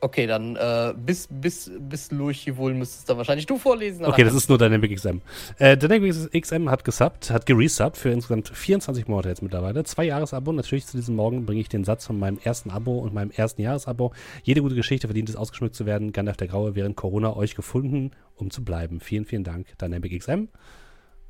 Okay, 0.00 0.28
dann 0.28 0.54
äh, 0.54 0.94
bis, 0.96 1.26
bis, 1.28 1.70
bis 1.80 2.12
Luchi 2.12 2.56
wohl 2.56 2.72
müsstest 2.72 3.08
dann 3.08 3.16
wahrscheinlich 3.16 3.46
du 3.46 3.58
vorlesen. 3.58 4.04
Okay, 4.04 4.22
das 4.22 4.34
ist 4.34 4.48
nur 4.48 4.56
Dynamic 4.56 4.94
XM. 4.94 5.20
Äh, 5.58 5.76
Dynamic 5.76 6.14
XM 6.40 6.70
hat 6.70 6.84
gesubbt, 6.84 7.30
hat 7.30 7.46
geresubbt 7.46 7.96
für 7.96 8.10
insgesamt 8.10 8.48
24 8.48 9.08
Monate 9.08 9.28
jetzt 9.28 9.42
mittlerweile. 9.42 9.82
Zwei 9.82 10.04
Jahresabo. 10.04 10.52
Natürlich 10.52 10.86
zu 10.86 10.96
diesem 10.96 11.16
Morgen 11.16 11.46
bringe 11.46 11.60
ich 11.60 11.68
den 11.68 11.82
Satz 11.82 12.06
von 12.06 12.16
meinem 12.16 12.38
ersten 12.42 12.70
Abo 12.70 12.98
und 12.98 13.12
meinem 13.12 13.32
ersten 13.32 13.60
Jahresabo. 13.62 14.12
Jede 14.44 14.62
gute 14.62 14.76
Geschichte 14.76 15.08
verdient 15.08 15.30
es, 15.30 15.36
ausgeschmückt 15.36 15.74
zu 15.74 15.84
werden. 15.84 16.12
Gandalf 16.12 16.36
der 16.36 16.46
Graue 16.46 16.76
während 16.76 16.94
Corona 16.96 17.34
euch 17.36 17.56
gefunden, 17.56 18.12
um 18.36 18.50
zu 18.50 18.64
bleiben. 18.64 19.00
Vielen, 19.00 19.24
vielen 19.24 19.42
Dank, 19.42 19.76
Dynamic 19.78 20.16
XM. 20.16 20.48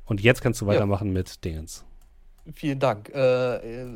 Und 0.05 0.21
jetzt 0.21 0.41
kannst 0.41 0.61
du 0.61 0.65
Ja. 0.65 0.73
weitermachen 0.73 1.11
mit 1.11 1.43
Dingens. 1.43 1.85
Vielen 2.53 2.79
Dank. 2.79 3.09
Äh, 3.09 3.81
äh, 3.83 3.87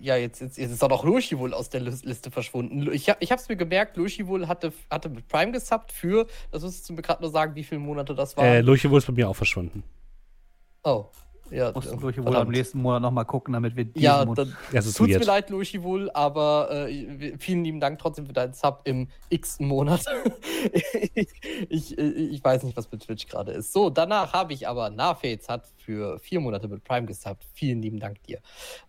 ja, 0.00 0.16
jetzt, 0.16 0.40
jetzt, 0.40 0.58
jetzt 0.58 0.70
ist 0.72 0.82
auch 0.84 0.88
noch 0.88 1.04
Luchi 1.04 1.38
wohl 1.38 1.52
aus 1.54 1.68
der 1.70 1.80
Lis- 1.80 2.04
Liste 2.04 2.30
verschwunden. 2.30 2.90
Ich, 2.92 3.08
hab- 3.08 3.20
ich 3.22 3.30
habe 3.32 3.40
es 3.40 3.48
mir 3.48 3.56
gemerkt, 3.56 3.96
Luchi 3.96 4.26
wohl 4.26 4.46
hatte, 4.48 4.72
hatte 4.90 5.08
mit 5.08 5.26
Prime 5.28 5.52
gesubbt 5.52 5.90
für, 5.92 6.26
das 6.50 6.62
müsstest 6.62 6.88
du 6.88 6.92
mir 6.94 7.02
gerade 7.02 7.22
nur 7.22 7.30
sagen, 7.30 7.54
wie 7.54 7.64
viele 7.64 7.80
Monate 7.80 8.14
das 8.14 8.36
waren. 8.36 8.46
Äh, 8.46 8.60
wohl 8.90 8.98
ist 8.98 9.06
bei 9.06 9.12
mir 9.12 9.28
auch 9.28 9.36
verschwunden. 9.36 9.82
oh, 10.84 11.06
Ja, 11.50 11.72
Mussten 11.72 11.98
äh, 11.98 12.00
Luchi 12.00 12.24
wohl 12.24 12.36
am 12.36 12.48
nächsten 12.48 12.80
Monat 12.80 13.02
nochmal 13.02 13.24
gucken, 13.24 13.54
damit 13.54 13.76
wir 13.76 13.84
diesen 13.84 14.04
Ja, 14.04 14.24
dann 14.24 14.54
tut's 14.72 15.00
mir 15.00 15.18
leid, 15.18 15.50
Luchi 15.50 15.82
wohl, 15.82 16.10
aber 16.10 16.70
äh, 16.70 17.36
vielen 17.38 17.64
lieben 17.64 17.80
Dank 17.80 17.98
trotzdem 17.98 18.26
für 18.26 18.32
deinen 18.32 18.52
Sub 18.52 18.82
im 18.84 19.08
x 19.30 19.60
Monat. 19.60 20.04
ich, 21.68 21.98
äh, 21.98 22.02
ich 22.02 22.44
weiß 22.44 22.62
nicht, 22.64 22.76
was 22.76 22.90
mit 22.90 23.02
Twitch 23.02 23.26
gerade 23.26 23.52
ist. 23.52 23.72
So, 23.72 23.90
danach 23.90 24.32
habe 24.32 24.52
ich 24.52 24.68
aber 24.68 24.90
Nafez 24.90 25.48
hat 25.48 25.68
für 25.76 26.18
vier 26.18 26.40
Monate 26.40 26.68
mit 26.68 26.84
Prime 26.84 27.06
gesubbt. 27.06 27.44
Vielen 27.54 27.82
lieben 27.82 28.00
Dank 28.00 28.22
dir. 28.24 28.40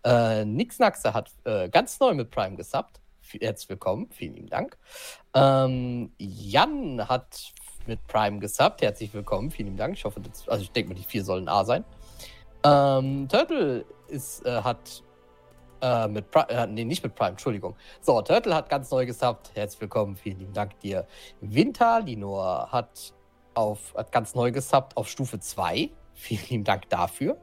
Äh, 0.04 0.46
Nixnaxe 0.46 1.14
hat 1.14 1.32
äh, 1.46 1.70
ganz 1.70 2.00
neu 2.00 2.14
mit 2.14 2.32
Prime 2.32 2.56
gesubbt. 2.56 3.00
Herzlich 3.40 3.70
willkommen, 3.70 4.08
vielen 4.12 4.34
lieben 4.34 4.50
Dank. 4.50 4.78
Ähm, 5.36 6.12
Jan 6.18 7.08
hat 7.08 7.54
mit 7.86 8.06
Prime 8.08 8.40
gesubbt. 8.40 8.82
Herzlich 8.82 9.14
willkommen, 9.14 9.52
vielen 9.52 9.68
lieben 9.68 9.78
Dank. 9.78 9.96
Ich 9.96 10.06
hoffe, 10.06 10.20
das, 10.20 10.48
also 10.48 10.64
ich 10.64 10.72
denke 10.72 10.90
mal, 10.90 10.96
die 10.96 11.04
vier 11.04 11.24
sollen 11.24 11.48
A 11.48 11.64
sein. 11.64 11.84
Ähm, 12.64 13.28
Turtle 13.30 13.86
ist, 14.08 14.46
äh, 14.46 14.62
hat 14.62 15.04
äh, 15.82 16.08
mit 16.08 16.30
Prime, 16.32 16.50
äh, 16.50 16.68
nee, 16.68 16.84
nicht 16.84 17.04
mit 17.04 17.16
Prime, 17.16 17.32
Entschuldigung. 17.32 17.76
So, 18.02 18.22
Turtle 18.22 18.54
hat 18.54 18.70
ganz 18.70 18.92
neu 18.92 19.06
gesubbt. 19.06 19.52
Herzlich 19.54 19.82
willkommen, 19.82 20.16
vielen 20.16 20.40
lieben 20.40 20.54
Dank 20.54 20.78
dir. 20.80 21.08
Winter 21.42 22.02
Linor 22.02 22.70
hat 22.72 23.14
auf, 23.54 23.94
hat 23.96 24.12
ganz 24.12 24.36
neu 24.36 24.52
gesubbt 24.52 24.98
auf 24.98 25.08
Stufe 25.08 25.40
2. 25.40 25.90
Vielen 26.14 26.46
lieben 26.50 26.64
Dank 26.66 26.90
dafür. 26.90 27.38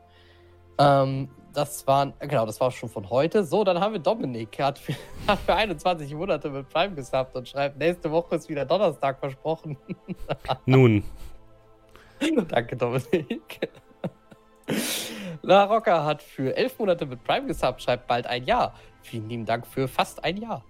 Ähm, 0.78 1.30
das 1.54 1.86
waren, 1.86 2.12
genau, 2.18 2.44
das 2.44 2.60
war 2.60 2.70
schon 2.70 2.90
von 2.90 3.08
heute. 3.08 3.42
So, 3.42 3.64
dann 3.64 3.80
haben 3.80 3.94
wir 3.94 4.00
Dominik, 4.00 4.58
hat 4.60 4.78
für, 4.78 4.94
hat 5.26 5.38
für 5.38 5.54
21 5.54 6.12
Monate 6.14 6.50
mit 6.50 6.68
Prime 6.68 6.94
gesubbt 6.94 7.34
und 7.34 7.48
schreibt, 7.48 7.78
nächste 7.78 8.10
Woche 8.10 8.36
ist 8.36 8.50
wieder 8.50 8.66
Donnerstag 8.66 9.18
versprochen. 9.18 9.78
Nun, 10.66 11.02
Danke, 12.48 12.76
Dominik. 12.76 13.70
La 15.42 15.64
Rocca 15.64 16.04
hat 16.04 16.22
für 16.22 16.56
elf 16.56 16.78
Monate 16.78 17.06
mit 17.06 17.22
Prime 17.22 17.46
gesubbt, 17.46 17.82
schreibt 17.82 18.06
bald 18.06 18.26
ein 18.26 18.44
Jahr. 18.44 18.74
Vielen 19.02 19.28
lieben 19.28 19.44
Dank 19.44 19.66
für 19.66 19.86
fast 19.86 20.24
ein 20.24 20.36
Jahr. 20.36 20.64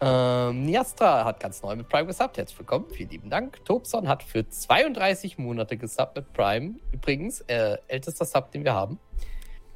Ähm, 0.00 0.64
Niastra 0.64 1.24
hat 1.24 1.38
ganz 1.38 1.62
neu 1.62 1.76
mit 1.76 1.88
Prime 1.88 2.06
gesubbt. 2.06 2.36
Herzlich 2.36 2.58
willkommen. 2.58 2.86
Vielen 2.90 3.10
lieben 3.10 3.30
Dank. 3.30 3.64
Tobson 3.64 4.08
hat 4.08 4.22
für 4.22 4.48
32 4.48 5.38
Monate 5.38 5.76
gesubbt 5.76 6.16
mit 6.16 6.32
Prime. 6.32 6.74
Übrigens, 6.90 7.40
äh, 7.42 7.78
ältester 7.86 8.24
Sub, 8.24 8.50
den 8.50 8.64
wir 8.64 8.74
haben. 8.74 8.98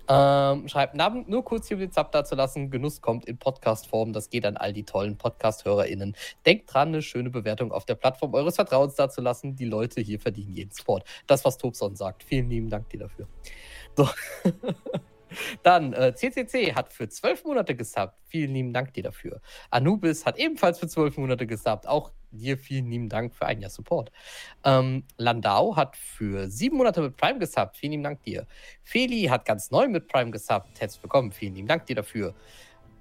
Ähm, 0.08 0.68
schreibt 0.68 0.94
Namen 0.94 1.24
nur 1.28 1.44
kurz 1.44 1.68
hier 1.68 1.76
um 1.76 1.80
den 1.80 1.90
Sub 1.90 2.12
da 2.12 2.24
zu 2.24 2.34
lassen. 2.34 2.70
Genuss 2.70 3.00
kommt 3.00 3.24
in 3.24 3.38
Podcast-Form. 3.38 4.12
Das 4.12 4.30
geht 4.30 4.46
an 4.46 4.56
all 4.56 4.72
die 4.72 4.84
tollen 4.84 5.18
Podcast-HörerInnen. 5.18 6.16
Denkt 6.44 6.72
dran, 6.72 6.88
eine 6.88 7.02
schöne 7.02 7.30
Bewertung 7.30 7.72
auf 7.72 7.84
der 7.84 7.96
Plattform 7.96 8.34
eures 8.34 8.56
Vertrauens 8.56 8.94
da 8.94 9.08
zu 9.08 9.20
lassen. 9.20 9.56
Die 9.56 9.64
Leute 9.64 10.00
hier 10.00 10.20
verdienen 10.20 10.52
jeden 10.52 10.70
Support. 10.70 11.04
Das, 11.26 11.44
was 11.44 11.58
Tobson 11.58 11.96
sagt. 11.96 12.22
Vielen 12.22 12.48
lieben 12.48 12.70
Dank 12.70 12.88
dir 12.90 13.00
dafür. 13.00 13.26
So. 13.96 14.08
Dann, 15.62 15.92
äh, 15.92 16.14
CCC 16.14 16.74
hat 16.74 16.92
für 16.92 17.08
zwölf 17.08 17.44
Monate 17.44 17.74
gesubbt. 17.74 18.14
Vielen 18.28 18.52
lieben 18.54 18.72
Dank 18.72 18.94
dir 18.94 19.02
dafür. 19.02 19.40
Anubis 19.70 20.24
hat 20.24 20.38
ebenfalls 20.38 20.78
für 20.78 20.88
zwölf 20.88 21.16
Monate 21.16 21.46
gesubbt. 21.46 21.86
Auch 21.86 22.12
dir 22.36 22.58
vielen 22.58 22.90
lieben 22.90 23.08
Dank 23.08 23.34
für 23.34 23.46
ein 23.46 23.60
Jahr 23.60 23.70
Support. 23.70 24.12
Ähm, 24.64 25.04
Landau 25.16 25.76
hat 25.76 25.96
für 25.96 26.48
sieben 26.50 26.76
Monate 26.76 27.02
mit 27.02 27.16
Prime 27.16 27.38
gesubbt. 27.38 27.76
Vielen 27.76 27.92
lieben 27.92 28.04
Dank 28.04 28.22
dir. 28.22 28.46
Feli 28.82 29.24
hat 29.24 29.44
ganz 29.44 29.70
neu 29.70 29.88
mit 29.88 30.08
Prime 30.08 30.30
gesubbt. 30.30 30.80
Herzlich 30.80 31.02
willkommen. 31.02 31.32
Vielen 31.32 31.54
lieben 31.54 31.68
Dank 31.68 31.86
dir 31.86 31.96
dafür. 31.96 32.34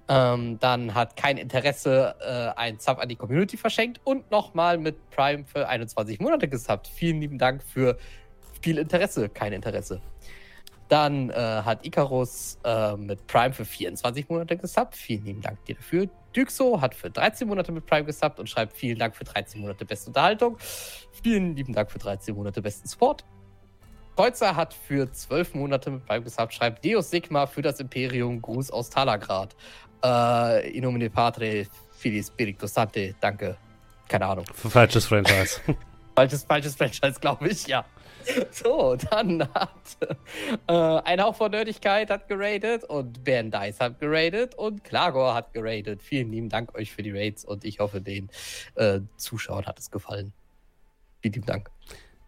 Ähm, 0.08 0.58
dann 0.60 0.94
hat 0.94 1.16
kein 1.16 1.36
Interesse 1.36 2.14
äh, 2.20 2.58
ein 2.58 2.78
Sub 2.78 2.98
an 2.98 3.08
die 3.08 3.16
Community 3.16 3.56
verschenkt 3.56 4.00
und 4.04 4.30
nochmal 4.30 4.78
mit 4.78 5.10
Prime 5.10 5.44
für 5.44 5.68
21 5.68 6.20
Monate 6.20 6.48
gesubbt. 6.48 6.86
Vielen 6.86 7.20
lieben 7.20 7.38
Dank 7.38 7.62
für 7.62 7.98
viel 8.62 8.78
Interesse, 8.78 9.28
kein 9.28 9.52
Interesse. 9.52 10.00
Dann 10.88 11.30
äh, 11.30 11.34
hat 11.34 11.84
Icarus 11.84 12.58
äh, 12.64 12.96
mit 12.96 13.26
Prime 13.26 13.52
für 13.52 13.64
24 13.64 14.28
Monate 14.28 14.56
gesubbt. 14.56 14.94
Vielen 14.96 15.24
lieben 15.24 15.42
Dank 15.42 15.64
dir 15.64 15.74
dafür. 15.74 16.08
Dyxo 16.36 16.80
hat 16.80 16.94
für 16.94 17.10
13 17.10 17.48
Monate 17.48 17.72
mit 17.72 17.86
Prime 17.86 18.04
gesubbt 18.04 18.38
und 18.38 18.48
schreibt 18.48 18.76
vielen 18.76 18.98
Dank 18.98 19.16
für 19.16 19.24
13 19.24 19.60
Monate 19.60 19.84
beste 19.84 20.08
Unterhaltung. 20.08 20.58
Vielen 21.22 21.56
lieben 21.56 21.72
Dank 21.72 21.90
für 21.90 21.98
13 21.98 22.34
Monate 22.34 22.60
besten 22.60 22.86
Support. 22.86 23.24
Kreuzer 24.16 24.54
hat 24.56 24.74
für 24.74 25.10
12 25.10 25.54
Monate 25.54 25.90
mit 25.90 26.06
Prime 26.06 26.22
gesubbt, 26.22 26.54
schreibt 26.54 26.84
Deus 26.84 27.10
Sigma 27.10 27.46
für 27.46 27.62
das 27.62 27.80
Imperium. 27.80 28.40
Gruß 28.40 28.70
aus 28.70 28.90
Talagrad. 28.90 29.56
Äh, 30.04 30.70
in 30.76 30.82
nomine 30.84 31.10
Patre, 31.10 31.66
Fili 31.92 32.22
Spiritus 32.22 32.74
Sante. 32.74 33.14
Danke. 33.20 33.56
Keine 34.08 34.26
Ahnung. 34.26 34.44
falsches 34.54 35.06
Franchise. 35.06 35.60
Falsches, 36.14 36.44
falsches 36.44 36.74
Franchise, 36.74 37.20
glaube 37.20 37.48
ich, 37.48 37.66
ja. 37.66 37.84
So, 38.50 38.96
dann 38.96 39.42
hat 39.54 39.96
äh, 40.66 40.72
ein 40.72 41.22
Hauch 41.22 41.36
von 41.36 41.50
Nerdigkeit 41.50 42.10
hat 42.10 42.28
geradet 42.28 42.84
und 42.84 43.24
Ben 43.24 43.50
Dice 43.50 43.80
hat 43.80 44.00
geradet 44.00 44.54
und 44.54 44.84
Klagor 44.84 45.34
hat 45.34 45.52
geradet. 45.52 46.02
Vielen 46.02 46.32
lieben 46.32 46.48
Dank 46.48 46.74
euch 46.74 46.92
für 46.92 47.02
die 47.02 47.12
Raids 47.12 47.44
und 47.44 47.64
ich 47.64 47.80
hoffe, 47.80 48.00
den 48.00 48.30
äh, 48.74 49.00
Zuschauern 49.16 49.66
hat 49.66 49.78
es 49.78 49.90
gefallen. 49.90 50.32
Vielen 51.20 51.34
lieben 51.34 51.46
Dank. 51.46 51.70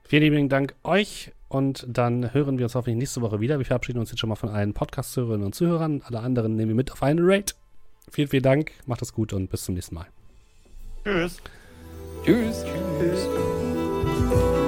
Vielen 0.04 0.22
lieben 0.22 0.48
Dank 0.48 0.74
euch 0.84 1.32
und 1.48 1.84
dann 1.88 2.32
hören 2.32 2.58
wir 2.58 2.66
uns 2.66 2.74
hoffentlich 2.74 2.96
nächste 2.96 3.20
Woche 3.20 3.40
wieder. 3.40 3.58
Wir 3.58 3.66
verabschieden 3.66 3.98
uns 3.98 4.10
jetzt 4.10 4.20
schon 4.20 4.28
mal 4.28 4.36
von 4.36 4.48
allen 4.48 4.74
Podcast-Hörerinnen 4.74 5.44
und 5.44 5.54
Zuhörern. 5.54 6.02
Alle 6.04 6.20
anderen 6.20 6.56
nehmen 6.56 6.68
wir 6.68 6.76
mit 6.76 6.92
auf 6.92 7.02
einen 7.02 7.20
Raid. 7.22 7.54
Vielen, 8.10 8.28
vielen 8.28 8.42
Dank, 8.42 8.72
macht 8.86 9.02
es 9.02 9.12
gut 9.12 9.32
und 9.32 9.50
bis 9.50 9.64
zum 9.64 9.74
nächsten 9.74 9.94
Mal. 9.94 10.06
Tschüss. 11.04 11.42
Tschüss. 12.24 12.64
Tschüss. 12.98 14.67